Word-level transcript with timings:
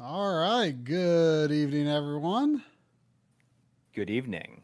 All 0.00 0.34
right. 0.34 0.72
Good 0.72 1.52
evening, 1.52 1.88
everyone. 1.88 2.64
Good 3.94 4.10
evening. 4.10 4.60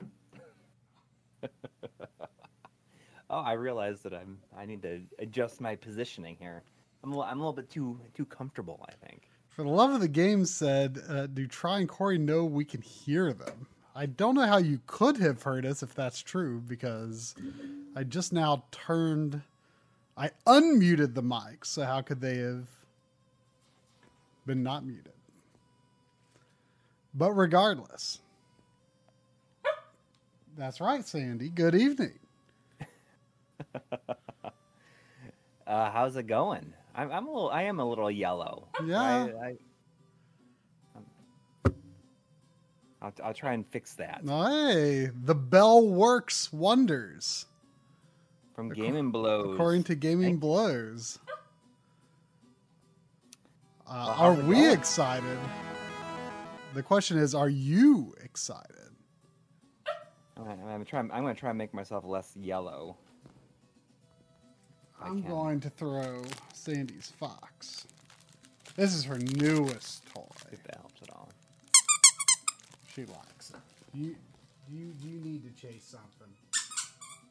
oh, 3.31 3.39
I 3.39 3.53
realize 3.53 4.01
that 4.01 4.13
I'm. 4.13 4.39
I 4.59 4.67
need 4.67 4.83
to 4.83 5.01
adjust 5.21 5.61
my 5.61 5.77
positioning 5.77 6.37
here. 6.41 6.65
I'm. 7.05 7.13
A, 7.13 7.15
little- 7.15 7.31
I'm 7.31 7.37
a 7.39 7.41
little 7.41 7.53
bit 7.53 7.71
too 7.71 8.01
too 8.13 8.25
comfortable. 8.25 8.85
I 8.89 9.07
think. 9.07 9.23
For 9.49 9.63
the 9.63 9.69
love 9.69 9.93
of 9.93 10.01
the 10.01 10.09
game, 10.09 10.45
said, 10.45 10.99
uh, 11.09 11.27
do 11.29 11.47
Try 11.47 11.79
and 11.79 11.89
Coury 11.89 12.19
know 12.19 12.45
we 12.45 12.65
can 12.65 12.83
hear 12.83 13.33
them? 13.33 13.69
I 13.95 14.07
don't 14.07 14.35
know 14.35 14.47
how 14.47 14.59
you 14.59 14.81
could 14.87 15.17
have 15.19 15.43
heard 15.43 15.65
us 15.65 15.83
if 15.83 15.95
that's 15.95 16.23
true 16.23 16.61
because 16.61 17.37
I 17.95 18.03
just 18.03 18.33
now 18.33 18.65
turned. 18.73 19.43
I 20.17 20.31
unmuted 20.45 21.15
the 21.15 21.23
mic, 21.23 21.65
so 21.65 21.85
how 21.85 22.01
could 22.01 22.21
they 22.21 22.39
have 22.39 22.69
been 24.45 24.63
not 24.65 24.85
muted? 24.85 25.13
But 27.15 27.33
regardless, 27.33 28.21
that's 30.57 30.81
right, 30.81 31.07
Sandy. 31.07 31.49
Good 31.49 31.75
evening. 31.75 32.19
Uh, 35.67 35.89
how's 35.93 36.17
it 36.17 36.25
going? 36.27 36.73
I'm. 36.97 37.13
I'm 37.13 37.27
a 37.29 37.31
little. 37.33 37.51
I 37.51 37.63
am 37.63 37.79
a 37.79 37.85
little 37.85 38.11
yellow. 38.11 38.67
Yeah. 38.85 39.01
I, 39.01 39.17
I'm- 39.47 39.59
I'll, 43.01 43.13
I'll 43.23 43.35
try 43.35 43.53
and 43.53 43.65
fix 43.69 43.95
that. 43.95 44.23
Hey, 44.27 45.11
the 45.25 45.35
bell 45.37 45.87
works 45.87 46.53
wonders, 46.53 47.47
From 48.57 48.71
Game 48.71 48.97
and 48.97 49.13
Blows. 49.13 49.55
according 49.55 49.85
to 49.85 49.95
Gaming 49.95 50.25
Thank- 50.31 50.41
Blows. 50.41 51.21
Uh, 53.87 53.93
Well, 54.09 54.09
are 54.19 54.35
we 54.35 54.57
going? 54.57 54.71
excited? 54.73 55.39
The 56.75 56.83
question 56.83 57.19
is, 57.19 57.35
are 57.35 57.49
you 57.49 58.15
excited? 58.23 58.77
I'm, 60.37 60.45
gonna- 60.45 60.85
try. 60.85 61.01
I'm 61.01 61.09
gonna 61.09 61.35
try 61.35 61.51
and 61.51 61.59
make 61.59 61.75
myself 61.75 62.05
less 62.05 62.37
yellow. 62.37 62.97
I 65.01 65.09
I'm 65.09 65.23
can. 65.23 65.31
going 65.31 65.61
to 65.61 65.71
throw 65.71 66.23
Sandy's 66.55 67.13
Fox. 67.19 67.87
This 68.77 68.95
is 68.95 69.05
her 69.05 69.19
newest 69.19 70.07
toy. 70.15 70.23
If 70.53 70.63
that 70.65 70.77
helps 70.77 71.03
at 71.03 71.11
all. 71.11 71.31
She 72.95 73.05
likes 73.07 73.51
it. 73.51 73.57
You, 73.95 74.15
you, 74.71 74.93
you 75.03 75.21
need 75.21 75.43
to 75.45 75.61
chase 75.61 75.85
something. 75.85 76.33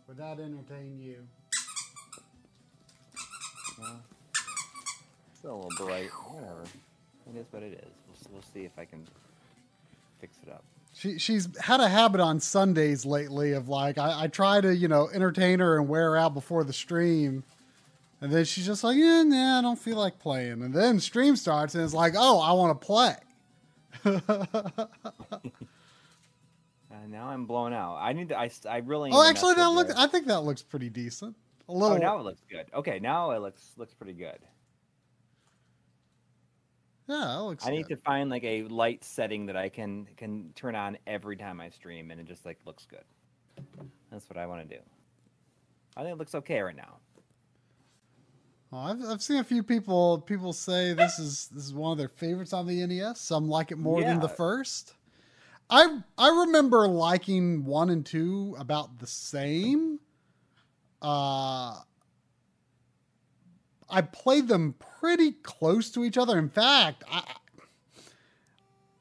Would 0.07 0.17
that 0.17 0.39
entertain 0.39 0.99
you? 0.99 1.25
Well, 3.79 4.01
it's 5.31 5.43
a 5.43 5.47
little 5.53 5.69
bright. 5.77 6.09
Whatever. 6.27 6.63
It 7.33 7.37
is 7.39 7.45
what 7.51 7.63
it 7.63 7.73
is. 7.73 7.93
We'll, 8.07 8.33
we'll 8.33 8.41
see 8.53 8.65
if 8.65 8.77
I 8.77 8.85
can 8.85 9.07
fix 10.19 10.37
it 10.45 10.51
up. 10.51 10.63
She 10.93 11.17
she's 11.17 11.47
had 11.59 11.79
a 11.79 11.87
habit 11.87 12.19
on 12.19 12.39
Sundays 12.39 13.05
lately 13.05 13.53
of 13.53 13.69
like 13.69 13.97
I, 13.97 14.23
I 14.23 14.27
try 14.27 14.59
to 14.61 14.75
you 14.75 14.87
know 14.87 15.09
entertain 15.13 15.59
her 15.59 15.77
and 15.77 15.87
wear 15.87 16.11
her 16.11 16.17
out 16.17 16.33
before 16.33 16.63
the 16.63 16.73
stream, 16.73 17.43
and 18.21 18.31
then 18.31 18.45
she's 18.45 18.65
just 18.65 18.83
like 18.83 18.97
yeah 18.97 19.23
nah 19.23 19.59
I 19.59 19.61
don't 19.61 19.79
feel 19.79 19.97
like 19.97 20.19
playing, 20.19 20.61
and 20.63 20.73
then 20.73 20.99
stream 20.99 21.35
starts 21.35 21.75
and 21.75 21.83
it's 21.83 21.93
like 21.93 22.13
oh 22.17 22.39
I 22.39 22.53
want 22.53 22.79
to 22.79 22.85
play. 22.85 23.15
Uh, 26.91 27.07
now 27.07 27.27
I'm 27.27 27.45
blown 27.45 27.71
out. 27.71 27.97
I 27.97 28.13
need 28.13 28.29
to. 28.29 28.37
I 28.37 28.77
really. 28.83 29.11
oh 29.11 29.17
need 29.17 29.23
to 29.23 29.29
actually 29.29 29.53
that 29.55 29.69
looks. 29.69 29.93
I 29.95 30.07
think 30.07 30.25
that 30.27 30.41
looks 30.41 30.61
pretty 30.61 30.89
decent. 30.89 31.35
A 31.67 31.71
little. 31.71 31.97
Oh, 31.97 31.99
now 31.99 32.19
it 32.19 32.23
looks 32.23 32.41
good. 32.49 32.65
Okay, 32.73 32.99
now 32.99 33.31
it 33.31 33.39
looks 33.39 33.73
looks 33.77 33.93
pretty 33.93 34.13
good. 34.13 34.39
Yeah 37.09 37.39
it 37.39 37.41
looks. 37.41 37.67
I 37.67 37.71
need 37.71 37.87
good. 37.87 37.95
to 37.95 38.01
find 38.01 38.29
like 38.29 38.43
a 38.43 38.63
light 38.63 39.03
setting 39.03 39.47
that 39.47 39.57
I 39.57 39.69
can 39.69 40.07
can 40.15 40.51
turn 40.55 40.75
on 40.75 40.97
every 41.07 41.35
time 41.35 41.59
I 41.59 41.69
stream, 41.69 42.11
and 42.11 42.21
it 42.21 42.27
just 42.27 42.45
like 42.45 42.59
looks 42.65 42.85
good. 42.85 43.03
That's 44.11 44.29
what 44.29 44.37
I 44.37 44.45
want 44.45 44.69
to 44.69 44.75
do. 44.75 44.81
I 45.97 46.03
think 46.03 46.13
it 46.13 46.17
looks 46.17 46.35
okay 46.35 46.61
right 46.61 46.75
now. 46.75 46.97
Oh, 48.71 48.77
I've, 48.77 49.01
I've 49.03 49.21
seen 49.21 49.37
a 49.37 49.43
few 49.43 49.63
people 49.63 50.19
people 50.21 50.53
say 50.53 50.93
this 50.93 51.17
is 51.17 51.49
this 51.51 51.65
is 51.65 51.73
one 51.73 51.91
of 51.91 51.97
their 51.97 52.07
favorites 52.07 52.53
on 52.53 52.67
the 52.67 52.85
NES. 52.85 53.19
Some 53.19 53.49
like 53.49 53.71
it 53.71 53.77
more 53.77 54.01
than 54.01 54.19
the 54.19 54.29
first. 54.29 54.93
I 55.69 55.99
I 56.17 56.29
remember 56.29 56.87
liking 56.87 57.65
one 57.65 57.89
and 57.89 58.05
two 58.05 58.55
about 58.59 58.99
the 58.99 59.07
same. 59.07 59.99
Uh, 61.01 61.79
I 63.89 64.01
played 64.01 64.47
them 64.47 64.75
pretty 64.99 65.31
close 65.31 65.89
to 65.91 66.03
each 66.03 66.17
other. 66.17 66.37
In 66.37 66.49
fact, 66.49 67.03
I 67.11 67.23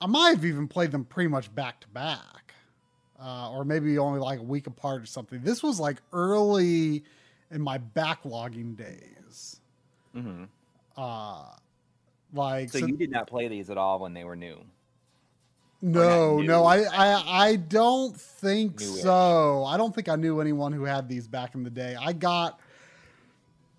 I 0.01 0.07
might 0.07 0.31
have 0.31 0.45
even 0.45 0.69
played 0.69 0.93
them 0.93 1.05
pretty 1.05 1.29
much 1.29 1.53
back 1.55 1.81
to 1.81 1.89
back, 1.89 2.55
uh, 3.21 3.51
or 3.51 3.65
maybe 3.65 3.99
only 3.99 4.21
like 4.21 4.39
a 4.39 4.43
week 4.45 4.67
apart 4.67 5.03
or 5.03 5.07
something. 5.07 5.41
This 5.43 5.63
was 5.63 5.81
like 5.81 5.97
early 6.13 7.05
in 7.51 7.61
my 7.61 7.79
backlogging 7.79 8.77
days. 8.77 9.61
hmm 10.15 10.45
Uh, 10.97 11.45
like 12.33 12.71
So 12.71 12.79
so- 12.81 12.87
you 12.87 12.97
did 12.97 13.11
not 13.11 13.27
play 13.27 13.49
these 13.49 13.71
at 13.71 13.79
all 13.79 13.99
when 13.99 14.15
they 14.15 14.23
were 14.25 14.37
new. 14.37 14.61
no, 15.81 16.41
no. 16.41 16.65
I, 16.65 16.83
I, 16.83 17.47
I 17.49 17.57
don't 17.57 18.17
think 18.19 18.81
Newish. 18.81 19.03
so. 19.03 19.65
I 19.65 19.77
don't 19.77 19.95
think 19.95 20.09
I 20.09 20.17
knew 20.17 20.41
anyone 20.41 20.73
who 20.73 20.85
had 20.85 21.09
these 21.09 21.27
back 21.29 21.55
in 21.55 21.63
the 21.63 21.71
day. 21.71 21.97
I 22.01 22.13
got, 22.13 22.59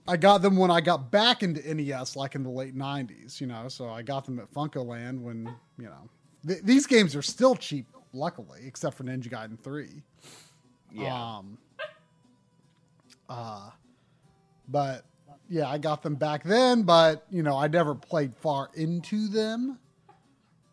I 0.10 0.18
got 0.18 0.42
them 0.42 0.58
when 0.58 0.72
I 0.72 0.82
got 0.82 1.12
back 1.12 1.44
into 1.44 1.62
NES, 1.74 2.16
like 2.16 2.34
in 2.34 2.42
the 2.42 2.50
late 2.50 2.76
'90s. 2.76 3.40
You 3.40 3.48
know, 3.48 3.68
so 3.68 3.90
I 3.90 4.02
got 4.02 4.26
them 4.26 4.40
at 4.40 4.52
FuncoLand 4.52 5.22
when 5.22 5.46
you 5.78 5.86
know 5.86 6.10
th- 6.48 6.64
these 6.64 6.88
games 6.88 7.16
are 7.16 7.22
still 7.22 7.56
cheap, 7.56 7.86
luckily, 8.12 8.62
except 8.66 8.98
for 8.98 9.04
Ninja 9.04 9.30
Gaiden 9.30 9.60
Three. 9.60 10.02
Yeah. 10.92 11.38
Um, 11.38 11.58
uh, 13.30 13.70
but 14.68 15.06
yeah, 15.48 15.70
I 15.70 15.78
got 15.78 16.02
them 16.02 16.16
back 16.16 16.44
then, 16.44 16.82
but 16.82 17.26
you 17.30 17.44
know, 17.44 17.56
I 17.56 17.68
never 17.68 17.94
played 17.94 18.36
far 18.36 18.72
into 18.74 19.28
them. 19.28 19.78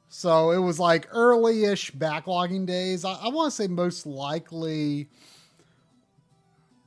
So 0.08 0.52
it 0.52 0.58
was 0.58 0.78
like 0.78 1.08
early-ish 1.10 1.92
backlogging 1.92 2.64
days. 2.64 3.04
I, 3.04 3.14
I 3.14 3.28
want 3.28 3.50
to 3.50 3.56
say 3.56 3.66
most 3.66 4.06
likely, 4.06 5.10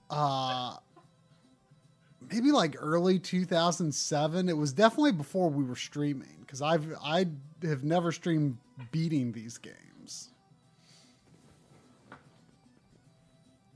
uh, 0.10 0.78
maybe 2.32 2.52
like 2.52 2.76
early 2.80 3.20
2007. 3.20 4.50
It 4.50 4.58
was 4.58 4.74
definitely 4.74 5.12
before 5.12 5.50
we 5.50 5.64
were 5.64 5.76
streaming 5.76 6.38
because 6.42 6.62
I've 6.62 6.94
I 7.04 7.28
have 7.64 7.84
never 7.84 8.12
streamed 8.12 8.58
beating 8.92 9.32
these 9.32 9.58
games. 9.58 10.30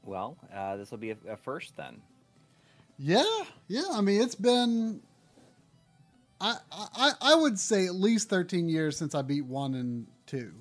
well, 0.06 0.38
uh, 0.54 0.76
this 0.78 0.92
will 0.92 0.98
be 0.98 1.12
a, 1.12 1.18
a 1.30 1.38
first 1.38 1.76
then. 1.76 2.02
Yeah, 2.98 3.24
yeah. 3.68 3.86
I 3.92 4.02
mean, 4.02 4.22
it's 4.22 4.36
been. 4.36 5.02
I, 6.40 6.58
I 6.72 7.12
I 7.22 7.36
would 7.36 7.58
say 7.58 7.86
at 7.88 7.96
least 7.96 8.30
thirteen 8.30 8.70
years 8.70 8.98
since 8.98 9.16
I 9.16 9.22
beat 9.22 9.46
one 9.46 9.74
and 9.76 10.08
two. 10.26 10.54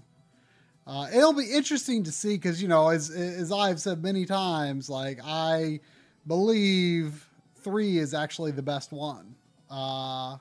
Uh, 0.86 1.08
it'll 1.14 1.32
be 1.32 1.52
interesting 1.52 2.04
to 2.04 2.12
see 2.12 2.34
because 2.34 2.62
you 2.62 2.68
know, 2.68 2.88
as 2.88 3.10
as 3.10 3.52
I've 3.52 3.80
said 3.80 4.02
many 4.02 4.24
times, 4.24 4.88
like 4.88 5.20
I 5.24 5.80
believe 6.26 7.28
three 7.62 7.98
is 7.98 8.14
actually 8.14 8.50
the 8.52 8.62
best 8.62 8.92
one. 8.92 9.34
Uh, 9.70 10.36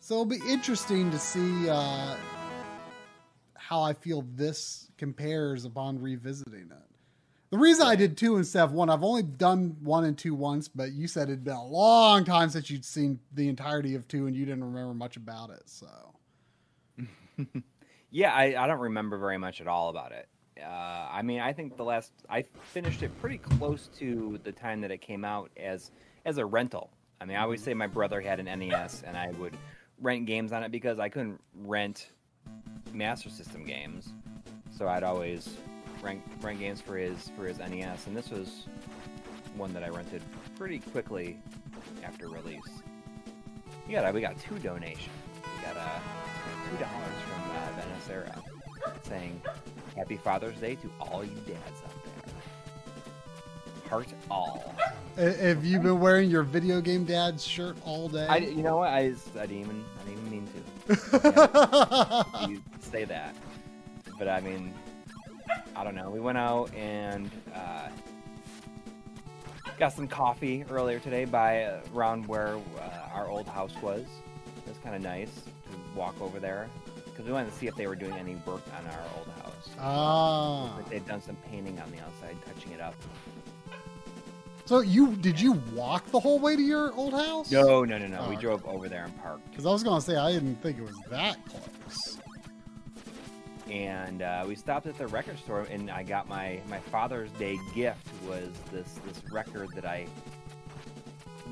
so 0.00 0.14
it'll 0.14 0.24
be 0.24 0.40
interesting 0.48 1.10
to 1.10 1.18
see 1.18 1.68
uh, 1.68 2.16
how 3.54 3.82
I 3.82 3.92
feel 3.92 4.24
this 4.34 4.90
compares 4.96 5.64
upon 5.64 6.00
revisiting 6.00 6.70
it. 6.70 6.84
The 7.50 7.58
reason 7.58 7.86
I 7.86 7.96
did 7.96 8.16
two 8.16 8.36
instead 8.36 8.62
of 8.62 8.72
one, 8.72 8.90
I've 8.90 9.02
only 9.02 9.22
done 9.22 9.76
one 9.82 10.04
and 10.04 10.18
two 10.18 10.34
once, 10.34 10.68
but 10.68 10.92
you 10.92 11.08
said 11.08 11.28
it'd 11.28 11.44
been 11.44 11.54
a 11.54 11.66
long 11.66 12.24
time 12.24 12.50
since 12.50 12.70
you'd 12.70 12.84
seen 12.84 13.20
the 13.32 13.48
entirety 13.48 13.94
of 13.94 14.06
two 14.06 14.26
and 14.26 14.36
you 14.36 14.44
didn't 14.44 14.64
remember 14.64 14.92
much 14.92 15.16
about 15.16 15.50
it. 15.50 15.62
So, 15.64 15.86
Yeah, 18.10 18.32
I, 18.32 18.62
I 18.62 18.66
don't 18.66 18.80
remember 18.80 19.18
very 19.18 19.38
much 19.38 19.60
at 19.60 19.66
all 19.66 19.90
about 19.90 20.12
it. 20.12 20.28
Uh, 20.62 21.08
I 21.10 21.22
mean, 21.22 21.40
I 21.40 21.52
think 21.52 21.76
the 21.76 21.84
last 21.84 22.12
I 22.28 22.42
finished 22.72 23.02
it 23.02 23.16
pretty 23.20 23.38
close 23.38 23.88
to 23.98 24.40
the 24.44 24.52
time 24.52 24.80
that 24.80 24.90
it 24.90 25.00
came 25.00 25.24
out 25.24 25.50
as 25.56 25.90
as 26.28 26.36
a 26.36 26.44
rental. 26.44 26.90
I 27.20 27.24
mean, 27.24 27.38
I 27.38 27.42
always 27.42 27.62
say 27.62 27.72
my 27.72 27.86
brother 27.86 28.20
had 28.20 28.38
an 28.38 28.46
NES, 28.58 29.02
and 29.02 29.16
I 29.16 29.30
would 29.38 29.56
rent 29.98 30.26
games 30.26 30.52
on 30.52 30.62
it 30.62 30.70
because 30.70 31.00
I 31.00 31.08
couldn't 31.08 31.40
rent 31.64 32.10
Master 32.92 33.30
System 33.30 33.64
games, 33.64 34.12
so 34.70 34.86
I'd 34.86 35.02
always 35.02 35.56
rent 36.02 36.22
rent 36.42 36.60
games 36.60 36.80
for 36.82 36.96
his 36.98 37.30
for 37.34 37.46
his 37.46 37.58
NES, 37.58 38.06
and 38.06 38.16
this 38.16 38.28
was 38.30 38.66
one 39.56 39.72
that 39.72 39.82
I 39.82 39.88
rented 39.88 40.22
pretty 40.56 40.78
quickly 40.78 41.40
after 42.04 42.28
release. 42.28 42.60
We 43.86 43.94
got 43.94 44.12
we 44.12 44.20
got 44.20 44.38
two 44.38 44.58
donations. 44.58 45.08
We 45.56 45.64
got 45.64 45.78
uh, 45.78 45.98
two 46.70 46.76
dollars 46.76 47.16
from 47.26 47.50
uh, 47.50 47.80
Venice 47.80 48.10
Era 48.10 48.42
saying 49.02 49.40
Happy 49.96 50.18
Father's 50.18 50.58
Day 50.58 50.74
to 50.76 50.90
all 51.00 51.24
you 51.24 51.34
dads 51.46 51.82
out 51.84 51.90
there. 51.90 51.97
Heart 53.88 54.08
all. 54.30 54.74
Have 55.16 55.64
you 55.64 55.80
been 55.80 55.98
wearing 55.98 56.30
your 56.30 56.42
video 56.42 56.80
game 56.80 57.04
dad's 57.04 57.44
shirt 57.44 57.76
all 57.84 58.08
day? 58.08 58.26
I, 58.26 58.36
you 58.36 58.62
know 58.62 58.76
what? 58.76 58.90
I, 58.90 59.14
I 59.34 59.46
didn't 59.46 59.60
even 59.60 59.84
I 60.00 60.08
didn't 60.08 60.26
even 60.26 60.30
mean 60.30 60.48
to. 60.88 62.46
you 62.50 62.62
say 62.80 63.04
that. 63.04 63.34
But 64.18 64.28
I 64.28 64.40
mean, 64.40 64.74
I 65.74 65.84
don't 65.84 65.94
know. 65.94 66.10
We 66.10 66.20
went 66.20 66.36
out 66.36 66.72
and 66.74 67.30
uh, 67.54 67.88
got 69.78 69.92
some 69.92 70.06
coffee 70.06 70.64
earlier 70.70 70.98
today 70.98 71.24
by 71.24 71.62
uh, 71.62 71.80
around 71.94 72.26
where 72.26 72.56
uh, 72.78 73.14
our 73.14 73.28
old 73.28 73.46
house 73.46 73.74
was. 73.80 74.04
It 74.66 74.68
was 74.68 74.78
kind 74.84 74.94
of 74.94 75.02
nice 75.02 75.34
to 75.34 75.98
walk 75.98 76.20
over 76.20 76.38
there 76.38 76.68
because 77.06 77.26
we 77.26 77.32
wanted 77.32 77.50
to 77.50 77.56
see 77.56 77.66
if 77.66 77.74
they 77.74 77.86
were 77.86 77.96
doing 77.96 78.12
any 78.12 78.34
work 78.46 78.62
on 78.76 78.86
our 78.86 79.02
old 79.16 79.28
house. 79.42 79.68
Ah. 79.80 80.76
Like 80.76 80.90
they'd 80.90 81.06
done 81.06 81.22
some 81.22 81.36
painting 81.50 81.80
on 81.80 81.90
the 81.90 81.98
outside, 81.98 82.36
touching 82.46 82.72
it 82.72 82.80
up. 82.80 82.94
So 84.68 84.80
you 84.80 85.16
did 85.16 85.40
you 85.40 85.52
walk 85.74 86.04
the 86.10 86.20
whole 86.20 86.38
way 86.38 86.54
to 86.54 86.60
your 86.60 86.92
old 86.92 87.14
house? 87.14 87.50
No, 87.50 87.86
no, 87.86 87.96
no, 87.96 88.06
no. 88.06 88.18
Oh, 88.20 88.28
we 88.28 88.34
okay. 88.34 88.42
drove 88.42 88.66
over 88.66 88.86
there 88.86 89.04
and 89.04 89.18
parked. 89.22 89.50
Because 89.50 89.64
I 89.64 89.70
was 89.70 89.82
gonna 89.82 90.02
say 90.02 90.16
I 90.16 90.30
didn't 90.30 90.56
think 90.56 90.76
it 90.76 90.82
was 90.82 90.94
that 91.08 91.38
close. 91.48 92.18
and 93.70 94.20
uh, 94.20 94.44
we 94.46 94.54
stopped 94.54 94.86
at 94.86 94.98
the 94.98 95.06
record 95.06 95.38
store 95.38 95.62
and 95.70 95.90
i 95.90 96.02
got 96.02 96.28
my 96.28 96.58
my 96.68 96.78
father's 96.78 97.30
day 97.32 97.58
gift 97.74 98.06
was 98.26 98.48
this 98.72 98.98
this 99.06 99.22
record 99.30 99.68
that 99.74 99.84
i 99.84 100.06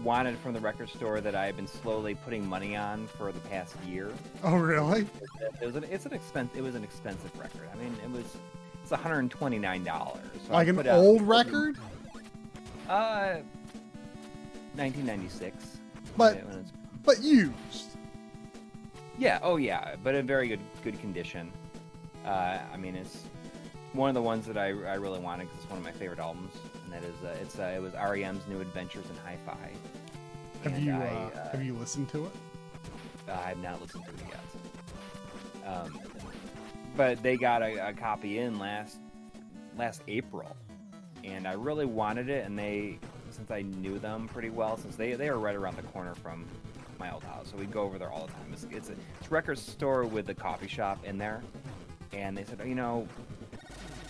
wanted 0.03 0.37
from 0.39 0.53
the 0.55 0.61
record 0.61 0.89
store 0.89 1.21
that 1.21 1.35
i've 1.35 1.57
been 1.57 1.67
slowly 1.67 2.15
putting 2.15 2.47
money 2.47 2.75
on 2.75 3.07
for 3.07 3.33
the 3.33 3.41
past 3.41 3.75
year 3.87 4.11
Oh 4.45 4.57
really? 4.57 5.07
it 5.61 5.67
was 5.67 5.77
an 5.77 5.85
it's 5.85 6.07
an 6.07 6.15
expense 6.15 6.55
it 6.57 6.63
was 6.63 6.75
an 6.75 6.85
expensive 6.85 7.39
record 7.39 7.69
i 7.73 7.77
mean 7.77 7.95
it 8.03 8.11
was 8.11 8.25
it's 8.83 8.91
129 8.91 9.85
dollars 9.85 10.21
so 10.47 10.53
I 10.55 10.65
like 10.65 10.69
an 10.69 10.89
old 10.89 11.21
record? 11.23 11.77
Uh 12.89 13.37
1996 14.75 15.79
But 16.17 16.43
but 17.05 17.23
used. 17.23 17.97
Yeah, 19.19 19.39
oh 19.43 19.57
yeah, 19.57 19.95
but 20.03 20.15
in 20.15 20.27
very 20.27 20.49
good 20.49 20.61
good 20.85 21.01
condition. 21.01 21.51
Uh, 22.27 22.59
I 22.73 22.77
mean, 22.77 22.97
it's 22.97 23.23
one 23.93 24.09
of 24.11 24.15
the 24.15 24.23
ones 24.23 24.45
that 24.47 24.59
I, 24.59 24.67
I 24.67 24.95
really 24.95 25.21
wanted 25.21 25.45
because 25.45 25.61
it's 25.63 25.71
one 25.71 25.79
of 25.79 25.85
my 25.85 25.93
favorite 25.93 26.19
albums, 26.19 26.53
and 26.85 26.93
that 26.93 27.03
is 27.03 27.15
uh, 27.25 27.35
it's 27.41 27.59
uh, 27.59 27.73
it 27.77 27.81
was 27.81 27.95
REM's 27.95 28.47
New 28.49 28.61
Adventures 28.61 29.07
in 29.09 29.17
Hi-Fi. 29.25 29.71
Have 30.65 30.79
you 30.79 30.93
I, 30.95 31.07
uh, 31.35 31.51
have 31.51 31.65
you 31.65 31.75
listened 31.75 32.09
to 32.11 32.27
it? 32.27 32.33
uh, 33.29 33.41
I've 33.47 33.63
not 33.63 33.81
listened 33.81 34.05
to 34.05 34.11
it 34.11 34.21
yet. 34.29 35.67
Um, 35.67 35.99
but 36.97 37.23
they 37.23 37.37
got 37.37 37.63
a, 37.63 37.89
a 37.89 37.93
copy 37.93 38.39
in 38.39 38.59
last 38.59 38.99
last 39.79 40.03
April, 40.09 40.57
and 41.27 41.47
I 41.47 41.53
really 41.55 41.85
wanted 41.87 42.29
it. 42.29 42.47
And 42.47 42.59
they, 42.59 42.99
since 43.31 43.51
I 43.51 43.63
knew 43.63 43.99
them 43.99 44.29
pretty 44.29 44.51
well, 44.51 44.77
since 44.79 44.97
they 44.97 45.13
they 45.15 45.29
were 45.31 45.39
right 45.39 45.57
around 45.57 45.77
the 45.77 45.83
corner 45.83 46.15
from 46.15 46.47
my 46.99 47.13
old 47.13 47.25
house, 47.25 47.49
so 47.51 47.57
we'd 47.59 47.71
go 47.73 47.83
over 47.83 47.99
there 47.99 48.11
all 48.11 48.27
the 48.27 48.33
time. 48.33 48.51
It's 48.53 48.65
it's 48.71 48.89
a, 48.89 48.93
it's 49.21 49.27
a 49.27 49.31
record 49.31 49.59
store 49.59 50.05
with 50.05 50.29
a 50.31 50.35
coffee 50.35 50.69
shop 50.69 51.05
in 51.05 51.19
there, 51.19 51.43
and 52.13 52.37
they 52.37 52.45
said, 52.45 52.61
oh, 52.63 52.67
you 52.67 52.75
know, 52.75 53.07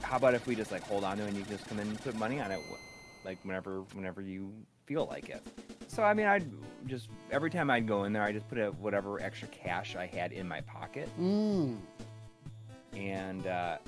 how 0.03 0.17
about 0.19 0.35
if 0.35 0.47
we 0.47 0.55
just 0.55 0.71
like 0.71 0.83
hold 0.83 1.03
on 1.03 1.17
to 1.17 1.25
it 1.25 1.29
and 1.29 1.37
you 1.37 1.43
just 1.45 1.67
come 1.67 1.81
in 1.81 1.89
and 1.89 2.01
put 2.03 2.15
money 2.15 2.41
on 2.41 2.53
it, 2.53 2.61
like 3.25 3.39
whenever 3.45 3.81
whenever 3.95 4.21
you 4.21 4.53
feel 4.85 5.07
like 5.07 5.29
it. 5.31 5.43
So 5.89 6.05
I 6.05 6.15
mean, 6.15 6.27
I'd 6.27 6.49
just 6.87 7.09
every 7.33 7.51
time 7.51 7.71
I'd 7.71 7.89
go 7.89 8.05
in 8.05 8.13
there, 8.13 8.23
I 8.23 8.31
just 8.31 8.49
put 8.49 8.59
a, 8.59 8.69
whatever 8.73 9.21
extra 9.21 9.49
cash 9.49 9.97
I 9.97 10.07
had 10.07 10.31
in 10.33 10.47
my 10.47 10.61
pocket, 10.61 11.09
Mm. 11.19 11.79
and 12.95 13.47
uh, 13.49 13.79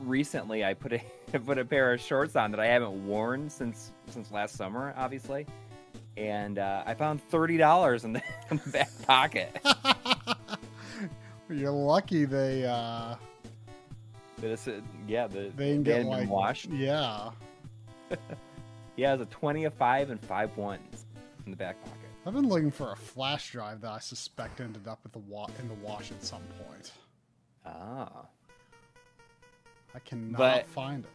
recently 0.00 0.64
I 0.64 0.74
put 0.74 0.92
a 0.92 1.00
I 1.34 1.38
put 1.38 1.58
a 1.58 1.64
pair 1.64 1.92
of 1.92 2.00
shorts 2.00 2.36
on 2.36 2.50
that 2.52 2.60
I 2.60 2.66
haven't 2.66 3.06
worn 3.06 3.48
since 3.50 3.92
since 4.08 4.30
last 4.30 4.56
summer, 4.56 4.94
obviously, 4.96 5.46
and 6.16 6.58
uh, 6.58 6.82
I 6.86 6.94
found 6.94 7.22
thirty 7.22 7.56
dollars 7.56 8.04
in, 8.04 8.12
the 8.12 8.22
in 8.50 8.60
the 8.64 8.70
back 8.70 8.90
pocket. 9.06 9.56
You're 11.48 11.70
lucky 11.70 12.24
they 12.24 12.64
uh 12.64 13.14
it's 14.42 14.68
yeah, 15.06 15.26
the 15.26 15.50
they 15.56 15.70
didn't 15.72 15.84
get 15.84 16.04
like 16.04 16.28
washed. 16.28 16.68
Yeah. 16.70 17.30
Yeah, 18.96 19.12
it 19.12 19.18
was 19.18 19.26
a 19.26 19.30
twenty, 19.30 19.64
a 19.64 19.70
five, 19.70 20.10
and 20.10 20.20
five 20.20 20.56
ones 20.56 21.06
in 21.44 21.50
the 21.50 21.56
back 21.56 21.82
pocket. 21.84 21.98
I've 22.26 22.34
been 22.34 22.48
looking 22.48 22.70
for 22.70 22.92
a 22.92 22.96
flash 22.96 23.52
drive 23.52 23.80
that 23.82 23.90
I 23.90 23.98
suspect 23.98 24.60
ended 24.60 24.88
up 24.88 25.00
at 25.04 25.12
the 25.12 25.18
wa- 25.20 25.48
in 25.60 25.68
the 25.68 25.74
wash 25.74 26.10
at 26.10 26.22
some 26.24 26.42
point. 26.66 26.92
Ah. 27.64 28.26
I 29.96 29.98
cannot 30.00 30.38
But- 30.38 30.66
find 30.68 31.04
it. 31.04 31.10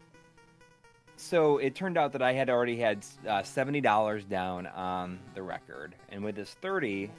So 1.17 1.59
it 1.59 1.75
turned 1.75 1.99
out 1.99 2.13
that 2.13 2.23
I 2.23 2.33
had 2.33 2.49
already 2.49 2.77
had 2.77 3.05
uh, 3.27 3.43
seventy 3.43 3.79
dollars 3.79 4.25
down 4.25 4.65
on 4.65 5.19
the 5.35 5.43
record, 5.43 5.93
and 6.09 6.23
with 6.23 6.35
this 6.35 6.55
thirty, 6.55 7.11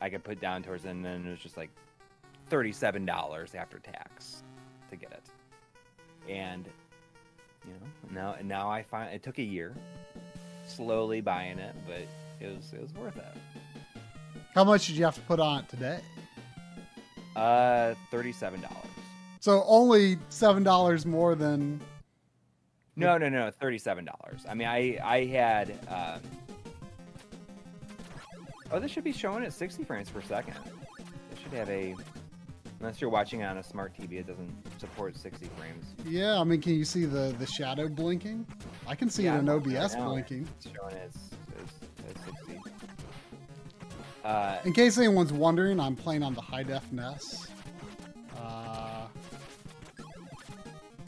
I 0.00 0.08
could 0.08 0.22
put 0.22 0.40
down 0.40 0.62
towards, 0.62 0.84
it, 0.84 0.90
and 0.90 1.04
then 1.04 1.26
it 1.26 1.30
was 1.30 1.40
just 1.40 1.56
like 1.56 1.70
thirty-seven 2.48 3.04
dollars 3.04 3.56
after 3.56 3.80
tax 3.80 4.44
to 4.90 4.96
get 4.96 5.10
it. 5.10 6.30
And 6.30 6.68
you 7.66 7.72
know, 7.72 8.12
now 8.22 8.36
and 8.38 8.46
now 8.48 8.70
I 8.70 8.84
find 8.84 9.12
it 9.12 9.24
took 9.24 9.38
a 9.38 9.42
year, 9.42 9.74
slowly 10.68 11.20
buying 11.20 11.58
it, 11.58 11.74
but 11.84 12.06
it 12.40 12.54
was 12.54 12.72
it 12.72 12.80
was 12.80 12.94
worth 12.94 13.16
it. 13.16 13.36
How 14.54 14.62
much 14.62 14.86
did 14.86 14.94
you 14.96 15.04
have 15.04 15.16
to 15.16 15.20
put 15.22 15.40
on 15.40 15.64
it 15.64 15.68
today? 15.68 15.98
Uh, 17.34 17.94
thirty-seven 18.12 18.60
dollars. 18.60 18.76
So 19.42 19.64
only 19.66 20.18
seven 20.28 20.62
dollars 20.62 21.04
more 21.04 21.34
than 21.34 21.80
No, 22.94 23.18
no, 23.18 23.28
no, 23.28 23.50
thirty-seven 23.50 24.04
dollars. 24.04 24.46
I 24.48 24.54
mean, 24.54 24.68
I 24.68 24.96
I 25.02 25.24
had. 25.24 25.72
Um... 25.88 26.20
Oh, 28.70 28.78
this 28.78 28.92
should 28.92 29.02
be 29.02 29.10
showing 29.12 29.42
at 29.42 29.52
sixty 29.52 29.82
frames 29.82 30.08
per 30.10 30.22
second. 30.22 30.54
It 31.00 31.38
should 31.42 31.52
have 31.54 31.68
a. 31.68 31.96
Unless 32.78 33.00
you're 33.00 33.10
watching 33.10 33.42
on 33.42 33.58
a 33.58 33.64
smart 33.64 33.96
TV, 33.96 34.20
it 34.20 34.28
doesn't 34.28 34.54
support 34.78 35.16
sixty 35.16 35.48
frames. 35.58 35.86
Yeah, 36.06 36.38
I 36.38 36.44
mean, 36.44 36.60
can 36.60 36.74
you 36.74 36.84
see 36.84 37.04
the 37.04 37.34
the 37.40 37.46
shadow 37.46 37.88
blinking? 37.88 38.46
I 38.86 38.94
can 38.94 39.10
see 39.10 39.24
Yeah, 39.24 39.38
it 39.38 39.40
in 39.40 39.48
OBS 39.48 39.96
right 39.96 40.04
blinking. 40.04 40.48
It's 40.56 40.68
showing 40.72 40.94
as, 40.94 41.16
as, 41.58 42.14
as 42.16 42.24
sixty. 42.24 42.60
Uh, 44.24 44.58
In 44.64 44.72
case 44.72 44.98
anyone's 44.98 45.32
wondering, 45.32 45.80
I'm 45.80 45.96
playing 45.96 46.22
on 46.22 46.32
the 46.32 46.40
high 46.40 46.62
def 46.62 46.92
NES. 46.92 47.48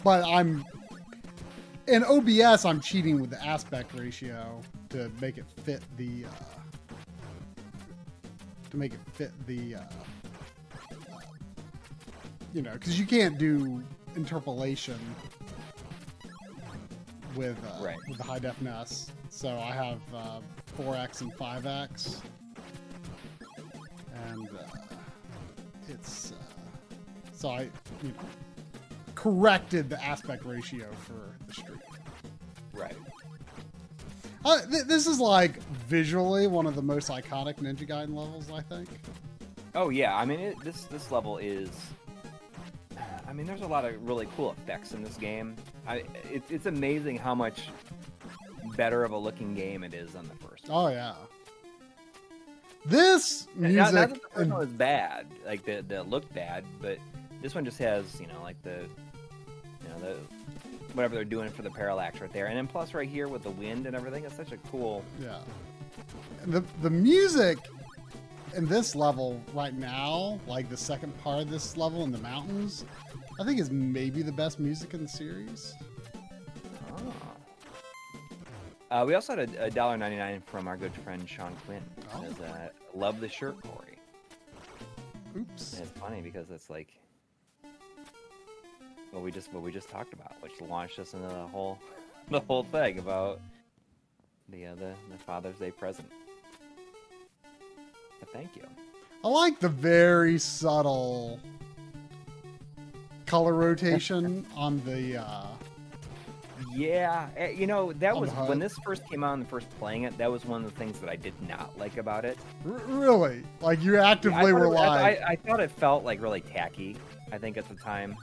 But 0.04 0.24
I'm 0.24 0.64
in 1.88 2.04
OBS. 2.04 2.64
I'm 2.64 2.80
cheating 2.80 3.20
with 3.20 3.30
the 3.30 3.44
aspect 3.44 3.98
ratio 3.98 4.60
to 4.90 5.10
make 5.20 5.38
it 5.38 5.46
fit 5.64 5.82
the 5.96 6.26
uh, 6.26 6.94
to 8.70 8.76
make 8.76 8.92
it 8.94 9.00
fit 9.14 9.32
the 9.46 9.76
uh, 9.76 9.80
you 12.52 12.62
know 12.62 12.72
because 12.74 12.98
you 13.00 13.06
can't 13.06 13.38
do 13.38 13.82
interpolation 14.14 14.98
with 17.34 17.56
uh, 17.64 17.84
Right. 17.84 17.96
with 18.08 18.18
the 18.18 18.24
high 18.24 18.38
def 18.38 18.60
NES. 18.62 19.10
So 19.30 19.48
I 19.58 19.72
have 19.72 20.00
uh, 20.14 20.40
4x 20.78 21.22
and 21.22 21.34
5x 21.34 22.20
and 24.30 24.48
uh, 24.48 24.62
it's 25.88 26.32
uh, 26.32 26.36
so 27.32 27.48
I 27.50 27.62
you 28.02 28.08
know, 28.10 28.14
corrected 29.14 29.88
the 29.90 30.02
aspect 30.02 30.44
ratio 30.44 30.86
for 30.92 31.36
the 31.46 31.52
stream. 31.54 31.80
right. 32.72 32.96
Uh, 34.44 34.60
th- 34.66 34.84
this 34.84 35.06
is 35.06 35.18
like 35.20 35.62
visually 35.88 36.46
one 36.46 36.66
of 36.66 36.74
the 36.74 36.82
most 36.82 37.08
iconic 37.08 37.54
Ninja 37.56 37.88
Gaiden 37.88 38.14
levels, 38.14 38.50
I 38.50 38.60
think. 38.60 38.88
Oh 39.74 39.88
yeah, 39.88 40.14
I 40.16 40.24
mean 40.24 40.38
it, 40.40 40.60
this 40.62 40.84
this 40.84 41.10
level 41.10 41.38
is. 41.38 41.70
I 43.26 43.32
mean, 43.32 43.46
there's 43.46 43.62
a 43.62 43.66
lot 43.66 43.84
of 43.84 44.06
really 44.06 44.28
cool 44.36 44.52
effects 44.52 44.92
in 44.92 45.02
this 45.02 45.16
game. 45.16 45.56
I, 45.86 46.04
it, 46.30 46.42
it's 46.50 46.66
amazing 46.66 47.16
how 47.18 47.34
much 47.34 47.68
better 48.76 49.02
of 49.02 49.12
a 49.12 49.16
looking 49.18 49.54
game 49.54 49.82
it 49.82 49.94
is 49.94 50.12
than 50.12 50.28
the 50.28 50.34
first. 50.46 50.68
one. 50.68 50.86
Oh 50.86 50.88
yeah. 50.92 51.14
This 52.84 53.46
Not- 53.56 53.70
music, 53.70 53.76
Not, 53.76 53.92
that 53.94 54.08
the 54.10 54.14
first 54.20 54.36
and- 54.36 54.50
one 54.50 54.58
was 54.60 54.68
bad, 54.68 55.26
like 55.46 55.64
the 55.64 55.82
the 55.88 56.02
looked 56.02 56.32
bad, 56.34 56.64
but 56.82 56.98
this 57.44 57.54
one 57.54 57.62
just 57.62 57.78
has 57.78 58.18
you 58.18 58.26
know 58.26 58.40
like 58.42 58.60
the 58.62 58.86
you 59.82 59.88
know 59.90 59.98
the 60.00 60.16
whatever 60.94 61.14
they're 61.14 61.24
doing 61.24 61.50
for 61.50 61.60
the 61.60 61.70
parallax 61.70 62.18
right 62.22 62.32
there, 62.32 62.46
and 62.46 62.56
then 62.56 62.66
plus 62.66 62.94
right 62.94 63.08
here 63.08 63.28
with 63.28 63.42
the 63.42 63.50
wind 63.50 63.86
and 63.86 63.94
everything, 63.94 64.24
it's 64.24 64.34
such 64.34 64.52
a 64.52 64.56
cool. 64.72 65.04
yeah, 65.20 65.40
the 66.46 66.64
the 66.80 66.88
music 66.88 67.58
in 68.56 68.66
this 68.66 68.94
level 68.96 69.42
right 69.52 69.74
now, 69.74 70.40
like 70.46 70.70
the 70.70 70.76
second 70.76 71.12
part 71.22 71.42
of 71.42 71.50
this 71.50 71.76
level 71.76 72.02
in 72.02 72.10
the 72.10 72.18
mountains, 72.18 72.86
I 73.38 73.44
think 73.44 73.60
is 73.60 73.70
maybe 73.70 74.22
the 74.22 74.32
best 74.32 74.58
music 74.58 74.94
in 74.94 75.02
the 75.02 75.08
series. 75.08 75.74
Uh, 78.90 79.04
we 79.06 79.14
also 79.14 79.36
had 79.36 79.50
a, 79.50 79.64
a 79.64 79.70
dollar 79.70 79.98
ninety 79.98 80.16
nine 80.16 80.40
from 80.46 80.66
our 80.66 80.78
good 80.78 80.94
friend 80.94 81.28
Sean 81.28 81.54
Quinn. 81.66 81.82
Oh. 82.14 82.22
Says, 82.22 82.40
uh, 82.40 82.68
"Love 82.94 83.20
the 83.20 83.28
shirt, 83.28 83.62
Coury." 83.62 83.98
Oops. 85.36 85.72
And 85.74 85.82
it's 85.82 85.98
funny 85.98 86.22
because 86.22 86.50
it's 86.50 86.70
like 86.70 86.88
what 89.14 89.22
we 89.22 89.30
just 89.30 89.52
what 89.52 89.62
we 89.62 89.70
just 89.72 89.88
talked 89.88 90.12
about, 90.12 90.32
which 90.40 90.60
launched 90.60 90.98
us 90.98 91.14
into 91.14 91.28
the 91.28 91.46
whole 91.46 91.78
the 92.30 92.40
whole 92.40 92.64
thing 92.64 92.98
about 92.98 93.40
the 94.48 94.66
uh, 94.66 94.74
the, 94.74 94.92
the 95.10 95.18
Father's 95.24 95.56
Day 95.56 95.70
present. 95.70 96.10
But 98.20 98.30
thank 98.32 98.56
you. 98.56 98.64
I 99.24 99.28
like 99.28 99.60
the 99.60 99.68
very 99.68 100.38
subtle 100.38 101.40
color 103.26 103.54
rotation 103.54 104.44
on 104.56 104.82
the. 104.84 105.22
Uh, 105.22 105.46
Yeah, 106.74 107.28
eh, 107.36 107.50
you 107.50 107.66
know 107.66 107.92
that 107.94 108.16
was 108.16 108.30
when 108.32 108.58
this 108.58 108.76
first 108.84 109.08
came 109.08 109.22
out 109.22 109.34
and 109.34 109.48
first 109.48 109.68
playing 109.78 110.02
it. 110.02 110.18
That 110.18 110.30
was 110.30 110.44
one 110.44 110.64
of 110.64 110.70
the 110.70 110.76
things 110.78 110.98
that 110.98 111.08
I 111.08 111.16
did 111.16 111.34
not 111.48 111.78
like 111.78 111.96
about 111.98 112.24
it. 112.24 112.36
r- 112.66 112.72
really, 112.86 113.44
like 113.60 113.80
you 113.82 113.96
actively 113.96 114.50
thought 114.50 114.60
were 114.60 114.68
like, 114.68 115.20
I, 115.22 115.32
I 115.32 115.36
thought 115.36 115.60
it 115.60 115.70
felt 115.70 116.04
like 116.04 116.20
really 116.20 116.40
tacky. 116.40 116.96
I 117.32 117.38
think 117.38 117.56
at 117.56 117.68
the 117.68 117.76
time. 117.76 118.16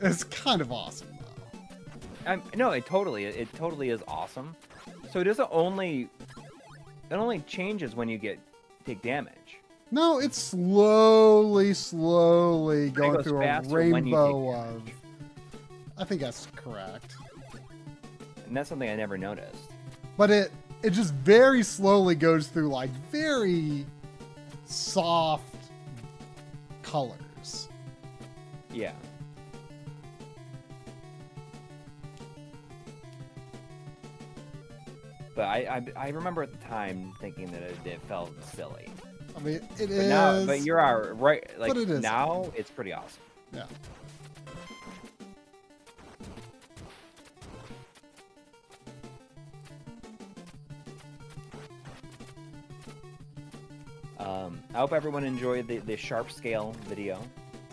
It's 0.00 0.24
kind 0.24 0.60
of 0.60 0.72
awesome 0.72 1.08
though. 1.20 2.32
Um, 2.32 2.42
no, 2.54 2.70
it 2.70 2.86
totally, 2.86 3.24
it 3.24 3.52
totally 3.54 3.90
is 3.90 4.02
awesome. 4.06 4.54
So 5.10 5.20
it 5.20 5.24
doesn't 5.24 5.48
only, 5.50 6.08
it 7.10 7.14
only 7.14 7.40
changes 7.40 7.94
when 7.94 8.08
you 8.08 8.18
get 8.18 8.38
take 8.86 9.02
damage. 9.02 9.34
No, 9.90 10.20
it's 10.20 10.38
slowly, 10.38 11.74
slowly 11.74 12.90
going 12.90 13.22
through 13.22 13.38
a 13.40 13.42
faster 13.42 13.74
when 13.90 14.06
you 14.06 14.14
take 14.14 14.14
rainbow 14.14 14.54
of. 14.54 14.82
I 15.98 16.04
think 16.04 16.20
that's 16.20 16.46
correct, 16.56 17.14
And 18.46 18.56
that's 18.56 18.68
something 18.68 18.88
I 18.88 18.94
never 18.96 19.18
noticed. 19.18 19.72
but 20.16 20.30
it 20.30 20.52
it 20.82 20.90
just 20.90 21.12
very 21.14 21.62
slowly 21.62 22.14
goes 22.14 22.46
through 22.46 22.68
like 22.68 22.90
very 23.10 23.84
soft 24.64 25.44
colors. 26.82 27.68
Yeah. 28.72 28.92
But 35.40 35.48
I, 35.48 35.82
I, 35.96 36.04
I 36.04 36.08
remember 36.10 36.42
at 36.42 36.52
the 36.52 36.62
time 36.68 37.14
thinking 37.18 37.50
that 37.52 37.62
it, 37.62 37.74
it 37.86 38.02
felt 38.02 38.30
silly. 38.52 38.90
I 39.34 39.40
mean, 39.40 39.54
it 39.54 39.68
But 39.78 39.88
is. 39.88 40.06
now, 40.10 40.44
but 40.44 40.60
you're 40.66 40.78
our, 40.78 41.14
right. 41.14 41.48
Like 41.58 41.68
But 41.68 41.78
it 41.78 41.88
is. 41.88 42.00
now, 42.02 42.52
it's 42.54 42.70
pretty 42.70 42.92
awesome. 42.92 43.22
yeah. 43.54 43.64
Um, 54.18 54.60
I 54.74 54.78
hope 54.78 54.92
everyone 54.92 55.24
enjoyed 55.24 55.66
the, 55.66 55.78
the 55.78 55.96
sharp 55.96 56.30
scale 56.30 56.74
video. 56.86 57.18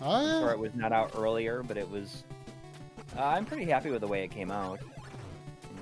Oh 0.01 0.21
yeah. 0.25 0.39
Sorry 0.39 0.53
it 0.53 0.59
was 0.59 0.73
not 0.73 0.93
out 0.93 1.11
earlier, 1.17 1.63
but 1.63 1.75
it 1.75 1.89
was. 1.89 2.23
Uh, 3.17 3.23
I'm 3.25 3.45
pretty 3.45 3.65
happy 3.65 3.89
with 3.89 3.99
the 4.01 4.07
way 4.07 4.23
it 4.23 4.31
came 4.31 4.51
out. 4.51 4.79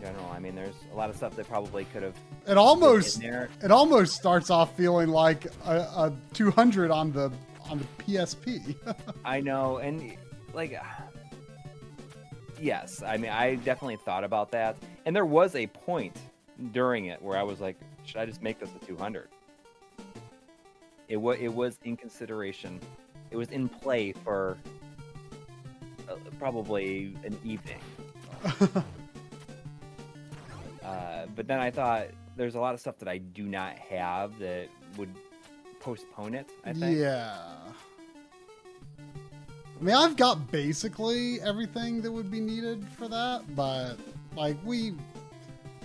General, 0.06 0.30
I 0.32 0.38
mean, 0.38 0.54
there's 0.54 0.76
a 0.94 0.96
lot 0.96 1.10
of 1.10 1.16
stuff 1.16 1.36
that 1.36 1.48
probably 1.48 1.86
could 1.86 2.04
have 2.04 2.16
It 2.48 2.58
almost 2.58 3.24
it 3.24 3.72
almost 3.72 4.16
starts 4.16 4.52
off 4.52 4.78
feeling 4.78 5.10
like 5.10 5.48
a, 5.66 5.78
a 5.78 6.14
200 6.34 6.92
on 6.92 7.12
the 7.12 7.32
on 7.72 7.80
the 7.80 8.04
PSP. 8.04 8.76
I 9.26 9.42
know, 9.42 9.78
and 9.78 10.16
like, 10.54 10.80
yes, 12.62 13.02
I 13.02 13.18
mean, 13.18 13.32
I 13.32 13.56
definitely 13.56 13.96
thought 13.96 14.24
about 14.24 14.52
that, 14.52 14.78
and 15.08 15.16
there 15.16 15.26
was 15.26 15.56
a 15.56 15.66
point 15.66 16.16
during 16.72 17.06
it 17.06 17.20
where 17.20 17.40
I 17.40 17.44
was 17.44 17.60
like, 17.60 17.76
should 18.06 18.18
I 18.18 18.28
just 18.28 18.44
make 18.44 18.60
this 18.60 18.70
a 18.80 18.86
200? 18.86 19.28
It 21.08 21.18
was 21.18 21.38
it 21.40 21.52
was 21.52 21.80
in 21.84 21.98
consideration. 21.98 22.80
It 23.32 23.38
was 23.38 23.50
in 23.50 23.70
play 23.70 24.12
for 24.12 24.56
uh, 26.08 26.16
probably 26.38 27.18
an 27.24 27.40
evening. 27.44 27.82
Uh, 30.86 31.26
but 31.36 31.48
then 31.48 31.60
I 31.60 31.72
thought 31.72 32.08
there's 32.36 32.56
a 32.56 32.60
lot 32.60 32.74
of 32.74 32.80
stuff 32.80 32.98
that 33.00 33.08
I 33.08 33.18
do 33.18 33.44
not 33.44 33.78
have 33.80 34.38
that 34.40 34.68
would 34.98 35.10
postpone 35.80 36.36
it. 36.36 36.50
I 36.64 36.74
think. 36.74 36.98
Yeah. 36.98 37.38
I 39.80 39.84
mean, 39.84 39.96
I've 39.96 40.16
got 40.16 40.52
basically 40.52 41.42
everything 41.42 42.02
that 42.02 42.12
would 42.12 42.32
be 42.32 42.40
needed 42.40 42.86
for 42.98 43.08
that, 43.08 43.44
but 43.56 43.96
like 44.36 44.58
we, 44.64 44.94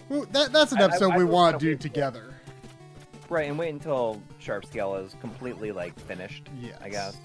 well, 0.08 0.26
that 0.32 0.52
that's 0.52 0.72
an 0.72 0.78
I- 0.78 0.82
I- 0.82 0.84
episode 0.86 1.12
I 1.12 1.18
we 1.18 1.24
want 1.24 1.54
gonna 1.54 1.72
do 1.72 1.76
together. 1.76 2.34
Right, 3.28 3.48
and 3.48 3.56
wait 3.58 3.70
until 3.72 4.20
Sharp 4.38 4.64
Scale 4.66 4.96
is 4.96 5.14
completely 5.20 5.70
like 5.72 5.98
finished. 6.00 6.48
Yeah, 6.60 6.72
I 6.82 6.88
guess. 6.88 7.16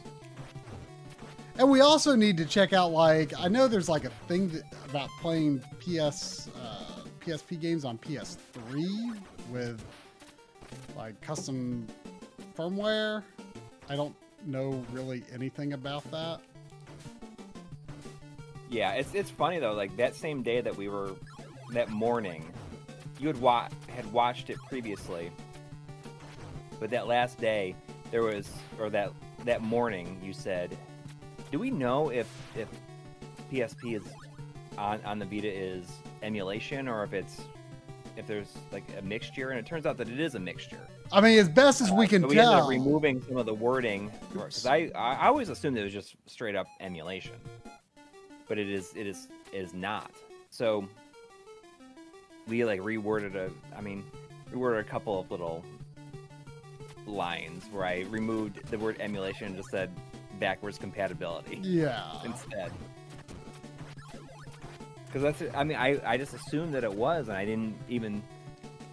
And 1.58 1.70
we 1.70 1.82
also 1.82 2.16
need 2.16 2.38
to 2.38 2.46
check 2.46 2.74
out 2.74 2.92
like 2.92 3.34
I 3.40 3.48
know 3.48 3.68
there's 3.68 3.90
like 3.90 4.06
a 4.06 4.10
thing 4.28 4.50
that, 4.50 4.64
about 4.90 5.10
playing 5.22 5.62
PS 5.80 6.50
uh, 6.50 6.85
PSP 7.26 7.60
games 7.60 7.86
on 7.86 7.98
PS3 7.98 9.18
with 9.52 9.84
like 10.96 11.20
custom 11.22 11.88
firmware. 12.58 13.24
I 13.90 13.96
don't 13.96 14.16
know 14.46 14.84
really 14.92 15.24
anything 15.34 15.74
about 15.74 16.10
that. 16.12 16.40
Yeah, 18.70 18.94
it's 18.94 19.14
it's 19.14 19.30
funny 19.30 19.60
though. 19.60 19.74
Like 19.74 19.96
that 19.98 20.16
same 20.16 20.44
day 20.44 20.62
that 20.62 20.76
we 20.76 20.88
were, 20.90 21.12
that 21.72 21.90
morning, 21.90 22.52
you 23.20 23.28
had 23.28 23.40
wa- 23.40 23.70
had 23.88 24.12
watched 24.12 24.50
it 24.50 24.58
previously, 24.68 25.32
but 26.80 26.90
that 26.90 27.08
last 27.08 27.40
day 27.40 27.76
there 28.12 28.24
was, 28.24 28.50
or 28.80 28.90
that 28.90 29.12
that 29.46 29.62
morning, 29.62 30.20
you 30.24 30.34
said, 30.34 30.78
"Do 31.52 31.60
we 31.60 31.70
know 31.70 32.10
if 32.10 32.28
if 32.56 32.68
PSP 33.52 33.96
is 33.96 34.04
on 34.78 35.00
on 35.06 35.20
the 35.20 35.26
Vita 35.26 35.48
is 35.48 35.86
emulation 36.24 36.88
or 36.88 37.04
if 37.04 37.14
it's 37.14 37.42
if 38.18 38.28
there's 38.28 38.54
like 38.72 38.84
a 38.98 39.02
mixture?" 39.02 39.50
And 39.52 39.60
it 39.60 39.66
turns 39.66 39.86
out 39.86 39.98
that 39.98 40.10
it 40.10 40.20
is 40.20 40.36
a 40.36 40.40
mixture. 40.40 40.88
I 41.12 41.22
mean, 41.22 41.38
as 41.38 41.50
best 41.50 41.82
as 41.82 41.92
we 41.92 42.06
uh, 42.06 42.10
can 42.10 42.22
so 42.24 42.28
we 42.28 42.40
ended 42.40 42.56
up 42.56 42.70
removing 42.70 43.22
some 43.22 43.38
of 43.38 43.46
the 43.46 43.54
wording 43.54 44.12
because 44.32 44.66
I 44.66 44.92
I 44.96 45.28
always 45.28 45.50
assumed 45.50 45.78
it 45.78 45.84
was 45.84 45.94
just 45.94 46.16
straight 46.26 46.56
up 46.56 46.68
emulation, 46.80 47.36
but 48.48 48.58
it 48.58 48.70
is 48.70 48.94
it 48.96 49.08
is 49.08 49.28
it 49.52 49.58
is 49.58 49.74
not. 49.74 50.12
So 50.50 50.88
we 52.48 52.66
like 52.66 52.80
reworded 52.82 53.36
a 53.36 53.50
I 53.76 53.82
mean 53.82 54.04
reworded 54.54 54.80
a 54.80 54.84
couple 54.84 55.20
of 55.20 55.30
little 55.32 55.64
lines 57.08 57.66
where 57.72 57.86
I 57.86 58.02
removed 58.10 58.66
the 58.70 58.78
word 58.78 58.98
emulation 59.00 59.48
and 59.48 59.56
just 59.56 59.70
said 59.70 59.92
backwards 60.40 60.78
compatibility 60.78 61.60
yeah. 61.62 62.20
instead. 62.24 62.72
Because 65.16 65.40
that's 65.40 65.56
I 65.56 65.64
mean 65.64 65.78
I 65.78 65.98
I 66.06 66.18
just 66.18 66.34
assumed 66.34 66.74
that 66.76 66.84
it 66.84 66.94
was 66.94 67.30
and 67.30 67.38
I 67.38 67.46
didn't 67.46 67.74
even 67.88 68.22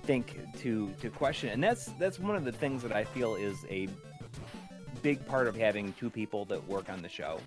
think 0.05 0.38
to 0.61 0.88
to 1.00 1.11
question 1.11 1.49
it. 1.49 1.55
and 1.55 1.64
that's 1.64 1.87
that's 1.99 2.21
one 2.21 2.37
of 2.37 2.45
the 2.45 2.52
things 2.52 2.81
that 2.85 2.93
I 2.93 3.02
feel 3.02 3.35
is 3.35 3.67
a 3.69 3.88
big 5.02 5.26
part 5.26 5.49
of 5.49 5.57
having 5.57 5.93
two 5.95 6.09
people 6.11 6.45
that 6.45 6.64
work 6.69 6.88
on 6.91 7.02
the 7.02 7.09
show 7.09 7.41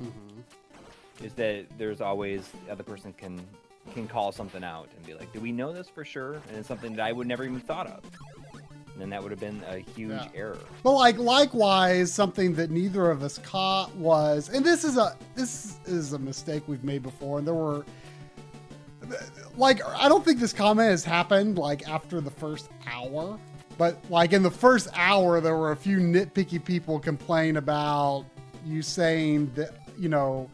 Mhm. 0.00 1.24
is 1.24 1.32
that 1.34 1.66
there's 1.78 2.00
always 2.00 2.48
the 2.66 2.70
other 2.70 2.84
person 2.84 3.12
can 3.12 3.40
can 3.92 4.06
call 4.06 4.30
something 4.30 4.62
out 4.62 4.88
and 4.96 5.04
be 5.04 5.14
like, 5.14 5.32
"Do 5.32 5.40
we 5.40 5.50
know 5.50 5.72
this 5.72 5.88
for 5.88 6.04
sure?" 6.04 6.34
And 6.48 6.56
it's 6.56 6.68
something 6.68 6.94
that 6.94 7.04
I 7.04 7.10
would 7.10 7.26
never 7.26 7.42
even 7.42 7.58
thought 7.58 7.88
of. 7.88 8.04
And 8.92 9.00
then 9.00 9.10
that 9.10 9.20
would 9.20 9.32
have 9.32 9.40
been 9.40 9.60
a 9.68 9.78
huge 9.78 10.12
Yeah. 10.12 10.28
error. 10.32 10.58
But 10.84 10.92
like 10.92 11.18
likewise, 11.18 12.12
something 12.12 12.54
that 12.54 12.70
neither 12.70 13.10
of 13.10 13.24
us 13.24 13.38
caught 13.38 13.92
was, 13.96 14.48
and 14.48 14.64
this 14.64 14.84
is 14.84 14.96
a 14.96 15.16
this 15.34 15.74
is 15.86 16.12
a 16.12 16.20
mistake 16.20 16.62
we've 16.68 16.84
made 16.84 17.02
before, 17.02 17.38
and 17.38 17.46
there 17.48 17.54
were 17.54 17.84
like 19.56 19.80
I 19.86 20.08
don't 20.08 20.24
think 20.24 20.38
this 20.38 20.52
comment 20.52 20.90
has 20.90 21.04
happened 21.04 21.58
like 21.58 21.88
after 21.88 22.20
the 22.20 22.30
first 22.30 22.68
hour, 22.86 23.38
but 23.78 23.98
like 24.10 24.32
in 24.32 24.42
the 24.42 24.50
first 24.50 24.88
hour, 24.94 25.40
there 25.40 25.56
were 25.56 25.72
a 25.72 25.76
few 25.76 25.98
nitpicky 25.98 26.62
people 26.64 26.98
complain 26.98 27.56
about 27.56 28.24
you 28.64 28.82
saying 28.82 29.50
that 29.54 29.74
you 29.98 30.08
know 30.08 30.48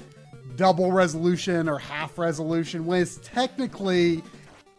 double 0.56 0.90
resolution 0.90 1.68
or 1.68 1.78
half 1.78 2.18
resolution 2.18 2.84
when 2.84 3.02
it's 3.02 3.20
technically 3.22 4.22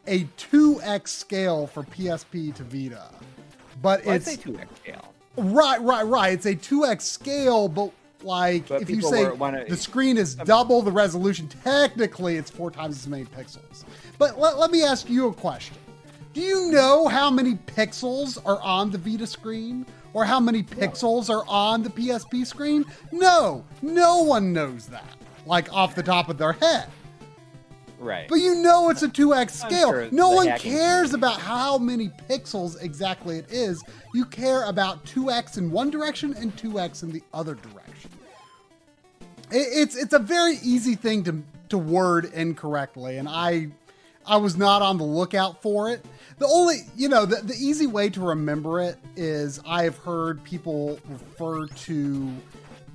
a 0.07 0.23
2x 0.37 1.07
scale 1.07 1.67
for 1.67 1.83
PSP 1.83 2.53
to 2.55 2.63
Vita. 2.63 3.09
But 3.81 4.03
Well, 4.05 4.15
it's 4.15 4.25
say 4.25 4.35
two 4.35 4.57
X 4.59 4.69
scale. 4.75 5.13
Right, 5.37 5.81
right, 5.81 6.05
right. 6.05 6.33
It's 6.33 6.45
a 6.45 6.55
2x 6.55 7.01
scale, 7.01 7.69
but 7.69 7.91
like 8.23 8.67
But 8.67 8.81
if 8.81 8.89
you 8.89 9.01
say 9.01 9.29
wanna- 9.29 9.65
the 9.67 9.77
screen 9.77 10.17
is 10.17 10.35
double 10.35 10.81
the 10.81 10.91
resolution, 10.91 11.47
technically 11.63 12.35
it's 12.37 12.49
four 12.51 12.71
times 12.71 12.97
as 12.97 13.07
many 13.07 13.25
pixels. 13.25 13.83
But 14.17 14.39
let, 14.39 14.57
let 14.57 14.71
me 14.71 14.83
ask 14.83 15.09
you 15.09 15.27
a 15.27 15.33
question. 15.33 15.75
Do 16.33 16.41
you 16.41 16.71
know 16.71 17.07
how 17.07 17.29
many 17.31 17.55
pixels 17.55 18.37
are 18.45 18.61
on 18.61 18.91
the 18.91 18.97
Vita 18.97 19.25
screen? 19.27 19.85
Or 20.13 20.25
how 20.25 20.39
many 20.39 20.63
pixels 20.63 21.29
are 21.29 21.43
on 21.47 21.83
the 21.83 21.89
PSP 21.89 22.43
screen? 22.45 22.83
No, 23.11 23.63
no 23.83 24.23
one 24.23 24.51
knows 24.51 24.87
that, 24.87 25.05
like 25.45 25.71
off 25.71 25.93
the 25.93 26.01
top 26.01 26.29
of 26.29 26.37
their 26.39 26.53
head. 26.53 26.87
Right. 27.99 28.27
But 28.27 28.35
you 28.39 28.55
know 28.55 28.89
it's 28.89 29.03
a 29.03 29.07
2x 29.09 29.63
I'm 29.63 29.69
scale. 29.69 29.89
sure 29.91 30.09
no 30.11 30.29
one 30.31 30.57
cares 30.57 31.13
about 31.13 31.39
how 31.39 31.77
many 31.77 32.09
pixels 32.29 32.81
exactly 32.81 33.37
it 33.37 33.51
is. 33.51 33.83
You 34.13 34.25
care 34.25 34.63
about 34.63 35.05
2x 35.05 35.57
in 35.57 35.69
one 35.69 35.89
direction 35.91 36.33
and 36.33 36.55
2x 36.55 37.03
in 37.03 37.11
the 37.11 37.21
other 37.33 37.55
direction. 37.55 37.88
It, 39.51 39.57
it's 39.71 39.95
it's 39.95 40.13
a 40.13 40.19
very 40.19 40.55
easy 40.63 40.95
thing 40.95 41.23
to 41.25 41.41
to 41.69 41.77
word 41.77 42.25
incorrectly, 42.33 43.17
and 43.17 43.27
I 43.29 43.69
I 44.25 44.37
was 44.37 44.57
not 44.57 44.81
on 44.81 44.97
the 44.97 45.03
lookout 45.03 45.61
for 45.61 45.89
it. 45.89 46.05
The 46.37 46.45
only, 46.47 46.77
you 46.95 47.09
know, 47.09 47.25
the, 47.25 47.37
the 47.37 47.55
easy 47.55 47.87
way 47.87 48.09
to 48.11 48.21
remember 48.21 48.79
it 48.81 48.97
is 49.15 49.59
I've 49.67 49.97
heard 49.97 50.43
people 50.43 50.99
refer 51.09 51.65
to 51.67 52.31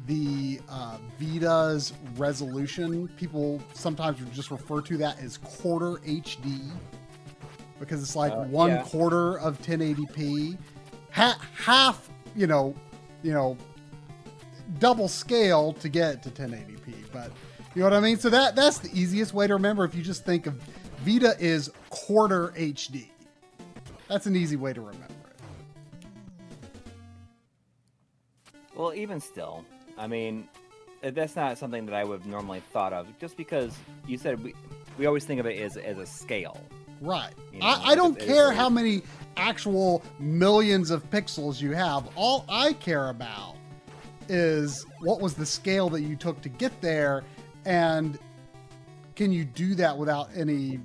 the 0.07 0.61
uh, 0.69 0.99
Vita's 1.19 1.93
resolution. 2.17 3.09
People 3.17 3.61
sometimes 3.73 4.19
just 4.35 4.51
refer 4.51 4.81
to 4.83 4.97
that 4.99 5.19
as 5.21 5.39
quarter 5.39 5.97
HD 6.07 6.61
because 7.81 8.03
it's 8.03 8.15
like 8.17 8.33
Uh, 8.33 8.45
one 8.45 8.71
yeah. 8.71 8.83
quarter 8.83 9.39
of 9.41 9.61
1080p, 9.63 10.57
ha- 11.11 11.39
half, 11.57 12.09
you 12.37 12.47
know, 12.47 12.75
you 13.23 13.33
know, 13.33 13.57
double 14.79 15.09
scale 15.09 15.73
to 15.75 15.89
get 15.89 16.23
to 16.23 16.31
1080p. 16.31 16.95
But 17.13 17.31
you 17.75 17.81
know 17.81 17.87
what 17.87 17.93
I 17.95 18.01
mean. 18.01 18.19
So 18.19 18.31
that 18.31 18.57
that's 18.57 18.79
the 18.79 18.91
easiest 18.99 19.35
way 19.35 19.47
to 19.47 19.55
remember. 19.55 19.85
If 19.85 19.95
you 19.95 20.03
just 20.03 20.25
think 20.25 20.47
of 20.47 20.55
Vita 21.01 21.37
is 21.39 21.71
quarter 21.91 22.49
HD, 22.57 23.09
that's 24.09 24.27
an 24.27 24.37
easy 24.37 24.57
way 24.57 24.73
to 24.73 24.81
remember 24.81 25.05
it. 25.05 25.37
Well, 28.75 28.95
even 28.95 29.21
still, 29.21 29.65
I 29.97 30.07
mean, 30.07 30.49
uh, 31.03 31.11
that's 31.11 31.37
not 31.37 31.59
something 31.59 31.87
that 31.87 31.95
I 31.95 32.05
would 32.05 32.21
have 32.21 32.29
normally 32.29 32.61
thought 32.73 32.93
of. 32.93 33.07
Just 33.19 33.37
because 33.37 33.77
you 34.07 34.19
said 34.19 34.43
we, 34.43 34.55
we 34.99 35.07
always 35.07 35.25
think 35.25 35.41
of 35.41 35.47
it 35.47 35.61
as 35.61 35.77
as 35.77 35.99
a 35.99 36.07
scale. 36.07 36.59
Right. 37.01 37.33
You 37.53 37.59
know, 37.59 37.67
I, 37.67 37.91
I 37.91 37.95
don't 37.95 38.19
care 38.19 38.53
how 38.53 38.71
many 38.71 39.03
actual 39.37 40.03
millions 40.19 40.91
of 40.91 41.09
pixels 41.11 41.61
you 41.61 41.73
have. 41.73 42.09
All 42.17 42.45
I 42.49 42.73
care 42.73 43.11
about 43.11 43.57
is 44.29 44.85
what 45.01 45.21
was 45.21 45.35
the 45.35 45.47
scale 45.47 45.89
that 45.91 46.03
you 46.03 46.17
took 46.17 46.41
to 46.43 46.49
get 46.49 46.79
there, 46.81 47.23
and 47.65 48.19
can 49.17 49.33
you 49.33 49.45
do 49.45 49.75
that 49.77 49.97
without 49.97 50.29
any, 50.35 50.81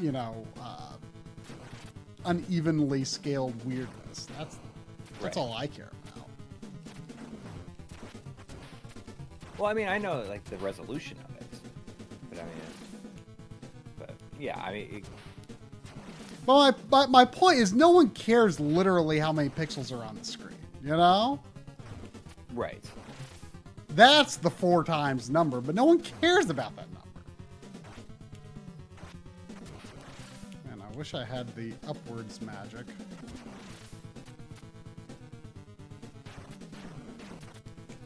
you 0.00 0.12
know, 0.12 0.46
uh, 0.60 0.92
unevenly 2.24 3.04
scaled 3.04 3.54
weirdness? 3.64 4.26
That's 4.38 4.56
that's 5.20 5.36
Right. 5.36 5.36
all 5.36 5.54
I 5.54 5.66
care 5.66 5.90
about. 6.14 6.28
Well, 9.58 9.70
I 9.70 9.74
mean, 9.74 9.88
I 9.88 9.98
know 9.98 10.22
like 10.28 10.44
the 10.44 10.56
resolution 10.58 11.16
of 11.28 11.36
it, 11.36 11.46
but 12.30 12.38
I 12.40 12.42
mean, 12.42 12.52
but 13.98 14.10
yeah, 14.38 14.58
I 14.60 14.72
mean, 14.72 14.88
it, 14.96 15.04
But 16.44 16.76
my, 16.90 17.06
my, 17.06 17.06
my 17.06 17.24
point 17.24 17.58
is, 17.60 17.72
no 17.72 17.90
one 17.90 18.10
cares 18.10 18.58
literally 18.60 19.18
how 19.18 19.32
many 19.32 19.48
pixels 19.48 19.96
are 19.96 20.04
on 20.04 20.16
the 20.16 20.24
screen. 20.24 20.56
You 20.82 20.90
know. 20.90 21.40
Right. 22.54 22.84
That's 23.90 24.36
the 24.36 24.50
four 24.50 24.82
times 24.82 25.30
number, 25.30 25.60
but 25.60 25.74
no 25.74 25.84
one 25.84 26.00
cares 26.00 26.50
about 26.50 26.74
that 26.76 26.86
number. 26.92 27.00
And 30.70 30.82
I 30.82 30.96
wish 30.96 31.14
I 31.14 31.24
had 31.24 31.54
the 31.54 31.72
upwards 31.88 32.40
magic. 32.40 32.86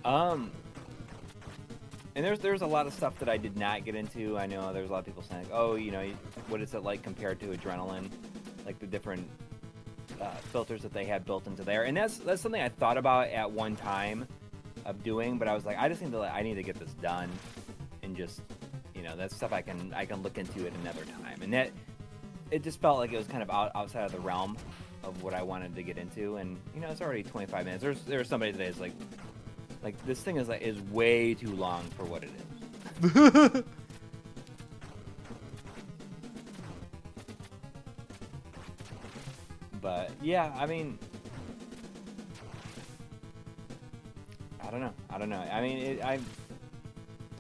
Um, 0.05 0.51
and 2.15 2.25
there's 2.25 2.39
there's 2.39 2.63
a 2.63 2.67
lot 2.67 2.87
of 2.87 2.95
stuff 2.95 3.19
that 3.19 3.29
I 3.29 3.37
did 3.37 3.57
not 3.57 3.85
get 3.85 3.95
into. 3.95 4.39
I 4.39 4.47
know 4.47 4.73
there's 4.73 4.89
a 4.89 4.93
lot 4.93 5.01
of 5.01 5.05
people 5.05 5.23
saying, 5.23 5.47
oh, 5.53 5.77
you 5.77 5.91
know, 5.91 6.05
what 6.49 6.61
is 6.61 6.75
it 6.75 6.83
like 6.83 7.03
compared 7.03 7.41
to 7.41 7.47
Adrenaline, 7.47 8.11
like 8.67 8.79
the 8.79 8.87
different 8.87 9.29
uh, 10.21 10.31
filters 10.53 10.83
that 10.83 10.93
they 10.93 11.05
had 11.05 11.25
built 11.25 11.47
into 11.47 11.63
there. 11.63 11.85
And 11.85 11.97
that's 11.97 12.19
that's 12.19 12.43
something 12.43 12.61
I 12.61 12.69
thought 12.69 12.99
about 12.99 13.29
at 13.29 13.51
one 13.51 13.77
time 13.77 14.27
of 14.85 15.03
doing, 15.03 15.39
but 15.39 15.49
I 15.49 15.55
was 15.55 15.65
like, 15.65 15.79
I 15.79 15.89
just 15.89 16.03
need 16.03 16.13
to 16.13 16.21
I 16.21 16.43
need 16.43 16.55
to 16.55 16.63
get 16.63 16.79
this 16.79 16.93
done, 16.95 17.31
and 18.03 18.17
just 18.17 18.41
you 18.95 19.03
know 19.03 19.17
that's 19.17 19.35
stuff 19.37 19.53
I 19.53 19.63
can 19.63 19.93
I 19.95 20.05
can 20.05 20.23
look 20.23 20.39
into 20.39 20.67
at 20.67 20.73
another 20.75 21.05
time. 21.05 21.43
And 21.43 21.53
that 21.53 21.71
it 22.51 22.63
just 22.63 22.81
felt 22.81 22.99
like 22.99 23.13
it 23.13 23.19
was 23.19 23.27
kind 23.27 23.43
of 23.43 23.51
out, 23.51 23.71
outside 23.75 24.05
of 24.05 24.13
the 24.13 24.21
realm 24.21 24.57
of 25.05 25.23
what 25.23 25.35
I 25.35 25.43
wanted 25.43 25.75
to 25.77 25.83
get 25.83 25.99
into. 25.99 26.37
And 26.37 26.59
you 26.75 26.81
know, 26.81 26.89
it's 26.89 27.01
already 27.01 27.23
25 27.23 27.65
minutes. 27.65 27.83
There's 27.83 28.03
there's 28.03 28.29
somebody 28.29 28.53
today 28.53 28.67
is 28.67 28.81
like 28.81 28.93
like 29.83 30.05
this 30.07 30.21
thing 30.21 30.37
is 30.37 30.49
like 30.49 30.63
is 30.63 30.81
way 30.91 31.35
too 31.35 31.55
long 31.55 31.83
for 31.97 32.05
what 32.05 32.25
it 32.25 32.31
is. 33.03 33.63
But 39.81 40.11
yeah, 40.23 40.53
I 40.57 40.67
mean, 40.67 40.99
I 44.63 44.71
don't 44.71 44.81
know. 44.81 44.93
I 45.09 45.19
don't 45.19 45.31
know. 45.31 45.41
I 45.41 45.61
mean, 45.61 45.79
it, 45.79 46.05
I'm 46.05 46.25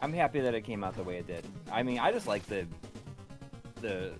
I'm 0.00 0.12
happy 0.12 0.40
that 0.40 0.54
it 0.54 0.62
came 0.62 0.84
out 0.84 0.96
the 0.96 1.02
way 1.02 1.18
it 1.18 1.26
did. 1.26 1.44
I 1.70 1.82
mean, 1.82 1.98
I 1.98 2.12
just 2.12 2.26
like 2.26 2.46
the 2.46 2.66
the 3.80 4.12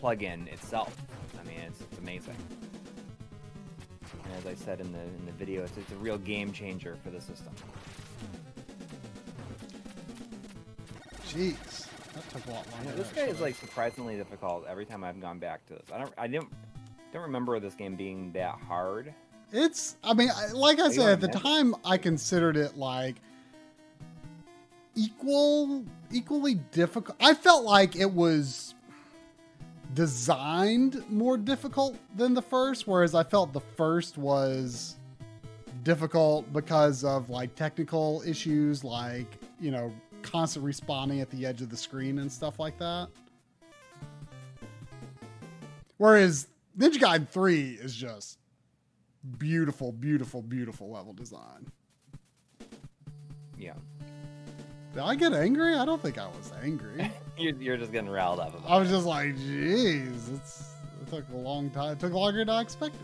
plugin 0.00 0.46
itself. 0.52 0.96
I 1.38 1.46
mean, 1.46 1.58
it's, 1.60 1.80
it's 1.80 1.98
amazing. 1.98 2.36
And 4.24 4.34
as 4.38 4.46
I 4.46 4.54
said 4.54 4.80
in 4.80 4.92
the 4.92 5.00
in 5.00 5.26
the 5.26 5.32
video, 5.32 5.64
it's, 5.64 5.76
it's 5.76 5.92
a 5.92 5.96
real 5.96 6.18
game 6.18 6.52
changer 6.52 6.96
for 7.02 7.10
the 7.10 7.20
system. 7.20 7.52
Jeez, 11.28 11.86
that 12.14 12.28
took 12.30 12.46
a 12.46 12.50
lot 12.50 12.72
longer. 12.72 12.90
know, 12.90 12.96
this 12.96 13.12
guy 13.12 13.22
I 13.22 13.26
is 13.26 13.40
like 13.40 13.54
surprisingly 13.54 14.16
difficult 14.16 14.66
every 14.68 14.84
time 14.84 15.04
I've 15.04 15.20
gone 15.20 15.38
back 15.38 15.66
to 15.66 15.74
this. 15.74 15.86
I 15.92 15.98
don't 15.98 16.12
I 16.16 16.26
didn't 16.26 16.48
don't 17.12 17.22
remember 17.22 17.58
this 17.60 17.74
game 17.74 17.96
being 17.96 18.32
that 18.32 18.56
hard. 18.66 19.12
It's. 19.52 19.96
I 20.04 20.14
mean, 20.14 20.30
like 20.54 20.78
I 20.78 20.90
said, 20.90 21.08
at 21.08 21.20
the 21.20 21.28
time, 21.28 21.74
I 21.84 21.98
considered 21.98 22.56
it 22.56 22.76
like 22.76 23.16
equal, 24.94 25.84
equally 26.12 26.54
difficult. 26.54 27.16
I 27.20 27.34
felt 27.34 27.64
like 27.64 27.96
it 27.96 28.10
was 28.10 28.74
designed 29.94 31.04
more 31.10 31.36
difficult 31.36 31.96
than 32.16 32.32
the 32.32 32.42
first, 32.42 32.86
whereas 32.86 33.14
I 33.14 33.24
felt 33.24 33.52
the 33.52 33.60
first 33.60 34.16
was 34.18 34.96
difficult 35.82 36.52
because 36.52 37.02
of 37.02 37.28
like 37.28 37.54
technical 37.56 38.22
issues, 38.24 38.84
like 38.84 39.26
you 39.60 39.72
know, 39.72 39.92
constant 40.22 40.64
respawning 40.64 41.20
at 41.20 41.30
the 41.30 41.44
edge 41.44 41.60
of 41.60 41.70
the 41.70 41.76
screen 41.76 42.20
and 42.20 42.30
stuff 42.30 42.60
like 42.60 42.78
that. 42.78 43.08
Whereas 45.96 46.46
Ninja 46.78 46.98
Gaiden 46.98 47.28
3 47.28 47.78
is 47.80 47.94
just 47.94 48.38
beautiful, 49.38 49.92
beautiful, 49.92 50.42
beautiful 50.42 50.90
level 50.90 51.12
design. 51.12 51.66
Yeah. 53.58 53.74
Did 54.94 55.02
I 55.02 55.14
get 55.14 55.32
angry? 55.32 55.74
I 55.76 55.84
don't 55.84 56.02
think 56.02 56.18
I 56.18 56.26
was 56.26 56.52
angry. 56.62 57.10
You're, 57.38 57.54
you're 57.54 57.76
just 57.78 57.90
getting 57.92 58.10
riled 58.10 58.38
up 58.38 58.54
about 58.54 58.70
I 58.70 58.78
was 58.78 58.90
just 58.90 59.06
like, 59.06 59.34
jeez, 59.36 60.34
it's 60.34 60.74
it 61.00 61.08
took 61.10 61.24
a 61.32 61.36
long 61.36 61.70
time. 61.70 61.92
It 61.92 62.00
took 62.00 62.12
longer 62.12 62.40
than 62.40 62.50
I 62.50 62.60
expected. 62.60 63.00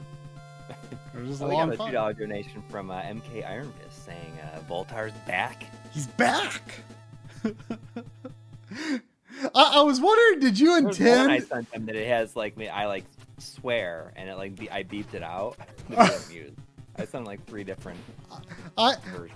It 1.14 1.20
was 1.20 1.29
just 1.31 1.42
Oh, 1.42 1.46
a 1.46 1.48
we 1.48 1.55
long 1.55 1.70
got 1.70 1.81
a 1.81 1.87
two 1.87 1.92
dollar 1.92 2.12
donation 2.12 2.62
from 2.68 2.90
uh, 2.90 3.00
MK 3.00 3.48
Iron 3.48 3.72
Fist 3.81 4.05
saying 4.05 4.38
uh, 4.42 4.61
Voltar's 4.68 5.14
back. 5.26 5.64
He's 5.94 6.07
back. 6.09 6.61
I, 7.44 8.90
I 9.55 9.81
was 9.83 9.98
wondering, 9.98 10.40
did 10.40 10.59
you 10.61 10.83
There's 10.83 10.98
one 11.00 11.31
I 11.31 11.38
sent 11.38 11.72
him 11.72 11.87
that 11.87 11.96
it 11.96 12.07
has 12.09 12.37
like 12.37 12.59
me. 12.59 12.68
I 12.68 12.85
like 12.87 13.05
swear 13.38 14.12
and 14.16 14.29
it 14.29 14.37
like 14.37 14.57
be, 14.57 14.70
I 14.70 14.83
beeped 14.85 15.14
it 15.14 15.22
out. 15.22 15.57
to 15.90 15.96
be 15.96 15.96
amused. 15.96 16.59
I 16.96 17.05
sent 17.05 17.14
him 17.14 17.25
like 17.25 17.44
three 17.46 17.64
different 17.64 17.99
I, 18.79 18.94
versions. 19.12 19.33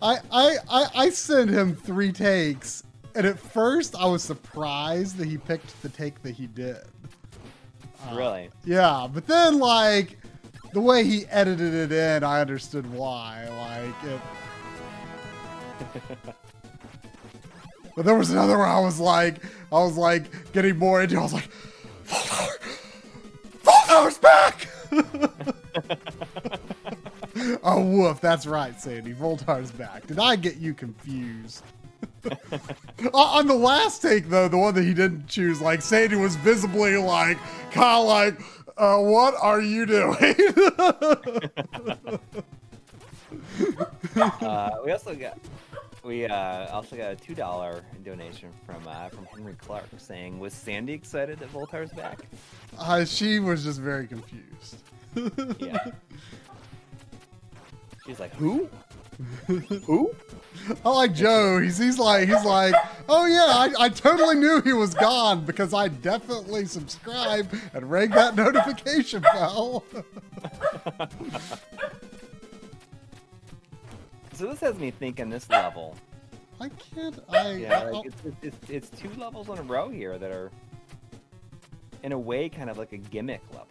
I, 0.00 0.18
I, 0.30 0.56
I, 0.70 0.86
I 0.94 1.10
sent 1.10 1.50
him 1.50 1.74
three 1.74 2.12
takes, 2.12 2.84
and 3.14 3.26
at 3.26 3.38
first 3.38 3.96
I 3.96 4.06
was 4.06 4.22
surprised 4.22 5.16
that 5.18 5.26
he 5.26 5.38
picked 5.38 5.80
the 5.82 5.88
take 5.88 6.22
that 6.22 6.32
he 6.32 6.46
did. 6.46 6.78
Uh, 8.08 8.14
really? 8.14 8.50
Yeah, 8.64 9.08
but 9.12 9.26
then 9.26 9.58
like 9.58 10.18
the 10.72 10.80
way 10.80 11.04
he 11.04 11.26
edited 11.26 11.74
it 11.74 11.92
in, 11.92 12.24
I 12.24 12.40
understood 12.40 12.90
why. 12.92 13.48
Like 13.48 14.12
it. 14.12 14.20
But 17.94 18.06
there 18.06 18.14
was 18.14 18.30
another 18.30 18.56
where 18.56 18.66
I 18.66 18.80
was 18.80 18.98
like, 18.98 19.42
I 19.70 19.76
was 19.82 19.96
like 19.96 20.52
getting 20.52 20.78
more 20.78 21.02
into. 21.02 21.18
I 21.18 21.22
was 21.22 21.34
like, 21.34 21.48
Voltar, 23.62 24.10
Voltar's 24.10 24.18
back. 24.18 24.68
oh 27.62 27.84
woof, 27.84 28.20
that's 28.20 28.46
right, 28.46 28.78
Sandy. 28.80 29.12
Voltar's 29.14 29.70
back. 29.70 30.06
Did 30.06 30.18
I 30.18 30.36
get 30.36 30.56
you 30.56 30.74
confused? 30.74 31.64
Uh, 33.12 33.18
on 33.18 33.48
the 33.48 33.54
last 33.54 34.00
take, 34.00 34.28
though, 34.28 34.46
the 34.46 34.56
one 34.56 34.72
that 34.74 34.84
he 34.84 34.94
didn't 34.94 35.26
choose, 35.26 35.60
like 35.60 35.82
Sandy 35.82 36.14
was 36.14 36.36
visibly 36.36 36.96
like, 36.96 37.36
kind 37.72 38.00
of 38.00 38.06
like, 38.06 38.40
uh, 38.78 38.98
"What 38.98 39.34
are 39.40 39.60
you 39.60 39.86
doing?" 39.86 40.16
uh, 44.16 44.70
we 44.84 44.92
also 44.92 45.16
got 45.16 45.36
we 46.04 46.26
uh, 46.26 46.68
also 46.72 46.96
got 46.96 47.12
a 47.12 47.16
two 47.16 47.34
dollar 47.34 47.82
donation 48.04 48.50
from 48.66 48.86
uh, 48.86 49.08
from 49.08 49.26
Henry 49.26 49.54
Clark 49.54 49.86
saying, 49.98 50.38
"Was 50.38 50.52
Sandy 50.52 50.92
excited 50.92 51.38
that 51.38 51.52
Voltar's 51.52 51.92
back?" 51.92 52.26
uh, 52.78 53.04
she 53.04 53.38
was 53.38 53.64
just 53.64 53.80
very 53.80 54.06
confused. 54.06 54.76
Yeah. 55.58 55.92
She's 58.06 58.18
like, 58.18 58.34
"Who?" 58.34 58.68
Who? 59.86 60.14
I 60.84 60.88
like 60.88 61.14
Joe. 61.14 61.60
He's 61.60 61.78
he's 61.78 61.98
like 61.98 62.28
he's 62.28 62.44
like, 62.44 62.74
oh 63.08 63.26
yeah, 63.26 63.46
I, 63.46 63.84
I 63.84 63.88
totally 63.88 64.36
knew 64.36 64.60
he 64.62 64.72
was 64.72 64.94
gone 64.94 65.44
because 65.44 65.74
I 65.74 65.88
definitely 65.88 66.66
subscribed 66.66 67.54
and 67.74 67.90
rang 67.90 68.10
that 68.10 68.36
notification 68.36 69.22
bell. 69.22 69.84
So 74.42 74.48
this 74.48 74.58
has 74.58 74.76
me 74.76 74.90
thinking 74.90 75.30
this 75.30 75.48
level. 75.48 75.94
I 76.60 76.68
can't. 76.70 77.16
I 77.28 77.52
Yeah, 77.52 77.78
I- 77.78 77.90
like 77.90 78.06
it's, 78.06 78.16
it's, 78.24 78.36
it's, 78.42 78.70
it's 78.70 79.00
two 79.00 79.08
levels 79.10 79.48
in 79.48 79.56
a 79.56 79.62
row 79.62 79.88
here 79.88 80.18
that 80.18 80.32
are, 80.32 80.50
in 82.02 82.10
a 82.10 82.18
way, 82.18 82.48
kind 82.48 82.68
of 82.68 82.76
like 82.76 82.92
a 82.92 82.96
gimmick 82.96 83.40
level. 83.52 83.68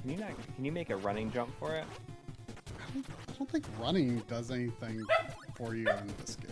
Can 0.00 0.10
you 0.10 0.16
not? 0.16 0.30
Can 0.56 0.64
you 0.64 0.72
make 0.72 0.90
a 0.90 0.96
running 0.96 1.30
jump 1.30 1.56
for 1.60 1.76
it? 1.76 1.84
I 2.66 2.92
don't, 2.94 3.06
I 3.28 3.32
don't 3.38 3.48
think 3.48 3.64
running 3.78 4.18
does 4.26 4.50
anything 4.50 5.06
for 5.54 5.76
you 5.76 5.88
in 5.88 6.12
this 6.20 6.34
game. 6.34 6.50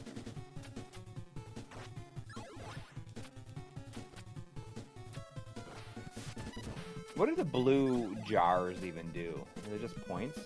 What 7.17 7.29
do 7.29 7.35
the 7.35 7.45
blue 7.45 8.15
jars 8.25 8.85
even 8.85 9.11
do? 9.11 9.45
Are 9.57 9.77
they 9.77 9.83
just 9.83 10.01
points? 10.07 10.39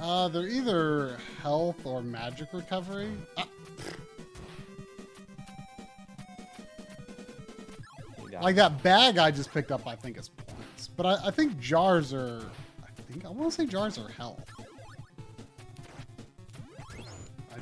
Uh, 0.00 0.28
they're 0.28 0.46
either 0.48 1.18
health 1.42 1.84
or 1.84 2.02
magic 2.02 2.48
recovery. 2.52 3.10
Got- 8.30 8.42
like 8.42 8.56
that 8.56 8.82
bag 8.82 9.18
I 9.18 9.30
just 9.30 9.52
picked 9.52 9.72
up, 9.72 9.86
I 9.86 9.96
think 9.96 10.18
is 10.18 10.28
points. 10.28 10.88
But 10.88 11.06
I, 11.06 11.28
I 11.28 11.30
think 11.30 11.58
jars 11.58 12.12
are. 12.12 12.42
I 12.82 13.12
think 13.12 13.24
I 13.24 13.30
want 13.30 13.50
to 13.52 13.56
say 13.62 13.66
jars 13.66 13.98
are 13.98 14.08
health. 14.08 14.44
I 16.98 17.56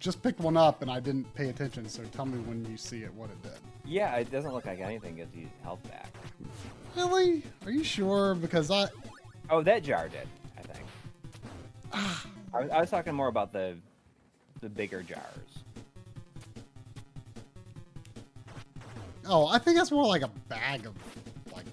just 0.00 0.22
picked 0.22 0.40
one 0.40 0.56
up 0.56 0.82
and 0.82 0.90
I 0.90 1.00
didn't 1.00 1.32
pay 1.34 1.48
attention, 1.48 1.88
so 1.88 2.02
tell 2.12 2.26
me 2.26 2.38
when 2.40 2.64
you 2.70 2.76
see 2.76 3.02
it 3.02 3.14
what 3.14 3.30
it 3.30 3.42
did. 3.42 3.52
Yeah, 3.86 4.14
it 4.16 4.30
doesn't 4.30 4.52
look 4.52 4.66
like 4.66 4.80
anything 4.80 5.16
gives 5.16 5.34
you 5.34 5.48
health 5.62 5.82
back. 5.84 6.12
Really? 6.96 7.42
Are 7.64 7.70
you 7.70 7.84
sure? 7.84 8.34
Because 8.34 8.70
I. 8.70 8.88
Oh, 9.48 9.62
that 9.62 9.82
jar 9.84 10.08
did. 10.08 10.26
I. 11.94 12.16
I, 12.52 12.60
was- 12.60 12.70
I 12.70 12.80
was 12.80 12.90
talking 12.90 13.14
more 13.14 13.28
about 13.28 13.52
the, 13.52 13.76
the 14.60 14.68
bigger 14.68 15.02
jars. 15.02 15.20
Oh, 19.26 19.46
I 19.46 19.58
think 19.58 19.76
that's 19.76 19.90
more 19.90 20.06
like 20.06 20.22
a 20.22 20.28
bag 20.48 20.86
of 20.86 20.94
like 21.54 21.64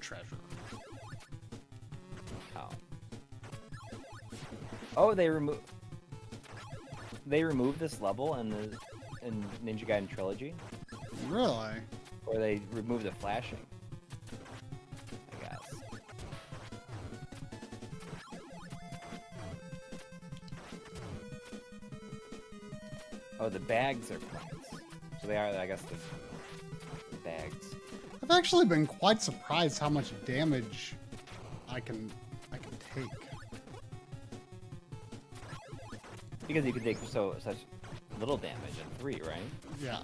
treasure. 0.00 0.24
Oh. 2.56 2.68
Oh, 4.96 5.14
they 5.14 5.30
remove. 5.30 5.58
They 7.26 7.42
removed 7.44 7.78
this 7.78 8.00
level 8.00 8.34
in 8.36 8.50
the 8.50 8.76
in 9.22 9.44
Ninja 9.64 9.86
Gaiden 9.86 10.08
Trilogy, 10.08 10.54
Really? 11.28 11.74
or 12.26 12.38
they 12.38 12.60
removed 12.72 13.04
the 13.04 13.12
flashing. 13.12 13.58
Oh, 23.40 23.48
the 23.48 23.58
bags 23.58 24.10
are 24.10 24.18
points. 24.18 24.68
So 25.22 25.26
they 25.26 25.36
are, 25.36 25.46
I 25.46 25.66
guess, 25.66 25.80
the, 25.82 25.94
the 27.10 27.16
bags. 27.24 27.74
I've 28.22 28.30
actually 28.30 28.66
been 28.66 28.86
quite 28.86 29.22
surprised 29.22 29.78
how 29.78 29.88
much 29.88 30.12
damage 30.26 30.94
I 31.66 31.80
can 31.80 32.10
I 32.52 32.58
can 32.58 32.72
take. 32.94 33.10
Because 36.46 36.66
you 36.66 36.72
can 36.72 36.82
take 36.82 36.98
so 36.98 37.34
such 37.38 37.56
little 38.18 38.36
damage 38.36 38.76
in 38.78 38.98
three, 38.98 39.20
right? 39.26 39.40
Yeah. 39.82 40.00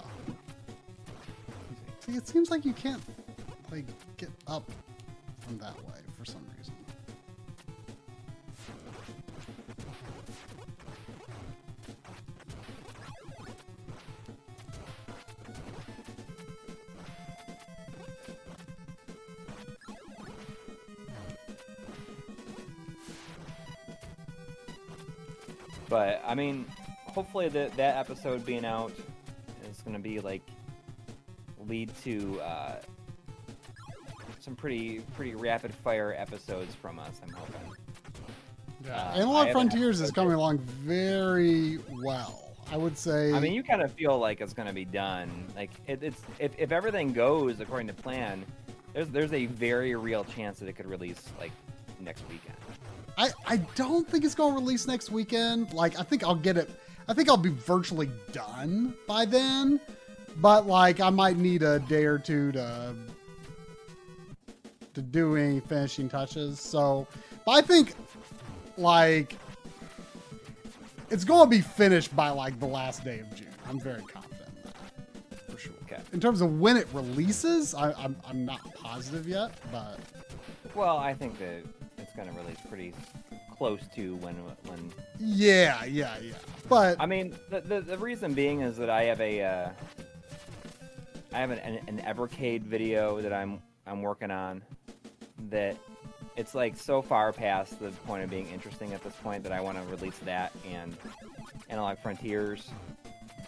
See, 2.00 2.12
it 2.12 2.26
seems 2.26 2.50
like 2.50 2.64
you 2.64 2.72
can't 2.72 3.02
like 3.70 3.84
get 4.16 4.30
up 4.46 4.70
from 5.40 5.58
that 5.58 5.76
way 5.84 6.00
for 6.16 6.24
some 6.24 6.40
reason. 6.56 6.72
But 25.88 26.22
I 26.26 26.34
mean, 26.34 26.66
hopefully 27.06 27.48
that 27.48 27.76
that 27.76 27.96
episode 27.96 28.44
being 28.44 28.64
out 28.64 28.92
is 29.70 29.80
going 29.82 29.96
to 29.96 30.02
be 30.02 30.20
like 30.20 30.42
lead 31.66 31.90
to 32.04 32.40
uh, 32.40 32.76
some 34.40 34.56
pretty 34.56 35.00
pretty 35.14 35.34
rapid 35.34 35.74
fire 35.74 36.14
episodes 36.16 36.74
from 36.74 36.98
us. 36.98 37.20
I'm 37.22 37.32
hoping. 37.32 37.72
Yeah. 38.84 38.96
Uh, 38.96 39.12
I 39.12 39.16
Analog 39.16 39.36
haven't 39.48 39.52
Frontiers 39.52 40.00
is 40.00 40.10
coming 40.10 40.34
along 40.34 40.58
very 40.58 41.78
well. 42.02 42.42
I 42.70 42.76
would 42.76 42.98
say. 42.98 43.32
I 43.32 43.38
mean, 43.38 43.52
you 43.52 43.62
kind 43.62 43.80
of 43.80 43.92
feel 43.92 44.18
like 44.18 44.40
it's 44.40 44.52
going 44.52 44.66
to 44.68 44.74
be 44.74 44.84
done. 44.84 45.30
Like 45.54 45.70
it, 45.86 46.02
it's 46.02 46.20
if, 46.38 46.52
if 46.58 46.72
everything 46.72 47.12
goes 47.12 47.60
according 47.60 47.86
to 47.88 47.94
plan, 47.94 48.44
there's 48.92 49.08
there's 49.08 49.32
a 49.32 49.46
very 49.46 49.94
real 49.94 50.24
chance 50.24 50.58
that 50.58 50.68
it 50.68 50.72
could 50.72 50.86
release 50.86 51.22
like 51.38 51.52
next 52.00 52.22
weekend. 52.28 52.56
I, 53.18 53.30
I 53.46 53.56
don't 53.74 54.08
think 54.08 54.24
it's 54.24 54.34
going 54.34 54.54
to 54.54 54.60
release 54.60 54.86
next 54.86 55.10
weekend. 55.10 55.72
Like, 55.72 55.98
I 55.98 56.02
think 56.02 56.22
I'll 56.24 56.34
get 56.34 56.56
it. 56.56 56.70
I 57.08 57.14
think 57.14 57.28
I'll 57.28 57.36
be 57.36 57.50
virtually 57.50 58.10
done 58.32 58.94
by 59.06 59.24
then. 59.24 59.80
But 60.36 60.66
like, 60.66 61.00
I 61.00 61.10
might 61.10 61.38
need 61.38 61.62
a 61.62 61.78
day 61.80 62.04
or 62.04 62.18
two 62.18 62.52
to 62.52 62.94
to 64.94 65.02
do 65.02 65.36
any 65.36 65.60
finishing 65.60 66.08
touches. 66.08 66.58
So, 66.58 67.06
but 67.44 67.52
I 67.52 67.60
think 67.60 67.94
like 68.78 69.36
it's 71.10 71.24
going 71.24 71.44
to 71.44 71.50
be 71.50 71.60
finished 71.60 72.14
by 72.16 72.30
like 72.30 72.58
the 72.58 72.66
last 72.66 73.04
day 73.04 73.20
of 73.20 73.34
June. 73.34 73.48
I'm 73.68 73.78
very 73.78 74.02
confident 74.02 74.48
in 74.56 74.70
that 75.30 75.50
for 75.50 75.58
sure. 75.58 75.72
Okay. 75.84 76.00
In 76.12 76.20
terms 76.20 76.40
of 76.40 76.58
when 76.58 76.76
it 76.76 76.86
releases, 76.92 77.74
I, 77.74 77.92
I'm 77.92 78.16
I'm 78.26 78.44
not 78.44 78.74
positive 78.74 79.26
yet, 79.28 79.52
but 79.70 79.98
Well, 80.74 80.98
I 80.98 81.14
think 81.14 81.38
that 81.38 81.62
going 82.16 82.28
to 82.28 82.34
release 82.40 82.58
pretty 82.68 82.92
close 83.56 83.80
to 83.94 84.16
when 84.16 84.34
when 84.64 84.92
yeah, 85.18 85.84
yeah, 85.84 86.16
yeah. 86.22 86.34
But 86.68 86.96
I 87.00 87.06
mean, 87.06 87.34
the, 87.50 87.60
the, 87.60 87.80
the 87.80 87.98
reason 87.98 88.34
being 88.34 88.60
is 88.60 88.76
that 88.78 88.90
I 88.90 89.04
have 89.04 89.20
a 89.20 89.42
uh, 89.42 89.70
I 91.32 91.38
have 91.38 91.50
an, 91.50 91.58
an, 91.58 91.80
an 91.86 91.98
Evercade 92.06 92.62
video 92.62 93.20
that 93.20 93.32
I'm 93.32 93.60
I'm 93.86 94.02
working 94.02 94.30
on 94.30 94.62
that 95.50 95.76
it's 96.36 96.54
like 96.54 96.76
so 96.76 97.00
far 97.00 97.32
past 97.32 97.80
the 97.80 97.90
point 97.90 98.22
of 98.22 98.30
being 98.30 98.48
interesting 98.50 98.92
at 98.92 99.02
this 99.02 99.14
point 99.22 99.42
that 99.42 99.52
I 99.52 99.60
want 99.60 99.78
to 99.78 99.84
release 99.90 100.18
that 100.18 100.52
and 100.70 100.96
Analog 101.70 101.98
Frontiers 101.98 102.70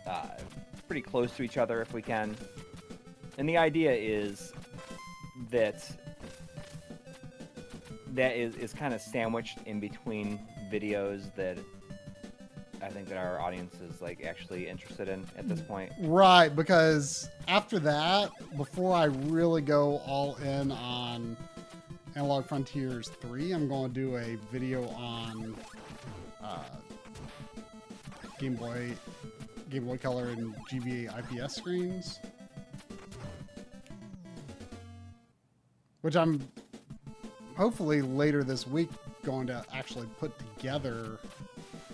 uh, 0.07 0.29
pretty 0.87 1.03
close 1.03 1.33
to 1.37 1.43
each 1.43 1.59
other 1.59 1.83
if 1.83 1.93
we 1.93 2.01
can. 2.01 2.37
And 3.37 3.49
the 3.49 3.59
idea 3.59 3.93
is 3.93 4.53
that 5.51 5.85
that 8.15 8.37
is, 8.37 8.55
is 8.57 8.73
kind 8.73 8.95
of 8.95 9.01
sandwiched 9.01 9.59
in 9.67 9.81
between 9.81 10.41
videos 10.71 11.35
that 11.37 11.59
I 12.83 12.89
think 12.89 13.09
that 13.09 13.19
our 13.19 13.41
audience 13.41 13.75
is 13.81 14.01
like 14.01 14.25
actually 14.25 14.69
interested 14.69 15.09
in 15.09 15.27
at 15.37 15.49
this 15.49 15.61
point. 15.61 15.93
Right, 16.01 16.55
because 16.55 17.29
after 17.49 17.79
that, 17.81 18.31
before 18.57 18.95
I 18.95 19.05
really 19.05 19.63
go 19.63 19.99
all 20.07 20.37
in 20.37 20.71
on 20.71 21.37
Analog 22.15 22.47
Frontiers 22.47 23.09
3, 23.21 23.53
I'm 23.53 23.69
going 23.69 23.93
to 23.93 24.01
do 24.01 24.17
a 24.17 24.37
video 24.53 24.89
on 24.91 25.57
uh, 26.43 26.65
Game 28.39 28.55
Boy, 28.55 28.93
Game 29.71 29.85
Boy 29.85 29.99
Color 29.99 30.29
and 30.29 30.55
GBA 30.71 31.11
IPS 31.19 31.57
screens. 31.57 32.21
Which 36.03 36.15
I'm 36.15 36.41
hopefully 37.59 38.01
later 38.03 38.45
this 38.45 38.69
week 38.69 38.89
going 39.25 39.49
to 39.49 39.65
actually 39.75 40.07
put 40.21 40.33
together 40.57 41.19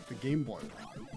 the 0.09 0.15
Game 0.17 0.43
Boy 0.45 0.61
one. 0.61 1.09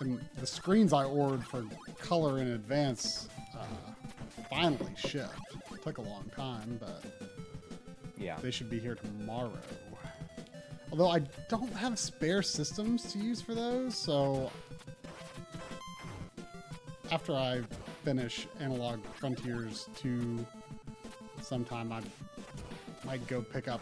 and 0.00 0.20
the 0.38 0.46
screens 0.46 0.92
I 0.92 1.04
ordered 1.04 1.44
for 1.44 1.64
color 2.00 2.40
in 2.40 2.48
advance 2.48 3.28
uh, 3.56 3.64
finally 4.50 4.92
shipped. 4.96 5.34
It 5.72 5.82
took 5.82 5.98
a 5.98 6.02
long 6.02 6.30
time, 6.34 6.78
but 6.80 7.04
Yeah. 8.18 8.36
they 8.40 8.50
should 8.50 8.68
be 8.70 8.78
here 8.80 8.96
tomorrow. 8.96 9.52
Although 10.90 11.08
I 11.08 11.20
don't 11.48 11.72
have 11.72 11.98
spare 11.98 12.42
systems 12.42 13.10
to 13.12 13.18
use 13.18 13.40
for 13.40 13.54
those, 13.54 13.96
so 13.96 14.50
after 17.10 17.34
I 17.34 17.62
finish 18.04 18.46
Analog 18.60 19.04
Frontiers 19.14 19.88
2 19.96 20.46
sometime. 21.40 21.92
I 21.92 22.00
might 23.04 23.26
go 23.26 23.42
pick 23.42 23.68
up. 23.68 23.80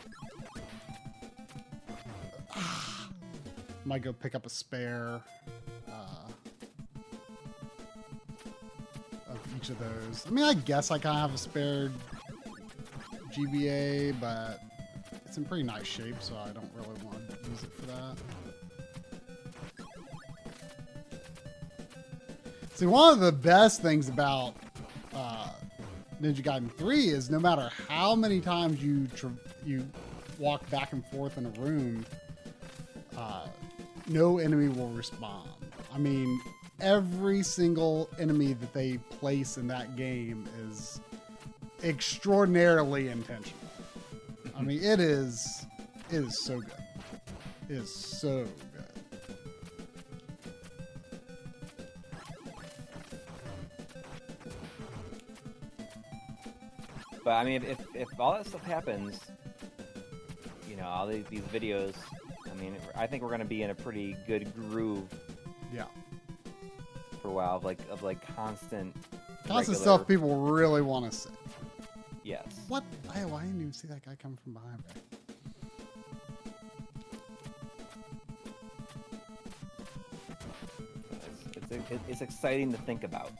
might 3.85 4.02
go 4.02 4.12
pick 4.12 4.35
up 4.35 4.46
a 4.46 4.50
spare 4.50 5.20
uh, 5.88 6.28
of 9.28 9.38
each 9.56 9.70
of 9.70 9.78
those. 9.78 10.26
I 10.26 10.30
mean, 10.30 10.44
I 10.44 10.54
guess 10.54 10.90
I 10.90 10.98
kind 10.98 11.16
of 11.16 11.22
have 11.22 11.35
a 11.35 11.38
spare 11.38 11.90
GBA, 13.33 14.20
but 14.20 14.61
it's 15.26 15.37
in 15.37 15.44
pretty 15.44 15.62
nice 15.64 15.87
shape, 15.87 16.16
so 16.20 16.37
I 16.37 16.50
don't 16.50 16.70
really 16.74 17.00
want 17.04 17.30
to 17.30 17.37
use 17.48 17.62
it 17.62 17.72
for 17.72 17.87
that. 17.87 18.16
See, 22.80 22.86
one 22.86 23.12
of 23.12 23.20
the 23.20 23.30
best 23.30 23.82
things 23.82 24.08
about 24.08 24.54
uh, 25.14 25.50
Ninja 26.18 26.42
Gaiden 26.42 26.72
3 26.72 27.08
is 27.08 27.28
no 27.28 27.38
matter 27.38 27.70
how 27.90 28.14
many 28.14 28.40
times 28.40 28.82
you 28.82 29.06
you 29.66 29.86
walk 30.38 30.66
back 30.70 30.94
and 30.94 31.04
forth 31.08 31.36
in 31.36 31.44
a 31.44 31.50
room, 31.60 32.06
uh, 33.18 33.48
no 34.08 34.38
enemy 34.38 34.68
will 34.68 34.88
respond. 34.88 35.50
I 35.92 35.98
mean, 35.98 36.40
every 36.80 37.42
single 37.42 38.08
enemy 38.18 38.54
that 38.54 38.72
they 38.72 38.96
place 38.96 39.58
in 39.58 39.66
that 39.66 39.94
game 39.94 40.48
is 40.66 41.02
extraordinarily 41.84 43.08
intentional. 43.08 43.60
I 44.56 44.62
mean, 44.62 44.82
it 44.82 45.00
is 45.00 45.66
it 46.08 46.24
is 46.24 46.42
so 46.42 46.60
good. 46.60 46.72
It 47.68 47.76
is 47.76 47.94
so 47.94 48.46
But 57.24 57.33
I 57.33 57.44
mean, 57.44 57.62
if, 57.62 57.80
if, 57.80 57.87
if 57.94 58.20
all 58.20 58.33
that 58.35 58.46
stuff 58.46 58.64
happens, 58.64 59.20
you 60.68 60.76
know, 60.76 60.87
all 60.87 61.06
these, 61.06 61.24
these 61.26 61.42
videos, 61.42 61.94
I 62.50 62.54
mean, 62.54 62.76
I 62.96 63.06
think 63.06 63.22
we're 63.22 63.30
gonna 63.30 63.44
be 63.44 63.62
in 63.62 63.70
a 63.70 63.74
pretty 63.74 64.16
good 64.26 64.52
groove 64.54 65.09
Yeah. 65.72 65.85
for 67.20 67.28
a 67.28 67.33
while 67.33 67.56
of 67.56 67.64
like 67.64 67.78
of 67.90 68.02
like 68.02 68.24
constant. 68.35 68.94
Constant 69.46 69.78
regular- 69.78 69.96
stuff 69.98 70.09
people 70.09 70.40
really 70.40 70.83
want 70.83 71.11
to 71.11 71.16
see. 71.16 71.30
Yes. 72.22 72.44
What? 72.68 72.85
I, 73.14 73.22
I 73.22 73.42
didn't 73.42 73.61
even 73.61 73.72
see 73.72 73.88
that 73.88 74.04
guy 74.04 74.14
coming 74.20 74.38
from 74.42 74.52
behind. 74.54 74.83
It's, 81.56 81.72
it's, 81.90 82.02
it's 82.09 82.20
exciting 82.20 82.72
to 82.72 82.78
think 82.78 83.04
about. 83.04 83.33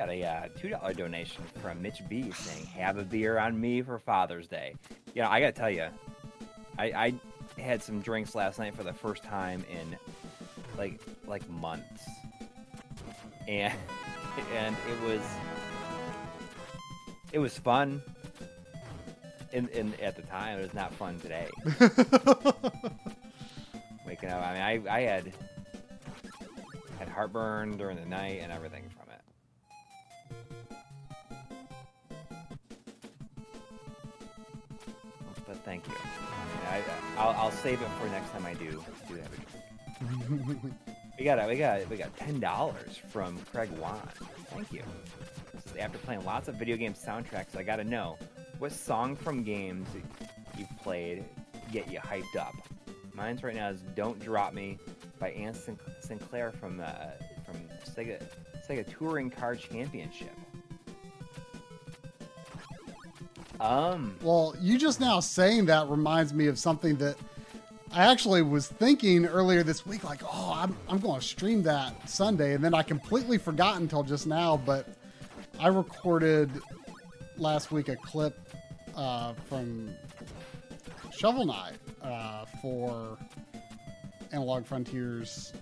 Got 0.00 0.08
a 0.08 0.24
uh, 0.24 0.48
two 0.58 0.70
dollar 0.70 0.94
donation 0.94 1.44
from 1.60 1.82
Mitch 1.82 2.00
B 2.08 2.30
saying, 2.30 2.64
"Have 2.68 2.96
a 2.96 3.04
beer 3.04 3.38
on 3.38 3.60
me 3.60 3.82
for 3.82 3.98
Father's 3.98 4.48
Day." 4.48 4.74
You 5.14 5.20
know, 5.20 5.28
I 5.28 5.40
gotta 5.40 5.52
tell 5.52 5.68
you, 5.68 5.88
I, 6.78 7.12
I 7.58 7.60
had 7.60 7.82
some 7.82 8.00
drinks 8.00 8.34
last 8.34 8.58
night 8.58 8.74
for 8.74 8.82
the 8.82 8.94
first 8.94 9.22
time 9.22 9.62
in 9.70 9.98
like 10.78 10.98
like 11.26 11.46
months, 11.50 12.02
and 13.46 13.74
and 14.56 14.74
it 14.90 15.00
was 15.06 15.20
it 17.32 17.38
was 17.38 17.58
fun. 17.58 18.00
In, 19.52 19.68
in 19.68 19.92
at 20.00 20.16
the 20.16 20.22
time, 20.22 20.60
it 20.60 20.62
was 20.62 20.72
not 20.74 20.94
fun 20.94 21.18
today. 21.20 21.48
waking 24.06 24.30
up. 24.30 24.46
I 24.46 24.52
mean, 24.52 24.86
I, 24.88 24.96
I 24.96 25.00
had 25.00 25.32
had 27.00 27.08
heartburn 27.08 27.76
during 27.76 27.96
the 27.96 28.06
night 28.06 28.40
and 28.42 28.52
everything 28.52 28.84
thank 35.70 35.86
you. 35.86 35.94
I, 36.68 36.78
I, 36.78 36.82
I'll, 37.16 37.30
I'll 37.44 37.50
save 37.52 37.80
it 37.80 37.88
for 38.00 38.08
next 38.08 38.30
time 38.30 38.44
I 38.44 38.54
do 38.54 38.82
do 39.08 39.14
have 39.14 39.32
a 39.32 40.46
drink. 40.46 40.74
We 41.16 41.24
got 41.24 41.48
we 41.48 41.56
got 41.56 41.88
we 41.88 41.96
got 41.96 42.16
ten 42.16 42.40
dollars 42.40 42.96
from 42.96 43.38
Craig 43.52 43.70
Wan. 43.78 44.00
Thank 44.48 44.72
you. 44.72 44.82
After 45.78 45.98
playing 45.98 46.24
lots 46.24 46.48
of 46.48 46.56
video 46.56 46.76
game 46.76 46.94
soundtracks. 46.94 47.56
I 47.56 47.62
got 47.62 47.76
to 47.76 47.84
know 47.84 48.18
what 48.58 48.72
song 48.72 49.14
from 49.14 49.44
games 49.44 49.86
you've 50.58 50.76
played 50.82 51.24
get 51.70 51.88
you 51.88 52.00
hyped 52.00 52.36
up. 52.36 52.54
Mine's 53.14 53.44
right 53.44 53.54
now 53.54 53.68
is 53.68 53.82
"Don't 53.94 54.18
Drop 54.18 54.52
Me" 54.52 54.76
by 55.20 55.30
Ann 55.30 55.54
Sinclair 56.00 56.50
from 56.50 56.80
uh, 56.80 56.94
from 57.46 57.56
Sega 57.94 58.20
Sega 58.68 58.84
Touring 58.98 59.30
Car 59.30 59.54
Championship. 59.54 60.34
Um, 63.60 64.16
Well, 64.22 64.54
you 64.60 64.78
just 64.78 65.00
now 65.00 65.20
saying 65.20 65.66
that 65.66 65.88
reminds 65.88 66.32
me 66.32 66.46
of 66.46 66.58
something 66.58 66.96
that 66.96 67.16
I 67.92 68.10
actually 68.10 68.42
was 68.42 68.68
thinking 68.68 69.26
earlier 69.26 69.62
this 69.62 69.84
week. 69.84 70.02
Like, 70.02 70.22
oh, 70.24 70.52
I'm, 70.56 70.76
I'm 70.88 70.98
going 70.98 71.20
to 71.20 71.26
stream 71.26 71.62
that 71.64 72.08
Sunday. 72.08 72.54
And 72.54 72.64
then 72.64 72.72
I 72.74 72.82
completely 72.82 73.36
forgot 73.36 73.76
until 73.80 74.02
just 74.02 74.26
now. 74.26 74.56
But 74.56 74.88
I 75.58 75.68
recorded 75.68 76.50
last 77.36 77.70
week 77.70 77.88
a 77.88 77.96
clip 77.96 78.38
uh, 78.96 79.34
from 79.48 79.90
Shovel 81.12 81.44
Knight 81.46 81.74
uh, 82.02 82.46
for 82.62 83.18
Analog 84.32 84.64
Frontiers 84.64 85.52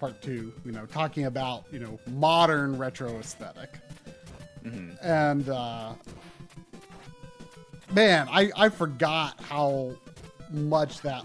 Part 0.00 0.20
2, 0.20 0.52
you 0.64 0.72
know, 0.72 0.84
talking 0.86 1.24
about, 1.26 1.64
you 1.70 1.78
know, 1.78 1.98
modern 2.08 2.76
retro 2.76 3.16
aesthetic. 3.18 3.78
mhm. 4.64 4.96
And, 5.00 5.48
uh, 5.48 5.92
man, 7.96 8.28
I, 8.30 8.50
I 8.54 8.68
forgot 8.68 9.40
how 9.40 9.92
much 10.50 11.00
that 11.00 11.24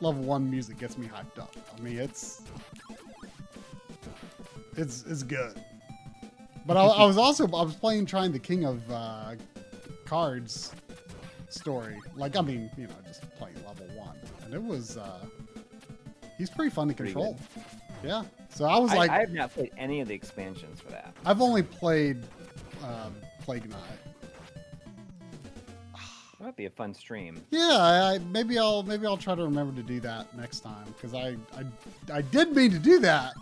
level 0.00 0.22
one 0.22 0.48
music 0.48 0.78
gets 0.78 0.98
me 0.98 1.08
hyped 1.08 1.40
up. 1.40 1.56
I 1.76 1.80
mean, 1.80 1.98
it's 1.98 2.42
it's 4.76 5.04
it's 5.08 5.22
good. 5.24 5.60
But 6.66 6.76
I, 6.76 6.84
I 6.84 7.04
was 7.04 7.16
also 7.16 7.44
I 7.46 7.62
was 7.62 7.74
playing 7.74 8.06
trying 8.06 8.30
the 8.30 8.38
King 8.38 8.64
of 8.64 8.88
uh, 8.92 9.34
Cards 10.04 10.72
story. 11.48 11.98
Like 12.14 12.36
I 12.36 12.42
mean, 12.42 12.70
you 12.76 12.86
know, 12.86 12.94
just 13.06 13.22
playing 13.36 13.56
level 13.66 13.86
one, 13.96 14.16
and 14.44 14.54
it 14.54 14.62
was 14.62 14.98
uh, 14.98 15.24
he's 16.36 16.50
pretty 16.50 16.70
fun 16.70 16.88
to 16.88 16.94
Pretty 16.94 17.12
control. 17.12 17.38
Yeah. 18.04 18.22
So 18.50 18.66
I 18.66 18.78
was 18.78 18.92
I, 18.92 18.96
like, 18.96 19.10
I 19.10 19.20
have 19.20 19.32
not 19.32 19.54
played 19.54 19.70
any 19.78 20.00
of 20.00 20.08
the 20.08 20.14
expansions 20.14 20.78
for 20.78 20.90
that. 20.90 21.14
I've 21.24 21.40
only 21.40 21.62
played 21.62 22.22
um, 22.84 23.14
Plague 23.42 23.68
Knight. 23.70 24.01
That 26.42 26.46
might 26.46 26.56
be 26.56 26.66
a 26.66 26.70
fun 26.70 26.92
stream. 26.92 27.40
Yeah, 27.52 27.76
I, 27.78 28.18
maybe 28.32 28.58
I'll 28.58 28.82
maybe 28.82 29.06
I'll 29.06 29.16
try 29.16 29.36
to 29.36 29.44
remember 29.44 29.80
to 29.80 29.82
do 29.86 30.00
that 30.00 30.36
next 30.36 30.58
time 30.58 30.86
because 30.86 31.14
I, 31.14 31.36
I 31.56 31.64
I 32.12 32.20
did 32.20 32.56
mean 32.56 32.72
to 32.72 32.80
do 32.80 32.98
that, 32.98 33.34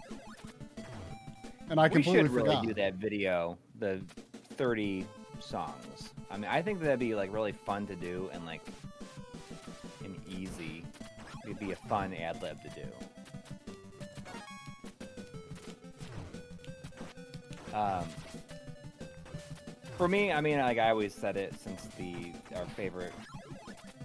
and 1.71 1.81
I 1.81 1.85
we 1.85 1.95
completely 1.95 2.25
should 2.25 2.31
really 2.31 2.49
forgot. 2.51 2.67
do 2.67 2.75
that 2.75 2.97
video, 2.97 3.57
the 3.79 4.03
30 4.57 5.07
songs. 5.39 6.11
I 6.31 6.37
mean, 6.37 6.51
I 6.51 6.61
think 6.61 6.79
that'd 6.81 6.99
be 6.99 7.15
like 7.15 7.33
really 7.33 7.53
fun 7.53 7.87
to 7.87 7.97
do 7.97 8.29
and 8.35 8.45
like 8.45 8.61
an 10.05 10.21
easy. 10.29 10.85
It'd 11.45 11.59
be 11.59 11.73
a 11.73 11.77
fun 11.77 12.13
ad 12.13 12.43
lib 12.43 12.59
to 12.65 12.69
do. 12.69 12.87
Um, 17.75 18.05
for 20.01 20.09
me, 20.09 20.33
I 20.33 20.41
mean, 20.41 20.59
like 20.61 20.79
I 20.79 20.89
always 20.89 21.13
said 21.13 21.37
it 21.37 21.53
since 21.61 21.83
the 21.99 22.33
our 22.57 22.65
favorite 22.69 23.13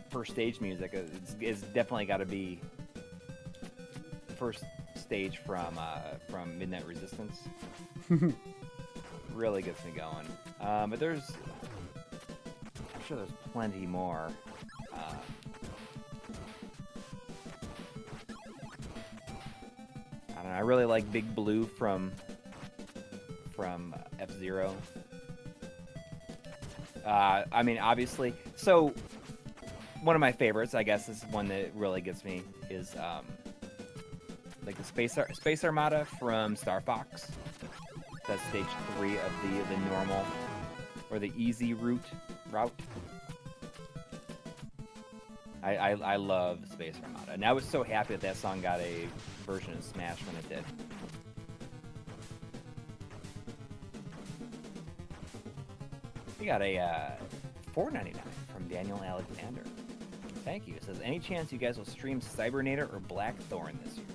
first 0.09 0.33
stage 0.33 0.59
music 0.59 0.91
is, 0.93 1.09
is 1.39 1.61
definitely 1.61 2.05
got 2.05 2.17
to 2.17 2.25
be 2.25 2.59
first 4.35 4.65
stage 4.97 5.37
from 5.37 5.77
uh, 5.79 5.99
from 6.29 6.59
Midnight 6.59 6.85
Resistance. 6.85 7.43
really 9.33 9.61
gets 9.61 9.85
me 9.85 9.91
going. 9.91 10.27
Um, 10.59 10.89
but 10.89 10.99
there's, 10.99 11.31
I'm 12.75 13.01
sure 13.07 13.15
there's 13.15 13.29
plenty 13.53 13.85
more. 13.85 14.27
Um, 14.91 14.99
I 20.31 20.33
don't 20.33 20.43
know. 20.43 20.49
I 20.49 20.59
really 20.59 20.83
like 20.83 21.09
Big 21.13 21.33
Blue 21.33 21.65
from 21.65 22.11
from 23.55 23.95
F 24.19 24.33
Zero. 24.33 24.75
Uh, 27.05 27.43
I 27.51 27.63
mean, 27.63 27.77
obviously. 27.77 28.33
So, 28.55 28.93
one 30.01 30.15
of 30.15 30.19
my 30.19 30.31
favorites, 30.31 30.73
I 30.73 30.83
guess, 30.83 31.07
is 31.09 31.23
one 31.31 31.47
that 31.49 31.71
really 31.75 32.01
gets 32.01 32.23
me 32.23 32.43
is 32.69 32.95
um, 32.95 33.25
like 34.65 34.75
the 34.75 34.83
Space 34.83 35.17
Ar- 35.17 35.31
Space 35.33 35.63
Armada 35.63 36.05
from 36.19 36.55
Star 36.55 36.81
Fox. 36.81 37.31
That's 38.27 38.41
stage 38.49 38.65
three 38.97 39.17
of 39.17 39.31
the 39.43 39.75
the 39.75 39.79
normal 39.89 40.25
or 41.11 41.19
the 41.19 41.31
easy 41.37 41.73
route 41.73 42.03
route. 42.51 42.73
I, 45.63 45.77
I, 45.77 45.89
I 45.91 46.15
love 46.17 46.59
Space 46.71 46.95
Armada, 47.03 47.33
and 47.33 47.43
I 47.43 47.51
was 47.51 47.65
so 47.65 47.81
happy 47.83 48.13
that 48.13 48.21
that 48.21 48.37
song 48.37 48.61
got 48.61 48.79
a 48.79 49.07
version 49.47 49.73
of 49.73 49.83
Smash 49.83 50.19
when 50.27 50.35
it 50.35 50.47
did. 50.49 50.63
We 56.45 56.51
got 56.51 56.61
a 56.61 56.77
uh, 56.77 57.11
four 57.73 57.89
ninety 57.89 58.11
nine 58.11 58.21
from 58.53 58.67
Daniel 58.67 59.01
Alexander. 59.03 59.63
Thank 60.43 60.67
you. 60.67 60.75
It 60.75 60.83
says, 60.83 60.99
any 61.03 61.17
chance 61.17 61.51
you 61.51 61.57
guys 61.57 61.75
will 61.75 61.85
stream 61.85 62.21
Cybernator 62.21 62.81
or 62.93 62.99
Blackthorne 62.99 63.79
this 63.83 63.97
year? 63.97 64.05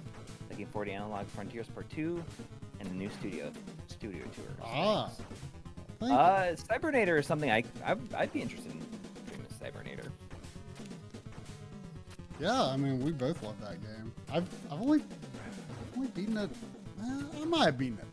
Looking 0.48 0.66
forward 0.66 0.84
to 0.84 0.92
Analog 0.92 1.26
Frontiers 1.26 1.66
Part 1.66 1.90
Two 1.90 2.22
and 2.78 2.88
the 2.88 2.94
new 2.94 3.10
studio 3.10 3.50
studio 3.88 4.22
tour. 4.36 4.46
Ah. 4.62 5.10
Uh, 6.00 6.06
Cybernator 6.54 7.18
is 7.18 7.26
something 7.26 7.50
I 7.50 7.64
I'd, 7.84 7.98
I'd 8.14 8.32
be 8.32 8.42
interested 8.42 8.70
in 8.70 8.78
doing 8.78 9.40
with 9.40 9.60
Cybernator. 9.60 10.06
Yeah, 12.38 12.62
I 12.62 12.76
mean, 12.76 13.04
we 13.04 13.10
both 13.10 13.42
love 13.42 13.60
that 13.60 13.82
game. 13.82 14.12
I've 14.32 14.46
I've 14.70 14.80
only 14.80 15.00
I've 15.00 15.96
only 15.96 16.08
beaten 16.10 16.36
it. 16.36 16.50
Uh, 17.02 17.22
I 17.42 17.44
might 17.44 17.64
have 17.64 17.76
beaten 17.78 17.98
it 17.98 18.09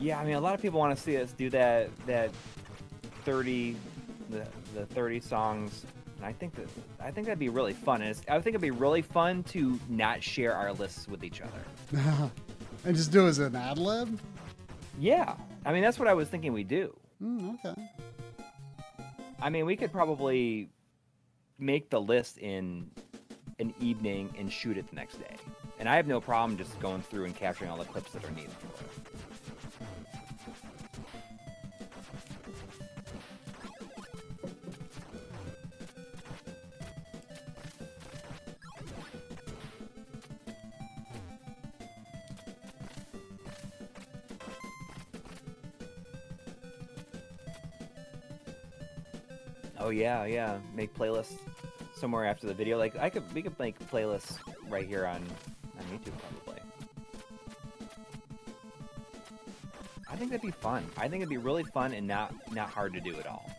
yeah, 0.00 0.18
I 0.18 0.24
mean, 0.24 0.34
a 0.34 0.40
lot 0.40 0.54
of 0.54 0.62
people 0.62 0.78
want 0.78 0.96
to 0.96 1.02
see 1.02 1.16
us 1.16 1.32
do 1.32 1.50
that 1.50 1.90
that 2.06 2.30
thirty, 3.24 3.76
the 4.30 4.46
the 4.74 4.86
thirty 4.86 5.20
songs, 5.20 5.84
and 6.16 6.26
I 6.26 6.32
think 6.32 6.54
that 6.54 6.68
I 7.00 7.10
think 7.10 7.26
that'd 7.26 7.38
be 7.38 7.48
really 7.48 7.72
fun. 7.72 8.02
And 8.02 8.10
it's, 8.10 8.22
I 8.28 8.34
think 8.40 8.48
it'd 8.54 8.60
be 8.60 8.70
really 8.70 9.02
fun 9.02 9.42
to 9.44 9.78
not 9.88 10.22
share 10.22 10.54
our 10.54 10.72
lists 10.72 11.08
with 11.08 11.24
each 11.24 11.40
other. 11.40 12.30
and 12.84 12.96
just 12.96 13.12
do 13.12 13.26
it 13.26 13.30
as 13.30 13.38
an 13.38 13.56
ad 13.56 13.78
lib. 13.78 14.20
Yeah, 14.98 15.34
I 15.64 15.72
mean, 15.72 15.82
that's 15.82 15.98
what 15.98 16.08
I 16.08 16.14
was 16.14 16.28
thinking 16.28 16.52
we 16.52 16.64
do. 16.64 16.96
Mm, 17.22 17.54
okay. 17.64 17.80
I 19.40 19.50
mean, 19.50 19.66
we 19.66 19.76
could 19.76 19.92
probably 19.92 20.68
make 21.58 21.90
the 21.90 22.00
list 22.00 22.38
in 22.38 22.90
an 23.58 23.74
evening 23.80 24.32
and 24.38 24.52
shoot 24.52 24.76
it 24.76 24.88
the 24.88 24.96
next 24.96 25.16
day. 25.16 25.36
And 25.78 25.88
I 25.88 25.96
have 25.96 26.06
no 26.06 26.20
problem 26.20 26.56
just 26.56 26.78
going 26.80 27.02
through 27.02 27.24
and 27.24 27.34
capturing 27.34 27.70
all 27.70 27.76
the 27.76 27.84
clips 27.84 28.12
that 28.12 28.24
are 28.24 28.30
needed 28.30 28.50
for 28.52 28.84
it. 28.84 29.17
Oh 49.80 49.90
yeah, 49.90 50.24
yeah. 50.24 50.58
Make 50.74 50.94
playlists 50.94 51.38
somewhere 51.94 52.24
after 52.24 52.46
the 52.46 52.54
video. 52.54 52.78
Like 52.78 52.96
I 52.96 53.10
could, 53.10 53.32
we 53.32 53.42
could 53.42 53.58
make 53.58 53.78
playlists 53.90 54.38
right 54.68 54.86
here 54.86 55.06
on 55.06 55.22
on 55.78 55.84
YouTube 55.86 56.12
probably. 56.18 56.62
I 60.10 60.16
think 60.16 60.30
that'd 60.30 60.42
be 60.42 60.50
fun. 60.50 60.84
I 60.96 61.02
think 61.08 61.22
it'd 61.22 61.28
be 61.28 61.36
really 61.36 61.64
fun 61.64 61.92
and 61.92 62.06
not 62.06 62.34
not 62.52 62.70
hard 62.70 62.92
to 62.94 63.00
do 63.00 63.14
at 63.16 63.26
all. 63.26 63.50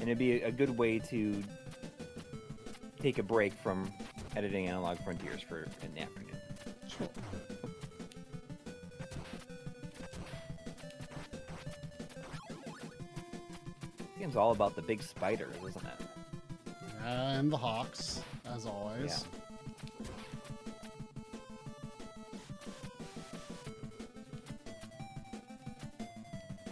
And 0.00 0.10
it'd 0.10 0.18
be 0.18 0.42
a 0.42 0.50
good 0.50 0.76
way 0.76 0.98
to 0.98 1.42
take 3.00 3.18
a 3.18 3.22
break 3.22 3.54
from 3.54 3.90
editing 4.36 4.66
Analog 4.66 4.98
Frontiers 4.98 5.40
for 5.40 5.66
an 5.82 5.98
afternoon. 5.98 6.36
Sure. 6.86 7.08
Game's 14.24 14.36
all 14.36 14.52
about 14.52 14.74
the 14.74 14.80
big 14.80 15.02
spiders, 15.02 15.54
isn't 15.68 15.84
it? 15.84 16.72
Yeah, 17.02 17.32
and 17.32 17.52
the 17.52 17.58
Hawks, 17.58 18.22
as 18.46 18.64
always. 18.64 19.26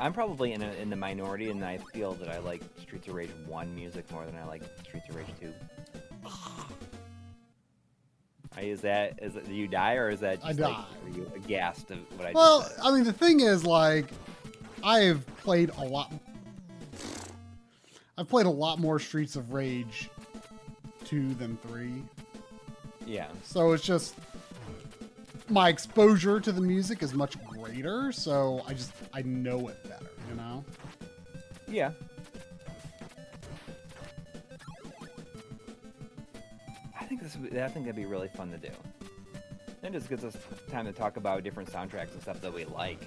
I'm 0.00 0.14
probably 0.14 0.54
in 0.54 0.62
a, 0.62 0.72
in 0.80 0.88
the 0.88 0.96
minority, 0.96 1.50
and 1.50 1.62
I 1.62 1.76
feel 1.92 2.14
that 2.14 2.30
I 2.30 2.38
like 2.38 2.62
Streets 2.80 3.06
of 3.08 3.14
Rage 3.14 3.28
One 3.46 3.74
music 3.74 4.10
more 4.10 4.24
than 4.24 4.34
I 4.36 4.46
like 4.46 4.62
Streets 4.82 5.10
of 5.10 5.16
Rage 5.16 5.26
Two. 5.38 5.52
I- 8.56 8.60
Is 8.62 8.80
that 8.82 9.18
is 9.22 9.36
it, 9.36 9.46
do 9.46 9.54
you 9.54 9.66
die 9.66 9.94
or 9.94 10.08
is 10.10 10.20
that 10.20 10.38
I 10.44 10.48
just 10.48 10.60
like, 10.60 10.74
die. 10.74 10.84
are 11.04 11.08
you 11.10 11.30
aghast 11.34 11.90
of 11.90 11.98
what 12.18 12.28
I 12.28 12.32
Well? 12.32 12.66
I 12.82 12.90
mean, 12.92 13.04
the 13.04 13.12
thing 13.12 13.40
is, 13.40 13.64
like, 13.64 14.06
I've 14.84 15.26
played 15.38 15.70
a 15.76 15.84
lot. 15.84 16.12
I've 18.18 18.28
played 18.28 18.46
a 18.46 18.50
lot 18.50 18.78
more 18.78 18.98
Streets 18.98 19.36
of 19.36 19.52
Rage 19.52 20.10
two 21.04 21.34
than 21.34 21.56
three, 21.66 22.02
Yeah, 23.06 23.28
so 23.42 23.72
it's 23.72 23.82
just 23.84 24.14
my 25.48 25.68
exposure 25.68 26.40
to 26.40 26.52
the 26.52 26.60
music 26.60 27.02
is 27.02 27.12
much 27.14 27.42
greater. 27.44 28.12
So 28.12 28.62
I 28.66 28.74
just 28.74 28.92
I 29.12 29.22
know 29.22 29.68
it 29.68 29.82
better, 29.84 30.10
you 30.28 30.36
know. 30.36 30.64
yeah. 31.68 31.90
I 36.98 37.04
think 37.06 37.22
this 37.22 37.36
would- 37.36 37.56
I 37.56 37.68
think 37.68 37.84
that'd 37.86 37.96
be 37.96 38.06
really 38.06 38.28
fun 38.28 38.50
to 38.52 38.58
do. 38.58 38.70
It 39.82 39.92
just 39.92 40.08
gives 40.08 40.24
us 40.24 40.36
time 40.70 40.86
to 40.86 40.92
talk 40.92 41.16
about 41.16 41.42
different 41.42 41.68
soundtracks 41.70 42.12
and 42.12 42.22
stuff 42.22 42.40
that 42.40 42.52
we 42.54 42.64
like. 42.66 43.00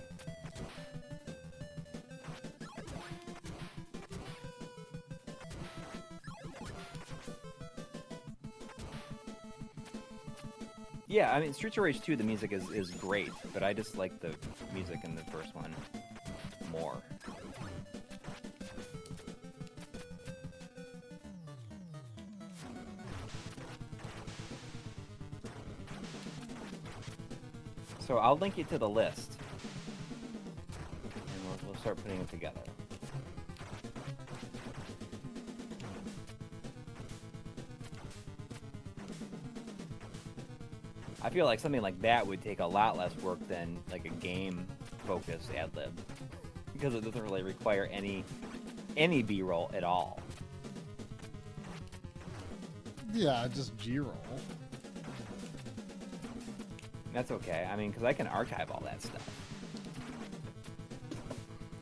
Yeah, 11.16 11.32
I 11.32 11.40
mean, 11.40 11.54
Streets 11.54 11.78
of 11.78 11.84
Rage 11.86 12.02
2, 12.02 12.18
the 12.18 12.26
music 12.26 12.52
is, 12.52 12.70
is 12.72 12.92
great, 12.92 13.32
but 13.54 13.64
I 13.64 13.72
just 13.72 13.96
like 13.96 14.20
the 14.20 14.36
music 14.74 15.00
in 15.06 15.16
the 15.16 15.24
first 15.32 15.56
one 15.56 15.74
more. 16.74 17.02
So 28.00 28.18
I'll 28.18 28.38
link 28.38 28.58
you 28.58 28.66
to 28.66 28.78
the 28.78 28.90
list, 28.90 29.38
and 31.14 31.46
we'll, 31.46 31.58
we'll 31.66 31.80
start 31.80 31.96
putting 32.04 32.20
it 32.20 32.30
together. 32.30 32.60
Feel 41.36 41.46
like 41.46 41.60
something 41.60 41.82
like 41.82 42.02
that 42.02 42.26
would 42.26 42.42
take 42.42 42.62
a 42.62 42.66
lot 42.66 42.98
less 42.98 43.14
work 43.18 43.46
than 43.50 43.78
like 43.92 44.06
a 44.06 44.10
game 44.10 44.66
focused 45.06 45.54
ad 45.54 45.70
lib 45.76 45.92
because 46.72 46.96
it 46.96 47.04
doesn't 47.04 47.22
really 47.24 47.44
require 47.44 47.90
any 47.92 48.24
any 48.96 49.22
B 49.22 49.42
roll 49.42 49.70
at 49.74 49.84
all. 49.84 50.22
Yeah, 53.12 53.50
just 53.54 53.78
G 53.78 54.00
roll. 54.00 54.16
That's 57.14 57.32
okay. 57.32 57.68
I 57.70 57.76
mean, 57.76 57.90
because 57.92 58.06
I 58.06 58.14
can 58.14 58.28
archive 58.28 58.72
all 58.72 58.82
that 58.86 59.02
stuff 59.02 59.30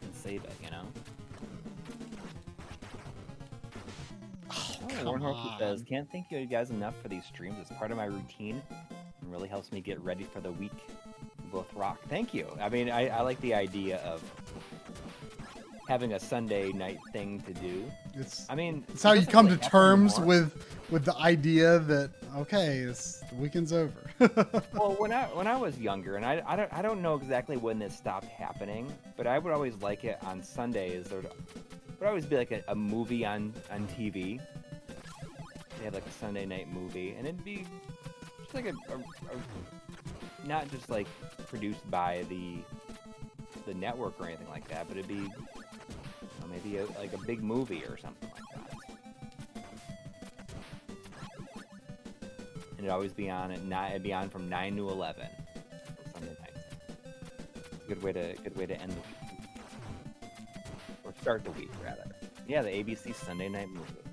and 0.02 0.16
save 0.16 0.44
it, 0.46 0.54
you 0.64 0.72
know. 0.72 0.84
Oh, 5.06 5.16
Oh, 5.22 5.24
on. 5.24 5.60
says, 5.60 5.84
"Can't 5.88 6.10
thank 6.12 6.32
you 6.32 6.44
guys 6.48 6.72
enough 6.72 7.00
for 7.04 7.08
these 7.08 7.26
streams. 7.26 7.58
It's 7.60 7.72
part 7.78 7.92
of 7.92 7.98
my 7.98 8.06
routine 8.06 8.64
really 9.34 9.50
helps 9.50 9.72
me 9.72 9.82
get 9.82 10.00
ready 10.02 10.24
for 10.24 10.40
the 10.40 10.52
week. 10.52 10.72
Both 11.52 11.74
rock. 11.74 12.00
Thank 12.08 12.34
you. 12.34 12.48
I 12.62 12.70
mean, 12.70 12.90
I, 12.90 13.10
I 13.10 13.22
like 13.22 13.40
the 13.42 13.54
idea 13.54 13.98
of 13.98 14.24
having 15.88 16.14
a 16.14 16.20
Sunday 16.20 16.72
night 16.72 17.00
thing 17.12 17.42
to 17.42 17.54
do. 17.54 17.92
It's 18.16 18.46
I 18.50 18.56
mean, 18.56 18.86
it's 18.90 19.04
how 19.04 19.14
you 19.14 19.26
come 19.26 19.48
to 19.48 19.58
terms 19.58 20.14
anymore. 20.18 20.28
with 20.28 20.78
with 20.90 21.06
the 21.06 21.16
idea 21.18 21.80
that 21.80 22.12
okay, 22.38 22.78
it's 22.78 23.20
the 23.30 23.36
weekend's 23.36 23.74
over. 23.74 23.94
Well, 24.74 24.96
when 24.98 25.12
I 25.12 25.26
when 25.26 25.48
I 25.48 25.58
was 25.58 25.78
younger, 25.78 26.16
and 26.16 26.26
I, 26.26 26.42
I 26.48 26.56
don't 26.56 26.72
I 26.74 26.82
don't 26.82 27.02
know 27.02 27.16
exactly 27.16 27.58
when 27.58 27.80
this 27.80 27.98
stopped 27.98 28.28
happening, 28.28 28.94
but 29.18 29.28
I 29.28 29.38
would 29.40 29.52
always 29.52 29.76
like 29.82 30.04
it 30.04 30.18
on 30.24 30.42
Sundays. 30.42 31.08
There 31.08 31.20
would, 31.20 31.32
would 32.00 32.08
always 32.08 32.26
be 32.26 32.38
like 32.38 32.52
a, 32.52 32.64
a 32.70 32.76
movie 32.76 33.26
on 33.26 33.54
on 33.72 33.88
TV. 33.88 34.40
They 35.78 35.86
have 35.86 35.94
like 35.94 36.06
a 36.06 36.12
Sunday 36.12 36.46
night 36.46 36.72
movie, 36.72 37.16
and 37.18 37.28
it'd 37.28 37.44
be 37.44 37.66
like 38.54 38.66
a, 38.66 38.74
a, 38.92 38.96
a 38.98 40.48
not 40.48 40.70
just 40.70 40.90
like 40.90 41.08
produced 41.48 41.90
by 41.90 42.24
the 42.30 42.58
the 43.66 43.74
network 43.74 44.20
or 44.20 44.26
anything 44.26 44.50
like 44.50 44.68
that, 44.68 44.88
but 44.88 44.98
it'd 44.98 45.08
be 45.08 45.16
you 45.16 45.30
know, 46.42 46.48
maybe 46.50 46.78
a, 46.78 46.86
like 47.00 47.14
a 47.14 47.18
big 47.26 47.42
movie 47.42 47.84
or 47.86 47.98
something 47.98 48.30
like 48.30 48.44
that. 48.54 49.64
And 52.72 52.80
it'd 52.80 52.90
always 52.90 53.14
be 53.14 53.30
on 53.30 53.52
at 53.52 53.64
nine. 53.64 53.92
It'd 53.92 54.04
be 54.04 54.14
on 54.14 54.30
from 54.30 54.50
nine 54.50 54.76
to 54.76 54.90
eleven 54.90 55.28
Sunday 56.12 56.36
night. 56.40 57.06
Good 57.88 58.04
way 58.04 58.12
to 58.12 58.36
good 58.44 58.56
way 58.58 58.66
to 58.66 58.80
end 58.82 58.92
the 58.92 58.96
week. 58.96 60.30
or 61.06 61.14
start 61.22 61.44
the 61.46 61.52
week 61.52 61.72
rather. 61.84 62.04
Yeah, 62.48 62.62
the 62.62 62.70
ABC 62.70 63.16
Sunday 63.16 63.48
Night 63.48 63.70
Movie. 63.70 64.13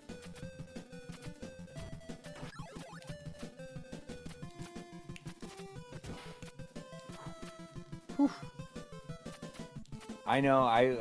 I 10.30 10.40
know. 10.40 10.62
I 10.62 10.96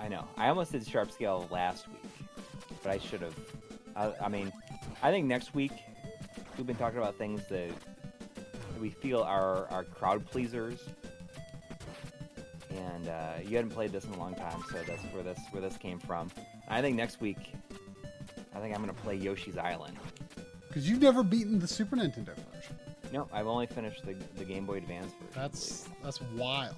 I 0.00 0.08
know. 0.08 0.26
I 0.36 0.48
almost 0.48 0.72
did 0.72 0.84
sharp 0.84 1.12
scale 1.12 1.46
last 1.48 1.86
week, 1.86 2.28
but 2.82 2.90
I 2.90 2.98
should 2.98 3.20
have. 3.20 3.36
I, 3.94 4.12
I 4.24 4.28
mean, 4.28 4.52
I 5.00 5.12
think 5.12 5.26
next 5.28 5.54
week 5.54 5.70
we've 6.56 6.66
been 6.66 6.74
talking 6.74 6.98
about 6.98 7.14
things 7.14 7.40
that 7.50 7.70
we 8.80 8.90
feel 8.90 9.20
are 9.20 9.68
are 9.68 9.84
crowd 9.84 10.26
pleasers. 10.26 10.80
And 12.70 13.08
uh, 13.08 13.34
you 13.44 13.54
hadn't 13.54 13.70
played 13.70 13.92
this 13.92 14.04
in 14.04 14.12
a 14.14 14.18
long 14.18 14.34
time, 14.34 14.60
so 14.72 14.78
that's 14.82 15.02
where 15.14 15.22
this 15.22 15.38
where 15.52 15.62
this 15.62 15.76
came 15.76 16.00
from. 16.00 16.28
I 16.68 16.82
think 16.82 16.96
next 16.96 17.20
week, 17.20 17.54
I 18.56 18.58
think 18.58 18.74
I'm 18.74 18.80
gonna 18.80 18.92
play 18.92 19.14
Yoshi's 19.14 19.56
Island. 19.56 19.96
Because 20.66 20.90
you've 20.90 21.00
never 21.00 21.22
beaten 21.22 21.60
the 21.60 21.68
Super 21.68 21.94
Nintendo 21.94 22.34
version. 22.34 22.76
No, 23.12 23.28
I've 23.32 23.46
only 23.46 23.66
finished 23.66 24.04
the 24.04 24.16
the 24.36 24.44
Game 24.44 24.66
Boy 24.66 24.78
Advance 24.78 25.12
version. 25.12 25.32
That's 25.32 25.88
that's 26.02 26.20
wild. 26.36 26.74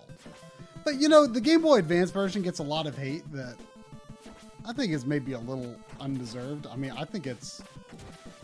But 0.85 1.01
you 1.01 1.09
know, 1.09 1.27
the 1.27 1.41
Game 1.41 1.63
Boy 1.63 1.79
Advance 1.79 2.11
version 2.11 2.43
gets 2.43 2.59
a 2.59 2.63
lot 2.63 2.87
of 2.87 2.97
hate 2.97 3.31
that 3.33 3.57
I 4.67 4.73
think 4.73 4.93
is 4.93 5.07
maybe 5.07 5.33
a 5.33 5.39
little 5.39 5.75
undeserved. 6.01 6.67
I 6.67 6.77
mean, 6.77 6.93
I 6.93 7.05
think 7.05 7.27
it's 7.27 7.63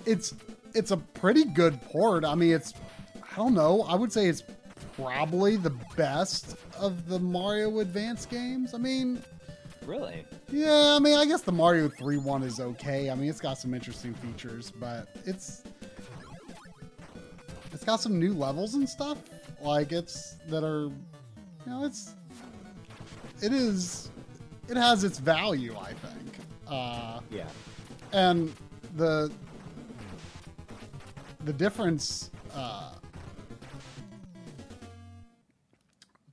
it's 0.05 0.35
it's 0.75 0.91
a 0.91 0.97
pretty 0.97 1.45
good 1.45 1.81
port. 1.83 2.25
I 2.25 2.35
mean, 2.35 2.53
it's 2.53 2.75
I 3.15 3.37
don't 3.37 3.55
know. 3.55 3.83
I 3.83 3.95
would 3.95 4.13
say 4.13 4.27
it's 4.27 4.43
probably 4.95 5.57
the 5.57 5.75
best 5.97 6.57
of 6.79 7.09
the 7.09 7.19
Mario 7.19 7.81
Advance 7.81 8.27
games. 8.27 8.75
I 8.75 8.79
mean, 8.79 9.23
really. 9.85 10.25
yeah, 10.51 10.95
I 10.97 10.99
mean, 10.99 11.19
I 11.19 11.27
guess 11.27 11.43
the 11.43 11.53
Mario 11.53 11.89
3 11.89 12.19
one 12.19 12.43
is 12.43 12.61
okay. 12.61 13.11
I 13.11 13.15
mean, 13.15 13.29
it's 13.29 13.41
got 13.41 13.59
some 13.59 13.75
interesting 13.75 14.15
features, 14.15 14.71
but 14.71 15.09
it's 15.25 15.63
it's 17.73 17.85
got 17.85 18.01
some 18.01 18.19
new 18.19 18.33
levels 18.33 18.75
and 18.75 18.89
stuff. 18.89 19.19
Like 19.61 19.93
it's 19.93 20.37
that 20.49 20.65
are 20.65 20.91
you 21.67 21.73
know, 21.73 21.85
it's 21.85 22.15
it 23.43 23.53
is 23.53 24.11
it 24.69 24.77
has 24.77 25.05
its 25.05 25.19
value, 25.19 25.77
I 25.81 25.93
think. 25.93 26.39
Uh 26.69 27.21
Yeah. 27.31 27.49
and 28.13 28.53
the 28.97 29.31
the 31.45 31.53
difference 31.53 32.31
uh 32.55 32.93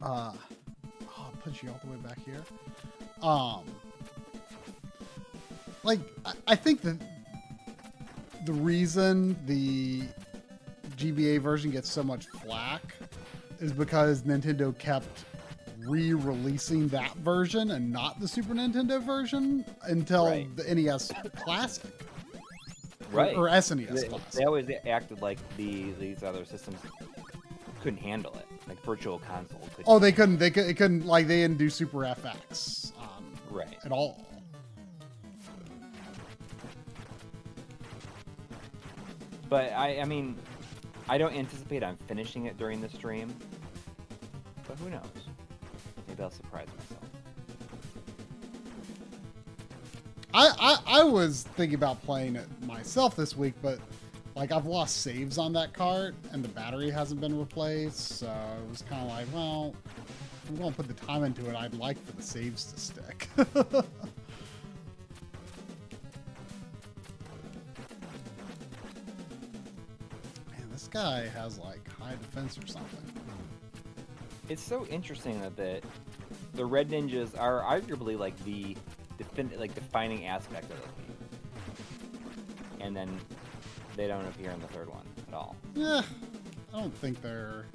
uh 0.01 0.31
oh, 0.33 0.35
I'll 1.17 1.31
put 1.43 1.61
you 1.61 1.69
all 1.69 1.79
the 1.83 1.91
way 1.91 1.97
back 1.97 2.17
here 2.25 2.43
um 3.21 3.63
like 5.83 5.99
I, 6.25 6.33
I 6.47 6.55
think 6.55 6.81
that 6.81 6.97
the 8.45 8.53
reason 8.53 9.37
the 9.45 10.01
GBA 10.97 11.39
version 11.41 11.71
gets 11.71 11.89
so 11.91 12.03
much 12.03 12.27
flack 12.27 12.81
is 13.59 13.71
because 13.71 14.23
Nintendo 14.23 14.77
kept 14.77 15.25
re-releasing 15.87 16.87
that 16.89 17.15
version 17.17 17.71
and 17.71 17.91
not 17.91 18.19
the 18.19 18.27
Super 18.27 18.53
Nintendo 18.53 19.01
version 19.03 19.65
until 19.83 20.27
Right. 20.27 20.55
the 20.55 20.73
NES 20.73 21.11
Classic 21.37 21.83
or- 23.11 23.17
Right. 23.17 23.35
or, 23.35 23.47
SNES 23.49 24.01
they, 24.01 24.07
Classic. 24.07 24.31
they 24.31 24.43
always 24.45 24.69
acted 24.87 25.21
like 25.21 25.37
the 25.57 25.91
these 25.99 26.23
other 26.23 26.45
systems 26.45 26.79
couldn't 27.81 27.99
handle 27.99 28.33
it, 28.35 28.45
like 28.67 28.81
Virtual 28.83 29.19
Console. 29.19 29.59
Could, 29.75 29.83
Oh, 29.87 29.99
they 29.99 30.11
couldn't. 30.11 30.37
They 30.37 30.49
could. 30.49 30.65
It 30.67 30.75
couldn't. 30.75 31.05
Like 31.05 31.27
they 31.27 31.41
didn't 31.41 31.57
do 31.57 31.69
Super 31.69 31.99
FX 32.05 32.93
um, 32.97 33.25
right. 33.51 33.77
at 33.83 33.91
all. 33.91 34.25
But 39.49 39.71
I, 39.73 39.99
I 39.99 40.05
mean, 40.05 40.35
I 41.09 41.17
don't 41.17 41.33
anticipate 41.33 41.83
I'm 41.83 41.97
finishing 42.07 42.45
it 42.45 42.57
during 42.57 42.81
the 42.81 42.89
stream. 42.89 43.33
But 44.67 44.77
who 44.79 44.89
knows? 44.89 45.22
Maybe 46.13 46.23
I'll 46.25 46.29
surprise 46.29 46.67
myself. 46.77 47.01
I, 50.31 50.51
I 50.59 50.99
I 50.99 51.03
was 51.03 51.41
thinking 51.55 51.73
about 51.73 52.03
playing 52.03 52.35
it 52.35 52.45
myself 52.67 53.15
this 53.15 53.35
week, 53.35 53.55
but 53.63 53.79
like 54.35 54.51
I've 54.51 54.67
lost 54.67 55.01
saves 55.01 55.39
on 55.39 55.53
that 55.53 55.73
cart 55.73 56.13
and 56.31 56.43
the 56.43 56.49
battery 56.49 56.91
hasn't 56.91 57.19
been 57.19 57.39
replaced, 57.39 58.19
so 58.19 58.27
it 58.27 58.69
was 58.69 58.83
kind 58.83 59.01
of 59.01 59.07
like, 59.07 59.25
well, 59.33 59.73
I'm 60.47 60.55
going 60.55 60.69
to 60.69 60.75
put 60.75 60.87
the 60.87 60.93
time 60.93 61.23
into 61.23 61.49
it. 61.49 61.55
I'd 61.55 61.73
like 61.73 61.97
for 62.05 62.11
the 62.11 62.21
saves 62.21 62.71
to 62.71 62.79
stick. 62.79 63.27
Man, 63.37 63.47
this 70.71 70.87
guy 70.89 71.27
has 71.29 71.57
like 71.57 71.91
high 71.97 72.13
defense 72.21 72.59
or 72.59 72.67
something. 72.67 73.22
It's 74.49 74.61
so 74.61 74.85
interesting 74.87 75.39
that 75.41 75.55
the 75.55 75.81
the 76.53 76.65
Red 76.65 76.89
Ninjas 76.89 77.39
are 77.39 77.61
arguably 77.61 78.17
like 78.17 78.37
the 78.43 78.75
defin- 79.17 79.57
like 79.57 79.73
defining 79.73 80.27
aspect 80.27 80.69
of 80.71 80.81
the 80.81 81.03
game, 81.03 81.17
and 82.81 82.95
then 82.95 83.19
they 83.95 84.07
don't 84.07 84.25
appear 84.27 84.51
in 84.51 84.59
the 84.59 84.67
third 84.67 84.89
one 84.89 85.05
at 85.27 85.33
all. 85.33 85.55
Yeah, 85.75 86.01
I 86.73 86.79
don't 86.79 86.95
think 86.97 87.21
they're. 87.21 87.65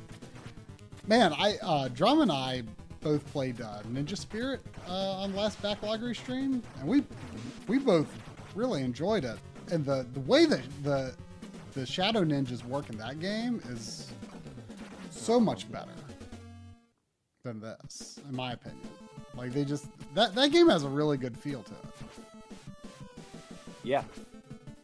Man, 1.07 1.33
I 1.33 1.57
uh, 1.63 1.89
Drum 1.89 2.21
and 2.21 2.31
I 2.31 2.63
both 3.01 3.25
played 3.33 3.61
uh, 3.61 3.81
Ninja 3.91 4.17
Spirit 4.17 4.61
uh, 4.89 5.23
on 5.23 5.35
last 5.35 5.61
backloggery 5.63 6.15
stream, 6.15 6.63
and 6.81 6.89
we 6.89 7.03
we 7.67 7.79
both 7.79 8.09
really 8.55 8.83
enjoyed 8.83 9.25
it. 9.25 9.39
And 9.71 9.85
the 9.85 10.07
the 10.13 10.21
way 10.21 10.45
that 10.45 10.63
the 10.83 11.15
the 11.73 11.87
Shadow 11.87 12.25
Ninjas 12.25 12.63
work 12.65 12.91
in 12.91 12.99
that 12.99 13.21
game 13.21 13.63
is 13.71 14.13
so 15.11 15.41
much 15.41 15.71
better 15.71 15.93
than 17.49 17.61
this, 17.61 18.21
in 18.29 18.35
my 18.37 18.53
opinion. 18.53 18.87
Like 19.37 19.53
they 19.53 19.65
just 19.65 19.87
that 20.15 20.35
that 20.35 20.53
game 20.53 20.69
has 20.69 20.85
a 20.85 20.89
really 20.89 21.17
good 21.17 21.37
feel 21.37 21.63
to 21.63 21.73
it. 21.73 21.79
Yeah, 23.83 24.03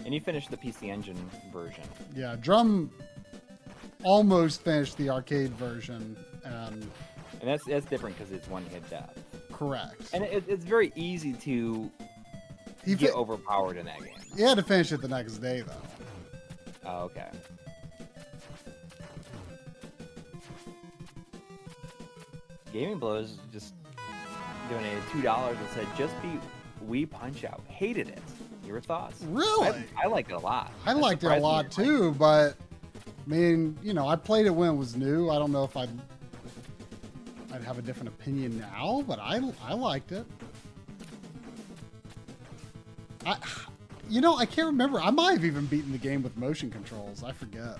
and 0.04 0.14
you 0.14 0.20
finished 0.20 0.50
the 0.50 0.56
PC 0.56 0.84
Engine 0.90 1.18
version. 1.52 1.84
Yeah, 2.16 2.36
Drum 2.40 2.90
almost 4.02 4.62
finished 4.62 4.96
the 4.96 5.10
arcade 5.10 5.50
version, 5.52 6.16
and 6.44 6.82
And 7.40 7.42
that's 7.50 7.64
that's 7.64 7.86
different 7.86 8.16
because 8.16 8.32
it's 8.32 8.48
one 8.48 8.64
hit 8.66 8.88
death, 8.88 9.18
correct. 9.52 10.10
and 10.12 10.24
it, 10.24 10.44
it's 10.48 10.64
very 10.64 10.92
easy 10.94 11.32
to 11.34 11.90
He 12.84 12.94
get 12.94 13.10
fi- 13.12 13.16
overpowered 13.16 13.76
in 13.76 13.86
that 13.86 13.98
game. 13.98 14.08
He 14.36 14.42
had 14.42 14.56
to 14.56 14.62
finish 14.62 14.92
it 14.92 15.00
the 15.02 15.08
next 15.08 15.38
day, 15.38 15.62
though. 15.62 15.72
Oh, 16.86 16.98
okay. 17.04 17.28
Gaming 22.74 22.98
Blows 22.98 23.38
just 23.52 23.72
donated 24.68 25.00
two 25.12 25.22
dollars 25.22 25.56
and 25.60 25.68
said, 25.68 25.86
"Just 25.96 26.20
beat 26.20 26.40
Wii 26.84 27.08
Punch 27.08 27.44
Out." 27.44 27.62
Hated 27.68 28.08
it. 28.08 28.22
Your 28.66 28.80
thoughts? 28.80 29.22
Really? 29.28 29.68
I, 29.68 29.84
I 30.02 30.06
liked 30.08 30.32
it 30.32 30.34
a 30.34 30.38
lot. 30.40 30.72
I 30.84 30.92
That 30.92 31.00
liked 31.00 31.22
it 31.22 31.30
a 31.30 31.36
lot 31.36 31.70
too, 31.70 32.12
but 32.14 32.56
I 33.04 33.30
mean, 33.30 33.78
you 33.80 33.94
know, 33.94 34.08
I 34.08 34.16
played 34.16 34.46
it 34.46 34.50
when 34.50 34.70
it 34.70 34.76
was 34.76 34.96
new. 34.96 35.30
I 35.30 35.38
don't 35.38 35.52
know 35.52 35.62
if 35.62 35.76
I'd 35.76 35.88
I'd 37.52 37.62
have 37.62 37.78
a 37.78 37.82
different 37.82 38.08
opinion 38.08 38.58
now, 38.58 39.04
but 39.06 39.20
I 39.20 39.40
I 39.62 39.74
liked 39.74 40.10
it. 40.10 40.26
I 43.24 43.36
you 44.10 44.20
know, 44.20 44.36
I 44.36 44.46
can't 44.46 44.66
remember. 44.66 45.00
I 45.00 45.10
might 45.10 45.34
have 45.34 45.44
even 45.44 45.66
beaten 45.66 45.92
the 45.92 45.98
game 45.98 46.24
with 46.24 46.36
motion 46.36 46.72
controls. 46.72 47.22
I 47.22 47.30
forget. 47.30 47.78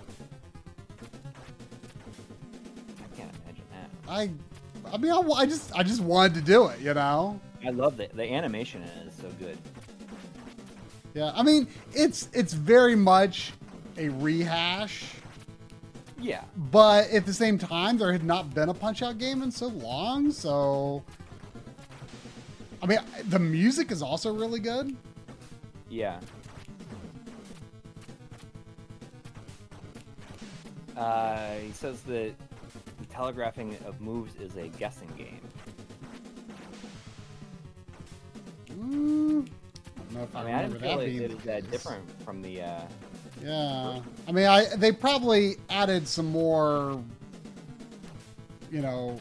I 3.02 3.16
can't 3.16 3.32
imagine 3.42 3.64
that. 3.72 3.90
I 4.08 4.30
I 4.94 4.96
mean, 4.96 5.10
I, 5.10 5.18
I 5.18 5.44
just 5.44 5.74
I 5.74 5.82
just 5.82 6.00
wanted 6.00 6.34
to 6.34 6.40
do 6.40 6.68
it, 6.68 6.78
you 6.78 6.94
know. 6.94 7.40
I 7.66 7.70
love 7.70 7.96
the 7.96 8.08
the 8.14 8.22
animation 8.32 8.80
in 8.82 8.88
it 8.88 9.08
is 9.08 9.14
so 9.14 9.28
good. 9.40 9.58
Yeah, 11.14 11.32
I 11.34 11.42
mean, 11.42 11.66
it's 11.92 12.28
it's 12.32 12.52
very 12.52 12.94
much 12.94 13.52
a 13.96 14.08
rehash 14.08 15.14
Yeah, 16.20 16.42
but 16.56 17.10
at 17.10 17.26
the 17.26 17.32
same 17.32 17.58
time, 17.58 17.98
there 17.98 18.12
had 18.12 18.24
not 18.24 18.54
been 18.54 18.68
a 18.68 18.74
Punch 18.74 19.02
Out 19.02 19.18
game 19.18 19.42
in 19.42 19.50
so 19.50 19.66
long, 19.66 20.30
so. 20.30 21.02
I 22.82 22.86
mean, 22.86 22.98
the 23.30 23.38
music 23.38 23.90
is 23.90 24.02
also 24.02 24.32
really 24.32 24.60
good. 24.60 24.96
yeah. 25.88 26.20
Uh, 30.96 31.54
he 31.56 31.72
says 31.72 32.00
that 32.02 32.34
the 33.06 33.14
telegraphing 33.14 33.76
of 33.86 34.00
moves 34.00 34.34
is 34.36 34.56
a 34.56 34.68
guessing 34.68 35.10
game. 35.16 35.40
Mm, 38.70 39.46
I 39.46 39.98
don't 39.98 40.14
know 40.14 40.22
if 40.22 40.36
I, 40.36 40.40
I 40.40 40.44
mean, 40.44 40.54
I 40.54 40.62
didn't 40.62 40.80
feel 40.80 40.98
that 40.98 41.08
it 41.08 41.44
that 41.44 41.70
different 41.70 42.24
from 42.24 42.42
the. 42.42 42.62
Uh, 42.62 42.80
Yeah, 43.42 44.00
I 44.26 44.32
mean, 44.32 44.46
I 44.46 44.64
they 44.76 44.92
probably 44.92 45.56
added 45.70 46.08
some 46.08 46.26
more, 46.26 47.02
you 48.70 48.80
know, 48.80 49.20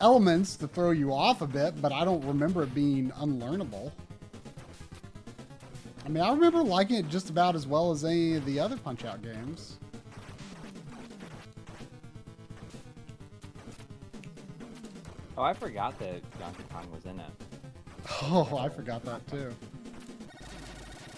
elements 0.00 0.56
to 0.56 0.68
throw 0.68 0.90
you 0.90 1.12
off 1.12 1.42
a 1.42 1.46
bit, 1.46 1.80
but 1.80 1.92
I 1.92 2.04
don't 2.04 2.24
remember 2.24 2.62
it 2.62 2.74
being 2.74 3.10
unlearnable. 3.12 3.92
I 6.04 6.08
mean, 6.08 6.22
I 6.22 6.30
remember 6.30 6.62
liking 6.62 6.96
it 6.96 7.08
just 7.08 7.30
about 7.30 7.56
as 7.56 7.66
well 7.66 7.90
as 7.90 8.04
any 8.04 8.36
of 8.36 8.44
the 8.44 8.60
other 8.60 8.76
Punch 8.76 9.04
Out 9.04 9.22
games. 9.22 9.78
Oh, 15.38 15.42
I 15.42 15.52
forgot 15.52 15.98
that 15.98 16.38
Donkey 16.38 16.62
Kong 16.72 16.90
was 16.92 17.04
in 17.04 17.20
it. 17.20 17.30
Oh, 18.22 18.56
I 18.58 18.68
forgot 18.68 19.04
that 19.04 19.26
too. 19.28 19.52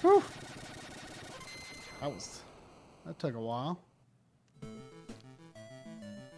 Whew. 0.01 0.23
That 2.01 2.13
was 2.13 2.41
that 3.07 3.19
took 3.19 3.35
a 3.35 3.41
while. 3.41 3.79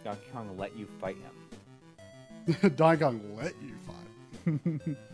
Donkey 0.03 0.27
Kong 0.31 0.57
let 0.57 0.77
you 0.77 0.87
fight 0.99 1.17
him. 1.17 2.71
Donkey 2.75 3.03
Kong 3.03 3.21
let 3.35 3.53
you 3.61 3.75
fight. 3.85 4.97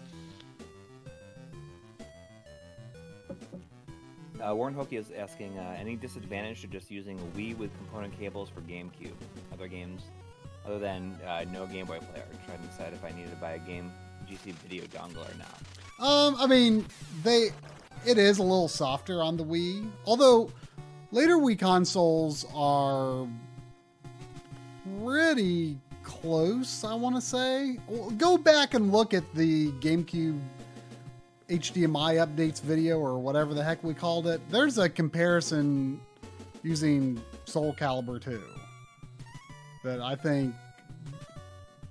Uh, 4.39 4.53
Warren 4.53 4.75
Hokie 4.75 4.99
is 4.99 5.11
asking 5.17 5.57
uh, 5.57 5.75
any 5.79 5.95
disadvantage 5.95 6.61
to 6.61 6.67
just 6.67 6.91
using 6.91 7.19
a 7.19 7.37
Wii 7.37 7.57
with 7.57 7.75
component 7.77 8.17
cables 8.17 8.49
for 8.49 8.61
GameCube? 8.61 9.15
Other 9.51 9.67
games, 9.67 10.03
other 10.67 10.79
than 10.79 11.17
uh, 11.25 11.45
no 11.51 11.65
Game 11.65 11.85
Boy 11.85 11.99
player. 11.99 12.25
Trying 12.45 12.59
to 12.59 12.67
decide 12.67 12.93
if 12.93 13.03
I 13.03 13.11
needed 13.11 13.31
to 13.31 13.37
buy 13.37 13.51
a 13.51 13.59
game 13.59 13.91
GC 14.29 14.53
video 14.53 14.83
dongle 14.85 15.25
or 15.25 15.37
not. 15.37 15.61
Um, 15.99 16.35
I 16.37 16.47
mean, 16.47 16.85
they 17.23 17.49
it 18.05 18.17
is 18.17 18.37
a 18.39 18.43
little 18.43 18.67
softer 18.67 19.21
on 19.21 19.37
the 19.37 19.43
Wii, 19.43 19.89
although 20.05 20.51
later 21.11 21.37
Wii 21.37 21.57
consoles 21.57 22.45
are 22.53 23.27
pretty 25.03 25.77
close. 26.03 26.83
I 26.83 26.93
want 26.93 27.15
to 27.15 27.21
say. 27.21 27.77
Go 28.17 28.37
back 28.37 28.73
and 28.73 28.91
look 28.91 29.13
at 29.13 29.23
the 29.33 29.71
GameCube 29.73 30.39
HDMI 31.49 32.25
updates 32.25 32.61
video 32.61 32.99
or 32.99 33.17
whatever 33.17 33.53
the 33.53 33.63
heck 33.63 33.83
we 33.83 33.93
called 33.93 34.27
it. 34.27 34.41
There's 34.49 34.77
a 34.77 34.89
comparison 34.89 35.99
using 36.61 37.21
Soul 37.45 37.73
Calibur 37.73 38.21
2 38.21 38.41
that 39.87 40.01
I 40.01 40.15
think 40.15 40.53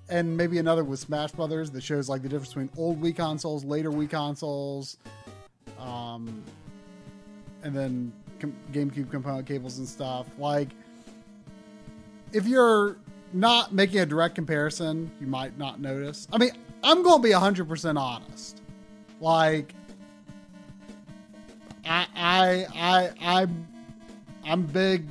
and 0.09 0.37
maybe 0.37 0.59
another 0.59 0.85
with 0.85 1.01
Smash 1.01 1.33
Brothers 1.33 1.71
that 1.73 1.83
shows 1.83 2.09
like 2.09 2.23
the 2.23 2.29
difference 2.29 2.49
between 2.49 2.71
old 2.77 3.01
Wii 3.01 3.17
consoles, 3.17 3.65
later 3.65 3.91
Wii 3.91 4.09
consoles, 4.09 4.99
um, 5.79 6.43
and 7.63 7.75
then 7.75 8.13
com- 8.39 8.55
GameCube 8.73 9.11
component 9.11 9.47
cables 9.47 9.79
and 9.79 9.89
stuff. 9.89 10.27
Like, 10.39 10.69
if 12.33 12.47
you're 12.47 12.99
not 13.33 13.73
making 13.73 14.01
a 14.01 14.07
direct 14.07 14.35
comparison, 14.35 15.11
you 15.21 15.27
might 15.27 15.59
not 15.59 15.81
notice. 15.81 16.29
I 16.33 16.39
mean, 16.39 16.51
I'm 16.85 17.03
going 17.03 17.21
to 17.21 17.29
be 17.29 17.35
100% 17.35 17.99
honest. 17.99 18.63
Like, 19.21 19.75
I, 21.85 22.07
I, 22.15 22.67
I, 22.75 23.41
I'm, 23.41 23.67
I'm 24.45 24.63
big 24.63 25.07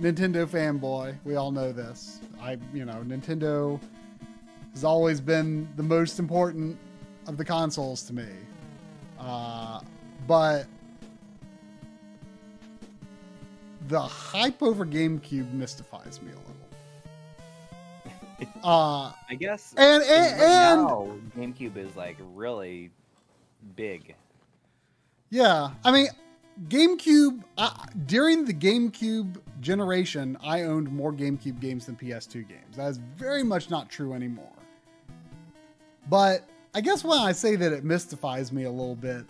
Nintendo 0.00 0.46
fanboy. 0.46 1.16
We 1.24 1.36
all 1.36 1.50
know 1.50 1.72
this. 1.72 2.20
I, 2.40 2.58
you 2.74 2.84
know, 2.84 3.02
Nintendo 3.06 3.80
has 4.72 4.84
always 4.84 5.20
been 5.20 5.68
the 5.76 5.82
most 5.82 6.18
important 6.18 6.78
of 7.26 7.36
the 7.36 7.44
consoles 7.44 8.02
to 8.04 8.12
me. 8.12 8.28
Uh, 9.18 9.80
but 10.26 10.66
the 13.88 14.00
hype 14.00 14.62
over 14.62 14.84
GameCube 14.84 15.52
mystifies 15.52 16.20
me 16.22 16.32
a 16.32 16.36
little. 16.36 16.52
Uh, 18.62 19.12
I 19.30 19.34
guess. 19.34 19.72
and 19.78 20.02
and, 20.02 20.40
and 20.40 20.82
now, 20.82 21.08
GameCube 21.38 21.78
is 21.78 21.96
like 21.96 22.18
really 22.34 22.90
big. 23.76 24.14
yeah, 25.30 25.70
I 25.82 25.90
mean, 25.90 26.08
GameCube 26.68 27.42
uh, 27.58 27.70
during 28.06 28.44
the 28.44 28.54
GameCube 28.54 29.36
generation, 29.60 30.38
I 30.42 30.62
owned 30.62 30.90
more 30.90 31.12
GameCube 31.12 31.60
games 31.60 31.86
than 31.86 31.96
PS2 31.96 32.48
games. 32.48 32.76
That 32.76 32.88
is 32.88 32.98
very 33.16 33.42
much 33.42 33.68
not 33.68 33.90
true 33.90 34.14
anymore. 34.14 34.52
But 36.08 36.48
I 36.74 36.80
guess 36.80 37.04
when 37.04 37.18
I 37.18 37.32
say 37.32 37.56
that 37.56 37.72
it 37.72 37.84
mystifies 37.84 38.52
me 38.52 38.64
a 38.64 38.70
little 38.70 38.96
bit, 38.96 39.24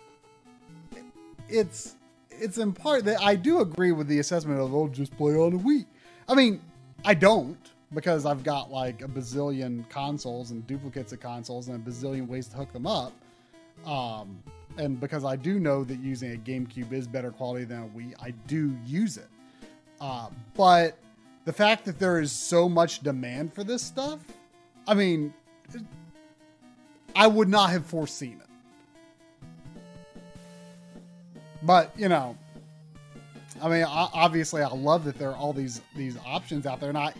it's 1.49 1.97
it's 2.31 2.59
in 2.59 2.72
part 2.72 3.05
that 3.05 3.20
I 3.22 3.35
do 3.35 3.61
agree 3.61 3.93
with 3.93 4.09
the 4.09 4.18
assessment 4.18 4.61
of 4.61 4.74
oh 4.74 4.89
just 4.89 5.16
play 5.16 5.35
on 5.35 5.55
a 5.55 5.59
Wii. 5.59 5.87
I 6.29 6.35
mean, 6.35 6.61
I 7.05 7.14
don't 7.14 7.59
because 7.95 8.27
I've 8.27 8.45
got 8.45 8.70
like 8.70 9.03
a 9.03 9.09
bazillion 9.09 9.89
consoles 9.89 10.51
and 10.51 10.66
duplicates 10.66 11.12
of 11.12 11.20
consoles 11.20 11.68
and 11.68 11.87
a 11.87 11.91
bazillion 11.91 12.29
ways 12.29 12.47
to 12.49 12.57
hook 12.57 12.72
them 12.72 12.87
up. 12.87 13.12
Um, 13.85 14.43
and 14.79 15.01
because 15.01 15.24
I 15.24 15.37
do 15.37 15.59
know 15.59 15.85
that 15.85 15.99
using 16.01 16.35
a 16.35 16.37
GameCube 16.37 16.93
is 16.93 17.07
better 17.07 17.31
quality 17.31 17.64
than 17.64 17.83
a 17.83 17.87
Wii, 17.89 18.14
I 18.20 18.31
do 18.47 18.77
use 18.85 19.16
it. 19.16 19.29
Uh, 20.01 20.29
but 20.55 20.99
the 21.45 21.53
fact 21.53 21.85
that 21.87 21.99
there 21.99 22.20
is 22.20 22.33
so 22.33 22.68
much 22.68 23.01
demand 23.01 23.55
for 23.55 23.64
this 23.64 23.83
stuff, 23.83 24.20
I 24.87 24.95
mean, 24.95 25.33
I 27.14 27.27
would 27.27 27.49
not 27.49 27.70
have 27.70 27.87
foreseen 27.87 28.41
it. 28.41 28.47
But 31.62 31.93
you 31.97 32.09
know, 32.09 32.37
I 33.62 33.68
mean, 33.68 33.85
obviously, 33.85 34.62
I 34.62 34.68
love 34.68 35.05
that 35.05 35.18
there 35.18 35.31
are 35.31 35.37
all 35.37 35.53
these 35.53 35.81
these 35.97 36.18
options 36.27 36.66
out 36.66 36.81
there. 36.81 36.91
And 36.91 36.99
I, 36.99 37.14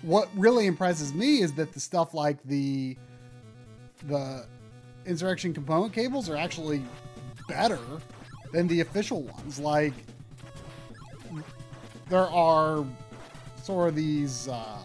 what 0.00 0.28
really 0.34 0.66
impresses 0.66 1.12
me 1.12 1.42
is 1.42 1.52
that 1.54 1.72
the 1.72 1.80
stuff 1.80 2.14
like 2.14 2.42
the 2.44 2.96
the 4.06 4.46
insurrection 5.06 5.52
component 5.52 5.92
cables 5.92 6.28
are 6.28 6.36
actually 6.36 6.82
better 7.52 7.78
than 8.52 8.66
the 8.66 8.80
official 8.80 9.22
ones. 9.22 9.58
Like 9.58 9.94
there 12.08 12.26
are 12.26 12.84
sort 13.62 13.88
of 13.88 13.94
these. 13.94 14.48
Uh, 14.48 14.78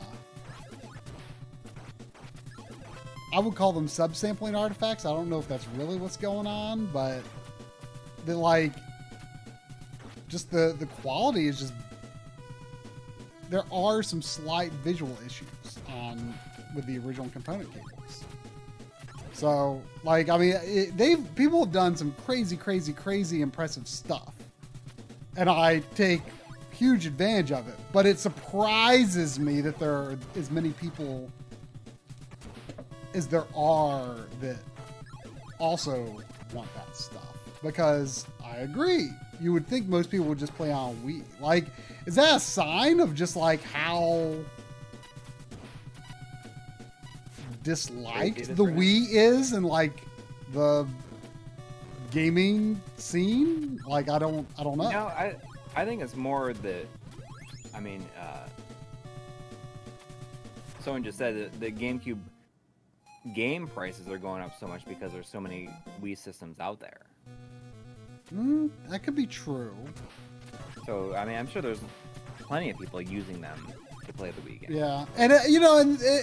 I 3.34 3.40
would 3.40 3.56
call 3.56 3.74
them 3.74 3.88
subsampling 3.88 4.58
artifacts. 4.58 5.06
I 5.06 5.10
don't 5.10 5.30
know 5.30 5.40
if 5.40 5.48
that's 5.48 5.68
really 5.76 5.98
what's 5.98 6.18
going 6.18 6.48
on, 6.48 6.88
but 6.88 7.22
they 8.26 8.34
like 8.34 8.74
just 10.28 10.52
the 10.52 10.76
the 10.80 10.86
quality 11.02 11.48
is 11.48 11.60
just 11.60 11.74
there 13.50 13.64
are 13.72 14.04
some 14.04 14.22
slight 14.22 14.72
visual 14.84 15.18
issues 15.26 15.48
on 15.90 16.34
with 16.76 16.86
the 16.86 16.98
original 17.00 17.30
component 17.30 17.72
cables. 17.74 17.97
So, 19.38 19.84
like, 20.04 20.30
I 20.30 20.38
mean, 20.40 20.56
it, 20.64 20.98
they've 20.98 21.24
people 21.36 21.64
have 21.64 21.72
done 21.72 21.96
some 21.96 22.12
crazy, 22.26 22.58
crazy, 22.58 22.92
crazy 22.92 23.44
impressive 23.44 23.88
stuff, 23.88 24.34
and 25.36 25.48
I 25.48 25.84
take 25.94 26.22
huge 26.72 27.06
advantage 27.06 27.52
of 27.52 27.68
it. 27.68 27.76
But 27.94 28.08
it 28.08 28.18
surprises 28.18 29.40
me 29.40 29.62
that 29.62 29.78
there 29.78 29.94
are 29.94 30.18
as 30.36 30.50
many 30.50 30.72
people 30.72 31.32
as 33.14 33.28
there 33.28 33.46
are 33.56 34.16
that 34.42 34.58
also 35.60 36.04
want 36.52 36.74
that 36.74 36.96
stuff. 36.96 37.38
Because 37.62 38.26
I 38.44 38.58
agree, 38.58 39.12
you 39.40 39.54
would 39.54 39.68
think 39.68 39.88
most 39.88 40.10
people 40.10 40.26
would 40.26 40.40
just 40.40 40.56
play 40.56 40.72
on 40.72 40.96
Wii. 41.06 41.22
Like, 41.40 41.66
is 42.08 42.16
that 42.16 42.38
a 42.38 42.40
sign 42.40 43.00
of 43.00 43.14
just 43.14 43.36
like 43.36 43.62
how 43.62 44.34
disliked 47.68 48.56
the. 48.56 48.64
Wii 48.64 49.08
is 49.12 49.52
and 49.52 49.66
like 49.66 50.02
the 50.54 50.88
gaming 52.12 52.82
scene? 52.96 53.80
Like, 53.86 54.10
I 54.10 54.18
don't, 54.18 54.48
I 54.58 54.64
don't 54.64 54.78
know. 54.78 54.90
No, 54.90 55.08
I 55.08 55.36
I 55.76 55.84
think 55.86 56.02
it's 56.02 56.16
more 56.16 56.54
the. 56.54 56.86
I 57.76 57.80
mean, 57.80 58.04
uh, 58.20 58.48
someone 60.80 61.04
just 61.04 61.18
said 61.18 61.36
that 61.36 61.60
the 61.60 61.72
GameCube 61.72 62.20
game 63.36 63.68
prices 63.68 64.08
are 64.08 64.18
going 64.18 64.42
up 64.42 64.58
so 64.58 64.68
much 64.68 64.86
because 64.86 65.12
there's 65.12 65.28
so 65.28 65.42
many 65.42 65.70
Wii 66.02 66.18
systems 66.18 66.60
out 66.62 66.80
there. 66.80 67.02
Mm, 68.34 68.70
that 68.90 69.04
could 69.04 69.16
be 69.16 69.28
true. 69.28 69.76
So 70.86 71.14
I 71.16 71.26
mean, 71.26 71.36
I'm 71.36 71.48
sure 71.48 71.62
there's 71.62 71.82
plenty 72.40 72.70
of 72.70 72.80
people 72.80 73.02
using 73.02 73.42
them 73.42 73.60
to 74.06 74.14
play 74.14 74.32
the 74.32 74.42
Wii 74.42 74.62
game. 74.62 74.72
Yeah, 74.72 75.06
and 75.18 75.34
uh, 75.34 75.40
you 75.48 75.60
know, 75.60 75.80
and 75.80 75.98
uh, 76.02 76.20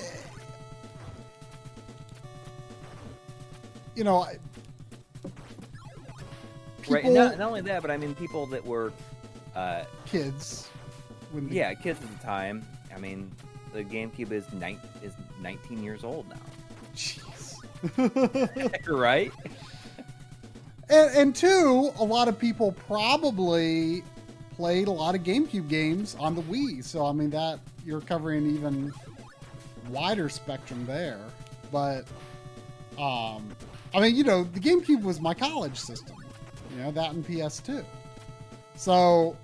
you 3.94 4.04
know, 4.04 4.22
I- 4.22 4.38
people, 6.82 6.94
Right. 6.94 7.04
and 7.04 7.14
Not, 7.14 7.38
not 7.38 7.48
only 7.48 7.60
that, 7.62 7.82
but 7.82 7.90
I 7.90 7.96
mean, 7.96 8.14
people 8.14 8.46
that 8.46 8.64
were, 8.64 8.92
uh, 9.54 9.84
kids, 10.06 10.68
when 11.32 11.48
the- 11.48 11.54
yeah, 11.54 11.74
kids 11.74 12.00
at 12.02 12.10
the 12.20 12.24
time. 12.24 12.66
I 12.94 12.98
mean, 12.98 13.30
the 13.72 13.82
GameCube 13.84 14.30
is 14.30 14.44
nine 14.52 14.78
is 15.02 15.12
19 15.40 15.82
years 15.82 16.04
old 16.04 16.28
now. 16.28 16.36
Jeez. 16.94 17.56
right? 18.88 19.32
and, 20.88 21.16
and 21.16 21.34
two, 21.36 21.90
a 21.98 22.04
lot 22.04 22.28
of 22.28 22.38
people 22.38 22.72
probably 22.86 24.02
played 24.56 24.86
a 24.86 24.90
lot 24.92 25.14
of 25.16 25.22
GameCube 25.22 25.68
games 25.68 26.14
on 26.20 26.34
the 26.36 26.42
Wii. 26.42 26.84
So 26.84 27.04
I 27.06 27.12
mean 27.12 27.30
that 27.30 27.58
you're 27.84 28.00
covering 28.00 28.46
even 28.54 28.92
wider 29.88 30.28
spectrum 30.28 30.86
there. 30.86 31.18
but 31.72 32.04
um, 32.98 33.48
I 33.94 34.00
mean, 34.00 34.16
you 34.16 34.24
know, 34.24 34.44
the 34.44 34.60
GameCube 34.60 35.02
was 35.02 35.20
my 35.20 35.34
college 35.34 35.78
system. 35.78 36.16
You 36.70 36.82
know 36.82 36.90
that 36.90 37.12
and 37.12 37.24
PS2. 37.24 37.84
So, 38.76 39.36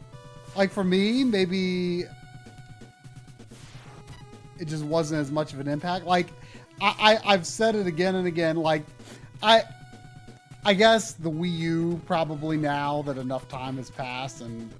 like 0.56 0.72
for 0.72 0.82
me, 0.82 1.22
maybe 1.22 2.04
it 4.58 4.66
just 4.66 4.84
wasn't 4.84 5.20
as 5.20 5.30
much 5.30 5.52
of 5.52 5.60
an 5.60 5.68
impact. 5.68 6.04
Like 6.04 6.26
I, 6.80 7.20
I 7.24 7.32
I've 7.32 7.46
said 7.46 7.76
it 7.76 7.86
again 7.86 8.16
and 8.16 8.26
again. 8.26 8.56
Like 8.56 8.84
I 9.42 9.62
I 10.64 10.74
guess 10.74 11.12
the 11.12 11.30
Wii 11.30 11.56
U 11.58 12.00
probably 12.06 12.56
now 12.56 13.02
that 13.02 13.18
enough 13.18 13.48
time 13.48 13.76
has 13.76 13.90
passed 13.90 14.40
and 14.40 14.70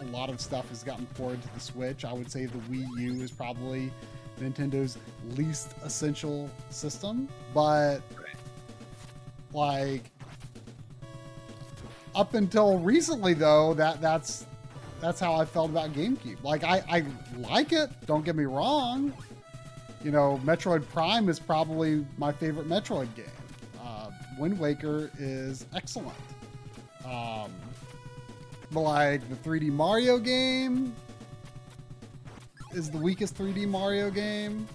a 0.00 0.04
lot 0.04 0.30
of 0.30 0.40
stuff 0.40 0.68
has 0.68 0.82
gotten 0.82 1.06
poured 1.06 1.42
to 1.42 1.54
the 1.54 1.60
Switch, 1.60 2.04
I 2.04 2.12
would 2.12 2.30
say 2.30 2.46
the 2.46 2.58
Wii 2.58 2.86
U 2.98 3.22
is 3.22 3.30
probably 3.30 3.90
Nintendo's 4.40 4.98
least 5.30 5.74
essential 5.82 6.50
system. 6.70 7.28
But 7.52 8.00
like 9.56 10.10
up 12.14 12.34
until 12.34 12.78
recently 12.78 13.34
though, 13.34 13.74
that 13.74 14.00
that's 14.00 14.46
that's 15.00 15.18
how 15.18 15.34
I 15.34 15.44
felt 15.44 15.70
about 15.70 15.92
GameCube. 15.92 16.42
Like 16.42 16.62
I, 16.62 16.82
I 16.88 17.04
like 17.38 17.72
it, 17.72 17.90
don't 18.06 18.24
get 18.24 18.36
me 18.36 18.44
wrong. 18.44 19.12
You 20.04 20.10
know, 20.10 20.40
Metroid 20.44 20.86
Prime 20.88 21.28
is 21.28 21.40
probably 21.40 22.06
my 22.18 22.32
favorite 22.32 22.68
Metroid 22.68 23.12
game. 23.16 23.24
Uh, 23.82 24.10
Wind 24.38 24.58
Waker 24.58 25.10
is 25.18 25.66
excellent. 25.74 26.16
Um, 27.04 27.50
but 28.70 28.80
like 28.80 29.28
the 29.28 29.36
3D 29.36 29.70
Mario 29.70 30.18
game 30.18 30.94
is 32.72 32.90
the 32.90 32.98
weakest 32.98 33.36
3D 33.36 33.66
Mario 33.66 34.10
game. 34.10 34.68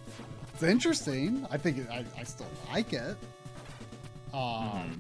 It's 0.53 0.63
interesting. 0.63 1.47
I 1.51 1.57
think 1.57 1.77
it, 1.77 1.88
I, 1.89 2.03
I 2.17 2.23
still 2.23 2.47
like 2.71 2.93
it. 2.93 3.15
Um, 4.34 4.99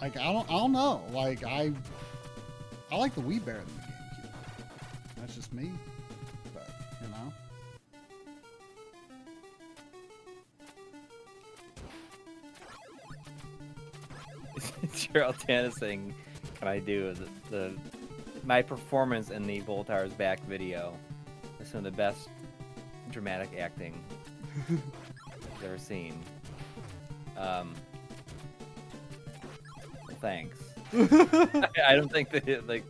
like 0.00 0.16
I 0.16 0.32
don't 0.32 0.48
I 0.50 0.52
don't 0.58 0.72
know. 0.72 1.02
Like 1.12 1.44
I 1.44 1.72
I 2.90 2.96
like 2.96 3.14
the 3.14 3.20
Wii 3.20 3.44
better 3.44 3.58
than 3.58 3.66
the 3.66 3.82
GameCube. 3.82 4.32
That's 5.16 5.34
just 5.34 5.52
me. 5.52 5.70
But 6.52 6.68
you 7.00 7.08
know. 7.08 7.32
Gerald 15.12 15.38
Tan 15.38 15.64
is 15.66 15.76
saying, 15.76 16.14
"Can 16.58 16.68
I 16.68 16.80
do 16.80 17.14
the, 17.14 17.28
the 17.50 17.72
my 18.44 18.62
performance 18.62 19.30
in 19.30 19.46
the 19.46 19.60
Voltaire's 19.60 20.12
back 20.12 20.44
video 20.46 20.96
is 21.60 21.68
some 21.68 21.78
of 21.78 21.84
the 21.84 21.90
best 21.90 22.28
dramatic 23.10 23.50
acting 23.58 24.02
I've 25.56 25.64
ever 25.64 25.78
seen." 25.78 26.18
Um, 27.36 27.74
thanks. 30.20 30.58
I, 30.92 31.68
I 31.88 31.96
don't 31.96 32.10
think 32.10 32.30
that 32.30 32.48
it, 32.48 32.66
like 32.66 32.84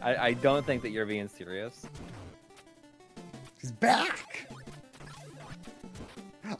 I, 0.00 0.16
I 0.16 0.32
don't 0.34 0.64
think 0.64 0.82
that 0.82 0.90
you're 0.90 1.06
being 1.06 1.28
serious. 1.28 1.86
He's 3.60 3.72
back. 3.72 4.48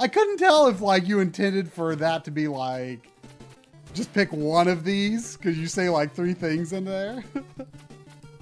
I 0.00 0.08
couldn't 0.08 0.38
tell 0.38 0.66
if 0.68 0.80
like 0.80 1.06
you 1.06 1.20
intended 1.20 1.70
for 1.70 1.94
that 1.96 2.24
to 2.24 2.30
be 2.30 2.48
like 2.48 3.10
just 3.92 4.12
pick 4.12 4.32
one 4.32 4.66
of 4.66 4.82
these 4.82 5.36
because 5.36 5.58
you 5.58 5.66
say 5.66 5.88
like 5.88 6.12
three 6.12 6.34
things 6.34 6.72
in 6.72 6.84
there. 6.84 7.22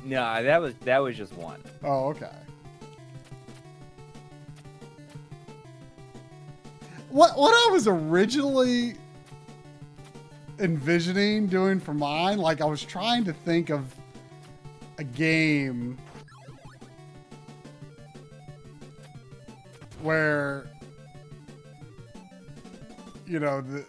No, 0.05 0.43
that 0.43 0.61
was 0.61 0.75
that 0.85 0.99
was 0.99 1.17
just 1.17 1.33
one. 1.35 1.63
oh, 1.85 2.09
okay. 2.09 2.27
What 7.13 7.37
what 7.37 7.53
I 7.53 7.73
was 7.73 7.87
originally 7.87 8.95
envisioning 10.59 11.47
doing 11.47 11.79
for 11.79 11.93
mine, 11.93 12.39
like 12.39 12.63
I 12.63 12.65
was 12.65 12.83
trying 12.83 13.25
to 13.25 13.35
think 13.35 13.69
of 13.69 13.95
a 14.97 15.05
game 15.05 15.99
where 20.01 20.71
you 23.27 23.39
know 23.39 23.61
the 23.61 23.85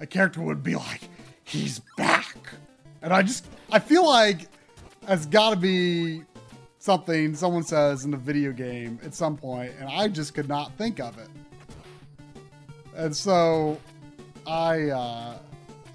a 0.00 0.06
character 0.06 0.40
would 0.40 0.64
be 0.64 0.74
like 0.74 1.02
he's 1.44 1.80
back. 1.96 2.36
And 3.02 3.12
i 3.12 3.22
just 3.22 3.46
i 3.70 3.78
feel 3.78 4.04
like 4.04 4.48
it's 5.06 5.26
got 5.26 5.50
to 5.50 5.56
be 5.56 6.22
something 6.80 7.36
someone 7.36 7.62
says 7.62 8.04
in 8.04 8.12
a 8.12 8.16
video 8.16 8.50
game 8.50 8.98
at 9.04 9.14
some 9.14 9.36
point 9.36 9.72
and 9.78 9.88
i 9.88 10.08
just 10.08 10.34
could 10.34 10.48
not 10.48 10.72
think 10.72 10.98
of 10.98 11.16
it 11.18 11.28
and 12.96 13.14
so 13.14 13.78
i 14.46 14.88
uh 14.90 15.38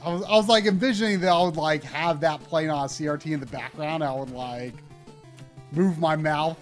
I 0.04 0.12
was, 0.12 0.24
I 0.24 0.32
was 0.32 0.48
like 0.48 0.66
envisioning 0.66 1.20
that 1.20 1.30
I 1.30 1.44
would 1.44 1.58
like 1.58 1.84
have 1.84 2.20
that 2.22 2.44
playing 2.44 2.72
on 2.72 2.86
a 2.86 2.88
CRT 2.88 3.34
in 3.34 3.40
the 3.40 3.46
background. 3.46 4.04
I 4.04 4.12
would 4.12 4.32
like 4.32 4.74
move 5.72 6.00
my 6.00 6.16
mouth 6.16 6.58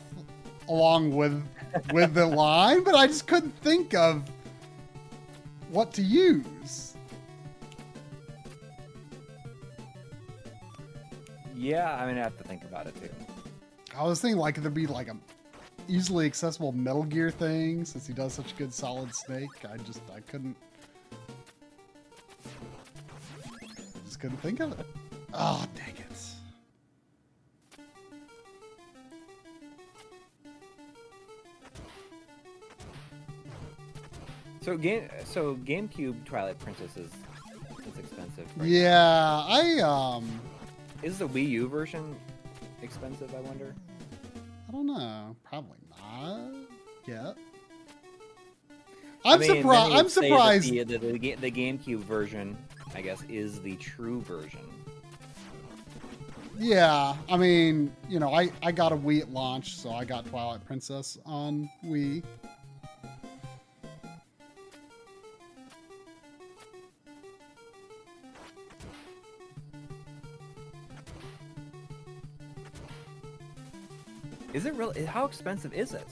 along 0.68 1.16
with 1.16 1.42
with 1.94 2.14
the 2.14 2.26
line, 2.44 2.84
but 2.84 2.96
I 2.96 3.08
just 3.08 3.28
couldn't 3.28 3.56
think 3.62 3.94
of 3.94 4.30
what 5.70 5.94
to 5.94 6.02
use. 6.02 6.98
Yeah, 11.56 11.94
I'm 11.96 12.10
gonna 12.10 12.24
have 12.24 12.38
to 12.38 12.44
think 12.44 12.64
about 12.66 12.88
it 12.88 12.96
too. 13.02 13.10
I 13.98 14.04
was 14.04 14.20
thinking 14.20 14.38
like 14.38 14.62
there'd 14.62 14.74
be 14.74 14.88
like 14.88 15.08
a 15.08 15.16
easily 15.90 16.26
accessible 16.26 16.72
Metal 16.72 17.04
Gear 17.04 17.32
thing 17.32 17.84
since 17.84 18.06
he 18.08 18.14
does 18.14 18.34
such 18.34 18.52
a 18.54 18.56
good 18.56 18.74
Solid 18.74 19.14
Snake. 19.14 19.50
I 19.72 19.78
just 19.78 20.02
I 20.16 20.20
couldn't. 20.22 20.56
Just 24.06 24.20
couldn't 24.20 24.38
think 24.38 24.60
of 24.60 24.80
it. 24.80 24.86
Oh 25.34 25.66
dang 25.76 25.96
it! 25.98 26.06
So 34.62 34.78
game, 34.78 35.10
so 35.26 35.56
GameCube 35.56 36.26
Twilight 36.26 36.60
Princess 36.60 36.96
is 36.98 37.12
is 37.88 37.98
expensive. 37.98 38.46
right? 38.58 38.68
Yeah, 38.68 39.44
I 39.48 39.80
um, 39.80 40.30
Is 41.02 41.18
the 41.20 41.28
Wii 41.28 41.48
U 41.50 41.68
version 41.68 42.16
expensive? 42.82 43.34
I 43.34 43.40
wonder. 43.40 43.74
I 44.68 44.72
don't 44.72 44.86
know. 44.86 45.36
Probably 45.44 45.79
not 46.12 46.40
yet. 47.06 47.36
I 49.26 49.34
I'm 49.34 49.40
mean, 49.40 49.50
surprised. 49.62 49.94
I'm 49.94 50.10
surprised. 50.10 50.72
The, 50.72 50.84
the, 50.84 50.98
the, 50.98 51.36
the 51.36 51.52
GameCube 51.52 52.00
version, 52.00 52.58
I 52.96 53.02
guess, 53.02 53.22
is 53.30 53.60
the 53.62 53.76
true 53.76 54.22
version. 54.22 54.62
Yeah, 56.58 57.16
I 57.30 57.38
mean, 57.38 57.94
you 58.10 58.20
know, 58.20 58.34
I 58.34 58.52
I 58.62 58.72
got 58.74 58.92
a 58.92 58.98
Wii 58.98 59.22
at 59.22 59.32
launch, 59.32 59.78
so 59.78 59.92
I 59.92 60.04
got 60.04 60.26
Twilight 60.26 60.66
Princess 60.66 61.18
on 61.26 61.70
Wii. 61.86 62.22
Is 74.54 74.66
it 74.66 74.74
really? 74.76 75.06
How 75.06 75.26
expensive 75.26 75.74
is 75.74 75.94
it? 75.94 76.08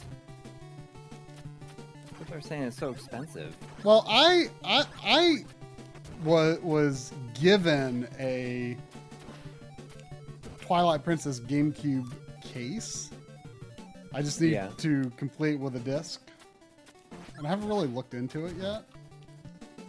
People 2.20 2.36
are 2.36 2.42
saying 2.42 2.64
it's 2.64 2.78
so 2.78 2.92
expensive. 2.92 3.56
Well, 3.84 4.06
I 4.08 4.50
I 4.64 4.84
I 5.04 5.36
was 6.24 6.60
was 6.62 7.14
given 7.40 8.08
a 8.20 8.78
Twilight 10.62 11.04
Princess 11.04 11.40
GameCube 11.40 12.12
case. 12.44 13.10
I 14.14 14.22
just 14.22 14.42
need 14.42 14.52
Yeah. 14.54 14.70
to 14.78 15.12
complete 15.18 15.60
with 15.60 15.76
a 15.76 15.80
disc, 15.80 16.22
and 17.38 17.46
I 17.46 17.50
haven't 17.50 17.68
really 17.68 17.88
looked 17.88 18.14
into 18.14 18.46
it 18.46 18.56
yet. 18.56 18.84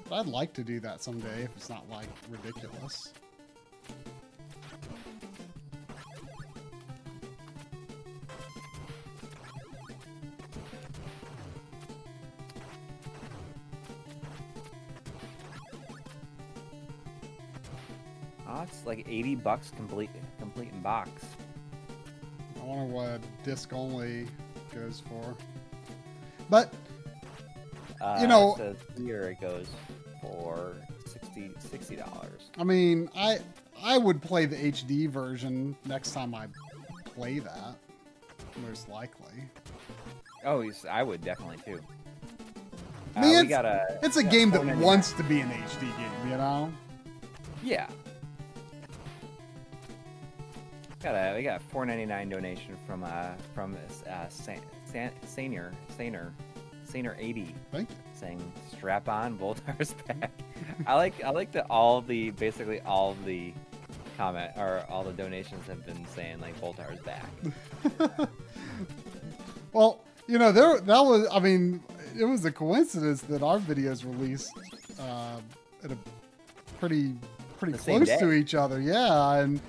But 0.09 0.21
I'd 0.21 0.27
like 0.27 0.53
to 0.55 0.65
do 0.65 0.81
that 0.81 1.03
someday 1.03 1.43
if 1.45 1.51
it's 1.57 1.69
not 1.69 1.89
like 1.91 2.09
ridiculous. 2.31 3.13
Like 18.85 19.07
80 19.09 19.37
bucks 19.37 19.71
complete 19.77 20.11
complete 20.39 20.71
in 20.73 20.81
box. 20.81 21.11
I 22.61 22.65
wonder 22.65 22.85
what 22.93 23.21
disc 23.45 23.73
only 23.73 24.27
goes 24.75 25.03
for. 25.09 25.37
But 26.51 26.73
Uh, 28.01 28.19
You 28.21 28.29
know- 28.29 28.55
it 28.57 28.77
here 28.97 29.23
it 29.25 29.41
goes 29.41 29.67
for 30.23 30.77
60 31.07 31.97
dollars. 31.97 32.51
I 32.57 32.63
mean, 32.65 33.09
I 33.17 33.39
I 33.83 33.99
would 33.99 34.21
play 34.23 34.47
the 34.47 34.57
HD 34.57 35.07
version 35.09 35.77
next 35.85 36.13
time 36.13 36.35
I 36.35 36.47
play 37.05 37.39
that. 37.41 37.75
Most 38.69 38.89
likely. 38.89 39.45
Oh, 40.45 40.65
I 40.89 41.03
would 41.03 41.23
definitely 41.25 41.59
too. 41.65 41.81
I 43.17 43.21
mean, 43.21 43.37
Uh, 43.37 43.41
it's, 43.43 43.53
a 43.53 43.99
it's 44.03 44.17
a 44.17 44.23
game 44.23 44.51
that 44.53 44.65
wants 44.79 45.13
to 45.15 45.23
be 45.25 45.41
an 45.41 45.49
HD 45.51 45.87
game, 45.97 46.31
you 46.31 46.37
know? 46.37 46.73
Yeah. 47.65 47.89
Got 51.03 51.15
a 51.15 51.35
we 51.37 51.43
got 51.43 51.61
a 51.61 51.65
four 51.65 51.87
ninety 51.87 52.07
nine 52.07 52.29
donation 52.29 52.77
from 52.87 53.05
uh 53.05 53.31
from 53.55 53.77
uh 54.09 54.29
San, 54.29 54.61
San, 54.85 55.13
Saner 55.25 55.73
Saner 55.97 56.33
Saner 56.85 57.17
eighty 57.21 57.55
Thank 57.71 57.89
you. 57.91 57.97
saying 58.15 58.53
strap 58.73 59.09
on 59.09 59.39
Voltar's 59.39 59.95
back. 60.09 60.33
I 60.87 60.95
like 60.95 61.23
I 61.23 61.31
like 61.31 61.53
that 61.53 61.67
all 61.71 62.01
the 62.01 62.31
basically 62.31 62.81
all 62.81 63.17
the 63.25 63.53
comment 64.17 64.51
or 64.57 64.85
all 64.89 65.05
the 65.05 65.13
donations 65.13 65.67
have 65.69 65.87
been 65.87 66.05
saying 66.15 66.41
like 66.41 66.61
Voltar's 66.61 67.01
back. 67.01 68.29
Well, 69.73 70.01
you 70.27 70.39
know, 70.39 70.51
there 70.51 70.81
that 70.81 71.01
was. 71.01 71.27
I 71.31 71.41
mean, 71.41 71.83
it 72.19 72.25
was 72.25 72.45
a 72.45 72.53
coincidence 72.53 73.21
that 73.23 73.43
our 73.43 73.59
videos 73.59 74.05
released 74.05 74.51
uh, 74.99 75.41
at 75.85 75.93
a 75.93 75.99
pretty 76.81 77.15
pretty 77.59 77.73
The 77.73 77.79
close 77.79 78.09
to 78.19 78.33
each 78.33 78.55
other. 78.55 78.81
Yeah, 78.81 79.35
and 79.35 79.61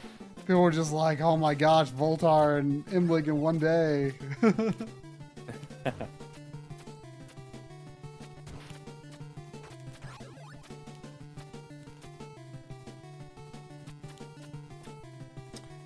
people 0.49 0.63
were 0.63 0.71
just 0.71 0.91
like, 0.91 1.21
"Oh 1.21 1.37
my 1.37 1.53
gosh, 1.53 1.91
Voltar 1.91 2.57
and 2.57 2.83
MLiG 2.87 3.27
in 3.27 3.39
one 3.39 3.59
day." 3.59 4.13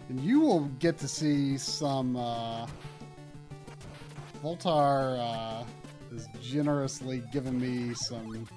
and 0.08 0.22
you 0.22 0.40
will 0.40 0.62
get 0.80 0.98
to 1.00 1.10
see 1.10 1.58
some. 1.58 2.16
Uh, 2.16 2.66
Voltar 4.42 5.20
uh, 5.20 5.66
has 6.14 6.30
generously 6.42 7.22
given 7.34 7.60
me 7.60 7.94
some 7.94 8.48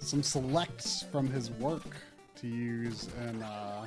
some 0.00 0.24
selects 0.24 1.04
from 1.12 1.28
his 1.28 1.52
work 1.52 1.94
to 2.34 2.48
use 2.48 3.08
in 3.28 3.40
uh, 3.44 3.86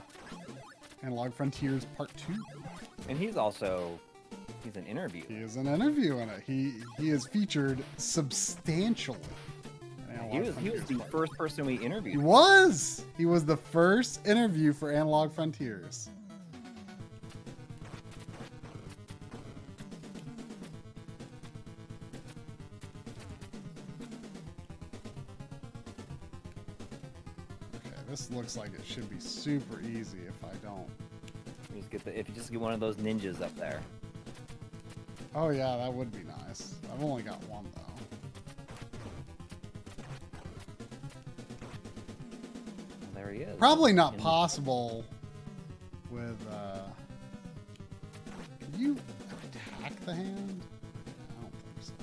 Analog 1.03 1.33
Frontiers 1.33 1.85
Part 1.95 2.11
Two. 2.17 2.35
And 3.09 3.17
he's 3.17 3.37
also 3.37 3.99
he's 4.63 4.75
an 4.75 4.85
interview. 4.85 5.23
He 5.27 5.35
is 5.35 5.55
an 5.55 5.67
interview 5.67 6.17
in 6.17 6.29
it. 6.29 6.43
He 6.45 6.73
he 6.97 7.09
is 7.09 7.27
featured 7.27 7.83
substantially. 7.97 9.19
He 10.31 10.39
was 10.39 10.57
he 10.57 10.69
was 10.69 10.83
the 10.83 10.99
first 11.05 11.31
person 11.33 11.65
we 11.65 11.75
interviewed. 11.75 12.15
He 12.15 12.21
was. 12.21 13.05
He 13.17 13.25
was 13.25 13.45
the 13.45 13.57
first 13.57 14.25
interview 14.27 14.73
for 14.73 14.91
Analog 14.91 15.31
Frontiers. 15.31 16.09
This 28.17 28.31
looks 28.31 28.57
like 28.57 28.73
it 28.73 28.83
should 28.83 29.07
be 29.11 29.19
super 29.19 29.79
easy 29.81 30.17
if 30.27 30.43
I 30.43 30.53
don't. 30.65 30.87
Just 31.75 31.89
get 31.91 32.03
the, 32.03 32.17
if 32.17 32.27
you 32.27 32.33
just 32.33 32.51
get 32.51 32.59
one 32.59 32.73
of 32.73 32.79
those 32.79 32.95
ninjas 32.95 33.41
up 33.41 33.55
there. 33.57 33.79
Oh 35.35 35.49
yeah, 35.49 35.77
that 35.77 35.93
would 35.93 36.11
be 36.11 36.23
nice. 36.47 36.73
I've 36.91 37.03
only 37.03 37.21
got 37.21 37.43
one 37.47 37.65
though. 37.75 37.81
Well, 43.01 43.11
there 43.13 43.31
he 43.31 43.41
is. 43.41 43.55
Probably 43.57 43.93
not 43.93 44.15
In- 44.15 44.19
possible 44.19 45.05
with 46.09 46.37
uh 46.51 46.79
Can 48.59 48.79
you 48.79 48.97
attack 49.43 50.05
the 50.05 50.15
hand? 50.15 50.61
I 51.05 51.41
don't 51.41 51.51
think 51.51 51.81
so. 51.81 51.93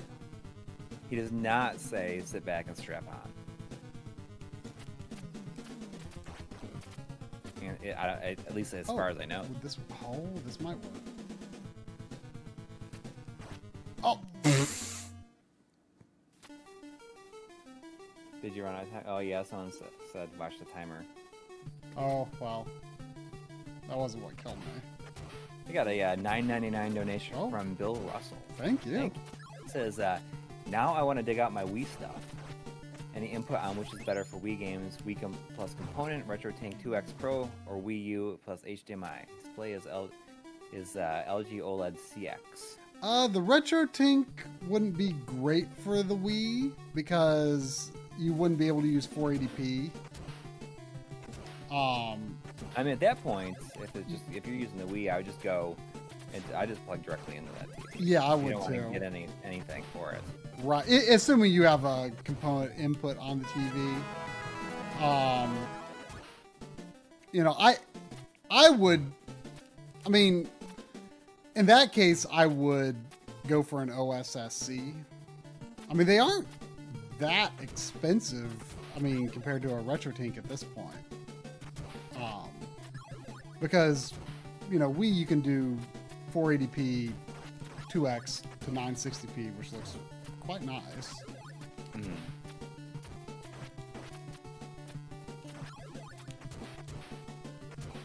He 1.09 1.17
does 1.17 1.33
not 1.33 1.81
say 1.81 2.21
sit 2.23 2.45
back 2.45 2.67
and 2.67 2.77
strap 2.77 3.03
on. 3.09 3.44
It, 7.85 7.95
I, 7.97 8.07
I, 8.07 8.35
at 8.47 8.55
least 8.55 8.73
as 8.73 8.89
Oh, 8.89 8.95
far 8.95 9.09
as 9.09 9.17
I 9.19 9.25
know. 9.25 9.43
This 9.61 9.77
oh, 10.05 10.25
this 10.45 10.59
might 10.59 10.77
work. 10.77 10.93
Oh 14.03 14.19
Did 18.41 18.55
you 18.55 18.63
run 18.63 18.75
out 18.75 18.83
of 18.83 18.91
time? 18.91 19.03
Oh 19.07 19.19
yeah, 19.19 19.43
someone 19.43 19.71
sa- 19.71 19.85
said 20.11 20.29
watch 20.39 20.53
the 20.59 20.65
timer. 20.65 21.03
Oh 21.97 22.27
well. 22.39 22.67
That 23.87 23.97
wasn't 23.97 24.23
what 24.23 24.35
killed 24.37 24.57
me. 24.57 24.63
We 25.67 25.73
got 25.73 25.87
a 25.87 26.01
uh, 26.01 26.15
9.99 26.17 26.93
donation 26.95 27.35
Oh. 27.37 27.49
from 27.49 27.73
Bill 27.75 27.95
Russell. 28.13 28.37
Thank 28.57 28.85
you. 28.85 28.97
Thank 28.97 29.15
you. 29.15 29.21
It 29.63 29.69
says, 29.71 29.99
uh, 29.99 30.19
now 30.67 30.93
I 30.93 31.01
want 31.01 31.17
to 31.19 31.23
dig 31.23 31.39
out 31.39 31.51
my 31.53 31.63
Wii 31.63 31.85
stuff. 31.87 32.21
Any 33.15 33.27
input 33.27 33.57
on 33.61 33.77
which 33.77 33.93
is 33.93 34.03
better 34.03 34.25
for 34.25 34.37
Wii 34.37 34.59
games, 34.59 34.97
Wii 35.07 35.19
com- 35.19 35.37
plus 35.55 35.73
component, 35.75 36.27
RetroTink 36.27 36.81
2X 36.83 37.13
Pro, 37.17 37.49
or 37.65 37.77
Wii 37.81 38.03
U 38.05 38.39
plus 38.43 38.59
HDMI? 38.61 39.19
Display 39.41 39.71
is, 39.71 39.87
L- 39.87 40.09
is 40.73 40.97
uh, 40.97 41.23
LG 41.27 41.61
OLED 41.61 41.95
CX. 41.97 42.35
Uh, 43.01 43.27
the 43.27 43.39
RetroTink 43.39 44.25
wouldn't 44.67 44.97
be 44.97 45.13
great 45.25 45.67
for 45.83 46.03
the 46.03 46.15
Wii 46.15 46.73
because 46.93 47.91
you 48.17 48.33
wouldn't 48.33 48.59
be 48.59 48.67
able 48.67 48.81
to 48.81 48.87
use 48.87 49.07
480p. 49.07 49.91
Um, 51.71 52.37
I 52.75 52.83
mean, 52.83 52.93
at 52.93 52.99
that 52.99 53.21
point, 53.23 53.55
if 53.81 53.95
it's 53.95 54.09
just 54.11 54.23
if 54.33 54.45
you're 54.45 54.55
using 54.55 54.77
the 54.77 54.85
Wii, 54.85 55.11
I 55.11 55.17
would 55.17 55.25
just 55.25 55.41
go, 55.41 55.75
and 56.33 56.43
I 56.55 56.65
just 56.65 56.85
plug 56.85 57.03
directly 57.03 57.35
into 57.37 57.51
that 57.53 57.69
TV. 57.69 57.95
yeah, 57.99 58.23
I 58.23 58.35
you 58.35 58.43
would 58.43 58.51
don't 58.51 58.73
too. 58.73 58.89
get 58.91 59.03
any 59.03 59.27
anything 59.43 59.83
for 59.93 60.11
it. 60.11 60.21
Right, 60.65 60.87
assuming 60.87 61.51
you 61.51 61.61
have 61.61 61.85
a 61.85 62.11
component 62.23 62.71
input 62.79 63.19
on 63.19 63.37
the 63.37 63.45
TV. 63.45 64.01
Um, 64.99 65.55
you 67.31 67.43
know, 67.43 67.55
I, 67.59 67.75
I 68.49 68.71
would, 68.71 69.05
I 70.07 70.09
mean, 70.09 70.49
in 71.55 71.67
that 71.67 71.93
case, 71.93 72.25
I 72.31 72.47
would 72.47 72.95
go 73.47 73.61
for 73.61 73.83
an 73.83 73.91
OSSC. 73.91 74.95
I 75.87 75.93
mean, 75.93 76.07
they 76.07 76.17
aren't 76.17 76.47
that 77.19 77.51
expensive. 77.61 78.51
I 78.95 78.99
mean, 78.99 79.29
compared 79.29 79.61
to 79.61 79.69
a 79.69 79.83
RetroTink 79.83 80.35
at 80.35 80.49
this 80.49 80.63
point, 80.63 80.89
um, 82.15 82.49
because 83.61 84.13
you 84.71 84.79
know, 84.79 84.89
we 84.89 85.07
you 85.07 85.27
can 85.27 85.41
do 85.41 85.77
480p, 86.33 87.11
2x 87.91 88.41
to 88.61 88.71
960p, 88.71 89.55
which 89.59 89.71
looks 89.71 89.95
quite 90.45 90.61
nice. 90.63 91.13
Mhm. 91.93 92.15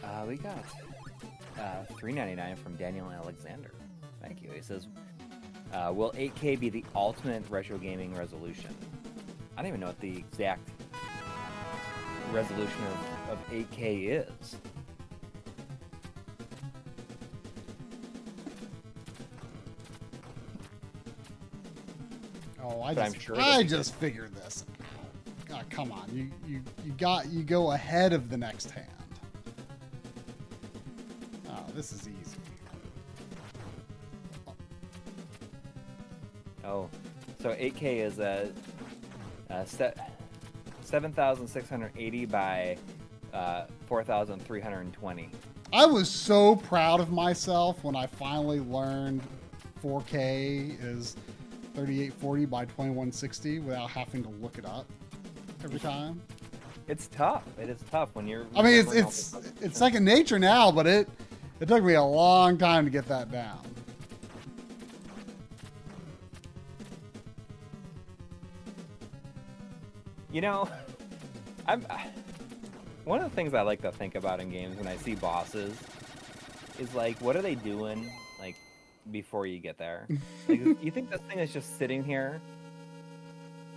Uh, 0.02 0.24
we 0.26 0.36
got 0.36 0.64
uh, 1.58 1.84
three 1.98 2.12
ninety 2.12 2.34
nine 2.34 2.56
from 2.56 2.74
Daniel 2.76 3.10
Alexander. 3.10 3.72
Thank 4.22 4.42
you. 4.42 4.50
He 4.50 4.60
says, 4.60 4.86
uh, 5.72 5.92
"Will 5.94 6.12
8K 6.12 6.58
be 6.58 6.68
the 6.70 6.84
ultimate 6.94 7.42
retro 7.50 7.78
gaming 7.78 8.14
resolution?" 8.14 8.74
I 9.56 9.62
don't 9.62 9.68
even 9.68 9.80
know 9.80 9.88
what 9.88 10.00
the 10.00 10.16
exact 10.16 10.68
resolution 12.32 12.82
of, 13.28 13.32
of 13.32 13.50
8K 13.50 14.06
is. 14.08 14.56
Oh, 22.80 22.84
I 22.84 22.94
But 22.94 23.04
I'm 23.04 23.12
just, 23.12 23.24
sure 23.26 23.36
I 23.38 23.62
just 23.62 23.94
figured 23.96 24.34
this. 24.34 24.64
God, 25.46 25.66
come 25.68 25.92
on, 25.92 26.08
you 26.14 26.30
you 26.46 26.62
you 26.84 26.92
got 26.92 27.28
you 27.30 27.42
go 27.42 27.72
ahead 27.72 28.12
of 28.14 28.30
the 28.30 28.38
next 28.38 28.70
hand. 28.70 28.86
Oh, 31.50 31.66
this 31.74 31.92
is 31.92 32.08
easy. 32.08 32.38
Oh, 36.64 36.88
so 37.42 37.50
8K 37.50 37.96
is 37.96 38.18
a, 38.18 38.50
a 39.50 39.66
set 39.66 40.12
7,680 40.82 42.26
by 42.26 42.76
uh, 43.34 43.64
4,320. 43.88 45.30
I 45.72 45.84
was 45.86 46.08
so 46.08 46.56
proud 46.56 47.00
of 47.00 47.10
myself 47.10 47.82
when 47.84 47.96
I 47.96 48.06
finally 48.06 48.60
learned 48.60 49.22
4K 49.82 50.82
is 50.82 51.16
3840 51.74 52.46
by 52.46 52.64
2160 52.64 53.60
without 53.60 53.90
having 53.90 54.22
to 54.22 54.28
look 54.28 54.58
it 54.58 54.64
up 54.64 54.86
every 55.64 55.80
time. 55.80 56.20
It's 56.88 57.06
tough. 57.08 57.44
It 57.60 57.68
is 57.68 57.78
tough 57.90 58.10
when 58.14 58.26
you're. 58.26 58.46
I 58.56 58.62
mean, 58.62 58.74
it's 58.74 58.92
it's 58.92 59.36
it's 59.60 59.78
second 59.78 60.04
nature 60.04 60.38
now, 60.38 60.72
but 60.72 60.86
it 60.86 61.08
it 61.60 61.68
took 61.68 61.84
me 61.84 61.94
a 61.94 62.02
long 62.02 62.58
time 62.58 62.84
to 62.84 62.90
get 62.90 63.06
that 63.06 63.30
down. 63.30 63.60
You 70.32 70.40
know, 70.40 70.68
I'm. 71.66 71.86
One 73.04 73.20
of 73.20 73.30
the 73.30 73.34
things 73.34 73.54
I 73.54 73.62
like 73.62 73.82
to 73.82 73.92
think 73.92 74.14
about 74.14 74.40
in 74.40 74.50
games 74.50 74.76
when 74.76 74.86
I 74.86 74.96
see 74.96 75.14
bosses 75.14 75.76
is 76.78 76.94
like, 76.94 77.20
what 77.20 77.34
are 77.34 77.42
they 77.42 77.54
doing 77.54 78.10
before 79.10 79.46
you 79.46 79.58
get 79.58 79.78
there? 79.78 80.06
Like, 80.48 80.82
you 80.82 80.90
think 80.90 81.10
this 81.10 81.20
thing 81.22 81.38
is 81.38 81.52
just 81.52 81.78
sitting 81.78 82.04
here, 82.04 82.40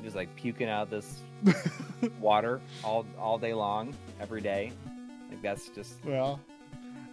just 0.03 0.15
like 0.15 0.33
puking 0.35 0.69
out 0.69 0.89
this 0.89 1.21
water 2.19 2.61
all 2.83 3.05
all 3.17 3.37
day 3.37 3.53
long, 3.53 3.95
every 4.19 4.41
day. 4.41 4.71
Like 5.29 5.41
that's 5.41 5.69
just 5.69 5.95
Well, 6.05 6.39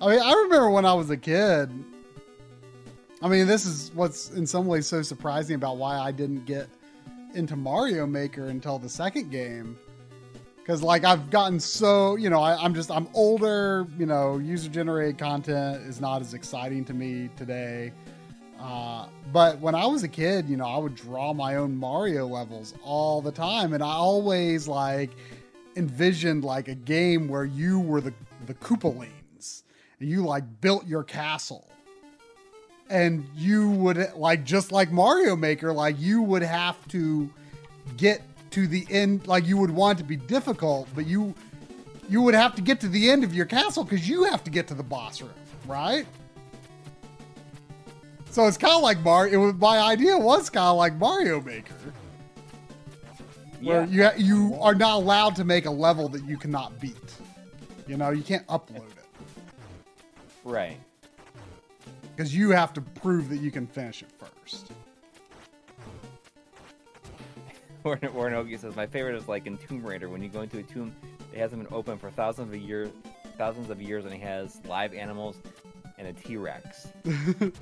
I 0.01 0.11
mean, 0.11 0.21
I 0.21 0.33
remember 0.33 0.71
when 0.71 0.85
I 0.85 0.95
was 0.95 1.11
a 1.11 1.17
kid. 1.17 1.71
I 3.23 3.29
mean, 3.29 3.47
this 3.47 3.67
is 3.67 3.91
what's 3.95 4.31
in 4.31 4.47
some 4.47 4.67
ways 4.67 4.87
so 4.87 5.03
surprising 5.03 5.55
about 5.55 5.77
why 5.77 5.99
I 5.99 6.11
didn't 6.11 6.47
get 6.47 6.69
into 7.35 7.55
Mario 7.55 8.07
Maker 8.07 8.47
until 8.47 8.79
the 8.79 8.89
second 8.89 9.31
game. 9.31 9.79
Because, 10.71 10.85
like, 10.85 11.03
I've 11.03 11.31
gotten 11.31 11.59
so, 11.59 12.14
you 12.14 12.31
know, 12.31 12.41
I, 12.41 12.55
I'm 12.55 12.75
just, 12.75 12.93
I'm 12.93 13.09
older, 13.12 13.89
you 13.99 14.07
know, 14.07 14.39
user 14.39 14.68
generated 14.68 15.18
content 15.18 15.83
is 15.83 16.01
not 16.01 16.21
as 16.21 16.33
exciting 16.33 16.85
to 16.85 16.95
me 16.95 17.29
today. 17.37 17.91
Uh, 18.57 19.09
but 19.33 19.59
when 19.59 19.75
I 19.75 19.85
was 19.87 20.05
a 20.05 20.09
kid, 20.09 20.49
you 20.49 20.57
know, 20.57 20.66
I 20.66 20.79
would 20.79 20.95
draw 20.95 21.35
my 21.35 21.57
own 21.57 21.77
Mario 21.77 22.29
levels 22.29 22.73
all 22.85 23.21
the 23.21 23.33
time. 23.33 23.73
And 23.73 23.83
I 23.83 23.89
always, 23.89 24.68
like, 24.68 25.11
envisioned, 25.75 26.45
like, 26.45 26.68
a 26.68 26.77
game 26.77 27.27
where 27.27 27.45
you 27.45 27.81
were 27.81 28.01
the, 28.01 28.14
the 28.47 28.55
Koopalings 28.55 29.64
and 29.99 30.09
you, 30.09 30.25
like, 30.25 30.45
built 30.61 30.87
your 30.87 31.03
castle 31.03 31.68
and 32.89 33.29
you 33.35 33.71
would 33.71 34.12
like 34.14 34.45
just 34.45 34.71
like 34.71 34.93
Mario 34.93 35.35
Maker, 35.35 35.73
like 35.73 35.99
you 35.99 36.23
would 36.23 36.43
have 36.43 36.87
to 36.89 37.31
get 37.97 38.21
to 38.51 38.66
the 38.66 38.86
end. 38.90 39.26
Like 39.26 39.46
you 39.46 39.57
would 39.59 39.70
want 39.70 39.98
it 39.98 40.03
to 40.03 40.09
be 40.09 40.16
difficult, 40.16 40.88
but 40.94 41.07
you 41.07 41.34
you 42.09 42.22
would 42.22 42.34
have 42.34 42.55
to 42.57 42.62
get 42.62 42.80
to 42.80 42.88
the 42.88 43.11
end 43.11 43.24
of 43.24 43.34
your 43.34 43.46
castle 43.46 43.84
because 43.84 44.09
you 44.09 44.24
have 44.24 44.42
to 44.44 44.51
get 44.51 44.66
to 44.68 44.74
the 44.74 44.82
boss 44.82 45.20
room, 45.22 45.30
right? 45.66 46.07
So 48.30 48.46
it's 48.46 48.57
kind 48.57 48.74
of 48.74 48.82
like 48.82 49.01
Mario. 49.01 49.32
It 49.32 49.44
was, 49.44 49.55
my 49.55 49.78
idea 49.78 50.16
was 50.16 50.51
kind 50.51 50.66
of 50.66 50.76
like 50.76 50.94
Mario 50.96 51.40
Maker, 51.40 51.74
where 53.61 53.84
you 53.84 54.09
you 54.16 54.57
are 54.61 54.74
not 54.74 54.96
allowed 54.96 55.36
to 55.36 55.44
make 55.44 55.66
a 55.66 55.70
level 55.70 56.09
that 56.09 56.24
you 56.24 56.36
cannot 56.36 56.78
beat. 56.80 56.96
You 57.86 57.96
know, 57.96 58.11
you 58.11 58.22
can't 58.22 58.46
upload 58.46 58.86
it 58.86 59.01
right. 60.44 60.78
because 62.14 62.34
you 62.34 62.51
have 62.51 62.72
to 62.74 62.80
prove 62.80 63.28
that 63.30 63.38
you 63.38 63.51
can 63.51 63.66
finish 63.66 64.03
it 64.03 64.11
first. 64.12 64.70
Warren, 67.85 68.14
Warren 68.14 68.35
Ogie 68.35 68.59
says 68.59 68.76
my 68.76 68.87
favorite 68.87 69.14
is 69.16 69.28
like 69.28 69.47
in 69.47 69.57
Tomb 69.59 69.85
Raider 69.85 70.09
when 70.09 70.22
you 70.22 70.28
go 70.28 70.43
into 70.43 70.59
a 70.59 70.62
tomb, 70.62 70.95
it 71.33 71.39
hasn't 71.39 71.62
been 71.62 71.72
open 71.74 71.99
for 71.99 72.11
thousands 72.11 72.53
of 72.53 72.61
years, 72.61 72.91
thousands 73.39 73.70
of 73.70 73.81
years, 73.81 74.05
and 74.05 74.14
it 74.14 74.20
has 74.20 74.61
live 74.66 74.93
animals 74.95 75.37
and 75.99 76.09
a 76.09 76.12
T 76.12 76.37
Rex. 76.37 76.89
and 77.05 77.53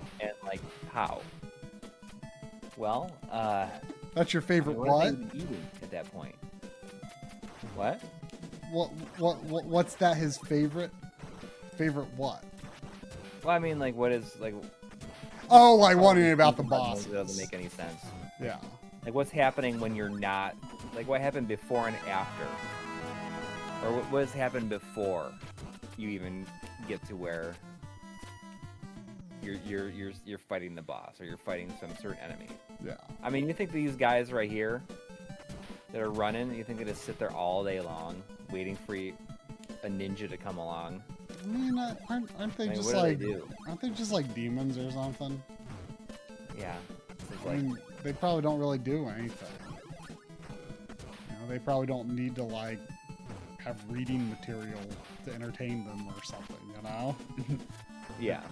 like 0.44 0.60
how? 0.92 1.20
Well, 2.76 3.10
uh, 3.30 3.66
That's 4.14 4.32
your 4.32 4.42
favorite 4.42 4.76
what 4.76 4.88
what? 4.88 5.06
are 5.06 5.10
they 5.12 5.16
even 5.24 5.30
eating 5.34 5.66
at 5.82 5.90
that 5.90 6.10
point? 6.12 6.34
What? 7.74 8.00
What 8.70 8.90
what 9.18 9.42
what 9.44 9.64
what's 9.64 9.94
that 9.96 10.16
his 10.16 10.36
favorite? 10.38 10.90
Favorite 11.76 12.06
what? 12.16 12.44
Well, 13.44 13.54
I 13.54 13.58
mean, 13.60 13.78
like, 13.78 13.94
what 13.94 14.12
is 14.12 14.36
like? 14.40 14.54
Oh, 15.50 15.76
like 15.76 15.96
wondering 15.96 16.32
about 16.32 16.56
the 16.56 16.62
It 16.64 16.68
boss. 16.68 17.04
doesn't 17.04 17.36
make 17.40 17.54
any 17.54 17.68
sense. 17.68 18.00
Yeah. 18.40 18.58
Like, 19.04 19.14
what's 19.14 19.30
happening 19.30 19.80
when 19.80 19.94
you're 19.94 20.08
not? 20.08 20.56
Like, 20.94 21.08
what 21.08 21.20
happened 21.20 21.48
before 21.48 21.86
and 21.86 21.96
after? 22.08 22.44
Or 23.84 23.92
what 23.92 24.10
what's 24.10 24.32
happened 24.32 24.68
before 24.68 25.32
you 25.96 26.08
even 26.08 26.46
get 26.88 27.04
to 27.06 27.16
where 27.16 27.54
you're 29.42 29.56
you're 29.66 29.88
you're 29.90 30.12
you're 30.24 30.38
fighting 30.38 30.74
the 30.74 30.82
boss 30.82 31.20
or 31.20 31.24
you're 31.24 31.36
fighting 31.36 31.72
some 31.80 31.90
certain 32.00 32.18
enemy? 32.18 32.48
Yeah. 32.84 32.94
I 33.22 33.30
mean, 33.30 33.46
you 33.46 33.54
think 33.54 33.72
these 33.72 33.96
guys 33.96 34.32
right 34.32 34.50
here 34.50 34.82
that 35.92 36.02
are 36.02 36.10
running, 36.10 36.54
you 36.54 36.64
think 36.64 36.78
they 36.78 36.84
just 36.84 37.04
sit 37.04 37.18
there 37.18 37.32
all 37.32 37.64
day 37.64 37.80
long 37.80 38.22
waiting 38.50 38.76
for 38.76 38.94
you, 38.94 39.14
a 39.84 39.88
ninja 39.88 40.28
to 40.28 40.36
come 40.36 40.58
along? 40.58 41.02
I 41.42 41.46
mean, 41.46 41.78
aren't, 41.78 42.30
aren't 42.38 42.56
they 42.56 42.64
I 42.64 42.66
mean, 42.68 42.76
just 42.76 42.92
like 42.92 43.18
they 43.18 43.26
do? 43.26 43.48
aren't 43.66 43.80
they 43.80 43.90
just 43.90 44.12
like 44.12 44.34
demons 44.34 44.76
or 44.76 44.90
something? 44.90 45.40
Yeah. 46.58 46.76
It's 47.10 47.46
I 47.46 47.56
mean, 47.56 47.78
they 48.02 48.12
probably 48.12 48.42
don't 48.42 48.58
really 48.58 48.78
do 48.78 49.08
anything. 49.08 49.48
You 50.08 50.16
know, 51.40 51.48
they 51.48 51.58
probably 51.58 51.86
don't 51.86 52.08
need 52.08 52.34
to 52.36 52.44
like 52.44 52.78
have 53.58 53.82
reading 53.88 54.28
material 54.28 54.80
to 55.24 55.34
entertain 55.34 55.84
them 55.84 56.06
or 56.06 56.22
something. 56.24 56.56
You 56.76 56.82
know? 56.82 57.16
yeah. 58.20 58.42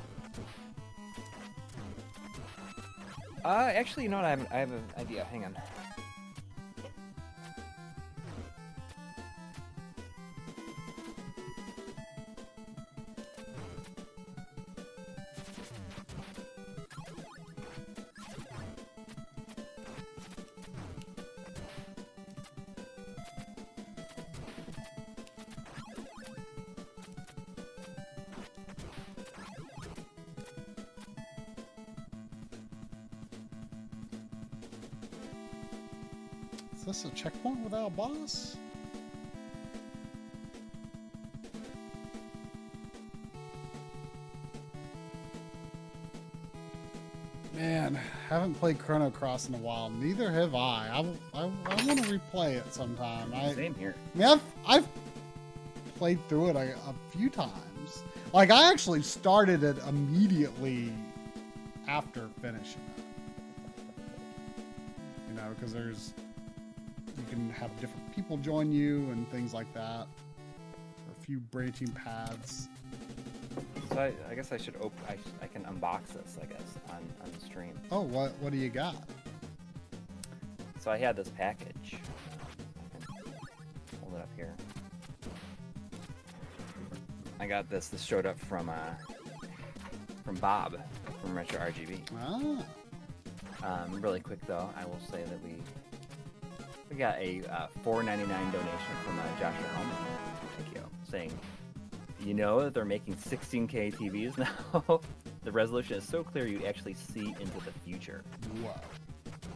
Uh, 3.45 3.71
actually, 3.75 4.03
you 4.03 4.09
know 4.09 4.17
what? 4.17 4.25
I 4.25 4.31
have, 4.31 4.47
I 4.51 4.57
have 4.57 4.73
an 4.73 4.85
idea. 4.99 5.25
Hang 5.25 5.45
on. 5.45 5.57
Boss? 37.91 38.57
Man, 47.55 47.99
haven't 48.29 48.55
played 48.55 48.79
Chrono 48.79 49.09
Cross 49.09 49.49
in 49.49 49.55
a 49.55 49.59
while. 49.59 49.89
Neither 49.89 50.31
have 50.31 50.55
I. 50.55 50.89
I, 50.93 51.41
I, 51.41 51.45
I 51.45 51.85
want 51.87 52.05
to 52.05 52.19
replay 52.19 52.55
it 52.55 52.75
sometime. 52.75 53.33
I, 53.35 53.55
Same 53.55 53.75
here. 53.75 53.95
I 54.15 54.19
mean, 54.19 54.29
I've, 54.29 54.43
I've 54.67 54.89
played 55.97 56.19
through 56.29 56.51
it 56.51 56.57
a, 56.57 56.75
a 56.75 56.95
few 57.17 57.31
times. 57.31 58.03
Like, 58.35 58.51
I 58.51 58.71
actually 58.71 59.01
started 59.01 59.63
it 59.63 59.79
immediately 59.89 60.93
after 61.89 62.29
finishing 62.43 62.83
it. 62.99 63.03
You 65.31 65.37
know, 65.37 65.55
because 65.55 65.73
there's, 65.73 66.13
can 67.37 67.51
have 67.51 67.79
different 67.81 68.15
people 68.15 68.37
join 68.39 68.73
you 68.73 69.11
and 69.11 69.31
things 69.31 69.53
like 69.53 69.73
that. 69.75 70.07
A 71.11 71.25
few 71.25 71.39
branching 71.39 71.89
paths. 71.89 72.69
So 73.93 73.99
I, 73.99 74.13
I 74.31 74.35
guess 74.35 74.53
I 74.53 74.57
should 74.57 74.77
open. 74.77 74.99
I, 75.09 75.17
I 75.43 75.47
can 75.47 75.63
unbox 75.65 76.09
this. 76.09 76.39
I 76.43 76.47
guess 76.47 76.63
on 76.91 76.97
on 77.23 77.31
the 77.39 77.45
stream. 77.45 77.79
Oh, 77.91 78.01
what 78.03 78.33
what 78.41 78.53
do 78.53 78.59
you 78.59 78.69
got? 78.71 78.97
So 80.81 80.91
I 80.91 80.97
had 80.99 81.17
this 81.17 81.29
package. 81.29 81.97
Hold 84.03 84.15
it 84.15 84.21
up 84.21 84.29
here. 84.37 84.55
I 87.39 87.47
got 87.47 87.69
this. 87.69 87.89
This 87.89 88.03
showed 88.03 88.27
up 88.27 88.39
from 88.39 88.69
uh 88.69 88.75
from 90.25 90.37
Bob 90.37 90.79
from 91.21 91.37
Retro 91.37 91.61
RGB. 91.61 92.01
Ah, 92.19 93.85
Um, 93.85 94.01
really 94.01 94.21
quick 94.21 94.45
though, 94.47 94.69
I 94.77 94.85
will 94.85 95.01
say 95.11 95.23
that 95.25 95.43
we 95.45 95.55
we 96.91 96.97
got 96.97 97.17
a 97.19 97.43
uh, 97.51 97.67
4.99 97.85 98.07
donation 98.07 98.97
from 99.05 99.19
uh, 99.19 99.23
Joshua 99.39 99.67
Helman. 99.75 99.97
Thank 100.59 100.75
you. 100.75 100.83
Saying, 101.09 101.39
you 102.21 102.35
know 102.35 102.63
that 102.63 102.75
they're 102.75 102.85
making 102.85 103.15
16K 103.17 103.95
TVs 103.95 104.39
now. 104.85 105.01
the 105.45 105.53
resolution 105.53 105.97
is 105.99 106.05
so 106.05 106.23
clear 106.25 106.47
you 106.47 106.65
actually 106.67 106.95
see 106.95 107.35
into 107.41 107.65
the 107.65 107.73
future. 107.85 108.23
whoa. 108.63 108.73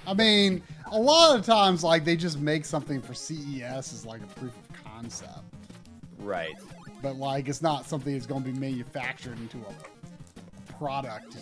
I 0.06 0.14
mean, 0.14 0.62
a 0.90 0.98
lot 0.98 1.38
of 1.38 1.44
times, 1.44 1.84
like 1.84 2.04
they 2.04 2.16
just 2.16 2.38
make 2.38 2.64
something 2.64 3.02
for 3.02 3.12
CES 3.14 3.92
as 3.92 4.06
like 4.06 4.22
a 4.22 4.26
proof 4.38 4.52
of 4.56 4.84
concept. 4.84 5.40
Right. 6.18 6.54
but 7.00 7.16
like 7.16 7.48
it's 7.48 7.62
not 7.62 7.86
something 7.88 8.12
that's 8.12 8.26
going 8.26 8.42
to 8.44 8.52
be 8.52 8.58
manufactured 8.58 9.38
into 9.40 9.58
a 9.58 10.72
product 10.72 11.38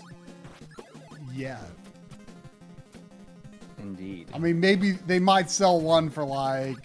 yet. 1.35 1.61
Indeed. 3.79 4.29
I 4.35 4.39
mean, 4.39 4.61
maybe 4.61 4.93
they 4.93 5.19
might 5.19 5.51
sell 5.51 5.81
one 5.81 6.11
for 6.11 6.25
like 6.25 6.77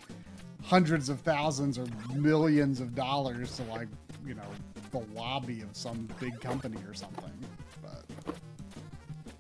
hundreds 0.64 1.10
of 1.10 1.20
thousands 1.22 1.78
or 1.78 1.86
millions 2.14 2.80
of 2.80 2.96
dollars 2.96 3.58
to 3.58 3.64
like 3.64 3.88
you 4.26 4.34
know 4.34 4.48
the 4.92 5.00
lobby 5.14 5.62
of 5.62 5.76
some 5.76 6.08
big 6.20 6.40
company 6.40 6.78
or 6.88 6.94
something. 6.94 7.34
But 7.82 8.36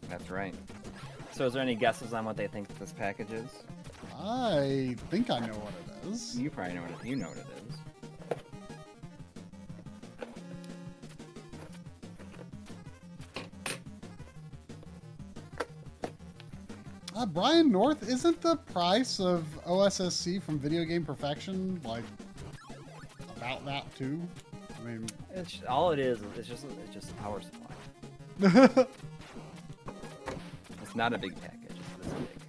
That's 0.09 0.29
right. 0.29 0.55
So, 1.31 1.45
is 1.45 1.53
there 1.53 1.61
any 1.61 1.75
guesses 1.75 2.13
on 2.13 2.25
what 2.25 2.37
they 2.37 2.47
think 2.47 2.67
this 2.79 2.91
package 2.91 3.31
is? 3.31 3.49
I 4.19 4.95
think 5.09 5.29
I 5.29 5.39
know 5.39 5.53
what 5.53 5.73
it 5.73 6.11
is. 6.11 6.37
You 6.37 6.49
probably 6.49 6.75
know 6.75 6.81
what 6.81 6.91
it, 6.91 7.07
you 7.07 7.15
know 7.15 7.27
what 7.27 7.37
it 7.37 7.45
Uh, 17.23 17.25
Brian 17.25 17.71
North, 17.71 18.09
isn't 18.09 18.41
the 18.41 18.57
price 18.57 19.17
of 19.21 19.45
OSSC 19.65 20.43
from 20.43 20.59
Video 20.59 20.83
Game 20.83 21.05
Perfection 21.05 21.79
like 21.85 22.03
about 23.37 23.63
that 23.63 23.95
too? 23.95 24.21
I 24.77 24.85
mean, 24.85 25.07
It's 25.33 25.61
all 25.69 25.91
it 25.91 25.99
is. 25.99 26.19
It's 26.37 26.49
just 26.49 26.65
it's 26.65 26.93
just 26.93 27.11
a 27.11 27.13
power 27.13 27.41
supply. 27.41 28.85
It's 30.81 30.95
not 30.95 31.13
a 31.13 31.17
big 31.17 31.39
package. 31.39 31.77
It's 32.01 32.07
this 32.07 32.13
big. 32.13 32.42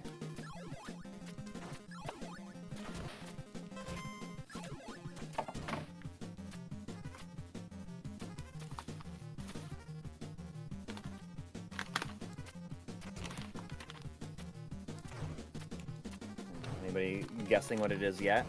Guessing 17.65 17.81
what 17.81 17.91
it 17.91 18.03
is 18.03 18.21
yet? 18.21 18.45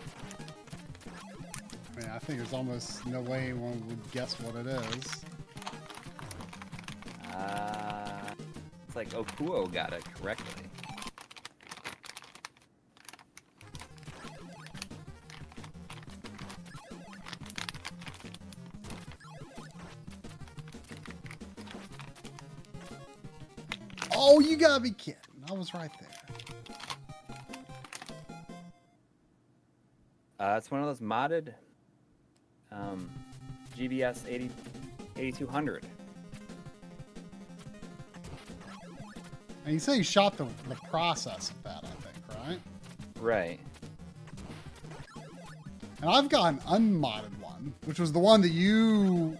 I 1.96 1.98
mean, 1.98 2.10
I 2.10 2.18
think 2.18 2.38
there's 2.38 2.52
almost 2.52 3.06
no 3.06 3.22
way 3.22 3.44
anyone 3.44 3.82
would 3.88 4.10
guess 4.10 4.38
what 4.40 4.54
it 4.56 4.66
is. 4.66 5.24
Uh, 7.32 8.20
it's 8.86 8.94
like 8.94 9.08
Okuo 9.14 9.72
got 9.72 9.94
it 9.94 10.04
correctly. 10.16 10.64
Oh, 24.14 24.40
you 24.40 24.58
gotta 24.58 24.82
be 24.82 24.90
kidding! 24.90 25.16
I 25.48 25.54
was 25.54 25.72
right 25.72 25.90
there. 26.00 26.25
Uh, 30.46 30.56
it's 30.56 30.70
one 30.70 30.80
of 30.80 30.86
those 30.86 31.00
modded 31.00 31.52
um, 32.70 33.10
GBS 33.76 34.20
80, 34.28 34.48
8200. 35.16 35.84
And 39.64 39.74
you 39.74 39.80
say 39.80 39.96
you 39.96 40.04
shot 40.04 40.36
the 40.36 40.46
the 40.68 40.76
process 40.88 41.50
of 41.50 41.62
that, 41.64 41.82
I 41.82 41.88
think, 41.88 42.38
right? 42.46 42.60
Right. 43.20 43.60
And 46.00 46.08
I've 46.08 46.28
got 46.28 46.52
an 46.52 46.60
unmodded 46.68 47.40
one, 47.42 47.74
which 47.84 47.98
was 47.98 48.12
the 48.12 48.20
one 48.20 48.40
that 48.42 48.50
you 48.50 49.36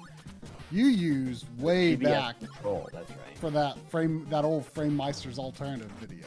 you 0.72 0.86
used 0.86 1.46
way 1.60 1.96
GBS 1.96 2.02
back 2.02 2.40
Control, 2.40 2.90
that's 2.92 3.10
right. 3.10 3.38
for 3.38 3.50
that 3.50 3.78
frame 3.90 4.26
that 4.30 4.44
old 4.44 4.66
Framemeister's 4.74 5.38
alternative 5.38 5.92
video. 6.00 6.26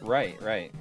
Right, 0.00 0.40
right. 0.40 0.72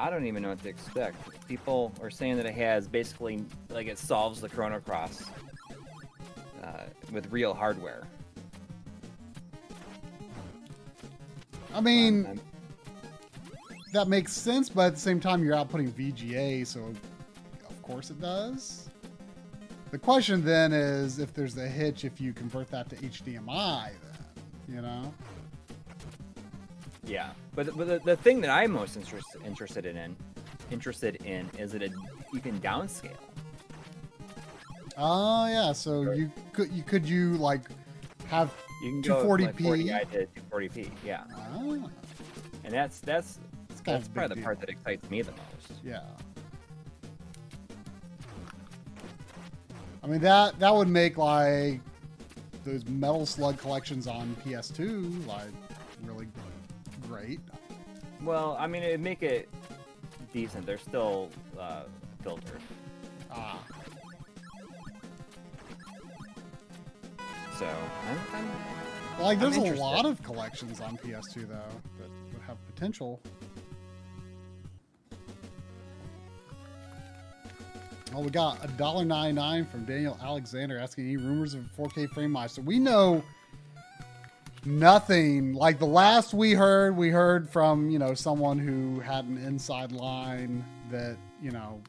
I 0.00 0.08
don't 0.08 0.24
even 0.24 0.42
know 0.42 0.48
what 0.48 0.62
to 0.62 0.68
expect. 0.70 1.16
People 1.46 1.92
are 2.00 2.10
saying 2.10 2.38
that 2.38 2.46
it 2.46 2.54
has 2.54 2.88
basically, 2.88 3.44
like, 3.68 3.86
it 3.86 3.98
solves 3.98 4.40
the 4.40 4.48
Chrono 4.48 4.80
Cross 4.80 5.24
uh, 6.64 6.84
with 7.12 7.30
real 7.30 7.52
hardware. 7.52 8.04
I 11.74 11.82
mean, 11.82 12.24
Um, 12.26 12.40
that 13.92 14.08
makes 14.08 14.32
sense, 14.32 14.70
but 14.70 14.86
at 14.86 14.94
the 14.94 15.00
same 15.00 15.20
time, 15.20 15.44
you're 15.44 15.54
outputting 15.54 15.90
VGA, 15.90 16.66
so 16.66 16.80
of 17.68 17.82
course 17.82 18.08
it 18.08 18.20
does. 18.20 18.88
The 19.90 19.98
question 19.98 20.42
then 20.42 20.72
is 20.72 21.18
if 21.18 21.34
there's 21.34 21.58
a 21.58 21.68
hitch 21.68 22.06
if 22.06 22.20
you 22.20 22.32
convert 22.32 22.70
that 22.70 22.88
to 22.90 22.96
HDMI, 22.96 23.90
then, 24.02 24.74
you 24.76 24.80
know? 24.80 25.12
Yeah, 27.10 27.30
but 27.56 27.76
but 27.76 27.88
the, 27.88 27.98
the 28.04 28.16
thing 28.16 28.40
that 28.42 28.50
I'm 28.50 28.70
most 28.70 28.96
interest, 28.96 29.26
interested 29.44 29.84
in 29.84 30.16
interested 30.70 31.16
in 31.24 31.50
is 31.58 31.72
that 31.72 31.82
it, 31.82 31.92
you 32.32 32.40
can 32.40 32.60
downscale. 32.60 33.16
Oh 34.96 35.48
yeah, 35.48 35.72
so 35.72 36.12
you 36.12 36.30
could 36.52 36.70
you 36.70 36.84
could 36.84 37.04
you 37.04 37.32
like 37.34 37.68
have 38.28 38.54
You 38.82 38.90
can 38.90 39.00
go 39.02 39.20
from, 39.22 39.44
like 39.44 39.56
240p? 39.56 39.90
40i 39.90 40.10
to 40.12 40.26
240p. 40.52 40.90
Yeah, 41.04 41.24
ah, 41.34 41.58
and 42.62 42.72
that's 42.72 43.00
that's 43.00 43.40
kind 43.84 43.96
that's 43.98 44.08
probably 44.08 44.36
the 44.36 44.42
part 44.42 44.60
deal. 44.60 44.66
that 44.66 44.72
excites 44.72 45.10
me 45.10 45.22
the 45.22 45.32
most. 45.32 45.80
Yeah. 45.82 46.02
I 50.04 50.06
mean 50.06 50.20
that 50.20 50.60
that 50.60 50.72
would 50.72 50.88
make 50.88 51.18
like 51.18 51.80
those 52.64 52.84
Metal 52.86 53.26
Slug 53.26 53.58
collections 53.58 54.06
on 54.06 54.36
PS2 54.44 55.26
like 55.26 55.48
really 56.04 56.26
great. 57.10 57.40
Well, 58.22 58.56
I 58.58 58.66
mean, 58.66 58.82
it'd 58.82 59.00
make 59.00 59.22
it 59.22 59.48
decent. 60.32 60.64
They're 60.64 60.78
still 60.78 61.30
uh, 61.58 61.82
filtered, 62.22 62.60
Ah, 63.32 63.62
so 67.56 67.66
I'm, 68.08 68.18
I'm, 68.34 69.22
like 69.22 69.38
there's 69.38 69.56
a 69.56 69.74
lot 69.74 70.04
of 70.04 70.20
collections 70.22 70.80
on 70.80 70.96
PS2 70.98 71.48
though 71.48 71.54
that 71.98 72.10
would 72.32 72.42
have 72.46 72.56
potential. 72.74 73.20
Oh, 78.12 78.20
we 78.20 78.30
got 78.30 78.64
a 78.64 78.68
dollar 78.68 79.04
ninety 79.04 79.32
nine 79.32 79.64
from 79.64 79.84
Daniel 79.84 80.18
Alexander 80.20 80.78
asking 80.78 81.04
any 81.04 81.16
rumors 81.16 81.54
of 81.54 81.62
4K 81.78 82.10
frame 82.10 82.32
mice, 82.32 82.52
So 82.54 82.62
we 82.62 82.80
know 82.80 83.22
nothing. 84.64 85.54
Like 85.54 85.78
the 85.78 85.86
last 85.86 86.34
we 86.34 86.52
heard, 86.52 86.96
we 86.96 87.10
heard 87.10 87.48
from 87.48 87.90
you 87.90 87.98
know 87.98 88.14
someone 88.14 88.58
who 88.58 89.00
had 89.00 89.24
an 89.24 89.38
inside 89.38 89.92
line 89.92 90.64
that 90.90 91.16
you 91.42 91.50
know 91.50 91.80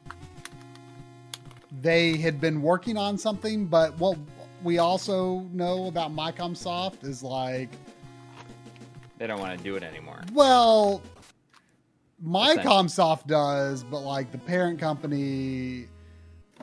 they 1.81 2.17
had 2.17 2.41
been 2.41 2.61
working 2.61 2.97
on 2.97 3.17
something. 3.17 3.65
But 3.65 3.97
what 3.97 4.17
we 4.63 4.77
also 4.77 5.39
know 5.51 5.87
about 5.87 6.15
Micomsoft 6.15 7.03
is 7.03 7.23
like, 7.23 7.69
they 9.17 9.27
don't 9.27 9.39
want 9.39 9.57
to 9.57 9.63
do 9.63 9.75
it 9.75 9.83
anymore. 9.83 10.21
well, 10.33 11.01
Micomsoft 12.23 13.25
does, 13.27 13.83
but 13.83 14.01
like 14.01 14.31
the 14.31 14.37
parent 14.37 14.79
company 14.79 15.87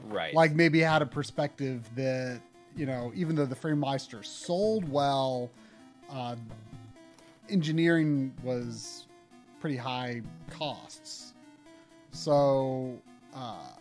Right. 0.05 0.33
like 0.33 0.55
maybe 0.55 0.81
had 0.81 1.03
a 1.03 1.07
perspective 1.07 1.89
that 1.97 2.41
you 2.77 2.87
know 2.87 3.13
even 3.15 3.35
though 3.35 3.45
the 3.45 3.57
framemeister 3.57 4.25
sold 4.25 4.89
well 4.89 5.51
uh, 6.11 6.37
engineering 7.49 8.33
was 8.43 9.07
pretty 9.61 9.77
high 9.77 10.23
costs. 10.51 11.35
So 12.13 12.99
uh, 13.35 13.73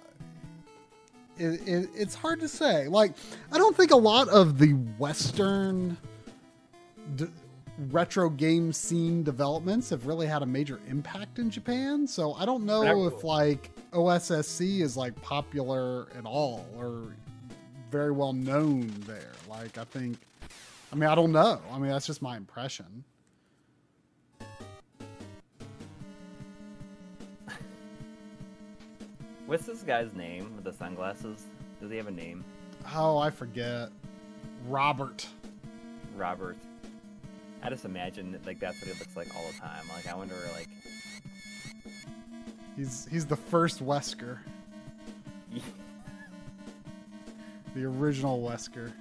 it, 1.37 1.67
it, 1.67 1.89
it's 1.95 2.15
hard 2.15 2.39
to 2.41 2.47
say. 2.47 2.87
Like 2.87 3.13
i 3.51 3.57
don't 3.57 3.75
think 3.75 3.91
a 3.91 3.97
lot 3.97 4.27
of 4.29 4.57
the 4.57 4.71
western 4.97 5.97
d- 7.15 7.27
retro 7.89 8.29
game 8.29 8.73
scene 8.73 9.23
developments 9.23 9.89
have 9.91 10.07
really 10.07 10.25
had 10.25 10.41
a 10.41 10.45
major 10.45 10.79
impact 10.87 11.39
in 11.39 11.49
japan. 11.49 12.07
So 12.07 12.33
i 12.33 12.45
don't 12.45 12.65
know 12.65 13.07
if 13.07 13.23
like 13.23 13.71
OSSC 13.93 14.81
is 14.81 14.97
like 14.97 15.19
popular 15.21 16.07
at 16.17 16.25
all 16.25 16.65
or 16.77 17.15
very 17.89 18.11
well 18.11 18.33
known 18.33 18.91
there. 19.07 19.31
Like 19.49 19.77
I 19.77 19.83
think 19.85 20.17
I 20.91 20.95
mean 20.95 21.09
I 21.09 21.15
don't 21.15 21.31
know. 21.31 21.61
I 21.71 21.79
mean 21.79 21.91
that's 21.91 22.07
just 22.07 22.21
my 22.21 22.37
impression. 22.37 23.03
What's 29.45 29.65
this 29.65 29.81
guy's 29.81 30.13
name 30.13 30.51
with 30.55 30.65
the 30.65 30.73
sunglasses? 30.73 31.45
Does 31.79 31.89
he 31.89 31.97
have 31.97 32.07
a 32.07 32.11
name? 32.11 32.43
Oh, 32.93 33.17
I 33.17 33.29
forget. 33.29 33.89
Robert. 34.67 35.25
Robert. 36.17 36.57
I 37.63 37.69
just 37.69 37.85
imagine 37.85 38.33
that, 38.33 38.45
like 38.45 38.59
that's 38.59 38.79
what 38.81 38.91
he 38.91 38.99
looks 38.99 39.15
like 39.15 39.33
all 39.35 39.45
the 39.51 39.57
time. 39.57 39.87
Like 39.95 40.07
I 40.07 40.15
wonder, 40.15 40.35
like, 40.53 40.67
He's 42.77 43.07
he's 43.09 43.25
the 43.25 43.35
first 43.35 43.83
Wesker, 43.83 44.37
the 47.73 47.85
original 47.85 48.39
Wesker. 48.39 48.91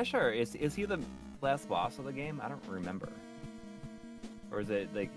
Yeah, 0.00 0.04
sure. 0.04 0.30
Is 0.30 0.54
is 0.54 0.74
he 0.74 0.84
the 0.84 0.98
last 1.42 1.68
boss 1.68 1.98
of 1.98 2.06
the 2.06 2.12
game? 2.12 2.40
I 2.42 2.48
don't 2.48 2.64
remember. 2.66 3.10
Or 4.50 4.60
is 4.60 4.70
it 4.70 4.88
like, 4.94 5.10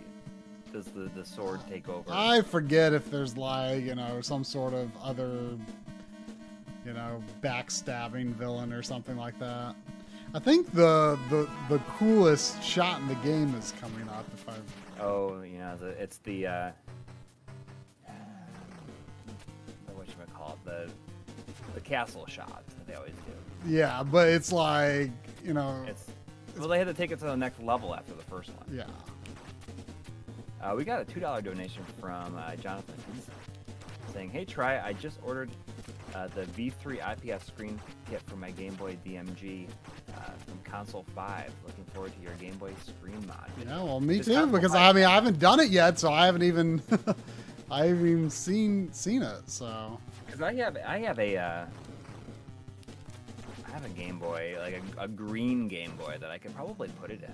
does 0.72 0.86
the 0.88 1.10
the 1.16 1.24
sword 1.26 1.62
take 1.70 1.88
over? 1.88 2.10
I 2.12 2.42
forget 2.42 2.94
if 2.94 3.10
there's 3.10 3.38
like, 3.38 3.84
you 3.84 3.96
know, 3.96 4.20
some 4.22 4.44
sort 4.44 4.74
of 4.74 4.90
other 5.02 5.58
you 6.86 6.92
know, 6.92 7.24
backstabbing 7.42 8.34
villain 8.34 8.74
or 8.74 8.84
something 8.84 9.16
like 9.16 9.40
that. 9.40 9.74
I 10.34 10.40
think 10.40 10.70
the 10.74 11.18
the 11.30 11.48
the 11.70 11.80
coolest 11.98 12.62
shot 12.62 13.00
in 13.00 13.08
the 13.08 13.16
game 13.16 13.56
is 13.56 13.74
coming 13.80 14.10
up. 14.10 14.26
If 14.34 14.50
I 14.50 14.54
Oh, 15.00 15.42
you 15.42 15.60
know, 15.60 15.76
the, 15.78 15.88
it's 15.90 16.18
the 16.20 16.48
uh, 16.48 16.72
what 19.94 20.08
you 20.08 20.14
call 20.34 20.58
it, 20.66 20.66
the 20.66 20.90
the 21.74 21.82
castle 21.82 22.26
shot 22.28 22.64
that 22.68 22.88
they 22.88 22.96
always 22.96 23.14
do. 23.14 23.43
Yeah, 23.66 24.04
but 24.04 24.28
it's 24.30 24.52
like 24.52 25.12
you 25.44 25.54
know, 25.54 25.84
It's 25.88 26.06
well, 26.58 26.68
they 26.68 26.78
had 26.78 26.88
to 26.88 26.94
take 26.94 27.12
it 27.12 27.20
to 27.20 27.26
the 27.26 27.36
next 27.38 27.62
level 27.62 27.96
after 27.96 28.14
the 28.14 28.24
first 28.24 28.50
one. 28.52 28.66
yeah. 28.72 28.84
Uh, 30.62 30.74
we 30.76 30.86
got 30.86 31.02
a 31.02 31.06
two 31.06 31.20
dollar 31.20 31.42
donation 31.42 31.84
from 32.00 32.38
uh, 32.38 32.56
Jonathan 32.56 32.96
saying, 34.14 34.30
"Hey, 34.30 34.46
try. 34.46 34.80
I 34.80 34.94
just 34.94 35.20
ordered 35.24 35.50
uh, 36.16 36.28
the 36.28 36.44
V3 36.44 37.00
IPS 37.34 37.46
screen 37.48 37.80
kit 38.10 38.22
for 38.28 38.38
my 38.38 38.52
Game 38.52 38.74
Boy 38.76 38.98
DMG 39.06 39.68
uh, 40.16 40.22
from 40.46 40.60
Console 40.64 41.06
5. 41.16 41.52
Looking 41.66 41.84
forward 41.94 42.14
to 42.16 42.22
your 42.22 42.34
Game 42.36 42.56
Boy 42.58 42.72
screen 42.86 43.26
mod." 43.28 43.50
Yeah, 43.66 43.84
well, 43.84 44.00
me 44.00 44.18
This 44.20 44.28
too. 44.28 44.48
Because 44.48 44.74
I 44.74 44.94
mean, 44.94 45.04
I 45.04 45.12
haven't 45.16 45.40
done 45.40 45.60
it 45.60 45.70
yet, 45.70 46.00
so 46.00 46.14
I 46.14 46.28
haven't 46.28 46.44
even, 46.44 46.82
I 47.72 47.88
haven't 47.88 48.08
even 48.08 48.30
seen 48.30 48.94
seen 48.94 49.22
it. 49.22 49.50
So 49.50 50.00
Because 50.26 50.42
I 50.42 50.54
have 50.54 50.78
I 50.86 51.00
have 51.00 51.20
a 51.20 51.36
uh, 51.36 51.66
have 53.84 53.92
a 53.92 54.00
Game 54.00 54.20
Boy, 54.20 54.56
like 54.60 54.82
a, 54.98 55.04
a 55.04 55.08
green 55.08 55.68
Game 55.68 55.96
Boy 55.96 56.18
that 56.20 56.32
I 56.32 56.38
could 56.38 56.56
probably 56.56 56.90
put 57.02 57.12
it 57.12 57.22
in. 57.22 57.32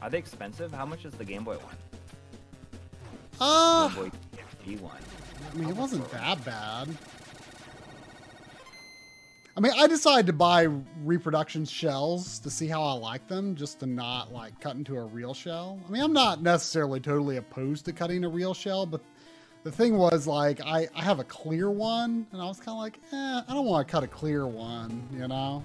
Are 0.00 0.10
they 0.10 0.18
expensive? 0.18 0.72
How 0.72 0.86
much 0.86 1.04
is 1.04 1.12
the 1.14 1.24
Game 1.24 1.44
Boy 1.44 1.56
one? 1.56 1.76
uh, 3.40 3.88
Game 3.88 4.04
Boy 4.04 4.10
TFT 4.36 4.80
one. 4.80 4.98
I 5.52 5.56
mean, 5.56 5.68
it 5.68 5.76
wasn't 5.76 6.08
that 6.10 6.44
bad. 6.44 6.88
I 9.56 9.60
mean, 9.60 9.72
I 9.76 9.88
decided 9.88 10.26
to 10.28 10.32
buy 10.32 10.68
reproduction 11.02 11.64
shells 11.64 12.38
to 12.40 12.50
see 12.50 12.68
how 12.68 12.80
I 12.80 12.92
like 12.92 13.26
them, 13.26 13.56
just 13.56 13.80
to 13.80 13.86
not 13.86 14.32
like 14.32 14.58
cut 14.60 14.76
into 14.76 14.96
a 14.96 15.04
real 15.04 15.34
shell. 15.34 15.80
I 15.88 15.90
mean, 15.90 16.02
I'm 16.02 16.12
not 16.12 16.42
necessarily 16.42 17.00
totally 17.00 17.38
opposed 17.38 17.84
to 17.86 17.92
cutting 17.92 18.24
a 18.24 18.28
real 18.28 18.54
shell, 18.54 18.86
but 18.86 19.02
the 19.68 19.76
thing 19.76 19.98
was 19.98 20.26
like 20.26 20.60
I, 20.64 20.88
I 20.94 21.02
have 21.02 21.18
a 21.20 21.24
clear 21.24 21.70
one, 21.70 22.26
and 22.32 22.40
I 22.40 22.46
was 22.46 22.58
kind 22.58 22.70
of 22.70 22.78
like, 22.78 22.98
eh, 23.12 23.40
I 23.46 23.52
don't 23.52 23.66
want 23.66 23.86
to 23.86 23.92
cut 23.92 24.02
a 24.02 24.06
clear 24.06 24.46
one, 24.46 25.06
you 25.12 25.28
know. 25.28 25.62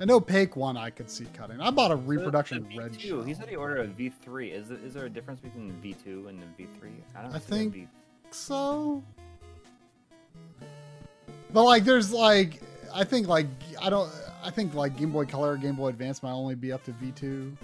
An 0.00 0.10
opaque 0.10 0.54
one 0.54 0.76
I 0.76 0.90
could 0.90 1.10
see 1.10 1.24
cutting. 1.32 1.58
I 1.60 1.70
bought 1.70 1.90
a 1.90 1.96
reproduction 1.96 2.68
The 2.70 2.78
red 2.78 2.92
V2, 2.92 3.00
shell. 3.00 3.22
He 3.22 3.32
said 3.34 3.48
he 3.48 3.56
ordered 3.56 3.80
a 3.80 3.88
V3. 3.88 4.52
Is 4.52 4.70
it, 4.70 4.80
is 4.84 4.94
there 4.94 5.06
a 5.06 5.10
difference 5.10 5.40
between 5.40 5.68
the 5.80 5.88
V2 5.94 6.28
and 6.28 6.40
the 6.40 6.62
V3? 6.62 6.90
I 7.16 7.22
don't 7.22 7.34
I 7.34 7.38
think- 7.38 7.72
V- 7.72 7.88
so. 8.30 9.02
But 11.52 11.64
like, 11.64 11.84
there's 11.84 12.12
like, 12.12 12.60
I 12.94 13.04
think 13.04 13.26
like 13.26 13.46
I 13.80 13.88
don't. 13.88 14.10
I 14.44 14.50
think 14.50 14.74
like 14.74 14.96
Game 14.98 15.10
Boy 15.12 15.24
Color, 15.24 15.56
Game 15.56 15.76
Boy 15.76 15.88
Advance 15.88 16.22
might 16.22 16.32
only 16.32 16.54
be 16.54 16.72
up 16.72 16.84
to 16.84 16.92
V 16.92 17.10
two. 17.12 17.56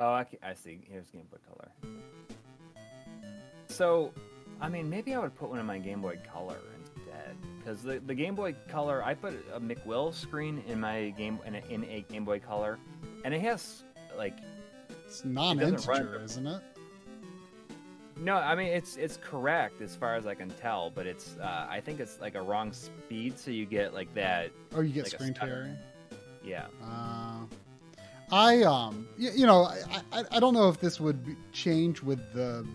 Oh, 0.00 0.10
I, 0.10 0.26
I 0.42 0.54
see. 0.54 0.78
Here's 0.90 1.06
Game 1.10 1.26
Boy 1.30 1.38
Color. 1.48 1.68
So, 3.66 4.12
I 4.60 4.68
mean, 4.68 4.88
maybe 4.88 5.14
I 5.14 5.18
would 5.18 5.34
put 5.36 5.50
one 5.50 5.58
in 5.58 5.66
my 5.66 5.78
Game 5.78 6.00
Boy 6.00 6.18
Color 6.32 6.58
instead, 6.80 7.36
because 7.58 7.82
the, 7.82 8.00
the 8.06 8.14
Game 8.14 8.34
Boy 8.34 8.54
Color, 8.68 9.02
I 9.04 9.14
put 9.14 9.34
a 9.52 9.60
McWill 9.60 10.14
screen 10.14 10.62
in 10.66 10.80
my 10.80 11.10
game 11.10 11.38
in 11.46 11.56
a, 11.56 11.62
in 11.68 11.84
a 11.84 12.04
Game 12.10 12.24
Boy 12.24 12.38
Color, 12.38 12.78
and 13.24 13.34
it 13.34 13.40
has 13.40 13.82
like 14.16 14.38
It's 15.06 15.24
non-integer, 15.24 15.90
run. 16.14 16.22
isn't 16.24 16.46
it? 16.46 16.62
no, 18.20 18.34
I 18.36 18.56
mean 18.56 18.66
it's 18.68 18.96
it's 18.96 19.16
correct 19.22 19.80
as 19.80 19.94
far 19.94 20.16
as 20.16 20.26
I 20.26 20.34
can 20.34 20.48
tell, 20.50 20.90
but 20.90 21.06
it's 21.06 21.36
uh, 21.40 21.66
I 21.70 21.80
think 21.80 22.00
it's 22.00 22.20
like 22.20 22.34
a 22.34 22.42
wrong 22.42 22.72
speed, 22.72 23.38
so 23.38 23.50
you 23.52 23.64
get 23.64 23.94
like 23.94 24.12
that. 24.14 24.50
Oh, 24.74 24.80
you 24.80 24.92
get 24.92 25.04
Like 25.04 25.12
screen 25.12 25.34
tearing. 25.34 25.76
Yeah. 26.44 26.66
Uh, 26.82 27.40
I 28.30 28.62
um, 28.62 29.08
y- 29.18 29.30
you 29.34 29.46
know, 29.46 29.64
I, 29.64 30.02
I 30.12 30.24
I 30.32 30.40
don't 30.40 30.54
know 30.54 30.68
if 30.68 30.80
this 30.80 31.00
would 31.00 31.36
change 31.52 32.02
with 32.02 32.32
the 32.32 32.66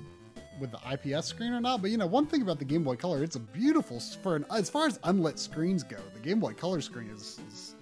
with 0.59 0.71
the 0.71 0.79
IPS 0.91 1.27
screen 1.27 1.53
or 1.53 1.61
not, 1.61 1.81
but 1.81 1.91
you 1.91 1.97
know, 1.97 2.07
one 2.07 2.25
thing 2.25 2.41
about 2.41 2.59
the 2.59 2.65
Game 2.65 2.83
Boy 2.83 2.95
Color, 2.95 3.23
it's 3.23 3.35
a 3.35 3.39
beautiful 3.39 3.99
for 3.99 4.35
an 4.35 4.45
as 4.51 4.69
far 4.69 4.87
as 4.87 4.99
unlit 5.03 5.37
screens 5.37 5.83
go. 5.83 5.97
The 6.13 6.19
Game 6.19 6.39
Boy 6.39 6.53
Color 6.53 6.81
screen 6.81 7.09
is, 7.09 7.39
is 7.51 7.75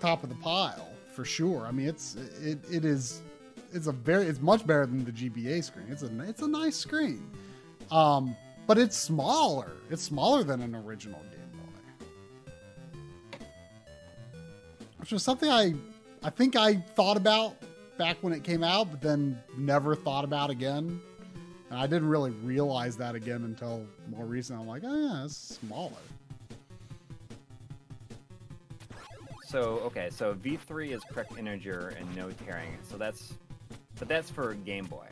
top 0.00 0.22
of 0.22 0.28
the 0.28 0.34
pile 0.36 0.88
for 1.14 1.24
sure. 1.24 1.66
I 1.66 1.70
mean, 1.70 1.88
it's 1.88 2.16
it 2.42 2.58
it 2.70 2.84
is 2.84 3.22
it's 3.72 3.86
a 3.86 3.92
very 3.92 4.26
it's 4.26 4.40
much 4.40 4.66
better 4.66 4.86
than 4.86 5.04
the 5.04 5.12
GBA 5.12 5.64
screen. 5.64 5.86
It's 5.88 6.02
a 6.02 6.10
it's 6.28 6.42
a 6.42 6.48
nice 6.48 6.76
screen, 6.76 7.30
um, 7.90 8.36
but 8.66 8.76
it's 8.78 8.96
smaller. 8.96 9.72
It's 9.90 10.02
smaller 10.02 10.42
than 10.44 10.60
an 10.60 10.74
original 10.74 11.20
Game 11.20 11.38
Boy 11.52 11.68
which 14.98 15.10
was 15.10 15.22
something 15.22 15.50
I 15.50 15.74
I 16.24 16.30
think 16.30 16.54
I 16.56 16.74
thought 16.74 17.16
about 17.16 17.56
back 17.98 18.16
when 18.20 18.32
it 18.32 18.44
came 18.44 18.62
out, 18.62 18.90
but 18.90 19.00
then 19.00 19.40
never 19.56 19.94
thought 19.94 20.24
about 20.24 20.50
again. 20.50 21.00
And 21.70 21.78
I 21.78 21.86
didn't 21.86 22.08
really 22.08 22.30
realize 22.30 22.96
that 22.98 23.14
again 23.14 23.44
until 23.44 23.86
more 24.08 24.24
recent. 24.24 24.60
I'm 24.60 24.66
like, 24.66 24.82
ah, 24.84 24.94
yeah, 24.94 25.24
it's 25.24 25.36
smaller. 25.36 25.92
So 29.46 29.80
okay, 29.84 30.08
so 30.10 30.34
V3 30.34 30.94
is 30.94 31.02
correct 31.04 31.36
integer 31.36 31.94
and 31.98 32.16
no 32.16 32.30
tearing. 32.30 32.78
So 32.82 32.96
that's, 32.96 33.34
but 33.98 34.08
that's 34.08 34.30
for 34.30 34.54
Game 34.54 34.86
Boy. 34.86 35.08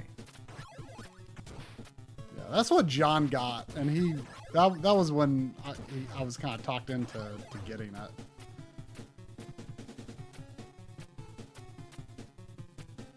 Yeah, 2.36 2.44
that's 2.50 2.70
what 2.70 2.86
John 2.86 3.26
got, 3.26 3.68
and 3.76 3.90
he 3.90 4.14
that 4.54 4.80
that 4.80 4.96
was 4.96 5.12
when 5.12 5.54
I, 5.64 5.72
he, 5.72 6.06
I 6.16 6.22
was 6.22 6.38
kind 6.38 6.58
of 6.58 6.64
talked 6.64 6.88
into 6.88 7.18
to 7.18 7.58
getting 7.66 7.94
it. 7.94 8.10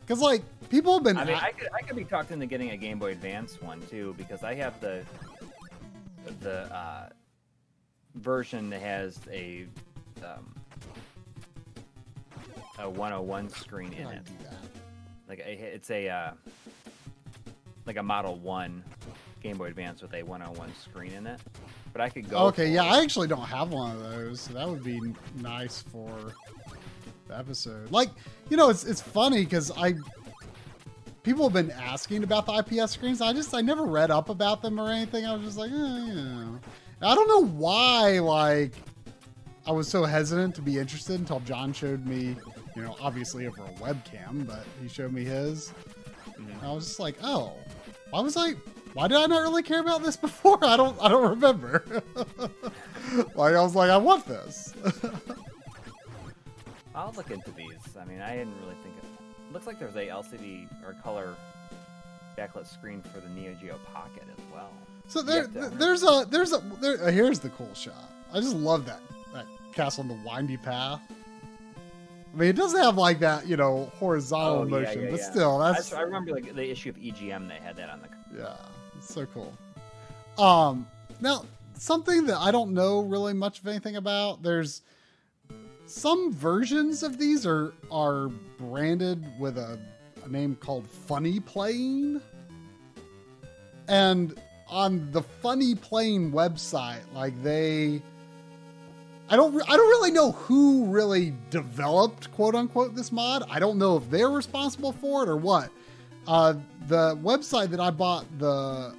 Because 0.06 0.22
like 0.22 0.44
people 0.70 0.94
have 0.94 1.04
been, 1.04 1.18
I 1.18 1.26
mean, 1.26 1.36
I 1.36 1.52
could 1.52 1.70
I 1.74 1.82
could 1.82 1.96
be 1.96 2.04
talked 2.04 2.32
into 2.32 2.46
getting 2.46 2.72
a 2.72 2.78
Game 2.78 3.00
Boy 3.00 3.12
Advance 3.12 3.62
one 3.62 3.82
too 3.88 4.14
because 4.18 4.44
I 4.44 4.54
have 4.56 4.80
the 4.82 5.04
the 6.42 6.74
uh, 6.74 7.10
version 8.16 8.70
that 8.70 8.82
has 8.82 9.20
a 9.32 9.66
um, 10.24 10.54
a 12.80 12.90
101 12.90 13.50
screen 13.50 13.94
in 13.94 14.08
it. 14.08 14.28
Like 15.30 15.40
a, 15.40 15.52
it's 15.52 15.90
a 15.90 16.10
uh, 16.10 16.32
like 17.86 17.98
a 17.98 18.04
Model 18.04 18.36
One 18.36 18.84
Game 19.42 19.58
Boy 19.58 19.66
Advance 19.68 20.02
with 20.02 20.14
a 20.14 20.24
101 20.24 20.74
screen 20.76 21.14
in 21.14 21.28
it. 21.28 21.40
But 21.92 22.02
I 22.02 22.10
could 22.10 22.30
go. 22.30 22.48
Okay, 22.48 22.72
yeah, 22.72 22.84
I 22.84 23.02
actually 23.02 23.28
don't 23.28 23.46
have 23.46 23.72
one 23.72 23.92
of 23.92 24.02
those, 24.02 24.42
so 24.42 24.54
that 24.54 24.68
would 24.68 24.84
be 24.84 25.00
nice 25.36 25.82
for 25.82 26.34
episode. 27.34 27.92
Like, 27.92 28.10
you 28.50 28.58
know, 28.58 28.70
it's 28.70 28.84
it's 28.86 29.02
funny 29.02 29.44
because 29.44 29.72
I 29.72 29.96
people 31.24 31.46
have 31.46 31.54
been 31.54 31.72
asking 31.72 32.24
about 32.24 32.46
the 32.46 32.54
IPS 32.54 32.92
screens. 32.92 33.22
I 33.22 33.34
just 33.34 33.54
I 33.54 33.62
never 33.62 33.84
read 33.84 34.12
up 34.12 34.30
about 34.30 34.62
them 34.62 34.80
or 34.80 34.90
anything. 34.90 35.26
I 35.26 35.34
was 35.34 35.44
just 35.44 35.58
like, 35.58 35.72
eh, 35.72 35.76
you 35.76 36.14
know. 36.14 36.60
And 37.02 37.10
I 37.10 37.16
don't 37.16 37.28
know 37.28 37.46
why 37.46 38.20
like 38.20 38.74
I 39.66 39.72
was 39.72 39.88
so 39.88 40.04
hesitant 40.04 40.56
to 40.56 40.62
be 40.62 40.78
interested 40.78 41.20
until 41.20 41.40
John 41.42 41.72
showed 41.74 42.06
me, 42.06 42.36
you 42.76 42.82
know, 42.82 42.96
obviously 43.00 43.48
over 43.48 43.64
a 43.64 43.70
webcam, 43.80 44.46
but 44.46 44.66
he 44.82 44.88
showed 44.88 45.14
me 45.14 45.24
his. 45.24 45.74
Mhm. 46.38 46.52
And 46.52 46.62
I 46.62 46.72
was 46.74 46.86
just 46.86 47.00
like, 47.00 47.16
oh, 47.24 47.54
why 48.10 48.20
was 48.22 48.36
I? 48.38 48.54
Why 48.94 49.08
did 49.08 49.18
I 49.18 49.26
not 49.26 49.42
really 49.42 49.64
care 49.64 49.80
about 49.80 50.04
this 50.04 50.18
before? 50.28 50.60
I 50.64 50.78
don't. 50.78 50.98
I 51.02 51.08
don't 51.10 51.30
remember. 51.30 52.04
like 53.36 53.56
I 53.56 53.62
was 53.62 53.76
like, 53.76 53.90
I 53.90 53.98
want 53.98 54.26
this. 54.28 54.74
I'll 56.96 57.14
look 57.16 57.32
into 57.32 57.52
these. 57.52 57.98
I 58.00 58.06
mean, 58.06 58.22
I 58.22 58.36
didn't 58.36 58.54
really 58.62 58.76
think 58.84 58.96
of. 58.98 59.54
Looks 59.54 59.68
like 59.68 59.80
there's 59.80 59.96
a 59.96 60.08
LCD 60.08 60.68
or 60.86 60.94
color 61.04 61.36
backlit 62.38 62.68
screen 62.68 63.02
for 63.02 63.20
the 63.20 63.30
Neo 63.30 63.54
Geo 63.60 63.78
Pocket 63.94 64.24
as 64.36 64.44
well. 64.54 64.72
so 65.08 65.22
there, 65.22 65.46
there's 65.48 66.04
a, 66.04 66.26
there's 66.30 66.54
a, 66.54 66.60
there. 66.82 67.04
uh, 67.04 67.12
Here's 67.12 67.40
the 67.40 67.50
cool 67.50 67.74
shot. 67.74 68.10
I 68.34 68.40
just 68.40 68.56
love 68.56 68.86
that 68.88 69.00
that 69.34 69.46
castle 69.74 70.02
in 70.04 70.08
the 70.08 70.18
windy 70.28 70.58
path. 70.58 71.02
I 72.34 72.36
mean, 72.38 72.50
it 72.50 72.56
doesn't 72.56 72.80
have 72.82 72.98
like 72.98 73.20
that, 73.20 73.46
you 73.46 73.58
know, 73.58 73.92
horizontal 74.00 74.62
Oh, 74.62 74.64
yeah, 74.64 74.70
motion, 74.86 75.04
yeah, 75.04 75.10
but 75.12 75.20
yeah. 75.20 75.32
still, 75.32 75.60
that's 75.60 75.78
just- 75.90 75.94
I 75.94 76.02
remember 76.02 76.32
like 76.32 76.56
the 76.56 76.68
issue 76.72 76.90
of 76.90 76.96
EGM 76.98 77.48
they 77.48 77.56
had 77.64 77.76
that 77.78 77.90
on 77.90 78.02
the. 78.02 78.08
Yeah, 78.40 78.56
it's 78.98 79.14
so 79.14 79.28
cool. 79.28 79.54
Um, 80.44 80.88
now 81.22 81.46
something 81.78 82.26
that 82.26 82.38
I 82.40 82.50
don't 82.50 82.74
know 82.74 83.02
really 83.02 83.34
much 83.34 83.60
of 83.60 83.68
anything 83.68 83.98
about. 83.98 84.42
There's 84.42 84.82
some 85.94 86.34
versions 86.34 87.04
of 87.04 87.20
these 87.20 87.46
are 87.46 87.74
are 87.92 88.30
branded 88.58 89.24
with 89.40 89.58
a, 89.58 89.78
a 90.26 90.28
name 90.28 90.56
called 90.56 90.88
FunnyPlaying. 91.08 92.20
and 93.88 94.40
on 94.68 95.12
the 95.12 95.22
FunnyPlaying 95.44 96.32
website, 96.32 97.02
like 97.14 97.42
they. 97.44 98.02
I 99.30 99.36
don't. 99.36 99.56
I 99.70 99.78
don't 99.78 99.90
really 99.90 100.12
know 100.12 100.32
who 100.32 100.86
really 100.86 101.34
developed 101.52 102.32
"quote 102.32 102.56
unquote" 102.56 102.96
this 102.96 103.12
mod. 103.12 103.44
I 103.50 103.60
don't 103.60 103.78
know 103.78 103.96
if 103.98 104.10
they're 104.10 104.30
responsible 104.30 104.94
for 104.94 105.24
it 105.24 105.30
or 105.30 105.38
what. 105.38 105.70
Uh, 106.28 106.56
the 106.88 107.16
website 107.18 107.70
that 107.70 107.80
I 107.80 107.92
bought 107.92 108.26
the 108.40 108.96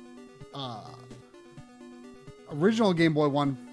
uh, 0.54 0.90
original 2.52 2.94
Game 2.94 3.14
Boy 3.14 3.28
one 3.28 3.63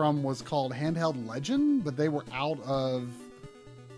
from 0.00 0.22
was 0.22 0.40
called 0.40 0.72
Handheld 0.72 1.28
Legend, 1.28 1.84
but 1.84 1.94
they 1.94 2.08
were 2.08 2.24
out 2.32 2.58
of 2.64 3.12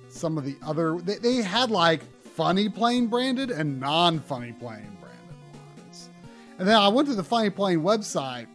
some 0.09 0.37
of 0.37 0.45
the 0.45 0.57
other. 0.67 0.99
They, 0.99 1.15
they 1.19 1.37
had 1.37 1.71
like 1.71 2.01
FunnyPlaying 2.37 3.09
branded 3.09 3.53
and 3.53 3.79
non 3.79 4.19
FunnyPlaying 4.19 4.59
branded 4.59 5.37
ones. 5.77 6.11
And 6.59 6.67
then 6.67 6.75
I 6.75 6.89
went 6.89 7.07
to 7.07 7.15
the 7.15 7.23
FunnyPlaying 7.23 7.83
website 7.83 8.49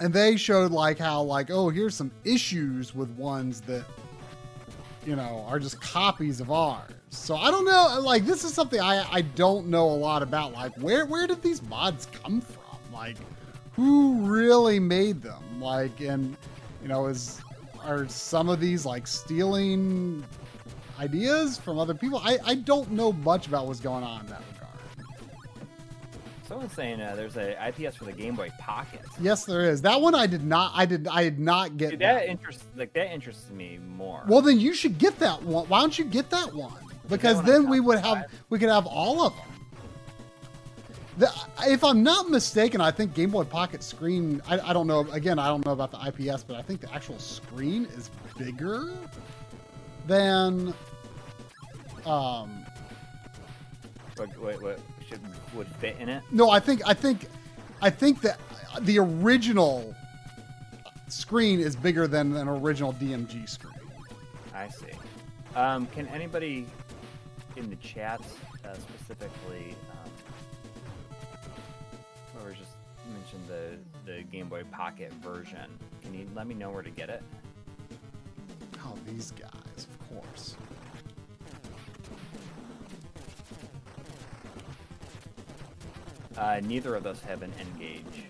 and 0.00 0.10
they 0.10 0.38
showed 0.38 0.72
like 0.72 0.98
how 0.98 1.20
like 1.20 1.50
oh 1.50 1.68
here's 1.68 1.94
some 1.94 2.10
issues 2.24 2.94
with 2.94 3.10
ones 3.10 3.60
that 3.60 3.84
you 5.04 5.16
know 5.16 5.44
are 5.46 5.58
just 5.58 5.82
copies 5.82 6.40
of 6.40 6.50
ours 6.50 6.90
so 7.10 7.36
i 7.36 7.48
don't 7.48 7.64
know 7.64 8.00
like 8.02 8.24
this 8.24 8.42
is 8.42 8.52
something 8.52 8.80
i 8.80 9.06
i 9.12 9.20
don't 9.20 9.68
know 9.68 9.84
a 9.88 9.94
lot 9.94 10.20
about 10.20 10.52
like 10.52 10.74
where 10.78 11.06
where 11.06 11.28
did 11.28 11.40
these 11.42 11.62
mods 11.64 12.08
come 12.12 12.40
from 12.40 12.78
like 12.92 13.16
who 13.74 14.14
really 14.22 14.80
made 14.80 15.22
them 15.22 15.60
like 15.60 16.00
and 16.00 16.36
you 16.84 16.88
know 16.90 17.06
is 17.06 17.40
are 17.82 18.06
some 18.08 18.48
of 18.48 18.60
these 18.60 18.86
like 18.86 19.06
stealing 19.06 20.24
ideas 21.00 21.58
from 21.58 21.78
other 21.78 21.94
people 21.94 22.20
i 22.22 22.38
i 22.44 22.54
don't 22.54 22.90
know 22.90 23.10
much 23.12 23.48
about 23.48 23.66
what's 23.66 23.80
going 23.80 24.04
on 24.04 24.20
in 24.20 24.26
that 24.26 24.42
regard 24.52 24.60
Someone's 26.46 26.74
saying 26.74 27.00
uh, 27.00 27.16
there's 27.16 27.38
a 27.38 27.56
IPS 27.68 27.96
for 27.96 28.04
the 28.04 28.12
Game 28.12 28.36
Boy 28.36 28.50
Pocket. 28.60 29.00
yes 29.18 29.46
there 29.46 29.62
is 29.62 29.80
that 29.82 29.98
one 29.98 30.14
i 30.14 30.26
did 30.26 30.44
not 30.44 30.72
i 30.74 30.84
did 30.84 31.08
i 31.08 31.24
did 31.24 31.40
not 31.40 31.78
get 31.78 31.92
Dude, 31.92 32.00
that 32.00 32.20
that 32.20 32.28
interests 32.28 32.64
like 32.76 32.92
that 32.92 33.12
interests 33.12 33.50
me 33.50 33.78
more. 33.96 34.22
Well, 34.28 34.42
then 34.42 34.60
you 34.60 34.74
should 34.74 34.98
get 34.98 35.18
that 35.20 35.42
one. 35.42 35.66
Why 35.68 35.80
don't 35.80 35.98
you 35.98 36.04
get 36.04 36.28
that 36.30 36.54
one? 36.54 36.74
Because 37.08 37.36
one 37.36 37.46
then 37.46 37.68
we 37.70 37.80
would 37.80 37.98
have 37.98 38.26
we 38.50 38.58
could 38.58 38.68
have 38.68 38.86
all 38.86 39.22
of 39.22 39.34
them. 39.34 39.53
The, 41.16 41.30
if 41.60 41.84
I'm 41.84 42.02
not 42.02 42.28
mistaken, 42.28 42.80
I 42.80 42.90
think 42.90 43.14
Game 43.14 43.30
Boy 43.30 43.44
Pocket 43.44 43.82
screen. 43.82 44.42
I, 44.48 44.58
I 44.58 44.72
don't 44.72 44.86
know. 44.86 45.06
Again, 45.12 45.38
I 45.38 45.48
don't 45.48 45.64
know 45.64 45.72
about 45.72 45.92
the 45.92 45.98
IPS, 46.06 46.42
but 46.42 46.56
I 46.56 46.62
think 46.62 46.80
the 46.80 46.92
actual 46.92 47.18
screen 47.18 47.86
is 47.96 48.10
bigger 48.36 48.92
than. 50.06 50.74
Um, 52.04 52.66
what, 54.16 54.28
what, 54.38 54.62
what 54.62 54.80
should 55.08 55.20
would 55.54 55.68
fit 55.68 55.96
in 55.98 56.08
it? 56.08 56.22
no, 56.30 56.50
I 56.50 56.60
think 56.60 56.82
I 56.86 56.94
think 56.94 57.26
I 57.80 57.90
think 57.90 58.20
that 58.22 58.40
the 58.80 58.98
original 58.98 59.94
screen 61.08 61.60
is 61.60 61.76
bigger 61.76 62.08
than 62.08 62.36
an 62.36 62.48
original 62.48 62.92
DMG 62.94 63.48
screen. 63.48 63.74
I 64.52 64.68
see. 64.68 64.86
Um, 65.54 65.86
can 65.86 66.08
anybody 66.08 66.66
in 67.56 67.70
the 67.70 67.76
chat 67.76 68.20
uh, 68.64 68.74
specifically, 68.74 69.76
mentioned 73.34 73.48
the 73.48 74.12
the 74.12 74.22
Game 74.24 74.48
Boy 74.48 74.64
Pocket 74.70 75.12
version, 75.14 75.70
can 76.02 76.14
you 76.14 76.26
let 76.34 76.46
me 76.46 76.54
know 76.54 76.70
where 76.70 76.82
to 76.82 76.90
get 76.90 77.08
it? 77.08 77.22
Oh, 78.84 78.94
these 79.06 79.30
guys, 79.32 79.50
of 79.76 80.08
course. 80.08 80.56
Uh, 86.36 86.60
neither 86.64 86.96
of 86.96 87.06
us 87.06 87.20
have 87.22 87.42
an 87.42 87.52
N-Gage. 87.60 88.24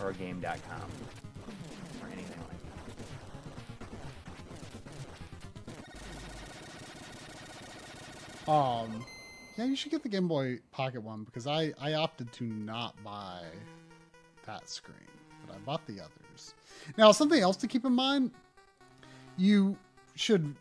Or 0.00 0.10
a 0.10 0.14
game.com. 0.14 0.90
Or 2.00 2.08
anything 2.10 2.40
like 2.48 2.58
that. 8.46 8.52
Um, 8.52 9.04
yeah, 9.56 9.64
you 9.64 9.76
should 9.76 9.90
get 9.90 10.02
the 10.02 10.08
Game 10.08 10.28
Boy 10.28 10.58
Pocket 10.72 11.02
one 11.02 11.24
because 11.24 11.46
I 11.46 11.72
I 11.80 11.94
opted 11.94 12.32
to 12.32 12.44
not 12.44 12.94
buy 13.04 13.42
that 14.46 14.68
screen, 14.68 14.96
but 15.46 15.54
I 15.54 15.58
bought 15.60 15.86
the 15.86 16.00
others. 16.00 16.54
Now, 16.98 17.12
something 17.12 17.40
else 17.40 17.56
to 17.58 17.66
keep 17.66 17.84
in 17.84 17.92
mind: 17.92 18.30
you 19.36 19.76
should 20.16 20.54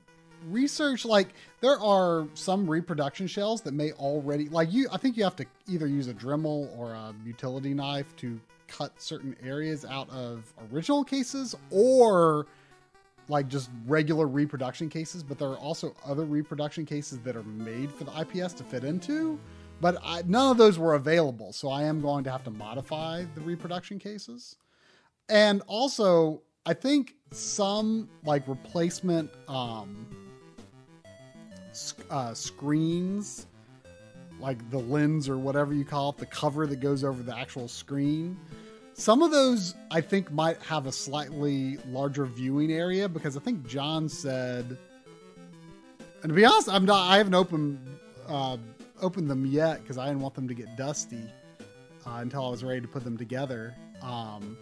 research 0.50 1.06
like 1.06 1.30
there 1.62 1.80
are 1.80 2.28
some 2.34 2.70
reproduction 2.70 3.28
shells 3.28 3.62
that 3.62 3.74
may 3.74 3.94
already 3.94 4.50
like 4.50 4.74
you 4.74 4.90
i 4.92 4.98
think 4.98 5.16
you 5.16 5.24
have 5.24 5.38
to 5.38 5.46
either 5.70 5.88
use 5.88 6.10
a 6.10 6.14
dremel 6.14 6.78
or 6.78 6.92
a 6.92 7.14
utility 7.26 7.74
knife 7.74 8.14
to 8.18 8.38
cut 8.68 8.92
certain 9.02 9.36
areas 9.42 9.86
out 9.86 10.10
of 10.10 10.52
original 10.74 11.02
cases 11.02 11.56
or 11.70 12.46
like 13.30 13.48
just 13.48 13.70
regular 13.86 14.28
reproduction 14.28 14.90
cases, 14.90 15.24
but 15.24 15.38
there 15.40 15.48
are 15.48 15.58
also 15.58 15.96
other 16.06 16.26
reproduction 16.26 16.86
cases 16.86 17.20
that 17.20 17.36
are 17.36 17.44
made 17.44 17.92
for 17.92 18.04
the 18.04 18.20
IPS 18.20 18.54
to 18.54 18.64
fit 18.64 18.84
into. 18.84 19.40
But 19.82 19.98
I, 20.04 20.24
none 20.26 20.52
of 20.52 20.58
those 20.58 20.80
were 20.80 20.96
available, 20.96 21.52
so 21.52 21.70
I 21.70 21.84
am 21.84 22.02
going 22.02 22.24
to 22.26 22.32
have 22.32 22.44
to 22.46 22.52
modify 22.52 23.26
the 23.36 23.42
reproduction 23.42 24.00
cases. 24.00 24.56
And 25.30 25.62
also, 25.68 26.42
I 26.66 26.74
think 26.74 27.16
some 27.32 28.10
like 28.24 28.48
replacement 28.48 29.30
um, 29.48 30.08
uh, 32.10 32.34
screens, 32.34 33.48
like 34.40 34.70
the 34.70 34.80
lens 34.80 35.28
or 35.28 35.38
whatever 35.38 35.74
you 35.74 35.86
call 35.86 36.10
it, 36.10 36.18
the 36.18 36.26
cover 36.26 36.68
that 36.68 36.80
goes 36.80 37.04
over 37.04 37.24
the 37.24 37.38
actual 37.38 37.68
screen. 37.68 38.38
Some 38.94 39.24
of 39.24 39.32
those 39.32 39.74
I 39.90 40.02
think 40.02 40.32
might 40.32 40.62
have 40.64 40.86
a 40.86 40.92
slightly 40.92 41.78
larger 41.90 42.26
viewing 42.26 42.72
area 42.72 43.10
because 43.10 43.36
I 43.36 43.40
think 43.40 43.66
John 43.68 44.08
said, 44.08 44.78
and 46.22 46.30
to 46.30 46.34
be 46.34 46.46
honest, 46.46 46.70
I'm 46.70 46.86
not. 46.86 47.10
I 47.12 47.18
haven't 47.18 47.34
opened 47.34 47.80
uh, 48.28 48.58
opened 49.02 49.30
them 49.30 49.46
yet 49.46 49.82
because 49.82 49.98
I 49.98 50.08
didn't 50.08 50.22
want 50.22 50.36
them 50.36 50.48
to 50.48 50.54
get 50.54 50.78
dusty 50.78 51.24
uh, 52.06 52.18
until 52.18 52.46
I 52.46 52.50
was 52.50 52.64
ready 52.64 52.82
to 52.82 52.88
put 52.88 53.04
them 53.04 53.18
together. 53.18 53.76
Um, 54.02 54.58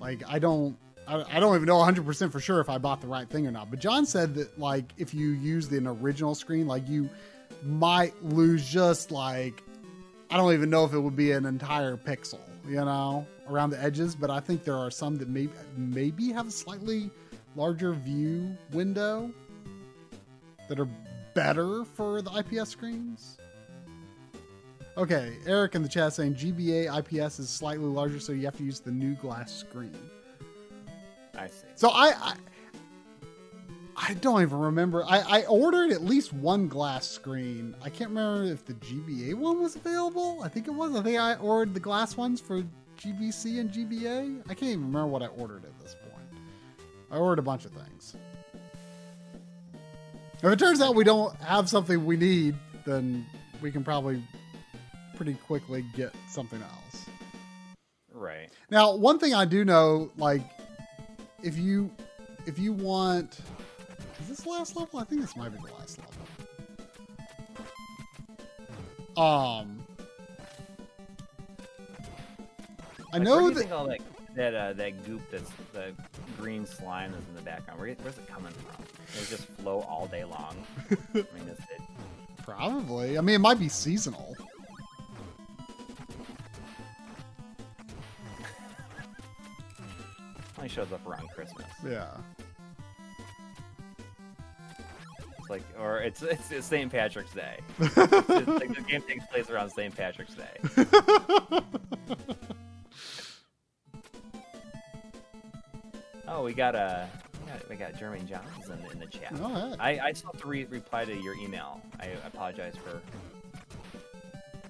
like 0.00 0.22
I 0.28 0.38
don't. 0.38 0.76
I 1.06 1.24
I 1.36 1.40
don't 1.40 1.54
even 1.54 1.66
know 1.66 1.78
100% 1.78 2.32
for 2.32 2.40
sure 2.40 2.60
if 2.60 2.68
I 2.68 2.78
bought 2.78 3.00
the 3.00 3.06
right 3.06 3.28
thing 3.28 3.46
or 3.46 3.52
not. 3.52 3.70
But 3.70 3.78
John 3.78 4.06
said 4.06 4.34
that 4.34 4.58
like 4.58 4.92
if 4.98 5.14
you 5.14 5.30
use 5.30 5.68
the 5.68 5.78
original 5.78 6.34
screen, 6.34 6.66
like 6.66 6.88
you 6.88 7.08
might 7.62 8.20
lose 8.24 8.68
just 8.68 9.10
like 9.12 9.62
I 10.30 10.36
don't 10.36 10.52
even 10.52 10.68
know 10.68 10.84
if 10.84 10.92
it 10.94 10.98
would 10.98 11.16
be 11.16 11.32
an 11.32 11.46
entire 11.46 11.96
pixel, 11.96 12.40
you 12.66 12.76
know, 12.76 13.26
around 13.48 13.70
the 13.70 13.82
edges. 13.82 14.14
But 14.14 14.30
I 14.30 14.40
think 14.40 14.64
there 14.64 14.76
are 14.76 14.90
some 14.90 15.16
that 15.18 15.28
maybe 15.28 15.52
maybe 15.76 16.32
have 16.32 16.48
a 16.48 16.50
slightly 16.50 17.10
larger 17.56 17.92
view 17.92 18.56
window 18.72 19.30
that 20.68 20.78
are 20.80 20.88
better 21.34 21.84
for 21.84 22.22
the 22.22 22.30
IPS 22.30 22.70
screens. 22.70 23.38
Okay, 24.96 25.32
Eric 25.46 25.74
in 25.74 25.82
the 25.82 25.88
chat 25.88 26.12
saying 26.12 26.34
GBA 26.34 26.98
IPS 26.98 27.38
is 27.38 27.48
slightly 27.48 27.86
larger, 27.86 28.20
so 28.20 28.32
you 28.32 28.44
have 28.44 28.56
to 28.58 28.64
use 28.64 28.80
the 28.80 28.90
new 28.90 29.14
glass 29.14 29.50
screen. 29.52 29.96
I 31.34 31.46
see. 31.46 31.66
So 31.76 31.88
I, 31.88 32.12
I, 32.20 32.34
I 33.96 34.14
don't 34.14 34.42
even 34.42 34.58
remember. 34.58 35.04
I, 35.04 35.20
I 35.20 35.42
ordered 35.44 35.92
at 35.92 36.02
least 36.02 36.32
one 36.32 36.68
glass 36.68 37.06
screen. 37.06 37.74
I 37.82 37.90
can't 37.90 38.10
remember 38.10 38.44
if 38.44 38.64
the 38.64 38.74
GBA 38.74 39.34
one 39.34 39.60
was 39.60 39.76
available. 39.76 40.40
I 40.42 40.48
think 40.48 40.66
it 40.66 40.70
was. 40.70 40.94
I 40.96 41.02
think 41.02 41.18
I 41.18 41.34
ordered 41.36 41.74
the 41.74 41.80
glass 41.80 42.16
ones 42.16 42.40
for 42.40 42.62
GBC 42.98 43.60
and 43.60 43.70
GBA. 43.70 44.42
I 44.44 44.54
can't 44.54 44.70
even 44.70 44.86
remember 44.86 45.08
what 45.08 45.22
I 45.22 45.26
ordered 45.26 45.64
at 45.64 45.78
this 45.80 45.94
point. 45.94 46.42
I 47.10 47.18
ordered 47.18 47.40
a 47.40 47.42
bunch 47.42 47.64
of 47.64 47.72
things. 47.72 48.16
If 50.42 50.50
it 50.50 50.58
turns 50.58 50.80
out 50.80 50.94
we 50.94 51.04
don't 51.04 51.34
have 51.36 51.68
something 51.68 52.04
we 52.04 52.16
need, 52.16 52.56
then 52.84 53.26
we 53.60 53.70
can 53.70 53.84
probably 53.84 54.22
pretty 55.16 55.34
quickly 55.34 55.84
get 55.94 56.12
something 56.28 56.60
else. 56.60 57.06
Right. 58.12 58.50
Now, 58.70 58.96
one 58.96 59.18
thing 59.18 59.34
I 59.34 59.44
do 59.44 59.64
know, 59.64 60.10
like, 60.16 60.42
if 61.42 61.56
you 61.58 61.90
if 62.46 62.58
you 62.58 62.72
want, 62.72 63.40
is 64.22 64.28
this 64.28 64.40
the 64.42 64.50
last 64.50 64.76
level? 64.76 64.98
I 65.00 65.04
think 65.04 65.20
this 65.20 65.36
might 65.36 65.50
be 65.50 65.58
the 65.58 65.74
last 65.74 65.98
level. 65.98 66.12
Um, 69.16 69.84
I 73.12 73.18
Like, 73.18 73.22
know 73.22 73.42
where 73.42 73.42
do 73.42 73.48
you 73.48 73.54
that 73.54 73.60
think 73.60 73.72
all 73.72 73.86
that 73.88 74.00
that 74.34 74.54
uh, 74.54 74.72
that 74.74 75.04
goop 75.04 75.20
that's 75.30 75.50
the 75.74 75.92
green 76.38 76.64
slime 76.64 77.12
that's 77.12 77.28
in 77.28 77.34
the 77.34 77.42
background. 77.42 77.78
Where, 77.80 77.92
where's 78.02 78.16
it 78.16 78.26
coming 78.26 78.52
from? 78.52 78.84
Does 79.12 79.30
it 79.30 79.36
just 79.36 79.48
flow 79.60 79.80
all 79.82 80.06
day 80.06 80.24
long? 80.24 80.56
I 80.90 80.94
mean, 81.14 81.48
is 81.48 81.58
it? 81.58 81.82
probably. 82.42 83.18
I 83.18 83.20
mean, 83.20 83.36
it 83.36 83.40
might 83.40 83.58
be 83.58 83.68
seasonal. 83.68 84.34
Only 90.56 90.68
shows 90.68 90.92
up 90.92 91.06
around 91.06 91.28
Christmas. 91.30 91.66
Yeah. 91.86 92.08
It's 95.42 95.50
like, 95.50 95.62
or 95.78 95.98
it's 95.98 96.22
it's, 96.22 96.52
it's 96.52 96.66
St. 96.66 96.90
Patrick's 96.90 97.34
Day. 97.34 97.58
It's 97.80 97.96
like 97.96 98.74
the 98.74 98.84
game 98.88 99.02
takes 99.02 99.26
place 99.26 99.50
around 99.50 99.70
St. 99.70 99.94
Patrick's 99.94 100.34
Day. 100.34 101.62
Oh, 106.28 106.42
we 106.44 106.54
got 106.54 106.74
a 106.74 107.08
we 107.44 107.50
got, 107.52 107.68
we 107.70 107.76
got 107.76 107.98
Jeremy 107.98 108.20
Johns 108.26 108.68
in, 108.68 108.92
in 108.92 108.98
the 109.00 109.06
chat. 109.06 109.38
All 109.40 109.50
right. 109.50 109.76
I, 109.78 110.06
I 110.06 110.12
still 110.12 110.30
have 110.32 110.40
to 110.40 110.48
re- 110.48 110.64
reply 110.64 111.04
to 111.04 111.14
your 111.14 111.34
email. 111.34 111.82
I 112.00 112.06
apologize 112.26 112.74
for 112.76 113.02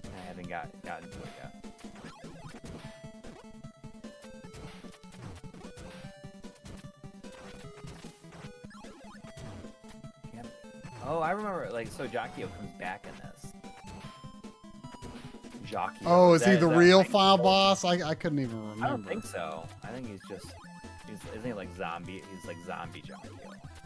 I 0.05 0.27
haven't 0.27 0.49
got 0.49 0.69
gotten 0.83 1.09
to 1.09 1.19
it 1.19 1.29
yet. 1.41 2.12
Oh, 11.13 11.19
I 11.19 11.33
remember. 11.33 11.69
Like, 11.71 11.89
so 11.89 12.09
Jockio 12.09 12.49
comes 12.57 12.71
back 12.79 13.05
in 13.07 13.13
this. 13.21 13.53
Jockio. 15.71 15.99
Oh, 16.07 16.33
is 16.33 16.43
he 16.43 16.53
that- 16.53 16.61
the 16.61 16.69
that, 16.69 16.77
real 16.77 17.05
final 17.05 17.37
boss? 17.37 17.85
I, 17.85 18.01
I 18.09 18.15
couldn't 18.15 18.39
even 18.39 18.59
remember. 18.59 18.85
I 18.87 18.89
don't 18.89 19.07
think 19.07 19.25
so. 19.27 19.69
I 19.83 19.89
think 19.89 20.09
he's 20.09 20.21
just. 20.27 20.55
He's, 21.07 21.19
isn't 21.37 21.45
he 21.45 21.53
like 21.53 21.69
zombie? 21.77 22.23
He's 22.35 22.47
like 22.47 22.57
zombie 22.67 23.03
Jockio. 23.03 23.31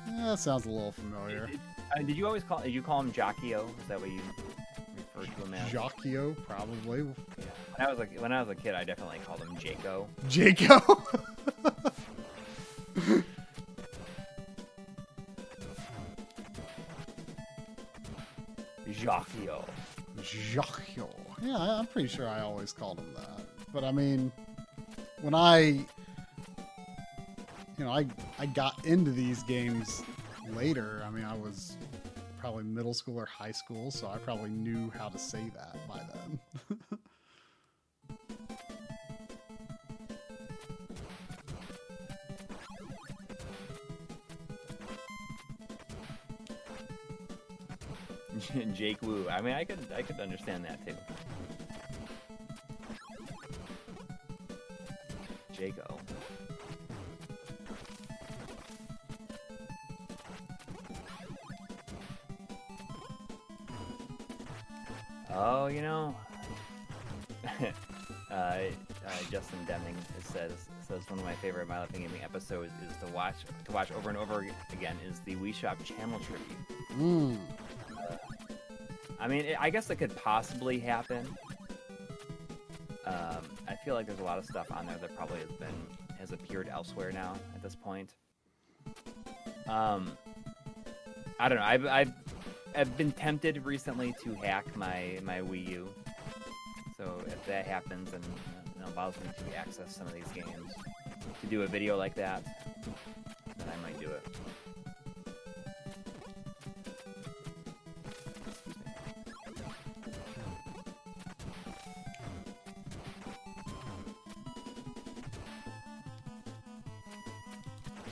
Yeah, 0.07 0.27
that 0.27 0.39
sounds 0.39 0.67
a 0.67 0.71
little 0.71 0.93
familiar. 0.93 1.49
Did, 1.49 1.59
uh, 1.99 2.03
did 2.03 2.17
you 2.17 2.27
always 2.29 2.45
call? 2.45 2.61
Did 2.61 2.71
you 2.73 2.81
call 2.83 3.01
him 3.01 3.11
Jockio? 3.13 3.69
Is 3.81 3.89
that 3.89 4.01
what 4.01 4.09
you 4.09 4.21
refer 5.17 5.33
to 5.33 5.43
him 5.47 5.55
as? 5.55 5.73
Jockio, 5.73 6.37
probably. 6.47 7.01
Yeah. 7.01 7.45
When 7.75 7.89
I 7.89 7.91
was 7.91 7.99
like 7.99 8.21
when 8.21 8.33
I 8.33 8.41
was 8.41 8.51
a 8.51 8.55
kid, 8.55 8.77
I 8.77 8.85
definitely 8.85 9.19
called 9.27 9.41
him 9.41 9.57
Jaco. 9.57 10.07
Jaco. 10.29 11.03
Jockio. 18.91 19.65
Jockio. 20.19 21.09
Yeah, 21.43 21.57
I'm 21.57 21.87
pretty 21.87 22.09
sure 22.09 22.29
I 22.29 22.41
always 22.41 22.73
called 22.73 22.99
him 22.99 23.13
that. 23.15 23.41
But 23.73 23.85
I 23.85 23.93
mean, 23.93 24.33
when 25.21 25.35
I, 25.35 25.59
you 25.59 25.87
know, 27.79 27.91
I 27.91 28.07
I 28.39 28.47
got 28.47 28.87
into 28.87 29.11
these 29.11 29.43
games 29.45 30.03
later. 30.55 31.03
I 31.07 31.11
mean, 31.11 31.25
I 31.25 31.37
was 31.37 31.77
probably 32.39 32.65
middle 32.65 32.95
school 32.95 33.19
or 33.19 33.27
high 33.27 33.53
school, 33.53 33.91
so 33.91 34.09
I 34.09 34.19
probably 34.19 34.51
knew 34.51 34.91
how 34.97 35.09
to 35.09 35.19
say 35.19 35.51
that 35.55 35.77
by 35.89 36.01
then. 36.15 36.79
Jake 48.75 49.01
Wu. 49.03 49.29
I 49.29 49.41
mean, 49.41 49.55
I 49.55 49.65
could 49.65 49.79
I 49.95 50.03
could 50.03 50.21
understand 50.21 50.65
that 50.65 50.85
too. 50.87 50.95
Jaco. 55.55 55.99
Oh, 65.33 65.67
you 65.67 65.83
know. 65.83 66.15
uh, 68.31 68.35
uh, 68.35 68.71
Justin 69.31 69.59
Deming 69.67 69.97
says 70.21 70.53
says 70.87 71.03
one 71.09 71.19
of 71.19 71.25
my 71.25 71.35
favorite 71.35 71.69
My 71.69 71.81
Life 71.81 71.95
in 71.95 72.03
Gaming 72.03 72.23
episodes 72.23 72.73
is 72.89 72.97
to 72.99 73.13
watch 73.13 73.37
to 73.65 73.73
watch 73.73 73.91
over 73.93 74.09
and 74.09 74.19
over 74.19 74.47
again 74.73 74.97
is 75.09 75.21
the 75.21 75.37
Wii 75.37 75.55
Shop 75.55 75.83
channel 75.85 76.21
tribute. 76.21 76.59
Mm. 76.99 77.39
I 79.27 79.29
mean, 79.29 79.45
it, 79.45 79.57
I 79.59 79.71
guess 79.71 79.91
it 79.91 79.97
could 79.97 80.15
possibly 80.15 80.79
happen. 80.79 81.27
Um, 83.05 83.43
I 83.67 83.75
feel 83.85 83.95
like 83.95 84.07
there's 84.07 84.21
a 84.21 84.25
lot 84.25 84.39
of 84.39 84.45
stuff 84.45 84.69
on 84.71 84.87
there 84.87 84.99
that 84.99 85.17
probably 85.17 85.41
has 85.41 85.51
been 85.51 85.75
has 86.17 86.31
appeared 86.31 86.69
elsewhere 86.69 87.11
now 87.11 87.35
at 87.53 87.61
this 87.61 87.75
point. 87.75 88.15
Um, 89.67 90.17
I 91.41 91.49
don't 91.49 91.59
know. 91.59 91.65
I've 91.65 91.87
I've, 91.87 92.13
I've 92.77 92.97
been 92.97 93.11
tempted 93.11 93.67
recently 93.67 94.15
to 94.23 94.33
hack 94.35 94.77
my 94.77 95.19
my 95.25 95.41
Wii 95.41 95.71
U. 95.71 95.89
So 96.97 97.21
if 97.27 97.45
that 97.47 97.67
happens 97.67 98.13
and 98.13 98.23
allows 98.95 99.17
me 99.17 99.29
to 99.51 99.57
access 99.57 99.97
some 99.97 100.07
of 100.07 100.15
these 100.15 100.29
games, 100.29 100.73
to 101.41 101.47
do 101.49 101.63
a 101.63 101.67
video 101.67 101.97
like 101.97 102.15
that, 102.15 102.45
then 103.59 103.67
I 103.69 103.83
might 103.83 103.99
do 103.99 104.07
it. 104.07 104.25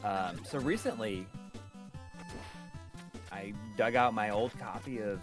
Um, 0.04 0.38
so 0.44 0.58
recently, 0.58 1.26
I 3.32 3.52
dug 3.76 3.94
out 3.94 4.14
my 4.14 4.30
old 4.30 4.56
copy 4.58 5.00
of 5.00 5.20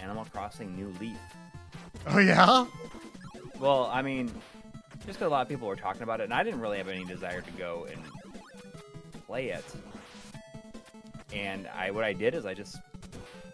Animal 0.00 0.26
Crossing 0.26 0.76
New 0.76 0.94
Leaf. 1.00 1.16
Oh 2.06 2.18
yeah. 2.18 2.66
Well, 3.58 3.88
I 3.90 4.02
mean, 4.02 4.26
just 5.06 5.18
because 5.18 5.22
a 5.22 5.28
lot 5.28 5.42
of 5.42 5.48
people 5.48 5.66
were 5.68 5.76
talking 5.76 6.02
about 6.02 6.20
it, 6.20 6.24
and 6.24 6.34
I 6.34 6.42
didn't 6.42 6.60
really 6.60 6.78
have 6.78 6.88
any 6.88 7.04
desire 7.04 7.40
to 7.40 7.50
go 7.52 7.86
and 7.90 8.00
play 9.26 9.48
it. 9.48 9.64
And 11.32 11.66
I, 11.74 11.90
what 11.90 12.04
I 12.04 12.12
did 12.12 12.34
is 12.34 12.44
I 12.46 12.54
just, 12.54 12.76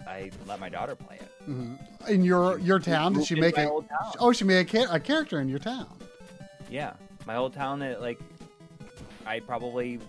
I 0.07 0.31
let 0.47 0.59
my 0.59 0.69
daughter 0.69 0.97
play 0.97 1.17
it. 1.17 1.31
hmm 1.45 1.75
In 2.09 2.25
your 2.25 2.59
your 2.59 2.79
town, 2.81 3.13
did 3.13 3.25
she 3.25 3.37
make 3.37 3.57
a? 3.57 3.71
Oh, 4.19 4.33
she 4.33 4.45
made 4.45 4.75
a, 4.75 4.95
a 4.95 5.01
character 5.01 5.41
in 5.41 5.49
your 5.49 5.61
town. 5.61 5.87
Yeah, 6.69 6.95
my 7.27 7.37
old 7.37 7.53
town 7.55 7.79
that 7.81 8.01
like, 8.01 8.19
I 9.27 9.41
probably 9.41 10.01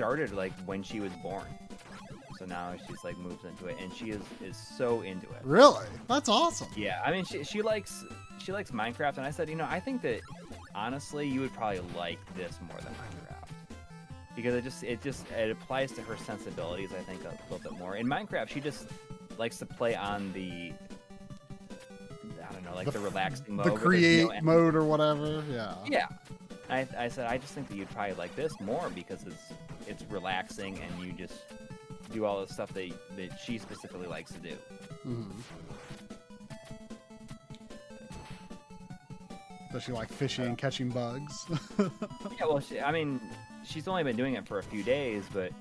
started 0.00 0.32
like 0.32 0.52
when 0.64 0.82
she 0.82 0.98
was 1.00 1.12
born. 1.22 1.44
So 2.38 2.46
now 2.46 2.72
she's 2.88 3.04
like 3.04 3.18
moves 3.18 3.44
into 3.44 3.66
it, 3.66 3.76
and 3.80 3.92
she 3.92 4.10
is 4.10 4.22
is 4.42 4.56
so 4.56 5.02
into 5.02 5.26
it. 5.26 5.40
Really? 5.44 5.84
That's 6.08 6.28
awesome. 6.28 6.68
Yeah, 6.74 7.02
I 7.04 7.10
mean, 7.10 7.24
she, 7.24 7.44
she 7.44 7.60
likes 7.60 8.02
she 8.38 8.50
likes 8.52 8.70
Minecraft, 8.70 9.18
and 9.18 9.26
I 9.26 9.30
said, 9.30 9.50
you 9.50 9.56
know, 9.56 9.66
I 9.68 9.78
think 9.78 10.00
that 10.02 10.20
honestly, 10.74 11.28
you 11.28 11.40
would 11.40 11.52
probably 11.52 11.80
like 11.94 12.18
this 12.34 12.58
more 12.66 12.78
than 12.78 12.92
Minecraft 12.94 13.48
because 14.34 14.54
it 14.54 14.64
just 14.64 14.82
it 14.84 15.02
just 15.02 15.30
it 15.32 15.50
applies 15.50 15.92
to 15.92 16.00
her 16.02 16.16
sensibilities. 16.16 16.90
I 16.98 17.02
think 17.02 17.22
a 17.24 17.52
little 17.52 17.70
bit 17.70 17.78
more. 17.78 17.96
In 17.96 18.06
Minecraft, 18.06 18.48
she 18.48 18.60
just 18.60 18.86
likes 19.36 19.58
to 19.58 19.66
play 19.66 19.94
on 19.94 20.32
the 20.32 20.72
I 22.48 22.52
don't 22.54 22.64
know, 22.64 22.74
like 22.74 22.86
The 22.86 22.92
the, 22.92 23.00
relaxing 23.00 23.54
mode. 23.56 23.66
the 23.66 23.70
create 23.72 24.26
no 24.26 24.40
mode 24.40 24.74
or 24.74 24.84
whatever. 24.84 25.44
Yeah. 25.50 25.74
Yeah. 25.86 26.06
I, 26.70 26.86
I 26.96 27.08
said 27.08 27.26
I 27.26 27.36
just 27.36 27.52
think 27.52 27.68
that 27.68 27.76
you'd 27.76 27.90
probably 27.90 28.14
like 28.14 28.34
this 28.34 28.52
more 28.60 28.88
because 28.94 29.24
it's 29.26 29.52
it's 29.90 30.04
relaxing 30.10 30.78
and 30.78 31.04
you 31.06 31.12
just 31.12 31.34
do 32.12 32.24
all 32.24 32.44
the 32.44 32.52
stuff 32.52 32.72
that 32.74 32.90
that 33.16 33.38
she 33.44 33.58
specifically 33.58 34.06
likes 34.06 34.32
to 34.32 34.38
do. 34.38 34.54
hmm 35.02 35.22
Does 39.72 39.84
she 39.84 39.92
like 39.92 40.08
fishing 40.08 40.46
and 40.46 40.58
catching 40.58 40.88
bugs? 40.90 41.46
Yeah, 42.38 42.46
well, 42.46 42.60
she, 42.60 42.80
I 42.80 42.90
mean, 42.90 43.20
she's 43.64 43.86
only 43.86 44.02
been 44.02 44.16
doing 44.16 44.34
it 44.34 44.46
for 44.46 44.58
a 44.58 44.62
few 44.62 44.82
days, 44.82 45.24
but 45.32 45.52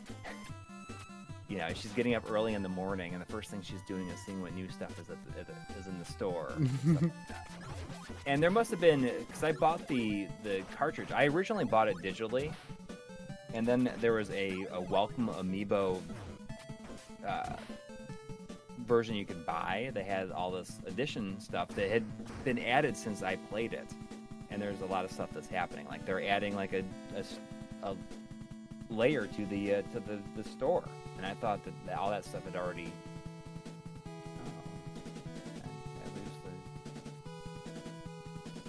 you 1.49 1.57
know, 1.57 1.67
she's 1.75 1.91
getting 1.91 2.15
up 2.15 2.29
early 2.31 2.53
in 2.53 2.63
the 2.63 2.69
morning, 2.69 3.13
and 3.13 3.21
the 3.21 3.25
first 3.25 3.49
thing 3.51 3.61
she's 3.61 3.81
doing 3.87 4.07
is 4.07 4.19
seeing 4.25 4.41
what 4.41 4.53
new 4.53 4.69
stuff 4.69 4.91
is 4.99 5.09
at 5.09 5.17
the, 5.25 5.39
at 5.41 5.47
the, 5.47 5.79
is 5.79 5.87
in 5.87 5.99
the 5.99 6.05
store. 6.05 6.53
like 6.85 7.11
and 8.25 8.41
there 8.41 8.49
must 8.51 8.71
have 8.71 8.79
been 8.79 9.01
because 9.27 9.43
I 9.43 9.51
bought 9.53 9.87
the 9.87 10.27
the 10.43 10.61
cartridge. 10.75 11.11
I 11.11 11.25
originally 11.25 11.65
bought 11.65 11.87
it 11.89 11.95
digitally, 12.03 12.53
and 13.53 13.67
then 13.67 13.91
there 13.99 14.13
was 14.13 14.29
a, 14.31 14.65
a 14.71 14.81
welcome 14.81 15.27
amiibo 15.29 16.01
uh, 17.25 17.55
version 18.85 19.15
you 19.15 19.25
could 19.25 19.45
buy. 19.45 19.91
They 19.93 20.03
had 20.03 20.31
all 20.31 20.51
this 20.51 20.79
addition 20.85 21.39
stuff 21.39 21.69
that 21.69 21.89
had 21.89 22.03
been 22.43 22.59
added 22.59 22.95
since 22.95 23.23
I 23.23 23.35
played 23.35 23.73
it 23.73 23.87
and 24.51 24.61
there's 24.61 24.81
a 24.81 24.85
lot 24.85 25.05
of 25.05 25.11
stuff 25.11 25.29
that's 25.33 25.47
happening. 25.47 25.85
Like 25.87 26.05
they're 26.05 26.27
adding 26.27 26.55
like 26.55 26.73
a 26.73 26.83
layer 28.89 29.27
to 29.27 29.45
the 29.45 29.75
uh, 29.75 29.81
to 29.93 29.99
the, 29.99 30.19
the 30.35 30.43
store, 30.43 30.83
and 31.17 31.25
I 31.25 31.33
thought 31.35 31.59
that 31.63 31.97
all 31.97 32.09
that 32.09 32.25
stuff 32.25 32.43
had 32.45 32.55
already. 32.55 32.91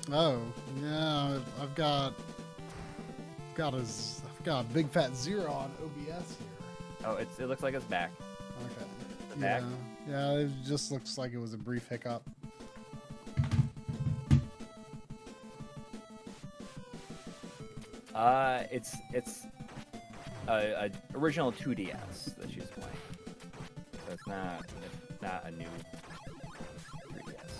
The- 0.07 0.15
oh 0.16 0.40
yeah, 0.82 1.39
I've 1.61 1.74
got 1.74 2.15
got 3.55 3.74
a 3.74 3.85
z- 4.45 4.45
I've 4.45 4.45
got 4.45 4.61
a 4.65 4.69
big 4.75 4.89
fat 4.89 5.15
zero 5.17 5.51
on 5.53 5.71
OBS 5.83 6.07
here. 6.09 7.05
Oh, 7.05 7.17
it's, 7.17 7.39
it 7.39 7.47
looks 7.47 7.62
like 7.62 7.75
it's 7.75 7.85
back. 7.87 8.11
Okay. 8.65 8.91
Yeah, 9.39 9.61
back? 9.61 9.69
yeah. 10.09 10.33
It 10.33 10.51
just 10.67 10.91
looks 10.91 11.17
like 11.19 11.33
it 11.33 11.39
was 11.39 11.55
a 11.55 11.59
brief 11.59 11.89
hiccup. 11.89 12.23
Uh, 18.15 18.65
it's 18.71 18.97
it's 19.15 19.47
a, 20.49 20.53
a 20.53 20.91
original 21.17 21.53
2DS 21.53 22.37
that 22.37 22.51
she's 22.51 22.65
playing, 22.65 22.91
so 23.93 24.12
it's 24.12 24.27
not 24.27 24.65
it's 25.09 25.23
not 25.23 25.45
a 25.47 25.51
new 25.53 25.65
3DS. 27.12 27.51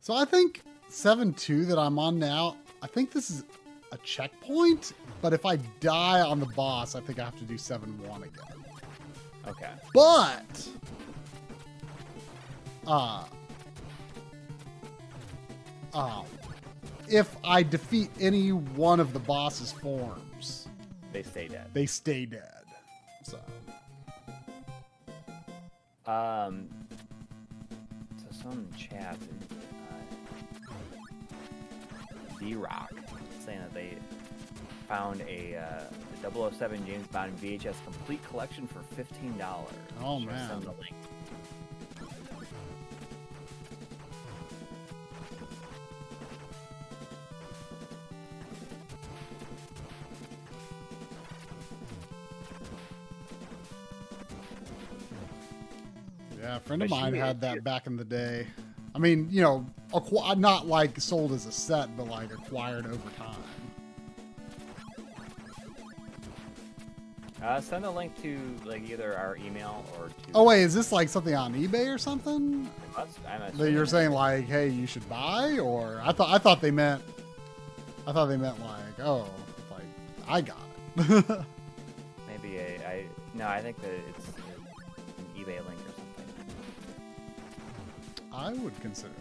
So 0.00 0.14
I 0.14 0.24
think 0.24 0.62
seven 0.88 1.34
two 1.34 1.66
that 1.66 1.78
I'm 1.78 1.98
on 1.98 2.18
now. 2.18 2.56
I 2.86 2.88
think 2.88 3.10
this 3.10 3.30
is 3.30 3.42
a 3.90 3.98
checkpoint, 3.98 4.92
but 5.20 5.32
if 5.32 5.44
I 5.44 5.56
die 5.80 6.20
on 6.20 6.38
the 6.38 6.46
boss, 6.46 6.94
I 6.94 7.00
think 7.00 7.18
I 7.18 7.24
have 7.24 7.36
to 7.40 7.44
do 7.44 7.58
seven 7.58 7.98
one 8.06 8.22
again. 8.22 8.64
Okay. 9.48 9.72
But 9.92 10.68
uh 12.86 13.24
uh 15.94 16.22
if 17.08 17.36
I 17.42 17.64
defeat 17.64 18.10
any 18.20 18.52
one 18.52 19.00
of 19.00 19.12
the 19.12 19.18
boss's 19.18 19.72
forms, 19.72 20.68
They 21.12 21.24
stay 21.24 21.48
dead. 21.48 21.66
they 21.72 21.86
stay 21.86 22.24
dead. 22.24 22.62
So 23.24 23.40
Um, 26.08 26.68
so 28.30 28.48
the 28.50 28.76
chat, 28.78 29.16
D 32.40 32.54
Rock, 32.54 32.92
saying 33.44 33.60
that 33.60 33.74
they 33.74 33.96
found 34.88 35.20
a 35.22 35.56
uh, 35.56 36.50
007 36.50 36.86
James 36.86 37.06
Bond 37.08 37.36
VHS 37.40 37.74
complete 37.84 38.22
collection 38.28 38.66
for 38.66 38.80
fifteen 38.94 39.36
dollars. 39.36 39.72
Oh, 40.02 40.18
man. 40.18 40.48
Send 40.48 40.62
the 40.62 40.72
link. 40.72 40.94
yeah, 56.38 56.56
a 56.56 56.60
friend 56.60 56.82
of 56.82 56.88
But 56.90 57.00
mine 57.00 57.14
had 57.14 57.40
that 57.40 57.64
back 57.64 57.86
in 57.86 57.96
the 57.96 58.04
day. 58.04 58.46
I 58.94 58.98
mean, 58.98 59.28
you 59.30 59.42
know, 59.42 59.66
acqu- 59.92 60.38
not 60.38 60.66
like 60.66 61.00
sold 61.00 61.32
as 61.32 61.46
a 61.46 61.52
set, 61.52 61.96
but 61.96 62.08
like 62.08 62.32
acquired 62.32 62.86
over 62.86 63.10
time. 63.16 63.42
Uh, 67.42 67.60
send 67.60 67.84
a 67.84 67.90
link 67.90 68.20
to 68.22 68.38
like 68.64 68.88
either 68.90 69.16
our 69.16 69.36
email 69.36 69.84
or 69.98 70.08
to. 70.08 70.14
Oh 70.34 70.44
wait, 70.44 70.62
is 70.62 70.74
this 70.74 70.90
like 70.90 71.08
something 71.08 71.34
on 71.34 71.54
eBay 71.54 71.94
or 71.94 71.98
something 71.98 72.68
that 73.54 73.70
you're 73.70 73.86
saying 73.86 74.10
like, 74.10 74.46
hey, 74.46 74.68
you 74.68 74.86
should 74.86 75.08
buy? 75.08 75.58
Or 75.58 76.00
I 76.02 76.12
thought 76.12 76.30
I 76.30 76.38
thought 76.38 76.60
they 76.60 76.70
meant, 76.70 77.02
I 78.06 78.12
thought 78.12 78.26
they 78.26 78.38
meant 78.38 78.58
like, 78.60 78.98
oh, 79.00 79.28
like 79.70 79.84
I 80.26 80.40
got 80.40 80.58
it. 80.96 81.28
maybe 82.26 82.56
a 82.56 82.80
I 82.84 83.04
no 83.34 83.46
I 83.46 83.60
think 83.60 83.80
that 83.82 83.90
it's 84.08 84.28
an 84.28 84.34
eBay 85.36 85.58
link 85.66 85.78
or 85.86 85.92
something. 85.92 86.34
I 88.32 88.54
would 88.54 88.80
consider 88.80 89.12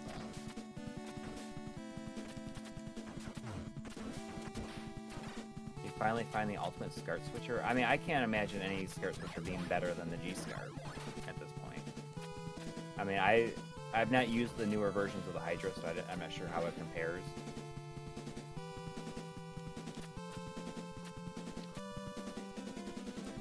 finally 5.97 6.25
find 6.31 6.49
the 6.49 6.57
ultimate 6.57 6.93
SCART 6.93 7.21
switcher. 7.31 7.63
I 7.65 7.73
mean, 7.73 7.85
I 7.85 7.97
can't 7.97 8.23
imagine 8.23 8.61
any 8.61 8.85
SCART 8.85 9.15
switcher 9.15 9.41
being 9.41 9.61
better 9.69 9.93
than 9.93 10.09
the 10.09 10.17
G 10.17 10.33
SCART 10.33 10.71
at 11.27 11.39
this 11.39 11.49
point. 11.63 11.81
I 12.97 13.03
mean, 13.03 13.17
I 13.17 13.51
I've 13.93 14.11
not 14.11 14.27
used 14.27 14.57
the 14.57 14.65
newer 14.65 14.91
versions 14.91 15.25
of 15.25 15.33
the 15.33 15.39
Hydra, 15.39 15.71
so 15.73 15.81
I, 15.87 16.11
am 16.11 16.19
not 16.19 16.31
sure 16.31 16.47
how 16.47 16.61
it 16.65 16.75
compares. 16.77 17.23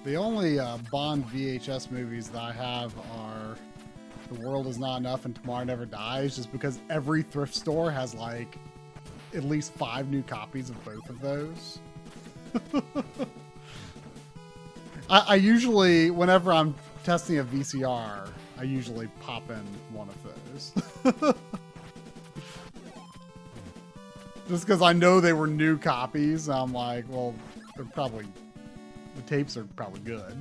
The 0.05 0.17
only 0.17 0.61
uh, 0.61 0.79
Bond 0.93 1.27
VHS 1.29 1.91
movies 1.91 2.29
that 2.29 2.41
I 2.41 2.53
have 2.53 2.95
are 3.13 3.57
The 4.31 4.47
World 4.47 4.69
Is 4.69 4.79
Not 4.79 4.99
Enough 4.99 5.25
and 5.25 5.35
Tomorrow 5.35 5.65
Never 5.65 5.87
Dies, 5.87 6.37
just 6.37 6.53
because 6.53 6.79
every 6.89 7.23
thrift 7.23 7.55
store 7.55 7.91
has 7.91 8.15
like 8.15 8.57
at 9.35 9.43
least 9.43 9.73
five 9.73 10.09
new 10.09 10.23
copies 10.23 10.71
of 10.71 10.85
both 10.85 11.09
of 11.09 11.21
those. 11.21 11.81
I, 15.11 15.19
I 15.29 15.35
usually, 15.37 16.11
whenever 16.11 16.53
I'm 16.53 16.75
testing 17.03 17.39
a 17.39 17.45
VCR, 17.45 18.29
I 18.59 18.63
usually 18.63 19.09
pop 19.21 19.51
in 19.51 19.63
one 19.93 20.09
of 20.09 20.17
those. 20.25 20.73
just 24.49 24.67
because 24.67 24.83
I 24.83 24.93
know 24.93 25.21
they 25.21 25.33
were 25.33 25.47
new 25.47 25.79
copies, 25.79 26.49
I'm 26.49 26.73
like, 26.73 27.05
well, 27.09 27.35
they're 27.77 27.85
probably 27.85 28.27
the 29.17 29.23
tapes 29.23 29.57
are 29.57 29.65
probably 29.77 30.01
good. 30.01 30.37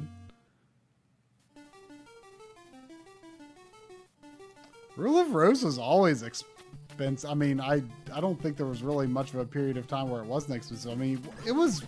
Rule 4.95 5.19
of 5.19 5.33
Rose 5.33 5.63
was 5.63 5.79
always 5.79 6.21
expensive. 6.21 7.29
I 7.29 7.33
mean, 7.33 7.59
I 7.59 7.81
I 8.13 8.21
don't 8.21 8.39
think 8.41 8.57
there 8.57 8.67
was 8.67 8.83
really 8.83 9.07
much 9.07 9.33
of 9.33 9.39
a 9.39 9.45
period 9.45 9.77
of 9.77 9.87
time 9.87 10.09
where 10.09 10.21
it 10.21 10.27
wasn't 10.27 10.55
expensive. 10.55 10.91
I 10.91 10.95
mean, 10.95 11.21
it 11.47 11.51
was 11.51 11.83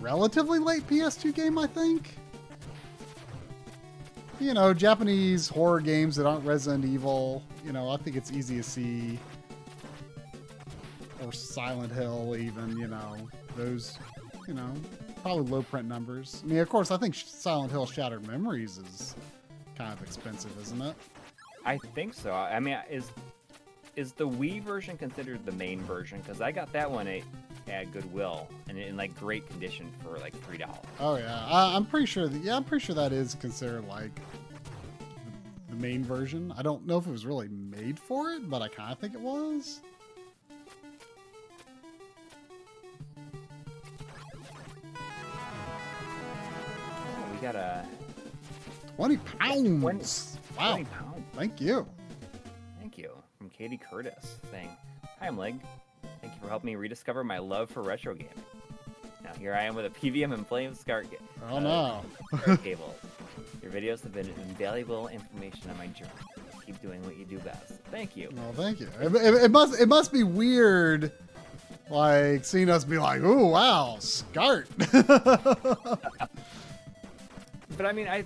relatively 0.00 0.58
late 0.58 0.86
PS2 0.86 1.34
game, 1.34 1.58
I 1.58 1.66
think. 1.66 2.16
You 4.40 4.54
know, 4.54 4.72
Japanese 4.72 5.48
horror 5.48 5.80
games 5.80 6.16
that 6.16 6.26
aren't 6.26 6.44
Resident 6.44 6.84
Evil. 6.84 7.42
You 7.64 7.72
know, 7.72 7.90
I 7.90 7.98
think 7.98 8.16
it's 8.16 8.32
easy 8.32 8.56
to 8.56 8.62
see. 8.62 9.18
Or 11.22 11.32
Silent 11.32 11.92
Hill, 11.92 12.34
even. 12.36 12.78
You 12.78 12.88
know, 12.88 13.16
those. 13.56 13.98
You 14.48 14.54
know, 14.54 14.72
probably 15.22 15.44
low 15.44 15.62
print 15.62 15.86
numbers. 15.86 16.42
I 16.42 16.48
mean, 16.48 16.58
of 16.58 16.68
course, 16.68 16.90
I 16.90 16.96
think 16.96 17.14
Silent 17.14 17.70
Hill 17.70 17.86
Shattered 17.86 18.26
Memories 18.26 18.78
is 18.78 19.14
kind 19.76 19.92
of 19.92 20.02
expensive, 20.02 20.50
isn't 20.60 20.80
it? 20.80 20.96
I 21.64 21.78
think 21.94 22.14
so. 22.14 22.32
I 22.32 22.58
mean, 22.58 22.78
is 22.90 23.10
is 23.96 24.12
the 24.12 24.26
Wii 24.26 24.62
version 24.62 24.96
considered 24.96 25.44
the 25.44 25.52
main 25.52 25.80
version? 25.82 26.20
Because 26.20 26.40
I 26.40 26.52
got 26.52 26.72
that 26.72 26.90
one 26.90 27.06
at, 27.06 27.22
at 27.70 27.92
Goodwill 27.92 28.48
and 28.68 28.78
in 28.78 28.96
like 28.96 29.18
great 29.18 29.48
condition 29.48 29.90
for 30.02 30.18
like 30.18 30.34
three 30.44 30.58
dollars. 30.58 30.78
Oh 30.98 31.16
yeah, 31.16 31.44
I, 31.46 31.74
I'm 31.74 31.86
pretty 31.86 32.06
sure. 32.06 32.28
That, 32.28 32.42
yeah, 32.42 32.56
I'm 32.56 32.64
pretty 32.64 32.84
sure 32.84 32.94
that 32.94 33.12
is 33.12 33.34
considered 33.34 33.86
like 33.88 34.10
the 35.68 35.76
main 35.76 36.04
version. 36.04 36.52
I 36.56 36.62
don't 36.62 36.86
know 36.86 36.98
if 36.98 37.06
it 37.06 37.10
was 37.10 37.24
really 37.24 37.48
made 37.48 37.98
for 37.98 38.30
it, 38.32 38.48
but 38.50 38.62
I 38.62 38.68
kind 38.68 38.92
of 38.92 38.98
think 38.98 39.14
it 39.14 39.20
was. 39.20 39.80
Oh, 47.06 47.32
we 47.32 47.38
got 47.38 47.54
a 47.54 47.84
Twenty 48.96 49.16
pounds. 49.16 50.38
Wow. 50.58 50.72
20 50.72 50.84
pound. 50.84 51.24
Thank 51.34 51.58
you. 51.58 51.86
Thank 52.78 52.98
you 52.98 53.12
from 53.38 53.48
Katie 53.48 53.78
Curtis 53.78 54.40
saying, 54.50 54.68
"Hi, 55.18 55.26
I'm 55.26 55.38
Leg. 55.38 55.58
Thank 56.20 56.34
you 56.34 56.40
for 56.40 56.48
helping 56.48 56.66
me 56.68 56.76
rediscover 56.76 57.24
my 57.24 57.38
love 57.38 57.70
for 57.70 57.82
retro 57.82 58.14
gaming. 58.14 58.32
Now 59.24 59.32
here 59.38 59.54
I 59.54 59.62
am 59.64 59.74
with 59.74 59.86
a 59.86 59.90
PVM 59.90 60.32
and 60.32 60.46
playing 60.46 60.74
SCART, 60.74 61.10
ga- 61.10 61.16
Oh 61.50 61.56
uh, 61.56 61.60
no. 61.60 62.56
Cable. 62.58 62.94
Your 63.62 63.70
videos 63.70 64.02
have 64.02 64.12
been 64.12 64.28
invaluable 64.48 65.08
information 65.08 65.70
on 65.70 65.76
my 65.78 65.86
journey. 65.88 66.10
Keep 66.66 66.80
doing 66.82 67.02
what 67.04 67.16
you 67.16 67.24
do 67.24 67.38
best. 67.40 67.74
Thank 67.90 68.16
you." 68.16 68.30
Well, 68.32 68.52
thank 68.54 68.80
you. 68.80 68.88
It, 69.00 69.14
it- 69.14 69.44
it 69.44 69.50
must. 69.50 69.78
It 69.80 69.86
must 69.86 70.12
be 70.12 70.22
weird, 70.22 71.12
like 71.90 72.44
seeing 72.44 72.70
us 72.70 72.84
be 72.84 72.98
like, 72.98 73.20
"Ooh, 73.22 73.48
wow, 73.48 73.96
SCART." 74.00 74.68
But 77.76 77.86
I 77.86 77.92
mean, 77.92 78.08
I 78.08 78.24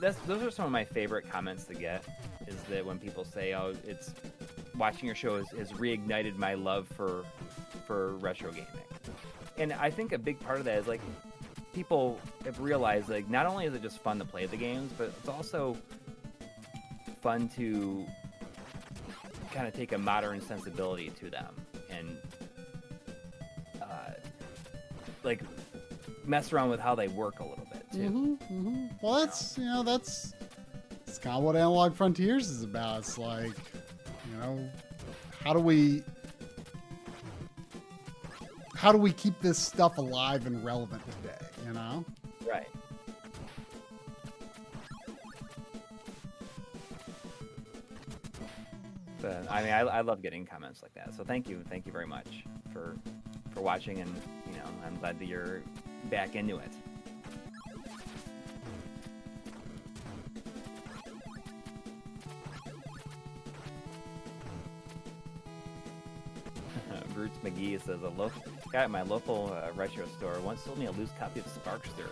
that's 0.00 0.16
those 0.20 0.42
are 0.42 0.50
some 0.50 0.64
of 0.64 0.72
my 0.72 0.84
favorite 0.84 1.28
comments 1.30 1.64
to 1.64 1.74
get. 1.74 2.04
Is 2.46 2.56
that 2.70 2.84
when 2.84 2.98
people 2.98 3.24
say, 3.24 3.54
"Oh, 3.54 3.74
it's 3.86 4.14
watching 4.76 5.06
your 5.06 5.14
show 5.14 5.36
has, 5.38 5.48
has 5.56 5.72
reignited 5.72 6.36
my 6.36 6.54
love 6.54 6.88
for 6.88 7.24
for 7.86 8.14
retro 8.16 8.50
gaming," 8.50 8.66
and 9.58 9.72
I 9.72 9.90
think 9.90 10.12
a 10.12 10.18
big 10.18 10.38
part 10.40 10.58
of 10.58 10.64
that 10.66 10.78
is 10.78 10.86
like 10.86 11.00
people 11.72 12.20
have 12.44 12.60
realized 12.60 13.08
like 13.08 13.28
not 13.28 13.46
only 13.46 13.66
is 13.66 13.74
it 13.74 13.82
just 13.82 13.98
fun 13.98 14.18
to 14.18 14.24
play 14.24 14.46
the 14.46 14.56
games, 14.56 14.92
but 14.96 15.08
it's 15.18 15.28
also 15.28 15.76
fun 17.20 17.48
to 17.56 18.06
kind 19.52 19.66
of 19.66 19.74
take 19.74 19.92
a 19.92 19.98
modern 19.98 20.40
sensibility 20.40 21.10
to 21.10 21.30
them 21.30 21.54
and 21.90 22.16
uh, 23.80 24.10
like 25.22 25.40
mess 26.24 26.52
around 26.52 26.70
with 26.70 26.80
how 26.80 26.94
they 26.94 27.08
work 27.08 27.40
a 27.40 27.44
little 27.44 27.66
bit 27.72 27.82
too. 27.92 28.08
hmm 28.08 28.34
hmm 28.34 28.86
Well, 29.02 29.14
that's 29.20 29.56
you 29.58 29.64
know 29.64 29.82
that's 29.82 30.32
it's 31.06 31.18
kind 31.18 31.36
of 31.36 31.42
what 31.44 31.54
Analog 31.56 31.94
Frontiers 31.94 32.50
is 32.50 32.62
about. 32.62 33.00
It's 33.00 33.18
like 33.18 33.52
know 34.44 34.70
how 35.42 35.52
do 35.52 35.60
we 35.60 36.02
how 38.76 38.92
do 38.92 38.98
we 38.98 39.12
keep 39.12 39.40
this 39.40 39.58
stuff 39.58 39.98
alive 39.98 40.46
and 40.46 40.62
relevant 40.64 41.02
today? 41.22 41.46
You 41.66 41.72
know. 41.72 42.04
Right. 42.46 42.68
I 49.48 49.62
mean, 49.62 49.72
I, 49.72 49.80
I 49.80 50.00
love 50.02 50.20
getting 50.20 50.44
comments 50.44 50.82
like 50.82 50.92
that. 50.94 51.14
So 51.14 51.24
thank 51.24 51.48
you, 51.48 51.62
thank 51.70 51.86
you 51.86 51.92
very 51.92 52.06
much 52.06 52.44
for 52.72 52.96
for 53.52 53.60
watching, 53.60 54.00
and 54.00 54.14
you 54.50 54.58
know, 54.58 54.66
I'm 54.84 54.96
glad 54.96 55.18
that 55.18 55.26
you're 55.26 55.62
back 56.10 56.34
into 56.34 56.58
it. 56.58 56.70
McGee 67.64 67.80
says 67.80 68.02
a 68.02 68.08
local 68.08 68.42
guy 68.70 68.84
at 68.84 68.90
my 68.90 69.02
local 69.02 69.52
uh, 69.52 69.72
retro 69.74 70.06
store 70.18 70.38
once 70.40 70.62
sold 70.62 70.78
me 70.78 70.86
a 70.86 70.92
loose 70.92 71.10
copy 71.18 71.40
of 71.40 71.46
Sparkster, 71.46 72.08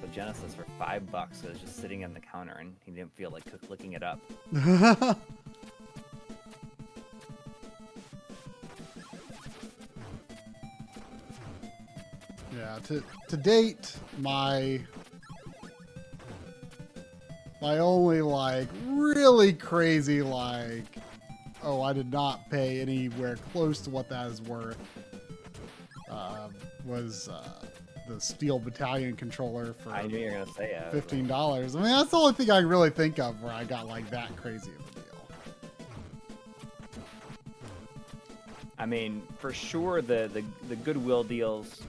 the 0.00 0.08
Genesis, 0.08 0.54
for 0.54 0.64
five 0.78 1.10
bucks. 1.10 1.42
It 1.42 1.50
was 1.50 1.58
just 1.58 1.76
sitting 1.76 2.04
on 2.04 2.14
the 2.14 2.20
counter, 2.20 2.56
and 2.60 2.74
he 2.84 2.92
didn't 2.92 3.14
feel 3.14 3.30
like 3.30 3.44
looking 3.68 3.92
it 3.92 4.02
up. 4.02 4.20
Yeah, 12.56 12.78
to 12.84 13.02
to 13.28 13.36
date, 13.36 13.94
my 14.18 14.80
my 17.60 17.78
only 17.78 18.22
like 18.22 18.68
really 18.86 19.52
crazy 19.52 20.22
like 20.22 20.96
oh 21.66 21.82
I 21.82 21.92
did 21.92 22.10
not 22.10 22.48
pay 22.48 22.80
anywhere 22.80 23.36
close 23.52 23.80
to 23.82 23.90
what 23.90 24.08
that 24.08 24.28
is 24.28 24.40
worth 24.40 24.78
uh, 26.08 26.48
was 26.86 27.28
uh, 27.28 27.66
the 28.08 28.20
Steel 28.20 28.58
Battalion 28.60 29.16
controller 29.16 29.74
for 29.74 29.90
I 29.90 30.06
knew 30.06 30.16
you 30.18 30.26
were 30.26 30.30
gonna 30.30 30.52
say 30.52 30.70
it. 30.72 30.92
fifteen 30.92 31.26
dollars. 31.26 31.74
I 31.74 31.80
mean 31.80 31.90
that's 31.90 32.10
the 32.10 32.16
only 32.16 32.32
thing 32.32 32.50
I 32.50 32.60
can 32.60 32.68
really 32.68 32.90
think 32.90 33.18
of 33.18 33.42
where 33.42 33.52
I 33.52 33.64
got 33.64 33.86
like 33.88 34.08
that 34.10 34.34
crazy 34.36 34.70
of 34.70 34.90
a 34.90 34.94
deal. 34.94 35.02
I 38.78 38.86
mean, 38.86 39.22
for 39.38 39.52
sure, 39.52 40.00
the, 40.00 40.30
the 40.32 40.44
the 40.68 40.76
Goodwill 40.76 41.24
deals 41.24 41.82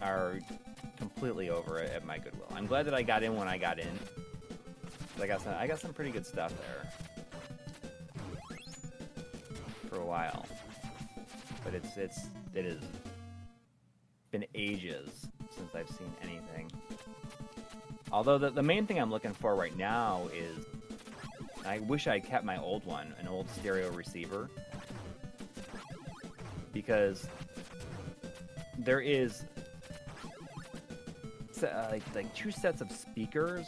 are 0.00 0.38
completely 0.96 1.50
over 1.50 1.78
at 1.80 2.06
my 2.06 2.16
Goodwill. 2.16 2.48
I'm 2.54 2.66
glad 2.66 2.86
that 2.86 2.94
I 2.94 3.02
got 3.02 3.22
in 3.22 3.36
when 3.36 3.48
I 3.48 3.58
got 3.58 3.78
in. 3.78 3.98
I 5.20 5.26
got 5.26 5.42
some 5.42 5.52
I 5.58 5.66
got 5.66 5.78
some 5.78 5.92
pretty 5.92 6.10
good 6.10 6.24
stuff 6.24 6.54
there 6.56 6.90
for 9.90 9.96
a 9.96 10.04
while. 10.04 10.46
But 11.64 11.74
it's 11.74 11.96
it's 11.96 12.28
it 12.54 12.64
has 12.64 12.78
been 14.30 14.46
ages 14.54 15.28
since 15.54 15.74
I've 15.74 15.88
seen 15.88 16.12
anything. 16.22 16.70
Although 18.12 18.38
the, 18.38 18.50
the 18.50 18.62
main 18.62 18.86
thing 18.86 19.00
I'm 19.00 19.10
looking 19.10 19.32
for 19.32 19.54
right 19.54 19.76
now 19.76 20.28
is 20.32 20.64
I 21.66 21.80
wish 21.80 22.06
I 22.06 22.20
kept 22.20 22.44
my 22.44 22.58
old 22.58 22.84
one, 22.86 23.14
an 23.18 23.28
old 23.28 23.48
stereo 23.50 23.90
receiver 23.90 24.48
because 26.72 27.26
there 28.78 29.00
is 29.00 29.44
uh, 31.62 31.88
like 31.90 32.02
like 32.14 32.34
two 32.34 32.50
sets 32.50 32.80
of 32.80 32.90
speakers 32.90 33.66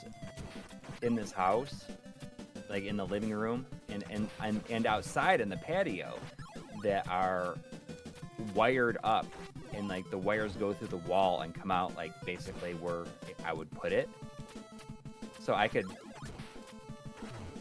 in 1.02 1.14
this 1.14 1.32
house, 1.32 1.84
like 2.70 2.84
in 2.84 2.96
the 2.96 3.06
living 3.06 3.32
room 3.32 3.66
and 3.92 4.04
and 4.10 4.28
and, 4.42 4.60
and 4.70 4.86
outside 4.86 5.40
in 5.40 5.48
the 5.48 5.56
patio 5.56 6.18
that 6.82 7.06
are 7.08 7.56
wired 8.54 8.98
up 9.04 9.26
and 9.72 9.88
like 9.88 10.08
the 10.10 10.18
wires 10.18 10.52
go 10.56 10.72
through 10.72 10.88
the 10.88 10.96
wall 10.98 11.42
and 11.42 11.54
come 11.54 11.70
out 11.70 11.94
like 11.96 12.12
basically 12.24 12.72
where 12.74 13.04
I 13.44 13.52
would 13.52 13.70
put 13.70 13.92
it. 13.92 14.08
So 15.40 15.54
I 15.54 15.68
could 15.68 15.86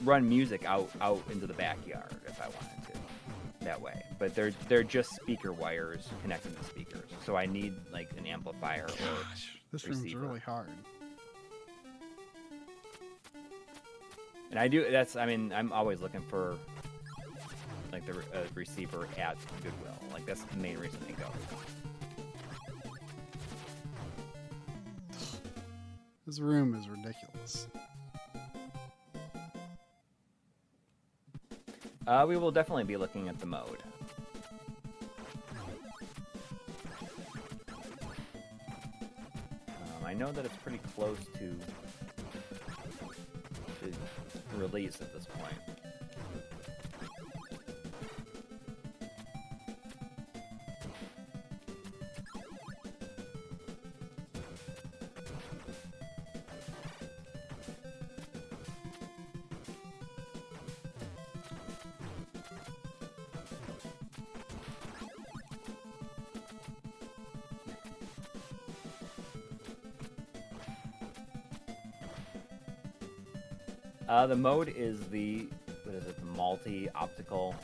run 0.03 0.27
music 0.27 0.65
out 0.65 0.89
out 1.01 1.21
into 1.31 1.47
the 1.47 1.53
backyard 1.53 2.15
if 2.25 2.41
I 2.41 2.45
wanted 2.45 2.93
to 2.93 3.65
that 3.65 3.79
way. 3.79 4.03
But 4.19 4.33
they're 4.35 4.51
they're 4.67 4.83
just 4.83 5.11
speaker 5.15 5.51
wires 5.53 6.09
connecting 6.21 6.55
to 6.55 6.63
speakers. 6.63 7.09
So 7.25 7.35
I 7.35 7.45
need 7.45 7.73
like 7.91 8.09
an 8.17 8.25
amplifier 8.25 8.85
or 8.85 8.87
Gosh, 8.87 9.59
this 9.71 9.85
room's 9.85 10.01
receiver. 10.03 10.21
really 10.21 10.39
hard. 10.39 10.69
And 14.52 14.60
I 14.60 14.68
do 14.68 14.86
that's 14.91 15.15
I 15.15 15.26
mean 15.26 15.52
I'm 15.52 15.72
always 15.72 16.02
looking 16.02 16.22
for 16.22 16.56
like 17.91 18.06
the 18.06 18.19
uh, 18.19 18.44
receiver 18.53 19.07
at 19.18 19.38
Goodwill. 19.64 19.98
Like 20.14 20.26
that's 20.26 20.44
the 20.44 20.57
main 20.57 20.78
reason 20.78 20.99
I 21.07 21.11
go. 21.14 21.28
This 26.26 26.40
room 26.40 26.76
is 26.76 26.88
ridiculous. 26.88 27.68
Uh, 32.07 32.26
we 32.28 32.38
will 32.38 32.52
definitely 32.52 32.84
be 32.84 32.98
looking 32.98 33.28
at 33.28 33.40
the 33.40 33.45
mode. 33.45 33.78
Um, 39.68 40.06
I 40.06 40.14
know 40.14 40.32
that 40.32 40.45
it's 40.45 40.56
pretty 40.57 40.80
close 40.95 41.19
to, 41.34 41.40
to 41.40 41.80
release 44.57 45.02
at 45.02 45.14
this 45.14 45.26
point. 45.26 46.01
Uh, 74.22 74.27
the 74.27 74.35
mode 74.35 74.72
is 74.77 74.99
the 75.07 75.48
what 75.84 75.95
is 75.95 76.06
it? 76.06 76.15
The 76.19 76.26
multi-optical 76.38 77.56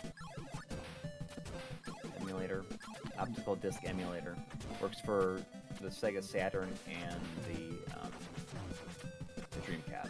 emulator, 2.19 2.65
optical 3.19 3.55
disc 3.55 3.81
emulator. 3.85 4.35
Works 4.81 4.99
for 4.99 5.39
the 5.79 5.89
Sega 5.89 6.23
Saturn 6.23 6.73
and 6.89 7.21
the 7.47 7.75
um, 7.99 8.11
the 9.35 9.59
Dreamcast. 9.71 10.09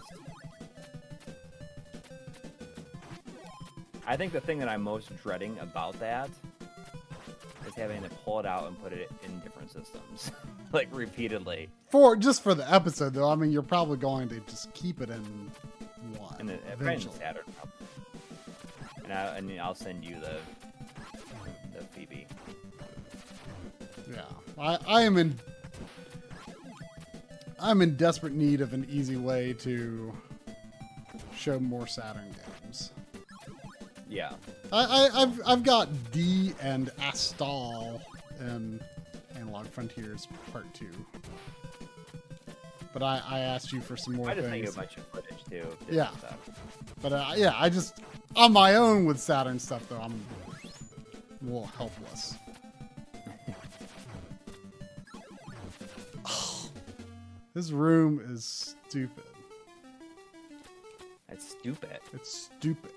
I 4.07 4.15
think 4.15 4.31
the 4.31 4.39
thing 4.39 4.57
that 4.59 4.69
I'm 4.69 4.83
most 4.83 5.11
dreading 5.21 5.59
about 5.59 5.99
that 5.99 6.29
is 7.67 7.75
having 7.75 8.03
to 8.03 8.09
pull 8.23 8.39
it 8.39 8.45
out 8.45 8.67
and 8.69 8.81
put 8.81 8.93
it 8.93 9.11
in 9.25 9.37
different 9.41 9.69
systems, 9.69 10.31
like 10.71 10.87
repeatedly. 10.93 11.67
For 11.89 12.15
just 12.15 12.41
for 12.41 12.55
the 12.55 12.73
episode 12.73 13.15
though, 13.15 13.29
I 13.29 13.35
mean 13.35 13.51
you're 13.51 13.61
probably 13.63 13.97
going 13.97 14.29
to 14.29 14.39
just 14.47 14.73
keep 14.73 15.01
it 15.01 15.09
in 15.09 15.51
one 16.47 16.59
And 16.59 16.59
then 16.63 16.77
probably 16.77 16.87
eventually. 16.87 17.17
Saturn, 17.17 17.43
probably. 17.57 17.87
And, 19.03 19.13
I, 19.13 19.37
and 19.37 19.61
I'll 19.61 19.75
send 19.75 20.03
you 20.03 20.15
the 20.19 20.37
the 21.77 21.83
Phoebe. 21.85 22.25
Yeah, 24.11 24.21
I, 24.57 24.77
I 24.87 25.01
am 25.03 25.17
in. 25.17 25.37
I'm 27.59 27.81
in 27.81 27.95
desperate 27.95 28.33
need 28.33 28.61
of 28.61 28.73
an 28.73 28.85
easy 28.89 29.15
way 29.15 29.53
to 29.59 30.13
show 31.35 31.59
more 31.59 31.87
Saturn 31.87 32.33
games. 32.61 32.91
Yeah, 34.09 34.31
I, 34.71 34.83
I, 35.13 35.21
I've 35.21 35.41
I've 35.45 35.63
got 35.63 35.89
D 36.11 36.53
and 36.61 36.89
Astal 36.99 38.01
and 38.39 38.81
Analog 39.35 39.67
Frontiers 39.67 40.27
Part 40.51 40.71
Two, 40.73 40.91
but 42.93 43.03
I, 43.03 43.21
I 43.27 43.39
asked 43.39 43.71
you 43.73 43.81
for 43.81 43.97
some 43.97 44.15
more 44.15 44.29
I 44.29 44.35
just 44.35 44.47
think 44.47 44.63
things. 44.65 44.75
a 44.75 44.79
bunch 44.79 44.97
of 44.97 45.05
footage 45.07 45.26
too. 45.49 45.67
Yeah. 45.89 46.09
Stuff. 46.11 46.49
But 47.01 47.13
uh, 47.13 47.33
yeah, 47.35 47.53
I 47.55 47.69
just 47.69 47.99
on 48.35 48.53
my 48.53 48.75
own 48.75 49.05
with 49.05 49.19
Saturn 49.19 49.59
stuff 49.59 49.87
though, 49.89 49.99
I'm 50.01 50.13
a 50.13 51.45
little 51.45 51.65
helpless. 51.77 52.35
this 57.53 57.71
room 57.71 58.21
is 58.29 58.43
stupid. 58.43 59.23
That's 61.29 61.49
stupid. 61.49 61.99
It's 62.13 62.49
stupid. 62.57 62.91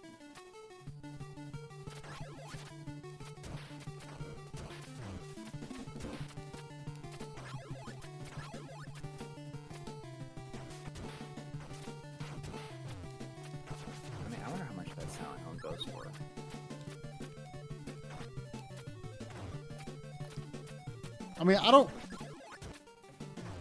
Mean, 21.51 21.59
I 21.63 21.71
don't. 21.71 21.91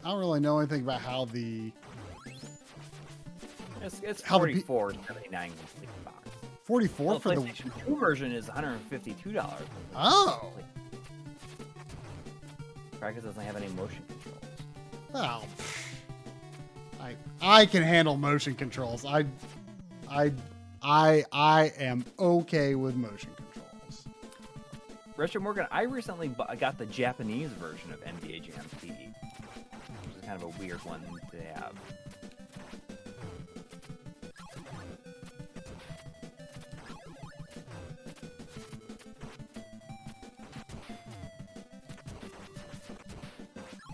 I 0.04 0.10
don't 0.12 0.20
really 0.20 0.40
know 0.40 0.60
anything 0.60 0.82
about 0.82 1.02
how 1.02 1.26
the 1.26 1.72
It's, 3.82 4.00
it's 4.02 4.22
How 4.22 4.40
the 4.40 4.48
pe- 4.54 4.60
44 4.62 4.94
79 5.08 5.50
complete 5.52 5.90
box. 6.06 6.30
44 6.64 7.06
Well, 7.06 7.20
for 7.20 7.30
the. 7.30 7.36
PlayStation 7.42 7.86
2 7.86 7.96
version 7.98 8.32
is 8.32 8.48
152 8.48 9.32
dollars. 9.34 9.62
Oh, 9.96 10.52
Practice 13.00 13.24
doesn't 13.24 13.42
have 13.44 13.56
any 13.56 13.68
motion 13.70 14.04
controls. 14.08 14.44
well, 15.14 15.46
I 17.02 17.16
I 17.42 17.66
can 17.66 17.82
handle 17.84 18.18
motion 18.18 18.56
controls. 18.56 19.06
I 19.06 19.26
I 20.10 20.32
I 20.82 21.24
I 21.32 21.72
am 21.78 22.04
okay 22.20 22.76
with 22.76 22.96
motion 22.96 23.30
controls. 23.36 23.39
Richard 25.20 25.42
Morgan, 25.42 25.68
I 25.70 25.82
recently 25.82 26.30
bu- 26.30 26.56
got 26.58 26.78
the 26.78 26.86
Japanese 26.86 27.50
version 27.50 27.92
of 27.92 28.00
NBA 28.06 28.42
Jam 28.42 28.64
TE, 28.82 28.88
which 28.88 30.16
is 30.16 30.24
kind 30.26 30.42
of 30.42 30.44
a 30.44 30.60
weird 30.62 30.80
one 30.86 31.02
to 31.32 31.42
have. 31.42 31.74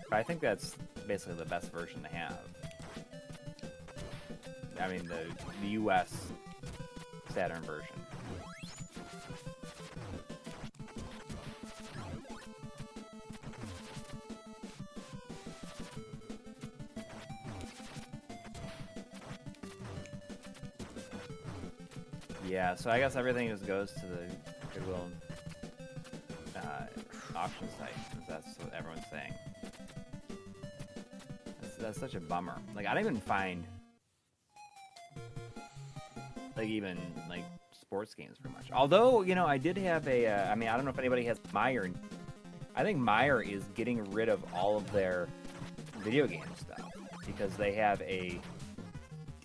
But 0.08 0.16
I 0.16 0.22
think 0.22 0.40
that's 0.40 0.76
basically 1.08 1.34
the 1.34 1.44
best 1.44 1.72
version 1.72 2.04
to 2.04 2.08
have. 2.08 2.38
I 4.80 4.86
mean, 4.86 5.08
the 5.08 5.26
the 5.60 5.68
U.S. 5.70 6.28
Saturn 7.34 7.62
version. 7.62 7.96
Yeah, 22.66 22.74
so 22.74 22.90
I 22.90 22.98
guess 22.98 23.14
everything 23.14 23.48
just 23.48 23.64
goes 23.64 23.92
to 23.92 24.06
the 24.06 24.26
Goodwill 24.74 25.08
uh, 26.56 27.38
auction 27.38 27.68
site. 27.78 28.26
That's 28.28 28.58
what 28.58 28.74
everyone's 28.74 29.06
saying. 29.08 29.32
That's, 31.62 31.76
that's 31.76 32.00
such 32.00 32.16
a 32.16 32.20
bummer. 32.20 32.56
Like 32.74 32.88
I 32.88 32.94
don't 32.94 33.04
even 33.04 33.20
find 33.20 33.64
like 36.56 36.66
even 36.66 36.98
like 37.28 37.44
sports 37.70 38.16
games 38.16 38.36
very 38.42 38.52
much. 38.52 38.72
Although 38.72 39.22
you 39.22 39.36
know 39.36 39.46
I 39.46 39.58
did 39.58 39.78
have 39.78 40.08
a. 40.08 40.26
Uh, 40.26 40.50
I 40.50 40.56
mean 40.56 40.68
I 40.68 40.74
don't 40.74 40.84
know 40.84 40.90
if 40.90 40.98
anybody 40.98 41.24
has 41.26 41.38
Meijer. 41.54 41.94
I 42.74 42.82
think 42.82 42.98
Meijer 42.98 43.48
is 43.48 43.62
getting 43.76 44.02
rid 44.10 44.28
of 44.28 44.42
all 44.52 44.76
of 44.76 44.90
their 44.90 45.28
video 45.98 46.26
game 46.26 46.42
stuff 46.56 46.90
because 47.24 47.56
they 47.56 47.74
have 47.74 48.02
a 48.02 48.40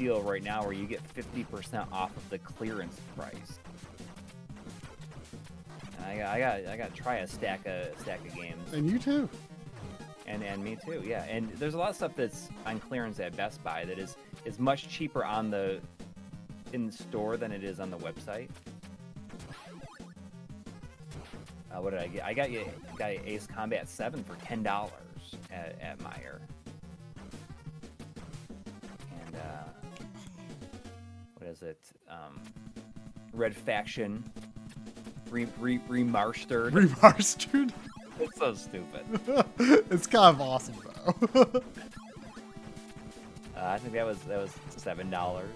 deal 0.02 0.22
right 0.22 0.44
now 0.44 0.64
where 0.64 0.74
you 0.74 0.86
get 0.86 1.02
50% 1.14 1.86
off 1.92 2.16
of 2.18 2.30
the 2.30 2.40
clearance 2.40 3.00
price. 3.16 3.60
And 5.98 6.06
I 6.06 6.18
got, 6.18 6.28
I 6.28 6.40
got, 6.40 6.74
I 6.74 6.78
got 6.78 6.96
to 6.96 7.02
try 7.02 7.18
a 7.18 7.28
stack 7.28 7.66
of 7.68 7.88
stack 8.00 8.20
of 8.26 8.36
games, 8.36 8.74
And 8.74 8.90
you 8.90 8.98
too. 8.98 9.30
and 10.26 10.44
and 10.44 10.64
me 10.64 10.78
too, 10.84 11.04
yeah. 11.06 11.24
And 11.26 11.52
there's 11.54 11.76
a 11.76 11.78
lot 11.78 11.90
of 11.92 11.96
stuff 11.96 12.14
that's 12.16 12.50
on 12.66 12.80
clearance 12.80 13.20
at 13.20 13.36
Best 13.38 13.64
Buy 13.64 13.86
that 13.86 14.00
is 14.00 14.16
is 14.44 14.58
much 14.60 14.90
cheaper 14.90 15.24
on 15.24 15.52
the 15.52 15.80
in 16.74 16.88
the 16.88 16.92
store 16.92 17.38
than 17.38 17.52
it 17.52 17.64
is 17.64 17.80
on 17.80 17.92
the 17.92 17.98
website. 18.00 18.50
Uh, 21.72 21.80
what 21.82 21.92
did 21.92 22.00
I 22.00 22.08
get? 22.08 22.26
I 22.26 22.34
got 22.34 22.50
you 22.52 22.66
got 22.98 23.10
Ace 23.12 23.46
Combat 23.48 23.88
Seven 23.88 24.24
for 24.24 24.36
ten 24.44 24.64
dollars 24.64 24.92
at, 25.52 25.80
at 25.82 26.00
Meijer. 26.00 26.40
Is 31.52 31.62
it? 31.62 31.80
Um, 32.10 32.40
Red 33.34 33.56
Faction 33.56 34.24
re, 35.30 35.48
re, 35.60 35.80
remastered. 35.90 36.72
Remastered. 36.72 37.72
it's 38.20 38.38
so 38.38 38.54
stupid. 38.54 39.06
it's 39.92 40.08
kind 40.08 40.36
of 40.36 40.42
awesome 40.42 40.76
though. 41.34 41.64
Uh, 43.54 43.66
I 43.66 43.78
think 43.78 43.94
that 43.94 44.08
was 44.08 44.18
that 44.22 44.40
was 44.40 44.52
seven 44.76 45.12
dollars. 45.12 45.52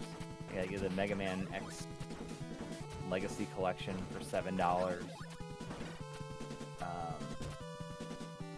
I 0.52 0.58
gotta 0.58 0.68
get 0.68 0.82
the 0.82 0.92
Mega 0.92 1.16
Man 1.16 1.48
X 1.52 1.88
Legacy 3.10 3.48
Collection 3.56 3.96
for 4.12 4.24
seven 4.24 4.56
dollars. 4.56 5.04
Um, 6.82 6.88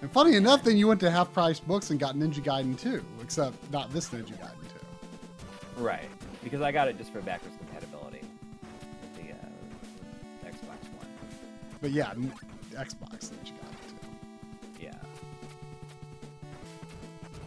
and 0.01 0.11
funny 0.11 0.35
enough, 0.35 0.64
then 0.64 0.76
you 0.76 0.88
went 0.88 0.99
to 0.99 1.09
half 1.09 1.31
price 1.31 1.61
books 1.61 1.91
and 1.91 1.99
got 1.99 2.15
Ninja 2.15 2.43
Gaiden 2.43 2.77
2, 2.77 3.01
except 3.22 3.55
not 3.72 3.93
this 3.93 4.09
Ninja 4.09 4.38
Gaiden 4.38 5.77
2. 5.77 5.81
right, 5.84 6.09
because 6.49 6.61
I 6.61 6.71
got 6.71 6.87
it 6.87 6.97
just 6.97 7.11
for 7.11 7.21
backwards 7.21 7.55
compatibility 7.57 8.21
with 9.01 9.15
the 9.25 9.31
uh, 9.33 10.49
Xbox 10.49 10.87
One. 10.97 11.07
But 11.81 11.91
yeah, 11.91 12.13
Xbox 12.73 13.31
Ninja 13.31 13.51
Gaiden 13.53 13.89
2. 14.79 14.83
Yeah, 14.85 14.91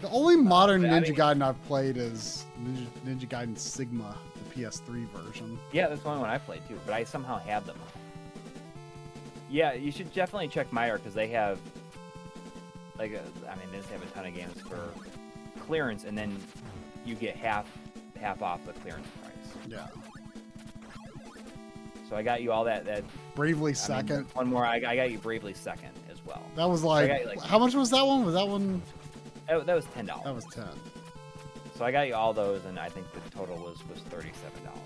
The 0.01 0.09
only 0.10 0.36
modern 0.36 0.82
but 0.82 0.90
I 0.90 1.01
Ninja 1.01 1.09
mean- 1.09 1.16
Gaiden 1.16 1.43
I've 1.43 1.62
played 1.66 1.97
is 1.97 2.44
Ninja, 2.62 2.86
Ninja 3.06 3.28
Gaiden 3.28 3.59
Sigma, 3.59 4.16
the 4.55 4.62
PS3 4.62 5.06
version. 5.10 5.59
yeah, 5.72 5.89
that's 5.89 6.02
the 6.02 6.09
only 6.09 6.20
one 6.20 6.31
I 6.31 6.39
played 6.39 6.62
too. 6.68 6.78
But 6.85 6.94
I 6.94 7.05
somehow 7.05 7.39
have 7.39 7.66
them. 7.66 7.78
Yeah, 9.51 9.72
you 9.72 9.90
should 9.90 10.12
definitely 10.14 10.48
check 10.48 10.70
Meijer 10.70 10.94
because 10.98 11.14
they 11.14 11.27
have 11.28 11.59
like 12.98 13.12
uh, 13.14 13.48
I 13.51 13.56
mean 13.56 13.66
they 13.72 13.78
just 13.78 13.90
have 13.90 14.02
a 14.02 14.06
ton 14.06 14.27
of 14.27 14.35
games 14.35 14.60
for 14.60 14.90
clearance, 15.66 16.05
and 16.05 16.16
then 16.16 16.36
you 17.05 17.14
get 17.16 17.35
half 17.35 17.66
half 18.21 18.43
off 18.43 18.65
the 18.67 18.73
clearance 18.75 19.07
price. 19.23 19.57
Yeah. 19.69 19.87
So 22.09 22.17
I 22.17 22.23
got 22.23 22.43
you 22.43 22.53
all 22.53 22.65
that 22.65 22.85
that 22.87 23.05
Bravely 23.35 23.71
I 23.71 23.73
mean, 23.73 23.75
Second. 23.75 24.27
one 24.35 24.49
more. 24.49 24.67
I, 24.67 24.77
I 24.77 24.97
got 24.97 25.11
you 25.11 25.19
bravely 25.19 25.55
second 25.55 25.91
as 26.11 26.25
well. 26.27 26.43
that 26.57 26.69
was 26.69 26.83
like, 26.83 27.09
got, 27.09 27.25
like- 27.27 27.41
how 27.41 27.59
much 27.59 27.75
was 27.75 27.91
that 27.91 28.05
one? 28.05 28.25
Was 28.25 28.35
that 28.35 28.47
one? 28.49 28.83
That, 29.49 29.67
that 29.67 29.75
was 29.75 29.85
ten 29.87 30.07
dollars. 30.07 30.25
That 30.25 30.35
was 30.35 30.45
10. 30.55 30.65
So 31.77 31.85
I 31.85 31.91
got 31.93 32.09
you 32.09 32.15
all 32.15 32.35
those, 32.35 32.65
and 32.67 32.79
I 32.79 32.89
think 32.89 33.07
the 33.13 33.21
total 33.31 33.57
was 33.57 33.79
was 33.89 34.01
thirty 34.11 34.31
seven 34.35 34.65
dollars. 34.65 34.77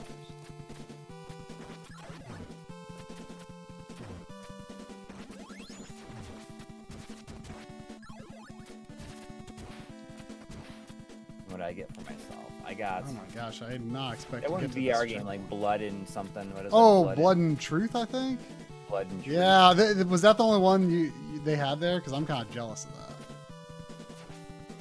What 11.48 11.58
did 11.58 11.66
I 11.66 11.72
get 11.72 11.92
for 11.94 12.00
myself? 12.02 12.53
I 12.66 12.74
got 12.74 13.04
Oh 13.06 13.12
my 13.12 13.20
gosh, 13.34 13.62
I 13.62 13.70
did 13.70 13.86
not 13.90 14.14
expect 14.14 14.42
that 14.42 14.46
to 14.48 14.52
one 14.52 14.60
get 14.62 14.72
to 14.72 14.78
VR 14.78 15.02
this 15.02 15.12
game 15.12 15.24
like 15.24 15.48
Blood 15.48 15.80
and 15.82 16.08
something. 16.08 16.52
What 16.54 16.66
is 16.66 16.72
Oh, 16.74 17.08
it? 17.10 17.16
Blood 17.16 17.36
and, 17.36 17.50
and 17.50 17.60
Truth, 17.60 17.94
I 17.96 18.04
think. 18.04 18.40
Blood 18.88 19.06
and 19.10 19.22
Truth. 19.24 19.36
Yeah, 19.36 19.72
th- 19.76 19.94
th- 19.94 20.06
was 20.06 20.22
that 20.22 20.36
the 20.38 20.44
only 20.44 20.60
one 20.60 20.90
you, 20.90 21.12
you 21.32 21.40
they 21.44 21.56
had 21.56 21.80
there? 21.80 21.98
Because 21.98 22.12
I'm 22.12 22.26
kind 22.26 22.42
of 22.46 22.52
jealous 22.52 22.84
of 22.84 22.92
that. 22.96 23.10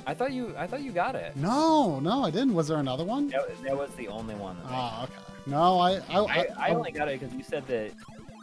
I 0.05 0.14
thought 0.14 0.34
you 0.34 0.53
I 0.57 0.68
thought 0.68 0.81
you 0.81 0.91
got 0.91 1.15
it. 1.15 1.35
No, 1.38 1.99
no, 1.99 2.23
I 2.23 2.30
didn't. 2.31 2.53
Was 2.53 2.68
there 2.68 2.77
another 2.77 3.05
one? 3.05 3.30
That, 3.30 3.64
that 3.64 3.77
was 3.77 3.89
the 3.95 4.07
only 4.10 4.35
one. 4.35 4.57
Ah, 4.65 5.03
okay. 5.03 5.14
No, 5.45 5.80
I, 5.80 5.95
I, 6.10 6.19
I, 6.19 6.47
I 6.57 6.69
only 6.69 6.91
got 6.91 7.07
it 7.10 7.19
because 7.19 7.34
you 7.35 7.43
said 7.43 7.65
that 7.68 7.91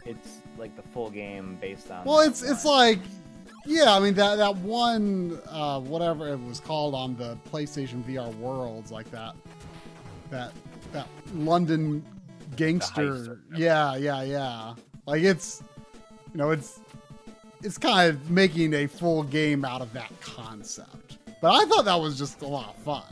it's 0.06 0.38
like 0.58 0.74
the 0.76 0.82
full 0.82 1.10
game 1.10 1.56
based 1.60 1.90
on. 1.90 2.04
Well, 2.04 2.20
it's 2.20 2.42
it's 2.42 2.64
like, 2.64 2.98
yeah, 3.70 3.94
I 3.94 4.00
mean 4.00 4.14
that 4.14 4.36
that 4.36 4.56
one, 4.56 5.40
uh, 5.48 5.78
whatever 5.80 6.28
it 6.28 6.40
was 6.40 6.58
called 6.58 6.92
on 6.92 7.16
the 7.16 7.38
PlayStation 7.50 8.02
VR 8.02 8.34
Worlds, 8.36 8.90
like 8.90 9.08
that, 9.12 9.36
that 10.30 10.52
that 10.92 11.06
London 11.34 12.04
gangster. 12.56 13.40
Yeah, 13.54 13.94
yeah, 13.94 14.22
yeah. 14.22 14.74
Like 15.06 15.22
it's, 15.22 15.62
you 16.32 16.38
know, 16.38 16.50
it's 16.50 16.80
it's 17.62 17.78
kind 17.78 18.10
of 18.10 18.28
making 18.28 18.74
a 18.74 18.88
full 18.88 19.22
game 19.22 19.64
out 19.64 19.82
of 19.82 19.92
that 19.92 20.10
concept. 20.20 21.18
But 21.40 21.52
I 21.52 21.64
thought 21.66 21.84
that 21.84 22.00
was 22.00 22.18
just 22.18 22.42
a 22.42 22.48
lot 22.48 22.70
of 22.70 22.82
fun. 22.82 23.04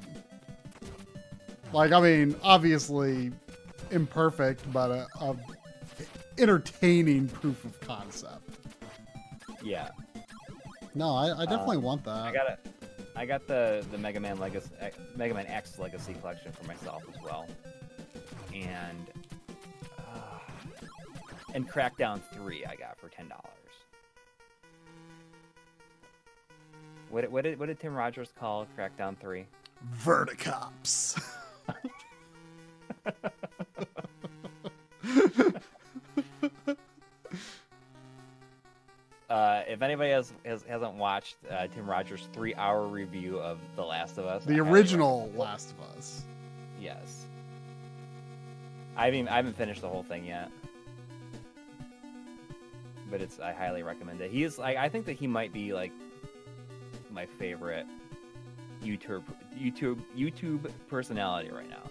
Like, 1.72 1.93
I 1.93 2.01
mean, 2.01 2.35
obviously 2.43 3.30
imperfect, 3.93 4.70
but 4.72 4.90
a, 4.90 5.06
a 5.20 5.36
entertaining 6.36 7.28
proof 7.28 7.64
of 7.64 7.80
concept. 7.80 8.43
yeah. 9.62 9.90
No, 10.99 11.15
I, 11.15 11.43
I 11.43 11.45
definitely 11.47 11.77
Uh, 11.77 11.81
want 11.81 12.05
that. 12.07 12.11
I 12.25 12.33
got 12.33 12.51
it. 12.51 12.59
I 13.15 13.25
got 13.25 13.47
the 13.47 13.87
the 13.93 13.99
Mega 13.99 14.19
Man 14.19 14.37
Legacy, 14.39 14.69
eh, 14.81 14.91
Mega 15.16 15.33
Man 15.33 15.47
X 15.47 15.79
Legacy 15.79 16.12
collection 16.15 16.51
for 16.51 16.65
myself 16.66 17.05
as 17.15 17.23
well, 17.23 17.47
and 18.53 19.07
uh, 19.97 20.39
and 21.55 21.69
Crackdown 21.70 22.20
Three 22.33 22.65
I 22.66 22.75
got 22.75 22.99
for 22.99 23.09
ten 23.09 23.29
dollars. 23.29 23.45
What 27.11 27.31
what 27.31 27.45
did 27.45 27.61
what 27.61 27.66
did 27.66 27.79
Tim 27.79 27.95
Rogers 27.95 28.33
call 28.37 28.66
Crackdown 28.77 29.16
Three? 29.19 29.47
Verticops. 30.05 31.23
Uh, 39.28 39.62
if 39.68 39.82
anybody 39.82 40.10
has, 40.10 40.32
has 40.44 40.62
hasn't 40.62 40.94
watched 40.94 41.36
uh, 41.50 41.66
Tim 41.66 41.88
Rogers' 41.88 42.28
three-hour 42.32 42.86
review 42.86 43.38
of 43.38 43.59
The 43.76 43.84
Last 43.84 44.16
of 44.16 44.24
Us, 44.24 44.44
the 44.44 44.55
highly 44.55 44.70
original. 44.70 45.30
Last 45.36 45.72
of 45.72 45.96
Us. 45.96 46.22
Yes. 46.80 47.26
I 48.96 49.06
haven't 49.06 49.28
I 49.28 49.36
haven't 49.36 49.56
finished 49.56 49.82
the 49.82 49.88
whole 49.88 50.02
thing 50.02 50.24
yet, 50.24 50.50
but 53.10 53.20
it's 53.20 53.38
I 53.38 53.52
highly 53.52 53.82
recommend 53.82 54.20
it. 54.20 54.30
He 54.30 54.44
is 54.44 54.59
like 54.59 54.76
I 54.76 54.88
think 54.88 55.05
that 55.06 55.16
he 55.16 55.26
might 55.26 55.52
be 55.52 55.72
like 55.72 55.92
my 57.10 57.26
favorite 57.26 57.86
YouTube 58.82 59.22
YouTube 59.56 60.00
YouTube 60.16 60.70
personality 60.88 61.50
right 61.50 61.68
now, 61.68 61.90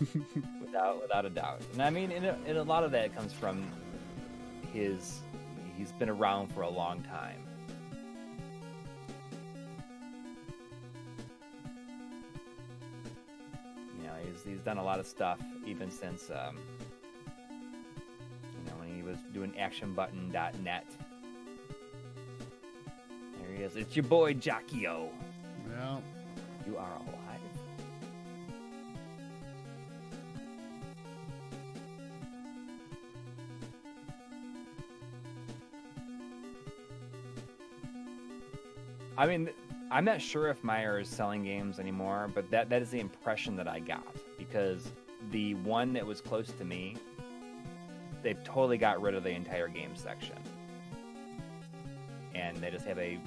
without 0.60 1.00
without 1.00 1.24
a 1.24 1.30
doubt. 1.30 1.60
And 1.72 1.82
I 1.82 1.90
mean, 1.90 2.12
and 2.12 2.26
a, 2.26 2.38
and 2.46 2.58
a 2.58 2.62
lot 2.62 2.84
of 2.84 2.92
that 2.92 3.16
comes 3.16 3.32
from 3.32 3.64
his 4.72 5.20
he's 5.78 5.92
been 5.92 6.10
around 6.10 6.48
for 6.48 6.62
a 6.62 6.68
long 6.68 7.02
time. 7.02 7.38
You 13.96 14.04
know, 14.04 14.12
he's 14.26 14.42
he's 14.42 14.60
done 14.60 14.78
a 14.78 14.84
lot 14.84 14.98
of 14.98 15.06
stuff 15.06 15.38
even 15.64 15.90
since 15.90 16.30
um, 16.30 16.56
you 18.42 18.70
know 18.70 18.76
when 18.78 18.94
he 18.94 19.02
was 19.02 19.18
doing 19.32 19.52
ActionButton.net. 19.52 20.86
There 23.40 23.56
he 23.56 23.62
is. 23.62 23.76
it's 23.76 23.94
your 23.94 24.04
boy 24.04 24.34
Jaquio. 24.34 25.08
Yeah. 25.70 25.98
You 26.66 26.76
are 26.76 26.90
alive. 26.96 27.27
I 39.18 39.26
mean, 39.26 39.50
I'm 39.90 40.04
not 40.04 40.22
sure 40.22 40.46
if 40.48 40.62
Meijer 40.62 41.02
is 41.02 41.08
selling 41.08 41.42
games 41.42 41.80
anymore, 41.80 42.30
but 42.32 42.48
that, 42.52 42.70
that 42.70 42.82
is 42.82 42.90
the 42.90 43.00
impression 43.00 43.56
that 43.56 43.66
I 43.66 43.80
got 43.80 44.14
because 44.38 44.92
the 45.32 45.54
one 45.56 45.92
that 45.94 46.06
was 46.06 46.20
close 46.20 46.52
to 46.52 46.64
me, 46.64 46.94
they've 48.22 48.42
totally 48.44 48.78
got 48.78 49.02
rid 49.02 49.16
of 49.16 49.24
the 49.24 49.30
entire 49.30 49.66
game 49.66 49.90
section. 49.96 50.36
And 52.32 52.56
they 52.58 52.70
just 52.70 52.86
have 52.86 52.98
a 52.98 53.18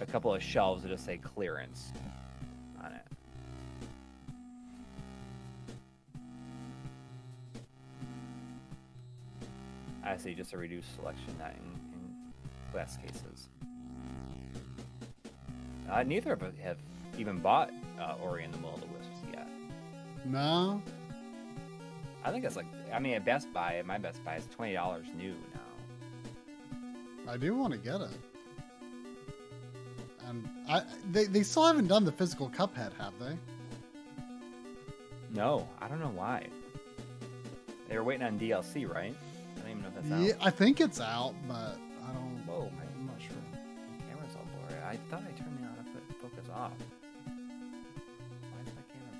a 0.00 0.06
couple 0.06 0.34
of 0.34 0.42
shelves 0.42 0.82
that 0.82 0.88
just 0.88 1.06
say 1.06 1.18
clearance 1.18 1.92
on 2.84 2.92
it. 2.92 3.06
I 10.04 10.16
see 10.16 10.34
just 10.34 10.52
a 10.52 10.58
reduced 10.58 10.94
selection, 10.96 11.34
not 11.38 11.52
in, 11.52 11.62
in 11.94 12.14
glass 12.72 12.98
cases. 12.98 13.48
Uh, 15.90 16.02
neither 16.02 16.32
of 16.32 16.42
us 16.42 16.54
have 16.62 16.76
even 17.18 17.38
bought 17.38 17.70
uh, 18.00 18.14
Ori 18.22 18.44
and 18.44 18.52
the 18.52 18.58
Will 18.58 18.74
of 18.74 18.80
the 18.80 18.86
Wisps 18.86 19.20
yet. 19.32 19.48
No. 20.24 20.82
I 22.24 22.30
think 22.32 22.44
it's 22.44 22.56
like, 22.56 22.66
I 22.92 22.98
mean, 22.98 23.14
at 23.14 23.24
Best 23.24 23.52
Buy, 23.52 23.82
my 23.86 23.98
Best 23.98 24.24
Buy, 24.24 24.36
is 24.36 24.46
twenty 24.54 24.72
dollars 24.74 25.06
new 25.16 25.34
now. 25.54 27.32
I 27.32 27.36
do 27.36 27.54
want 27.54 27.72
to 27.72 27.78
get 27.78 28.00
it. 28.00 28.10
And 30.28 30.48
I 30.68 30.82
they, 31.12 31.26
they 31.26 31.42
still 31.44 31.64
haven't 31.64 31.86
done 31.86 32.04
the 32.04 32.12
physical 32.12 32.50
Cuphead, 32.50 32.92
have 32.98 33.12
they? 33.20 33.36
No, 35.32 35.68
I 35.80 35.86
don't 35.88 36.00
know 36.00 36.12
why. 36.14 36.46
They 37.88 37.96
were 37.96 38.02
waiting 38.04 38.26
on 38.26 38.38
DLC, 38.38 38.88
right? 38.92 39.14
I 39.56 39.60
don't 39.60 39.70
even 39.70 39.82
know 39.82 39.88
if 39.88 39.94
that's 39.94 40.22
Yeah, 40.26 40.34
out. 40.34 40.46
I 40.46 40.50
think 40.50 40.80
it's 40.80 41.00
out, 41.00 41.34
but 41.46 41.54
I 42.04 42.12
don't. 42.12 42.42
Whoa, 42.46 42.70
my 42.76 42.82
I'm 42.98 43.06
not 43.06 43.20
sure. 43.20 43.36
camera's 44.08 44.34
all 44.34 44.46
blurry. 44.68 44.82
I 44.82 44.96
thought 45.10 45.22
I 45.22 45.30
turned 45.40 45.45
off. 46.56 46.72
Why 48.40 48.60
is 48.62 48.70
my 48.74 48.82
camera? 48.92 49.14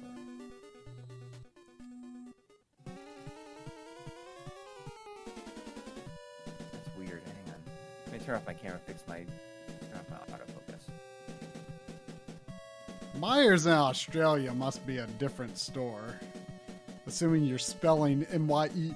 That's 6.73 6.89
weird. 6.99 7.23
Hang 7.25 7.49
on. 7.49 7.61
Let 8.07 8.13
me 8.13 8.19
turn 8.25 8.37
off 8.37 8.47
my 8.47 8.55
camera. 8.55 8.81
Fix 8.87 9.03
my 9.07 9.19
turn 9.19 9.27
off 9.95 10.09
my 10.11 10.17
autofocus. 10.35 10.83
Myers 13.19 13.67
in 13.67 13.73
Australia 13.73 14.55
must 14.55 14.87
be 14.87 14.99
a 14.99 15.07
different 15.07 15.59
store. 15.59 16.19
Assuming 17.07 17.45
you're 17.45 17.59
spelling 17.59 18.27
M 18.33 18.49
Y 18.49 18.69
E 18.75 18.95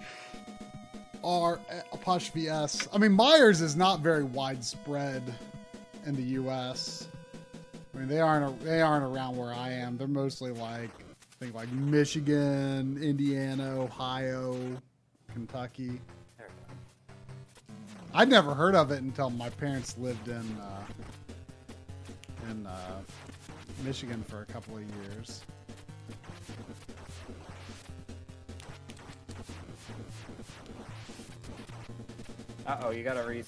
R 1.22 1.60
apostrophe 1.92 2.48
S. 2.48 2.88
I 2.92 2.98
mean, 2.98 3.12
Meijers 3.12 3.60
is 3.60 3.76
not 3.76 4.00
very 4.00 4.24
widespread 4.24 5.22
in 6.06 6.16
the 6.16 6.22
U.S. 6.22 7.06
Mean, 8.01 8.09
they 8.09 8.20
aren't 8.20 8.64
they 8.64 8.81
aren't 8.81 9.05
around 9.05 9.36
where 9.36 9.52
I 9.52 9.72
am. 9.72 9.98
They're 9.98 10.09
mostly 10.09 10.52
like 10.52 10.89
I 10.89 11.36
think 11.39 11.55
like 11.55 11.70
Michigan, 11.70 12.98
Indiana, 13.02 13.78
Ohio, 13.78 14.56
Kentucky. 15.35 16.01
I'd 18.14 18.31
never 18.31 18.55
heard 18.55 18.74
of 18.74 18.90
it 18.90 19.02
until 19.02 19.28
my 19.28 19.51
parents 19.51 19.98
lived 19.98 20.28
in 20.28 20.59
uh, 20.59 20.85
in 22.51 22.66
uh, 22.66 23.02
Michigan 23.85 24.24
for 24.27 24.40
a 24.40 24.47
couple 24.47 24.78
of 24.78 24.82
years. 24.82 25.43
Uh 32.66 32.81
oh, 32.85 32.90
you 32.93 33.05
gotta 33.05 33.28
re. 33.28 33.44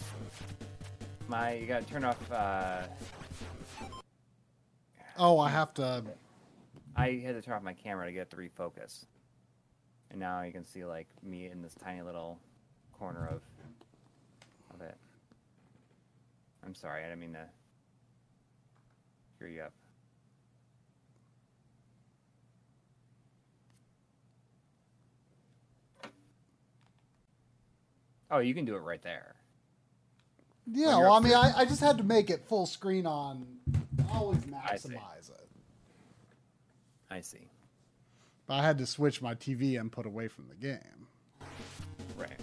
My, 1.27 1.55
you 1.55 1.65
gotta 1.67 1.87
turn 1.87 2.05
off. 2.05 2.31
uh 2.31 2.83
Oh, 5.25 5.39
I 5.39 5.51
have 5.51 5.73
to. 5.75 6.03
I 6.97 7.23
had 7.25 7.37
to 7.37 7.43
turn 7.43 7.55
off 7.55 7.63
my 7.63 7.75
camera 7.75 8.07
to 8.07 8.13
get 8.13 8.29
to 8.31 8.37
refocus. 8.37 9.05
And 10.11 10.19
now 10.19 10.43
you 10.43 10.51
can 10.51 10.65
see 10.65 10.85
like 10.85 11.07
me 11.23 11.47
in 11.47 11.63
this 11.63 11.75
tiny 11.75 12.03
little 12.03 12.41
corner 12.99 13.29
of 13.29 13.41
of 14.75 14.81
it. 14.81 14.97
I'm 16.67 16.75
sorry, 16.75 17.05
I 17.05 17.05
didn't 17.05 17.21
mean 17.21 17.35
to 17.35 17.45
screw 19.37 19.49
you 19.49 19.63
up. 19.63 19.73
Oh, 28.29 28.41
you 28.41 28.55
can 28.55 28.65
do 28.65 28.75
it 28.75 28.81
right 28.81 29.03
there. 29.03 29.37
Yeah, 30.67 30.99
well, 30.99 31.15
I 31.15 31.21
mean. 31.21 31.35
I, 31.35 31.53
I 31.59 31.65
just 31.65 31.81
had 31.81 31.99
to 31.99 32.05
make 32.05 32.31
it 32.31 32.45
full 32.47 32.67
screen 32.67 33.07
on. 33.07 33.47
Always 34.13 34.39
I 34.39 34.75
maximize 34.75 35.31
it. 35.31 35.49
I 37.11 37.21
see. 37.21 37.49
But 38.47 38.55
I 38.55 38.63
had 38.63 38.79
to 38.79 38.87
switch 38.87 39.21
my 39.21 39.35
TV 39.35 39.75
input 39.75 40.07
away 40.07 40.29
from 40.29 40.49
the 40.49 40.55
game. 40.55 41.09
Right. 42.17 42.39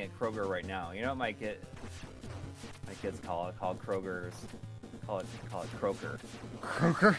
At 0.00 0.18
Kroger 0.18 0.46
right 0.48 0.66
now. 0.66 0.92
You 0.92 1.02
know 1.02 1.08
what 1.08 1.18
my 1.18 1.32
kid, 1.32 1.58
my 2.86 2.94
kids 2.94 3.20
call 3.20 3.48
it? 3.48 3.58
Called 3.58 3.80
Kroger's. 3.84 4.34
Call 5.06 5.20
it, 5.20 5.26
call 5.50 5.62
it 5.62 5.70
Croker. 5.78 6.18
Croker. 6.60 7.18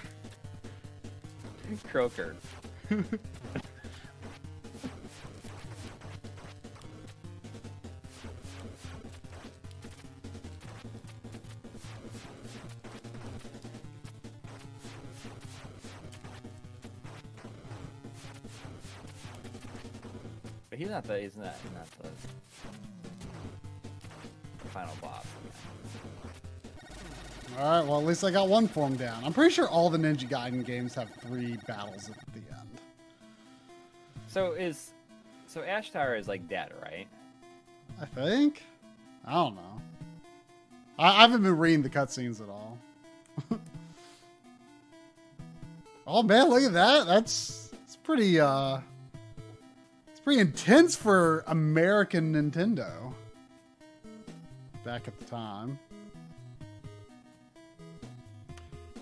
Croker. 1.90 2.36
But 20.70 20.80
he's 20.80 20.90
not 20.90 21.04
the 21.06 21.20
he's 21.20 21.36
not 21.38 21.56
he's 21.64 21.72
not 21.72 21.88
the 22.02 22.37
All 27.58 27.64
right, 27.64 27.88
well, 27.88 28.00
at 28.00 28.06
least 28.06 28.24
I 28.24 28.30
got 28.30 28.48
one 28.50 28.68
form 28.68 28.96
down. 28.98 29.24
I'm 29.26 29.34
pretty 29.34 29.52
sure 29.52 29.68
all 29.68 29.90
the 29.90 29.98
Ninja 29.98 30.30
Gaiden 30.30 30.64
games 30.64 30.94
have 30.94 31.10
three 31.10 31.58
battles 31.66 32.08
at 32.08 32.34
the 32.34 32.40
end. 32.40 32.70
So 34.28 34.52
is 34.52 34.92
so 35.48 35.62
Ashtar 35.62 36.20
is 36.20 36.28
like 36.28 36.48
dead, 36.48 36.72
right? 36.84 37.08
I 38.00 38.06
think. 38.06 38.64
I 39.26 39.34
don't 39.34 39.56
know. 39.56 39.82
I, 41.00 41.08
I 41.08 41.22
haven't 41.22 41.42
been 41.42 41.58
reading 41.58 41.82
the 41.82 41.90
cutscenes 41.90 42.42
at 42.44 42.50
all. 42.50 42.78
oh 46.06 46.22
man, 46.22 46.50
look 46.50 46.62
at 46.62 46.74
that. 46.74 47.08
That's 47.08 47.72
it's 47.84 47.96
pretty 47.96 48.40
uh 48.40 48.82
it's 50.12 50.20
pretty 50.20 50.42
intense 50.42 50.96
for 50.96 51.44
American 51.48 52.34
Nintendo. 52.34 53.16
Back 54.84 55.08
at 55.08 55.18
the 55.18 55.26
time. 55.26 55.80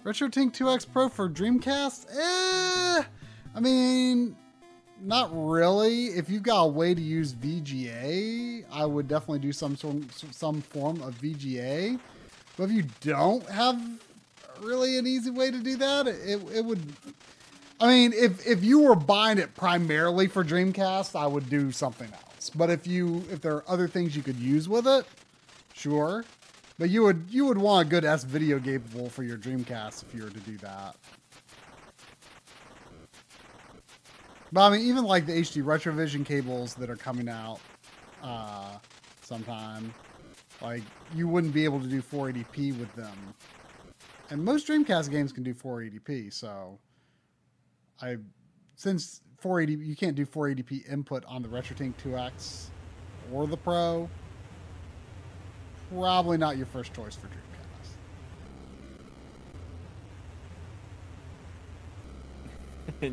RetroTink 0.05 0.55
2X 0.55 0.85
Pro 0.93 1.09
for 1.09 1.27
Dreamcast? 1.27 2.05
Eh, 2.15 3.03
I 3.55 3.59
mean, 3.59 4.35
not 5.01 5.31
really. 5.33 6.09
If 6.09 6.29
you've 6.29 6.43
got 6.43 6.61
a 6.61 6.67
way 6.67 6.93
to 6.93 7.01
use 7.01 7.33
VGA, 7.33 8.65
I 8.71 8.85
would 8.85 9.07
definitely 9.07 9.39
do 9.39 9.51
some 9.51 9.75
some 9.75 10.61
form 10.61 11.01
of 11.01 11.19
VGA. 11.19 11.99
But 12.55 12.65
if 12.65 12.71
you 12.71 12.83
don't 13.01 13.49
have 13.49 13.81
really 14.61 14.99
an 14.99 15.07
easy 15.07 15.31
way 15.31 15.49
to 15.49 15.57
do 15.57 15.75
that, 15.77 16.07
it, 16.07 16.39
it 16.53 16.63
would. 16.63 16.83
I 17.79 17.87
mean, 17.87 18.13
if 18.13 18.45
if 18.45 18.63
you 18.63 18.81
were 18.81 18.95
buying 18.95 19.39
it 19.39 19.55
primarily 19.55 20.27
for 20.27 20.43
Dreamcast, 20.43 21.19
I 21.19 21.25
would 21.25 21.49
do 21.49 21.71
something 21.71 22.11
else. 22.13 22.51
But 22.51 22.69
if 22.69 22.85
you 22.85 23.23
if 23.31 23.41
there 23.41 23.55
are 23.55 23.63
other 23.67 23.87
things 23.87 24.15
you 24.15 24.21
could 24.21 24.37
use 24.37 24.69
with 24.69 24.85
it, 24.85 25.03
sure. 25.73 26.25
But 26.77 26.89
you 26.89 27.03
would 27.03 27.25
you 27.29 27.45
would 27.45 27.57
want 27.57 27.87
a 27.87 27.89
good 27.89 28.03
S 28.03 28.23
video 28.23 28.59
capable 28.59 29.09
for 29.09 29.23
your 29.23 29.37
Dreamcast 29.37 30.03
if 30.03 30.13
you 30.13 30.23
were 30.23 30.29
to 30.29 30.39
do 30.39 30.57
that. 30.57 30.95
But 34.51 34.61
I 34.61 34.69
mean, 34.77 34.87
even 34.87 35.05
like 35.05 35.25
the 35.25 35.33
HD 35.33 35.63
Retrovision 35.63 36.25
cables 36.25 36.75
that 36.75 36.89
are 36.89 36.95
coming 36.95 37.29
out 37.29 37.59
uh, 38.21 38.77
sometime, 39.21 39.93
like 40.61 40.83
you 41.13 41.27
wouldn't 41.27 41.53
be 41.53 41.63
able 41.63 41.79
to 41.79 41.87
do 41.87 42.01
480p 42.01 42.77
with 42.77 42.93
them. 42.95 43.17
And 44.29 44.43
most 44.43 44.67
Dreamcast 44.67 45.11
games 45.11 45.31
can 45.31 45.43
do 45.43 45.53
480p, 45.53 46.33
so 46.33 46.77
I 48.01 48.17
since 48.75 49.21
480 49.39 49.85
you 49.85 49.95
can't 49.95 50.15
do 50.15 50.25
480p 50.25 50.91
input 50.91 51.23
on 51.25 51.41
the 51.41 51.47
RetroTink 51.47 51.93
2X 52.03 52.65
or 53.31 53.47
the 53.47 53.57
Pro. 53.57 54.09
Probably 55.93 56.37
not 56.37 56.57
your 56.57 56.65
first 56.65 56.93
choice 56.93 57.15
for 57.15 57.27
Dreamcast. 57.27 57.35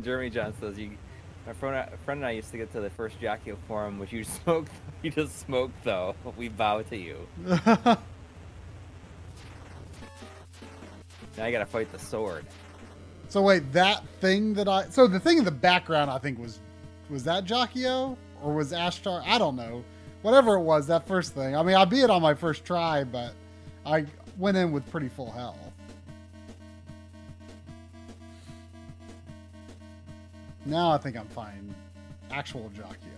Jeremy 0.03 0.29
John 0.29 0.53
says 0.59 0.77
you. 0.77 0.91
My 1.45 1.53
friend, 1.53 1.75
uh, 1.75 1.95
friend 2.05 2.19
and 2.19 2.27
I 2.27 2.31
used 2.31 2.51
to 2.51 2.57
get 2.57 2.71
to 2.71 2.79
the 2.79 2.89
first 2.89 3.19
Jaquio 3.19 3.57
forum, 3.67 3.99
which 3.99 4.13
you 4.13 4.23
smoked. 4.43 4.71
You 5.01 5.11
just 5.11 5.39
smoked 5.39 5.83
though. 5.83 6.15
We 6.37 6.49
bow 6.49 6.81
to 6.83 6.97
you. 6.97 7.17
now 7.45 7.97
I 11.37 11.51
gotta 11.51 11.65
fight 11.65 11.91
the 11.91 11.99
sword. 11.99 12.45
So 13.29 13.41
wait, 13.41 13.71
that 13.73 14.07
thing 14.21 14.53
that 14.53 14.67
I 14.67 14.89
so 14.89 15.07
the 15.07 15.19
thing 15.19 15.37
in 15.37 15.45
the 15.45 15.51
background 15.51 16.09
I 16.09 16.17
think 16.17 16.39
was 16.39 16.59
was 17.09 17.23
that 17.25 17.45
Jaquio 17.45 18.15
or 18.41 18.53
was 18.53 18.71
Ashtar? 18.71 19.23
I 19.25 19.37
don't 19.37 19.55
know. 19.55 19.83
Whatever 20.23 20.55
it 20.55 20.61
was, 20.61 20.87
that 20.87 21.05
first 21.05 21.33
thing. 21.33 21.53
I 21.53 21.63
mean, 21.63 21.75
I 21.75 21.83
beat 21.83 22.01
it 22.01 22.09
on 22.09 22.21
my 22.21 22.33
first 22.33 22.63
try, 22.63 23.03
but 23.03 23.33
I 23.85 24.05
went 24.37 24.55
in 24.55 24.71
with 24.71 24.89
pretty 24.89 25.09
full 25.09 25.29
health. 25.29 25.57
Now 30.65 30.91
I 30.91 30.97
think 30.97 31.17
I'm 31.17 31.27
fine. 31.27 31.75
Actual 32.31 32.71
Jaquio. 32.73 33.09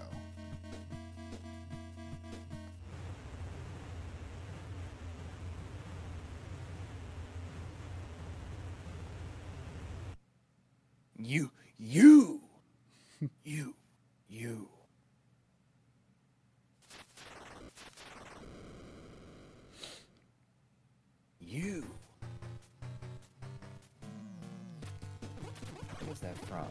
You, 11.20 11.52
you, 11.78 12.42
you, 13.44 13.76
you. 14.28 14.70
You. 21.56 21.86
What 26.02 26.12
is 26.12 26.20
that 26.20 26.38
from? 26.48 26.66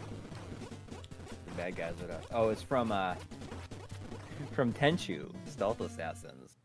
The 1.47 1.53
bad 1.57 1.75
guys 1.75 1.95
are. 2.03 2.21
Oh, 2.35 2.51
it's 2.51 2.61
from 2.61 2.93
uh 2.93 3.15
from 4.53 4.75
Tenchu, 4.75 5.33
Stealth 5.47 5.81
Assassins. 5.81 6.59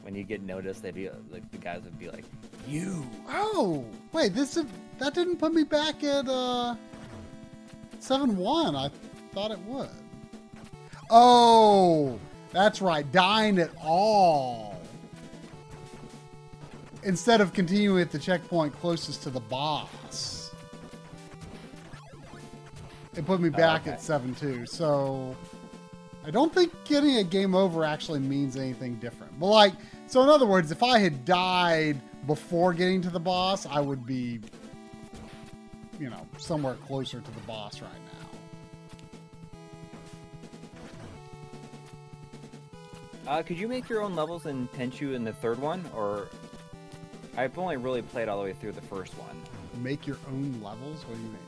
When 0.00 0.14
you 0.14 0.24
get 0.24 0.40
noticed, 0.40 0.82
they'd 0.82 0.94
be 0.94 1.10
like 1.30 1.50
the 1.50 1.58
guys 1.58 1.82
would 1.82 1.98
be 1.98 2.08
like, 2.08 2.24
"You." 2.66 3.06
Oh, 3.28 3.84
wait, 4.12 4.34
this 4.34 4.56
is, 4.56 4.64
that 4.98 5.12
didn't 5.12 5.36
put 5.36 5.52
me 5.52 5.64
back 5.64 6.02
at 6.02 6.26
uh 6.26 6.74
seven 7.98 8.34
one. 8.38 8.74
I 8.74 8.88
thought 9.34 9.50
it 9.50 9.60
would. 9.66 9.90
Oh, 11.10 12.18
that's 12.50 12.80
right. 12.80 13.12
Dying 13.12 13.58
at 13.58 13.68
all 13.82 14.73
instead 17.04 17.40
of 17.40 17.52
continuing 17.52 18.00
at 18.00 18.10
the 18.10 18.18
checkpoint 18.18 18.74
closest 18.80 19.22
to 19.22 19.30
the 19.30 19.40
boss. 19.40 20.50
It 23.16 23.24
put 23.26 23.40
me 23.40 23.48
back 23.48 23.82
okay. 23.82 23.92
at 23.92 24.02
seven 24.02 24.34
two. 24.34 24.66
So 24.66 25.36
I 26.26 26.30
don't 26.30 26.52
think 26.52 26.72
getting 26.84 27.18
a 27.18 27.24
game 27.24 27.54
over 27.54 27.84
actually 27.84 28.20
means 28.20 28.56
anything 28.56 28.96
different. 28.96 29.38
But 29.38 29.46
like, 29.46 29.72
so 30.06 30.22
in 30.22 30.28
other 30.28 30.46
words, 30.46 30.72
if 30.72 30.82
I 30.82 30.98
had 30.98 31.24
died 31.24 32.00
before 32.26 32.72
getting 32.72 33.02
to 33.02 33.10
the 33.10 33.20
boss, 33.20 33.66
I 33.66 33.80
would 33.80 34.04
be, 34.06 34.40
you 36.00 36.10
know, 36.10 36.26
somewhere 36.38 36.74
closer 36.74 37.20
to 37.20 37.30
the 37.30 37.40
boss 37.40 37.80
right 37.80 37.90
now. 43.26 43.30
Uh, 43.30 43.42
could 43.42 43.58
you 43.58 43.68
make 43.68 43.88
your 43.88 44.02
own 44.02 44.14
levels 44.14 44.46
in 44.46 44.68
Tenchu 44.68 45.14
in 45.14 45.24
the 45.24 45.32
third 45.32 45.58
one, 45.58 45.84
or 45.94 46.28
I've 47.36 47.58
only 47.58 47.76
really 47.76 48.02
played 48.02 48.28
all 48.28 48.38
the 48.38 48.44
way 48.44 48.52
through 48.52 48.72
the 48.72 48.80
first 48.82 49.12
one. 49.14 49.36
Make 49.82 50.06
your 50.06 50.16
own 50.28 50.60
levels? 50.62 51.04
What 51.06 51.16
do 51.16 51.22
you 51.22 51.28
mean? 51.28 51.38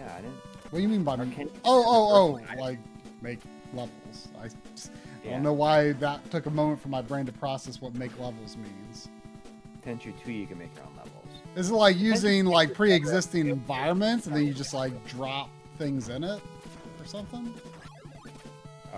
Yeah, 0.00 0.14
I 0.16 0.20
didn't. 0.20 0.36
What 0.70 0.78
do 0.78 0.82
you 0.82 0.88
mean 0.88 1.02
by 1.04 1.14
Or 1.14 1.18
make? 1.18 1.34
can- 1.34 1.50
Oh, 1.64 1.84
oh, 1.86 2.14
oh! 2.14 2.60
Like 2.60 2.78
make 3.22 3.40
levels. 3.72 4.28
I, 4.40 4.46
I 4.46 5.30
don't 5.30 5.42
know 5.42 5.52
why 5.52 5.92
that 5.92 6.28
took 6.30 6.46
a 6.46 6.50
moment 6.50 6.80
for 6.80 6.88
my 6.88 7.02
brain 7.02 7.26
to 7.26 7.32
process 7.32 7.80
what 7.80 7.94
make 7.94 8.12
levels 8.18 8.56
means. 8.56 9.08
Tenchu 9.84 10.12
2, 10.24 10.32
you 10.32 10.46
can 10.46 10.58
make 10.58 10.74
your 10.74 10.84
own 10.84 10.96
levels. 10.96 11.12
Is 11.54 11.70
it 11.70 11.74
like 11.74 11.96
using 11.96 12.44
like 12.44 12.74
pre-existing 12.74 13.48
environments 13.48 14.26
and 14.26 14.34
then 14.36 14.44
you 14.46 14.52
just 14.52 14.74
like 14.74 14.92
drop 15.06 15.48
things 15.78 16.08
in 16.08 16.22
it 16.24 16.40
or 17.00 17.04
something? 17.06 17.54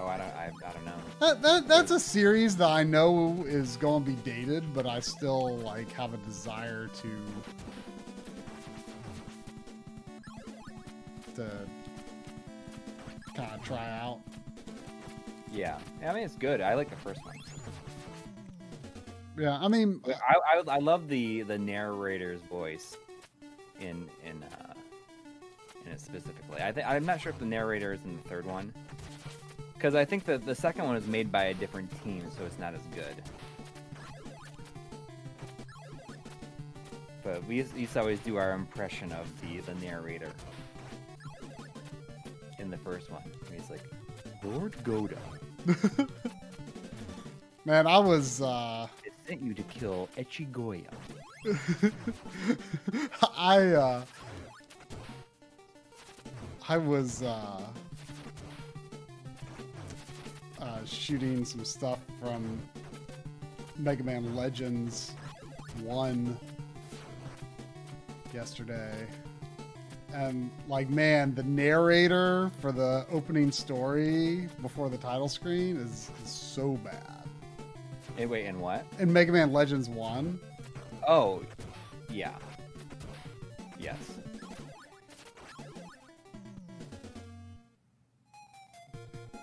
Oh, 0.00 0.06
I 0.06 0.16
don't. 0.16 0.26
I, 0.26 0.50
I 0.66 0.72
don't 0.72 0.84
know. 0.84 0.92
That, 1.20 1.42
that 1.42 1.68
that's 1.68 1.90
a 1.90 1.98
series 1.98 2.56
that 2.58 2.68
I 2.68 2.84
know 2.84 3.44
is 3.46 3.76
going 3.76 4.04
to 4.04 4.10
be 4.10 4.16
dated, 4.16 4.72
but 4.72 4.86
I 4.86 5.00
still 5.00 5.58
like 5.58 5.90
have 5.92 6.14
a 6.14 6.18
desire 6.18 6.88
to 7.02 7.24
to 11.34 11.50
kind 13.34 13.50
of 13.54 13.64
try 13.64 13.98
out. 13.98 14.20
Yeah, 15.50 15.78
I 16.06 16.12
mean 16.12 16.24
it's 16.24 16.36
good. 16.36 16.60
I 16.60 16.74
like 16.74 16.90
the 16.90 16.96
first 16.96 17.24
one. 17.24 17.34
Yeah, 19.36 19.56
I 19.60 19.68
mean, 19.68 20.00
I, 20.06 20.34
I, 20.58 20.74
I 20.74 20.78
love 20.78 21.08
the 21.08 21.42
the 21.42 21.58
narrator's 21.58 22.40
voice 22.42 22.96
in 23.80 24.08
in 24.24 24.44
uh, 24.44 24.74
in 25.86 25.92
it 25.92 26.00
specifically. 26.00 26.60
I 26.60 26.70
think 26.70 26.86
I'm 26.86 27.06
not 27.06 27.20
sure 27.20 27.30
if 27.30 27.38
the 27.38 27.46
narrator 27.46 27.92
is 27.92 28.04
in 28.04 28.16
the 28.16 28.28
third 28.28 28.46
one 28.46 28.72
because 29.78 29.94
I 29.94 30.04
think 30.04 30.24
that 30.24 30.44
the 30.44 30.56
second 30.56 30.86
one 30.86 30.96
is 30.96 31.06
made 31.06 31.30
by 31.30 31.44
a 31.44 31.54
different 31.54 31.88
team, 32.02 32.24
so 32.36 32.44
it's 32.44 32.58
not 32.58 32.74
as 32.74 32.80
good. 32.92 33.14
But 37.22 37.46
we 37.46 37.56
used, 37.56 37.92
to 37.92 38.00
always 38.00 38.18
do 38.20 38.36
our 38.36 38.52
impression 38.52 39.12
of 39.12 39.28
the 39.40 39.60
the 39.60 39.74
narrator 39.74 40.32
in 42.58 42.70
the 42.70 42.78
first 42.78 43.08
one. 43.10 43.22
He's 43.52 43.70
like, 43.70 43.84
Lord 44.42 44.72
Gohda, 44.82 45.18
man, 47.64 47.86
I 47.86 47.98
was 47.98 48.42
uh 48.42 48.88
it 49.04 49.12
sent 49.28 49.42
you 49.42 49.54
to 49.54 49.62
kill 49.64 50.08
Echigoya. 50.16 50.90
I 53.36 53.66
uh 53.66 54.02
I 56.68 56.78
was 56.78 57.22
uh 57.22 57.62
uh 60.78 60.86
shooting 60.86 61.44
some 61.44 61.64
stuff 61.64 61.98
from 62.20 62.58
Mega 63.76 64.02
Man 64.02 64.34
Legends 64.34 65.12
1 65.82 66.36
yesterday. 68.34 69.06
And 70.12 70.50
like 70.68 70.88
man, 70.88 71.34
the 71.34 71.42
narrator 71.42 72.50
for 72.60 72.72
the 72.72 73.06
opening 73.10 73.52
story 73.52 74.48
before 74.62 74.88
the 74.88 74.98
title 74.98 75.28
screen 75.28 75.76
is, 75.76 76.10
is 76.24 76.30
so 76.30 76.72
bad. 76.84 77.24
Hey, 78.16 78.26
wait, 78.26 78.46
and 78.46 78.60
what? 78.60 78.84
In 78.98 79.12
Mega 79.12 79.32
Man 79.32 79.52
Legends 79.52 79.88
1, 79.88 80.40
Oh, 81.06 81.42
yeah. 82.10 82.34
Yes. 83.78 83.96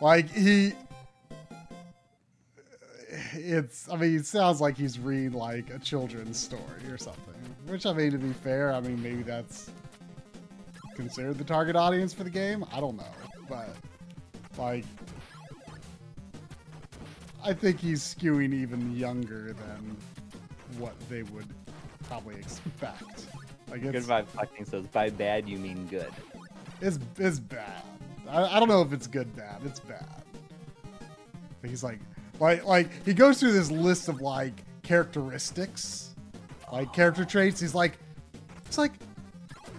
Like 0.01 0.29
he 0.29 0.73
it's 3.35 3.89
I 3.89 3.95
mean 3.97 4.15
it 4.15 4.25
sounds 4.25 4.61
like 4.61 4.77
he's 4.77 4.99
reading 4.99 5.33
like 5.33 5.69
a 5.69 5.79
children's 5.79 6.37
story 6.37 6.87
or 6.89 6.97
something. 6.97 7.33
Which 7.67 7.85
I 7.85 7.93
mean 7.93 8.11
to 8.11 8.17
be 8.17 8.33
fair, 8.33 8.73
I 8.73 8.79
mean 8.79 9.01
maybe 9.01 9.23
that's 9.23 9.69
considered 10.95 11.37
the 11.37 11.43
target 11.43 11.75
audience 11.75 12.13
for 12.13 12.23
the 12.23 12.29
game. 12.29 12.65
I 12.71 12.79
don't 12.79 12.97
know. 12.97 13.03
But 13.49 13.69
like 14.57 14.85
I 17.43 17.53
think 17.53 17.79
he's 17.79 18.01
skewing 18.01 18.53
even 18.53 18.95
younger 18.95 19.53
than 19.53 19.97
what 20.79 20.93
they 21.09 21.23
would 21.23 21.47
probably 22.07 22.35
expect. 22.35 23.27
Like 23.69 23.81
Good 23.81 23.95
vibe 23.95 24.31
collecting 24.31 24.65
says, 24.65 24.85
by 24.87 25.09
bad 25.09 25.47
you 25.47 25.57
mean 25.57 25.85
good. 25.87 26.11
it's, 26.81 26.99
it's 27.17 27.39
bad. 27.39 27.83
I, 28.27 28.43
I 28.43 28.59
don't 28.59 28.69
know 28.69 28.81
if 28.81 28.93
it's 28.93 29.07
good 29.07 29.35
bad. 29.35 29.61
It's 29.65 29.79
bad. 29.79 30.23
But 31.61 31.69
he's 31.69 31.83
like, 31.83 31.99
like, 32.39 32.65
like 32.65 32.89
he 33.05 33.13
goes 33.13 33.39
through 33.39 33.53
this 33.53 33.71
list 33.71 34.07
of 34.07 34.21
like 34.21 34.53
characteristics, 34.83 36.15
like 36.71 36.93
character 36.93 37.25
traits. 37.25 37.59
He's 37.59 37.75
like, 37.75 37.97
it's 38.65 38.77
like, 38.77 38.93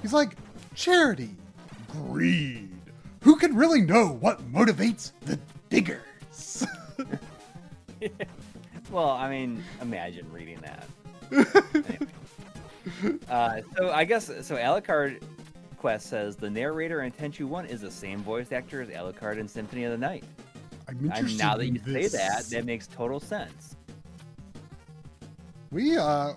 he's 0.02 0.12
like 0.12 0.36
charity, 0.74 1.30
greed, 1.88 2.70
who 3.22 3.36
can 3.36 3.56
really 3.56 3.80
know 3.80 4.08
what 4.20 4.40
motivates 4.52 5.12
the 5.22 5.38
diggers? 5.68 6.66
well, 8.90 9.10
I 9.10 9.28
mean, 9.28 9.62
imagine 9.80 10.30
reading 10.32 10.60
that. 10.62 10.86
Anyway. 11.74 11.98
Uh, 13.28 13.60
so 13.76 13.90
I 13.90 14.04
guess 14.04 14.26
so. 14.26 14.54
Alucard 14.54 15.20
Quest 15.76 16.06
says 16.06 16.36
the 16.36 16.48
narrator 16.48 17.02
in 17.02 17.10
Tenchu 17.12 17.44
One 17.44 17.66
is 17.66 17.80
the 17.80 17.90
same 17.90 18.20
voice 18.22 18.52
actor 18.52 18.80
as 18.80 18.88
Alucard 18.88 19.38
in 19.38 19.48
Symphony 19.48 19.84
of 19.84 19.90
the 19.90 19.98
Night. 19.98 20.24
I'm 20.88 21.10
And 21.10 21.38
now 21.38 21.56
that 21.56 21.66
you 21.66 21.78
this. 21.80 22.12
say 22.12 22.18
that, 22.18 22.44
that 22.50 22.64
makes 22.64 22.86
total 22.86 23.18
sense. 23.20 23.76
we 25.70 25.96
uh 25.96 26.34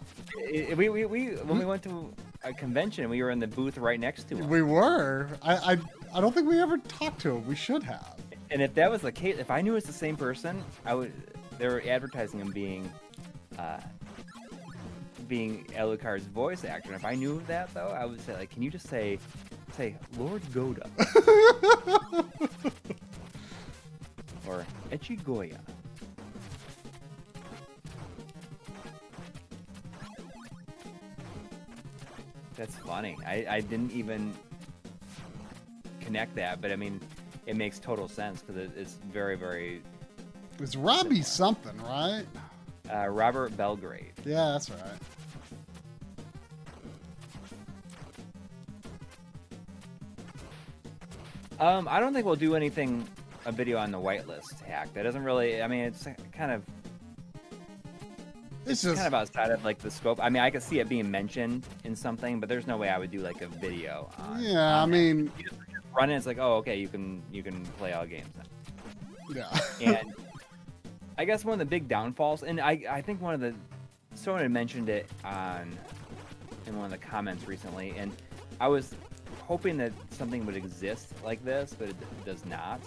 we, 0.76 0.90
we, 0.90 1.06
we 1.06 1.28
when 1.36 1.60
we 1.60 1.66
went 1.66 1.84
to 1.84 2.14
a 2.44 2.54
convention, 2.54 3.10
we 3.10 3.22
were 3.22 3.30
in 3.32 3.40
the 3.40 3.48
booth 3.48 3.78
right 3.78 4.00
next 4.00 4.28
to 4.30 4.38
him. 4.38 4.48
we 4.50 4.62
were. 4.62 5.30
I 5.42 5.56
I 5.74 5.78
I 6.16 6.22
don't 6.22 6.34
think 6.34 6.48
we 6.50 6.60
ever 6.60 6.78
talked 6.78 7.22
to 7.22 7.36
him. 7.36 7.48
We 7.48 7.56
should 7.56 7.84
have. 7.84 8.16
And 8.50 8.62
if 8.62 8.74
that 8.76 8.90
was 8.90 9.02
the 9.02 9.12
case, 9.12 9.38
if 9.38 9.52
I 9.52 9.62
knew 9.62 9.76
it's 9.76 9.86
the 9.86 9.94
same 9.94 10.16
person, 10.18 10.64
I 10.86 10.96
would. 10.96 11.12
They 11.60 11.68
were 11.68 11.84
advertising 11.88 12.40
him 12.40 12.52
being, 12.52 12.90
uh, 13.60 13.80
being 15.28 15.66
Alucard's 15.76 16.26
voice 16.26 16.64
actor. 16.64 16.90
And 16.94 16.96
if 16.98 17.06
I 17.06 17.14
knew 17.16 17.44
that 17.48 17.72
though, 17.74 17.90
I 17.90 18.06
would 18.06 18.22
say 18.22 18.34
like, 18.36 18.50
can 18.50 18.64
you 18.64 18.72
just 18.72 18.88
say, 18.88 19.20
say 19.76 19.96
Lord 20.18 20.42
Gohda 20.54 20.88
or 24.50 24.66
Echigoya? 24.92 25.60
That's 32.56 32.76
funny. 32.76 33.18
I, 33.26 33.46
I 33.50 33.62
didn't 33.62 33.92
even 33.92 34.34
connect 36.02 36.36
that, 36.36 36.60
but 36.62 36.72
I 36.72 36.76
mean, 36.76 37.00
it 37.46 37.56
makes 37.56 37.80
total 37.80 38.08
sense 38.08 38.42
because 38.42 38.58
it, 38.62 38.72
it's 38.76 38.94
very, 39.12 39.38
very 39.38 39.82
It's 40.60 40.76
Robbie 40.76 41.22
something, 41.22 41.78
right? 41.84 42.26
uh, 42.94 43.08
Robert 43.08 43.56
Belgrade. 43.56 44.12
Yeah, 44.26 44.52
that's 44.54 44.70
right. 44.70 44.80
Um, 51.60 51.88
I 51.90 52.00
don't 52.00 52.14
think 52.14 52.26
we'll 52.26 52.36
do 52.36 52.56
anything 52.56 53.06
a 53.46 53.52
video 53.52 53.78
on 53.78 53.92
the 53.92 54.00
whitelist 54.00 54.62
hack. 54.62 54.94
That 54.94 55.04
doesn't 55.04 55.24
really. 55.24 55.62
I 55.62 55.68
mean, 55.68 55.82
it's 55.82 56.08
kind 56.32 56.52
of 56.52 56.64
It's 58.66 58.82
just 58.82 58.96
kind 58.96 59.08
of 59.08 59.14
outside 59.14 59.52
of 59.52 59.64
like 59.64 59.80
the 59.80 59.90
scope. 59.92 60.20
I 60.22 60.30
mean, 60.30 60.44
I 60.44 60.50
could 60.50 60.64
see 60.64 60.80
it 60.80 60.90
being 60.90 61.10
mentioned 61.10 61.66
in 61.84 61.96
something, 61.96 62.40
but 62.40 62.50
there's 62.50 62.68
no 62.68 62.78
way 62.78 62.90
I 62.90 62.98
would 62.98 63.12
do 63.12 63.20
like 63.20 63.42
a 63.42 63.48
video. 63.48 64.10
On, 64.18 64.42
yeah. 64.42 64.78
I 64.78 64.82
on 64.82 64.94
it. 64.94 64.98
mean, 64.98 65.32
You 65.38 65.46
just 65.46 65.60
run 65.98 66.10
it. 66.10 66.18
It's 66.18 66.26
like, 66.26 66.38
oh, 66.40 66.56
okay, 66.58 66.78
you 66.78 66.88
can 66.88 67.22
you 67.32 67.44
can 67.44 67.66
play 67.78 67.94
all 67.94 68.06
games 68.06 68.28
now. 68.38 68.44
yeah. 69.80 69.92
and 70.00 70.14
I 71.18 71.26
guess 71.26 71.44
one 71.44 71.54
of 71.54 71.60
the 71.60 71.66
big 71.66 71.88
downfalls, 71.88 72.44
and 72.44 72.62
I, 72.62 72.82
I 72.90 73.02
think 73.02 73.22
one 73.22 73.34
of 73.34 73.42
the 73.42 73.54
someone 74.16 74.42
had 74.42 74.52
mentioned 74.52 74.90
it 74.90 75.08
on 75.24 75.78
in 76.66 76.76
one 76.76 76.86
of 76.86 76.92
the 76.92 76.98
comments 76.98 77.48
recently, 77.48 77.94
and 77.98 78.12
I 78.62 78.68
was 78.68 78.94
hoping 79.42 79.78
that 79.78 79.92
something 80.12 80.46
would 80.46 80.56
exist 80.56 81.14
like 81.24 81.44
this, 81.44 81.76
but 81.78 81.90
it, 81.90 81.96
it 82.02 82.26
does 82.26 82.46
not, 82.46 82.80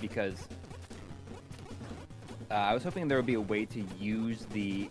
because 0.00 0.36
uh, 2.50 2.54
I 2.54 2.74
was 2.74 2.82
hoping 2.82 3.08
there 3.08 3.18
would 3.18 3.26
be 3.26 3.34
a 3.34 3.40
way 3.40 3.64
to 3.66 3.84
use 3.98 4.46
the 4.52 4.88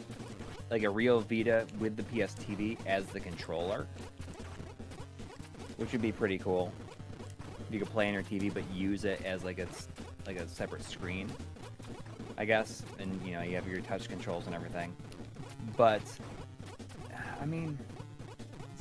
like 0.69 0.83
a 0.83 0.89
real 0.89 1.21
Vita 1.21 1.65
with 1.79 1.95
the 1.95 2.03
PS 2.03 2.33
TV 2.35 2.77
as 2.85 3.05
the 3.07 3.19
controller, 3.19 3.87
which 5.77 5.91
would 5.91 6.01
be 6.01 6.11
pretty 6.11 6.37
cool. 6.37 6.71
You 7.71 7.79
could 7.79 7.89
play 7.89 8.07
on 8.07 8.13
your 8.13 8.23
TV, 8.23 8.53
but 8.53 8.69
use 8.71 9.05
it 9.05 9.21
as 9.23 9.43
like 9.43 9.59
a 9.59 9.63
s- 9.67 9.87
like 10.25 10.37
a 10.37 10.47
separate 10.47 10.83
screen, 10.83 11.29
I 12.37 12.45
guess. 12.45 12.83
And 12.99 13.19
you 13.25 13.33
know, 13.33 13.41
you 13.41 13.55
have 13.55 13.67
your 13.67 13.81
touch 13.81 14.07
controls 14.09 14.45
and 14.45 14.55
everything. 14.55 14.95
But 15.75 16.01
I 17.41 17.45
mean, 17.45 17.77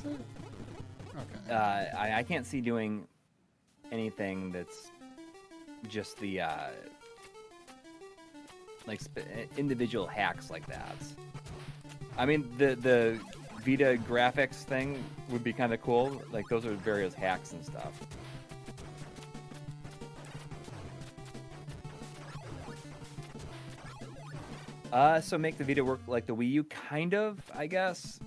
okay. 0.05 1.53
uh, 1.53 1.97
I, 1.97 2.15
I 2.17 2.23
can't 2.23 2.45
see 2.45 2.61
doing 2.61 3.07
anything 3.91 4.51
that's 4.51 4.91
just 5.89 6.17
the 6.19 6.41
uh, 6.41 6.69
like 8.85 9.01
individual 9.57 10.07
hacks 10.07 10.49
like 10.49 10.65
that. 10.67 10.95
I 12.17 12.25
mean, 12.25 12.49
the 12.57 12.75
the 12.75 13.19
Vita 13.65 13.99
graphics 14.07 14.63
thing 14.63 15.03
would 15.29 15.43
be 15.43 15.53
kind 15.53 15.73
of 15.73 15.81
cool. 15.81 16.21
Like 16.31 16.47
those 16.47 16.65
are 16.65 16.73
various 16.73 17.13
hacks 17.13 17.51
and 17.51 17.63
stuff. 17.65 17.93
Uh, 24.91 25.19
so 25.19 25.37
make 25.37 25.57
the 25.57 25.63
Vita 25.63 25.83
work 25.83 25.99
like 26.07 26.25
the 26.25 26.35
Wii 26.35 26.49
U, 26.51 26.63
kind 26.63 27.13
of, 27.13 27.39
I 27.53 27.67
guess. 27.67 28.19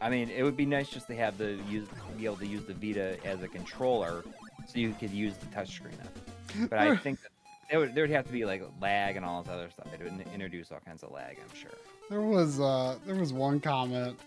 I 0.00 0.08
mean, 0.08 0.30
it 0.30 0.42
would 0.42 0.56
be 0.56 0.64
nice 0.64 0.88
just 0.88 1.08
to 1.08 1.16
have 1.16 1.36
the 1.36 1.58
use 1.68 1.86
be 2.16 2.24
able 2.24 2.36
to 2.36 2.46
use 2.46 2.64
the 2.64 2.74
Vita 2.74 3.16
as 3.24 3.42
a 3.42 3.48
controller, 3.48 4.24
so 4.68 4.78
you 4.78 4.94
could 5.00 5.10
use 5.10 5.34
the 5.36 5.46
touchscreen. 5.46 5.96
But 6.70 6.78
I 6.78 6.96
think 6.96 7.20
that 7.22 7.30
there 7.70 7.80
would 7.80 7.94
there 7.94 8.04
would 8.04 8.10
have 8.10 8.26
to 8.26 8.32
be 8.32 8.44
like 8.44 8.62
lag 8.80 9.16
and 9.16 9.24
all 9.24 9.42
this 9.42 9.52
other 9.52 9.68
stuff. 9.70 9.86
It 9.92 10.02
would 10.04 10.24
introduce 10.32 10.70
all 10.70 10.80
kinds 10.80 11.02
of 11.02 11.10
lag, 11.10 11.38
I'm 11.42 11.56
sure. 11.56 11.70
There 12.10 12.22
was 12.22 12.60
uh 12.60 12.96
there 13.04 13.16
was 13.16 13.32
one 13.32 13.58
comment. 13.60 14.18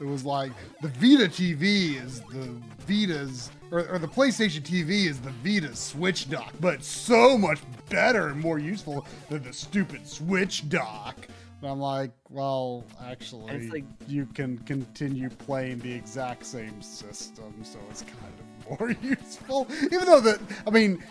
It 0.00 0.04
was 0.04 0.24
like 0.24 0.52
the 0.80 0.88
Vita 0.88 1.24
TV 1.24 2.00
is 2.04 2.20
the 2.20 2.54
Vita's 2.86 3.50
or, 3.72 3.88
or 3.88 3.98
the 3.98 4.06
PlayStation 4.06 4.60
TV 4.62 5.06
is 5.06 5.20
the 5.20 5.30
Vita's 5.42 5.78
Switch 5.78 6.30
dock, 6.30 6.52
but 6.60 6.84
so 6.84 7.36
much 7.36 7.58
better 7.90 8.28
and 8.28 8.40
more 8.40 8.58
useful 8.60 9.06
than 9.28 9.42
the 9.42 9.52
stupid 9.52 10.06
Switch 10.06 10.68
dock. 10.68 11.16
And 11.60 11.68
I'm 11.72 11.80
like, 11.80 12.12
well, 12.30 12.84
actually, 13.04 13.68
like- 13.70 13.84
you 14.06 14.26
can 14.26 14.58
continue 14.58 15.28
playing 15.28 15.80
the 15.80 15.92
exact 15.92 16.46
same 16.46 16.80
system, 16.80 17.52
so 17.64 17.80
it's 17.90 18.02
kind 18.02 18.32
of 18.38 18.47
more 18.68 18.90
useful. 19.02 19.66
Even 19.84 20.06
though 20.06 20.20
the, 20.20 20.40
I 20.66 20.70
mean, 20.70 21.02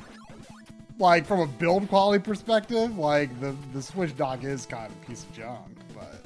like 1.00 1.26
from 1.26 1.42
a 1.42 1.48
build 1.48 1.88
quality 1.90 2.24
perspective, 2.24 2.98
like 2.98 3.40
the 3.40 3.56
the 3.74 3.82
Switch 3.82 4.16
dock 4.18 4.44
is 4.44 4.66
kind 4.66 4.92
of 4.92 5.04
a 5.04 5.06
piece 5.06 5.24
of 5.24 5.34
junk, 5.34 5.78
but 5.94 6.22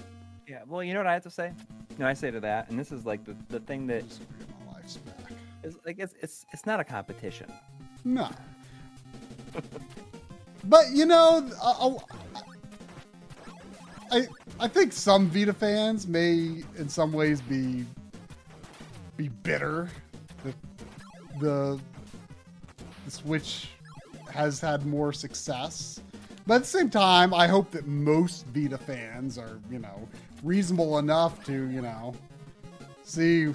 Yeah. 0.48 0.62
Well, 0.68 0.84
you 0.84 0.94
know 0.94 0.99
what 0.99 1.08
I 1.08 1.14
have 1.14 1.24
to 1.24 1.30
say? 1.30 1.53
No, 1.98 2.08
I 2.08 2.14
say 2.14 2.32
to 2.32 2.40
that, 2.40 2.70
and 2.70 2.80
this 2.80 2.91
is 2.91 3.06
like 3.06 3.24
the, 3.26 3.36
the 3.49 3.60
thing 3.60 3.88
that 3.88 4.08
just 4.08 4.22
gonna 4.22 4.66
my 4.66 4.74
life's 4.74 4.98
back. 4.98 5.32
is 5.64 5.78
like 5.86 5.99
it's 5.99 6.14
it's 6.22 6.45
it's 6.53 6.66
not 6.66 6.80
a 6.80 6.84
competition. 6.84 7.52
No. 8.03 8.30
but 10.64 10.86
you 10.94 11.06
know, 11.06 11.49
I, 11.62 11.98
I 14.20 14.28
I 14.60 14.68
think 14.68 14.94
some 14.94 15.28
Vita 15.30 15.53
fans 15.53 16.08
may, 16.08 16.64
in 16.78 16.88
some 16.88 17.12
ways, 17.12 17.41
be 17.41 17.86
be 19.18 19.28
bitter 19.28 19.90
the 21.40 21.80
the 23.06 23.12
Switch 23.12 23.70
has 24.32 24.60
had 24.60 24.86
more 24.86 25.12
success. 25.14 25.99
But 26.48 26.56
at 26.56 26.62
the 26.62 26.68
same 26.68 26.90
time, 26.90 27.34
I 27.34 27.48
hope 27.48 27.72
that 27.72 27.86
most 27.88 28.45
Vita 28.48 28.78
fans 28.78 29.38
are, 29.38 29.60
you 29.70 29.80
know, 29.80 30.08
reasonable 30.44 30.98
enough 30.98 31.44
to, 31.45 31.53
you 31.70 31.82
know, 31.82 32.14
see 33.03 33.53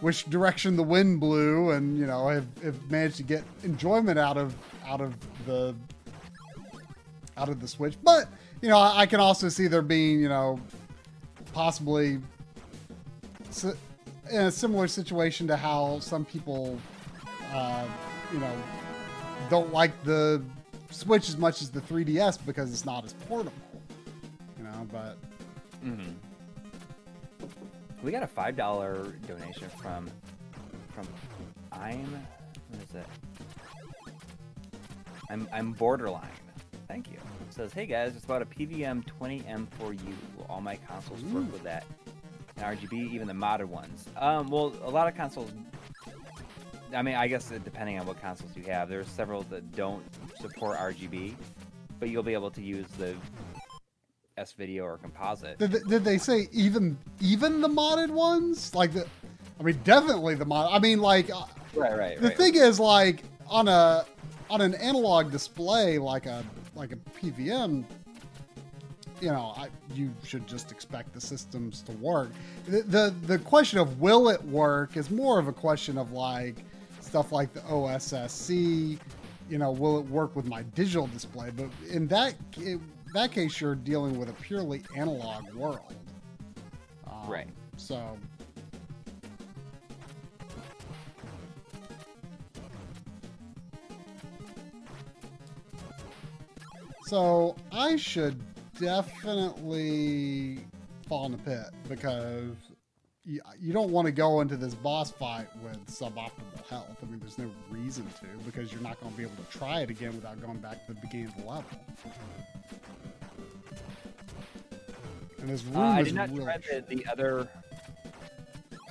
which 0.00 0.24
direction 0.26 0.76
the 0.76 0.82
wind 0.82 1.20
blew 1.20 1.70
and, 1.70 1.96
you 1.98 2.06
know, 2.06 2.28
have, 2.28 2.46
have 2.62 2.90
managed 2.90 3.16
to 3.16 3.22
get 3.22 3.44
enjoyment 3.62 4.18
out 4.18 4.36
of 4.36 4.54
out 4.86 5.00
of 5.00 5.14
the 5.46 5.74
out 7.36 7.48
of 7.48 7.60
the 7.60 7.68
Switch. 7.68 7.96
But, 8.02 8.28
you 8.60 8.68
know, 8.68 8.78
I, 8.78 9.02
I 9.02 9.06
can 9.06 9.20
also 9.20 9.48
see 9.48 9.66
there 9.66 9.82
being, 9.82 10.20
you 10.20 10.28
know, 10.28 10.60
possibly 11.52 12.20
si- 13.50 13.72
in 14.30 14.40
a 14.42 14.50
similar 14.50 14.88
situation 14.88 15.46
to 15.48 15.56
how 15.56 16.00
some 16.00 16.24
people, 16.24 16.78
uh, 17.54 17.86
you 18.32 18.38
know, 18.38 18.52
don't 19.48 19.72
like 19.72 20.02
the 20.04 20.42
Switch 20.90 21.28
as 21.28 21.36
much 21.38 21.62
as 21.62 21.70
the 21.70 21.80
3DS 21.80 22.44
because 22.44 22.70
it's 22.70 22.84
not 22.84 23.04
as 23.04 23.12
portable. 23.14 23.52
You 24.58 24.64
know, 24.64 24.86
but 24.92 25.16
Mm-hmm. 25.84 26.12
We 28.02 28.10
got 28.10 28.22
a 28.22 28.26
five 28.26 28.56
dollar 28.56 29.14
donation 29.26 29.68
from 29.80 30.10
from 30.94 31.06
I'm 31.72 32.26
what 32.70 32.82
is 32.82 32.94
it? 32.94 33.06
I'm 35.30 35.48
I'm 35.52 35.72
borderline. 35.72 36.28
Thank 36.88 37.10
you. 37.10 37.16
It 37.16 37.52
says, 37.52 37.72
hey 37.72 37.86
guys, 37.86 38.14
it's 38.14 38.24
about 38.24 38.42
a 38.42 38.46
PVM 38.46 39.04
20M 39.20 39.68
for 39.78 39.92
you. 39.92 40.14
Will 40.36 40.46
all 40.48 40.60
my 40.60 40.76
consoles 40.76 41.22
work 41.24 41.50
with 41.52 41.62
that? 41.64 41.84
And 42.56 42.78
RGB, 42.78 43.12
even 43.12 43.26
the 43.26 43.34
modded 43.34 43.66
ones. 43.66 44.06
Um, 44.16 44.48
well, 44.48 44.72
a 44.84 44.90
lot 44.90 45.08
of 45.08 45.14
consoles. 45.14 45.50
I 46.94 47.02
mean, 47.02 47.14
I 47.14 47.26
guess 47.28 47.50
depending 47.64 47.98
on 47.98 48.06
what 48.06 48.20
consoles 48.20 48.56
you 48.56 48.62
have, 48.64 48.88
there's 48.88 49.08
several 49.08 49.42
that 49.44 49.74
don't 49.74 50.04
support 50.40 50.78
RGB, 50.78 51.34
but 51.98 52.08
you'll 52.08 52.22
be 52.22 52.34
able 52.34 52.50
to 52.52 52.62
use 52.62 52.86
the 52.98 53.14
S 54.36 54.52
video 54.52 54.84
or 54.84 54.98
composite. 54.98 55.58
did, 55.58 55.72
they- 55.72 55.88
did 55.88 56.04
they 56.04 56.18
say 56.18 56.48
even 56.52 56.96
even 57.20 57.60
the 57.60 57.68
modded 57.68 58.10
ones? 58.10 58.74
Like 58.74 58.92
the, 58.92 59.06
I 59.60 59.62
mean, 59.62 59.80
definitely 59.84 60.34
the 60.34 60.44
mod. 60.44 60.70
I 60.72 60.78
mean, 60.78 61.00
like 61.00 61.30
uh, 61.30 61.44
Right, 61.74 61.96
right, 61.98 62.20
the 62.20 62.28
right. 62.28 62.36
thing 62.36 62.54
is, 62.54 62.78
like 62.78 63.22
on 63.48 63.68
a 63.68 64.04
on 64.50 64.60
an 64.60 64.74
analog 64.74 65.30
display, 65.32 65.98
like 65.98 66.26
a 66.26 66.44
like 66.74 66.92
a 66.92 66.96
PVM, 66.96 67.84
you 69.20 69.28
know, 69.28 69.54
I, 69.56 69.68
you 69.94 70.12
should 70.24 70.46
just 70.46 70.70
expect 70.72 71.12
the 71.14 71.20
systems 71.20 71.82
to 71.82 71.92
work. 71.92 72.30
The, 72.66 72.82
the 72.82 73.14
the 73.26 73.38
question 73.38 73.78
of 73.78 74.00
will 74.00 74.28
it 74.28 74.42
work 74.44 74.96
is 74.96 75.10
more 75.10 75.38
of 75.38 75.48
a 75.48 75.52
question 75.52 75.96
of 75.98 76.12
like 76.12 76.56
stuff 77.14 77.30
like 77.30 77.52
the 77.52 77.60
OSSC. 77.60 78.98
You 79.48 79.58
know, 79.58 79.70
will 79.70 80.00
it 80.00 80.06
work 80.06 80.34
with 80.34 80.46
my 80.46 80.64
digital 80.74 81.06
display? 81.06 81.50
But 81.54 81.66
in 81.88 82.08
that 82.08 82.34
in 82.56 82.82
that 83.12 83.30
case, 83.30 83.60
you're 83.60 83.76
dealing 83.76 84.18
with 84.18 84.30
a 84.30 84.32
purely 84.32 84.82
analog 84.96 85.54
world. 85.54 85.94
Um, 87.06 87.30
Right. 87.30 87.46
So 87.76 88.18
So 97.06 97.54
I 97.70 97.94
should 97.94 98.42
definitely 98.80 100.58
fall 101.06 101.26
in 101.26 101.32
the 101.32 101.38
pit 101.38 101.66
because 101.88 102.56
you, 103.24 103.40
you 103.60 103.72
don't 103.72 103.90
want 103.90 104.06
to 104.06 104.12
go 104.12 104.40
into 104.40 104.56
this 104.56 104.74
boss 104.74 105.10
fight 105.10 105.46
with 105.62 105.84
suboptimal 105.86 106.68
health. 106.68 106.96
I 107.02 107.06
mean, 107.06 107.20
there's 107.20 107.38
no 107.38 107.50
reason 107.70 108.06
to 108.20 108.26
because 108.44 108.72
you're 108.72 108.82
not 108.82 109.00
going 109.00 109.12
to 109.12 109.18
be 109.18 109.24
able 109.24 109.36
to 109.36 109.58
try 109.58 109.80
it 109.80 109.90
again 109.90 110.14
without 110.14 110.40
going 110.40 110.58
back 110.58 110.86
to 110.86 110.94
the 110.94 111.00
beginning 111.00 111.26
of 111.28 111.36
the 111.36 111.44
level. 111.44 111.64
And 115.40 115.48
this 115.48 115.64
room 115.64 115.76
Uh, 115.76 115.90
I 115.92 116.02
did 116.02 116.14
not 116.14 116.30
really 116.30 116.44
try 116.44 116.58
the, 116.58 116.84
the 116.88 117.06
other 117.10 117.48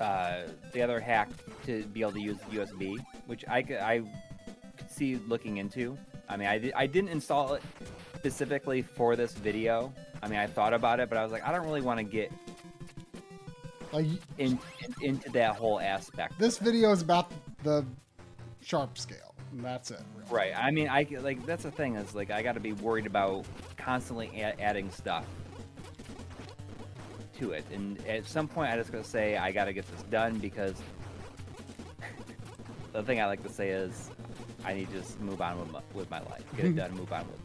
uh, 0.02 0.42
the 0.72 0.82
other 0.82 1.00
hack 1.00 1.30
to 1.66 1.84
be 1.86 2.02
able 2.02 2.14
to 2.14 2.22
use 2.22 2.38
USB, 2.52 2.98
which 3.28 3.46
I 3.48 3.62
could, 3.62 3.78
I 3.78 4.00
could 4.78 4.90
see 4.90 5.18
looking 5.28 5.58
into. 5.58 5.98
I 6.28 6.36
mean, 6.36 6.48
I, 6.48 6.72
I 6.76 6.88
didn't 6.88 7.12
install 7.12 7.54
it 7.54 7.64
specifically 8.16 8.82
for 8.82 9.16
this 9.16 9.34
video. 9.34 9.94
I 10.22 10.28
mean, 10.28 10.40
I 10.40 10.48
thought 10.48 10.74
about 10.74 11.00
it, 11.00 11.10
but 11.10 11.18
I 11.18 11.24
was 11.24 11.32
like, 11.32 11.46
I 11.48 11.52
don't 11.52 11.66
really 11.66 11.82
want 11.82 12.00
to 12.00 12.04
get 12.04 12.32
like 13.94 14.08
in, 14.40 14.60
in, 14.82 14.96
into 15.02 15.30
that 15.30 15.56
whole 15.56 15.80
aspect. 15.80 16.38
this 16.40 16.58
video 16.58 16.92
is 16.92 17.02
about 17.02 17.32
the 17.64 17.86
Sharpscale, 18.66 19.34
and 19.52 19.64
that's 19.64 19.92
it. 19.92 20.00
Really. 20.16 20.32
Right. 20.32 20.54
I 20.58 20.72
mean, 20.72 20.90
I 20.90 21.08
like 21.22 21.46
that's 21.46 21.64
the 21.64 21.72
thing 21.72 21.96
is 21.96 22.16
like 22.16 22.32
I 22.32 22.42
got 22.42 22.54
to 22.54 22.60
be 22.60 22.74
worried 22.74 23.06
about 23.06 23.46
constantly 23.78 24.30
a- 24.36 24.60
adding 24.60 24.90
stuff 24.90 25.26
to 27.40 27.52
it, 27.52 27.66
and 27.72 28.04
at 28.08 28.26
some 28.26 28.48
point 28.48 28.72
I 28.72 28.78
just 28.78 28.92
gotta 28.92 29.04
say 29.04 29.38
I 29.38 29.52
got 29.52 29.66
to 29.66 29.74
get 29.74 29.86
this 29.92 30.02
done 30.04 30.40
because 30.40 30.76
the 32.94 33.04
thing 33.04 33.22
I 33.22 33.28
like 33.28 33.44
to 33.44 33.50
say 33.50 33.70
is 33.70 34.10
I 34.66 34.74
need 34.74 34.90
to 34.92 35.00
just 35.00 35.20
move 35.20 35.42
on 35.42 35.60
with 35.60 35.72
my, 35.72 35.82
with 35.94 36.10
my 36.10 36.20
life, 36.22 36.44
get 36.56 36.66
it 36.66 36.76
done, 36.78 36.92
move 36.96 37.12
on 37.14 37.28
with. 37.28 37.40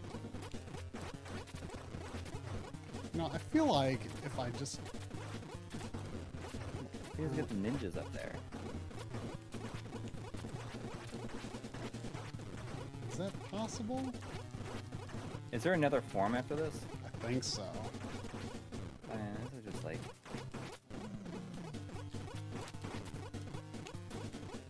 You 3.12 3.20
know, 3.20 3.30
I 3.34 3.38
feel 3.38 3.66
like 3.66 4.00
if 4.24 4.38
I 4.38 4.50
just 4.50 4.80
Let's 7.18 7.34
got 7.34 7.48
the 7.48 7.54
ninjas 7.56 7.96
up 7.96 8.12
there. 8.12 8.32
is 13.10 13.18
that 13.18 13.50
possible? 13.50 14.00
Is 15.50 15.64
there 15.64 15.72
another 15.72 16.00
form 16.00 16.36
after 16.36 16.54
this? 16.54 16.80
I 17.04 17.26
think 17.26 17.42
so. 17.42 17.62
Uh, 19.10 19.16
this 19.42 19.64
is 19.64 19.72
just 19.72 19.84
like 19.84 19.98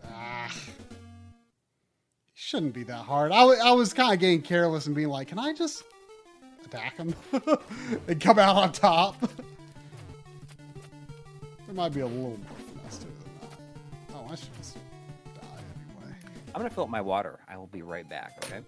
Ah. 0.06 0.50
Shouldn't 2.32 2.72
be 2.72 2.84
that 2.84 2.94
hard. 2.94 3.32
I, 3.32 3.42
I 3.42 3.72
was 3.72 3.92
kind 3.92 4.14
of 4.14 4.20
getting 4.20 4.40
careless 4.40 4.86
and 4.86 4.96
being 4.96 5.08
like, 5.08 5.28
can 5.28 5.38
I 5.38 5.52
just 5.52 5.84
attack 6.64 6.96
him 6.96 7.14
and 8.08 8.18
come 8.18 8.38
out 8.38 8.56
on 8.56 8.72
top? 8.72 9.30
there 11.68 11.74
might 11.74 11.92
be 11.92 12.00
a 12.00 12.06
little 12.06 12.30
more 12.30 12.38
to 12.38 12.64
than 12.64 12.80
that. 12.82 13.06
Oh, 14.14 14.26
I 14.30 14.34
should 14.36 14.56
just 14.56 14.76
die 15.34 15.42
anyway. 15.52 16.14
I'm 16.54 16.60
gonna 16.60 16.70
fill 16.70 16.84
up 16.84 16.90
my 16.90 17.02
water. 17.02 17.40
I 17.46 17.58
will 17.58 17.66
be 17.66 17.82
right 17.82 18.08
back. 18.08 18.42
Okay. 18.44 18.62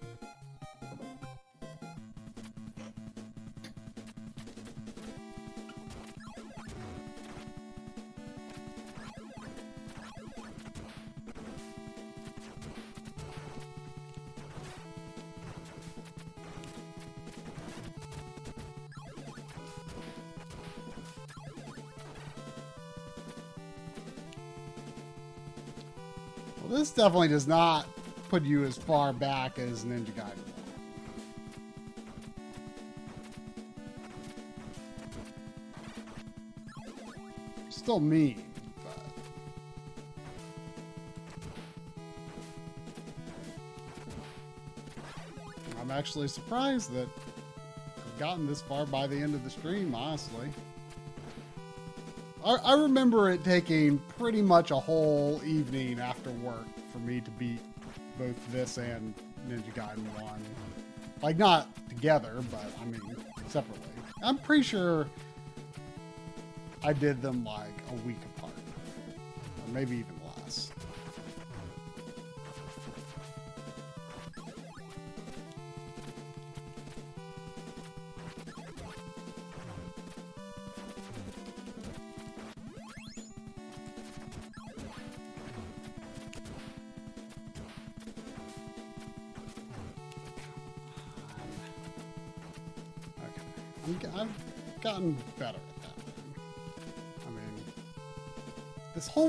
This 26.81 26.89
definitely 26.89 27.27
does 27.27 27.47
not 27.47 27.85
put 28.27 28.41
you 28.41 28.63
as 28.63 28.75
far 28.75 29.13
back 29.13 29.59
as 29.59 29.85
Ninja 29.85 30.11
Gaiden. 30.13 30.31
Still 37.69 37.99
mean, 37.99 38.43
but 38.83 38.97
I'm 45.79 45.91
actually 45.91 46.29
surprised 46.29 46.91
that 46.93 47.07
I've 47.95 48.17
gotten 48.17 48.47
this 48.47 48.63
far 48.63 48.87
by 48.87 49.05
the 49.05 49.21
end 49.21 49.35
of 49.35 49.43
the 49.43 49.51
stream, 49.51 49.93
honestly. 49.93 50.49
I, 52.45 52.55
I 52.55 52.73
remember 52.75 53.29
it 53.29 53.43
taking 53.43 53.99
pretty 54.17 54.41
much 54.41 54.71
a 54.71 54.75
whole 54.75 55.41
evening 55.45 55.99
after 55.99 56.31
work 56.31 56.65
for 56.91 56.99
me 56.99 57.21
to 57.21 57.31
beat 57.31 57.61
both 58.17 58.51
this 58.51 58.77
and 58.77 59.13
Ninja 59.47 59.73
Gaiden 59.73 60.05
1. 60.21 60.41
Like, 61.21 61.37
not 61.37 61.67
together, 61.89 62.41
but 62.49 62.65
I 62.81 62.85
mean, 62.85 63.01
separately. 63.47 63.87
I'm 64.23 64.37
pretty 64.37 64.63
sure 64.63 65.07
I 66.83 66.93
did 66.93 67.21
them 67.21 67.43
like 67.43 67.73
a 67.91 68.07
week 68.07 68.17
apart, 68.35 68.53
or 69.07 69.73
maybe 69.73 69.97
even 69.97 70.20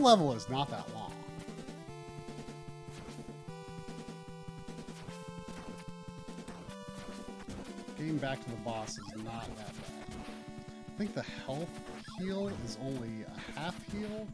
level 0.02 0.32
is 0.34 0.48
not 0.48 0.68
that 0.70 0.92
long. 0.94 1.12
Getting 7.96 8.18
back 8.18 8.42
to 8.44 8.50
the 8.50 8.56
boss 8.56 8.90
is 8.90 9.24
not 9.24 9.46
that 9.56 9.56
bad. 9.56 10.16
I 10.18 10.98
think 10.98 11.14
the 11.14 11.22
health 11.22 11.68
heal 12.18 12.50
is 12.64 12.76
only 12.82 13.24
a 13.24 13.60
half 13.60 13.76
heal. 13.92 14.26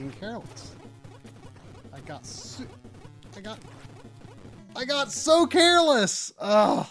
I'm 0.00 0.10
careless. 0.12 0.72
I 1.92 2.00
got 2.00 2.24
so, 2.24 2.64
I 3.36 3.40
got 3.42 3.58
I 4.74 4.86
got 4.86 5.12
so 5.12 5.46
careless. 5.46 6.32
Ugh. 6.38 6.86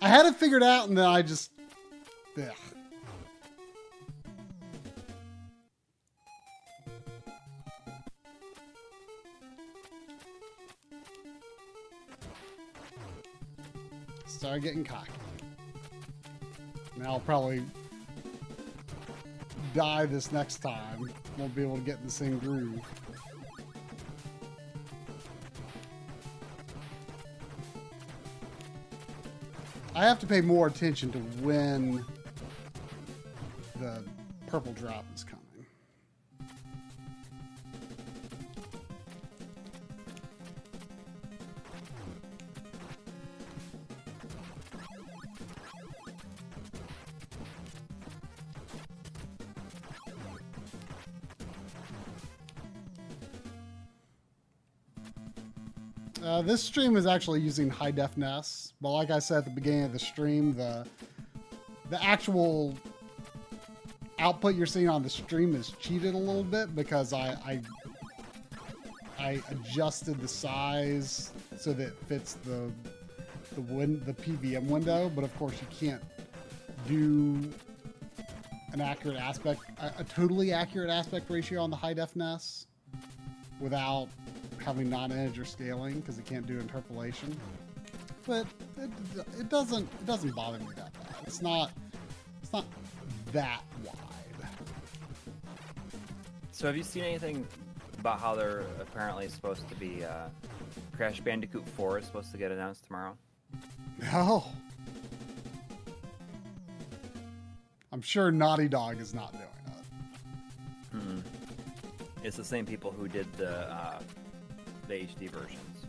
I 0.00 0.08
had 0.08 0.24
it 0.24 0.36
figured 0.36 0.62
out 0.62 0.88
and 0.88 0.96
then 0.96 1.04
I 1.04 1.20
just 1.20 1.50
ugh. 2.38 2.44
Started 14.26 14.62
getting 14.62 14.84
cocky. 14.84 15.10
Now 16.96 17.12
I'll 17.12 17.20
probably 17.20 17.62
die 19.74 20.06
this 20.06 20.32
next 20.32 20.58
time. 20.58 21.12
Won't 21.36 21.54
be 21.54 21.62
able 21.62 21.76
to 21.76 21.82
get 21.82 21.98
in 21.98 22.06
the 22.06 22.10
same 22.10 22.38
groove. 22.38 22.80
I 29.96 30.04
have 30.04 30.18
to 30.20 30.26
pay 30.26 30.40
more 30.40 30.66
attention 30.66 31.12
to 31.12 31.18
when 31.44 32.04
the 33.76 34.02
purple 34.46 34.72
drop 34.72 35.04
is 35.14 35.22
coming. 35.22 35.33
This 56.46 56.62
stream 56.62 56.96
is 56.96 57.06
actually 57.06 57.40
using 57.40 57.68
high 57.68 57.90
def 57.90 58.16
NES, 58.16 58.74
but 58.80 58.90
like 58.90 59.10
I 59.10 59.18
said 59.18 59.38
at 59.38 59.44
the 59.44 59.50
beginning 59.50 59.84
of 59.84 59.92
the 59.92 59.98
stream, 59.98 60.54
the 60.54 60.86
the 61.90 62.02
actual 62.02 62.74
output 64.18 64.54
you're 64.54 64.66
seeing 64.66 64.88
on 64.88 65.02
the 65.02 65.10
stream 65.10 65.54
is 65.54 65.72
cheated 65.80 66.14
a 66.14 66.18
little 66.18 66.44
bit 66.44 66.74
because 66.74 67.12
I 67.12 67.36
I, 67.44 67.60
I 69.18 69.42
adjusted 69.50 70.20
the 70.20 70.28
size 70.28 71.32
so 71.56 71.72
that 71.72 71.88
it 71.88 71.96
fits 72.06 72.34
the 72.34 72.70
the 73.54 73.60
win 73.62 74.02
the 74.04 74.14
PVM 74.14 74.66
window, 74.66 75.10
but 75.14 75.24
of 75.24 75.36
course 75.38 75.54
you 75.60 75.88
can't 75.88 76.02
do 76.86 77.40
an 78.72 78.80
accurate 78.80 79.18
aspect 79.18 79.60
a, 79.80 79.92
a 79.98 80.04
totally 80.04 80.52
accurate 80.52 80.90
aspect 80.90 81.30
ratio 81.30 81.62
on 81.62 81.70
the 81.70 81.76
high 81.76 81.94
def 81.94 82.16
NES 82.16 82.66
without 83.60 84.08
having 84.64 84.88
non-integer 84.88 85.44
scaling 85.44 86.00
because 86.00 86.18
it 86.18 86.24
can't 86.24 86.46
do 86.46 86.58
interpolation. 86.58 87.36
But 88.26 88.46
it, 88.78 88.90
it 89.38 89.48
doesn't 89.48 89.84
it 90.00 90.06
doesn't 90.06 90.34
bother 90.34 90.58
me 90.58 90.68
that 90.76 90.92
bad. 90.94 91.16
It's 91.26 91.42
not 91.42 91.70
it's 92.42 92.52
not 92.52 92.64
that 93.32 93.62
wide. 93.84 94.48
So 96.52 96.66
have 96.66 96.76
you 96.76 96.82
seen 96.82 97.04
anything 97.04 97.46
about 97.98 98.20
how 98.20 98.34
they're 98.34 98.64
apparently 98.80 99.28
supposed 99.28 99.68
to 99.68 99.74
be 99.74 100.04
uh, 100.04 100.28
Crash 100.96 101.20
Bandicoot 101.20 101.68
4 101.70 101.98
is 101.98 102.06
supposed 102.06 102.30
to 102.32 102.38
get 102.38 102.52
announced 102.52 102.86
tomorrow? 102.86 103.16
No. 104.12 104.44
I'm 107.92 108.02
sure 108.02 108.30
Naughty 108.30 108.68
Dog 108.68 109.00
is 109.00 109.14
not 109.14 109.32
doing 109.32 109.44
it. 109.44 110.96
Hmm. 110.96 111.18
It's 112.22 112.36
the 112.36 112.44
same 112.44 112.66
people 112.66 112.90
who 112.92 113.08
did 113.08 113.30
the 113.34 113.72
uh, 113.72 114.00
the 114.88 114.94
HD 114.94 115.30
versions. 115.30 115.86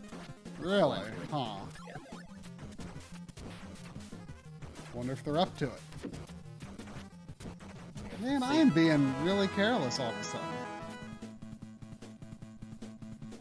Really? 0.58 0.98
Huh. 1.30 1.56
Yeah. 1.86 1.94
Wonder 4.94 5.12
if 5.12 5.22
they're 5.22 5.38
up 5.38 5.56
to 5.58 5.66
it. 5.66 5.80
Man, 8.20 8.42
I 8.42 8.54
am 8.54 8.70
being 8.70 9.14
really 9.24 9.48
careless 9.48 10.00
all 10.00 10.08
of 10.08 10.18
a 10.18 10.24
sudden. 10.24 10.46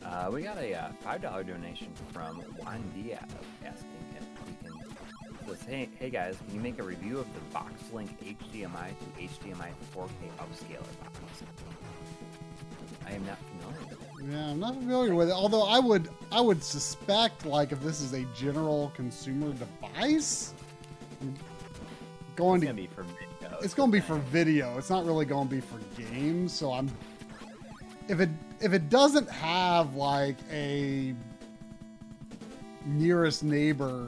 Uh, 0.04 0.30
we 0.32 0.42
got 0.42 0.58
a 0.58 0.74
uh, 0.74 0.90
five 1.02 1.22
dollar 1.22 1.44
donation 1.44 1.88
from 2.12 2.38
Juan 2.58 2.84
Diaz 2.94 3.20
asking 3.66 3.90
if 4.18 4.26
we 4.48 4.54
can. 4.68 5.58
Hey, 5.68 5.90
hey 5.98 6.10
guys, 6.10 6.38
can 6.46 6.56
you 6.56 6.62
make 6.62 6.80
a 6.80 6.84
review 6.84 7.20
of 7.20 7.28
the 7.34 7.40
BoxLink 7.58 8.10
HDMI 8.20 8.90
to 8.90 9.06
HDMI 9.22 9.70
4K 9.94 10.30
upscaler 10.40 11.00
box? 11.00 11.44
I 13.08 13.12
am 13.12 13.26
not 13.26 13.38
familiar 13.38 13.46
with 13.46 13.54
it. 13.54 13.55
Yeah, 14.28 14.50
I'm 14.50 14.60
not 14.60 14.76
familiar 14.76 15.14
with 15.14 15.30
it. 15.30 15.34
Although 15.34 15.68
I 15.68 15.80
would, 15.80 16.10
I 16.32 16.42
would 16.42 16.64
suspect 16.64 17.46
like 17.46 17.72
if 17.72 17.82
this 17.82 18.02
is 18.02 18.14
a 18.14 18.24
general 18.36 18.92
consumer 18.96 19.54
device, 19.54 20.54
going 22.36 22.62
It's 22.62 22.70
to 22.70 22.74
be 22.76 22.88
for 22.88 23.04
video. 23.04 23.58
it's 23.62 23.74
going 23.74 23.92
to 23.92 23.96
be 23.96 24.02
for 24.02 24.18
video. 24.18 24.78
It's 24.78 24.90
not 24.90 25.06
really 25.06 25.26
going 25.26 25.48
to 25.48 25.56
be 25.56 25.62
for 25.62 25.80
games. 25.96 26.54
So 26.54 26.74
I'm 26.74 26.90
if 28.08 28.20
it 28.20 28.30
if 28.62 28.74
it 28.74 28.90
doesn't 28.90 29.30
have 29.30 29.96
like 29.96 30.38
a 30.52 31.16
nearest 32.86 33.44
neighbor 33.44 34.08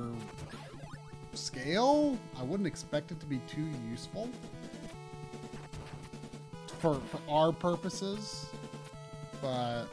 scale, 1.33 2.17
I 2.39 2.43
wouldn't 2.43 2.67
expect 2.67 3.11
it 3.11 3.19
to 3.19 3.25
be 3.25 3.39
too 3.47 3.67
useful 3.89 4.29
for 6.79 6.95
for 6.95 7.19
our 7.29 7.51
purposes. 7.51 8.47
But 9.41 9.85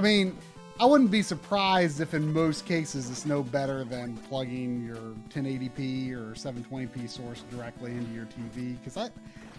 I 0.00 0.02
mean, 0.02 0.34
I 0.80 0.86
wouldn't 0.86 1.10
be 1.10 1.20
surprised 1.20 2.00
if 2.00 2.14
in 2.14 2.32
most 2.32 2.64
cases 2.64 3.10
it's 3.10 3.26
no 3.26 3.42
better 3.42 3.84
than 3.84 4.16
plugging 4.16 4.82
your 4.82 4.96
1080p 5.28 6.12
or 6.12 6.32
720p 6.32 7.06
source 7.06 7.44
directly 7.50 7.90
into 7.90 8.10
your 8.10 8.24
TV 8.24 8.78
because 8.78 8.96
I, 8.96 9.10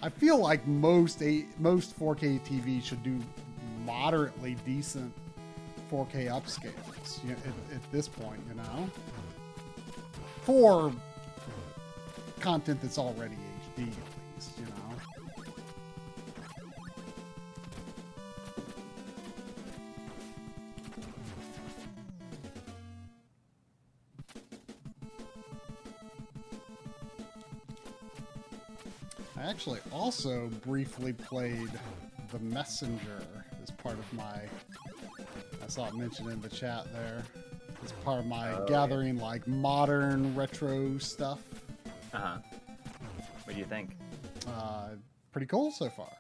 I 0.02 0.10
feel 0.10 0.40
like 0.40 0.66
most 0.66 1.22
a 1.22 1.46
most 1.60 1.96
4K 2.00 2.42
TV 2.42 2.84
should 2.84 3.04
do 3.04 3.20
moderately 3.86 4.58
decent 4.66 5.14
4K 5.92 6.32
upscales 6.32 7.24
you 7.24 7.30
know, 7.30 7.36
at, 7.46 7.76
at 7.76 7.92
this 7.92 8.08
point, 8.08 8.42
you 8.50 8.56
know, 8.56 8.90
for 10.42 10.92
content 12.40 12.82
that's 12.82 12.98
already 12.98 13.36
HD 13.78 13.84
at 13.84 13.94
least, 14.36 14.58
you 14.58 14.66
know. 14.66 14.70
Actually 29.52 29.82
also 29.91 30.48
briefly 30.65 31.11
played 31.11 31.69
The 32.32 32.40
Messenger 32.40 33.22
as 33.61 33.69
part 33.69 33.99
of 33.99 34.14
my. 34.14 34.40
I 35.61 35.68
saw 35.68 35.88
it 35.90 35.94
mentioned 35.94 36.30
in 36.30 36.40
the 36.40 36.48
chat 36.48 36.86
there. 36.94 37.22
As 37.84 37.91
part 37.91 38.19
of 38.19 38.26
my 38.28 38.53
Oh, 38.53 38.60
yeah. 38.61 38.65
gathering 38.69 39.18
like 39.18 39.45
modern 39.49 40.34
retro 40.38 40.98
stuff. 40.99 41.41
Uh 42.14 42.18
huh. 42.18 42.38
What 43.44 43.53
do 43.53 43.60
you 43.60 43.65
think? 43.65 43.98
Uh, 44.48 44.90
pretty 45.34 45.48
cool 45.48 45.69
so 45.72 45.90
far. 45.90 46.11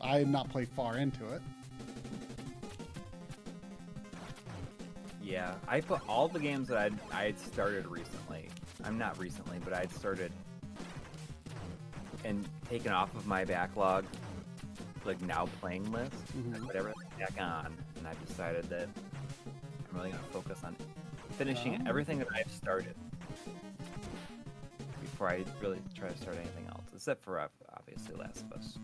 I 0.00 0.18
had 0.18 0.28
not 0.28 0.50
played 0.50 0.68
far 0.68 0.98
into 0.98 1.28
it. 1.32 1.42
Yeah, 5.20 5.54
I 5.66 5.80
put 5.80 6.00
all 6.08 6.28
the 6.28 6.38
games 6.38 6.68
that 6.68 6.78
I'd 6.78 6.94
I 7.12 7.24
had 7.24 7.38
started 7.40 7.86
recently. 7.88 8.48
I'm 8.84 8.96
not 8.98 9.18
recently, 9.18 9.58
but 9.64 9.72
I'd 9.72 9.90
started 9.92 10.30
and 12.24 12.46
taken 12.68 12.92
off 12.92 13.14
of 13.14 13.26
my 13.26 13.44
backlog, 13.44 14.04
like 15.04 15.20
now 15.22 15.46
playing 15.60 15.90
list. 15.92 16.14
Mhm. 16.36 16.66
put 16.66 16.76
everything 16.76 17.08
back 17.18 17.40
on, 17.40 17.76
and 17.96 18.06
I've 18.06 18.26
decided 18.26 18.64
that 18.70 18.88
I'm 19.90 19.96
really 19.96 20.10
gonna 20.10 20.22
focus 20.24 20.62
on 20.64 20.76
finishing 21.32 21.80
Oh. 21.82 21.88
everything 21.88 22.18
that 22.18 22.28
I've 22.34 22.50
started 22.50 22.94
before 25.00 25.28
I 25.30 25.44
really 25.60 25.80
try 25.94 26.08
to 26.08 26.16
start 26.18 26.36
anything 26.36 26.66
else, 26.68 26.84
except 26.94 27.22
for 27.22 27.40
obviously 27.74 28.14
Last 28.16 28.42
of 28.42 28.52
Us 28.52 28.78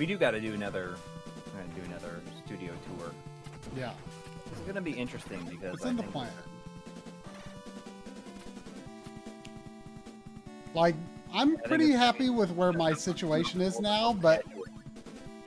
We 0.00 0.06
do 0.06 0.16
got 0.16 0.30
to 0.30 0.40
do 0.40 0.54
another. 0.54 0.96
Do 1.76 1.82
another 1.84 2.22
studio 2.46 2.72
tour. 2.86 3.12
Yeah, 3.76 3.92
It's 4.50 4.60
gonna 4.62 4.80
be 4.80 4.92
interesting 4.92 5.40
because 5.44 5.74
it's 5.74 5.84
I 5.84 5.90
in 5.90 5.96
the 5.98 6.02
plan. 6.04 6.30
Like, 10.72 10.94
I'm 11.34 11.58
pretty 11.58 11.90
happy 11.90 12.30
with 12.30 12.50
where 12.52 12.72
my 12.72 12.94
situation 12.94 13.60
is 13.60 13.78
now, 13.78 14.14
but 14.14 14.42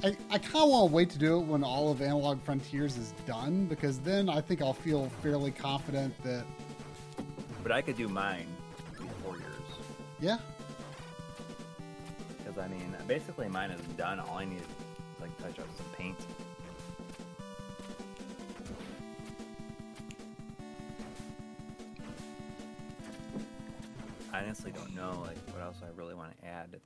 I, 0.04 0.16
I 0.30 0.38
kind 0.38 0.66
of 0.66 0.70
want 0.70 0.90
to 0.92 0.96
wait 0.96 1.10
to 1.10 1.18
do 1.18 1.40
it 1.40 1.46
when 1.48 1.64
all 1.64 1.92
of 1.92 2.04
Analog 2.04 2.40
Frontiers 2.44 2.96
is 2.96 3.12
done 3.26 3.66
because 3.66 3.98
then 4.02 4.30
I 4.30 4.40
think 4.40 4.62
I'll 4.62 4.72
feel 4.72 5.10
fairly 5.24 5.50
confident 5.50 6.14
that, 6.24 6.46
But 7.64 7.72
I 7.72 7.82
could 7.82 7.98
do 7.98 8.08
mine 8.08 8.46
in 9.00 9.08
four 9.24 9.36
years 9.36 9.54
yeah, 10.20 10.38
because 12.54 12.70
I 12.70 12.74
mean, 12.74 12.96
basically 13.08 13.48
mine 13.48 13.72
is 13.72 13.82
done. 13.98 14.20
All 14.20 14.38
I 14.38 14.46
need 14.46 14.58
is 14.58 15.22
like 15.22 15.36
touch 15.38 15.60
up 15.60 15.68
some 15.78 15.86
paint. 15.98 16.18
I 24.32 24.40
honestly 24.40 24.72
don't 24.72 24.96
know 24.96 25.22
like 25.22 25.38
what 25.54 25.64
else 25.64 25.78
I 25.84 25.90
really 25.96 26.16
want 26.16 26.32
to 26.42 26.48
add. 26.48 26.80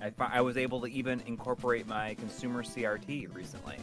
I, 0.00 0.12
I 0.18 0.40
was 0.40 0.56
able 0.56 0.80
to 0.82 0.86
even 0.88 1.22
incorporate 1.26 1.86
my 1.86 2.14
consumer 2.14 2.62
CRT 2.62 3.34
recently, 3.34 3.78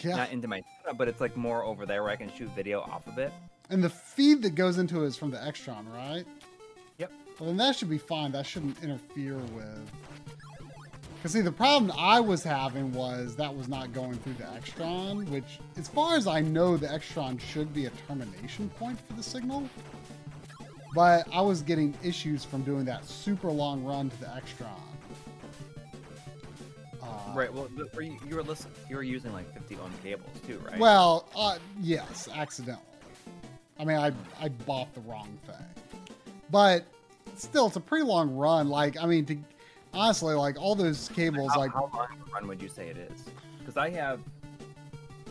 yeah. 0.00 0.16
not 0.16 0.32
into 0.32 0.48
my 0.48 0.62
setup, 0.82 0.98
but 0.98 1.08
it's 1.08 1.20
like 1.20 1.36
more 1.36 1.62
over 1.62 1.86
there 1.86 2.02
where 2.02 2.10
I 2.10 2.16
can 2.16 2.32
shoot 2.34 2.50
video 2.56 2.80
off 2.80 3.06
of 3.06 3.18
it. 3.18 3.32
And 3.70 3.84
the 3.84 3.90
feed 3.90 4.42
that 4.42 4.54
goes 4.54 4.78
into 4.78 5.04
it 5.04 5.06
is 5.06 5.16
from 5.16 5.30
the 5.30 5.36
Extron, 5.38 5.84
right? 5.94 6.24
Yep. 6.98 7.12
Well, 7.38 7.48
then 7.48 7.56
that 7.58 7.76
should 7.76 7.90
be 7.90 7.98
fine. 7.98 8.32
That 8.32 8.46
shouldn't 8.46 8.82
interfere 8.82 9.36
with. 9.36 9.90
Because, 11.22 11.34
see, 11.34 11.40
the 11.40 11.52
problem 11.52 11.92
I 11.96 12.18
was 12.18 12.42
having 12.42 12.92
was 12.92 13.36
that 13.36 13.56
was 13.56 13.68
not 13.68 13.92
going 13.92 14.14
through 14.14 14.32
the 14.32 14.42
Extron, 14.42 15.28
which, 15.30 15.60
as 15.76 15.86
far 15.86 16.16
as 16.16 16.26
I 16.26 16.40
know, 16.40 16.76
the 16.76 16.88
Extron 16.88 17.40
should 17.40 17.72
be 17.72 17.86
a 17.86 17.90
termination 18.08 18.68
point 18.70 18.98
for 19.06 19.12
the 19.12 19.22
signal. 19.22 19.70
But 20.96 21.28
I 21.32 21.40
was 21.40 21.62
getting 21.62 21.94
issues 22.02 22.44
from 22.44 22.62
doing 22.62 22.84
that 22.86 23.04
super 23.04 23.52
long 23.52 23.84
run 23.84 24.10
to 24.10 24.16
the 24.18 24.26
Extron. 24.26 24.80
Uh, 27.00 27.06
Right. 27.36 27.54
Well, 27.54 27.68
you, 28.00 28.18
you 28.28 28.34
were 28.34 28.42
listening, 28.42 28.74
you 28.90 28.96
were 28.96 29.04
using 29.04 29.32
like 29.32 29.54
50 29.54 29.76
ohm 29.76 29.92
cables 30.02 30.28
too, 30.44 30.60
right? 30.66 30.76
Well, 30.80 31.28
uh, 31.36 31.58
yes, 31.80 32.28
accidentally. 32.34 32.82
I 33.78 33.84
mean, 33.84 33.96
I 33.96 34.10
I 34.40 34.48
bought 34.48 34.92
the 34.92 35.00
wrong 35.02 35.38
thing, 35.46 36.14
but 36.50 36.84
still, 37.36 37.68
it's 37.68 37.76
a 37.76 37.80
pretty 37.80 38.04
long 38.04 38.34
run. 38.34 38.68
Like, 38.68 39.00
I 39.00 39.06
mean, 39.06 39.24
to 39.26 39.36
honestly, 39.94 40.34
like 40.34 40.60
all 40.60 40.74
those 40.74 41.08
cables, 41.10 41.52
how, 41.52 41.60
like 41.60 41.72
how 41.72 41.90
long 41.92 42.08
of 42.20 42.28
a 42.28 42.30
run 42.34 42.46
would 42.48 42.62
you 42.62 42.68
say 42.68 42.88
it 42.88 42.96
is? 42.96 43.24
Because 43.58 43.76
I 43.76 43.90
have, 43.90 44.20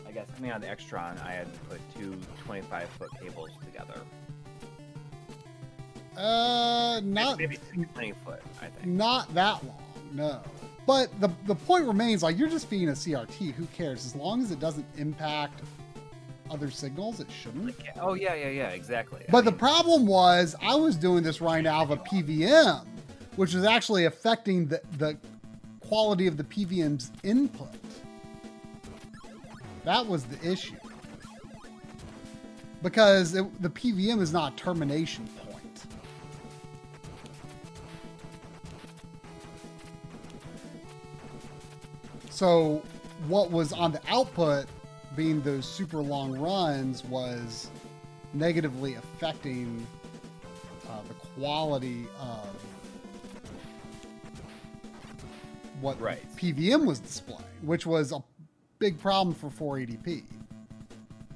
I 0.07 0.11
guess 0.11 0.27
coming 0.35 0.51
out 0.51 0.57
of 0.57 0.61
the 0.63 0.67
Extron, 0.67 1.21
I 1.23 1.31
had 1.31 1.51
to 1.53 1.59
put 1.61 1.79
two 1.97 2.17
25 2.45 2.89
foot 2.89 3.09
cables 3.21 3.49
together. 3.65 3.99
uh, 6.17 7.01
not 7.03 7.37
Maybe 7.37 7.57
20 7.93 8.13
foot, 8.25 8.41
I 8.61 8.67
think. 8.67 8.85
not 8.87 9.33
that 9.33 9.63
long, 9.65 9.81
no. 10.11 10.41
But 10.85 11.09
the 11.21 11.29
the 11.45 11.55
point 11.55 11.85
remains, 11.85 12.23
like 12.23 12.37
you're 12.37 12.49
just 12.49 12.69
being 12.69 12.89
a 12.89 12.93
CRT. 12.93 13.53
Who 13.53 13.65
cares? 13.67 14.05
As 14.05 14.15
long 14.15 14.41
as 14.41 14.51
it 14.51 14.59
doesn't 14.59 14.85
impact 14.97 15.61
other 16.49 16.69
signals, 16.71 17.19
it 17.19 17.27
shouldn't. 17.31 17.75
Oh 18.01 18.13
yeah, 18.15 18.33
yeah, 18.33 18.49
yeah, 18.49 18.69
exactly. 18.69 19.21
I 19.21 19.31
But 19.31 19.45
the 19.45 19.51
mean, 19.51 19.59
problem 19.59 20.05
was 20.07 20.55
I 20.61 20.75
was 20.75 20.97
doing 20.97 21.23
this 21.23 21.39
right 21.39 21.65
out 21.65 21.83
of 21.83 21.91
a 21.91 21.97
PVM, 21.97 22.85
which 23.35 23.53
was 23.53 23.63
actually 23.63 24.05
affecting 24.05 24.67
the, 24.67 24.81
the 24.97 25.17
quality 25.79 26.27
of 26.27 26.37
the 26.37 26.43
PVM's 26.43 27.11
input. 27.23 27.69
That 29.83 30.05
was 30.05 30.23
the 30.25 30.51
issue. 30.51 30.75
Because 32.81 33.35
it, 33.35 33.61
the 33.61 33.69
PVM 33.69 34.21
is 34.21 34.33
not 34.33 34.53
a 34.53 34.55
termination 34.55 35.27
point. 35.37 35.85
So, 42.29 42.81
what 43.27 43.51
was 43.51 43.71
on 43.71 43.91
the 43.91 44.01
output, 44.07 44.65
being 45.15 45.41
those 45.41 45.65
super 45.65 45.97
long 45.97 46.37
runs, 46.39 47.03
was 47.05 47.69
negatively 48.33 48.95
affecting 48.95 49.85
uh, 50.89 51.01
the 51.07 51.13
quality 51.13 52.07
of 52.19 52.47
what 55.81 55.99
Right. 55.99 56.23
PVM 56.37 56.85
was 56.85 56.99
displaying, 56.99 57.43
which 57.63 57.85
was 57.85 58.11
a 58.11 58.23
big 58.79 58.99
problem 58.99 59.35
for 59.35 59.49
480p. 59.49 60.23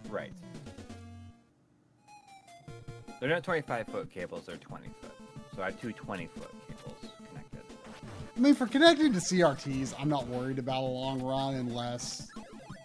right. 0.10 0.32
They're 3.20 3.30
not 3.30 3.44
25 3.44 3.88
foot 3.88 4.12
cables; 4.12 4.46
they're 4.46 4.58
20 4.58 4.88
foot. 5.02 5.12
So 5.56 5.62
I 5.62 5.66
have 5.66 5.80
two 5.82 5.92
20 5.94 6.28
foot 6.28 6.52
cables 6.68 7.12
connected. 7.28 7.62
I 8.36 8.40
mean, 8.40 8.54
for 8.56 8.68
connecting 8.68 9.14
to 9.14 9.20
CRTs, 9.20 9.94
I'm 10.00 10.10
not 10.10 10.28
worried 10.28 10.60
about 10.60 10.82
a 10.84 10.86
long 10.86 11.22
run 11.22 11.56
unless 11.56 12.28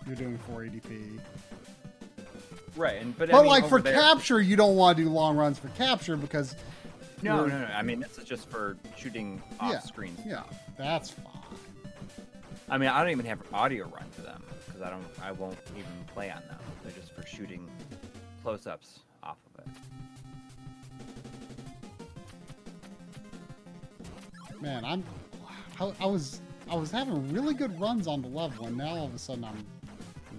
you're 0.07 0.15
doing 0.17 0.39
480p. 0.49 1.19
Right, 2.77 3.03
and 3.03 3.17
but, 3.19 3.35
I 3.35 3.39
mean, 3.39 3.47
like 3.47 3.69
for 3.69 3.83
there- 3.83 3.93
capture, 3.93 4.41
you 4.41 4.55
don't 4.57 4.77
want 4.77 4.97
to 4.97 5.05
do 5.05 5.11
long 5.11 5.37
runs 5.37 5.59
for 5.59 5.69
capture 5.71 6.17
because 6.17 6.55
no, 7.23 7.41
you're- 7.41 7.51
no, 7.51 7.59
no. 7.59 7.67
I 7.75 7.83
mean, 7.83 7.99
this 8.01 8.17
is 8.17 8.25
just 8.25 8.49
for 8.49 8.77
shooting 8.97 9.43
off 9.59 9.73
Yeah. 9.73 9.81
screen. 9.81 10.17
yeah, 10.25 10.45
that's 10.79 11.11
fine. 11.11 11.27
I 12.71 12.79
mean, 12.79 12.89
I 12.89 13.03
don't 13.03 13.11
even 13.11 13.27
have 13.27 13.41
audio 13.53 13.89
run 13.89 14.09
for 14.13 14.23
them 14.23 14.43
because 14.65 14.81
I 14.81 14.91
don't. 14.91 15.05
I 15.21 15.33
won't 15.33 15.59
even 15.73 15.91
play 16.15 16.31
on 16.31 16.41
them. 16.47 16.57
They're 16.85 16.93
just 16.93 17.13
for 17.13 17.27
shooting 17.27 17.69
close-ups 18.45 19.01
off 19.25 19.39
of 19.59 19.67
it. 19.67 19.73
Man, 24.63 24.85
I'm. 24.85 25.03
I, 25.81 25.93
I 26.01 26.07
was 26.07 26.41
I 26.71 26.77
was 26.77 26.93
having 26.93 27.33
really 27.33 27.55
good 27.55 27.81
runs 27.81 28.07
on 28.07 28.23
the 28.23 28.29
level, 28.29 28.67
and 28.67 28.77
now 28.77 28.91
all 28.91 29.07
of 29.07 29.15
a 29.15 29.19
sudden 29.19 29.45
I'm 29.45 29.67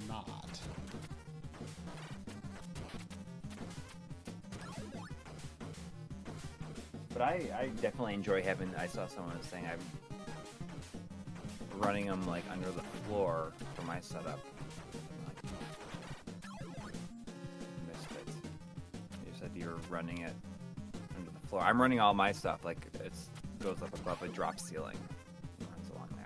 not. 0.07 0.25
But 7.11 7.23
I, 7.23 7.41
I 7.59 7.67
definitely 7.81 8.13
enjoy 8.13 8.41
having. 8.41 8.73
I 8.77 8.87
saw 8.87 9.05
someone 9.05 9.37
was 9.37 9.47
saying 9.47 9.67
I'm 9.69 9.79
running 11.81 12.05
them 12.05 12.25
like 12.27 12.43
under 12.51 12.71
the 12.71 12.83
floor 13.05 13.51
for 13.73 13.81
my 13.83 13.99
setup. 13.99 14.39
It. 17.89 18.27
You 19.25 19.31
said 19.39 19.51
you're 19.55 19.79
running 19.89 20.19
it 20.19 20.33
under 21.17 21.31
the 21.31 21.47
floor. 21.47 21.61
I'm 21.61 21.81
running 21.81 21.99
all 21.99 22.13
my 22.13 22.31
stuff 22.31 22.63
like 22.63 22.85
it 22.93 23.11
goes 23.61 23.81
up 23.81 23.93
above 23.99 24.21
a 24.23 24.27
drop 24.27 24.59
ceiling. 24.59 24.97
Runs 25.59 25.89
along 25.93 26.09
there. 26.15 26.25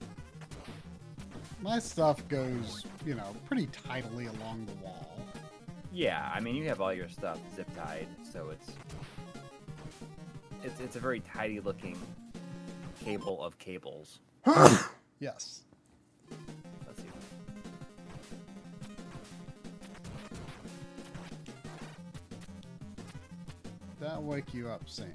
My 1.62 1.80
stuff 1.80 2.26
goes, 2.28 2.86
you 3.06 3.16
know, 3.16 3.36
pretty 3.46 3.68
tidily 3.68 4.28
along 4.28 4.66
the 4.66 4.86
wall. 4.86 5.20
Yeah, 5.92 6.32
I 6.34 6.40
mean 6.40 6.56
you 6.56 6.68
have 6.70 6.82
all 6.82 6.94
your 6.94 7.10
stuff 7.10 7.40
zip 7.56 7.68
tied, 7.76 8.08
so 8.24 8.50
it's 8.50 8.72
it's 10.64 10.80
it's 10.80 10.96
a 10.96 11.00
very 11.00 11.22
tidy 11.22 11.60
looking 11.60 11.98
cable 13.04 13.44
of 13.44 13.58
cables. 13.60 14.20
Yes. 15.20 15.62
Let's 16.86 17.02
see. 17.02 17.08
That 24.02 24.22
wake 24.22 24.54
you 24.54 24.68
up, 24.68 24.88
Sandy. 24.88 25.14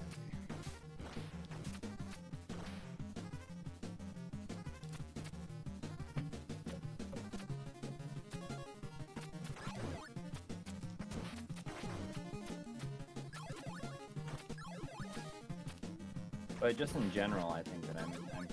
But 16.58 16.76
just 16.76 16.94
in 16.94 17.10
general, 17.10 17.50
I 17.50 17.62
think 17.62 17.79
that 17.79 17.79
I'm 17.79 17.79
I'm 17.79 17.79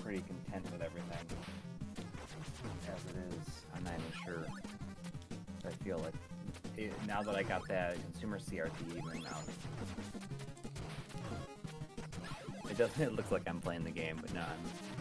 pretty 0.08 0.24
content 0.26 0.64
with 0.72 0.80
everything 0.80 1.18
as 2.90 3.04
it 3.10 3.16
is. 3.28 3.64
I'm 3.76 3.84
not 3.84 3.92
even 3.92 4.12
sure. 4.24 4.46
I 5.66 5.84
feel 5.84 5.98
like 5.98 6.14
it, 6.78 6.94
now 7.06 7.20
that 7.20 7.36
I 7.36 7.42
got 7.42 7.68
that 7.68 7.98
consumer 8.04 8.38
CRT 8.38 8.70
even 8.88 9.26
out, 9.26 9.42
it 12.70 12.78
doesn't. 12.78 13.02
It 13.02 13.16
looks 13.16 13.30
like 13.30 13.42
I'm 13.46 13.60
playing 13.60 13.84
the 13.84 13.90
game, 13.90 14.16
but 14.22 14.32
no, 14.32 14.40
I'm. 14.40 14.97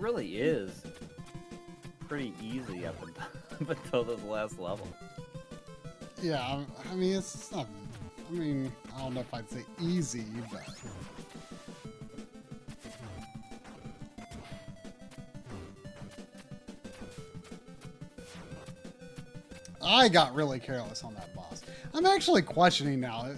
Really 0.00 0.38
is 0.38 0.82
pretty 2.08 2.32
easy 2.42 2.86
up 2.86 2.96
until, 3.02 3.22
up 3.60 3.70
until 3.84 4.04
this 4.04 4.22
last 4.24 4.58
level. 4.58 4.88
Yeah, 6.22 6.64
I, 6.90 6.94
mean, 6.94 7.16
it's, 7.16 7.34
it's 7.34 7.52
not. 7.52 7.66
I 8.28 8.32
mean, 8.32 8.72
I 8.96 9.00
don't 9.00 9.14
know 9.14 9.20
if 9.20 9.32
I'd 9.32 9.48
say 9.48 9.64
easy, 9.80 10.24
but. 10.50 10.62
I 19.82 20.08
got 20.08 20.34
really 20.34 20.60
careless 20.60 21.02
on 21.02 21.14
that 21.14 21.34
boss. 21.34 21.62
I'm 21.94 22.06
actually 22.06 22.42
questioning 22.42 23.00
now. 23.00 23.28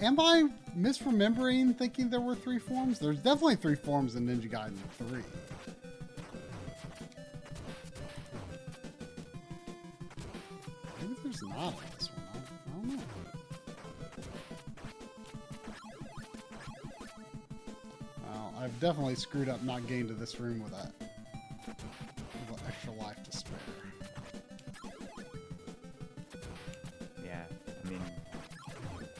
Am 0.00 0.20
I 0.20 0.48
misremembering 0.78 1.76
thinking 1.76 2.10
there 2.10 2.20
were 2.20 2.34
three 2.34 2.58
forms? 2.58 2.98
There's 2.98 3.18
definitely 3.18 3.56
three 3.56 3.74
forms 3.74 4.14
in 4.14 4.26
Ninja 4.26 4.50
Gaiden 4.50 4.76
3. 5.08 5.22
Definitely 18.86 19.16
screwed 19.16 19.48
up 19.48 19.60
not 19.64 19.84
getting 19.88 20.06
to 20.06 20.14
this 20.14 20.38
room 20.38 20.62
with 20.62 20.70
that. 20.70 20.92
With 21.66 22.60
an 22.60 22.66
extra 22.68 22.92
life 22.92 23.20
to 23.24 23.36
spare. 23.36 23.58
Yeah, 27.24 27.42
I 27.66 27.88
mean, 27.88 28.00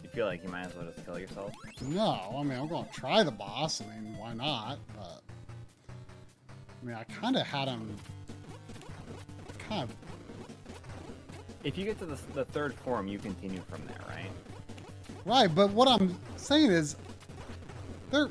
you 0.05 0.09
feel 0.10 0.26
like 0.26 0.44
you 0.44 0.51
might 0.51 0.66
as 0.66 0.76
well 0.76 0.86
just 0.86 1.05
kill 1.05 1.18
yourself. 1.18 1.52
No, 1.82 2.32
I 2.38 2.44
mean, 2.44 2.56
I'm 2.56 2.68
to 2.68 2.86
try 2.93 3.24
the 3.24 3.32
boss. 3.32 3.80
I 3.80 3.86
mean, 3.86 4.16
why 4.16 4.34
not? 4.34 4.78
But, 4.97 5.22
I 5.88 6.86
mean, 6.86 6.94
I 6.94 7.02
kind 7.02 7.34
of 7.34 7.44
had 7.44 7.66
him. 7.66 7.97
Kind 9.68 9.90
of. 9.90 9.97
If 11.64 11.76
you 11.76 11.84
get 11.84 11.98
to 11.98 12.06
the, 12.06 12.18
the 12.34 12.44
third 12.44 12.72
form, 12.72 13.09
you 13.09 13.18
continue 13.18 13.62
from 13.68 13.84
there, 13.88 13.98
right? 14.09 14.30
Right, 15.24 15.52
but 15.52 15.72
what 15.72 15.88
I'm 15.88 16.16
saying 16.36 16.70
is. 16.70 16.94
They're. 18.12 18.28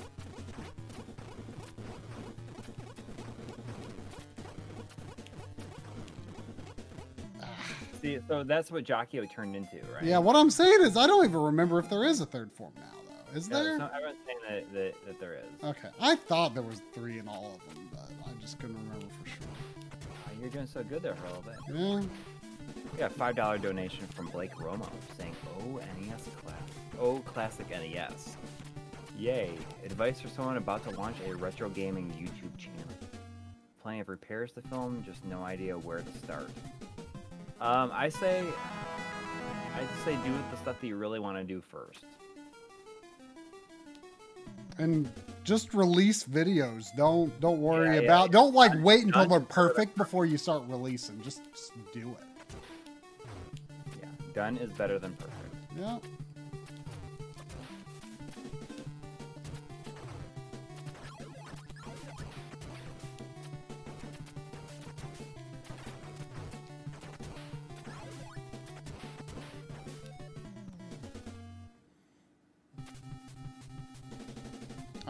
So 8.28 8.44
that's 8.44 8.72
what 8.72 8.86
Jaquio 8.86 9.30
turned 9.32 9.56
into, 9.56 9.78
right? 9.94 10.04
Yeah, 10.04 10.18
what 10.18 10.36
I'm 10.36 10.50
saying 10.50 10.80
is, 10.82 10.98
I 10.98 11.06
don't 11.06 11.26
even 11.26 11.40
remember 11.40 11.78
if 11.80 11.90
there 11.90 12.04
is 12.04 12.22
a 12.22 12.26
third 12.26 12.52
form 12.52 12.74
now, 12.78 12.84
though. 13.32 13.38
Is 13.38 13.48
there? 13.48 13.78
No, 13.78 13.90
everyone's 13.94 14.18
saying 14.26 14.40
that, 14.50 14.74
that, 14.74 15.06
that 15.06 15.20
there 15.20 15.34
is. 15.36 15.64
Okay, 15.64 15.90
I 16.02 16.16
thought 16.16 16.54
there 16.54 16.64
was 16.64 16.82
three 16.94 17.20
in 17.20 17.28
all 17.28 17.54
of 17.56 17.76
them, 17.76 17.88
but 17.92 18.10
I 18.28 18.32
just 18.42 18.58
couldn't 18.60 18.78
remember 18.78 19.06
for 19.22 19.30
sure. 19.30 19.48
Oh, 20.28 20.32
you're 20.42 20.50
doing 20.50 20.66
so 20.68 20.84
good 20.84 21.04
there 21.04 21.16
for 21.16 21.26
a 21.26 21.30
little 21.30 21.44
bit. 21.44 21.56
Yeah, 21.76 22.02
We 22.94 22.98
got 23.00 23.12
a 23.12 23.14
five 23.14 23.36
dollar 23.36 23.58
donation 23.60 24.08
from 24.08 24.28
Blake 24.28 24.56
Romo 24.56 24.90
saying, 25.18 25.36
"Oh 25.60 25.80
NES 26.00 26.28
class, 26.44 26.56
oh 27.00 27.20
classic 27.20 27.70
NES, 27.70 28.38
yay! 29.18 29.52
Advice 29.84 30.20
for 30.22 30.30
someone 30.30 30.58
about 30.58 30.84
to 30.86 30.92
launch 30.92 31.18
a 31.28 31.36
retro 31.36 31.70
gaming 31.70 32.10
YouTube 32.12 32.58
channel. 32.58 32.82
Plenty 33.84 34.00
of 34.00 34.10
repairs 34.10 34.52
to 34.54 34.62
film, 34.64 35.04
just 35.06 35.24
no 35.26 35.44
idea 35.44 35.78
where 35.78 36.00
to 36.00 36.18
start. 36.18 36.50
Um, 37.66 37.90
I 37.94 38.10
say, 38.10 38.44
I 39.76 40.06
say 40.06 40.16
do 40.24 40.32
the 40.52 40.58
stuff 40.58 40.80
that 40.80 40.88
you 40.88 40.96
really 40.98 41.20
want 41.20 41.38
to 41.38 41.44
do 41.44 41.62
first. 41.62 42.06
and 44.78 45.10
just 45.46 45.74
release 45.74 46.26
videos. 46.26 46.88
Don't 46.98 47.38
don't 47.40 47.62
worry 47.62 47.88
Yeah, 47.88 47.94
yeah, 47.94 48.00
about. 48.02 48.24
yeah. 48.28 48.32
Don't 48.34 48.54
like 48.54 48.72
wait 48.84 49.06
until 49.06 49.22
Done. 49.22 49.30
they're 49.30 49.40
perfect 49.40 49.96
before 49.96 50.26
you 50.26 50.38
start 50.38 50.64
releasing. 50.68 51.22
Just, 51.22 51.42
just 51.54 51.72
do 51.94 52.14
it. 52.20 52.58
Yeah, 54.02 54.08
done 54.34 54.58
is 54.58 54.70
better 54.74 55.00
than 55.00 55.14
perfect. 55.14 55.56
Yeah. 55.80 55.98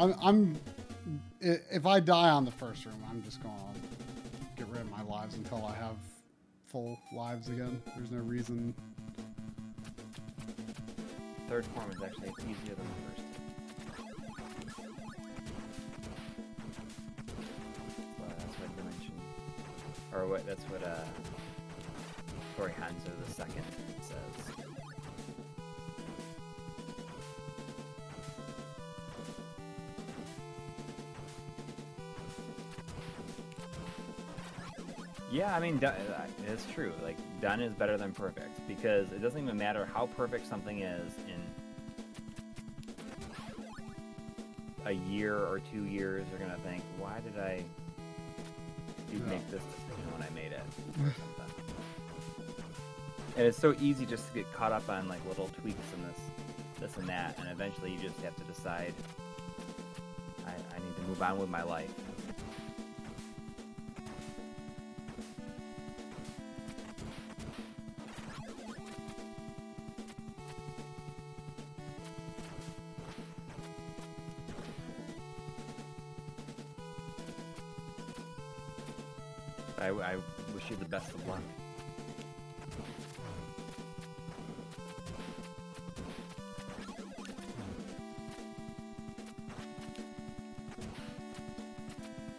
I'm, 0.05 0.15
I'm 0.21 0.59
if 1.41 1.85
I 1.85 1.99
die 1.99 2.29
on 2.29 2.45
the 2.45 2.51
first 2.51 2.85
room, 2.85 3.03
I'm 3.09 3.23
just 3.23 3.41
to 3.41 3.49
get 4.55 4.67
rid 4.67 4.81
of 4.81 4.91
my 4.91 5.01
lives 5.03 5.35
until 5.35 5.65
I 5.65 5.73
have 5.75 5.95
full 6.67 6.99
lives 7.13 7.49
again. 7.49 7.81
There's 7.95 8.11
no 8.11 8.19
reason. 8.19 8.75
Third 11.49 11.65
form 11.65 11.89
is 11.91 11.97
actually 12.03 12.29
easier 12.43 12.75
than 12.75 12.85
the 12.85 13.09
first. 13.09 13.21
Or 20.13 20.27
what? 20.27 20.45
That's 20.45 20.63
what 20.65 20.83
uh, 20.83 20.95
Tori 22.57 22.71
Hanzo 22.71 23.11
the 23.25 23.33
second 23.33 23.63
Yeah, 35.45 35.55
I 35.55 35.59
mean, 35.59 35.77
do- 35.77 35.85
uh, 35.85 36.25
it's 36.47 36.65
true. 36.73 36.91
Like, 37.03 37.17
done 37.39 37.61
is 37.61 37.71
better 37.75 37.97
than 37.97 38.13
perfect 38.13 38.67
because 38.67 39.11
it 39.11 39.21
doesn't 39.21 39.39
even 39.39 39.55
matter 39.55 39.85
how 39.85 40.07
perfect 40.17 40.47
something 40.47 40.79
is 40.79 41.13
in 41.27 41.39
a 44.87 44.93
year 44.93 45.37
or 45.37 45.59
two 45.71 45.83
years. 45.83 46.25
They're 46.31 46.39
gonna 46.39 46.57
think, 46.63 46.81
"Why 46.97 47.19
did 47.19 47.37
I 47.37 47.63
make 49.11 49.47
this 49.51 49.61
decision 49.63 50.11
when 50.13 50.23
I 50.23 50.29
made 50.31 50.51
it?" 50.51 50.63
And 53.37 53.45
it's 53.45 53.57
so 53.59 53.75
easy 53.81 54.05
just 54.05 54.29
to 54.29 54.33
get 54.33 54.51
caught 54.53 54.71
up 54.71 54.89
on 54.89 55.09
like 55.09 55.19
little 55.27 55.49
tweaks 55.61 55.93
and 55.93 56.05
this, 56.05 56.19
this 56.79 56.97
and 56.97 57.07
that, 57.09 57.37
and 57.37 57.49
eventually 57.49 57.91
you 57.91 57.99
just 57.99 58.19
have 58.21 58.35
to 58.37 58.43
decide. 58.45 58.93
I, 60.47 60.51
I 60.51 60.79
need 60.79 60.95
to 60.95 61.01
move 61.03 61.21
on 61.21 61.37
with 61.37 61.49
my 61.49 61.61
life. 61.61 61.93
You 80.75 80.83
the 80.83 80.89
best 80.89 81.09
of 81.13 81.27
luck. 81.27 81.41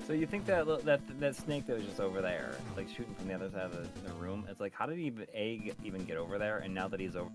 So 0.07 0.13
you 0.13 0.27
think 0.27 0.47
that 0.47 0.67
that 0.85 1.01
that 1.19 1.35
snake 1.35 1.67
that 1.67 1.77
was 1.77 1.85
just 1.85 1.99
over 1.99 2.23
there, 2.23 2.55
like 2.77 2.89
shooting 2.89 3.15
from 3.15 3.27
the 3.27 3.35
other 3.35 3.51
side 3.51 3.63
of 3.63 3.73
the, 3.73 4.09
the 4.09 4.15
room? 4.15 4.47
It's 4.49 4.61
like, 4.61 4.73
how 4.73 4.87
did 4.87 4.99
he 4.99 5.07
even 5.07 5.27
a 5.35 5.57
get, 5.59 5.75
even 5.85 6.05
get 6.05 6.17
over 6.17 6.39
there? 6.39 6.59
And 6.59 6.73
now 6.73 6.87
that 6.87 7.01
he's 7.01 7.17
over, 7.17 7.31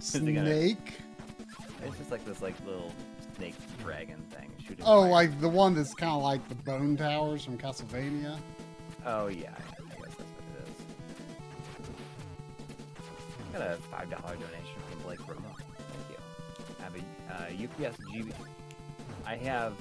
he 0.12 0.18
gonna- 0.32 0.44
Snake. 0.44 0.98
it's 1.84 1.98
just 1.98 2.10
like 2.10 2.24
this 2.24 2.42
like 2.42 2.54
little 2.66 2.92
snake 3.36 3.54
dragon 3.84 4.25
shooting. 4.66 4.84
Oh, 4.86 5.02
fire. 5.02 5.10
like 5.10 5.40
the 5.40 5.48
one 5.48 5.74
that's 5.74 5.94
kind 5.94 6.12
of 6.12 6.22
like 6.22 6.46
the 6.48 6.54
bone 6.54 6.96
towers 6.96 7.44
from 7.44 7.58
Castlevania. 7.58 8.38
Oh 9.04 9.28
yeah, 9.28 9.50
I 9.50 10.04
guess 10.04 10.16
that's 10.16 10.30
what 10.30 10.44
it 10.52 10.68
is. 11.84 11.98
Got 13.52 13.62
a 13.62 13.76
five 13.76 14.10
dollar 14.10 14.34
donation 14.34 14.80
from 14.90 15.02
Blake 15.02 15.20
Romo. 15.20 15.52
Thank 15.92 16.06
you. 16.10 16.18
I 16.80 16.82
have 16.82 16.94
a 16.96 17.00
uh, 17.34 17.64
IPS 17.64 17.96
GB. 18.14 18.32
I 19.24 19.36
have 19.36 19.74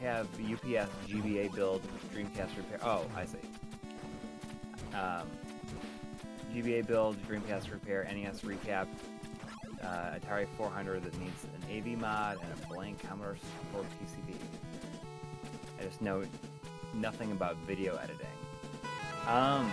have 0.00 0.26
IPS 0.38 0.90
GBA 1.08 1.54
build 1.54 1.82
Dreamcast 2.14 2.56
repair. 2.56 2.78
Oh, 2.82 3.06
I 3.14 3.26
see. 3.26 3.38
Um, 4.94 5.28
GBA 6.52 6.86
build 6.86 7.16
Dreamcast 7.28 7.70
repair 7.70 8.08
NES 8.12 8.40
recap. 8.40 8.86
Uh, 9.90 10.14
Atari 10.20 10.46
400 10.56 11.02
that 11.02 11.18
needs 11.18 11.44
an 11.44 11.76
AV 11.76 11.98
mod 11.98 12.38
and 12.40 12.52
a 12.52 12.72
blank 12.72 13.02
Commodore 13.08 13.36
64 13.72 13.82
PCB. 13.82 14.36
I 15.80 15.84
just 15.84 16.00
know 16.00 16.22
nothing 16.94 17.32
about 17.32 17.56
video 17.66 17.96
editing. 17.96 18.28
Um, 19.26 19.68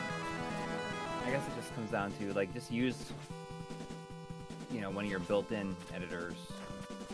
I 1.23 1.29
guess 1.29 1.45
it 1.45 1.55
just 1.55 1.71
comes 1.75 1.91
down 1.91 2.11
to 2.13 2.33
like 2.33 2.51
just 2.51 2.71
use, 2.71 3.11
you 4.71 4.81
know, 4.81 4.89
one 4.89 5.05
of 5.05 5.11
your 5.11 5.19
built-in 5.19 5.75
editors 5.93 6.33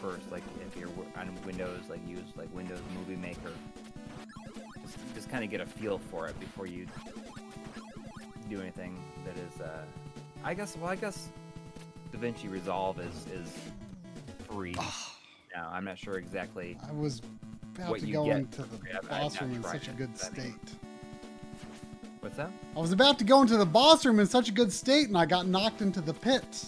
first. 0.02 0.32
Like 0.32 0.44
if 0.66 0.78
you're 0.80 0.88
on 1.18 1.38
Windows, 1.46 1.82
like 1.90 2.00
use 2.08 2.24
like 2.38 2.48
Windows 2.56 2.80
Movie 2.98 3.20
Maker. 3.20 3.52
Just, 4.82 4.98
just 5.14 5.30
kind 5.30 5.44
of 5.44 5.50
get 5.50 5.60
a 5.60 5.66
feel 5.66 5.98
for 5.98 6.30
it 6.30 6.40
before 6.40 6.68
you 6.68 6.88
do 8.50 8.62
anything 8.62 8.98
that 9.26 9.36
is. 9.36 9.60
Uh, 9.60 9.84
I 10.46 10.54
guess. 10.54 10.78
Well, 10.78 10.90
I 10.90 10.96
guess 10.96 11.28
DaVinci 12.14 12.50
Resolve 12.52 13.00
is 13.00 13.26
is 13.34 13.52
free 14.48 14.76
now. 15.56 15.70
I'm 15.72 15.84
not 15.86 15.98
sure 15.98 16.16
exactly. 16.18 16.78
I 16.88 16.92
was 16.92 17.22
about 17.76 17.90
What 17.92 18.00
to 18.02 18.06
you 18.08 18.14
go 18.14 18.26
get 18.26 18.38
into 18.38 18.62
the 18.64 18.78
for. 18.78 18.88
I've- 18.98 19.08
I've 19.10 19.22
boss 19.22 19.34
not 19.36 19.42
room 19.42 19.56
in 19.56 19.62
tried 19.64 19.72
such 19.72 19.88
a 19.88 19.92
it, 19.92 19.98
good 19.98 20.10
but 20.14 20.26
I 20.26 20.30
mean- 20.44 20.60
state. 20.60 20.76
What's 22.20 22.38
that? 22.38 22.52
I 22.76 22.80
was 22.80 22.92
about 22.94 23.20
to 23.20 23.26
go 23.26 23.42
into 23.42 23.58
the 23.58 23.66
boss 23.66 24.06
room 24.06 24.20
in 24.20 24.28
such 24.28 24.48
a 24.48 24.52
good 24.54 24.72
state, 24.72 25.08
and 25.10 25.18
I 25.18 25.26
got 25.26 25.46
knocked 25.48 25.82
into 25.82 26.00
the 26.00 26.14
pit. 26.14 26.66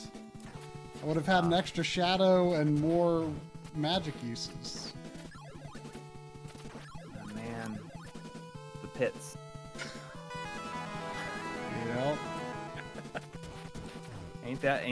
I 1.02 1.06
would 1.06 1.16
have 1.16 1.26
had 1.28 1.44
an 1.46 1.54
Ah. 1.54 1.58
extra 1.58 1.84
shadow 1.84 2.54
and 2.54 2.82
more 2.82 3.32
magic 3.76 4.16
uses. 4.24 4.85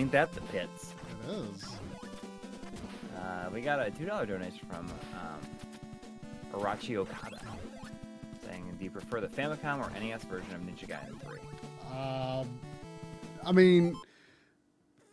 Ain't 0.03 0.11
that 0.11 0.33
the 0.33 0.41
pits? 0.41 0.93
it 1.29 1.31
is. 1.31 1.63
Uh, 3.15 3.49
we 3.53 3.61
got 3.61 3.79
a 3.79 3.89
two 3.89 4.05
dollar 4.05 4.25
donation 4.25 4.59
from 4.69 4.91
um, 5.13 6.59
Arachi 6.59 6.97
Okada, 6.97 7.39
saying, 8.45 8.65
"Do 8.77 8.83
you 8.83 8.91
prefer 8.91 9.21
the 9.21 9.29
Famicom 9.29 9.79
or 9.79 9.89
NES 9.97 10.25
version 10.25 10.53
of 10.55 10.59
Ninja 10.59 10.89
Gaiden 10.89 11.21
3?" 11.21 11.39
Um, 11.97 12.59
I 13.45 13.53
mean, 13.53 13.95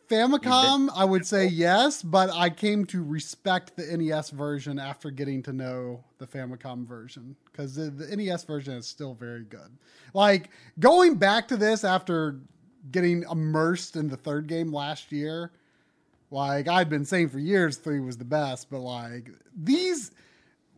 Famicom, 0.09 0.89
I 0.93 1.05
would 1.05 1.25
say 1.25 1.47
yes, 1.47 2.03
but 2.03 2.29
I 2.31 2.51
came 2.51 2.85
to 2.87 3.05
respect 3.05 3.77
the 3.77 3.97
NES 3.97 4.31
version 4.31 4.81
after 4.81 5.13
getting 5.13 5.41
to 5.45 5.53
know 5.53 6.03
the 6.19 6.27
Famicom 6.27 6.85
version 6.85 7.37
because 7.45 7.77
the, 7.77 7.91
the 7.91 8.17
NES 8.17 8.43
version 8.43 8.75
is 8.75 8.89
still 8.89 9.15
very 9.15 9.45
good. 9.45 9.71
Like 10.15 10.51
going 10.81 11.15
back 11.15 11.47
to 11.47 11.57
this 11.57 11.85
after 11.85 12.41
getting 12.91 13.25
immersed 13.31 13.97
in 13.97 14.09
the 14.09 14.17
third 14.17 14.47
game 14.47 14.73
last 14.73 15.13
year, 15.13 15.51
like 16.31 16.69
I'd 16.69 16.89
been 16.89 17.05
saying 17.05 17.29
for 17.31 17.39
years, 17.39 17.77
three 17.77 18.01
was 18.01 18.17
the 18.17 18.25
best, 18.25 18.71
but 18.71 18.81
like 18.81 19.31
these 19.57 20.13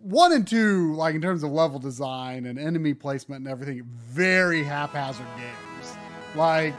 one 0.01 0.33
and 0.33 0.47
two, 0.47 0.95
like 0.95 1.15
in 1.15 1.23
terms 1.23 1.43
of 1.43 1.51
level 1.51 1.79
design 1.79 2.47
and 2.47 2.59
enemy 2.59 2.95
placement 2.95 3.41
and 3.41 3.49
everything, 3.49 3.83
very 3.85 4.63
haphazard 4.63 5.27
games. 5.37 5.97
Like 6.35 6.75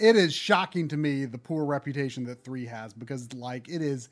it 0.00 0.16
is 0.16 0.32
shocking 0.34 0.88
to 0.88 0.96
me 0.96 1.24
the 1.26 1.38
poor 1.38 1.64
reputation 1.64 2.24
that 2.24 2.42
three 2.42 2.66
has 2.66 2.92
because 2.92 3.32
like 3.34 3.68
it 3.68 3.82
is 3.82 4.08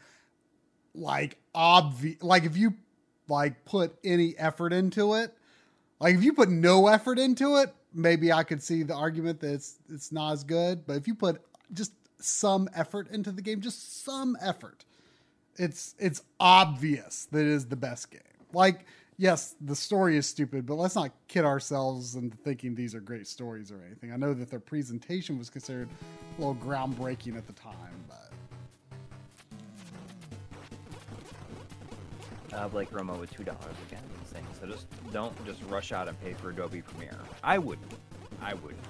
like 0.95 1.39
obvious. 1.55 2.23
Like 2.23 2.45
if 2.45 2.57
you 2.57 2.75
like 3.29 3.65
put 3.65 3.97
any 4.05 4.37
effort 4.39 4.73
into 4.73 5.15
it, 5.15 5.35
like 6.01 6.15
if 6.15 6.23
you 6.23 6.33
put 6.33 6.51
no 6.51 6.87
effort 6.87 7.19
into 7.19 7.57
it, 7.57 7.75
maybe 7.95 8.33
I 8.33 8.43
could 8.43 8.63
see 8.63 8.83
the 8.83 8.95
argument 8.95 9.41
that 9.41 9.53
it's 9.53 9.79
it's 9.89 10.13
not 10.13 10.33
as 10.33 10.45
good. 10.45 10.87
But 10.87 10.97
if 10.97 11.07
you 11.07 11.15
put 11.15 11.43
just 11.73 11.93
some 12.21 12.69
effort 12.75 13.09
into 13.11 13.33
the 13.33 13.43
game, 13.43 13.61
just 13.61 14.05
some 14.05 14.37
effort, 14.41 14.85
it's 15.57 15.95
it's 15.99 16.23
obvious 16.39 17.27
that 17.33 17.41
it 17.41 17.49
is 17.49 17.67
the 17.67 17.77
best 17.77 18.11
game. 18.11 18.21
Like, 18.53 18.87
yes, 19.17 19.55
the 19.61 19.77
story 19.77 20.17
is 20.17 20.27
stupid, 20.27 20.67
but 20.67 20.75
let's 20.75 20.97
not 20.97 21.11
kid 21.29 21.45
ourselves 21.45 22.17
into 22.17 22.37
thinking 22.39 22.75
these 22.75 22.95
are 22.95 23.01
great 23.01 23.27
stories 23.27 23.71
or 23.71 23.81
anything. 23.87 24.13
I 24.13 24.17
know 24.17 24.35
that 24.35 24.51
their 24.51 24.61
presentation 24.61 25.39
was 25.39 25.51
considered 25.51 25.89
a 25.89 26.41
little 26.41 26.57
groundbreaking 26.57 27.37
at 27.37 27.47
the 27.47 27.53
time, 27.53 28.05
but 28.09 28.30
Uh, 32.53 32.67
Blake 32.69 32.91
Romo 32.91 33.19
with 33.19 33.31
two 33.33 33.45
dollars 33.45 33.77
again, 33.87 34.03
saying, 34.33 34.45
"So 34.61 34.67
just 34.67 34.87
don't 35.13 35.33
just 35.47 35.61
rush 35.69 35.93
out 35.93 36.09
and 36.09 36.21
pay 36.21 36.33
for 36.35 36.51
Adobe 36.51 36.83
Premiere." 36.83 37.17
I 37.45 37.59
wouldn't. 37.59 37.93
I 38.43 38.55
wouldn't. 38.55 38.83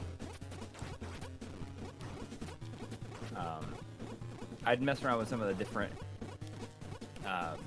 Um, 3.37 3.75
I'd 4.65 4.81
mess 4.83 5.03
around 5.05 5.19
with 5.19 5.29
some 5.29 5.41
of 5.43 5.49
the 5.49 5.55
different 5.55 5.93
um, 7.27 7.59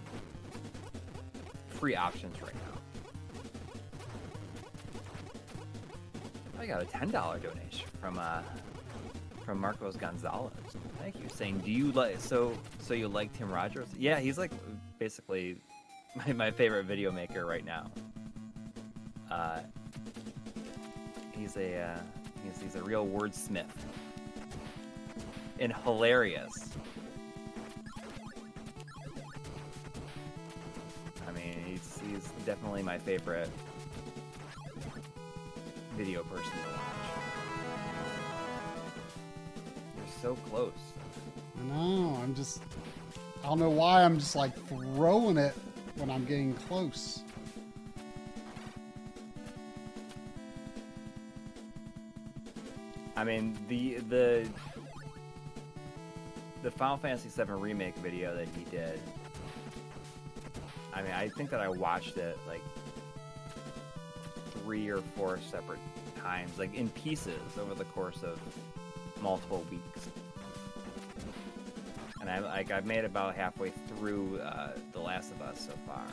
free 1.68 1.95
options 1.95 2.41
right 2.41 2.56
now. 2.56 2.61
I 6.60 6.65
got 6.65 6.82
a 6.82 6.86
ten 6.86 7.11
dollar 7.11 7.38
donation 7.38 7.88
from 8.02 8.18
uh, 8.18 8.41
from 9.45 9.60
Marcos 9.60 9.95
Gonzalez. 9.95 10.53
Thank 10.99 11.15
you. 11.18 11.26
Saying, 11.36 11.60
do 11.60 11.72
you 11.72 11.91
like 11.91 12.20
so 12.20 12.53
so 12.80 12.94
you 12.94 13.07
like 13.07 13.32
Tim 13.34 13.52
Rogers? 13.52 13.88
Yeah, 13.98 14.20
he's 14.20 14.38
like 14.40 14.52
basically 14.98 15.57
my, 16.15 16.34
my 16.34 16.52
favorite 16.52 16.85
video 16.85 17.11
maker 17.11 17.45
right 17.45 17.65
now. 17.65 17.90
Uh, 19.31 19.60
he's 21.31 21.56
a 21.57 21.81
uh, 21.81 21.98
he's, 22.44 22.61
he's 22.61 22.76
a 22.76 22.84
real 22.84 23.06
wordsmith 23.06 23.65
and 25.60 25.73
hilarious. 25.84 26.52
I 31.27 31.31
mean, 31.31 31.56
he's 31.65 32.02
he's 32.07 32.30
definitely 32.45 32.84
my 32.84 32.98
favorite 32.98 33.49
video 35.98 36.23
person 36.23 36.52
to 36.52 36.69
watch. 36.72 36.80
You're 39.95 40.06
so 40.22 40.35
close. 40.49 40.72
I 41.60 41.64
know. 41.73 42.19
I'm 42.22 42.35
just. 42.35 42.61
I 43.44 43.48
don't 43.48 43.60
know 43.60 43.69
why 43.69 44.03
I'm 44.03 44.19
just 44.19 44.35
like 44.35 44.56
throwing 44.68 45.38
it 45.38 45.53
when 45.95 46.10
I'm 46.10 46.26
getting 46.26 46.53
close. 46.53 47.24
I 53.15 53.24
mean 53.24 53.57
the 53.70 53.99
the 54.10 54.49
the 56.64 56.72
Final 56.72 56.98
Fantasy 56.98 57.30
VII 57.30 57.52
remake 57.53 57.95
video 57.98 58.36
that 58.36 58.48
he 58.57 58.64
did. 58.65 58.99
I 60.94 61.02
mean, 61.02 61.11
I 61.11 61.28
think 61.30 61.49
that 61.49 61.60
I 61.60 61.68
watched 61.68 62.18
it 62.18 62.38
like 62.48 62.61
three 64.52 64.90
or 64.90 65.02
four 65.15 65.40
separate 65.49 65.80
times, 66.22 66.57
like 66.57 66.74
in 66.74 66.90
pieces 66.90 67.41
over 67.60 67.74
the 67.74 67.84
course 67.86 68.24
of 68.24 68.40
multiple 69.22 69.65
weeks. 69.70 70.07
And 72.24 72.32
I 72.32 72.40
like 72.40 72.72
I've 72.72 72.86
made 72.86 73.04
about 73.04 73.36
halfway 73.36 73.72
through 73.72 74.40
uh, 74.40 74.70
The 74.94 75.00
Last 75.02 75.30
of 75.32 75.41
Us 75.41 75.60
so 75.60 75.74
far. 75.86 76.06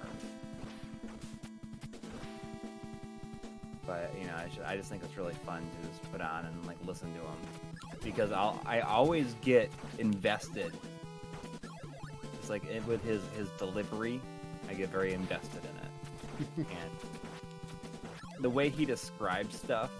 But 3.86 4.12
you 4.20 4.26
know, 4.26 4.34
I, 4.36 4.48
just, 4.48 4.60
I 4.66 4.76
just 4.76 4.90
think 4.90 5.04
it's 5.04 5.16
really 5.16 5.36
fun 5.46 5.62
to 5.62 5.88
just 5.88 6.10
put 6.10 6.20
on 6.20 6.46
and 6.46 6.66
like 6.66 6.78
listen 6.84 7.14
to 7.14 7.20
him 7.20 8.00
because 8.02 8.32
I'll 8.32 8.60
I 8.66 8.80
always 8.80 9.36
get 9.40 9.70
invested. 9.98 10.72
It's 12.34 12.50
like 12.50 12.64
it, 12.64 12.84
with 12.88 13.04
his 13.04 13.22
his 13.36 13.48
delivery, 13.50 14.20
I 14.68 14.74
get 14.74 14.88
very 14.88 15.12
invested 15.12 15.62
in 15.62 16.64
it, 16.64 16.66
and 16.72 18.42
the 18.42 18.50
way 18.50 18.68
he 18.68 18.84
describes 18.84 19.56
stuff 19.56 19.92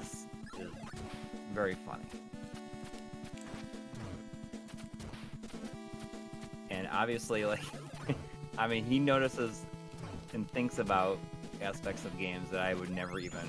is 0.00 0.24
is 0.58 0.72
very 1.52 1.76
funny. 1.84 2.19
Obviously, 6.90 7.44
like, 7.44 7.62
I 8.58 8.66
mean, 8.66 8.84
he 8.84 8.98
notices 8.98 9.64
and 10.32 10.50
thinks 10.50 10.78
about 10.78 11.18
aspects 11.62 12.04
of 12.04 12.18
games 12.18 12.50
that 12.50 12.60
I 12.60 12.74
would 12.74 12.90
never 12.90 13.18
even 13.18 13.48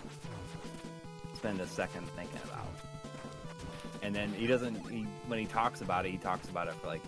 spend 1.35 1.59
a 1.59 1.68
second 1.68 2.07
thinking 2.15 2.39
about. 2.45 2.68
And 4.03 4.15
then 4.15 4.34
he 4.34 4.47
doesn't, 4.47 4.76
he, 4.89 5.05
when 5.27 5.39
he 5.39 5.45
talks 5.45 5.81
about 5.81 6.05
it, 6.05 6.11
he 6.11 6.18
talks 6.18 6.49
about 6.49 6.68
it 6.68 6.73
for 6.76 6.88
like 6.88 7.01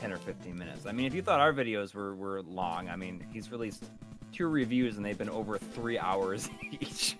10 0.00 0.12
or 0.12 0.18
15 0.18 0.56
minutes. 0.56 0.86
I 0.86 0.92
mean, 0.92 1.06
if 1.06 1.14
you 1.14 1.22
thought 1.22 1.40
our 1.40 1.52
videos 1.52 1.94
were, 1.94 2.14
were 2.14 2.42
long, 2.42 2.88
I 2.88 2.96
mean, 2.96 3.24
he's 3.32 3.50
released 3.50 3.84
two 4.32 4.48
reviews 4.48 4.96
and 4.96 5.04
they've 5.04 5.18
been 5.18 5.30
over 5.30 5.58
three 5.58 5.98
hours 5.98 6.48
each. 6.70 7.16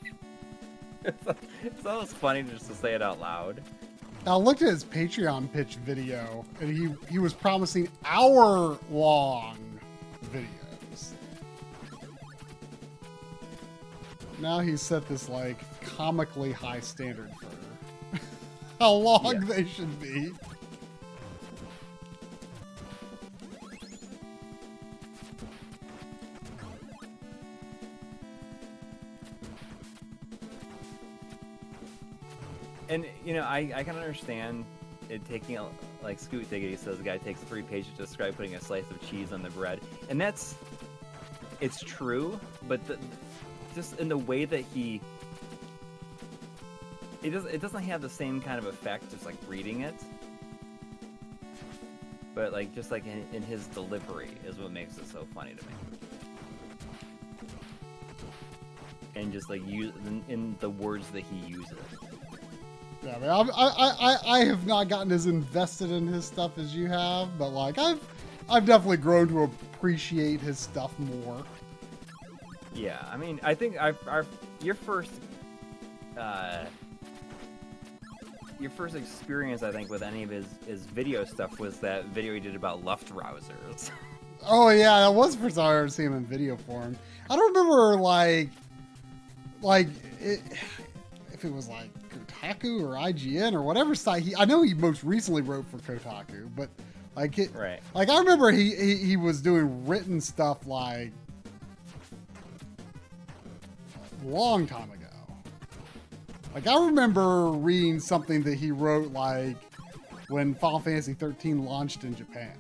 it's, 1.04 1.86
almost 1.86 2.14
funny 2.14 2.42
just 2.42 2.66
to 2.66 2.74
say 2.74 2.94
it 2.94 3.02
out 3.02 3.20
loud. 3.20 3.62
I 4.26 4.36
looked 4.36 4.62
at 4.62 4.68
his 4.68 4.84
Patreon 4.84 5.52
pitch 5.52 5.76
video, 5.84 6.44
and 6.60 6.70
he 6.76 6.94
he 7.10 7.18
was 7.18 7.32
promising 7.32 7.88
hour 8.04 8.78
long 8.90 9.58
videos. 10.32 11.10
Now 14.38 14.60
he's 14.60 14.80
set 14.80 15.08
this 15.08 15.28
like 15.28 15.58
comically 15.80 16.52
high 16.52 16.80
standard 16.80 17.30
for 17.40 18.18
how 18.80 18.92
long 18.92 19.24
Yeah. 19.34 19.40
they 19.40 19.64
should 19.64 20.00
be. 20.00 20.30
You 33.24 33.34
know 33.34 33.42
I, 33.42 33.72
I 33.74 33.82
can 33.84 33.96
understand 33.96 34.64
it 35.08 35.26
taking 35.28 35.58
a, 35.58 35.66
like 36.02 36.18
Scoot 36.18 36.48
Diggity 36.48 36.76
says, 36.76 36.98
the 36.98 37.04
guy 37.04 37.18
takes 37.18 37.40
three 37.40 37.62
pages 37.62 37.90
to 37.96 38.02
describe 38.04 38.36
putting 38.36 38.54
a 38.54 38.60
slice 38.60 38.88
of 38.90 39.00
cheese 39.08 39.32
on 39.32 39.42
the 39.42 39.50
bread, 39.50 39.80
and 40.08 40.20
that's 40.20 40.54
it's 41.60 41.80
true, 41.82 42.38
but 42.66 42.84
the, 42.86 42.98
just 43.74 43.98
in 44.00 44.08
the 44.08 44.18
way 44.18 44.44
that 44.44 44.64
he 44.74 45.00
it 47.22 47.30
doesn't 47.30 47.54
it 47.54 47.60
doesn't 47.60 47.82
have 47.82 48.02
the 48.02 48.08
same 48.08 48.40
kind 48.40 48.58
of 48.58 48.66
effect 48.66 49.10
just 49.10 49.24
like 49.24 49.36
reading 49.46 49.82
it. 49.82 49.94
But 52.34 52.52
like 52.52 52.74
just 52.74 52.90
like 52.90 53.06
in, 53.06 53.24
in 53.32 53.42
his 53.42 53.66
delivery 53.68 54.30
is 54.46 54.58
what 54.58 54.72
makes 54.72 54.96
it 54.98 55.06
so 55.06 55.26
funny 55.34 55.54
to 55.54 55.66
me. 55.66 55.72
And 59.14 59.32
just 59.32 59.50
like 59.50 59.60
use 59.66 59.92
in, 60.06 60.24
in 60.28 60.56
the 60.60 60.70
words 60.70 61.06
that 61.10 61.24
he 61.24 61.46
uses 61.46 61.76
Yeah, 63.04 63.16
I, 63.20 63.26
I'm- 63.26 63.50
I, 63.54 63.64
I, 63.66 63.94
I, 64.00 64.38
I 64.40 64.44
have 64.44 64.66
not 64.66 64.88
gotten 64.88 65.10
as 65.12 65.26
invested 65.26 65.90
in 65.90 66.06
his 66.06 66.24
stuff 66.24 66.56
as 66.58 66.74
you 66.74 66.86
have, 66.88 67.36
but 67.38 67.48
like 67.48 67.78
I've, 67.78 68.00
I've 68.48 68.64
definitely 68.66 68.98
grown 68.98 69.28
to 69.28 69.42
appreciate 69.44 70.40
his 70.40 70.58
stuff 70.58 70.96
more. 70.98 71.42
yeah 72.74 73.04
i 73.10 73.16
mean 73.16 73.38
i 73.42 73.52
think 73.54 73.76
our, 73.78 73.94
our 74.06 74.24
your 74.62 74.74
first 74.74 75.10
uh 76.16 76.64
your 78.60 78.70
first 78.70 78.94
experience 78.94 79.62
i 79.62 79.70
think 79.72 79.90
with 79.90 80.02
any 80.02 80.22
of 80.22 80.30
his 80.30 80.46
his 80.66 80.86
video 80.86 81.24
stuff 81.24 81.58
was 81.58 81.78
that 81.80 82.04
video 82.06 82.32
he 82.34 82.40
did 82.40 82.54
about 82.54 82.84
luftrausers 82.84 83.90
Oh 84.44 84.70
yeah, 84.70 84.98
that 85.00 85.14
was 85.14 85.36
first 85.36 85.54
time 85.54 85.66
I 85.66 85.78
ever 85.78 85.88
seen 85.88 86.06
him 86.06 86.14
in 86.14 86.24
video 86.26 86.56
form. 86.56 86.96
I 87.30 87.36
don't 87.36 87.54
remember 87.54 87.94
like, 88.00 88.48
like 89.60 89.86
it, 90.20 90.40
if 91.32 91.44
it 91.44 91.52
was 91.52 91.68
like 91.68 91.88
Kotaku 92.42 92.82
or 92.82 92.94
IGN 92.96 93.54
or 93.54 93.62
whatever 93.62 93.94
site 93.94 94.22
he. 94.22 94.34
I 94.36 94.44
know 94.44 94.62
he 94.62 94.74
most 94.74 95.04
recently 95.04 95.42
wrote 95.42 95.66
for 95.66 95.78
Kotaku, 95.78 96.48
but 96.56 96.68
like 97.14 97.38
it, 97.38 97.54
right 97.54 97.80
like 97.94 98.08
I 98.08 98.18
remember 98.18 98.50
he, 98.50 98.74
he 98.74 98.96
he 98.96 99.16
was 99.16 99.40
doing 99.40 99.86
written 99.86 100.20
stuff 100.20 100.66
like 100.66 101.12
a 104.22 104.26
long 104.26 104.66
time 104.66 104.90
ago. 104.90 105.06
Like 106.54 106.66
I 106.66 106.84
remember 106.84 107.50
reading 107.50 108.00
something 108.00 108.42
that 108.42 108.54
he 108.54 108.70
wrote 108.70 109.12
like 109.12 109.56
when 110.28 110.54
Final 110.54 110.80
Fantasy 110.80 111.14
13 111.14 111.64
launched 111.64 112.04
in 112.04 112.14
Japan. 112.14 112.52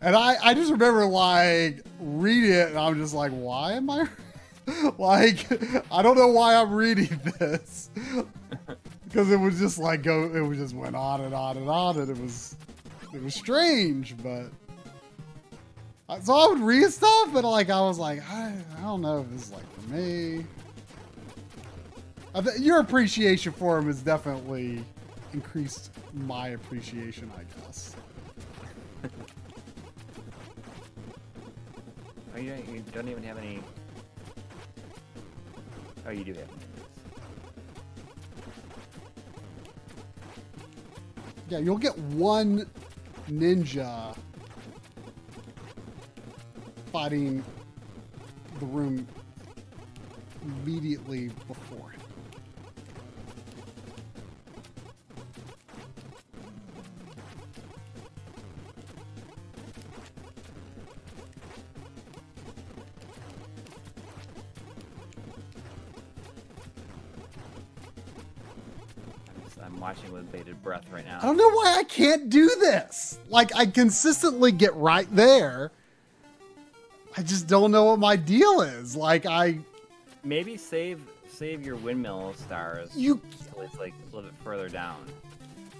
And 0.00 0.16
I, 0.16 0.36
I 0.42 0.54
just 0.54 0.70
remember 0.72 1.06
like 1.06 1.84
reading 2.00 2.50
it 2.50 2.68
and 2.68 2.78
I'm 2.78 2.96
just 2.96 3.14
like, 3.14 3.30
why 3.30 3.74
am 3.74 3.88
I 3.88 4.08
like 4.98 5.46
I 5.92 6.02
don't 6.02 6.16
know 6.16 6.28
why 6.28 6.54
I'm 6.54 6.72
reading 6.72 7.20
this. 7.38 7.90
because 9.04 9.30
it 9.30 9.38
was 9.38 9.58
just 9.58 9.78
like 9.78 10.02
go 10.02 10.24
it 10.34 10.40
was 10.40 10.58
just 10.58 10.74
went 10.74 10.96
on 10.96 11.20
and 11.20 11.34
on 11.34 11.56
and 11.56 11.68
on 11.68 11.98
and 11.98 12.10
it 12.10 12.18
was 12.22 12.56
it 13.12 13.22
was 13.22 13.34
strange, 13.34 14.16
but 14.22 14.46
so 16.20 16.34
I 16.34 16.46
would 16.46 16.60
read 16.60 16.90
stuff, 16.90 17.30
but 17.32 17.44
like 17.44 17.70
I 17.70 17.80
was 17.80 17.98
like, 17.98 18.22
I, 18.30 18.52
I 18.78 18.80
don't 18.82 19.00
know 19.00 19.20
if 19.20 19.30
this 19.30 19.44
is 19.44 19.52
like 19.52 19.64
for 19.72 19.94
me. 19.94 20.44
I 22.34 22.40
th- 22.40 22.58
your 22.58 22.80
appreciation 22.80 23.52
for 23.52 23.78
him 23.78 23.86
has 23.86 24.02
definitely 24.02 24.84
increased 25.32 25.90
my 26.14 26.48
appreciation, 26.48 27.30
I 27.36 27.60
guess. 27.60 27.96
Oh, 32.34 32.38
you 32.38 32.48
don't, 32.48 32.68
you 32.74 32.82
don't 32.92 33.08
even 33.10 33.22
have 33.24 33.36
any. 33.36 33.60
Oh, 36.06 36.10
you 36.10 36.24
do 36.24 36.32
have. 36.34 36.48
Yeah, 41.48 41.58
you'll 41.58 41.76
get 41.78 41.96
one 41.98 42.66
ninja 43.30 44.16
fighting 46.92 47.44
the 48.58 48.66
room 48.66 49.06
immediately 50.42 51.30
before. 51.46 51.91
Watching 69.82 70.12
with 70.12 70.30
bated 70.30 70.62
breath 70.62 70.84
right 70.92 71.04
now. 71.04 71.18
I 71.20 71.22
don't 71.22 71.36
know 71.36 71.50
why 71.50 71.74
I 71.76 71.82
can't 71.82 72.30
do 72.30 72.46
this. 72.46 73.18
Like 73.28 73.54
I 73.56 73.66
consistently 73.66 74.52
get 74.52 74.72
right 74.76 75.08
there. 75.10 75.72
I 77.16 77.22
just 77.22 77.48
don't 77.48 77.72
know 77.72 77.86
what 77.86 77.98
my 77.98 78.14
deal 78.14 78.60
is. 78.60 78.94
Like 78.94 79.26
I 79.26 79.58
Maybe 80.22 80.56
save 80.56 81.02
save 81.28 81.66
your 81.66 81.74
windmill 81.74 82.34
stars 82.34 82.90
you 82.94 83.20
until 83.40 83.62
it's 83.62 83.76
like 83.80 83.92
a 83.92 84.14
little 84.14 84.30
bit 84.30 84.38
further 84.44 84.68
down. 84.68 85.04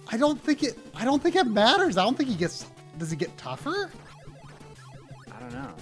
I 0.08 0.16
don't 0.16 0.40
think 0.40 0.64
it 0.64 0.76
I 0.97 1.05
don't 1.05 1.22
think 1.22 1.36
it 1.36 1.47
matters. 1.47 1.97
I 1.97 2.02
don't 2.02 2.18
think 2.18 2.28
he 2.28 2.34
gets 2.34 2.66
does 2.98 3.12
he 3.12 3.16
get 3.16 3.36
tougher? 3.39 3.89
I 5.31 5.39
don't 5.39 5.52
know. 5.52 5.74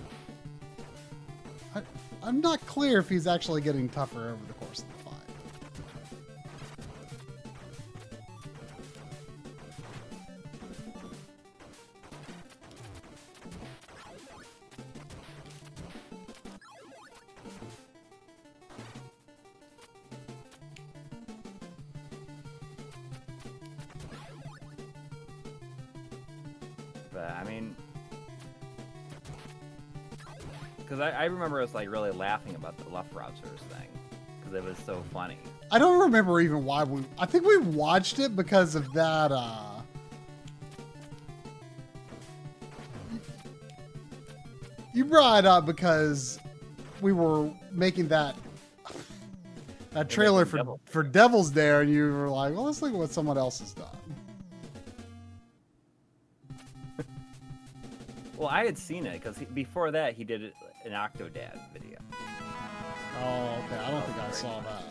I, 1.74 1.82
I'm 2.22 2.42
not 2.42 2.64
clear 2.66 2.98
if 2.98 3.08
he's 3.08 3.26
actually 3.26 3.62
getting 3.62 3.88
tougher 3.88 4.32
over 4.32 4.46
the 4.46 4.59
because 30.90 31.00
I, 31.00 31.10
I 31.10 31.24
remember 31.26 31.62
us 31.62 31.72
like 31.72 31.88
really 31.88 32.10
laughing 32.10 32.56
about 32.56 32.76
the 32.76 32.84
Luftrausers 32.84 33.60
thing 33.70 33.86
because 34.40 34.54
it 34.54 34.64
was 34.64 34.76
so 34.78 35.04
funny. 35.12 35.38
I 35.70 35.78
don't 35.78 36.00
remember 36.00 36.40
even 36.40 36.64
why 36.64 36.82
we. 36.82 37.04
I 37.16 37.26
think 37.26 37.44
we 37.46 37.58
watched 37.58 38.18
it 38.18 38.34
because 38.34 38.74
of 38.74 38.92
that. 38.94 39.30
uh 39.30 39.66
You 44.92 45.04
brought 45.04 45.44
it 45.44 45.46
up 45.46 45.66
because 45.66 46.40
we 47.00 47.12
were 47.12 47.52
making 47.70 48.08
that 48.08 48.34
that 49.92 50.10
trailer 50.10 50.44
for 50.44 50.56
Devil. 50.56 50.80
for 50.86 51.04
Devil's 51.04 51.50
Dare, 51.50 51.82
and 51.82 51.90
you 51.90 52.12
were 52.12 52.28
like, 52.28 52.52
"Well, 52.52 52.64
let's 52.64 52.82
look 52.82 52.92
at 52.92 52.98
what 52.98 53.10
someone 53.10 53.38
else 53.38 53.60
has 53.60 53.72
done." 53.72 53.86
Well, 58.40 58.48
I 58.48 58.64
had 58.64 58.78
seen 58.78 59.04
it 59.04 59.22
because 59.22 59.36
before 59.52 59.90
that 59.90 60.14
he 60.14 60.24
did 60.24 60.54
an 60.86 60.92
Octodad 60.92 61.58
video. 61.74 61.98
Oh, 63.20 63.62
okay. 63.66 63.76
I 63.76 63.90
don't 63.90 64.02
think 64.06 64.18
I 64.18 64.30
saw 64.30 64.60
that. 64.60 64.84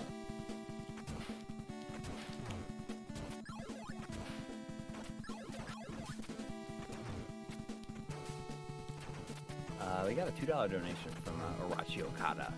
Uh, 9.82 10.06
we 10.08 10.14
got 10.14 10.28
a 10.28 10.32
two 10.34 10.46
dollar 10.46 10.68
donation 10.68 11.10
from 11.24 11.42
uh, 11.42 11.76
Arachi 11.76 12.04
Okada, 12.04 12.54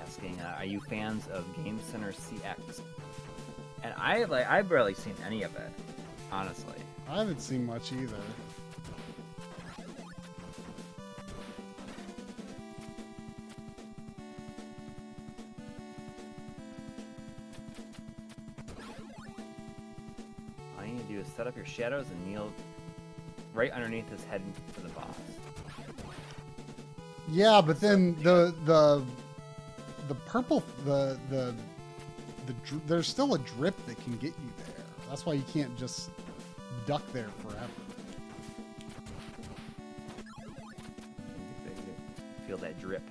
asking, 0.00 0.40
uh, 0.40 0.54
"Are 0.56 0.64
you 0.64 0.80
fans 0.88 1.26
of 1.32 1.44
Game 1.64 1.80
Center 1.90 2.12
CX?" 2.12 2.80
And 3.82 3.92
I 3.96 4.22
like 4.22 4.48
I've 4.48 4.68
barely 4.68 4.94
seen 4.94 5.16
any 5.26 5.42
of 5.42 5.56
it, 5.56 5.72
honestly. 6.30 6.78
I 7.08 7.18
haven't 7.18 7.40
seen 7.40 7.66
much 7.66 7.92
either. 7.92 8.14
Set 21.38 21.46
up 21.46 21.54
your 21.54 21.64
shadows 21.64 22.06
and 22.10 22.26
kneel 22.26 22.52
right 23.54 23.70
underneath 23.70 24.10
his 24.10 24.24
head 24.24 24.42
for 24.72 24.80
the 24.80 24.88
boss. 24.88 25.14
Yeah, 27.30 27.62
but 27.64 27.80
then 27.80 28.20
the 28.24 28.52
the 28.64 29.04
the 30.08 30.16
purple 30.16 30.64
the 30.84 31.16
the 31.30 31.54
the 32.46 32.54
there's 32.88 33.06
still 33.06 33.34
a 33.34 33.38
drip 33.38 33.76
that 33.86 34.02
can 34.02 34.16
get 34.16 34.30
you 34.30 34.52
there. 34.66 34.84
That's 35.08 35.24
why 35.24 35.34
you 35.34 35.44
can't 35.52 35.78
just 35.78 36.10
duck 36.86 37.02
there 37.12 37.28
forever. 37.46 37.68
Feel 42.48 42.56
that 42.58 42.80
drip. 42.80 43.02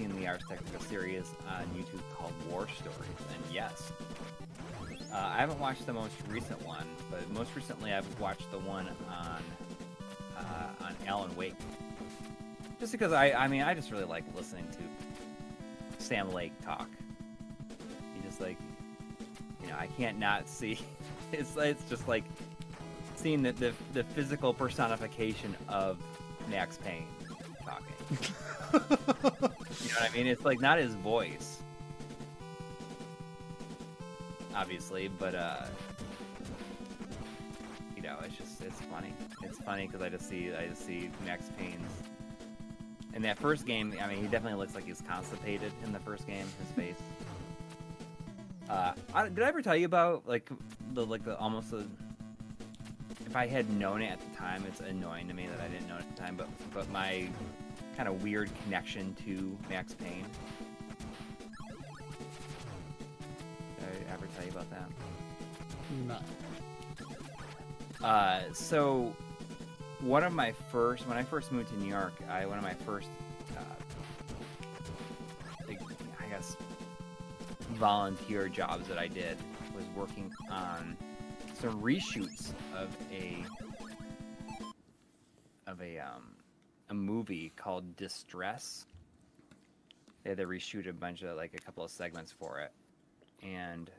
Seen 0.00 0.18
the 0.18 0.26
Ars 0.26 0.42
Technica 0.48 0.82
series 0.84 1.30
on 1.46 1.64
YouTube 1.76 2.00
called 2.16 2.32
War 2.48 2.66
Stories? 2.68 2.96
And 3.34 3.54
yes. 3.54 3.92
Uh, 5.12 5.16
I 5.16 5.38
haven't 5.38 5.60
watched 5.60 5.84
the 5.84 5.92
most 5.92 6.14
recent 6.28 6.64
one, 6.64 6.86
but 7.10 7.28
most 7.30 7.54
recently 7.54 7.92
I've 7.92 8.06
watched 8.18 8.50
the 8.50 8.58
one 8.60 8.88
on 9.10 9.42
uh, 10.38 10.84
on 10.84 10.94
Alan 11.06 11.34
Wake. 11.36 11.54
Just 12.78 12.92
because 12.92 13.12
I, 13.12 13.32
I 13.32 13.48
mean, 13.48 13.60
I 13.62 13.74
just 13.74 13.90
really 13.90 14.04
like 14.04 14.24
listening 14.34 14.66
to 14.72 16.02
Sam 16.02 16.32
Lake 16.32 16.52
talk. 16.62 16.88
He 18.14 18.26
just 18.26 18.40
like, 18.40 18.56
you 19.60 19.68
know, 19.68 19.76
I 19.78 19.86
can't 19.98 20.18
not 20.18 20.48
see. 20.48 20.78
It's 21.32 21.56
it's 21.56 21.88
just 21.88 22.08
like 22.08 22.24
seeing 23.14 23.40
the 23.40 23.52
the, 23.52 23.72
the 23.92 24.02
physical 24.02 24.52
personification 24.52 25.54
of 25.68 25.96
Max 26.48 26.76
Payne 26.76 27.06
talking. 27.64 29.54
you 29.82 29.88
know 29.88 30.00
what 30.00 30.10
I 30.10 30.14
mean? 30.14 30.26
It's 30.26 30.44
like 30.44 30.60
not 30.60 30.78
his 30.78 30.94
voice, 30.94 31.62
obviously, 34.54 35.08
but 35.08 35.34
uh, 35.34 35.66
you 37.96 38.02
know, 38.02 38.16
it's 38.24 38.36
just 38.36 38.62
it's 38.62 38.80
funny. 38.82 39.12
It's 39.42 39.58
funny 39.58 39.86
because 39.86 40.02
I 40.02 40.08
just 40.08 40.28
see 40.28 40.52
I 40.52 40.66
just 40.66 40.86
see 40.86 41.10
Max 41.24 41.50
Payne's. 41.58 41.90
In 43.12 43.22
that 43.22 43.38
first 43.38 43.66
game, 43.66 43.92
I 44.00 44.06
mean, 44.06 44.18
he 44.18 44.28
definitely 44.28 44.58
looks 44.58 44.74
like 44.74 44.86
he's 44.86 45.00
constipated 45.00 45.72
in 45.84 45.92
the 45.92 45.98
first 45.98 46.26
game. 46.26 46.46
His 46.60 46.70
face. 46.76 47.02
Uh, 48.68 48.92
I, 49.12 49.28
did 49.28 49.42
I 49.42 49.48
ever 49.48 49.62
tell 49.62 49.74
you 49.74 49.86
about 49.86 50.28
like 50.28 50.48
the 50.94 51.04
like 51.04 51.24
the 51.24 51.36
almost 51.38 51.72
the 51.72 51.86
if 53.26 53.36
I 53.36 53.46
had 53.46 53.68
known 53.78 54.02
it 54.02 54.08
at 54.08 54.20
the 54.20 54.36
time, 54.36 54.64
it's 54.66 54.80
annoying 54.80 55.28
to 55.28 55.34
me 55.34 55.46
that 55.46 55.60
I 55.60 55.68
didn't 55.68 55.88
know 55.88 55.96
it 55.96 56.00
at 56.00 56.16
the 56.16 56.22
time. 56.22 56.36
But 56.36 56.48
but 56.72 56.88
my 56.90 57.28
kind 58.00 58.08
of 58.08 58.22
weird 58.22 58.50
connection 58.64 59.14
to 59.26 59.54
Max 59.68 59.92
Payne. 59.92 60.24
Did 63.78 63.88
I 64.08 64.14
ever 64.14 64.26
tell 64.34 64.46
you 64.46 64.50
about 64.52 64.70
that? 64.70 64.88
No. 66.08 66.16
Uh, 68.02 68.40
so 68.54 69.14
one 70.00 70.24
of 70.24 70.32
my 70.32 70.52
first 70.72 71.06
when 71.06 71.18
I 71.18 71.22
first 71.22 71.52
moved 71.52 71.68
to 71.72 71.76
New 71.76 71.90
York, 71.90 72.14
I 72.30 72.46
one 72.46 72.56
of 72.56 72.64
my 72.64 72.72
first, 72.72 73.10
uh, 73.54 73.60
like, 75.68 75.82
I 76.24 76.26
guess, 76.30 76.56
volunteer 77.72 78.48
jobs 78.48 78.88
that 78.88 78.96
I 78.96 79.08
did 79.08 79.36
was 79.76 79.84
working 79.94 80.32
on 80.50 80.96
some 81.52 81.78
reshoots 81.82 82.54
of 82.74 82.88
a 83.12 83.44
movie 87.20 87.52
called 87.54 87.96
Distress. 87.96 88.86
They 90.24 90.30
had 90.30 90.38
to 90.38 90.46
reshoot 90.46 90.88
a 90.88 90.92
bunch 90.94 91.22
of 91.22 91.36
like 91.36 91.52
a 91.52 91.58
couple 91.58 91.84
of 91.84 91.90
segments 91.90 92.32
for 92.32 92.60
it, 92.60 92.72
and 93.42 93.90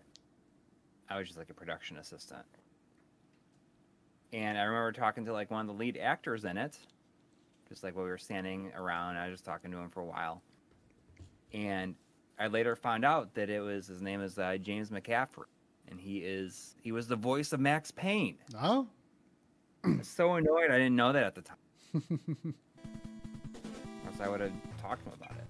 I 1.08 1.19
was 1.19 1.27
just 1.27 1.38
like 1.38 1.51
a 1.51 1.53
production 1.53 1.98
assistant. 1.98 2.45
And 4.33 4.58
I 4.58 4.64
remember 4.64 4.91
talking 4.91 5.25
to 5.25 5.33
like 5.33 5.51
one 5.51 5.61
of 5.61 5.67
the 5.67 5.74
lead 5.74 5.98
actors 5.98 6.45
in 6.45 6.58
it, 6.58 6.80
just 7.69 7.83
like 7.83 7.95
while 7.95 8.06
we 8.06 8.09
were 8.09 8.17
standing 8.17 8.72
around. 8.75 9.17
I 9.17 9.27
was 9.27 9.35
just 9.35 9.45
talking 9.45 9.69
to 9.69 9.77
him 9.77 9.90
for 9.90 10.01
a 10.01 10.06
while, 10.06 10.41
and 11.53 11.93
I 12.40 12.48
later 12.48 12.75
found 12.75 13.06
out 13.06 13.35
that 13.35 13.51
it 13.51 13.59
was 13.59 13.85
his 13.85 14.01
name 14.01 14.22
is 14.22 14.40
uh, 14.40 14.58
James 14.59 14.90
McCaffrey, 14.90 15.45
and 15.90 16.00
he 16.00 16.19
is 16.19 16.75
he 16.82 16.91
was 16.91 17.08
the 17.08 17.16
voice 17.16 17.53
of 17.53 17.59
Max 17.59 17.91
Payne. 17.91 18.38
Oh, 18.59 18.88
I 19.83 19.98
was 19.98 20.08
so 20.08 20.33
annoyed 20.33 20.72
I 20.72 20.77
didn't 20.80 20.95
know 20.95 21.14
that 21.14 21.24
at 21.24 21.35
the 21.35 21.41
time. 21.41 22.56
I 24.22 24.27
would 24.30 24.40
have 24.40 24.51
talked 24.80 25.03
to 25.03 25.09
him 25.09 25.17
about 25.19 25.32
it. 25.32 25.48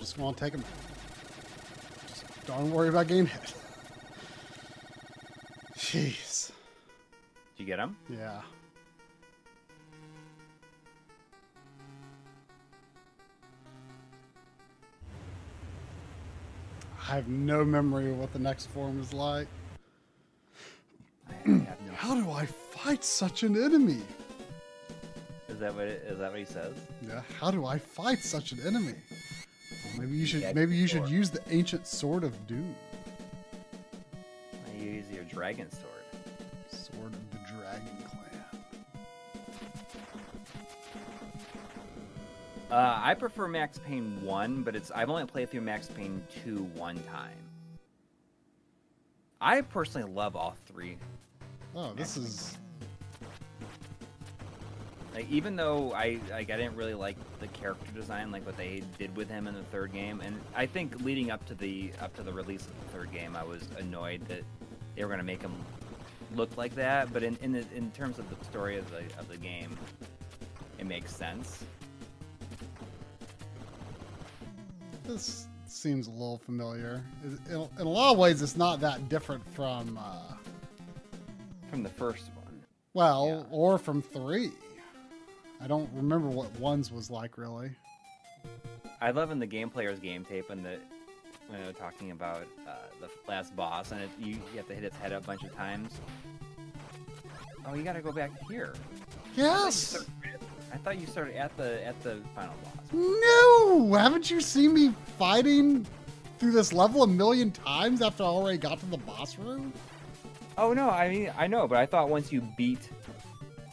Just 0.00 0.16
want 0.18 0.38
to 0.38 0.44
take 0.44 0.52
them. 0.54 0.81
Don't 2.58 2.70
worry 2.70 2.90
about 2.90 3.06
getting 3.06 3.24
hit. 3.24 3.54
Jeez. 5.78 6.48
Did 6.48 7.62
you 7.62 7.64
get 7.64 7.78
him? 7.78 7.96
Yeah. 8.10 8.42
I 17.08 17.14
have 17.14 17.28
no 17.28 17.64
memory 17.64 18.10
of 18.10 18.18
what 18.18 18.34
the 18.34 18.38
next 18.38 18.66
form 18.66 19.00
is 19.00 19.14
like. 19.14 19.48
No. 21.46 21.66
How 21.94 22.14
do 22.14 22.30
I 22.30 22.44
fight 22.44 23.02
such 23.02 23.44
an 23.44 23.56
enemy? 23.56 24.02
Is 25.48 25.58
that 25.58 25.74
what 25.74 25.88
it, 25.88 26.04
is 26.06 26.18
that 26.18 26.30
what 26.30 26.38
he 26.38 26.44
says? 26.44 26.74
Yeah, 27.06 27.20
how 27.38 27.50
do 27.50 27.66
I 27.66 27.78
fight 27.78 28.20
such 28.20 28.52
an 28.52 28.60
enemy? 28.66 28.94
Maybe 29.98 30.16
you 30.16 30.26
should 30.26 30.54
maybe 30.54 30.76
you 30.76 30.86
should 30.86 31.08
use 31.08 31.30
the 31.30 31.40
ancient 31.50 31.86
sword 31.86 32.24
of 32.24 32.46
doom. 32.46 32.74
You 34.76 34.90
use 34.90 35.04
your 35.12 35.24
dragon 35.24 35.70
sword. 35.70 35.88
Sword 36.68 37.12
of 37.14 37.30
the 37.30 37.38
Dragon 37.52 37.96
Clan. 38.08 38.64
Uh, 42.70 43.00
I 43.02 43.14
prefer 43.14 43.46
Max 43.48 43.78
Payne 43.78 44.22
one, 44.24 44.62
but 44.62 44.74
it's 44.74 44.90
I've 44.90 45.10
only 45.10 45.26
played 45.26 45.50
through 45.50 45.60
Max 45.60 45.88
Payne 45.88 46.22
two 46.42 46.64
one 46.74 47.02
time. 47.04 47.36
I 49.40 49.60
personally 49.60 50.10
love 50.10 50.36
all 50.36 50.56
three. 50.66 50.96
Oh, 51.74 51.92
this 51.94 52.16
is 52.16 52.58
Like 55.14 55.30
even 55.30 55.56
though 55.56 55.92
I 55.92 56.18
like 56.30 56.50
I 56.50 56.56
didn't 56.56 56.74
really 56.76 56.94
like 56.94 57.16
the 57.38 57.46
character 57.48 57.90
design, 57.92 58.30
like 58.30 58.46
what 58.46 58.56
they 58.56 58.82
did 58.98 59.14
with 59.16 59.28
him 59.28 59.46
in 59.46 59.54
the 59.54 59.62
third 59.64 59.92
game, 59.92 60.20
and 60.22 60.40
I 60.54 60.64
think 60.66 61.02
leading 61.02 61.30
up 61.30 61.44
to 61.46 61.54
the 61.54 61.92
up 62.00 62.14
to 62.16 62.22
the 62.22 62.32
release 62.32 62.62
of 62.66 62.72
the 62.80 62.96
third 62.98 63.12
game, 63.12 63.36
I 63.36 63.44
was 63.44 63.62
annoyed 63.78 64.26
that 64.28 64.42
they 64.96 65.04
were 65.04 65.10
gonna 65.10 65.22
make 65.22 65.42
him 65.42 65.52
look 66.34 66.56
like 66.56 66.74
that. 66.76 67.12
But 67.12 67.22
in 67.24 67.36
in, 67.42 67.52
the, 67.52 67.64
in 67.74 67.90
terms 67.90 68.18
of 68.18 68.28
the 68.30 68.42
story 68.46 68.78
of 68.78 68.90
the 68.90 69.00
of 69.18 69.28
the 69.28 69.36
game, 69.36 69.76
it 70.78 70.86
makes 70.86 71.14
sense. 71.14 71.62
this 75.04 75.46
seems 75.66 76.06
a 76.06 76.10
little 76.10 76.38
familiar. 76.38 77.02
In, 77.24 77.38
in- 77.50 77.68
a 77.78 77.84
lot 77.84 78.12
of 78.12 78.18
ways, 78.18 78.40
it's 78.40 78.56
not 78.56 78.80
that 78.80 79.08
different 79.08 79.44
from 79.54 79.98
uh, 80.00 80.34
From 81.70 81.82
the 81.82 81.88
first 81.90 82.30
one, 82.44 82.62
well, 82.94 83.26
Yeah. 83.28 83.42
or 83.56 83.78
from 83.78 84.00
three. 84.00 84.52
I 85.62 85.66
don't 85.68 85.88
remember 85.94 86.28
what 86.28 86.58
ones 86.58 86.90
was 86.90 87.10
like 87.10 87.38
really. 87.38 87.70
I 89.00 89.10
love 89.10 89.30
in 89.30 89.38
the 89.38 89.46
game 89.46 89.70
player's 89.70 89.98
game 89.98 90.24
tape 90.24 90.50
and 90.50 90.64
the 90.64 90.78
when 91.48 91.60
they 91.60 91.66
were 91.66 91.72
talking 91.72 92.10
about 92.10 92.46
uh, 92.66 92.72
the 93.00 93.08
last 93.28 93.54
boss, 93.54 93.92
and 93.92 94.00
it, 94.00 94.10
you, 94.18 94.34
you 94.52 94.56
have 94.56 94.66
to 94.68 94.74
hit 94.74 94.84
its 94.84 94.96
head 94.96 95.12
a 95.12 95.20
bunch 95.20 95.42
of 95.42 95.54
times. 95.54 96.00
Oh, 97.66 97.74
you 97.74 97.82
got 97.82 97.92
to 97.92 98.00
go 98.00 98.12
back 98.12 98.30
here. 98.48 98.74
Yes. 99.36 100.04
I 100.72 100.76
thought 100.78 100.98
you 100.98 101.06
started 101.06 101.36
at 101.36 101.54
the 101.56 101.86
at 101.86 102.00
the 102.02 102.20
final 102.34 102.54
boss. 102.64 102.92
No, 102.92 103.92
haven't 103.94 104.30
you 104.30 104.40
seen 104.40 104.72
me 104.72 104.94
fighting 105.18 105.86
through 106.38 106.52
this 106.52 106.72
level 106.72 107.02
a 107.02 107.06
million 107.06 107.50
times 107.50 108.02
after 108.02 108.22
I 108.22 108.26
already 108.26 108.58
got 108.58 108.80
to 108.80 108.86
the 108.86 108.96
boss 108.96 109.38
room? 109.38 109.72
Oh 110.56 110.72
no, 110.72 110.88
I 110.88 111.10
mean 111.10 111.32
I 111.36 111.46
know, 111.46 111.68
but 111.68 111.78
I 111.78 111.86
thought 111.86 112.08
once 112.08 112.32
you 112.32 112.40
beat 112.56 112.88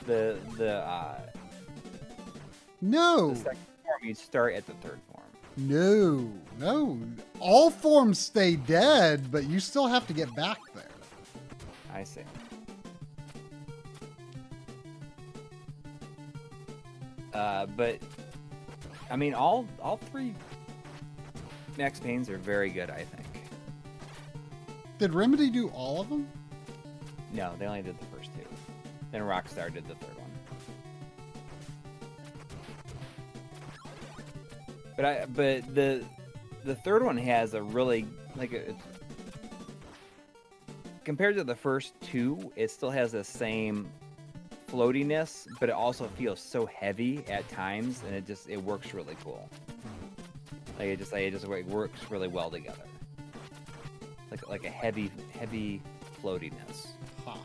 the 0.05 0.37
the 0.57 0.77
uh, 0.79 1.21
No, 2.82 3.32
the 3.32 3.35
second 3.35 3.59
form, 3.83 3.99
you 4.03 4.14
start 4.16 4.53
at 4.53 4.66
the 4.66 4.74
third 4.75 4.99
form. 5.11 5.25
no, 5.58 6.32
no. 6.59 6.99
All 7.40 7.69
forms 7.69 8.19
stay 8.19 8.56
dead, 8.56 9.32
but 9.32 9.45
you 9.45 9.59
still 9.59 9.88
have 9.88 10.08
to 10.08 10.14
get 10.14 10.33
back 10.35 10.59
there. 10.74 10.85
I 11.93 12.03
see. 12.03 12.22
Uh, 17.33 17.66
but 17.67 17.99
I 19.11 19.16
mean, 19.16 19.33
all 19.33 19.66
all 19.82 19.98
three 19.98 20.33
Max 21.77 21.99
Paynes 21.99 22.30
are 22.30 22.38
very 22.38 22.69
good. 22.69 22.90
I 22.90 23.03
think. 23.03 23.27
Did 24.98 25.14
Remedy 25.14 25.49
do 25.49 25.69
all 25.69 26.01
of 26.01 26.09
them? 26.09 26.27
No, 27.32 27.53
they 27.58 27.66
only 27.66 27.82
did 27.82 27.98
the 27.99 28.06
first 28.08 28.32
two. 28.33 28.45
Then 29.11 29.22
Rockstar 29.22 29.74
did 29.74 29.88
the 29.88 29.95
third 29.95 30.17
But 34.99 35.05
I 35.05 35.25
but 35.27 35.73
the 35.73 36.03
the 36.65 36.75
third 36.75 37.05
one 37.05 37.15
has 37.15 37.53
a 37.53 37.63
really 37.63 38.05
like 38.35 38.51
a, 38.51 38.75
compared 41.05 41.37
to 41.37 41.45
the 41.45 41.55
first 41.55 41.93
two, 42.01 42.51
it 42.57 42.69
still 42.69 42.89
has 42.89 43.13
the 43.13 43.23
same 43.23 43.89
floatiness, 44.67 45.47
but 45.57 45.69
it 45.69 45.71
also 45.71 46.07
feels 46.17 46.41
so 46.41 46.65
heavy 46.65 47.23
at 47.29 47.47
times, 47.47 48.01
and 48.05 48.13
it 48.13 48.27
just 48.27 48.49
it 48.49 48.61
works 48.61 48.93
really 48.93 49.15
cool. 49.23 49.49
Like 50.77 50.89
it 50.89 50.99
just 50.99 51.13
like 51.13 51.21
it 51.21 51.31
just 51.31 51.47
like, 51.47 51.65
works 51.67 52.11
really 52.11 52.27
well 52.27 52.51
together. 52.51 52.83
Like 54.29 54.49
like 54.49 54.65
a 54.65 54.69
heavy 54.69 55.09
heavy 55.31 55.81
floatiness. 56.21 56.87
Huh. 57.25 57.37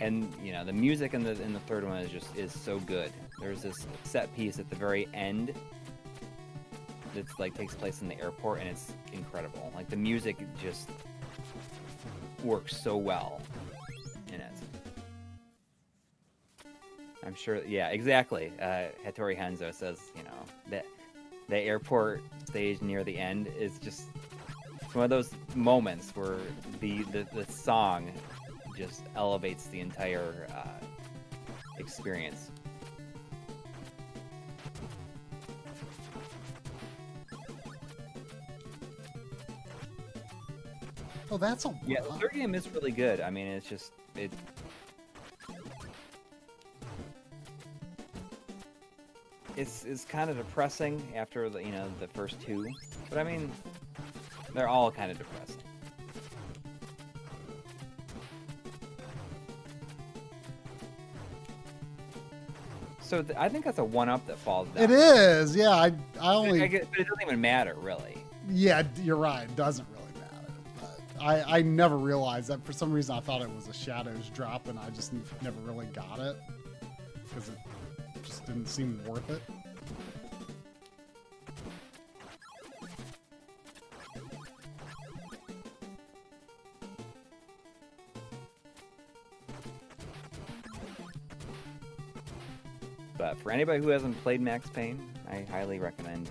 and 0.00 0.34
you 0.42 0.50
know 0.50 0.64
the 0.64 0.72
music 0.72 1.14
in 1.14 1.22
the 1.22 1.40
in 1.42 1.52
the 1.52 1.60
third 1.60 1.84
one 1.84 1.98
is 1.98 2.10
just 2.10 2.36
is 2.36 2.52
so 2.52 2.80
good. 2.80 3.12
There's 3.38 3.62
this 3.62 3.86
set 4.02 4.34
piece 4.34 4.58
at 4.58 4.68
the 4.68 4.74
very 4.74 5.06
end 5.14 5.54
that's 7.16 7.38
like 7.38 7.54
takes 7.54 7.74
place 7.74 8.02
in 8.02 8.08
the 8.08 8.20
airport, 8.20 8.60
and 8.60 8.68
it's 8.68 8.92
incredible. 9.12 9.72
Like 9.74 9.88
the 9.88 9.96
music 9.96 10.36
just 10.62 10.88
works 12.44 12.76
so 12.76 12.96
well 12.96 13.40
in 14.28 14.40
it. 14.40 14.52
I'm 17.24 17.34
sure. 17.34 17.64
Yeah, 17.64 17.88
exactly. 17.88 18.52
Uh, 18.60 18.88
Hattori 19.04 19.36
Hanzo 19.36 19.74
says, 19.74 19.98
you 20.16 20.22
know, 20.22 20.44
that 20.70 20.86
the 21.48 21.58
airport 21.58 22.22
stage 22.48 22.80
near 22.82 23.02
the 23.02 23.18
end 23.18 23.48
is 23.58 23.78
just 23.78 24.04
one 24.92 25.04
of 25.04 25.10
those 25.10 25.30
moments 25.54 26.10
where 26.14 26.38
the 26.80 27.02
the, 27.04 27.26
the 27.34 27.50
song 27.50 28.12
just 28.76 29.02
elevates 29.16 29.66
the 29.66 29.80
entire 29.80 30.46
uh, 30.54 30.84
experience. 31.78 32.50
Oh, 41.30 41.38
that's 41.38 41.64
a 41.64 41.74
Yeah, 41.86 42.00
the 42.02 42.12
third 42.12 42.32
game 42.34 42.54
is 42.54 42.68
really 42.70 42.92
good. 42.92 43.20
I 43.20 43.30
mean, 43.30 43.46
it's 43.48 43.68
just 43.68 43.92
it. 44.14 44.30
It's 49.56 49.84
it's 49.84 50.04
kind 50.04 50.28
of 50.30 50.36
depressing 50.36 51.02
after 51.16 51.48
the 51.48 51.62
you 51.62 51.72
know 51.72 51.88
the 51.98 52.08
first 52.08 52.40
two, 52.40 52.68
but 53.08 53.18
I 53.18 53.24
mean, 53.24 53.50
they're 54.54 54.68
all 54.68 54.90
kind 54.90 55.10
of 55.10 55.18
depressing. 55.18 55.56
So 63.00 63.22
th- 63.22 63.38
I 63.38 63.48
think 63.48 63.64
that's 63.64 63.78
a 63.78 63.84
one 63.84 64.08
up 64.08 64.26
that 64.26 64.36
falls 64.38 64.68
down. 64.70 64.84
It 64.84 64.90
is. 64.90 65.54
Yeah, 65.54 65.70
I 65.70 65.86
I 66.20 66.32
I 66.32 66.34
only 66.34 66.66
get- 66.68 66.90
but 66.90 66.98
it 67.00 67.06
doesn't 67.06 67.22
even 67.22 67.40
matter 67.40 67.74
really. 67.78 68.16
Yeah, 68.48 68.82
you're 69.02 69.16
right. 69.16 69.44
It 69.44 69.54
doesn't 69.56 69.86
really 69.90 69.95
matter. 69.95 69.95
But 69.95 69.95
I, 71.20 71.58
I 71.58 71.62
never 71.62 71.96
realized 71.96 72.48
that. 72.48 72.64
For 72.64 72.72
some 72.72 72.92
reason, 72.92 73.16
I 73.16 73.20
thought 73.20 73.42
it 73.42 73.50
was 73.54 73.68
a 73.68 73.72
Shadows 73.72 74.30
drop, 74.34 74.68
and 74.68 74.78
I 74.78 74.90
just 74.90 75.12
never 75.42 75.60
really 75.60 75.86
got 75.86 76.18
it 76.18 76.36
because 77.28 77.48
it 77.48 77.58
just 78.22 78.44
didn't 78.46 78.66
seem 78.66 79.00
worth 79.06 79.28
it. 79.30 79.42
But 93.18 93.38
for 93.38 93.50
anybody 93.50 93.82
who 93.82 93.88
hasn't 93.88 94.22
played 94.22 94.40
Max 94.40 94.68
Payne, 94.70 95.00
I 95.28 95.46
highly 95.50 95.78
recommend. 95.78 96.30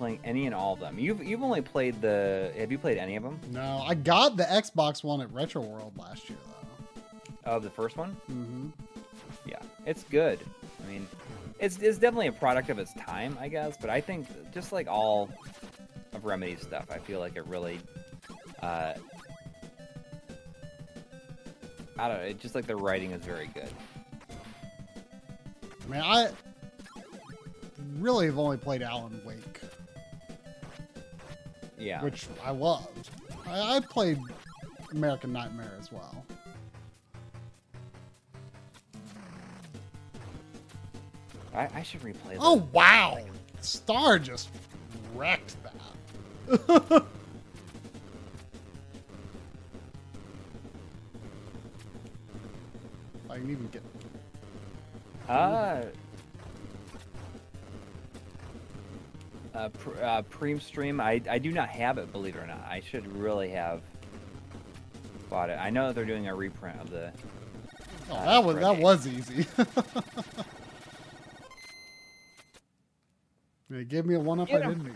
Playing 0.00 0.18
any 0.24 0.46
and 0.46 0.54
all 0.54 0.72
of 0.72 0.80
them. 0.80 0.98
You've 0.98 1.22
you've 1.22 1.42
only 1.42 1.60
played 1.60 2.00
the. 2.00 2.50
Have 2.56 2.72
you 2.72 2.78
played 2.78 2.96
any 2.96 3.16
of 3.16 3.22
them? 3.22 3.38
No, 3.50 3.84
I 3.86 3.92
got 3.92 4.38
the 4.38 4.44
Xbox 4.44 5.04
One 5.04 5.20
at 5.20 5.30
Retro 5.30 5.60
World 5.60 5.92
last 5.98 6.30
year, 6.30 6.38
though. 7.44 7.52
Of 7.52 7.62
the 7.62 7.68
first 7.68 7.98
one? 7.98 8.16
Mm-hmm. 8.30 8.68
Yeah, 9.44 9.58
it's 9.84 10.04
good. 10.04 10.40
I 10.82 10.90
mean, 10.90 11.06
it's 11.58 11.76
it's 11.80 11.98
definitely 11.98 12.28
a 12.28 12.32
product 12.32 12.70
of 12.70 12.78
its 12.78 12.94
time, 12.94 13.36
I 13.38 13.48
guess. 13.48 13.76
But 13.78 13.90
I 13.90 14.00
think 14.00 14.26
just 14.54 14.72
like 14.72 14.88
all 14.88 15.28
of 16.14 16.24
Remedy's 16.24 16.62
stuff, 16.62 16.86
I 16.90 16.98
feel 16.98 17.20
like 17.20 17.36
it 17.36 17.46
really. 17.46 17.78
Uh, 18.62 18.94
I 21.98 22.08
don't 22.08 22.22
know. 22.22 22.32
Just 22.32 22.54
like 22.54 22.66
the 22.66 22.76
writing 22.76 23.10
is 23.10 23.22
very 23.22 23.50
good. 23.52 23.68
I 25.84 25.92
mean, 25.92 26.00
I 26.00 26.30
really 27.98 28.26
have 28.26 28.38
only 28.38 28.56
played 28.56 28.80
Alan 28.80 29.20
Wake, 29.26 29.49
Yeah. 31.80 32.02
which 32.02 32.26
I 32.44 32.50
loved. 32.50 33.10
I, 33.46 33.76
I 33.76 33.80
played 33.80 34.18
American 34.92 35.32
Nightmare 35.32 35.72
as 35.80 35.90
well. 35.90 36.24
I, 41.54 41.68
I 41.74 41.82
should 41.82 42.02
replay. 42.02 42.34
That. 42.34 42.38
Oh 42.40 42.68
wow! 42.72 43.18
Star 43.60 44.18
just 44.18 44.50
wrecked 45.14 45.56
that. 45.64 45.74
I 53.30 53.36
can 53.36 53.50
even 53.50 53.68
get. 53.68 53.82
Uh, 55.28 55.82
uh, 59.54 59.68
pr- 59.70 60.02
uh, 60.02 60.22
Preem 60.22 60.60
Stream. 60.60 61.00
I, 61.00 61.20
I 61.28 61.38
do 61.38 61.50
not 61.52 61.68
have 61.68 61.98
it, 61.98 62.12
believe 62.12 62.36
it 62.36 62.42
or 62.42 62.46
not. 62.46 62.64
I 62.68 62.80
should 62.80 63.06
really 63.16 63.50
have 63.50 63.82
bought 65.28 65.50
it. 65.50 65.58
I 65.60 65.70
know 65.70 65.92
they're 65.92 66.04
doing 66.04 66.28
a 66.28 66.34
reprint 66.34 66.80
of 66.80 66.90
the. 66.90 67.12
Oh, 68.10 68.14
Uh, 68.16 68.24
that 68.24 68.44
was 68.44 68.56
that 68.56 68.78
was 68.78 69.06
easy. 69.06 69.46
It 73.72 73.88
gave 73.88 74.04
me 74.04 74.16
a 74.16 74.18
one 74.20 74.40
up 74.40 74.48
I 74.48 74.58
didn't 74.58 74.82
need. 74.82 74.94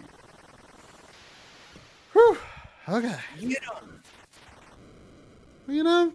Whew. 2.13 2.37
Okay. 2.89 3.15
You 3.39 3.51
know. 3.51 3.79
You 5.69 5.85
know, 5.85 6.13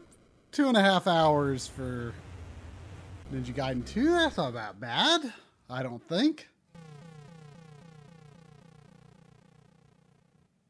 two 0.52 0.68
and 0.68 0.76
a 0.76 0.82
half 0.82 1.08
hours 1.08 1.68
for 1.68 2.14
Ninja 3.34 3.54
Gaiden 3.54 3.86
2. 3.86 4.12
That's 4.12 4.36
not 4.38 4.54
that 4.56 4.78
bad. 4.80 5.34
I 5.70 5.82
don't 5.84 6.06
think. 6.10 6.49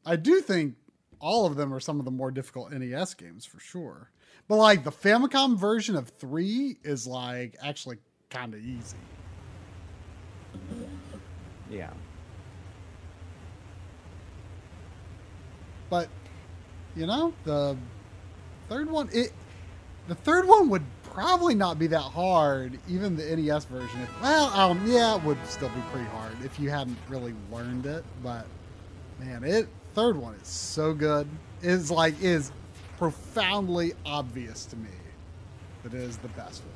I 0.06 0.16
do 0.16 0.42
think 0.42 0.76
all 1.20 1.46
of 1.46 1.56
them 1.56 1.74
are 1.74 1.80
some 1.80 2.00
of 2.00 2.06
the 2.06 2.12
more 2.12 2.32
difficult 2.32 2.72
NES 2.72 3.14
games 3.14 3.46
for 3.46 3.60
sure. 3.60 4.12
But 4.48 4.56
like 4.56 4.84
the 4.84 4.92
Famicom 4.92 5.58
version 5.58 5.96
of 5.96 6.10
3 6.10 6.78
is 6.84 7.06
like 7.06 7.56
actually 7.62 7.98
kind 8.30 8.54
of 8.54 8.62
easy. 8.62 8.98
Yeah. 11.70 11.92
But 15.90 16.10
you 16.96 17.06
know, 17.06 17.34
the 17.44 17.78
third 18.68 18.90
one 18.90 19.10
it 19.12 19.32
the 20.08 20.16
third 20.16 20.48
one 20.48 20.70
would 20.70 20.84
probably 21.04 21.54
not 21.54 21.78
be 21.78 21.88
that 21.88 22.00
hard, 22.00 22.80
even 22.88 23.16
the 23.16 23.36
NES 23.36 23.66
version. 23.66 24.02
If, 24.02 24.22
well, 24.22 24.46
um, 24.48 24.82
yeah, 24.88 25.16
it 25.16 25.24
would 25.24 25.38
still 25.46 25.70
be 25.70 25.82
pretty 25.92 26.08
hard 26.08 26.34
if 26.44 26.60
you 26.60 26.70
hadn't 26.70 26.98
really 27.08 27.36
learned 27.52 27.86
it. 27.86 28.04
But 28.24 28.48
man, 29.20 29.44
it 29.44 29.68
third 30.00 30.16
one 30.16 30.34
is 30.36 30.48
so 30.48 30.94
good. 30.94 31.28
Is 31.62 31.92
like 31.92 32.22
is 32.22 32.54
profoundly 32.98 33.94
obvious 34.06 34.64
to 34.68 34.78
me 34.78 34.88
that 35.84 35.94
it 35.94 36.00
is 36.00 36.16
the 36.18 36.30
best 36.30 36.62
one. 36.62 36.72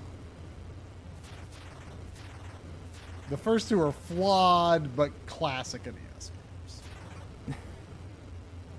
The 3.29 3.37
first 3.37 3.69
two 3.69 3.79
are 3.81 3.93
flawed 3.93 4.93
but 4.93 5.11
classic 5.25 5.85
NES 5.85 6.31
games. 7.47 7.57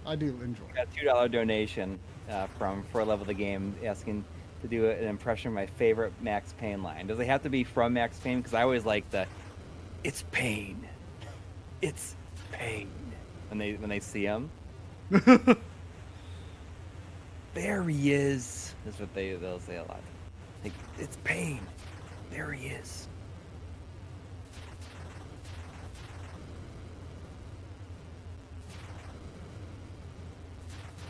I 0.06 0.14
do 0.14 0.26
enjoy. 0.44 0.64
Got 0.74 0.94
two 0.94 1.06
dollar 1.06 1.28
donation 1.28 1.98
uh, 2.28 2.46
from 2.58 2.84
for 2.92 3.02
love 3.02 3.22
of 3.22 3.26
the 3.26 3.32
game 3.32 3.74
asking 3.82 4.26
to 4.60 4.68
do 4.68 4.90
an 4.90 5.08
impression 5.08 5.48
of 5.48 5.54
my 5.54 5.64
favorite 5.64 6.12
Max 6.20 6.52
Payne 6.58 6.82
line. 6.82 7.06
Does 7.06 7.18
it 7.18 7.26
have 7.26 7.42
to 7.44 7.48
be 7.48 7.64
from 7.64 7.94
Max 7.94 8.18
Payne? 8.18 8.40
Because 8.40 8.52
I 8.52 8.62
always 8.62 8.84
like 8.84 9.10
the, 9.10 9.26
it's 10.02 10.22
pain, 10.32 10.86
it's 11.80 12.14
pain 12.52 12.90
when 13.54 13.58
they 13.60 13.74
when 13.74 13.88
they 13.88 14.00
see 14.00 14.24
him. 14.24 14.50
there 17.54 17.84
he 17.84 18.12
is. 18.12 18.74
That's 18.84 18.98
what 18.98 19.14
they 19.14 19.34
they'll 19.34 19.60
say 19.60 19.76
a 19.76 19.82
lot. 19.82 20.00
Like 20.64 20.72
it's 20.98 21.16
pain. 21.22 21.60
There 22.32 22.50
he 22.52 22.68
is. 22.68 23.06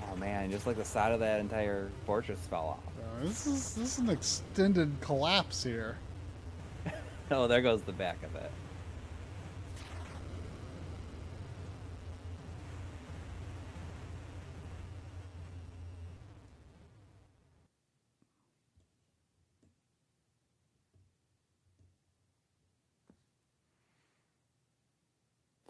Oh 0.02 0.16
man, 0.16 0.50
just 0.50 0.66
like 0.66 0.76
the 0.76 0.84
side 0.84 1.12
of 1.12 1.20
that 1.20 1.40
entire 1.40 1.90
fortress 2.04 2.40
fell 2.50 2.78
off. 2.78 2.92
Uh, 2.98 3.24
this 3.24 3.46
is 3.46 3.74
this 3.74 3.94
is 3.94 3.98
an 4.00 4.10
extended 4.10 4.92
collapse 5.00 5.64
here. 5.64 5.96
Oh, 7.30 7.46
there 7.46 7.62
goes 7.62 7.80
the 7.80 7.90
back 7.90 8.22
of 8.22 8.36
it. 8.36 8.50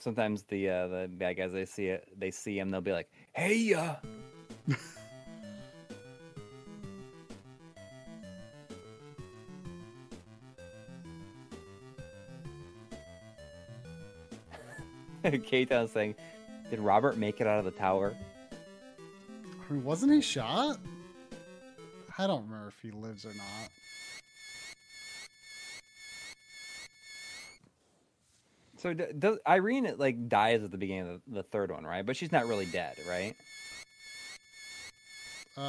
Sometimes 0.05 0.43
the 0.43 0.69
uh, 0.69 0.87
the 0.89 1.09
bad 1.11 1.39
guys 1.39 1.51
they 1.53 1.65
see 1.65 1.87
it, 1.87 2.07
they 2.19 2.31
see 2.31 2.59
him, 2.59 2.71
they'll 2.71 2.83
be 2.83 2.93
like, 2.93 3.09
"Hey, 3.33 3.73
uh." 3.73 3.95
K-Town 15.47 15.89
saying, 15.89 16.17
"Did 16.69 16.81
Robert 16.81 17.17
make 17.17 17.41
it 17.41 17.47
out 17.47 17.61
of 17.61 17.65
the 17.65 17.71
tower?" 17.71 18.15
Wasn't 19.71 20.13
he 20.13 20.21
shot? 20.21 20.77
I 22.19 22.27
don't 22.27 22.43
remember 22.43 22.69
if 22.69 22.79
he 22.83 22.91
lives 22.91 23.25
or 23.25 23.33
not. 23.33 23.71
So 28.85 28.93
d- 28.93 29.05
does 29.19 29.39
Irene 29.49 29.95
like 29.97 30.29
dies 30.29 30.63
at 30.63 30.71
the 30.71 30.77
beginning 30.77 31.09
of 31.09 31.23
the, 31.27 31.37
the 31.37 31.43
third 31.43 31.71
one, 31.71 31.85
right? 31.85 32.05
But 32.05 32.19
she's 32.19 32.31
not 32.31 32.47
really 32.47 32.67
dead, 32.67 32.99
right? 33.09 33.35
Uh, 35.57 35.63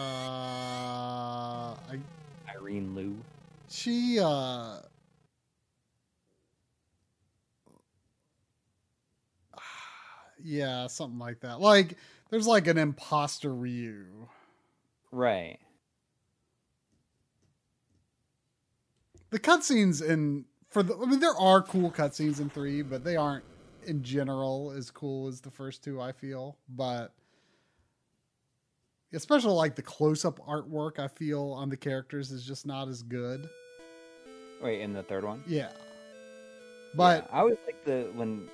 I, 1.80 2.00
Irene 2.60 2.94
Lew. 2.94 3.16
she 3.69 4.19
uh, 4.19 4.80
yeah, 10.44 10.88
something 10.88 11.18
like 11.18 11.40
that. 11.40 11.61
Like, 11.61 11.95
there's 12.30 12.48
like 12.48 12.68
an 12.68 12.77
imposter 12.77 13.53
Ryu. 13.56 14.27
Right. 15.14 15.58
The 19.30 19.40
cutscenes 19.40 20.06
in 20.06 20.44
for 20.76 20.84
the 20.84 20.94
I 20.94 21.06
mean, 21.06 21.22
there 21.22 21.38
are 21.38 21.62
cool 21.62 21.90
cutscenes 21.90 22.42
in 22.42 22.50
three, 22.50 22.82
but 22.82 23.02
they 23.02 23.16
aren't 23.16 23.45
in 23.86 24.04
general 24.04 24.74
as 24.76 24.92
cool 24.92 25.30
as 25.30 25.40
the 25.40 25.50
first 25.50 25.86
two. 25.86 26.02
I 26.02 26.12
feel, 26.12 26.58
but 26.68 27.14
especially 29.14 29.54
like 29.54 29.78
the 29.78 29.82
close-up 29.82 30.38
artwork, 30.45 31.00
I 31.00 31.08
feel 31.08 31.54
on 31.54 31.70
the 31.70 31.78
characters 31.78 32.30
is 32.30 32.45
just 32.45 32.66
not 32.66 32.90
as 32.90 33.04
good. 33.04 33.48
Wait, 34.62 34.82
in 34.82 34.92
the 34.92 35.04
third 35.04 35.24
one. 35.24 35.45
Yeah, 35.48 35.70
but 36.94 37.24
Yeah, 37.24 37.38
I 37.38 37.40
always 37.40 37.58
like 37.66 37.86
the 37.86 38.10
when 38.14 38.50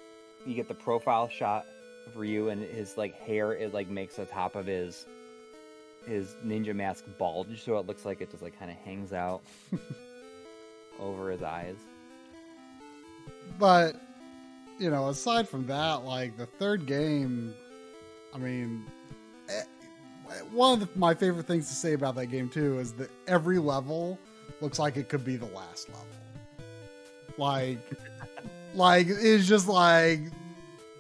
you 0.45 0.53
get 0.53 0.67
the 0.67 0.75
profile 0.75 1.27
shot 1.27 1.66
of 2.06 2.17
Ryu 2.17 2.50
and 2.50 2.61
his 2.61 2.98
like 2.98 3.19
hair 3.19 3.53
it 3.53 3.74
like 3.74 3.90
makes 3.90 4.17
the 4.17 4.25
top 4.25 4.56
of 4.56 4.67
his 4.67 5.08
his 6.06 6.35
ninja 6.45 6.75
mask 6.75 7.03
bulge 7.17 7.64
so 7.64 7.80
it 7.80 7.88
looks 7.88 8.06
like 8.06 8.22
it 8.22 8.30
just 8.30 8.43
like 8.43 8.59
kind 8.59 8.69
of 8.69 8.77
hangs 8.77 9.11
out 9.11 9.41
over 11.00 11.32
his 11.32 11.41
eyes. 11.41 11.77
But 13.59 13.95
you 14.80 14.89
know, 14.89 15.09
aside 15.09 15.47
from 15.47 15.67
that, 15.67 16.03
like 16.03 16.38
the 16.38 16.45
third 16.45 16.85
game, 16.85 17.53
I 18.33 18.38
mean, 18.38 18.85
eh, 19.49 19.61
one 20.51 20.81
of 20.81 20.95
my 20.95 21.13
favorite 21.13 21.45
things 21.45 21.67
to 21.67 21.75
say 21.75 21.93
about 21.93 22.15
that 22.15 22.27
game 22.27 22.49
too 22.49 22.80
is 22.80 22.93
that 22.93 23.11
every 23.27 23.59
level 23.59 24.17
looks 24.59 24.80
like 24.80 24.97
it 24.97 25.09
could 25.09 25.23
be 25.23 25.35
the 25.35 25.45
last 25.47 25.89
level. 25.89 26.07
Like, 27.38 27.80
like 28.73 29.07
it's 29.07 29.47
just 29.47 29.67
like 29.67 30.21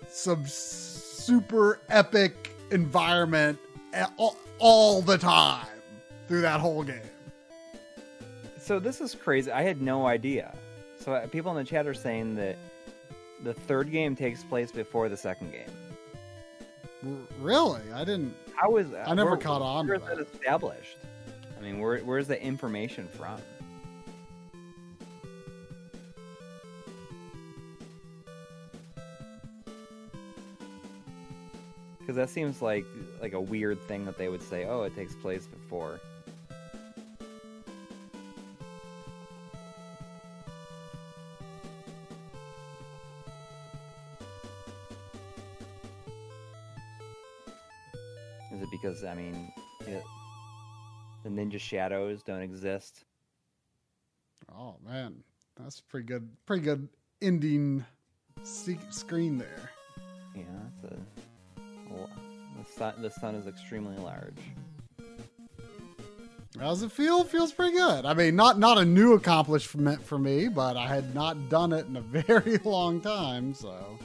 some 0.07 0.45
super 0.45 1.79
epic 1.89 2.53
environment 2.71 3.57
all, 4.17 4.37
all 4.59 5.01
the 5.01 5.17
time 5.17 5.65
through 6.27 6.41
that 6.41 6.59
whole 6.59 6.83
game. 6.83 7.01
So 8.59 8.79
this 8.79 9.01
is 9.01 9.15
crazy. 9.15 9.51
I 9.51 9.63
had 9.63 9.81
no 9.81 10.05
idea. 10.05 10.53
So 11.01 11.13
uh, 11.13 11.25
people 11.27 11.51
in 11.51 11.57
the 11.57 11.63
chat 11.63 11.87
are 11.87 11.95
saying 11.95 12.35
that 12.35 12.57
the 13.43 13.53
third 13.55 13.91
game 13.91 14.15
takes 14.15 14.43
place 14.43 14.71
before 14.71 15.09
the 15.09 15.17
second 15.17 15.51
game. 15.51 17.17
Really, 17.39 17.81
I 17.93 18.03
didn't. 18.03 18.35
How 18.55 18.77
is 18.77 18.93
I 18.93 19.15
never 19.15 19.35
caught 19.35 19.63
on 19.63 19.87
Where 19.87 19.95
is 19.95 20.03
that 20.03 20.17
that. 20.17 20.27
established? 20.31 20.97
I 21.57 21.61
mean, 21.63 21.79
where 21.79 21.97
where's 21.99 22.27
the 22.27 22.39
information 22.41 23.07
from? 23.07 23.41
Because 31.99 32.15
that 32.15 32.29
seems 32.29 32.61
like 32.61 32.85
like 33.21 33.33
a 33.33 33.41
weird 33.41 33.81
thing 33.87 34.05
that 34.05 34.17
they 34.17 34.29
would 34.29 34.43
say. 34.43 34.65
Oh, 34.65 34.83
it 34.83 34.95
takes 34.95 35.15
place 35.15 35.47
before. 35.47 35.99
Because 48.81 49.03
I 49.03 49.13
mean, 49.13 49.51
it, 49.81 50.03
the 51.23 51.29
ninja 51.29 51.59
shadows 51.59 52.23
don't 52.23 52.41
exist? 52.41 53.03
Oh 54.53 54.75
man, 54.85 55.23
that's 55.55 55.81
pretty 55.81 56.05
good. 56.07 56.27
Pretty 56.45 56.63
good 56.63 56.87
ending 57.21 57.85
screen 58.43 59.37
there. 59.37 59.69
Yeah, 60.35 60.43
it's 60.75 60.93
a. 60.93 60.97
well, 61.89 62.09
The 62.57 62.65
sun, 62.65 62.93
the 63.01 63.09
sun 63.11 63.35
is 63.35 63.47
extremely 63.47 63.97
large. 63.97 64.39
How's 66.59 66.83
it 66.83 66.91
feel? 66.91 67.23
Feels 67.23 67.53
pretty 67.53 67.77
good. 67.77 68.05
I 68.05 68.13
mean, 68.13 68.35
not 68.35 68.59
not 68.59 68.77
a 68.77 68.85
new 68.85 69.13
accomplishment 69.13 70.03
for 70.03 70.17
me, 70.17 70.47
but 70.47 70.75
I 70.75 70.87
had 70.87 71.15
not 71.15 71.49
done 71.49 71.71
it 71.71 71.85
in 71.87 71.95
a 71.95 72.01
very 72.23 72.57
long 72.59 72.99
time, 72.99 73.53
so 73.53 73.97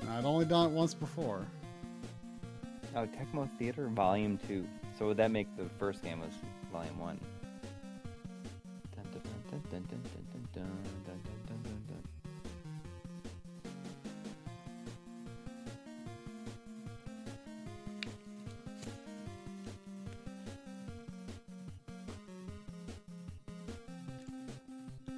And 0.00 0.10
I'd 0.10 0.24
only 0.24 0.44
done 0.44 0.66
it 0.66 0.72
once 0.72 0.94
before. 0.94 1.46
Oh, 2.94 3.06
Tecmo 3.06 3.48
Theater 3.58 3.88
Volume 3.88 4.38
2. 4.46 4.66
So 4.98 5.06
would 5.06 5.16
that 5.16 5.30
make 5.30 5.46
the 5.56 5.64
first 5.78 6.02
game 6.02 6.20
was 6.20 6.32
Volume 6.70 6.98
1? 6.98 7.18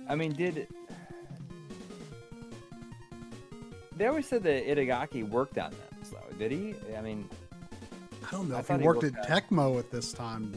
I 0.06 0.16
mean, 0.16 0.32
did 0.32 0.68
they 3.96 4.06
always 4.06 4.28
said 4.28 4.44
that 4.44 4.64
Itagaki 4.64 5.28
worked 5.28 5.58
on 5.58 5.72
them? 5.72 5.80
Though 6.04 6.38
did 6.38 6.52
he? 6.52 6.74
I 6.96 7.00
mean, 7.00 7.28
don't 8.34 8.48
know 8.48 8.56
I 8.56 8.60
if 8.60 8.66
he 8.66 8.72
thought 8.72 8.80
he 8.80 8.86
worked 8.86 9.02
worked 9.02 9.16
at 9.16 9.30
on- 9.30 9.40
Tecmo 9.40 9.78
at 9.78 9.90
this 9.90 10.12
time. 10.12 10.52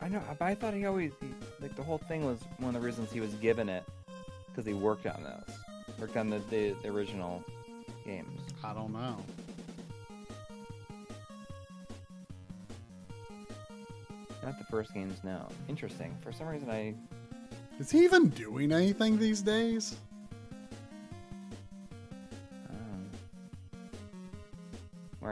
I 0.00 0.08
know, 0.08 0.20
but 0.38 0.44
I 0.44 0.54
thought 0.56 0.74
he 0.74 0.84
always 0.84 1.12
he, 1.20 1.28
like 1.60 1.76
the 1.76 1.82
whole 1.82 1.98
thing 1.98 2.26
was 2.26 2.40
one 2.58 2.74
of 2.74 2.80
the 2.82 2.86
reasons 2.86 3.12
he 3.12 3.20
was 3.20 3.32
given 3.34 3.68
it 3.68 3.84
because 4.48 4.66
he 4.66 4.74
worked 4.74 5.06
on 5.06 5.22
those, 5.22 5.56
worked 6.00 6.16
on 6.16 6.28
the, 6.28 6.40
the, 6.50 6.74
the 6.82 6.88
original 6.88 7.42
games. 8.04 8.40
I 8.64 8.74
don't 8.74 8.92
know. 8.92 9.16
Not 14.42 14.58
the 14.58 14.64
first 14.64 14.92
games, 14.92 15.18
no. 15.22 15.46
Interesting. 15.68 16.16
For 16.20 16.32
some 16.32 16.48
reason, 16.48 16.68
I 16.68 16.94
Is 17.78 17.90
he 17.92 18.02
even 18.04 18.28
doing 18.30 18.72
anything 18.72 19.18
these 19.18 19.40
days? 19.40 19.94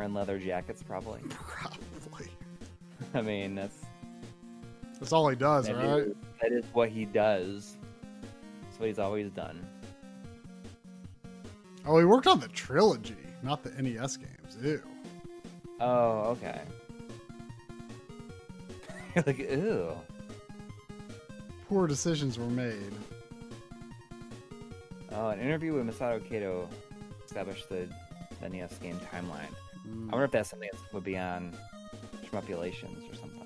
Wearing 0.00 0.14
leather 0.14 0.38
jackets 0.38 0.82
probably. 0.82 1.20
Probably. 1.30 2.28
I 3.12 3.20
mean, 3.20 3.54
that's 3.54 3.76
That's 4.98 5.12
all 5.12 5.28
he 5.28 5.36
does, 5.36 5.66
that 5.66 5.76
right? 5.76 5.84
is- 6.08 6.14
that 6.40 6.52
is 6.52 6.64
what 6.72 6.88
he 6.88 7.04
does. 7.04 7.76
That's 8.62 8.78
what 8.80 8.86
he's 8.88 8.98
always 8.98 9.30
done. 9.30 9.60
Oh, 11.84 11.98
he 11.98 12.04
worked 12.06 12.26
on 12.26 12.40
the 12.40 12.48
trilogy, 12.48 13.14
not 13.42 13.62
the 13.62 13.70
NES 13.82 14.16
games. 14.16 14.56
Ew. 14.62 14.82
Oh, 15.80 16.36
okay. 16.38 16.60
Like, 19.26 19.38
ew. 19.38 19.90
Poor 21.68 21.86
decisions 21.88 22.38
were 22.38 22.46
made. 22.46 22.92
Oh, 25.12 25.28
an 25.28 25.40
interview 25.40 25.74
with 25.74 25.84
Masato 25.84 26.24
Kato 26.26 26.68
established 27.26 27.68
the 27.68 27.86
NES 28.48 28.78
game 28.78 28.98
timeline. 29.12 29.52
Mm. 29.90 30.08
I 30.08 30.12
wonder 30.12 30.24
if 30.24 30.30
that's 30.30 30.50
something 30.50 30.68
that 30.72 30.94
would 30.94 31.04
be 31.04 31.18
on 31.18 31.54
manipulations 32.32 33.04
or 33.10 33.14
something. 33.16 33.40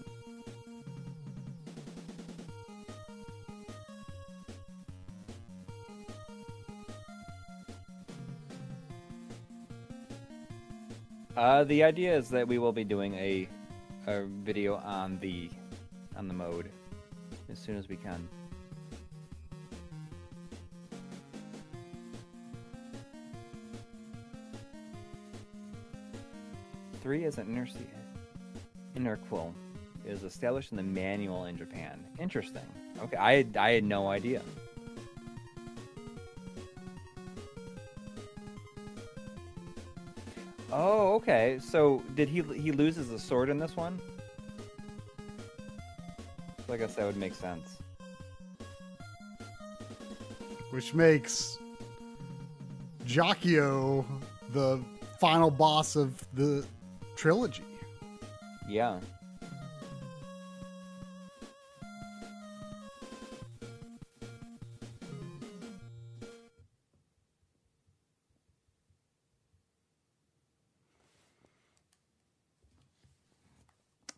Uh, 11.37 11.65
the 11.65 11.83
idea 11.83 12.17
is 12.17 12.29
that 12.29 12.47
we 12.47 12.59
will 12.59 12.73
be 12.73 12.85
doing 12.85 13.15
a, 13.15 13.49
a 14.07 14.25
video 14.45 14.77
on 14.77 15.19
the 15.19 15.51
on 16.17 16.29
the 16.29 16.35
mode 16.35 16.71
as 17.51 17.59
soon 17.59 17.77
as 17.77 17.89
we 17.89 17.97
can. 17.97 18.29
Three 27.05 27.25
is 27.25 27.37
an 27.37 27.51
inner 27.51 27.69
interquel 28.97 29.53
is 30.07 30.23
established 30.23 30.71
in 30.71 30.79
the 30.79 30.83
manual 30.83 31.45
in 31.45 31.59
Japan. 31.59 32.03
Interesting. 32.19 32.63
Okay, 32.99 33.19
I 33.19 33.35
had, 33.35 33.59
I 33.59 33.73
had 33.73 33.85
no 33.85 34.09
idea. 34.09 34.41
Oh, 40.73 41.17
okay. 41.17 41.59
So 41.63 42.03
did 42.15 42.31
he 42.31 42.41
he 42.41 42.73
loses 42.73 43.11
the 43.11 43.19
sword 43.19 43.51
in 43.51 43.59
this 43.59 43.77
one? 43.77 44.01
So 46.67 46.73
I 46.73 46.79
guess 46.79 46.95
that 46.95 47.05
would 47.05 47.19
make 47.19 47.35
sense. 47.35 47.77
Which 50.71 50.95
makes 50.95 51.59
Jaquio 53.07 54.07
the 54.55 54.81
final 55.21 55.51
boss 55.51 55.97
of 55.97 56.27
the 56.33 56.65
trilogy. 57.17 57.65
Yeah. 58.69 59.01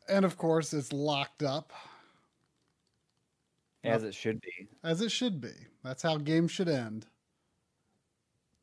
And 0.09 0.25
of 0.25 0.37
course, 0.37 0.73
it's 0.73 0.93
locked 0.93 1.43
up. 1.43 1.73
As 3.83 4.03
it 4.03 4.15
should 4.15 4.41
be. 4.41 4.69
As 4.83 5.01
it 5.01 5.11
should 5.11 5.41
be. 5.41 5.53
That's 5.85 6.03
how 6.03 6.19
games 6.19 6.51
should 6.51 6.69
end. 6.69 7.07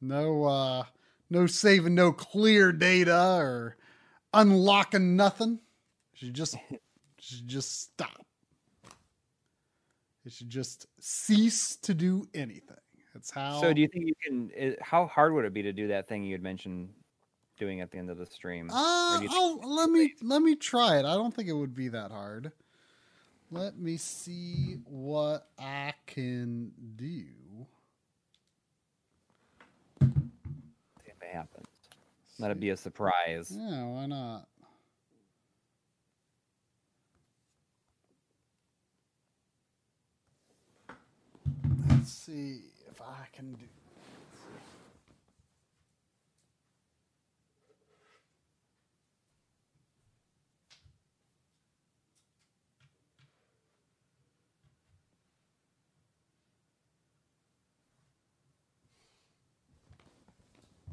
No 0.02 0.44
uh 0.44 0.84
no 1.30 1.48
saving 1.48 1.95
no 1.95 2.12
clear 2.12 2.72
data 2.74 3.38
or 3.38 3.78
unlocking 4.34 5.16
nothing. 5.16 5.60
Should 6.14 6.34
just 6.34 6.56
should 7.20 7.48
just 7.48 7.82
stop. 7.82 8.26
It 10.26 10.32
should 10.32 10.50
just 10.50 10.88
cease 11.00 11.76
to 11.78 11.94
do 11.94 12.26
anything. 12.34 12.78
That's 13.14 13.30
how 13.30 13.62
So 13.62 13.74
do 13.74 13.82
you 13.82 13.88
think 13.88 14.08
you 14.08 14.14
can 14.24 14.76
how 14.82 15.06
hard 15.08 15.34
would 15.34 15.45
it 15.45 15.53
be 15.53 15.64
to 15.64 15.74
do 15.74 15.88
that 15.90 16.08
thing 16.08 16.24
you 16.24 16.34
had 16.34 16.42
mentioned 16.42 16.90
doing 17.58 17.82
at 17.82 17.92
the 17.92 17.98
end 17.98 18.10
of 18.10 18.18
the 18.18 18.26
stream? 18.26 18.70
Uh, 18.74 19.22
let 19.64 19.90
me 19.90 20.14
let 20.22 20.42
me 20.42 20.56
try 20.56 20.98
it. 20.98 21.06
I 21.06 21.14
don't 21.16 21.34
think 21.34 21.48
it 21.48 21.53
would 21.53 21.76
be 21.76 21.90
that 21.90 22.12
hard. 22.12 22.52
Let 23.52 23.78
me 23.78 23.98
see 23.98 24.78
what 24.86 25.48
I 25.60 25.94
can 26.08 26.72
do. 26.95 27.26
If 30.02 31.22
it 31.22 31.30
happens, 31.32 31.68
let 32.40 32.52
it 32.52 32.60
be 32.60 32.70
a 32.70 32.78
surprise. 32.78 33.52
Yeah, 33.52 33.86
why 33.86 34.06
not? 34.08 34.48
Let's 41.90 42.12
see 42.12 42.62
if 42.90 43.02
I 43.02 43.28
can 43.34 43.53
do. 43.53 43.66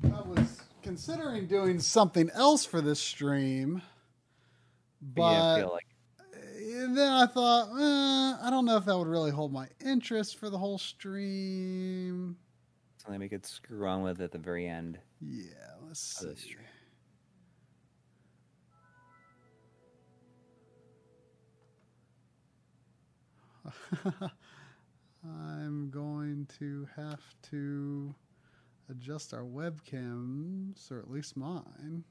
I 0.04 0.22
was 0.28 0.59
considering 0.90 1.46
doing 1.46 1.78
something 1.78 2.28
else 2.34 2.64
for 2.64 2.80
this 2.80 2.98
stream, 2.98 3.80
But 5.00 5.70
like 5.70 5.86
then 6.42 6.98
I 6.98 7.26
thought, 7.26 7.68
eh, 7.78 8.36
I 8.44 8.50
don't 8.50 8.64
know 8.64 8.76
if 8.76 8.86
that 8.86 8.98
would 8.98 9.06
really 9.06 9.30
hold 9.30 9.52
my 9.52 9.68
interest 9.84 10.36
for 10.36 10.50
the 10.50 10.58
whole 10.58 10.78
stream. 10.78 12.36
something 12.96 13.20
we 13.20 13.28
could 13.28 13.46
screw 13.46 13.86
on 13.86 14.02
with 14.02 14.20
at 14.20 14.32
the 14.32 14.38
very 14.38 14.66
end. 14.66 14.98
Yeah, 15.20 15.52
let's 15.86 16.00
see. 16.00 16.56
I'm 25.24 25.88
going 25.90 26.48
to 26.58 26.88
have 26.96 27.22
to 27.50 28.12
adjust 28.90 29.32
our 29.32 29.44
webcams, 29.44 30.90
or 30.90 30.98
at 30.98 31.10
least 31.10 31.36
mine. 31.36 32.04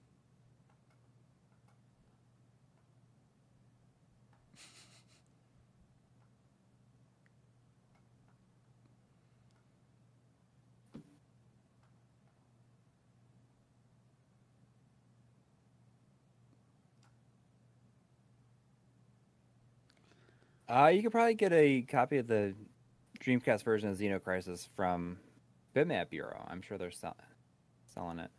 Uh, 20.70 20.92
you 20.94 21.02
could 21.02 21.12
probably 21.12 21.34
get 21.34 21.52
a 21.52 21.82
copy 21.82 22.18
of 22.18 22.28
the 22.28 22.54
Dreamcast 23.20 23.64
version 23.64 23.90
of 23.90 23.98
Xenocrisis 23.98 24.68
from 24.76 25.18
Bitmap 25.76 26.10
Bureau. 26.10 26.46
I'm 26.50 26.62
sure 26.62 26.78
they're 26.78 26.92
sell- 26.92 27.16
selling 27.94 28.20
it. 28.20 28.32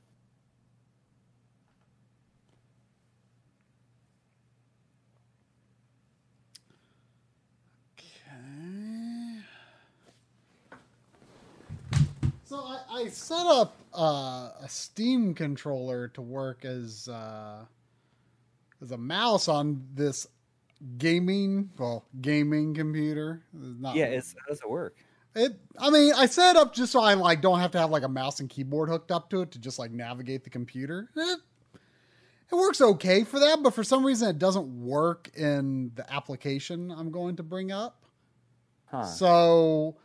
Okay. 7.98 9.40
So 12.44 12.56
I, 12.56 12.80
I 12.90 13.08
set 13.08 13.46
up 13.46 13.76
uh, 13.94 14.50
a 14.60 14.66
Steam 14.68 15.34
controller 15.34 16.08
to 16.08 16.20
work 16.20 16.64
as 16.64 17.08
uh, 17.08 17.64
as 18.82 18.90
a 18.90 18.98
mouse 18.98 19.46
on 19.48 19.86
this 19.94 20.26
gaming 20.98 21.70
well 21.78 22.04
gaming 22.20 22.74
computer. 22.74 23.42
Not 23.52 23.94
yeah, 23.94 24.06
it's, 24.06 24.34
how 24.40 24.48
does 24.48 24.60
it 24.60 24.68
work? 24.68 24.96
It. 25.34 25.58
I 25.78 25.90
mean, 25.90 26.12
I 26.14 26.26
set 26.26 26.56
it 26.56 26.56
up 26.56 26.74
just 26.74 26.92
so 26.92 27.00
I 27.00 27.14
like 27.14 27.40
don't 27.40 27.60
have 27.60 27.70
to 27.72 27.78
have 27.78 27.90
like 27.90 28.02
a 28.02 28.08
mouse 28.08 28.40
and 28.40 28.48
keyboard 28.48 28.88
hooked 28.88 29.10
up 29.10 29.30
to 29.30 29.42
it 29.42 29.52
to 29.52 29.58
just 29.58 29.78
like 29.78 29.90
navigate 29.90 30.44
the 30.44 30.50
computer. 30.50 31.10
It, 31.16 31.38
it 32.52 32.54
works 32.54 32.80
okay 32.80 33.24
for 33.24 33.38
that, 33.38 33.62
but 33.62 33.74
for 33.74 33.84
some 33.84 34.04
reason 34.04 34.28
it 34.28 34.38
doesn't 34.38 34.66
work 34.66 35.30
in 35.36 35.92
the 35.94 36.12
application 36.12 36.90
I'm 36.90 37.10
going 37.10 37.36
to 37.36 37.42
bring 37.42 37.70
up. 37.70 38.04
Huh. 38.86 39.04
So, 39.04 39.96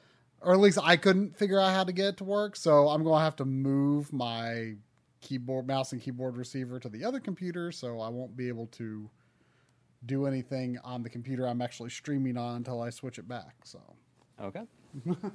or 0.42 0.54
at 0.54 0.60
least 0.60 0.78
I 0.82 0.96
couldn't 0.96 1.36
figure 1.36 1.60
out 1.60 1.74
how 1.74 1.84
to 1.84 1.92
get 1.92 2.06
it 2.06 2.18
to 2.18 2.24
work. 2.24 2.56
So 2.56 2.88
I'm 2.90 3.04
going 3.04 3.18
to 3.18 3.24
have 3.24 3.36
to 3.38 3.46
move 3.46 4.14
my 4.14 4.76
keyboard, 5.22 5.66
mouse, 5.66 5.92
and 5.92 6.00
keyboard 6.00 6.38
receiver 6.38 6.80
to 6.80 6.90
the 6.90 7.04
other 7.04 7.20
computer. 7.20 7.72
So 7.72 8.00
I 8.00 8.10
won't 8.10 8.38
be 8.38 8.48
able 8.48 8.68
to 8.68 9.10
do 10.06 10.28
anything 10.28 10.78
on 10.84 11.02
the 11.02 11.10
computer 11.10 11.48
I'm 11.48 11.64
actually 11.64 11.90
streaming 11.90 12.38
on 12.38 12.58
until 12.58 12.80
I 12.80 12.92
switch 12.92 13.18
it 13.18 13.28
back. 13.28 13.56
So, 13.64 13.80
Okay. 14.42 14.62
I 15.08 15.32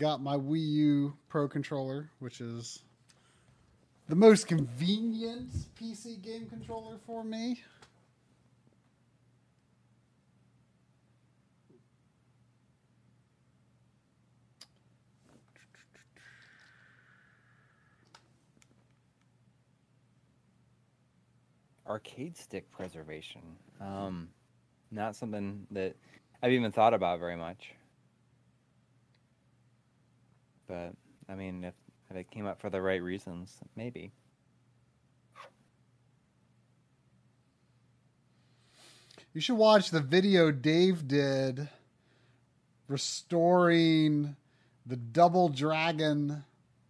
got 0.00 0.22
my 0.22 0.34
Wii 0.34 0.66
U 0.66 1.12
Pro 1.28 1.46
controller, 1.46 2.08
which 2.20 2.40
is 2.40 2.82
the 4.08 4.16
most 4.16 4.48
convenient 4.48 5.50
PC 5.78 6.20
game 6.22 6.46
controller 6.48 6.96
for 7.06 7.22
me. 7.22 7.62
arcade 21.86 22.36
stick 22.36 22.70
preservation. 22.70 23.42
Um, 23.80 24.28
not 24.92 25.16
something 25.16 25.66
that 25.72 25.96
I've 26.40 26.52
even 26.52 26.70
thought 26.70 26.94
about 26.94 27.18
very 27.18 27.34
much. 27.36 27.74
But 30.70 30.92
I 31.28 31.34
mean, 31.34 31.64
if, 31.64 31.74
if 32.10 32.16
it 32.16 32.30
came 32.30 32.46
up 32.46 32.60
for 32.60 32.70
the 32.70 32.80
right 32.80 33.02
reasons, 33.02 33.58
maybe. 33.74 34.12
You 39.34 39.40
should 39.40 39.56
watch 39.56 39.90
the 39.90 40.00
video 40.00 40.52
Dave 40.52 41.08
did 41.08 41.68
restoring 42.86 44.36
the 44.86 44.96
Double 44.96 45.48
Dragon 45.48 46.44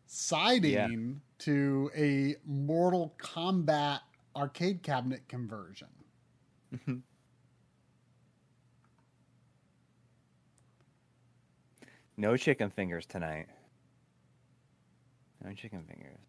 siding 0.07 1.23
to 1.39 1.91
a 1.97 2.37
Mortal 2.47 3.15
Kombat 3.19 4.01
arcade 4.37 4.83
cabinet 4.83 5.27
conversion. 5.27 5.89
Mm-hmm. 6.75 6.97
no 12.19 12.37
chicken 12.37 12.69
fingers 12.69 13.07
tonight. 13.07 13.47
No 15.43 15.53
chicken 15.55 15.83
fingers. 15.89 16.21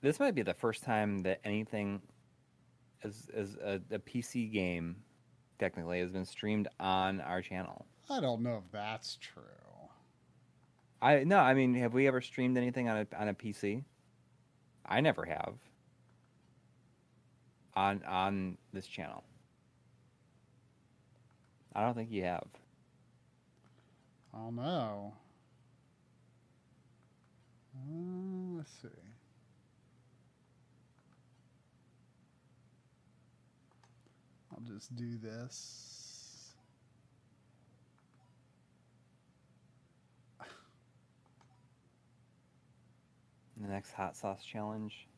This 0.00 0.20
might 0.20 0.34
be 0.34 0.42
the 0.42 0.54
first 0.54 0.84
time 0.84 1.22
that 1.24 1.40
anything 1.44 2.00
as 3.02 3.28
as 3.34 3.56
a, 3.56 3.80
a 3.90 3.98
PC 3.98 4.52
game 4.52 4.96
technically 5.58 6.00
has 6.00 6.12
been 6.12 6.24
streamed 6.24 6.68
on 6.78 7.20
our 7.20 7.42
channel. 7.42 7.86
I 8.08 8.20
don't 8.20 8.42
know 8.42 8.62
if 8.64 8.72
that's 8.72 9.16
true. 9.20 9.42
I 11.02 11.24
no, 11.24 11.38
I 11.38 11.54
mean, 11.54 11.74
have 11.74 11.94
we 11.94 12.06
ever 12.06 12.20
streamed 12.20 12.56
anything 12.56 12.88
on 12.88 12.98
a 12.98 13.06
on 13.18 13.28
a 13.28 13.34
PC? 13.34 13.84
I 14.86 15.00
never 15.00 15.24
have. 15.24 15.54
On 17.74 18.02
on 18.04 18.58
this 18.72 18.86
channel. 18.86 19.24
I 21.74 21.82
don't 21.82 21.94
think 21.94 22.10
you 22.10 22.24
have. 22.24 22.46
I 24.34 24.38
don't 24.38 24.56
know. 24.56 25.12
Uh, 27.74 28.56
let's 28.58 28.70
see. 28.82 28.88
I'll 34.52 34.60
just 34.60 34.94
do 34.96 35.16
this. 35.18 36.54
The 43.60 43.68
next 43.68 43.92
hot 43.92 44.16
sauce 44.16 44.44
challenge. 44.44 45.08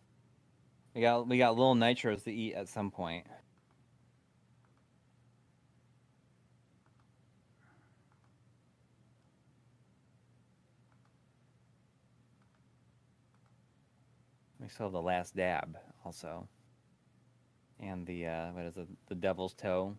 We 0.94 1.02
got 1.02 1.28
we 1.28 1.38
got 1.38 1.56
little 1.56 1.74
nitros 1.74 2.24
to 2.24 2.32
eat 2.32 2.54
at 2.54 2.68
some 2.68 2.90
point. 2.90 3.26
Still 14.74 14.90
the 14.90 15.02
last 15.02 15.36
dab 15.36 15.76
also. 16.04 16.48
And 17.80 18.06
the 18.06 18.26
uh 18.26 18.52
what 18.52 18.64
is 18.64 18.76
it? 18.76 18.86
The 19.08 19.14
devil's 19.14 19.54
toe. 19.54 19.96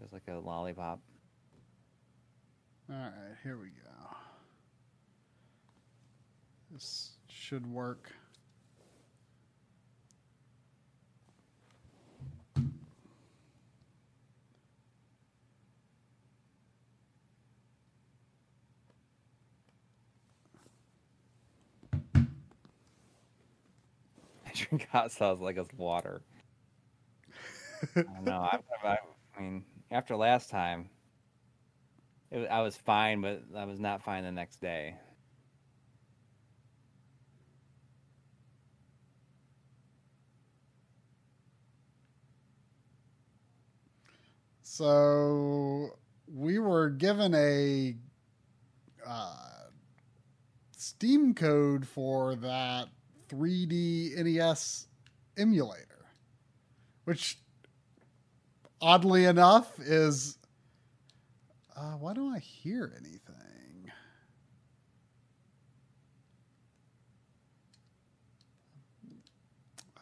Just 0.00 0.12
like 0.12 0.22
a 0.28 0.34
lollipop. 0.34 1.00
All 2.90 2.96
right, 2.96 3.12
here 3.42 3.56
we 3.56 3.68
go. 3.68 4.16
This 6.72 7.12
should 7.28 7.66
work. 7.66 8.12
I 24.43 24.43
drink 24.68 24.88
hot 24.90 25.10
sauce 25.12 25.40
like 25.40 25.56
it's 25.56 25.72
water. 25.74 26.22
I 27.96 28.12
don't 28.14 28.24
know. 28.24 28.40
I, 28.40 28.58
I, 28.84 28.98
I 29.36 29.40
mean, 29.40 29.64
after 29.90 30.16
last 30.16 30.50
time, 30.50 30.88
it, 32.30 32.48
I 32.50 32.62
was 32.62 32.76
fine, 32.76 33.20
but 33.20 33.42
I 33.56 33.64
was 33.64 33.80
not 33.80 34.02
fine 34.02 34.24
the 34.24 34.32
next 34.32 34.60
day. 34.60 34.96
So 44.62 45.90
we 46.26 46.58
were 46.58 46.90
given 46.90 47.34
a 47.34 47.94
uh, 49.06 49.36
Steam 50.76 51.34
code 51.34 51.86
for 51.86 52.34
that 52.36 52.88
3D 53.28 54.16
NES 54.16 54.86
emulator, 55.36 56.06
which 57.04 57.38
oddly 58.80 59.24
enough 59.24 59.78
is. 59.80 60.38
Uh, 61.76 61.94
why 61.94 62.12
don't 62.14 62.32
I 62.34 62.38
hear 62.38 62.92
anything? 62.96 63.90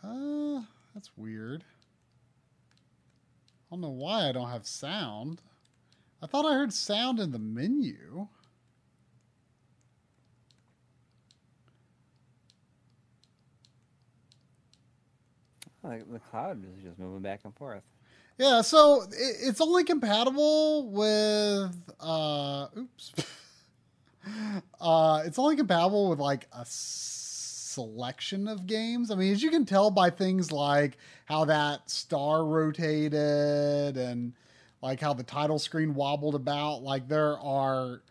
Uh, 0.05 0.63
that's 0.95 1.11
weird. 1.17 1.65
I 3.71 3.75
don't 3.75 3.81
know 3.81 3.89
why 3.89 4.29
I 4.29 4.33
don't 4.33 4.51
have 4.51 4.67
sound. 4.67 5.41
I 6.23 6.27
thought 6.27 6.45
I 6.45 6.55
heard 6.55 6.73
sound 6.73 7.21
in 7.21 7.31
the 7.31 7.39
menu. 7.39 8.29
The 15.83 16.21
cloud 16.31 16.65
is 16.65 16.85
just 16.85 16.99
moving 16.99 17.23
back 17.23 17.41
and 17.45 17.55
forth. 17.57 17.83
Yeah, 18.39 18.63
so 18.63 19.05
it's 19.11 19.61
only 19.61 19.85
compatible 19.85 20.89
with 20.91 21.77
uh 22.01 22.69
oops. 22.77 23.13
uh 24.81 25.23
it's 25.25 25.39
only 25.39 25.57
compatible 25.57 26.09
with 26.09 26.19
like 26.19 26.47
a 26.53 26.65
selection 26.65 28.49
of 28.49 28.67
games. 28.67 29.11
I 29.11 29.17
mean, 29.17 29.33
as 29.33 29.43
you 29.43 29.51
can 29.51 29.65
tell 29.65 29.91
by 29.91 30.11
things 30.11 30.53
like 30.53 30.99
how 31.27 31.45
that 31.47 31.91
star 31.91 32.45
rotated 32.45 33.97
and 33.97 34.33
like 34.83 35.01
how 35.01 35.15
the 35.15 35.23
title 35.23 35.59
screen 35.59 35.95
wobbled 35.95 36.35
about, 36.35 36.83
like 36.83 37.09
there 37.09 37.39
are 37.39 38.03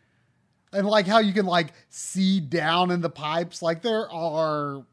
and 0.73 0.87
like 0.87 1.05
how 1.07 1.19
you 1.19 1.33
can 1.33 1.45
like 1.45 1.73
see 1.89 2.39
down 2.39 2.91
in 2.91 3.01
the 3.01 3.09
pipes, 3.09 3.61
like 3.61 3.81
there 3.81 4.09
are 4.11 4.85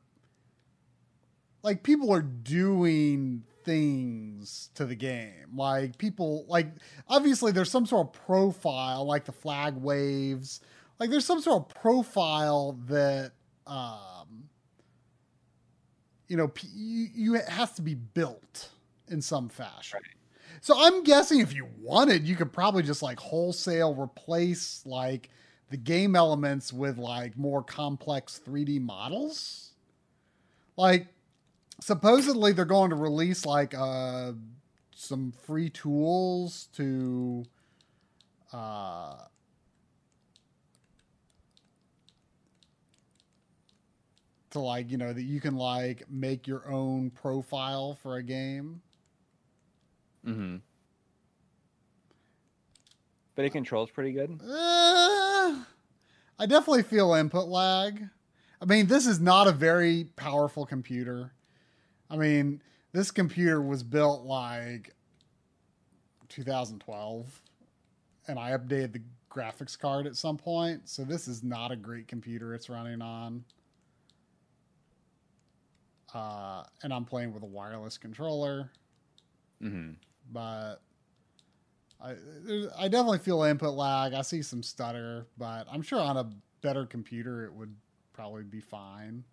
like 1.63 1.83
people 1.83 2.13
are 2.13 2.23
doing 2.23 3.43
things 3.65 4.71
to 4.75 4.87
the 4.87 4.95
game. 4.95 5.55
Like 5.55 5.99
people 5.99 6.47
like 6.49 6.69
obviously 7.09 7.53
there's 7.53 7.71
some 7.71 7.87
sort 7.87 8.09
of 8.09 8.13
profile 8.27 9.05
like 9.05 9.25
the 9.25 9.33
flag 9.33 9.77
waves. 9.77 10.61
Like 10.99 11.11
there's 11.11 11.27
some 11.27 11.41
sort 11.41 11.63
of 11.63 11.69
profile 11.69 12.79
that 12.87 13.33
um 13.67 14.49
you 16.29 16.37
know 16.37 16.49
p- 16.49 16.69
you, 16.75 17.09
you 17.15 17.35
it 17.35 17.49
has 17.49 17.73
to 17.73 17.83
be 17.83 17.95
built 17.95 18.71
in 19.09 19.21
some 19.21 19.49
fashion. 19.49 20.01
So 20.61 20.75
I'm 20.77 21.05
guessing 21.05 21.41
if 21.41 21.55
you 21.55 21.69
wanted, 21.81 22.27
you 22.27 22.37
could 22.37 22.53
probably 22.53 22.83
just 22.83 23.03
like 23.03 23.21
wholesale 23.21 23.95
replace 23.95 24.83
like 24.87 25.31
the 25.71 25.77
game 25.77 26.17
elements 26.17 26.73
with 26.73 26.99
like 26.99 27.37
more 27.37 27.63
complex 27.63 28.41
3D 28.45 28.81
models. 28.81 29.73
Like 30.77 31.09
supposedly 31.81 32.53
they're 32.53 32.65
going 32.65 32.91
to 32.91 32.97
release 32.97 33.47
like 33.47 33.75
uh 33.75 34.33
some 34.95 35.33
free 35.47 35.71
tools 35.71 36.69
to 36.75 37.45
uh 38.53 39.17
to 44.51 44.59
like 44.59 44.91
you 44.91 44.97
know 44.97 45.13
that 45.13 45.23
you 45.23 45.41
can 45.41 45.57
like 45.57 46.03
make 46.11 46.47
your 46.47 46.71
own 46.71 47.11
profile 47.11 47.95
for 48.03 48.17
a 48.17 48.23
game 48.23 48.81
Mm-hmm. 50.29 50.57
But 53.35 53.45
it 53.45 53.51
controls 53.51 53.91
pretty 53.91 54.13
good. 54.13 54.41
Uh, 54.43 55.63
I 56.39 56.47
definitely 56.47 56.83
feel 56.83 57.15
input 57.15 57.49
lag. 57.49 58.09
I 58.61 58.65
mean, 58.65 58.87
this 58.87 59.07
is 59.07 59.21
not 59.21 59.47
a 59.47 59.53
very 59.53 60.09
powerful 60.17 60.67
computer. 60.67 61.33
I 62.11 62.17
mean, 62.17 62.63
this 62.93 63.11
computer 63.11 63.61
was 63.61 63.83
built 63.83 64.25
like 64.25 64.95
2012 66.29 67.43
and 68.29 68.39
I 68.39 68.53
updated 68.53 68.93
the 68.93 69.03
graphics 69.31 69.79
card 69.79 70.07
at 70.07 70.17
some 70.17 70.37
point. 70.37 70.89
So 70.89 71.05
this 71.05 71.29
is 71.29 71.43
not 71.43 71.71
a 71.73 71.77
great 71.77 72.09
computer 72.09 72.55
it's 72.55 72.69
running 72.69 73.03
on. 73.03 73.45
Uh, 76.15 76.65
and 76.83 76.93
I'm 76.93 77.05
playing 77.05 77.33
with 77.35 77.43
a 77.43 77.47
wireless 77.47 77.99
controller, 77.99 78.71
hmm 79.61 79.99
but 80.33 80.83
I 82.01 82.15
I 82.79 82.89
definitely 82.89 83.19
feel 83.19 83.43
input 83.43 83.75
lag. 83.75 84.13
I 84.15 84.23
see 84.23 84.43
some 84.43 84.63
stutter, 84.63 85.27
but 85.37 85.67
I'm 85.71 85.83
sure 85.83 86.01
on 86.01 86.17
a 86.17 86.31
better 86.63 86.87
computer 86.87 87.45
it 87.45 87.53
would 87.53 87.75
probably 88.13 88.45
be 88.45 88.61
fine. 88.61 89.25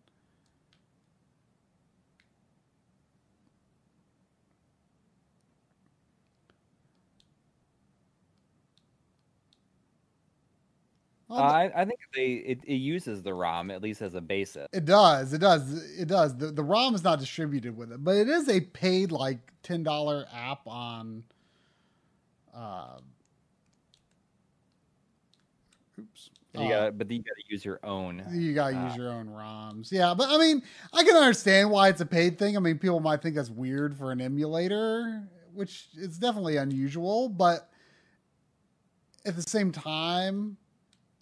Well, 11.35 11.43
I, 11.43 11.71
I 11.75 11.85
think 11.85 11.99
they 12.15 12.33
it, 12.33 12.59
it 12.65 12.75
uses 12.75 13.21
the 13.23 13.33
ROM 13.33 13.71
at 13.71 13.81
least 13.81 14.01
as 14.01 14.15
a 14.15 14.21
basis. 14.21 14.67
It 14.73 14.85
does. 14.85 15.33
It 15.33 15.39
does. 15.39 15.73
It 15.99 16.07
does. 16.07 16.35
The 16.37 16.47
the 16.47 16.63
ROM 16.63 16.95
is 16.95 17.03
not 17.03 17.19
distributed 17.19 17.75
with 17.75 17.91
it, 17.91 18.03
but 18.03 18.15
it 18.15 18.27
is 18.29 18.47
a 18.49 18.61
paid 18.61 19.11
like 19.11 19.39
ten 19.63 19.83
dollar 19.83 20.25
app 20.33 20.65
on. 20.65 21.23
Uh, 22.55 22.97
oops. 25.99 26.29
You 26.53 26.61
Uh, 26.61 26.69
gotta, 26.69 26.91
but 26.93 27.11
you 27.11 27.17
got 27.19 27.35
to 27.35 27.43
use 27.49 27.65
your 27.65 27.79
own. 27.83 28.23
you 28.31 28.53
gotta 28.53 28.77
uh, 28.77 28.87
use 28.87 28.95
your 28.95 29.09
own 29.09 29.27
ROMs. 29.27 29.91
Yeah, 29.91 30.13
but 30.13 30.29
I 30.29 30.37
mean, 30.37 30.63
I 30.93 31.03
can 31.03 31.15
understand 31.15 31.69
why 31.69 31.89
it's 31.89 31.99
a 32.01 32.05
paid 32.05 32.39
thing. 32.39 32.55
I 32.55 32.59
mean, 32.61 32.77
people 32.77 32.99
might 33.01 33.21
think 33.21 33.35
that's 33.35 33.49
weird 33.49 33.97
for 33.97 34.11
an 34.13 34.21
emulator, 34.21 35.27
which 35.53 35.87
is 35.97 36.17
definitely 36.17 36.55
unusual, 36.57 37.27
but 37.27 37.69
at 39.25 39.35
the 39.35 39.41
same 39.41 39.71
time, 39.71 40.55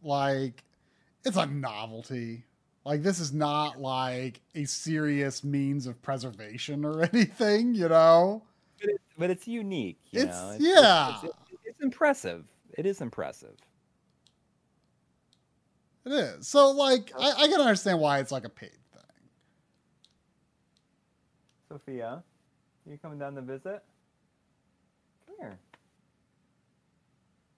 like 0.04 0.64
it's 1.26 1.38
a 1.38 1.46
novelty. 1.46 2.44
Like 2.86 3.02
this 3.02 3.20
is 3.20 3.34
not 3.34 3.80
like 3.80 4.42
a 4.56 4.66
serious 4.66 5.44
means 5.44 5.88
of 5.88 6.02
preservation 6.02 6.84
or 6.84 7.04
anything, 7.14 7.74
you 7.76 7.88
know? 7.90 8.44
but, 8.80 8.90
it, 8.90 9.02
but 9.18 9.30
it's 9.30 9.48
unique. 9.48 10.00
You 10.12 10.22
It's- 10.24 10.36
know? 10.36 10.58
yeah. 10.60 11.20
it's, 11.24 11.34
it's 11.64 11.82
impressive. 11.82 12.44
It 12.78 12.86
is 12.86 13.00
impressive. 13.02 13.56
It 16.06 16.12
is. 16.12 16.48
So 16.48 16.72
like 16.72 17.12
I, 17.18 17.32
I 17.44 17.48
can 17.48 17.62
understand 17.62 18.00
why 18.00 18.20
it's 18.20 18.32
like 18.32 18.44
a 18.44 18.50
paid 18.50 18.72
thing. 18.72 19.02
Sophia, 21.70 22.22
you 22.86 22.98
coming 23.02 23.18
down 23.20 23.36
to 23.36 23.42
visit? 23.42 23.82
Come 25.26 25.36
here. 25.40 25.58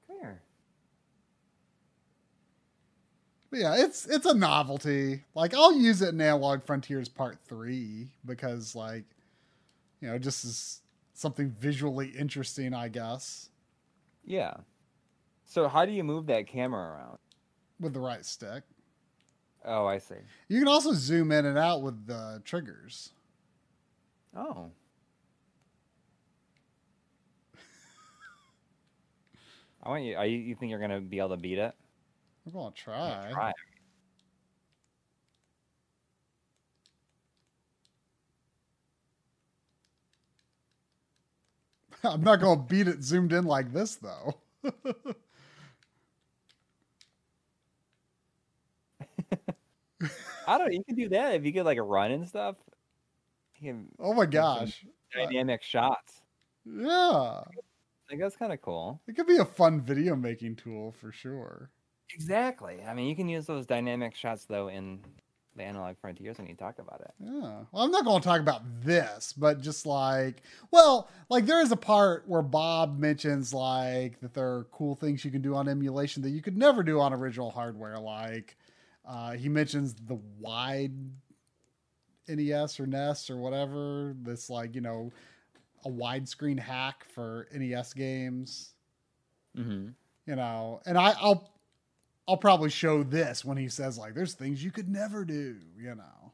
Come 0.07 0.17
here. 0.21 0.41
But 3.51 3.59
yeah, 3.59 3.75
it's 3.77 4.05
it's 4.07 4.25
a 4.25 4.33
novelty. 4.33 5.23
Like 5.33 5.53
I'll 5.53 5.73
use 5.73 6.01
it 6.01 6.13
in 6.13 6.21
Analog 6.21 6.63
Frontiers 6.63 7.09
Part 7.09 7.37
Three 7.47 8.09
because 8.25 8.75
like, 8.75 9.05
you 10.01 10.09
know, 10.09 10.17
just 10.17 10.43
as 10.45 10.81
something 11.13 11.55
visually 11.59 12.09
interesting, 12.09 12.73
I 12.73 12.89
guess, 12.89 13.49
Yeah. 14.25 14.55
So 15.45 15.67
how 15.67 15.85
do 15.85 15.91
you 15.91 16.03
move 16.03 16.25
that 16.27 16.47
camera 16.47 16.91
around? 16.93 17.19
with 17.79 17.93
the 17.93 17.99
right 17.99 18.25
stick. 18.25 18.63
Oh, 19.65 19.85
I 19.85 19.97
see. 19.97 20.15
You 20.47 20.59
can 20.59 20.67
also 20.67 20.93
zoom 20.93 21.31
in 21.31 21.45
and 21.45 21.57
out 21.57 21.81
with 21.81 22.05
the 22.07 22.41
triggers. 22.45 23.11
Oh. 24.35 24.69
I 29.83 29.89
want 29.89 30.03
you. 30.03 30.15
Are 30.15 30.25
you, 30.25 30.37
you 30.37 30.55
think 30.55 30.69
you're 30.69 30.79
gonna 30.79 31.01
be 31.01 31.19
able 31.19 31.29
to 31.29 31.37
beat 31.37 31.57
it? 31.57 31.73
I'm 32.45 32.51
gonna 32.51 32.71
try. 32.71 33.29
Try. 33.31 33.51
I'm 42.03 42.21
not 42.21 42.39
gonna 42.39 42.61
beat 42.61 42.87
it 42.87 43.03
zoomed 43.03 43.33
in 43.33 43.45
like 43.45 43.73
this 43.73 43.95
though. 43.95 44.35
I 50.47 50.57
don't. 50.59 50.67
know. 50.67 50.73
You 50.73 50.83
can 50.83 50.95
do 50.95 51.09
that 51.09 51.33
if 51.35 51.43
you 51.43 51.51
get 51.51 51.65
like 51.65 51.79
a 51.79 51.83
run 51.83 52.11
and 52.11 52.27
stuff. 52.27 52.55
Oh 53.99 54.13
my 54.13 54.27
gosh. 54.27 54.85
dynamic 55.11 55.63
shots. 55.63 56.21
Yeah. 56.65 57.41
Like 58.09 58.19
that's 58.19 58.35
kind 58.35 58.53
of 58.53 58.61
cool. 58.61 59.01
It 59.07 59.15
could 59.15 59.25
be 59.25 59.37
a 59.37 59.45
fun 59.45 59.81
video 59.81 60.15
making 60.15 60.57
tool 60.57 60.91
for 60.91 61.11
sure. 61.11 61.71
Exactly. 62.13 62.79
I 62.87 62.93
mean, 62.93 63.07
you 63.07 63.15
can 63.15 63.27
use 63.27 63.45
those 63.45 63.65
dynamic 63.65 64.15
shots 64.15 64.45
though 64.45 64.67
in 64.69 64.99
the 65.55 65.63
analog 65.63 65.97
frontiers 65.97 66.37
when 66.37 66.47
you 66.47 66.55
talk 66.55 66.79
about 66.79 67.01
it. 67.01 67.11
Yeah. 67.19 67.63
Well, 67.71 67.83
I'm 67.83 67.91
not 67.91 68.03
going 68.05 68.21
to 68.21 68.27
talk 68.27 68.41
about 68.41 68.61
this, 68.83 69.33
but 69.33 69.61
just 69.61 69.85
like, 69.85 70.41
well, 70.71 71.09
like 71.29 71.45
there 71.45 71.61
is 71.61 71.71
a 71.71 71.77
part 71.77 72.27
where 72.27 72.41
Bob 72.41 72.99
mentions 72.99 73.53
like 73.53 74.19
that 74.19 74.33
there 74.33 74.47
are 74.47 74.67
cool 74.71 74.95
things 74.95 75.23
you 75.23 75.31
can 75.31 75.41
do 75.41 75.55
on 75.55 75.67
emulation 75.67 76.21
that 76.23 76.31
you 76.31 76.41
could 76.41 76.57
never 76.57 76.83
do 76.83 76.99
on 76.99 77.13
original 77.13 77.51
hardware. 77.51 77.97
Like, 77.97 78.57
uh, 79.05 79.31
he 79.31 79.49
mentions 79.49 79.93
the 79.93 80.19
wide 80.39 80.93
NES 82.27 82.79
or 82.79 82.87
NES 82.87 83.29
or 83.29 83.37
whatever. 83.37 84.13
This 84.21 84.49
like, 84.49 84.75
you 84.75 84.81
know, 84.81 85.11
a 85.85 85.89
widescreen 85.89 86.59
hack 86.59 87.05
for 87.13 87.47
NES 87.53 87.93
games. 87.93 88.73
Mm-hmm. 89.57 89.89
You 90.27 90.35
know, 90.35 90.81
and 90.85 90.97
I, 90.97 91.13
I'll 91.19 91.54
I'll 92.27 92.37
probably 92.37 92.69
show 92.71 93.03
this 93.03 93.45
when 93.45 93.57
he 93.57 93.69
says 93.69 93.97
like 93.97 94.15
there's 94.15 94.33
things 94.33 94.63
you 94.63 94.71
could 94.71 94.89
never 94.89 95.25
do, 95.25 95.57
you 95.77 95.95
know. 95.95 96.31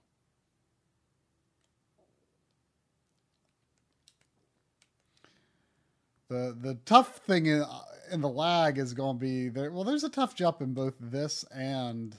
The 6.29 6.55
the 6.59 6.75
tough 6.85 7.17
thing 7.17 7.47
in, 7.47 7.61
uh, 7.61 7.81
in 8.09 8.21
the 8.21 8.29
lag 8.29 8.77
is 8.77 8.93
going 8.93 9.17
to 9.17 9.19
be 9.19 9.49
there. 9.49 9.69
Well, 9.69 9.83
there's 9.83 10.05
a 10.05 10.09
tough 10.09 10.33
jump 10.33 10.61
in 10.61 10.73
both 10.73 10.93
this 10.97 11.43
and 11.53 12.15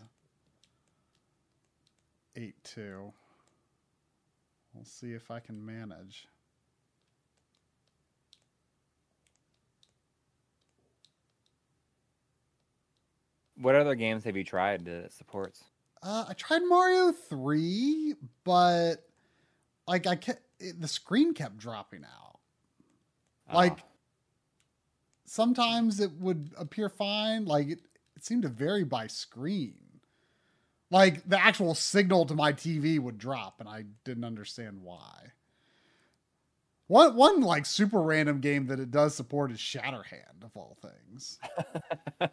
eight 2.36 2.56
two. 2.62 3.14
We'll 4.74 4.84
see 4.84 5.12
if 5.12 5.30
I 5.30 5.40
can 5.40 5.64
manage. 5.64 6.28
What 13.62 13.74
other 13.74 13.94
games 13.94 14.24
have 14.24 14.36
you 14.36 14.44
tried 14.44 14.84
that 14.84 15.04
it 15.04 15.12
supports? 15.12 15.64
Uh, 16.02 16.24
I 16.28 16.34
tried 16.34 16.62
Mario 16.68 17.12
three, 17.12 18.14
but 18.44 18.96
like 19.86 20.06
I 20.06 20.16
kept 20.16 20.42
it, 20.58 20.80
the 20.80 20.88
screen 20.88 21.32
kept 21.32 21.58
dropping 21.58 22.04
out. 22.04 22.38
Like 23.54 23.78
Oh. 23.80 23.82
sometimes 25.26 26.00
it 26.00 26.12
would 26.18 26.50
appear 26.58 26.88
fine. 26.88 27.44
Like 27.44 27.68
it, 27.68 27.80
it 28.16 28.24
seemed 28.24 28.42
to 28.42 28.48
vary 28.48 28.84
by 28.84 29.06
screen. 29.06 29.74
Like 30.90 31.26
the 31.28 31.38
actual 31.40 31.74
signal 31.74 32.26
to 32.26 32.34
my 32.34 32.52
TV 32.52 32.98
would 32.98 33.16
drop, 33.18 33.60
and 33.60 33.68
I 33.68 33.84
didn't 34.04 34.24
understand 34.24 34.82
why. 34.82 35.32
One 36.88 37.14
one 37.16 37.40
like 37.40 37.64
super 37.64 38.02
random 38.02 38.40
game 38.40 38.66
that 38.66 38.80
it 38.80 38.90
does 38.90 39.14
support 39.14 39.50
is 39.52 39.58
Shatterhand 39.58 40.42
of 40.44 40.50
all 40.56 40.76
things, 40.82 41.38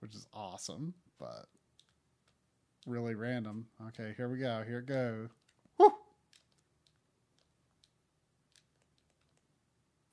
which 0.00 0.14
is 0.14 0.26
awesome, 0.32 0.94
but 1.18 1.46
really 2.86 3.14
random. 3.14 3.66
Okay, 3.88 4.14
here 4.16 4.28
we 4.28 4.38
go. 4.38 4.62
Here 4.66 4.78
it 4.78 4.86
goes. 4.86 5.28
Woo! 5.78 5.88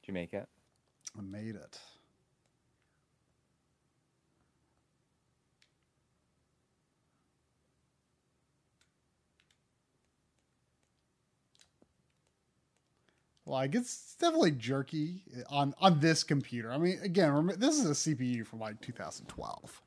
Did 0.02 0.08
you 0.08 0.14
make 0.14 0.34
it? 0.34 0.48
I 1.18 1.22
made 1.22 1.56
it. 1.56 1.80
Like 13.48 13.76
it's 13.76 14.16
definitely 14.20 14.52
jerky 14.52 15.22
on 15.50 15.74
on 15.80 16.02
this 16.02 16.24
computer. 16.24 16.72
I 16.72 16.78
mean, 16.78 17.00
again, 17.02 17.32
remember, 17.32 17.56
this 17.56 17.80
is 17.80 17.86
a 17.90 17.94
CPU 17.94 18.46
from 18.46 18.60
like 18.60 18.82
2012. 18.82 19.82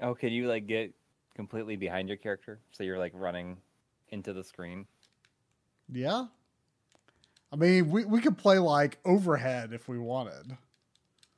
Oh, 0.00 0.14
could 0.14 0.32
you 0.32 0.46
like 0.48 0.66
get 0.66 0.92
completely 1.34 1.76
behind 1.76 2.08
your 2.08 2.18
character 2.18 2.60
so 2.72 2.84
you're 2.84 2.98
like 2.98 3.12
running 3.14 3.56
into 4.10 4.34
the 4.34 4.44
screen? 4.44 4.86
Yeah. 5.90 6.26
I 7.50 7.56
mean, 7.56 7.90
we 7.90 8.04
we 8.04 8.20
could 8.20 8.36
play 8.36 8.58
like 8.58 8.98
overhead 9.06 9.72
if 9.72 9.88
we 9.88 9.98
wanted. 9.98 10.58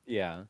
Yeah. 0.05 0.45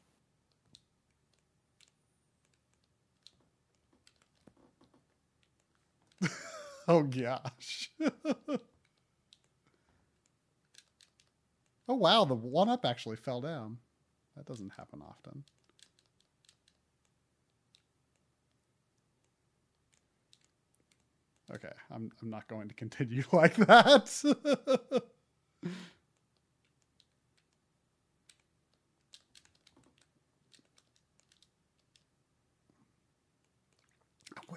Oh 6.89 7.02
gosh. 7.05 7.91
Oh 11.89 11.94
wow, 11.97 12.25
the 12.25 12.36
one 12.36 12.68
up 12.68 12.84
actually 12.84 13.17
fell 13.17 13.41
down. 13.41 13.78
That 14.36 14.47
doesn't 14.47 14.70
happen 14.76 15.02
often. 15.02 15.44
Okay, 21.55 21.73
I'm 21.91 22.10
I'm 22.20 22.31
not 22.31 22.47
going 22.49 22.68
to 22.68 22.75
continue 22.75 23.23
like 23.33 23.57
that. 23.57 24.10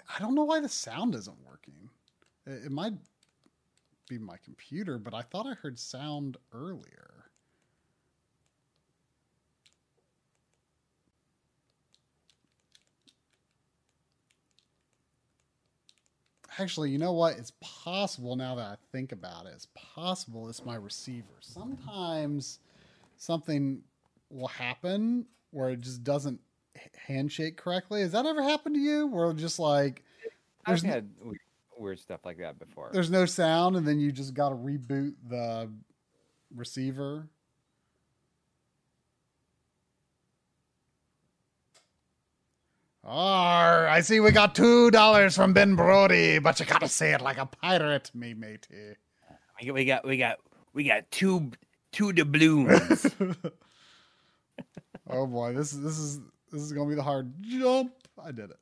I 0.10 0.20
don't 0.20 0.36
know 0.36 0.44
why 0.44 0.60
the 0.60 0.70
sound 0.70 1.16
isn't 1.16 1.38
working. 1.46 1.51
It, 2.46 2.72
might 2.72 2.94
be 4.10 4.18
my 4.18 4.38
computer, 4.44 4.98
but 4.98 5.14
I 5.14 5.22
thought 5.22 5.46
I 5.46 5.54
heard 5.54 5.78
sound 5.78 6.38
earlier. 6.54 7.26
Actually, 16.60 16.90
you 16.90 16.98
know 16.98 17.14
what? 17.14 17.38
It's 17.38 17.54
possible 17.62 18.36
now 18.36 18.56
that 18.56 18.66
I 18.66 18.76
think 18.92 19.12
about 19.12 19.46
it. 19.46 19.54
It's 19.56 19.68
possible 19.74 20.50
it's 20.50 20.66
my 20.66 20.76
receiver. 20.76 21.28
Sometimes 21.40 22.60
something 23.18 23.82
will 24.30 24.48
happen 24.48 25.26
where 25.52 25.70
it 25.70 25.82
just 25.82 26.04
doesn't 26.04 26.40
handshake 26.96 27.58
correctly. 27.58 28.02
Has 28.02 28.12
that 28.12 28.26
ever 28.26 28.44
happened 28.44 28.76
to 28.76 28.82
you? 28.82 29.08
Where 29.08 29.32
just 29.34 29.60
like 29.60 30.04
I've 30.66 30.82
had 30.82 31.10
weird 31.82 32.00
stuff 32.00 32.22
like 32.24 32.38
that 32.38 32.60
before. 32.60 32.90
there's 32.94 33.12
no 33.12 33.26
sound 33.26 33.76
and 33.76 33.86
then 33.88 34.00
you 34.00 34.12
just 34.12 34.34
got 34.34 34.50
to 34.50 34.56
reboot 34.56 35.14
the 35.28 35.70
receiver. 36.56 37.28
Arr, 43.04 43.88
I 43.88 44.02
see 44.02 44.20
we 44.20 44.32
got 44.32 44.54
two 44.54 44.92
dollars 44.92 45.36
from 45.36 45.54
Ben 45.54 45.76
Brody, 45.76 46.38
but 46.38 46.60
you 46.60 46.68
gotta 46.68 46.88
say 46.88 47.14
it 47.14 47.22
like 47.22 47.40
a 47.40 47.48
pirate, 47.48 48.12
me 48.14 48.36
matey. 48.36 48.96
We 49.60 49.66
got 49.66 49.74
we 49.74 49.86
got 49.86 50.06
we 50.06 50.18
got 50.18 50.38
we 50.74 50.84
got 50.84 51.10
two 51.10 51.52
two 51.92 52.14
doubloons. 52.14 53.12
oh 55.10 55.26
boy, 55.26 55.54
this 55.54 55.74
is 55.74 55.82
this 55.82 55.98
is 55.98 56.20
this 56.52 56.62
is 56.62 56.74
gonna 56.74 56.90
be 56.90 56.96
the 56.96 57.02
hard 57.02 57.34
jump. 57.42 57.92
I 58.24 58.32
did 58.32 58.52
it. 58.52 58.58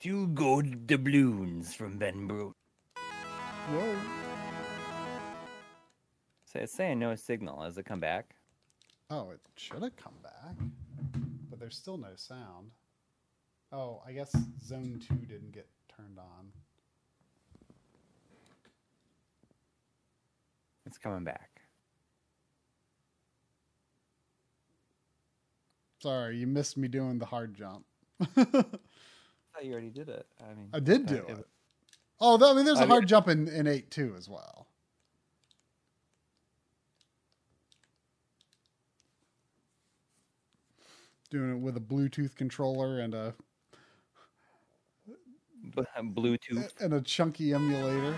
Two 0.00 0.28
gold 0.28 0.86
doubloons 0.86 1.74
from 1.74 1.98
Ben 1.98 2.28
Brode. 2.28 2.52
Whoa. 3.70 3.96
So 6.44 6.60
it's 6.60 6.72
saying 6.72 6.98
no 6.98 7.14
signal. 7.14 7.62
Has 7.62 7.78
it 7.78 7.84
come 7.84 8.00
back? 8.00 8.34
Oh, 9.10 9.30
it 9.30 9.40
should 9.56 9.82
have 9.82 9.96
come 9.96 10.14
back, 10.22 10.56
but 11.48 11.58
there's 11.58 11.76
still 11.76 11.96
no 11.96 12.14
sound. 12.16 12.70
Oh, 13.72 14.02
I 14.06 14.12
guess 14.12 14.34
zone 14.64 15.00
two 15.06 15.14
didn't 15.14 15.52
get 15.52 15.68
turned 15.94 16.18
on. 16.18 16.52
It's 20.86 20.98
coming 20.98 21.24
back. 21.24 21.50
Sorry, 26.00 26.36
you 26.36 26.46
missed 26.46 26.76
me 26.76 26.86
doing 26.86 27.18
the 27.18 27.26
hard 27.26 27.54
jump. 27.54 27.84
I 29.56 29.60
thought 29.60 29.66
you 29.66 29.72
already 29.72 29.90
did 29.90 30.08
it. 30.08 30.26
I 30.40 30.54
mean, 30.54 30.68
I 30.72 30.80
did 30.80 31.06
do 31.06 31.14
it- 31.28 31.38
it. 31.38 31.46
Oh, 32.20 32.38
I 32.50 32.54
mean, 32.54 32.64
there's 32.64 32.78
I 32.78 32.84
a 32.84 32.86
hard 32.86 33.06
jump 33.08 33.28
in, 33.28 33.48
in 33.48 33.66
8 33.66 33.90
too 33.90 34.14
as 34.16 34.28
well. 34.28 34.68
Doing 41.30 41.50
it 41.56 41.60
with 41.60 41.76
a 41.76 41.80
Bluetooth 41.80 42.36
controller 42.36 43.00
and 43.00 43.14
a 43.14 43.34
Bluetooth. 45.74 46.80
and 46.80 46.94
a 46.94 47.00
chunky 47.00 47.52
emulator. 47.52 48.14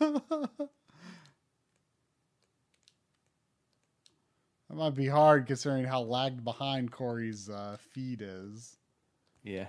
That 4.68 4.76
might 4.76 4.94
be 4.94 5.06
hard 5.06 5.46
considering 5.46 5.84
how 5.84 6.02
lagged 6.02 6.44
behind 6.44 6.92
Coury's 6.92 7.48
uh, 7.48 7.76
feed 7.92 8.22
is. 8.22 8.76
Yeah. 9.42 9.68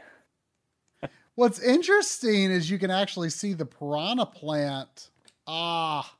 What's 1.35 1.61
interesting 1.61 2.51
is 2.51 2.69
you 2.69 2.77
can 2.77 2.91
actually 2.91 3.29
see 3.29 3.53
the 3.53 3.65
piranha 3.65 4.25
plant. 4.25 5.09
Ah, 5.47 6.13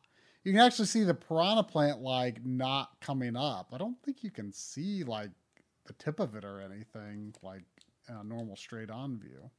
you 0.43 0.53
can 0.53 0.61
actually 0.61 0.85
see 0.85 1.03
the 1.03 1.13
piranha 1.13 1.63
plant 1.63 1.99
like 1.99 2.45
not 2.45 2.91
coming 3.01 3.35
up. 3.35 3.71
I 3.73 3.77
don't 3.77 4.01
think 4.01 4.23
you 4.23 4.31
can 4.31 4.53
see 4.53 5.03
like 5.03 5.31
the 5.85 5.93
tip 5.93 6.19
of 6.19 6.35
it 6.35 6.45
or 6.45 6.61
anything 6.61 7.33
like 7.43 7.63
in 8.07 8.15
a 8.15 8.23
normal 8.23 8.55
straight 8.55 8.89
on 8.89 9.19
view. 9.19 9.49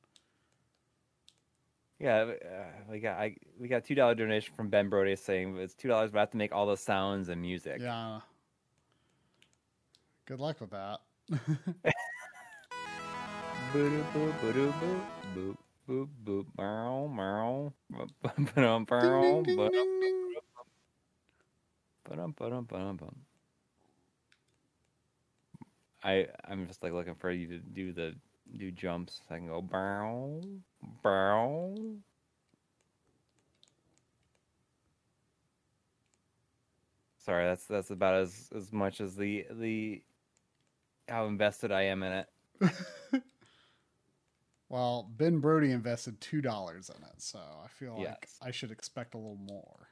Yeah, 1.99 2.23
uh, 2.23 2.65
we 2.90 3.00
got 3.00 3.18
I 3.18 3.36
we 3.58 3.68
got 3.68 3.84
two 3.84 3.94
dollar 3.94 4.15
donation 4.15 4.55
from 4.55 4.70
Ben 4.70 4.89
Brody 4.89 5.15
saying 5.16 5.58
it's 5.58 5.74
two 5.74 5.89
dollars, 5.89 6.10
but 6.10 6.18
I 6.18 6.23
have 6.23 6.31
to 6.31 6.39
make 6.39 6.55
all 6.55 6.66
the 6.66 6.76
sounds 6.78 7.28
and 7.28 7.42
music. 7.42 7.81
Yeah. 7.81 8.20
Good 10.31 10.39
luck 10.39 10.60
with 10.60 10.70
that. 10.70 11.00
I 26.05 26.28
I'm 26.44 26.68
just 26.68 26.84
like 26.84 26.92
looking 26.92 27.17
for 27.17 27.33
you 27.33 27.49
to 27.49 27.59
do 27.59 27.92
the 27.92 28.15
do 28.57 28.70
jumps. 28.70 29.23
I 29.28 29.39
can 29.39 29.49
go 29.49 29.60
bow, 29.60 30.42
bow. 31.02 31.75
Sorry, 37.18 37.47
that's 37.47 37.65
that's 37.65 37.91
about 37.91 38.15
as 38.15 38.49
as 38.55 38.73
much 38.73 39.00
as 39.00 39.17
the 39.17 39.44
the 39.50 40.02
how 41.10 41.26
invested 41.26 41.72
I 41.72 41.82
am 41.82 42.02
in 42.02 42.12
it. 42.12 42.26
Well, 44.70 45.10
Ben 45.16 45.40
Brody 45.40 45.72
invested 45.72 46.20
two 46.20 46.40
dollars 46.40 46.90
in 46.97 47.02
it, 47.02 47.20
so 47.20 47.40
I 47.40 47.66
feel 47.66 48.00
like 48.00 48.28
I 48.40 48.52
should 48.52 48.70
expect 48.70 49.14
a 49.14 49.18
little 49.18 49.36
more. 49.36 49.89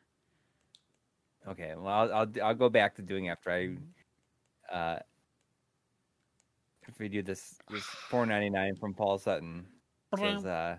Okay, 1.49 1.75
well, 1.77 1.89
I'll 1.93 2.15
I'll, 2.15 2.29
I'll 2.45 2.55
go 2.55 2.69
back 2.69 2.95
to 2.95 3.03
doing 3.03 3.29
after 3.29 3.51
I, 3.51 3.77
uh, 4.73 5.01
if 6.87 6.97
we 7.01 7.09
do 7.09 7.23
this 7.23 7.59
this 7.69 7.83
four 7.83 8.25
ninety 8.25 8.51
nine 8.51 8.77
from 8.77 8.95
Paul 8.95 9.19
Sutton 9.19 9.67
says 10.17 10.47
uh 10.47 10.77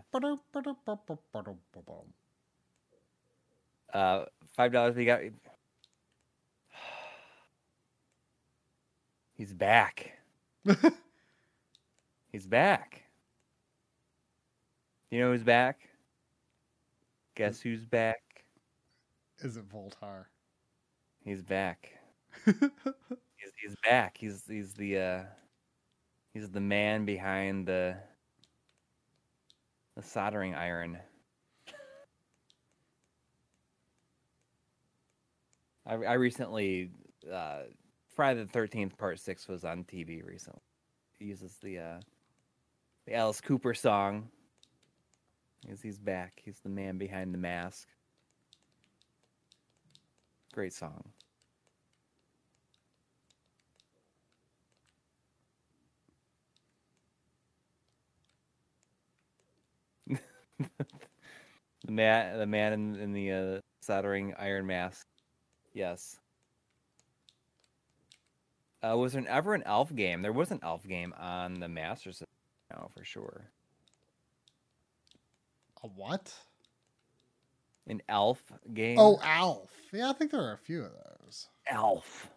uh 3.94 4.24
five 4.56 4.72
dollars 4.72 4.96
we 4.96 5.04
got. 5.04 5.20
He's 9.36 9.52
back. 9.52 10.19
He's 12.32 12.48
back. 12.48 13.04
You 15.12 15.20
know 15.20 15.32
who's 15.32 15.44
back? 15.44 15.90
Guess 17.36 17.62
who's 17.62 17.86
back? 17.86 18.44
Is 19.40 19.58
it 19.58 19.68
Voltar? 19.70 20.26
He's 21.24 21.42
back. 21.44 21.90
he's, 22.46 22.56
he's 23.62 23.76
back. 23.84 24.18
He's 24.18 24.44
he's 24.48 24.74
the 24.74 24.98
uh 24.98 25.24
he's 26.34 26.50
the 26.50 26.60
man 26.60 27.06
behind 27.06 27.68
the 27.68 27.98
the 29.96 30.02
soldering 30.02 30.56
iron. 30.56 30.98
I 35.86 35.94
I 35.96 36.14
recently 36.14 36.92
uh 37.32 37.64
Friday 38.20 38.44
the 38.44 38.50
thirteenth 38.50 38.98
part 38.98 39.18
six 39.18 39.48
was 39.48 39.64
on 39.64 39.86
TV 39.86 40.22
recently. 40.22 40.60
He 41.20 41.28
uses 41.28 41.56
the 41.64 41.80
uh 41.80 42.00
the 43.08 43.16
Alice 43.16 43.40
Cooper 43.40 43.74
song. 43.74 44.28
He's 45.82 45.98
back. 45.98 46.42
He's 46.44 46.60
the 46.60 46.68
man 46.68 46.98
behind 46.98 47.34
the 47.34 47.38
mask. 47.38 47.88
Great 50.54 50.74
song. 50.74 51.02
the 60.10 60.18
man, 61.88 62.38
the 62.38 62.46
man 62.46 62.74
in, 62.74 62.96
in 62.98 63.14
the 63.14 63.32
uh, 63.32 63.60
soldering 63.80 64.34
iron 64.38 64.66
mask. 64.66 65.08
Yes. 65.74 66.20
Uh, 68.82 68.98
was 68.98 69.14
there 69.14 69.28
ever 69.28 69.54
an 69.54 69.64
elf 69.66 69.94
game? 69.94 70.22
There 70.22 70.32
was 70.32 70.52
an 70.52 70.60
elf 70.64 70.88
game 70.88 71.14
on 71.20 71.60
the 71.60 71.68
Master 71.68 72.12
System 72.12 72.28
now 72.72 72.90
for 72.96 73.04
sure. 73.04 73.50
A 75.84 75.88
what? 75.88 76.34
An 77.88 78.02
Elf 78.08 78.42
game. 78.74 79.00
Oh, 79.00 79.20
elf. 79.24 79.72
Yeah, 79.92 80.10
I 80.10 80.14
think 80.14 80.32
there 80.32 80.42
are 80.42 80.54
a 80.54 80.58
few 80.58 80.84
of 80.84 80.92
those. 80.92 81.48
Elf. 81.68 82.30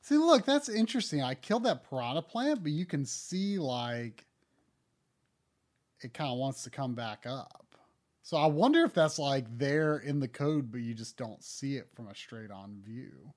See, 0.00 0.16
look, 0.16 0.44
that's 0.44 0.68
interesting. 0.68 1.22
I 1.22 1.34
killed 1.34 1.64
that 1.64 1.88
piranha 1.88 2.22
plant, 2.22 2.62
but 2.62 2.72
you 2.72 2.86
can 2.86 3.04
see 3.04 3.58
like 3.58 4.24
it 6.00 6.12
kind 6.14 6.30
of 6.30 6.38
wants 6.38 6.62
to 6.64 6.70
come 6.70 6.94
back 6.94 7.24
up. 7.26 7.63
So 8.24 8.38
I 8.38 8.46
wonder 8.46 8.82
if 8.84 8.94
that's 8.94 9.18
like 9.18 9.44
there 9.58 9.98
in 9.98 10.18
the 10.18 10.28
code, 10.28 10.72
but 10.72 10.80
you 10.80 10.94
just 10.94 11.18
don't 11.18 11.44
see 11.44 11.76
it 11.76 11.88
from 11.94 12.08
a 12.08 12.14
straight 12.14 12.50
on 12.50 12.80
view. 12.82 13.34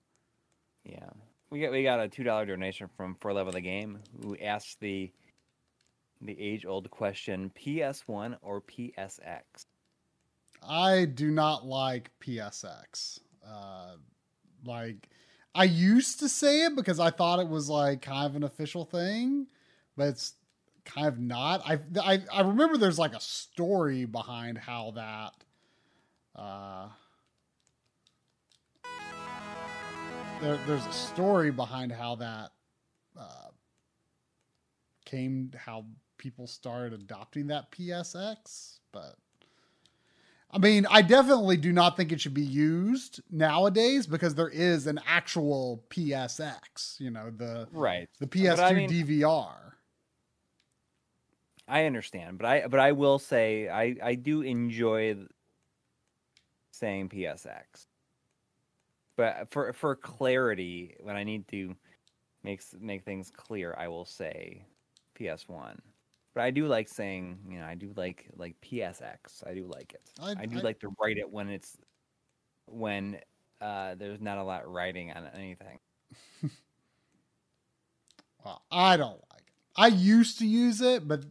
Yeah. 0.85 1.09
We 1.49 1.59
got 1.59 1.71
we 1.73 1.83
got 1.83 1.99
a 1.99 2.07
two 2.07 2.23
dollar 2.23 2.45
donation 2.45 2.87
from 2.95 3.15
For 3.15 3.33
Love 3.33 3.47
of 3.47 3.53
the 3.53 3.61
Game 3.61 3.99
who 4.23 4.37
asked 4.37 4.79
the 4.79 5.11
the 6.21 6.39
age 6.39 6.65
old 6.65 6.89
question 6.89 7.51
PS 7.51 8.07
one 8.07 8.37
or 8.41 8.61
PSX? 8.61 9.65
I 10.67 11.03
do 11.03 11.31
not 11.31 11.65
like 11.65 12.11
PSX. 12.21 13.19
Uh, 13.45 13.97
like 14.65 15.09
I 15.53 15.65
used 15.65 16.21
to 16.21 16.29
say 16.29 16.63
it 16.63 16.77
because 16.77 17.01
I 17.01 17.09
thought 17.09 17.39
it 17.39 17.49
was 17.49 17.67
like 17.69 18.01
kind 18.01 18.25
of 18.25 18.37
an 18.37 18.43
official 18.43 18.85
thing, 18.85 19.47
but 19.97 20.07
it's 20.07 20.35
kind 20.87 21.07
of 21.07 21.19
not. 21.19 21.61
I 21.65 21.79
I, 22.01 22.21
I 22.33 22.41
remember 22.41 22.77
there's 22.77 22.97
like 22.99 23.13
a 23.13 23.19
story 23.21 24.05
behind 24.05 24.57
how 24.57 24.91
that. 24.95 25.33
Uh, 26.35 26.87
there, 30.41 30.59
there's 30.67 30.85
a 30.85 30.91
story 30.91 31.51
behind 31.51 31.91
how 31.91 32.15
that 32.15 32.51
uh, 33.19 33.47
came, 35.05 35.51
how 35.55 35.85
people 36.17 36.47
started 36.47 36.93
adopting 36.93 37.47
that 37.47 37.71
PSX, 37.71 38.77
but 38.91 39.15
I 40.51 40.59
mean, 40.59 40.85
I 40.89 41.01
definitely 41.01 41.57
do 41.57 41.73
not 41.73 41.97
think 41.97 42.11
it 42.11 42.21
should 42.21 42.33
be 42.33 42.41
used 42.43 43.21
nowadays 43.31 44.07
because 44.07 44.33
there 44.35 44.47
is 44.49 44.87
an 44.87 44.99
actual 45.07 45.83
PSX, 45.89 46.99
you 46.99 47.09
know, 47.09 47.31
the 47.35 47.67
Right. 47.71 48.07
the 48.19 48.27
PS2 48.27 48.59
I 48.59 48.73
mean- 48.73 48.89
DVR. 48.89 49.66
I 51.67 51.85
understand, 51.85 52.37
but 52.37 52.45
I 52.47 52.67
but 52.67 52.79
I 52.79 52.91
will 52.93 53.19
say 53.19 53.67
I 53.69 53.95
I 54.01 54.15
do 54.15 54.41
enjoy 54.41 55.15
saying 56.71 57.09
PSX. 57.09 57.87
But 59.15 59.49
for 59.49 59.73
for 59.73 59.95
clarity, 59.95 60.95
when 61.01 61.15
I 61.15 61.23
need 61.23 61.47
to 61.49 61.75
make 62.43 62.61
make 62.79 63.03
things 63.03 63.31
clear, 63.31 63.75
I 63.77 63.87
will 63.87 64.05
say 64.05 64.65
PS1. 65.15 65.79
But 66.33 66.43
I 66.43 66.51
do 66.51 66.67
like 66.67 66.87
saying, 66.87 67.39
you 67.49 67.59
know, 67.59 67.65
I 67.65 67.75
do 67.75 67.93
like 67.95 68.27
like 68.35 68.55
PSX. 68.61 69.45
I 69.47 69.53
do 69.55 69.65
like 69.65 69.93
it. 69.93 70.01
I- 70.21 70.35
I, 70.43 70.45
do 70.45 70.57
I- 70.59 70.61
like 70.61 70.79
to 70.81 70.89
write 71.01 71.17
it 71.17 71.29
when 71.29 71.49
it's 71.49 71.77
when 72.67 73.19
uh, 73.61 73.95
there's 73.95 74.21
not 74.21 74.37
a 74.37 74.43
lot 74.43 74.71
writing 74.71 75.11
on 75.11 75.27
anything. 75.35 75.79
Well, 78.43 78.61
I 78.71 78.97
don't 78.97 79.21
like 79.31 79.41
it. 79.47 79.53
I 79.75 79.87
used 79.87 80.39
to 80.39 80.47
use 80.47 80.81
it, 80.81 81.07
but 81.07 81.23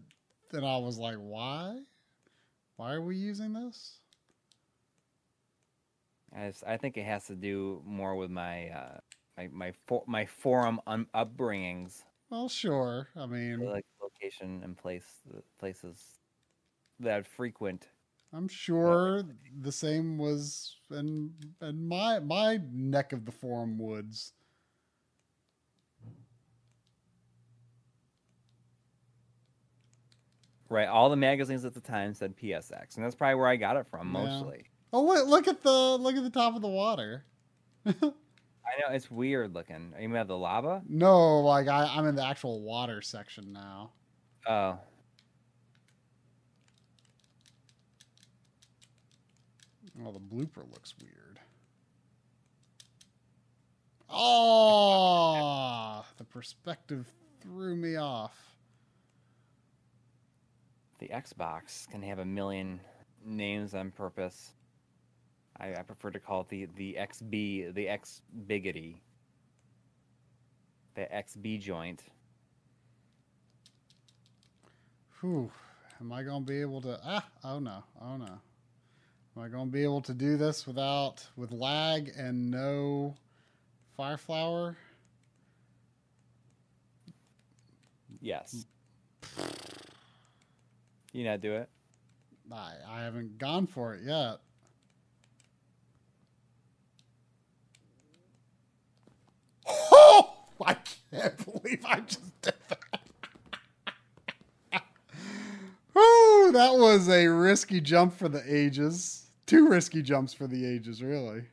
then 0.51 0.65
I 0.65 0.79
was 0.79 0.99
like, 0.99 1.17
why? 1.17 1.81
Why 2.77 2.93
are 2.95 3.03
we 3.03 3.17
using 3.17 3.53
this? 3.53 4.01
I, 6.35 6.49
just, 6.49 6.65
I 6.67 6.77
think 6.77 6.97
it 6.97 7.05
has 7.05 7.27
to 7.27 7.35
do 7.35 7.83
more 7.85 8.15
with 8.17 8.31
my 8.31 8.69
uh, 8.71 8.99
my 9.37 9.49
my 9.53 9.73
for, 9.87 10.05
my 10.07 10.27
forum 10.27 10.81
un- 10.87 11.07
upbringings, 11.15 12.03
Well, 12.31 12.49
sure. 12.49 13.09
I 13.17 13.27
mean, 13.27 13.61
like 13.61 13.85
location 14.01 14.63
and 14.63 14.77
place 14.77 15.07
the 15.27 15.43
places 15.59 15.99
that 17.01 17.19
I 17.19 17.23
frequent. 17.23 17.89
I'm 18.33 18.49
sure 18.49 19.23
the 19.61 19.73
same 19.73 20.19
was 20.19 20.77
in 20.91 21.33
in 21.63 21.87
my 21.89 22.19
my 22.21 22.61
neck 22.73 23.13
of 23.13 23.25
the 23.25 23.33
forum 23.33 23.79
woods. 23.79 24.33
Right, 30.69 30.89
all 30.89 31.09
the 31.11 31.17
magazines 31.17 31.65
at 31.65 31.75
the 31.75 31.81
time 31.81 32.13
said 32.15 32.37
PSX, 32.37 32.97
and 32.97 33.05
that's 33.05 33.15
probably 33.15 33.37
where 33.37 33.47
I 33.49 33.57
got 33.57 33.77
it 33.77 33.87
from 33.89 34.09
Yeah. 34.13 34.25
mostly. 34.25 34.65
Oh, 34.93 35.03
look, 35.05 35.27
look 35.27 35.49
at 35.49 35.63
the 35.63 35.97
look 35.99 36.17
at 36.17 36.23
the 36.23 36.31
top 36.31 36.55
of 36.57 36.63
the 36.63 36.69
water. 36.69 37.25
I 37.87 37.91
know 37.93 38.91
it's 38.91 39.11
weird 39.11 39.55
looking. 39.55 39.93
You 40.01 40.13
have 40.15 40.27
the 40.29 40.37
lava? 40.37 40.83
No, 40.89 41.41
like 41.41 41.69
I, 41.69 41.85
I'm 41.87 42.07
in 42.07 42.17
the 42.17 42.25
actual 42.27 42.63
water 42.63 43.01
section 43.03 43.53
now. 43.53 43.93
Oh, 44.49 44.79
Oh, 50.05 50.13
the 50.13 50.19
blooper 50.21 50.59
looks 50.71 50.95
weird. 51.01 51.41
Oh, 54.11 56.05
the 56.19 56.25
perspective 56.25 57.11
threw 57.41 57.75
me 57.77 57.97
off. 57.97 58.56
The 61.07 61.15
Xbox 61.15 61.89
can 61.89 62.03
have 62.03 62.19
a 62.19 62.25
million 62.25 62.81
names 63.25 63.75
on 63.75 63.91
purpose. 63.91 64.53
I, 65.59 65.75
I 65.75 65.83
prefer 65.83 66.11
to 66.11 66.19
call 66.19 66.43
it 66.43 66.49
the 66.49 66.69
the 66.77 66.97
XB, 66.99 67.75
the 67.75 67.89
X 67.89 68.23
biggity, 68.49 68.97
the 70.95 71.03
XB 71.03 71.61
joint. 71.61 72.03
Whew. 75.21 75.51
Am 76.01 76.13
I 76.13 76.23
going 76.23 76.45
to 76.45 76.53
be 76.53 76.61
able 76.61 76.83
to? 76.83 77.01
Ah, 77.05 77.27
oh 77.45 77.59
no, 77.59 77.85
oh 78.03 78.17
no. 78.17 78.25
Am 78.25 79.43
I 79.43 79.49
going 79.49 79.67
to 79.67 79.73
be 79.73 79.83
able 79.83 80.03
to 80.03 80.15
do 80.15 80.37
this 80.37 80.67
without 80.67 81.27
with 81.37 81.53
lag 81.53 82.13
and 82.17 82.51
no 82.51 83.15
fireflower? 83.99 84.77
Yes. 88.21 88.67
You 91.17 91.25
not 91.25 91.41
do 91.41 91.55
it? 91.55 91.71
I, 92.53 92.73
I 92.87 93.01
haven't 93.01 93.39
gone 93.39 93.67
for 93.67 93.95
it 93.95 94.03
yet. 94.05 94.37
Oh, 99.67 100.35
I 100.63 100.77
can't 101.11 101.43
believe 101.43 101.83
I 101.87 102.01
just 102.01 102.43
did 102.43 102.53
that. 102.69 102.91
Ooh, 105.97 106.51
that 106.53 106.75
was 106.75 107.09
a 107.09 107.29
risky 107.29 107.81
jump 107.81 108.13
for 108.13 108.29
the 108.29 108.43
ages. 108.47 109.31
Two 109.47 109.71
risky 109.71 110.03
jumps 110.03 110.35
for 110.35 110.47
the 110.47 110.67
ages, 110.67 111.03
really. 111.03 111.45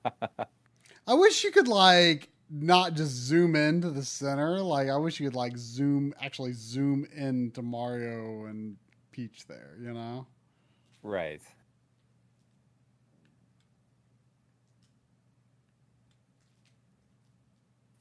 Wish 1.27 1.43
you 1.43 1.51
could 1.51 1.67
like 1.67 2.29
not 2.49 2.95
just 2.95 3.11
zoom 3.11 3.57
into 3.57 3.91
the 3.91 4.05
center. 4.05 4.61
Like 4.61 4.89
I 4.89 4.97
wish 4.97 5.19
you 5.19 5.27
could 5.27 5.35
like 5.35 5.59
zoom 5.59 6.15
actually 6.21 6.53
zoom 6.53 7.05
into 7.17 7.63
Mario 7.63 8.45
and 8.45 8.77
Peach 9.11 9.45
there, 9.49 9.77
you 9.83 9.93
know? 9.93 10.29
right. 11.03 11.41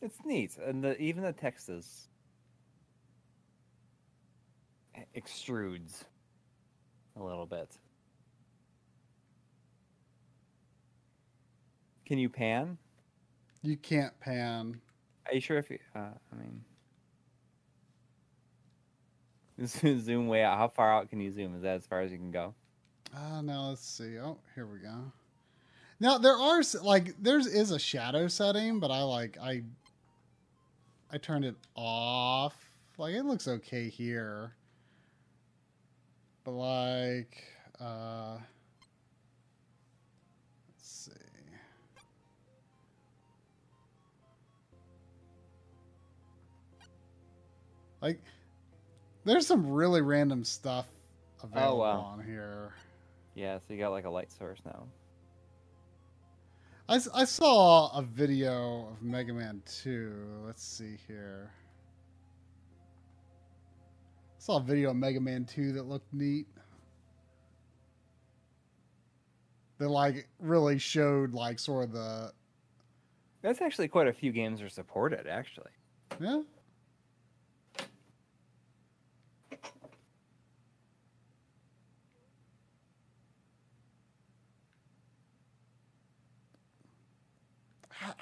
It's 0.03 0.23
neat, 0.23 0.55
and 0.63 0.83
the 0.83 0.95
even 1.01 1.23
the 1.23 1.33
text 1.33 1.67
is 1.67 2.07
extrudes 5.17 6.03
a 7.15 7.23
little 7.23 7.47
bit. 7.47 7.75
Can 12.05 12.19
you 12.19 12.29
pan? 12.29 12.77
You 13.65 13.77
can't 13.77 14.17
pan. 14.19 14.79
Are 15.25 15.33
you 15.33 15.41
sure 15.41 15.57
if 15.57 15.71
you? 15.71 15.79
Uh, 15.95 16.09
I 16.31 16.35
mean, 16.35 16.63
zoom 19.99 20.27
way 20.27 20.43
out. 20.43 20.59
How 20.59 20.67
far 20.67 20.93
out 20.93 21.09
can 21.09 21.19
you 21.19 21.31
zoom? 21.31 21.55
Is 21.55 21.63
that 21.63 21.77
as 21.77 21.87
far 21.87 22.01
as 22.01 22.11
you 22.11 22.19
can 22.19 22.29
go? 22.29 22.53
Uh 23.15 23.41
now 23.41 23.69
let's 23.69 23.87
see. 23.87 24.19
Oh, 24.19 24.37
here 24.53 24.67
we 24.67 24.79
go. 24.79 25.11
Now 25.99 26.19
there 26.19 26.37
are 26.37 26.59
s- 26.59 26.79
like 26.81 27.15
there's 27.21 27.47
is 27.47 27.71
a 27.71 27.79
shadow 27.79 28.27
setting, 28.27 28.79
but 28.79 28.91
I 28.91 29.01
like 29.01 29.37
I 29.41 29.63
I 31.11 31.17
turned 31.17 31.45
it 31.45 31.55
off. 31.75 32.69
Like 32.99 33.15
it 33.15 33.23
looks 33.23 33.47
okay 33.47 33.89
here. 33.89 34.53
But 36.43 36.51
like 36.51 37.43
uh 37.79 38.37
Like 48.05 48.21
there's 49.23 49.47
some 49.47 49.67
really 49.67 50.01
random 50.01 50.43
stuff 50.43 50.85
available 51.41 51.79
wow. 51.79 52.01
on 52.01 52.23
here. 52.23 52.75
Yeah, 53.33 53.57
so 53.57 53.73
you 53.73 53.79
got 53.79 53.89
like 53.89 54.05
a 54.05 54.09
light 54.11 54.31
source 54.31 54.59
now. 54.63 54.83
I, 56.87 56.99
I 57.15 57.25
saw 57.25 57.97
a 57.97 58.03
video 58.03 58.89
of 58.91 59.01
Mega 59.01 59.33
Man 59.33 59.59
2. 59.83 60.13
Let's 60.45 60.63
see 60.63 60.99
here. 61.07 61.49
I 64.37 64.37
saw 64.37 64.57
a 64.57 64.61
video 64.63 64.91
of 64.91 64.97
Mega 64.97 65.19
Man 65.19 65.43
2 65.43 65.71
that 65.71 65.87
looked 65.87 66.13
neat. 66.13 66.45
That 69.79 69.89
like 69.89 70.27
really 70.39 70.77
showed 70.77 71.33
like 71.33 71.57
sort 71.57 71.85
of 71.85 71.93
the 71.93 72.33
That's 73.41 73.61
actually 73.61 73.87
quite 73.87 74.05
a 74.05 74.13
few 74.13 74.31
games 74.31 74.61
are 74.61 74.69
supported, 74.69 75.25
actually. 75.25 75.71
yeah. 76.19 76.41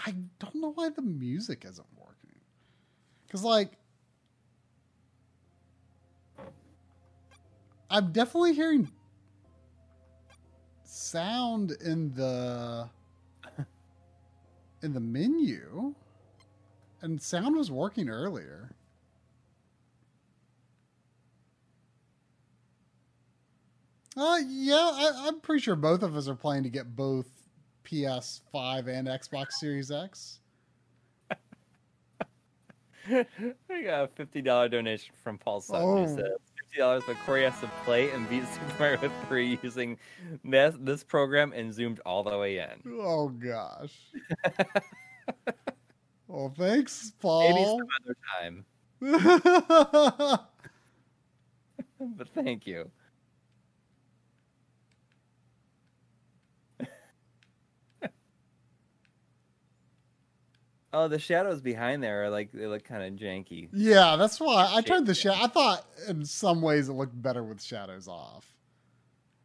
I, 0.05 0.15
don't 0.39 0.55
know 0.55 0.71
why 0.71 0.89
the 0.89 1.01
music 1.01 1.65
isn't 1.65 1.87
working. 1.97 2.39
Cause 3.31 3.43
like 3.43 3.71
I'm 7.89 8.11
definitely 8.11 8.53
hearing 8.53 8.89
sound 10.83 11.71
in 11.83 12.13
the 12.13 12.89
in 14.81 14.93
the 14.93 14.99
menu. 14.99 15.95
And 17.01 17.21
sound 17.21 17.55
was 17.55 17.69
working 17.69 18.09
earlier. 18.09 18.71
Uh 24.15 24.39
yeah, 24.47 24.75
I, 24.75 25.25
I'm 25.27 25.39
pretty 25.41 25.61
sure 25.61 25.75
both 25.75 26.03
of 26.03 26.15
us 26.15 26.27
are 26.27 26.35
playing 26.35 26.63
to 26.63 26.69
get 26.69 26.95
both 26.95 27.27
PS5 27.83 28.87
and 28.87 29.07
Xbox 29.07 29.53
Series 29.53 29.91
X. 29.91 30.39
we 33.09 33.83
got 33.83 34.03
a 34.05 34.07
fifty 34.15 34.41
dollar 34.41 34.69
donation 34.69 35.13
from 35.23 35.37
Paul 35.37 35.59
Sutton. 35.61 35.97
He 35.97 36.03
Oh. 36.03 36.07
says 36.15 36.37
fifty 36.57 36.77
dollars, 36.77 37.03
but 37.05 37.17
Coury 37.25 37.43
has 37.43 37.59
to 37.59 37.69
play 37.83 38.09
and 38.11 38.29
beat 38.29 38.43
Super 38.47 38.75
Mario 38.79 39.11
3 39.27 39.59
using 39.61 39.97
this, 40.45 40.75
this 40.79 41.03
program 41.03 41.51
and 41.53 41.73
zoomed 41.73 41.99
all 42.05 42.23
the 42.23 42.37
way 42.37 42.59
in. 42.59 42.81
Oh 43.01 43.27
gosh. 43.27 43.93
well, 46.27 46.53
thanks, 46.57 47.11
Maybe 47.21 47.21
Paul. 47.21 47.79
some 47.79 47.87
other 48.05 48.15
time, 48.39 48.65
but 52.17 52.27
thank 52.33 52.65
you. 52.65 52.89
Oh, 60.93 61.07
the 61.07 61.19
shadows 61.19 61.61
behind 61.61 62.03
there 62.03 62.23
are 62.23 62.29
like 62.29 62.51
they 62.51 62.67
look 62.67 62.83
kind 62.83 63.03
of 63.03 63.19
janky. 63.19 63.67
yeah, 63.73 64.15
that's 64.15 64.39
why 64.39 64.71
I 64.73 64.81
turned 64.81 65.07
the 65.07 65.15
shadow. 65.15 65.43
I 65.43 65.47
thought 65.47 65.85
in 66.07 66.25
some 66.25 66.61
ways 66.61 66.87
it 66.87 66.93
looked 66.93 67.19
better 67.19 67.43
with 67.43 67.61
shadows 67.61 68.07
off. 68.07 68.45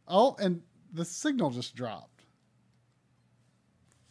Oh, 0.07 0.35
and 0.39 0.61
the 0.93 1.05
signal 1.05 1.49
just 1.49 1.75
dropped 1.75 2.23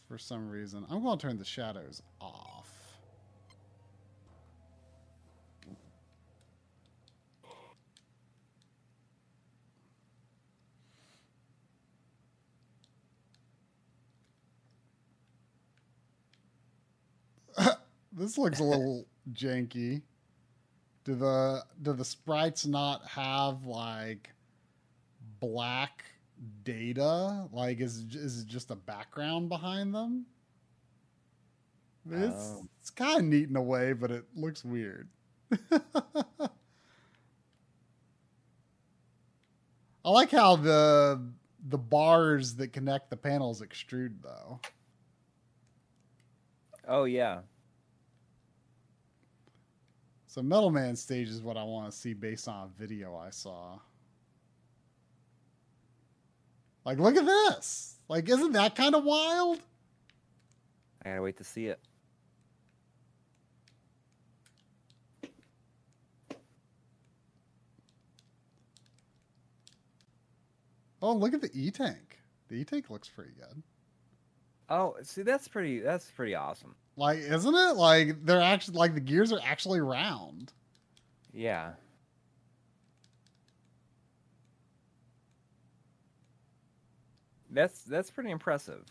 for 0.07 0.17
some 0.17 0.49
reason. 0.49 0.85
I'm 0.89 1.03
going 1.03 1.17
to 1.17 1.27
turn 1.27 1.37
the 1.37 1.45
shadows 1.45 2.01
off. 2.19 2.67
This 18.11 18.37
looks 18.37 18.59
a 18.59 18.63
little 18.63 19.05
janky. 19.33 20.01
Do 21.03 21.15
the 21.15 21.63
do 21.81 21.93
the 21.93 22.05
sprites 22.05 22.65
not 22.65 23.05
have 23.07 23.65
like 23.65 24.29
black 25.39 26.03
data? 26.63 27.47
Like 27.51 27.79
is 27.79 28.03
is 28.15 28.41
it 28.41 28.47
just 28.47 28.71
a 28.71 28.75
background 28.75 29.49
behind 29.49 29.93
them? 29.93 30.25
It's 32.09 32.55
Oh. 32.57 32.67
it's 32.79 32.89
kind 32.89 33.19
of 33.19 33.25
neat 33.25 33.49
in 33.49 33.55
a 33.55 33.61
way, 33.61 33.93
but 33.93 34.11
it 34.11 34.25
looks 34.35 34.63
weird. 34.63 35.09
I 40.03 40.09
like 40.11 40.31
how 40.31 40.55
the 40.55 41.21
the 41.67 41.77
bars 41.77 42.55
that 42.55 42.69
connect 42.73 43.09
the 43.09 43.17
panels 43.17 43.61
extrude 43.61 44.21
though. 44.21 44.59
Oh 46.87 47.03
yeah, 47.03 47.41
So 50.29 50.43
Metal 50.43 50.69
Man 50.69 50.95
stage 50.95 51.27
is 51.27 51.41
what 51.41 51.57
I 51.57 51.63
want 51.63 51.91
to 51.91 51.97
see 51.97 52.13
based 52.13 52.47
on 52.47 52.67
a 52.67 52.79
video 52.79 53.17
I 53.17 53.31
saw. 53.31 53.79
Like, 56.85 56.99
look 56.99 57.17
at 57.17 57.25
this! 57.25 57.95
Like, 58.07 58.29
isn't 58.29 58.51
that 58.51 58.75
kind 58.75 58.93
of 58.93 59.03
wild? 59.03 59.59
I 61.03 61.09
gotta 61.09 61.23
wait 61.23 61.37
to 61.37 61.43
see 61.43 61.65
it. 61.65 61.79
Oh, 71.01 71.13
look 71.13 71.33
at 71.33 71.41
the 71.41 71.49
E 71.55 71.71
tank. 71.71 72.19
The 72.49 72.55
E 72.57 72.63
tank 72.65 72.91
looks 72.91 73.09
pretty 73.09 73.31
good. 73.31 73.63
Oh, 74.69 74.95
see, 75.01 75.23
that's 75.23 75.47
pretty. 75.47 75.79
That's 75.79 76.11
pretty 76.11 76.35
awesome. 76.35 76.75
Like, 76.99 77.19
isn't 77.19 77.55
it? 77.55 77.77
Like, 77.77 78.25
they're 78.25 78.41
actually 78.41 78.77
like 78.77 78.93
the 78.93 78.99
gears 78.99 79.31
are 79.31 79.39
actually 79.41 79.79
round. 79.79 80.51
Yeah. 81.33 81.71
That's 87.51 87.83
that's 87.83 88.11
pretty 88.11 88.31
impressive. 88.31 88.83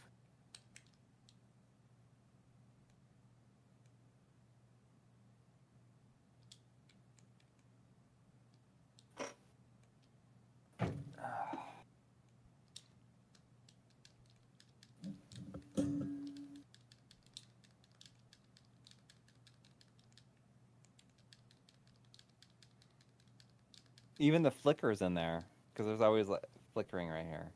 Even 24.18 24.42
the 24.42 24.50
flickers 24.50 25.00
in 25.00 25.14
there, 25.14 25.44
because 25.72 25.86
there's 25.86 26.00
always 26.00 26.28
like, 26.28 26.42
flickering 26.74 27.08
right 27.08 27.26
here. 27.26 27.52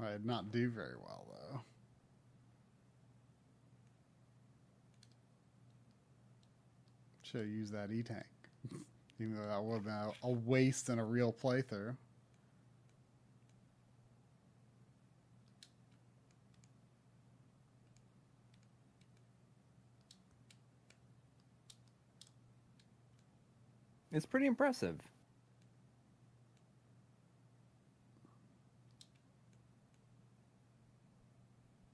I 0.00 0.12
did 0.12 0.24
not 0.24 0.50
do 0.50 0.68
very 0.68 0.96
well 0.96 1.26
though. 1.30 1.60
Should 7.22 7.42
have 7.42 7.50
used 7.50 7.72
that 7.72 7.90
E 7.90 8.02
tank. 8.02 8.24
Even 9.20 9.36
though 9.36 9.46
that 9.46 9.62
would 9.62 9.74
have 9.74 9.84
been 9.84 9.92
a, 9.94 10.12
a 10.26 10.30
waste 10.30 10.88
in 10.88 10.98
a 10.98 11.04
real 11.04 11.32
playthrough. 11.32 11.96
It's 24.12 24.26
pretty 24.26 24.46
impressive. 24.46 25.00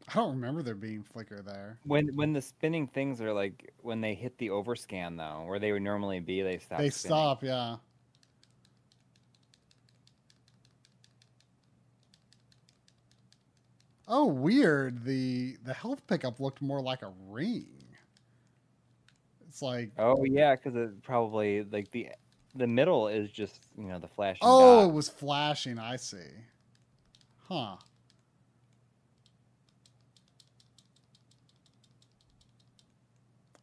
I 0.09 0.15
don't 0.15 0.31
remember 0.31 0.63
there 0.63 0.75
being 0.75 1.03
flicker 1.03 1.43
there. 1.43 1.79
When 1.85 2.09
when 2.17 2.33
the 2.33 2.41
spinning 2.41 2.87
things 2.87 3.21
are 3.21 3.33
like 3.33 3.73
when 3.83 4.01
they 4.01 4.15
hit 4.15 4.39
the 4.39 4.49
overscan 4.49 5.19
though, 5.19 5.45
where 5.47 5.59
they 5.59 5.71
would 5.71 5.83
normally 5.83 6.19
be, 6.21 6.41
they 6.43 6.59
stop. 6.59 6.79
they 6.79 6.91
spinning. 6.91 7.17
stop, 7.17 7.45
yeah. 7.45 7.77
Oh, 14.09 14.25
weird. 14.25 15.05
The 15.05 15.59
the 15.63 15.75
health 15.75 16.07
pickup 16.07 16.41
looked 16.41 16.63
more 16.63 16.81
like 16.81 17.03
a 17.03 17.13
ring. 17.29 17.78
It's 19.59 19.63
like 19.65 19.91
Oh 19.99 20.23
yeah, 20.23 20.55
because 20.55 20.77
it 20.77 21.03
probably 21.03 21.65
like 21.65 21.91
the 21.91 22.11
the 22.55 22.69
middle 22.69 23.09
is 23.09 23.29
just 23.29 23.59
you 23.77 23.89
know 23.89 23.99
the 23.99 24.07
flashing. 24.07 24.43
Oh, 24.43 24.83
dot. 24.83 24.91
it 24.91 24.93
was 24.93 25.09
flashing. 25.09 25.81
I 25.81 25.97
see. 25.97 26.19
Huh. 27.49 27.75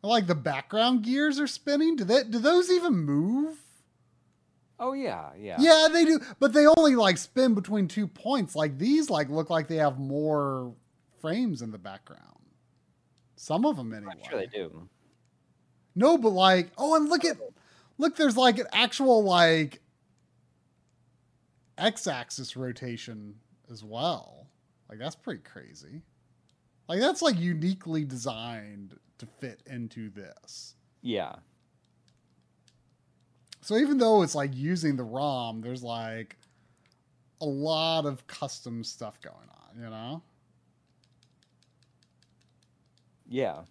Like 0.01 0.27
the 0.27 0.35
background 0.35 1.03
gears 1.03 1.39
are 1.39 1.47
spinning. 1.47 1.95
Do 1.95 2.03
that? 2.03 2.29
Do 2.29 2.39
those 2.39 2.69
even 2.69 2.97
move? 2.97 3.57
Oh 4.77 4.91
yeah, 4.91 5.29
yeah. 5.39 5.55
Yeah, 5.61 5.87
they 5.89 6.03
do, 6.03 6.19
but 6.41 6.51
they 6.51 6.67
only 6.67 6.97
like 6.97 7.17
spin 7.17 7.53
between 7.53 7.87
two 7.87 8.07
points. 8.07 8.53
Like 8.53 8.77
these, 8.77 9.09
like 9.09 9.29
look 9.29 9.49
like 9.49 9.69
they 9.69 9.77
have 9.77 9.97
more 9.97 10.73
frames 11.21 11.61
in 11.61 11.71
the 11.71 11.77
background. 11.77 12.21
Some 13.37 13.65
of 13.65 13.77
them 13.77 13.93
anyway. 13.93 14.11
I'm 14.11 14.29
sure 14.29 14.39
they 14.39 14.47
do. 14.47 14.89
No, 15.95 16.17
but 16.17 16.29
like, 16.29 16.71
oh, 16.77 16.95
and 16.95 17.09
look 17.09 17.23
at, 17.23 17.37
look, 17.97 18.15
there's 18.15 18.37
like 18.37 18.59
an 18.59 18.67
actual 18.73 19.23
like 19.23 19.81
x-axis 21.77 22.55
rotation 22.55 23.35
as 23.71 23.83
well. 23.83 24.47
Like 24.89 24.99
that's 24.99 25.15
pretty 25.15 25.41
crazy. 25.41 26.01
Like 26.87 26.99
that's 26.99 27.21
like 27.21 27.39
uniquely 27.39 28.03
designed 28.03 28.97
to 29.17 29.25
fit 29.25 29.63
into 29.65 30.09
this. 30.09 30.75
Yeah. 31.01 31.35
So 33.61 33.77
even 33.77 33.97
though 33.97 34.21
it's 34.21 34.35
like 34.35 34.51
using 34.53 34.95
the 34.95 35.03
ROM, 35.03 35.61
there's 35.61 35.81
like 35.81 36.37
a 37.41 37.45
lot 37.45 38.05
of 38.05 38.27
custom 38.27 38.83
stuff 38.83 39.19
going 39.21 39.35
on, 39.35 39.83
you 39.83 39.89
know? 39.89 40.21
Yeah. 43.27 43.61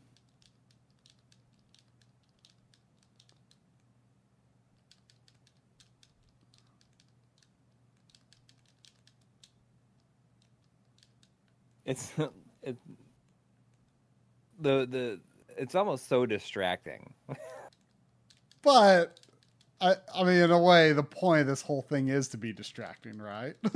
It's 11.84 12.12
it 12.62 12.76
the 14.60 14.86
the 14.86 15.20
it's 15.56 15.74
almost 15.74 16.08
so 16.08 16.26
distracting. 16.26 17.14
But 18.62 19.20
I 19.80 19.96
I 20.14 20.24
mean 20.24 20.36
in 20.42 20.50
a 20.50 20.60
way 20.60 20.92
the 20.92 21.02
point 21.02 21.42
of 21.42 21.46
this 21.48 21.62
whole 21.62 21.82
thing 21.82 22.08
is 22.08 22.28
to 22.28 22.36
be 22.38 22.52
distracting, 22.52 23.18
right? 23.18 23.54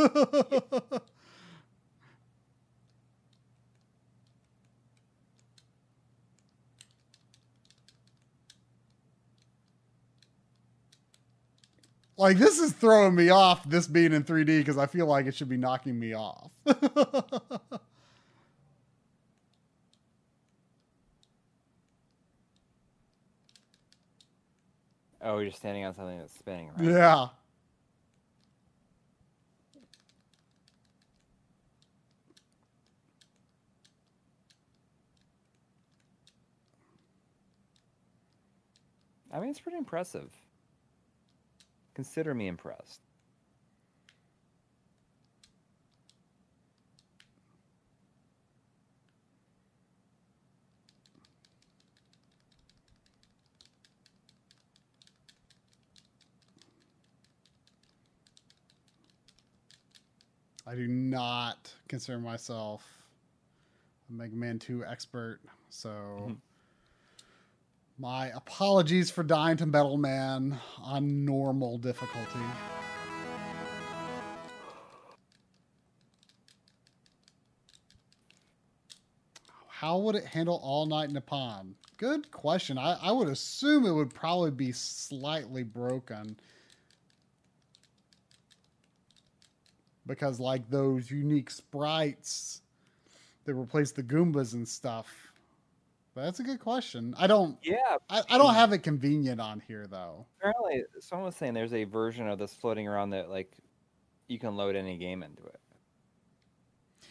like 12.17 12.37
this 12.39 12.59
is 12.59 12.73
throwing 12.73 13.15
me 13.15 13.31
off 13.31 13.69
this 13.69 13.87
being 13.87 14.13
in 14.13 14.25
3D 14.25 14.59
because 14.59 14.79
I 14.79 14.87
feel 14.87 15.07
like 15.07 15.27
it 15.27 15.35
should 15.35 15.49
be 15.49 15.57
knocking 15.57 15.99
me 15.99 16.15
off. 16.15 16.51
oh, 25.23 25.39
you're 25.39 25.51
standing 25.51 25.85
on 25.85 25.95
something 25.95 26.19
that's 26.19 26.37
spinning, 26.39 26.71
right? 26.77 26.89
yeah. 26.89 27.29
I 39.33 39.41
mean, 39.41 39.51
it's 39.51 39.61
pretty 39.61 39.79
impressive. 39.79 40.31
Consider 41.95 42.35
me 42.35 42.47
impressed. 42.47 43.08
I 60.69 60.75
do 60.75 60.87
not 60.87 61.73
consider 61.89 62.19
myself 62.19 62.87
a 64.11 64.13
Mega 64.13 64.37
Man 64.37 64.59
2 64.59 64.85
expert, 64.85 65.41
so 65.71 65.89
Mhm. 66.29 66.41
my 67.97 68.27
apologies 68.27 69.11
for 69.11 69.23
dying 69.23 69.57
to 69.57 69.65
Metal 69.67 69.97
Man 69.97 70.61
on 70.77 71.25
normal 71.25 71.79
difficulty. 71.79 72.45
How 79.69 79.97
would 79.99 80.17
it 80.17 80.27
handle 80.27 80.61
All 80.63 80.85
Night 80.85 81.11
Nippon? 81.11 81.77
Good 81.97 82.31
question. 82.31 82.77
I, 82.77 82.99
I 83.01 83.11
would 83.13 83.29
assume 83.29 83.87
it 83.87 83.93
would 83.93 84.13
probably 84.13 84.51
be 84.51 84.73
slightly 84.73 85.63
broken. 85.63 86.39
Because 90.09 90.41
like 90.41 90.69
those 90.69 91.11
unique 91.11 91.51
sprites 91.51 92.63
that 93.45 93.55
replace 93.55 93.93
the 93.93 94.03
Goombas 94.03 94.55
and 94.55 94.67
stuff. 94.67 95.07
But 96.15 96.25
that's 96.25 96.41
a 96.41 96.43
good 96.43 96.59
question. 96.59 97.15
I 97.17 97.29
don't 97.29 97.57
Yeah, 97.63 97.77
I, 98.11 98.23
I 98.29 98.39
don't 98.39 98.55
have 98.55 98.73
it 98.73 98.79
convenient 98.79 99.41
on 99.41 99.63
here 99.69 99.87
though. 99.87 100.27
apparently 100.41 100.83
someone 100.99 101.27
was 101.27 101.37
saying 101.37 101.55
there's 101.55 101.73
a 101.73 101.85
version 101.85 102.27
of 102.29 102.41
this 102.41 102.53
floating 102.53 102.89
around 102.89 103.11
that 103.11 103.31
like 103.31 103.53
you 104.27 104.41
can 104.41 104.57
load 104.57 104.75
any 104.75 104.99
game 104.99 105.23
into 105.23 105.45
it. 105.45 105.61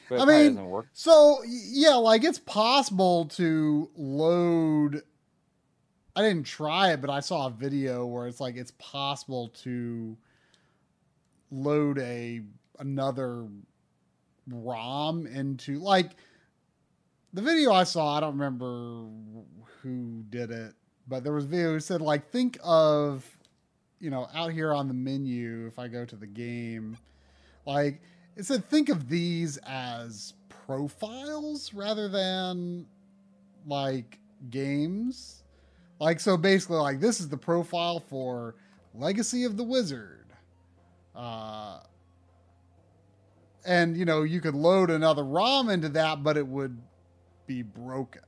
But 0.09 0.21
I 0.21 0.25
mean, 0.25 0.65
work. 0.65 0.87
So 0.93 1.39
yeah, 1.45 1.95
like 1.95 2.25
it's 2.25 2.39
possible 2.39 3.25
to 3.35 3.89
load 3.95 5.03
I 6.17 6.21
didn't 6.23 6.47
try 6.47 6.93
it, 6.93 7.01
but 7.01 7.11
I 7.11 7.19
saw 7.19 7.45
a 7.45 7.51
video 7.51 8.03
where 8.07 8.25
it's 8.25 8.39
like 8.39 8.55
it's 8.55 8.73
possible 8.79 9.49
to 9.63 10.17
load 11.51 11.99
a 11.99 12.41
another 12.79 13.47
ROM 14.49 15.27
into 15.27 15.79
like 15.79 16.11
the 17.33 17.41
video 17.41 17.71
I 17.71 17.83
saw, 17.83 18.17
I 18.17 18.19
don't 18.21 18.37
remember 18.37 19.05
who 19.81 20.23
did 20.29 20.51
it, 20.51 20.73
but 21.07 21.23
there 21.23 21.33
was 21.33 21.45
a 21.45 21.47
video 21.47 21.73
who 21.73 21.79
said 21.79 22.01
like 22.01 22.29
think 22.29 22.57
of 22.63 23.25
you 23.99 24.09
know, 24.09 24.27
out 24.33 24.51
here 24.51 24.73
on 24.73 24.87
the 24.87 24.93
menu 24.93 25.65
if 25.67 25.79
I 25.79 25.87
go 25.87 26.05
to 26.05 26.15
the 26.15 26.27
game, 26.27 26.97
like 27.65 28.01
it 28.35 28.45
said 28.45 28.69
think 28.69 28.89
of 28.89 29.09
these 29.09 29.57
as 29.65 30.33
profiles 30.49 31.73
rather 31.73 32.07
than 32.07 32.85
like 33.65 34.19
games. 34.49 35.43
Like 35.99 36.19
so 36.19 36.37
basically 36.37 36.77
like 36.77 36.99
this 36.99 37.19
is 37.19 37.29
the 37.29 37.37
profile 37.37 37.99
for 37.99 38.55
Legacy 38.93 39.43
of 39.43 39.57
the 39.57 39.63
Wizard. 39.63 40.27
Uh 41.15 41.79
and 43.67 43.97
you 43.97 44.05
know, 44.05 44.23
you 44.23 44.41
could 44.41 44.55
load 44.55 44.89
another 44.89 45.23
ROM 45.23 45.69
into 45.69 45.89
that, 45.89 46.23
but 46.23 46.37
it 46.37 46.47
would 46.47 46.81
be 47.45 47.61
broken. 47.61 48.21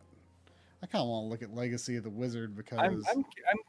I 0.84 0.86
kind 0.86 1.02
of 1.02 1.10
want 1.10 1.26
to 1.26 1.30
look 1.30 1.42
at 1.42 1.56
Legacy 1.56 1.96
of 1.96 2.04
the 2.04 2.10
Wizard 2.10 2.56
because 2.56 2.78
I'm, 2.80 3.04
I'm 3.10 3.18
I'm 3.18 3.60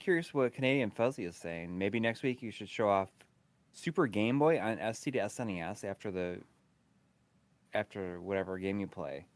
curious 0.00 0.34
what 0.34 0.52
Canadian 0.52 0.90
Fuzzy 0.90 1.24
is 1.24 1.36
saying. 1.36 1.76
Maybe 1.76 2.00
next 2.00 2.22
week 2.22 2.42
you 2.42 2.50
should 2.50 2.68
show 2.68 2.88
off 2.88 3.10
Super 3.72 4.06
Game 4.06 4.38
Boy 4.38 4.58
on 4.58 4.78
SD2SNES 4.78 5.84
after 5.84 6.10
the 6.10 6.40
after 7.74 8.20
whatever 8.20 8.58
game 8.58 8.80
you 8.80 8.86
play. 8.86 9.26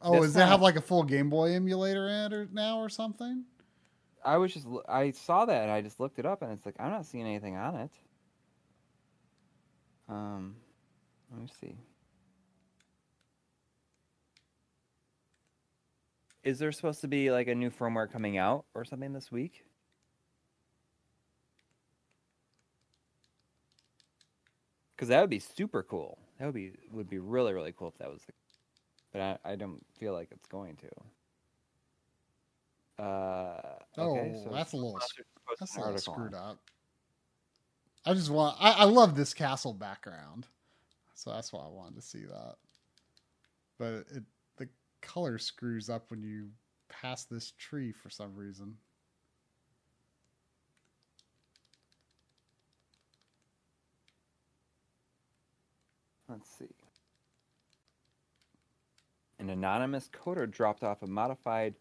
oh, 0.00 0.12
that's 0.12 0.24
does 0.24 0.34
that 0.34 0.48
have 0.48 0.62
like 0.62 0.76
a 0.76 0.80
full 0.80 1.04
Game 1.04 1.30
Boy 1.30 1.52
emulator 1.52 2.08
in 2.08 2.14
it 2.14 2.32
or, 2.32 2.48
now 2.52 2.78
or 2.78 2.88
something? 2.88 3.44
I 4.24 4.36
was 4.36 4.52
just 4.52 4.66
I 4.88 5.12
saw 5.12 5.44
that 5.44 5.62
and 5.62 5.70
I 5.70 5.80
just 5.80 6.00
looked 6.00 6.18
it 6.18 6.26
up 6.26 6.42
and 6.42 6.52
it's 6.52 6.66
like 6.66 6.76
I'm 6.80 6.90
not 6.90 7.06
seeing 7.06 7.26
anything 7.26 7.56
on 7.56 7.76
it. 7.76 7.90
Um, 10.12 10.56
let 11.30 11.40
me 11.40 11.48
see. 11.60 11.74
Is 16.44 16.58
there 16.58 16.72
supposed 16.72 17.00
to 17.00 17.08
be 17.08 17.30
like 17.30 17.48
a 17.48 17.54
new 17.54 17.70
firmware 17.70 18.10
coming 18.10 18.36
out 18.36 18.66
or 18.74 18.84
something 18.84 19.12
this 19.12 19.32
week? 19.32 19.64
Because 24.94 25.08
that 25.08 25.20
would 25.20 25.30
be 25.30 25.38
super 25.38 25.82
cool. 25.82 26.18
That 26.38 26.44
would 26.46 26.54
be 26.54 26.72
would 26.90 27.08
be 27.08 27.18
really 27.18 27.54
really 27.54 27.72
cool 27.72 27.88
if 27.88 27.96
that 27.98 28.10
was 28.10 28.22
the. 28.26 28.32
But 29.12 29.20
I, 29.20 29.52
I 29.52 29.56
don't 29.56 29.84
feel 29.98 30.12
like 30.12 30.28
it's 30.30 30.46
going 30.46 30.76
to. 30.76 30.88
Uh, 33.02 33.78
okay, 33.98 34.34
Oh, 34.36 34.44
so 34.44 34.50
that's 34.50 34.72
a 34.72 34.76
little 34.76 34.98
That's 35.58 35.76
a 35.76 35.80
little 35.80 35.98
screwed 35.98 36.34
up. 36.34 36.58
I 38.04 38.14
just 38.14 38.30
want. 38.30 38.56
I, 38.58 38.72
I 38.72 38.84
love 38.84 39.14
this 39.14 39.32
castle 39.32 39.74
background, 39.74 40.46
so 41.14 41.30
that's 41.30 41.52
why 41.52 41.60
I 41.60 41.68
wanted 41.68 41.96
to 41.96 42.02
see 42.02 42.24
that. 42.24 42.56
But 43.78 44.06
it 44.14 44.24
the 44.56 44.68
color 45.00 45.38
screws 45.38 45.88
up 45.88 46.10
when 46.10 46.22
you 46.22 46.48
pass 46.88 47.24
this 47.24 47.52
tree 47.58 47.92
for 47.92 48.10
some 48.10 48.34
reason. 48.34 48.76
Let's 56.28 56.50
see. 56.58 56.74
An 59.38 59.50
anonymous 59.50 60.08
coder 60.08 60.50
dropped 60.50 60.82
off 60.82 61.02
a 61.02 61.06
modified 61.06 61.74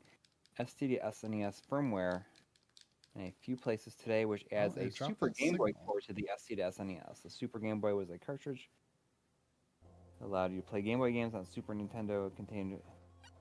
SD2SNES 0.59 1.61
firmware 1.71 2.23
in 3.15 3.21
a 3.23 3.33
few 3.41 3.57
places 3.57 3.95
today, 3.95 4.25
which 4.25 4.45
adds 4.51 4.77
Oh, 4.77 4.81
a 4.81 4.91
Super 4.91 5.29
Game 5.29 5.55
Boy 5.57 5.71
port 5.85 6.05
to 6.05 6.13
the 6.13 6.29
SD2SNES. 6.39 7.23
The 7.23 7.29
Super 7.29 7.59
Game 7.59 7.79
Boy 7.79 7.95
was 7.95 8.09
a 8.09 8.17
cartridge 8.17 8.69
that 10.19 10.25
allowed 10.25 10.51
you 10.51 10.61
to 10.61 10.67
play 10.67 10.81
Game 10.81 10.99
Boy 10.99 11.11
games 11.11 11.33
on 11.33 11.45
Super 11.45 11.73
Nintendo. 11.73 12.27
It 12.27 12.35
contained 12.35 12.79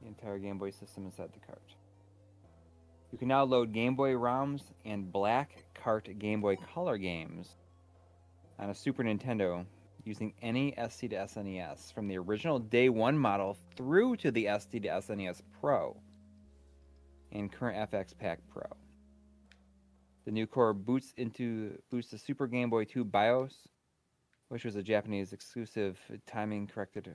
the 0.00 0.08
entire 0.08 0.38
Game 0.38 0.58
Boy 0.58 0.70
system 0.70 1.04
inside 1.04 1.32
the 1.32 1.40
cart. 1.46 1.74
You 3.12 3.18
can 3.18 3.28
now 3.28 3.44
load 3.44 3.72
Game 3.72 3.96
Boy 3.96 4.12
ROMs 4.12 4.62
and 4.84 5.10
Black 5.10 5.64
Cart 5.74 6.08
Game 6.18 6.40
Boy 6.40 6.56
Color 6.56 6.98
games 6.98 7.56
on 8.58 8.70
a 8.70 8.74
Super 8.74 9.02
Nintendo 9.02 9.64
using 10.04 10.32
any 10.42 10.72
SD2SNES 10.72 11.92
from 11.92 12.08
the 12.08 12.18
original 12.18 12.58
day 12.58 12.88
one 12.88 13.18
model 13.18 13.56
through 13.76 14.16
to 14.16 14.30
the 14.30 14.46
SD2SNES 14.46 15.42
Pro 15.60 15.96
and 17.32 17.52
current 17.52 17.90
FXPAK 17.90 18.38
PRO. 18.48 18.76
The 20.24 20.30
new 20.30 20.46
core 20.46 20.74
boots 20.74 21.14
into 21.16 21.78
boots 21.90 22.08
the 22.08 22.18
Super 22.18 22.46
Game 22.46 22.68
Boy 22.68 22.84
2 22.84 23.04
BIOS, 23.04 23.68
which 24.48 24.64
was 24.64 24.76
a 24.76 24.82
Japanese 24.82 25.32
exclusive 25.32 25.98
timing 26.26 26.66
corrected 26.66 27.14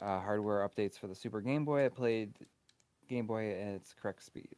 uh, 0.00 0.20
hardware 0.20 0.68
updates 0.68 0.98
for 0.98 1.06
the 1.06 1.14
Super 1.14 1.40
Game 1.40 1.64
Boy. 1.64 1.82
It 1.82 1.94
played 1.94 2.32
Game 3.08 3.26
Boy 3.26 3.50
at 3.52 3.74
its 3.74 3.94
correct 3.94 4.24
speed. 4.24 4.56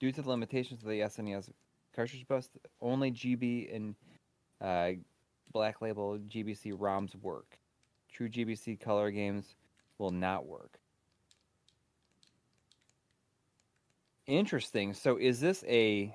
Due 0.00 0.10
to 0.10 0.22
the 0.22 0.28
limitations 0.28 0.82
of 0.82 0.88
the 0.88 1.00
SNES 1.00 1.50
cartridge 1.94 2.26
bus, 2.26 2.48
only 2.80 3.12
GB 3.12 3.74
and 3.74 3.94
uh, 4.60 4.92
Black 5.52 5.80
Label 5.80 6.18
GBC 6.18 6.76
ROMs 6.76 7.14
work. 7.22 7.58
True 8.12 8.28
GBC 8.28 8.80
color 8.80 9.10
games 9.10 9.54
will 9.98 10.10
not 10.10 10.46
work. 10.46 10.79
Interesting. 14.30 14.94
So 14.94 15.16
is 15.16 15.40
this 15.40 15.64
a 15.66 16.14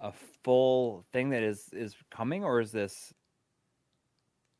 a 0.00 0.12
full 0.42 1.04
thing 1.12 1.30
that 1.30 1.44
is 1.44 1.68
is 1.72 1.94
coming 2.10 2.42
or 2.42 2.60
is 2.60 2.72
this 2.72 3.14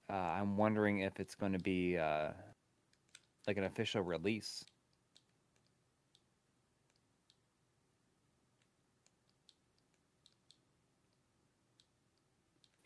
uh, 0.09 0.13
I'm 0.13 0.57
wondering 0.57 1.01
if 1.01 1.19
it's 1.19 1.35
going 1.35 1.55
to 1.55 1.59
be 1.59 1.99
uh, 1.99 2.31
like 3.49 3.57
an 3.57 3.65
official 3.65 4.03
release. 4.03 4.65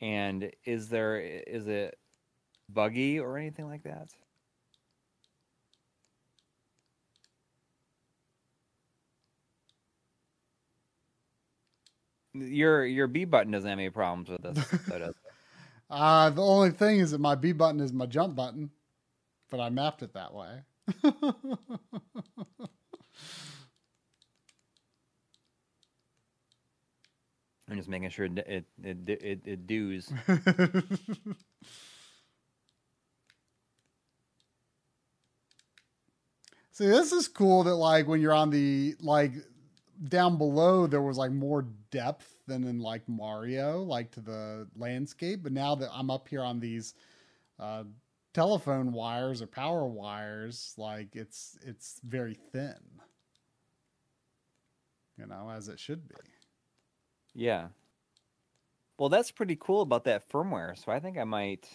And 0.00 0.50
is 0.64 0.89
there 0.89 1.20
is 1.20 1.66
it 1.66 1.98
buggy 2.70 3.20
or 3.20 3.36
anything 3.36 3.68
like 3.68 3.82
that? 3.82 4.08
Your 12.34 12.84
your 12.84 13.06
B 13.06 13.24
button 13.24 13.52
doesn't 13.52 13.68
have 13.68 13.78
any 13.78 13.90
problems 13.90 14.28
with 14.28 14.42
this, 14.42 14.66
does? 14.88 15.14
Uh, 15.90 16.30
the 16.30 16.42
only 16.42 16.70
thing 16.70 16.98
is 16.98 17.10
that 17.10 17.20
my 17.20 17.34
B 17.34 17.52
button 17.52 17.78
is 17.78 17.92
my 17.92 18.06
jump 18.06 18.34
button, 18.34 18.70
but 19.50 19.60
I 19.60 19.68
mapped 19.68 20.02
it 20.02 20.14
that 20.14 20.32
way. 20.32 20.62
I'm 27.70 27.76
just 27.76 27.88
making 27.88 28.08
sure 28.10 28.24
it 28.26 28.38
it 28.38 28.64
it, 28.82 29.08
it, 29.08 29.40
it 29.44 29.66
does. 29.66 30.10
See, 36.72 36.86
this 36.86 37.12
is 37.12 37.28
cool 37.28 37.62
that 37.64 37.76
like 37.76 38.08
when 38.08 38.20
you're 38.20 38.32
on 38.32 38.50
the 38.50 38.96
like 39.00 39.32
down 40.08 40.39
below 40.39 40.86
there 40.86 41.02
was 41.02 41.16
like 41.16 41.32
more 41.32 41.66
depth 41.90 42.34
than 42.47 42.64
in 42.64 42.81
like 42.81 43.08
Mario, 43.08 43.82
like 43.82 44.10
to 44.12 44.20
the 44.20 44.66
landscape. 44.76 45.42
But 45.42 45.52
now 45.52 45.74
that 45.76 45.90
I'm 45.92 46.10
up 46.10 46.28
here 46.28 46.42
on 46.42 46.60
these 46.60 46.94
uh, 47.58 47.84
telephone 48.32 48.92
wires 48.92 49.40
or 49.40 49.47
power 49.47 49.86
wires, 49.86 50.74
like 50.76 51.14
it's 51.14 51.58
it's 51.64 52.00
very 52.05 52.34
thin. 52.52 52.74
You 55.18 55.26
know, 55.26 55.50
as 55.50 55.68
it 55.68 55.78
should 55.78 56.08
be. 56.08 56.16
Yeah. 57.34 57.68
Well, 58.98 59.08
that's 59.08 59.31
pretty 59.31 59.56
cool 59.56 59.82
about 59.82 60.05
that 60.05 60.28
firmware. 60.28 60.82
So 60.82 60.92
I 60.92 61.00
think 61.00 61.18
I 61.18 61.24
might. 61.24 61.68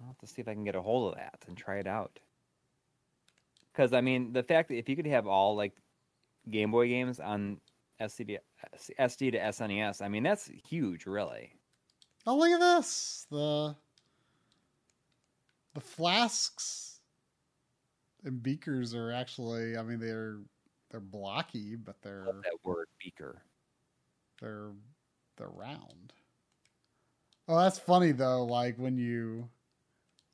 I'll 0.00 0.08
have 0.08 0.18
to 0.18 0.26
see 0.26 0.40
if 0.40 0.48
I 0.48 0.54
can 0.54 0.64
get 0.64 0.74
a 0.74 0.82
hold 0.82 1.12
of 1.12 1.18
that 1.18 1.44
and 1.46 1.56
try 1.56 1.76
it 1.76 1.86
out. 1.86 2.18
Because 3.72 3.92
I 3.92 4.00
mean, 4.00 4.32
the 4.32 4.42
fact 4.42 4.68
that 4.68 4.76
if 4.76 4.88
you 4.88 4.96
could 4.96 5.06
have 5.06 5.26
all 5.26 5.56
like 5.56 5.74
Game 6.50 6.70
Boy 6.70 6.88
games 6.88 7.20
on 7.20 7.60
SD 8.00 8.26
to, 8.26 8.40
SD2SNES, 8.98 10.02
I 10.02 10.08
mean 10.08 10.22
that's 10.22 10.46
huge, 10.68 11.06
really. 11.06 11.52
Oh, 12.26 12.36
look 12.36 12.50
at 12.50 12.60
this. 12.60 13.26
The 13.30 13.76
the 15.74 15.80
flasks 15.80 17.00
and 18.24 18.42
beakers 18.42 18.94
are 18.94 19.10
actually 19.10 19.76
I 19.76 19.82
mean 19.82 19.98
they're 19.98 20.40
they're 20.90 21.00
blocky, 21.00 21.76
but 21.76 22.00
they're 22.02 22.24
Love 22.26 22.42
that 22.44 22.58
word, 22.64 22.88
beaker. 22.98 23.42
they're 24.40 24.72
they're 25.36 25.48
round. 25.48 26.12
Oh, 27.48 27.56
that's 27.56 27.78
funny 27.78 28.10
though, 28.12 28.44
like 28.44 28.76
when 28.78 28.96
you 28.98 29.48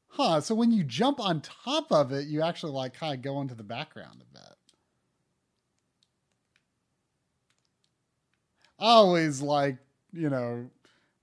Huh, 0.08 0.40
so 0.42 0.54
when 0.54 0.70
you 0.72 0.84
jump 0.84 1.20
on 1.20 1.40
top 1.40 1.90
of 1.92 2.12
it, 2.12 2.26
you 2.28 2.42
actually 2.42 2.72
like 2.72 2.94
kind 2.94 3.14
of 3.14 3.22
go 3.22 3.40
into 3.40 3.54
the 3.54 3.64
background 3.64 4.22
a 4.22 4.26
bit. 4.38 4.57
I 8.78 8.86
always 8.86 9.40
like, 9.42 9.78
you 10.12 10.30
know, 10.30 10.70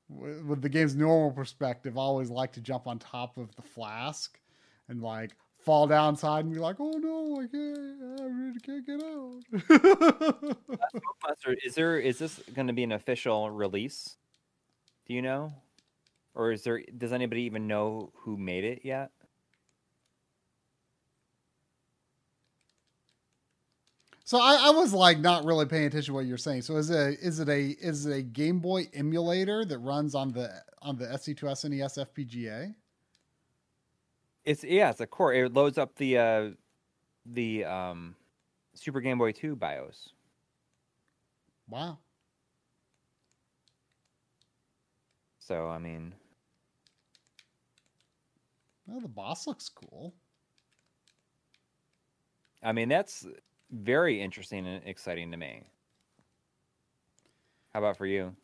with 0.09 0.61
the 0.61 0.69
game's 0.69 0.95
normal 0.95 1.31
perspective, 1.31 1.97
I 1.97 2.01
always 2.01 2.29
like 2.29 2.51
to 2.53 2.61
jump 2.61 2.87
on 2.87 2.99
top 2.99 3.37
of 3.37 3.55
the 3.55 3.61
flask 3.61 4.39
and 4.87 5.01
like 5.01 5.35
fall 5.59 5.87
downside 5.87 6.45
and 6.45 6.53
be 6.53 6.59
like, 6.59 6.75
"Oh 6.79 6.91
no, 6.91 7.41
I 7.41 7.47
can't, 7.47 8.21
I 8.21 8.25
really 8.25 8.59
can't 8.59 8.85
get 8.85 9.03
out." 9.03 10.57
Is 11.65 11.75
there 11.75 11.99
is 11.99 12.19
this 12.19 12.39
going 12.53 12.67
to 12.67 12.73
be 12.73 12.83
an 12.83 12.91
official 12.91 13.49
release? 13.49 14.17
Do 15.07 15.13
you 15.13 15.21
know, 15.21 15.53
or 16.35 16.51
is 16.51 16.63
there? 16.63 16.81
Does 16.97 17.13
anybody 17.13 17.43
even 17.43 17.67
know 17.67 18.11
who 18.15 18.37
made 18.37 18.63
it 18.63 18.81
yet? 18.83 19.11
So 24.25 24.39
I, 24.39 24.55
I 24.55 24.69
was 24.71 24.91
like 24.91 25.19
not 25.19 25.45
really 25.45 25.67
paying 25.67 25.85
attention 25.85 26.07
to 26.07 26.13
what 26.13 26.25
you're 26.25 26.37
saying. 26.37 26.63
So 26.63 26.77
is 26.77 26.89
it 26.89 27.19
is 27.21 27.39
it 27.39 27.47
a 27.47 27.61
is 27.79 28.07
it 28.07 28.11
a 28.11 28.21
Game 28.23 28.59
Boy 28.59 28.89
emulator 28.93 29.63
that 29.65 29.77
runs 29.77 30.15
on 30.15 30.31
the 30.31 30.51
on 30.81 30.97
the 30.97 31.05
SD2SNES 31.05 32.07
FPGA? 32.07 32.73
It's 34.43 34.63
yeah, 34.63 34.89
it's 34.89 34.99
a 34.99 35.05
core. 35.05 35.31
It 35.31 35.53
loads 35.53 35.77
up 35.77 35.95
the 35.95 36.17
uh, 36.17 36.49
the 37.23 37.65
um, 37.65 38.15
Super 38.73 38.99
Game 38.99 39.19
Boy 39.19 39.31
Two 39.31 39.55
BIOS. 39.55 40.09
Wow. 41.69 41.99
So 45.37 45.67
I 45.67 45.77
mean, 45.77 46.15
Well, 48.87 49.01
the 49.01 49.07
boss 49.07 49.45
looks 49.45 49.69
cool. 49.69 50.15
I 52.63 52.71
mean 52.71 52.89
that's 52.89 53.27
very 53.75 54.21
interesting 54.21 54.65
and 54.65 54.81
exciting 54.85 55.31
to 55.31 55.37
me. 55.37 55.63
How 57.73 57.79
about 57.79 57.97
for 57.97 58.05
you? 58.05 58.35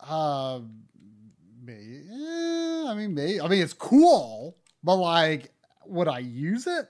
Uh, 0.00 0.60
maybe. 1.62 2.02
I 2.12 2.94
mean, 2.94 3.14
maybe. 3.14 3.40
I 3.40 3.48
mean, 3.48 3.60
it's 3.60 3.72
cool, 3.72 4.56
but 4.84 4.96
like, 4.96 5.50
would 5.84 6.08
I 6.08 6.20
use 6.20 6.66
it? 6.66 6.88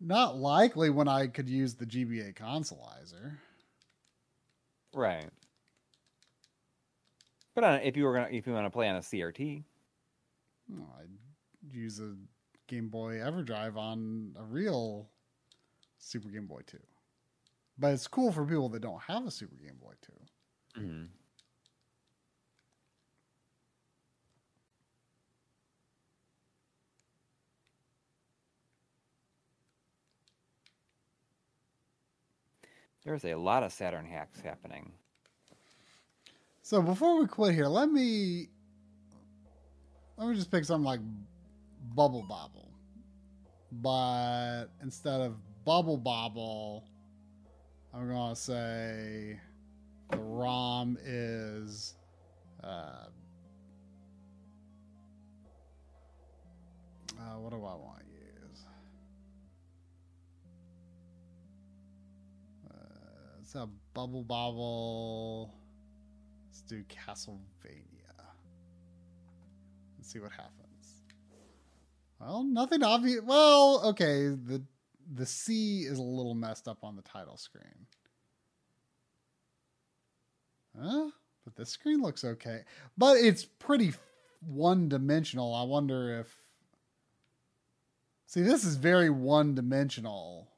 Not 0.00 0.36
likely 0.36 0.90
when 0.90 1.08
I 1.08 1.28
could 1.28 1.48
use 1.48 1.74
the 1.74 1.86
GBA 1.86 2.34
consolizer. 2.34 3.36
Right. 4.92 5.30
But 7.54 7.64
uh, 7.64 7.78
if 7.82 7.96
you 7.96 8.04
were 8.04 8.14
gonna, 8.14 8.28
if 8.30 8.46
you 8.46 8.52
want 8.52 8.66
to 8.66 8.70
play 8.70 8.88
on 8.88 8.96
a 8.96 9.00
CRT, 9.00 9.62
No, 10.68 10.88
I'd 10.98 11.08
use 11.72 12.00
a 12.00 12.14
Game 12.66 12.88
Boy 12.88 13.14
EverDrive 13.14 13.76
on 13.76 14.34
a 14.38 14.42
real 14.42 15.08
Super 16.04 16.28
Game 16.28 16.46
Boy 16.46 16.60
2. 16.66 16.78
But 17.78 17.94
it's 17.94 18.06
cool 18.06 18.30
for 18.30 18.44
people 18.44 18.68
that 18.68 18.82
don't 18.82 19.02
have 19.02 19.26
a 19.26 19.30
Super 19.30 19.56
Game 19.56 19.78
Boy 19.80 19.94
2. 20.74 20.80
Mhm. 20.80 21.08
there's 33.04 33.24
a 33.26 33.34
lot 33.34 33.62
of 33.62 33.70
Saturn 33.70 34.06
hacks 34.06 34.40
happening. 34.40 34.90
So 36.62 36.80
before 36.80 37.18
we 37.20 37.26
quit 37.26 37.54
here, 37.54 37.66
let 37.66 37.90
me 37.90 38.48
let 40.16 40.28
me 40.28 40.34
just 40.34 40.50
pick 40.50 40.64
something 40.64 40.86
like 40.86 41.00
Bubble 41.94 42.22
Bobble. 42.22 42.72
But 43.70 44.66
instead 44.82 45.20
of 45.20 45.36
Bubble 45.64 45.96
Bobble, 45.96 46.84
I'm 47.94 48.06
gonna 48.08 48.36
say 48.36 49.40
the 50.10 50.18
ROM 50.18 50.98
is 51.02 51.94
uh, 52.62 53.06
uh, 57.18 57.38
what 57.38 57.50
do 57.50 57.56
I 57.56 57.74
want 57.74 58.00
to 58.00 58.06
use? 58.06 58.64
Uh, 62.70 62.74
it's 63.40 63.54
a 63.54 63.66
bubble 63.94 64.22
bobble. 64.22 65.54
Let's 66.46 66.60
do 66.60 66.84
Castlevania. 66.84 67.80
Let's 69.96 70.12
see 70.12 70.18
what 70.18 70.32
happens. 70.32 71.00
Well, 72.20 72.44
nothing 72.44 72.82
obvious. 72.82 73.22
Well, 73.22 73.80
okay, 73.86 74.28
the 74.28 74.62
the 75.12 75.26
C 75.26 75.80
is 75.80 75.98
a 75.98 76.02
little 76.02 76.34
messed 76.34 76.68
up 76.68 76.78
on 76.82 76.96
the 76.96 77.02
title 77.02 77.36
screen. 77.36 77.86
Huh? 80.80 81.10
But 81.44 81.56
this 81.56 81.70
screen 81.70 82.00
looks 82.00 82.24
okay. 82.24 82.62
But 82.96 83.18
it's 83.18 83.44
pretty 83.44 83.92
one 84.40 84.88
dimensional. 84.88 85.54
I 85.54 85.62
wonder 85.64 86.20
if. 86.20 86.36
See, 88.26 88.42
this 88.42 88.64
is 88.64 88.76
very 88.76 89.10
one 89.10 89.54
dimensional. 89.54 90.48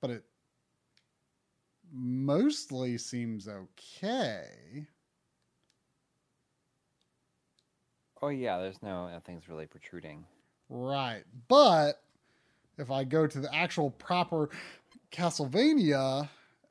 But 0.00 0.10
it 0.10 0.24
mostly 1.92 2.98
seems 2.98 3.46
okay. 3.46 4.86
Oh 8.22 8.28
yeah, 8.28 8.58
there's 8.58 8.80
no 8.82 9.08
nothing's 9.08 9.48
really 9.48 9.66
protruding. 9.66 10.24
Right. 10.68 11.24
But 11.48 12.00
if 12.78 12.90
I 12.90 13.04
go 13.04 13.26
to 13.26 13.40
the 13.40 13.52
actual 13.54 13.90
proper 13.90 14.48
Castlevania 15.10 16.28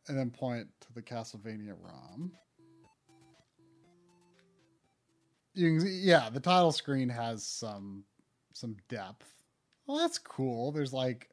and 0.07 0.17
then 0.17 0.31
point 0.31 0.67
to 0.81 0.93
the 0.93 1.01
Castlevania 1.01 1.75
ROM, 1.79 2.31
you 5.53 5.71
can 5.71 5.81
see, 5.81 5.99
yeah, 5.99 6.29
the 6.29 6.39
title 6.39 6.71
screen 6.71 7.09
has 7.09 7.45
some 7.45 8.05
some 8.53 8.77
depth. 8.87 9.27
Well, 9.85 9.97
that's 9.97 10.17
cool. 10.17 10.71
There's 10.71 10.93
like 10.93 11.29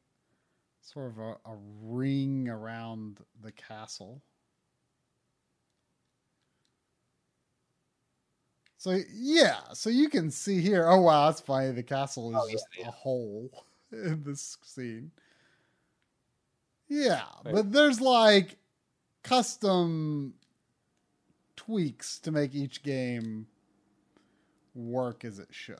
sort 0.82 1.12
of 1.12 1.18
a, 1.18 1.30
a 1.44 1.56
ring 1.82 2.48
around 2.48 3.20
the 3.42 3.52
castle. 3.52 4.22
So 8.88 8.98
yeah, 9.12 9.58
so 9.74 9.90
you 9.90 10.08
can 10.08 10.30
see 10.30 10.62
here. 10.62 10.88
Oh 10.88 11.02
wow, 11.02 11.26
that's 11.26 11.42
funny. 11.42 11.72
The 11.72 11.82
castle 11.82 12.30
is 12.30 12.36
Oh, 12.40 12.46
yeah, 12.46 12.52
just 12.52 12.66
yeah. 12.78 12.88
a 12.88 12.90
hole 12.90 13.66
in 13.92 14.22
this 14.24 14.56
scene. 14.62 15.10
Yeah, 16.88 17.24
Right. 17.44 17.52
but 17.54 17.70
there's 17.70 18.00
like 18.00 18.56
custom 19.22 20.32
tweaks 21.54 22.18
to 22.20 22.30
make 22.30 22.54
each 22.54 22.82
game 22.82 23.46
work 24.74 25.22
as 25.22 25.38
it 25.38 25.48
should. 25.50 25.76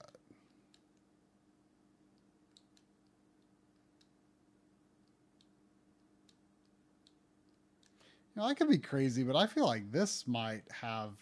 You 8.37 8.43
know, 8.43 8.49
I 8.49 8.53
could 8.53 8.69
be 8.69 8.77
crazy, 8.77 9.23
but 9.23 9.35
I 9.35 9.47
feel 9.47 9.65
like 9.65 9.91
this 9.91 10.27
might 10.29 10.65
have 10.71 11.13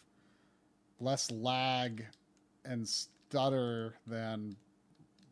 less 1.00 1.31
lag 1.31 2.05
and 2.65 2.86
stutter 2.86 3.94
than 4.07 4.57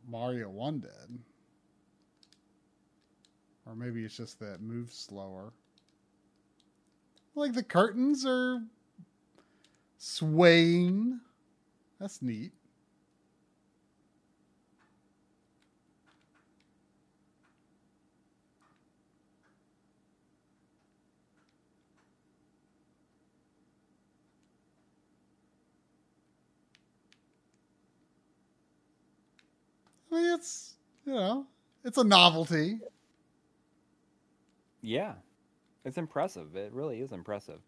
Mario 0.08 0.48
1 0.50 0.80
did. 0.80 1.18
Or 3.66 3.74
maybe 3.74 4.04
it's 4.04 4.16
just 4.16 4.38
that 4.40 4.54
it 4.54 4.60
moves 4.60 4.94
slower. 4.94 5.52
Like 7.34 7.54
the 7.54 7.62
curtains 7.62 8.24
are 8.26 8.62
swaying. 9.98 11.20
That's 11.98 12.20
neat. 12.20 12.52
I 30.14 30.16
mean, 30.16 30.32
it's, 30.34 30.74
you 31.04 31.12
know, 31.12 31.44
it's 31.84 31.98
a 31.98 32.04
novelty. 32.04 32.78
Yeah, 34.80 35.14
it's 35.84 35.98
impressive. 35.98 36.54
It 36.54 36.72
really 36.72 37.00
is 37.00 37.10
impressive. 37.10 37.58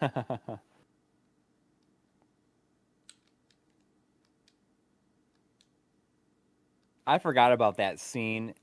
I 7.06 7.18
forgot 7.20 7.52
about 7.52 7.76
that 7.76 8.00
scene 8.00 8.54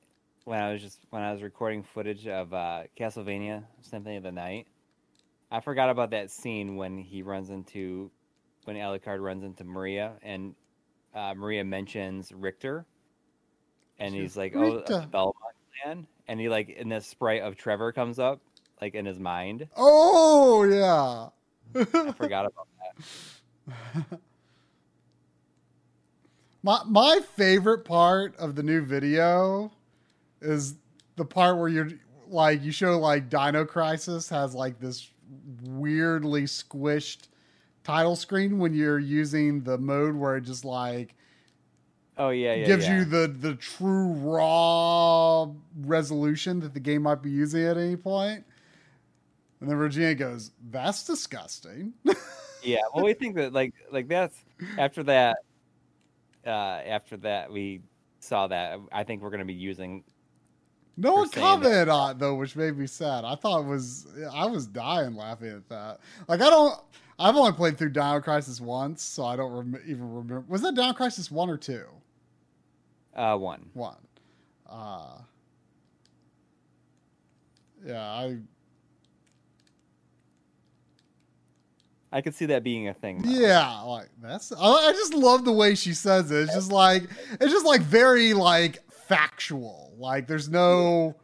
when 0.44 0.60
I 0.60 0.74
was 0.74 0.82
just 0.82 1.00
when 1.10 1.22
I 1.22 1.32
was 1.32 1.42
recording 1.42 1.84
footage 1.84 2.28
of 2.28 2.54
uh, 2.54 2.84
Castlevania 3.00 3.64
Symphony 3.82 4.18
of 4.18 4.24
the 4.24 4.34
Night. 4.34 4.68
I 5.50 5.62
forgot 5.62 5.90
about 5.90 6.10
that 6.12 6.32
scene 6.32 6.76
when 6.76 6.98
he 6.98 7.22
runs 7.22 7.50
into 7.50 8.12
when 8.66 8.76
Alucard 8.76 9.22
runs 9.22 9.44
into 9.44 9.64
Maria 9.64 10.14
and 10.22 10.56
uh, 11.14 11.34
Maria 11.36 11.64
mentions 11.64 12.32
Richter, 12.32 12.86
and 14.00 14.14
he's 14.14 14.36
like, 14.36 14.54
"Oh, 14.56 14.78
Richter. 14.78 15.02
a 15.04 15.08
Belmont 15.08 15.36
clan," 15.84 16.08
and 16.28 16.40
he 16.40 16.50
like, 16.50 16.76
and 16.80 16.92
this 16.92 17.06
sprite 17.06 17.42
of 17.42 17.56
Trevor 17.56 17.92
comes 17.92 18.20
up 18.20 18.42
like 18.82 18.96
in 18.96 19.06
his 19.06 19.20
mind. 19.20 19.68
Oh, 19.78 20.64
yeah. 20.64 21.30
I 21.76 22.12
forgot 22.12 22.46
about 22.46 22.68
that. 23.68 24.20
My 26.66 26.82
my 26.86 27.20
favorite 27.36 27.84
part 27.84 28.38
of 28.38 28.56
the 28.56 28.64
new 28.64 28.82
video 28.82 29.70
is 30.42 30.76
the 31.18 31.26
part 31.26 31.58
where 31.58 31.68
you're 31.68 31.90
like 32.30 32.64
you 32.64 32.72
show 32.72 32.98
like 32.98 33.30
Dino 33.30 33.66
Crisis 33.66 34.30
has 34.30 34.56
like 34.56 34.80
this 34.80 35.12
weirdly 35.62 36.44
squished 36.44 37.28
title 37.84 38.16
screen 38.16 38.60
when 38.60 38.74
you're 38.74 39.00
using 39.00 39.62
the 39.64 39.78
mode 39.78 40.16
where 40.16 40.38
it 40.38 40.42
just 40.42 40.66
like 40.66 41.16
Oh 42.16 42.30
yeah, 42.30 42.54
yeah, 42.54 42.66
gives 42.66 42.86
yeah. 42.86 43.00
you 43.00 43.06
the 43.06 43.28
the 43.28 43.56
true 43.56 44.14
raw 44.14 45.48
resolution 45.82 46.60
that 46.60 46.74
the 46.74 46.80
game 46.80 47.04
might 47.04 47.24
be 47.24 47.32
using 47.32 47.64
at 47.64 47.76
any 47.76 47.96
point. 47.96 48.46
And 49.60 49.70
then 49.70 49.78
Regina 49.78 50.14
goes, 50.14 50.52
"That's 50.70 51.04
disgusting." 51.06 51.94
Yeah, 52.64 52.80
well, 52.94 53.04
we 53.04 53.14
think 53.14 53.36
that 53.36 53.54
like 53.54 53.74
like 53.92 54.08
that's 54.08 54.44
after 54.78 55.04
that. 55.04 55.38
Uh, 56.46 56.50
after 56.50 57.18
that, 57.18 57.52
we 57.52 57.82
saw 58.20 58.48
that. 58.48 58.80
I 58.92 59.04
think 59.04 59.22
we're 59.22 59.30
gonna 59.30 59.46
be 59.46 59.54
using. 59.54 60.04
No 60.96 61.14
one 61.14 61.30
commented 61.30 61.90
on 61.90 62.12
it 62.12 62.20
though, 62.20 62.36
which 62.36 62.56
made 62.56 62.78
me 62.78 62.88
sad. 62.88 63.26
I 63.26 63.36
thought 63.36 63.62
it 63.62 63.68
was 63.68 64.08
I 64.34 64.46
was 64.46 64.68
dying 64.68 65.16
laughing 65.16 65.50
at 65.50 65.68
that. 65.70 66.00
Like 66.28 66.42
I 66.42 66.50
don't, 66.50 66.80
I've 67.24 67.38
only 67.38 67.54
played 67.54 67.78
through 67.78 67.92
Dino 67.92 68.20
Crisis 68.20 68.60
once, 68.60 69.02
so 69.02 69.24
I 69.26 69.38
don't 69.38 69.52
rem- 69.52 69.82
even 69.86 70.14
remember. 70.14 70.44
Was 70.50 70.62
that 70.62 70.76
Dino 70.76 70.92
Crisis 70.94 71.32
one 71.32 71.50
or 71.50 71.58
two? 71.58 71.86
Uh, 73.16 73.38
one. 73.38 73.70
One. 73.74 73.96
Uh, 74.70 75.20
yeah, 77.86 78.02
I 78.02 78.38
I 82.12 82.22
could 82.22 82.36
see 82.36 82.46
that 82.48 82.64
being 82.64 82.90
a 82.90 82.94
thing. 82.94 83.22
though. 83.22 83.30
yeah, 83.30 83.82
like 83.82 84.10
that's. 84.22 84.52
I, 84.52 84.58
I 84.62 84.92
just 84.92 85.14
love 85.14 85.46
the 85.46 85.52
way 85.52 85.76
she 85.76 85.94
says 85.94 86.30
it. 86.30 86.44
It's 86.44 86.54
just 86.54 86.72
like 86.72 87.04
it's 87.40 87.52
just 87.52 87.66
like 87.66 87.82
very 87.82 88.34
like 88.34 88.84
factual. 88.92 89.94
Like 89.98 90.28
there's 90.28 90.50
no 90.50 91.16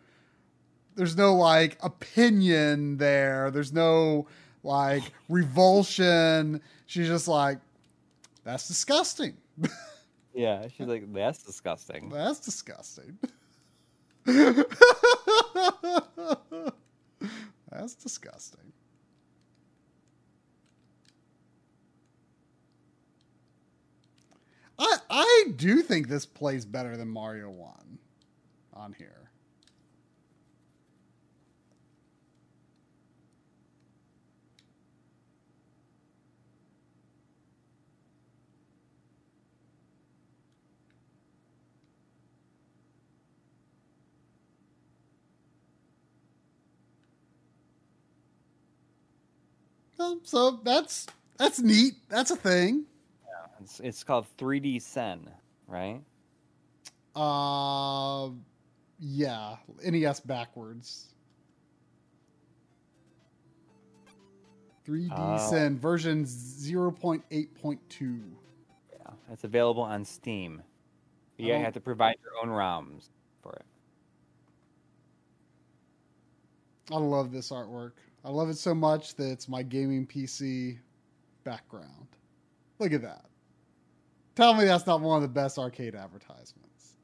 there's 0.95 1.17
no 1.17 1.35
like 1.35 1.77
opinion 1.83 2.97
there. 2.97 3.51
There's 3.51 3.73
no 3.73 4.27
like 4.63 5.03
revulsion. 5.29 6.61
She's 6.85 7.07
just 7.07 7.27
like 7.27 7.59
that's 8.43 8.67
disgusting. 8.67 9.37
Yeah, 10.33 10.67
she's 10.67 10.87
like, 10.87 11.11
that's 11.11 11.43
disgusting. 11.43 12.09
That's 12.09 12.39
disgusting. 12.39 13.17
That's 17.71 17.95
disgusting. 17.95 18.71
I 24.77 24.97
I 25.09 25.45
do 25.55 25.81
think 25.81 26.07
this 26.07 26.25
plays 26.25 26.65
better 26.65 26.95
than 26.95 27.09
Mario 27.09 27.49
1 27.49 27.99
on 28.73 28.93
here. 28.93 29.19
Um, 29.19 29.29
so 50.23 50.59
that's 50.63 51.07
that's 51.37 51.59
neat. 51.59 51.93
That's 52.09 52.31
a 52.31 52.35
thing. 52.35 52.85
It's, 53.61 53.79
it's 53.81 54.03
called 54.03 54.25
3DSen, 54.37 55.19
right? 55.67 56.01
Uh, 57.15 58.29
yeah, 58.99 59.57
NES 59.83 60.21
backwards. 60.21 61.07
3D 64.87 65.09
Oh. 65.11 65.49
Sen 65.49 65.77
version 65.77 66.23
0.8.2. 66.23 68.21
Yeah, 68.91 69.11
it's 69.31 69.43
available 69.43 69.83
on 69.83 70.05
Steam. 70.05 70.61
You 71.37 71.53
have 71.53 71.73
to 71.73 71.79
provide 71.79 72.15
your 72.21 72.33
own 72.41 72.49
ROMs 72.49 73.09
for 73.41 73.53
it. 73.53 73.65
I 76.91 76.97
love 76.97 77.31
this 77.31 77.49
artwork. 77.49 77.91
I 78.23 78.29
love 78.29 78.49
it 78.49 78.57
so 78.57 78.75
much 78.75 79.15
that 79.15 79.31
it's 79.31 79.47
my 79.47 79.63
gaming 79.63 80.05
PC 80.05 80.77
background. 81.43 82.07
Look 82.79 82.93
at 82.93 83.01
that. 83.01 83.25
Tell 84.35 84.53
me 84.53 84.65
that's 84.65 84.85
not 84.87 85.01
one 85.01 85.17
of 85.17 85.21
the 85.21 85.27
best 85.27 85.57
arcade 85.57 85.95
advertisements. 85.95 86.95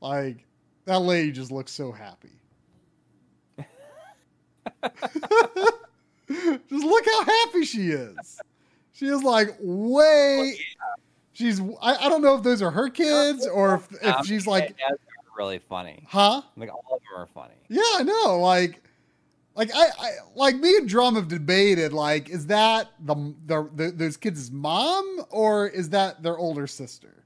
Like, 0.00 0.46
that 0.84 1.00
lady 1.00 1.32
just 1.32 1.50
looks 1.50 1.72
so 1.72 1.92
happy. 1.92 2.28
just 6.68 6.84
look 6.84 7.04
how 7.06 7.24
happy 7.24 7.64
she 7.64 7.88
is. 7.90 8.40
She 8.92 9.06
is 9.06 9.22
like 9.22 9.56
way. 9.60 10.58
She's. 11.32 11.60
I, 11.80 11.96
I 11.96 12.08
don't 12.08 12.22
know 12.22 12.36
if 12.36 12.42
those 12.42 12.62
are 12.62 12.70
her 12.70 12.88
kids 12.90 13.46
or 13.46 13.76
if, 13.76 13.88
if 14.02 14.26
she's 14.26 14.46
like, 14.46 14.76
really 15.38 15.58
funny. 15.58 16.04
huh? 16.08 16.42
Like 16.56 16.70
all 16.70 16.84
of 16.92 17.00
them 17.00 17.16
are 17.16 17.26
funny. 17.26 17.54
Yeah, 17.68 17.82
I 17.94 18.02
know. 18.02 18.40
Like, 18.40 18.82
like 19.54 19.70
I, 19.74 19.86
I 19.98 20.10
like 20.34 20.56
me 20.56 20.76
and 20.76 20.88
Drum 20.88 21.14
have 21.14 21.28
debated. 21.28 21.92
Like, 21.92 22.28
is 22.28 22.46
that 22.46 22.88
the, 23.00 23.34
the, 23.46 23.70
the 23.74 23.90
those 23.92 24.16
kids' 24.16 24.50
mom 24.50 25.24
or 25.30 25.68
is 25.68 25.90
that 25.90 26.22
their 26.22 26.36
older 26.36 26.66
sister? 26.66 27.24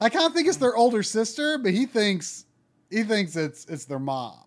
I 0.00 0.08
kind 0.08 0.26
of 0.26 0.32
think 0.32 0.48
it's 0.48 0.56
their 0.56 0.74
older 0.74 1.02
sister, 1.02 1.58
but 1.58 1.72
he 1.72 1.86
thinks 1.86 2.46
he 2.90 3.02
thinks 3.02 3.36
it's 3.36 3.64
it's 3.66 3.84
their 3.84 4.00
mom, 4.00 4.42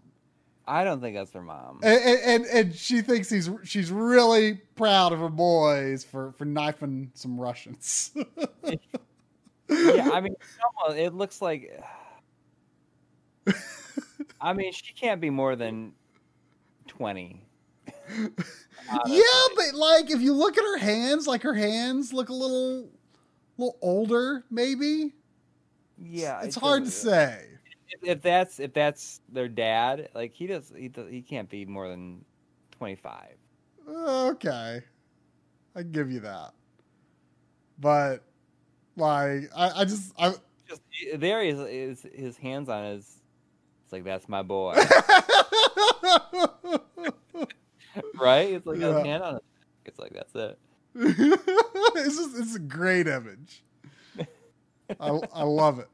I 0.67 0.83
don't 0.83 0.99
think 0.99 1.15
that's 1.15 1.31
their 1.31 1.41
mom. 1.41 1.79
and 1.83 2.01
and, 2.01 2.45
and, 2.45 2.75
she 2.75 3.01
thinks 3.01 3.29
he's 3.29 3.49
she's 3.63 3.91
really 3.91 4.55
proud 4.75 5.13
of 5.13 5.19
her 5.19 5.29
boys 5.29 6.03
for 6.03 6.31
for 6.33 6.45
knifing 6.45 7.11
some 7.13 7.39
Russians. 7.39 8.11
yeah, 9.69 10.09
I 10.13 10.21
mean, 10.21 10.35
it 10.95 11.13
looks 11.13 11.41
like. 11.41 11.79
I 14.41 14.53
mean, 14.53 14.71
she 14.73 14.93
can't 14.93 15.21
be 15.21 15.29
more 15.29 15.55
than 15.55 15.93
twenty. 16.87 17.45
Yeah, 19.07 19.21
but 19.55 19.73
like 19.73 20.11
if 20.11 20.21
you 20.21 20.33
look 20.33 20.57
at 20.57 20.63
her 20.63 20.77
hands, 20.77 21.25
like 21.25 21.41
her 21.41 21.53
hands 21.53 22.13
look 22.13 22.29
a 22.29 22.33
little, 22.33 22.89
little 23.57 23.77
older, 23.81 24.43
maybe. 24.51 25.13
Yeah, 25.97 26.41
it's 26.43 26.57
it 26.57 26.59
hard 26.59 26.85
to 26.85 26.91
say. 26.91 27.47
If, 27.89 28.03
if 28.03 28.21
that's 28.21 28.59
if 28.59 28.73
that's 28.73 29.21
their 29.29 29.47
dad, 29.47 30.09
like 30.13 30.33
he 30.33 30.47
does, 30.47 30.71
he 30.75 30.91
he 31.09 31.21
can't 31.21 31.49
be 31.49 31.65
more 31.65 31.89
than 31.89 32.23
twenty 32.71 32.95
five. 32.95 33.35
Okay, 33.87 34.81
I 35.75 35.83
give 35.83 36.11
you 36.11 36.19
that. 36.21 36.51
But 37.79 38.23
like, 38.95 39.49
I, 39.55 39.81
I 39.81 39.85
just, 39.85 40.13
I. 40.17 40.33
Just 40.67 40.81
there 41.17 41.41
is 41.43 41.59
is 41.59 42.05
his 42.13 42.37
hands 42.37 42.69
on 42.69 42.83
his. 42.85 43.03
It's 43.83 43.93
like 43.93 44.03
that's 44.03 44.27
my 44.27 44.41
boy, 44.41 44.73
right? 48.15 48.49
It's 48.51 48.65
like 48.65 48.79
Yeah. 48.79 48.95
his 48.95 49.05
hand 49.05 49.23
on 49.23 49.33
his. 49.33 49.41
It's 49.85 49.99
like 49.99 50.13
that's 50.13 50.33
it. 50.33 50.57
it's 50.95 52.17
just, 52.17 52.37
it's 52.37 52.55
a 52.55 52.59
great 52.59 53.07
image. 53.07 53.63
I, 54.99 55.09
I 55.33 55.43
love 55.43 55.79
it. 55.79 55.89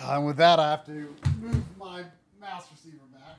Uh, 0.00 0.14
and 0.16 0.26
with 0.26 0.36
that, 0.38 0.58
I 0.58 0.70
have 0.70 0.84
to 0.86 1.14
move 1.40 1.62
my 1.78 2.04
mouse 2.40 2.66
receiver 2.72 3.04
back. 3.12 3.38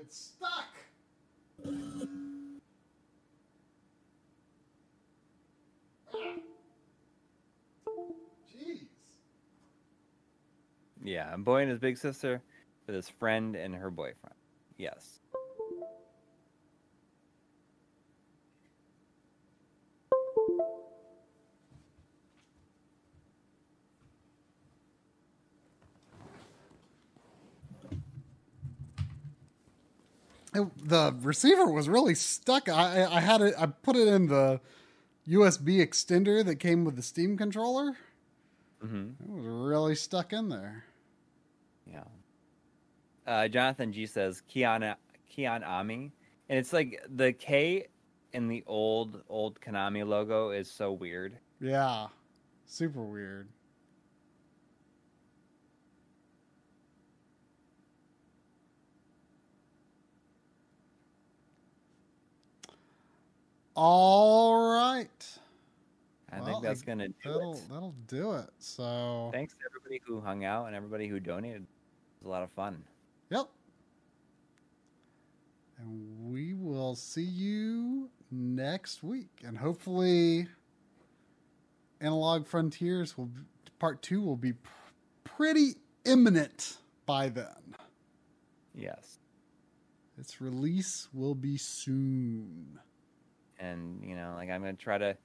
It's 0.00 0.32
stuck. 0.36 0.74
Jeez. 8.52 8.86
Yeah, 11.02 11.36
boy 11.36 11.62
and 11.62 11.70
his 11.70 11.78
big 11.78 11.96
sister 11.96 12.42
with 12.86 12.96
his 12.96 13.08
friend 13.08 13.54
and 13.54 13.74
her 13.74 13.90
boyfriend. 13.90 14.34
Yes. 14.78 15.19
It- 30.54 30.88
the 30.88 31.14
receiver 31.22 31.66
was 31.66 31.88
really 31.88 32.14
stuck. 32.14 32.68
I, 32.68 33.04
I 33.04 33.20
had 33.20 33.40
it. 33.40 33.54
I 33.58 33.66
put 33.66 33.96
it 33.96 34.08
in 34.08 34.26
the 34.28 34.60
USB 35.28 35.78
extender 35.86 36.44
that 36.44 36.56
came 36.56 36.84
with 36.84 36.96
the 36.96 37.02
Steam 37.02 37.36
controller. 37.36 37.96
hmm 38.82 39.10
It 39.22 39.28
was 39.30 39.46
really 39.46 39.94
stuck 39.94 40.32
in 40.32 40.48
there. 40.48 40.84
Yeah. 41.86 42.04
Uh, 43.26 43.48
Jonathan 43.48 43.92
G 43.92 44.06
says 44.06 44.42
Kiana 44.50 44.96
Kian 45.30 45.64
Ami, 45.66 46.10
and 46.48 46.58
it's 46.58 46.72
like 46.72 47.00
the 47.14 47.32
K 47.32 47.86
in 48.32 48.48
the 48.48 48.64
old 48.66 49.22
old 49.28 49.60
Konami 49.60 50.06
logo 50.06 50.50
is 50.50 50.70
so 50.70 50.92
weird. 50.92 51.38
Yeah, 51.60 52.06
super 52.66 53.02
weird. 53.04 53.48
All 63.74 64.72
right. 64.72 65.08
I 66.32 66.36
Well, 66.36 66.46
think 66.46 66.62
that's 66.62 66.82
gonna 66.82 67.08
do 67.08 67.14
That'll 67.24 67.54
it. 67.54 67.68
that'll 67.68 67.94
do 68.06 68.32
it. 68.34 68.50
So 68.58 69.30
Thanks 69.32 69.52
to 69.54 69.58
everybody 69.68 70.00
who 70.06 70.20
hung 70.20 70.44
out 70.44 70.66
and 70.66 70.76
everybody 70.76 71.08
who 71.08 71.18
donated. 71.18 71.62
It 71.62 71.68
was 72.20 72.26
a 72.26 72.30
lot 72.30 72.42
of 72.42 72.50
fun. 72.52 72.84
Yep. 73.30 73.48
And 75.78 76.30
we 76.30 76.54
will 76.54 76.94
see 76.94 77.22
you 77.22 78.10
next 78.30 79.02
week. 79.02 79.30
And 79.44 79.56
hopefully, 79.58 80.46
Analog 82.00 82.46
Frontiers 82.46 83.16
will 83.16 83.30
part 83.78 84.02
two 84.02 84.20
will 84.20 84.36
be 84.36 84.52
pr- 84.52 84.70
pretty 85.24 85.76
imminent 86.04 86.76
by 87.06 87.28
then. 87.28 87.74
Yes. 88.74 89.18
Its 90.18 90.40
release 90.40 91.08
will 91.14 91.34
be 91.34 91.56
soon. 91.56 92.78
And 93.60 94.02
you 94.02 94.16
know 94.16 94.34
like 94.36 94.50
i'm 94.50 94.60
gonna 94.60 94.72
try 94.72 94.96
to 94.98 95.16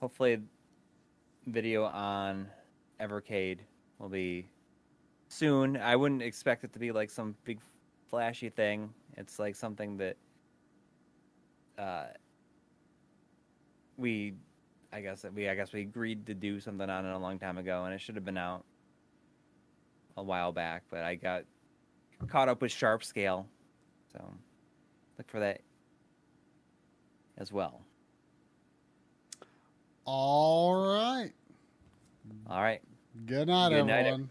hopefully 0.00 0.38
video 1.46 1.84
on 1.84 2.48
evercade 3.00 3.58
will 3.98 4.08
be 4.08 4.46
soon. 5.28 5.76
I 5.76 5.96
wouldn't 5.96 6.22
expect 6.22 6.64
it 6.64 6.72
to 6.74 6.78
be 6.78 6.92
like 6.92 7.10
some 7.10 7.34
big 7.44 7.58
flashy 8.08 8.50
thing. 8.50 8.92
It's 9.16 9.38
like 9.38 9.56
something 9.56 9.96
that 9.96 10.16
uh 11.78 12.04
we 13.96 14.34
i 14.92 15.00
guess 15.00 15.24
we 15.34 15.48
i 15.48 15.56
guess 15.56 15.72
we 15.72 15.80
agreed 15.80 16.24
to 16.26 16.34
do 16.34 16.60
something 16.60 16.88
on 16.88 17.04
it 17.04 17.12
a 17.12 17.18
long 17.18 17.36
time 17.36 17.58
ago 17.58 17.84
and 17.84 17.92
it 17.92 18.00
should 18.00 18.14
have 18.14 18.24
been 18.24 18.38
out 18.38 18.64
a 20.16 20.22
while 20.22 20.52
back 20.52 20.84
but 20.88 21.02
i 21.02 21.16
got 21.16 21.44
caught 22.26 22.48
up 22.48 22.62
with 22.62 22.72
Sharpscale. 22.72 23.46
So 24.12 24.32
look 25.18 25.28
for 25.28 25.40
that 25.40 25.60
as 27.38 27.52
well 27.52 27.82
All 30.04 30.74
right. 30.74 31.32
all 32.48 32.62
right 32.62 32.80
Good 33.26 33.48
night, 33.48 33.68
Good 33.70 33.84
night, 33.86 34.06
everyone. 34.06 34.30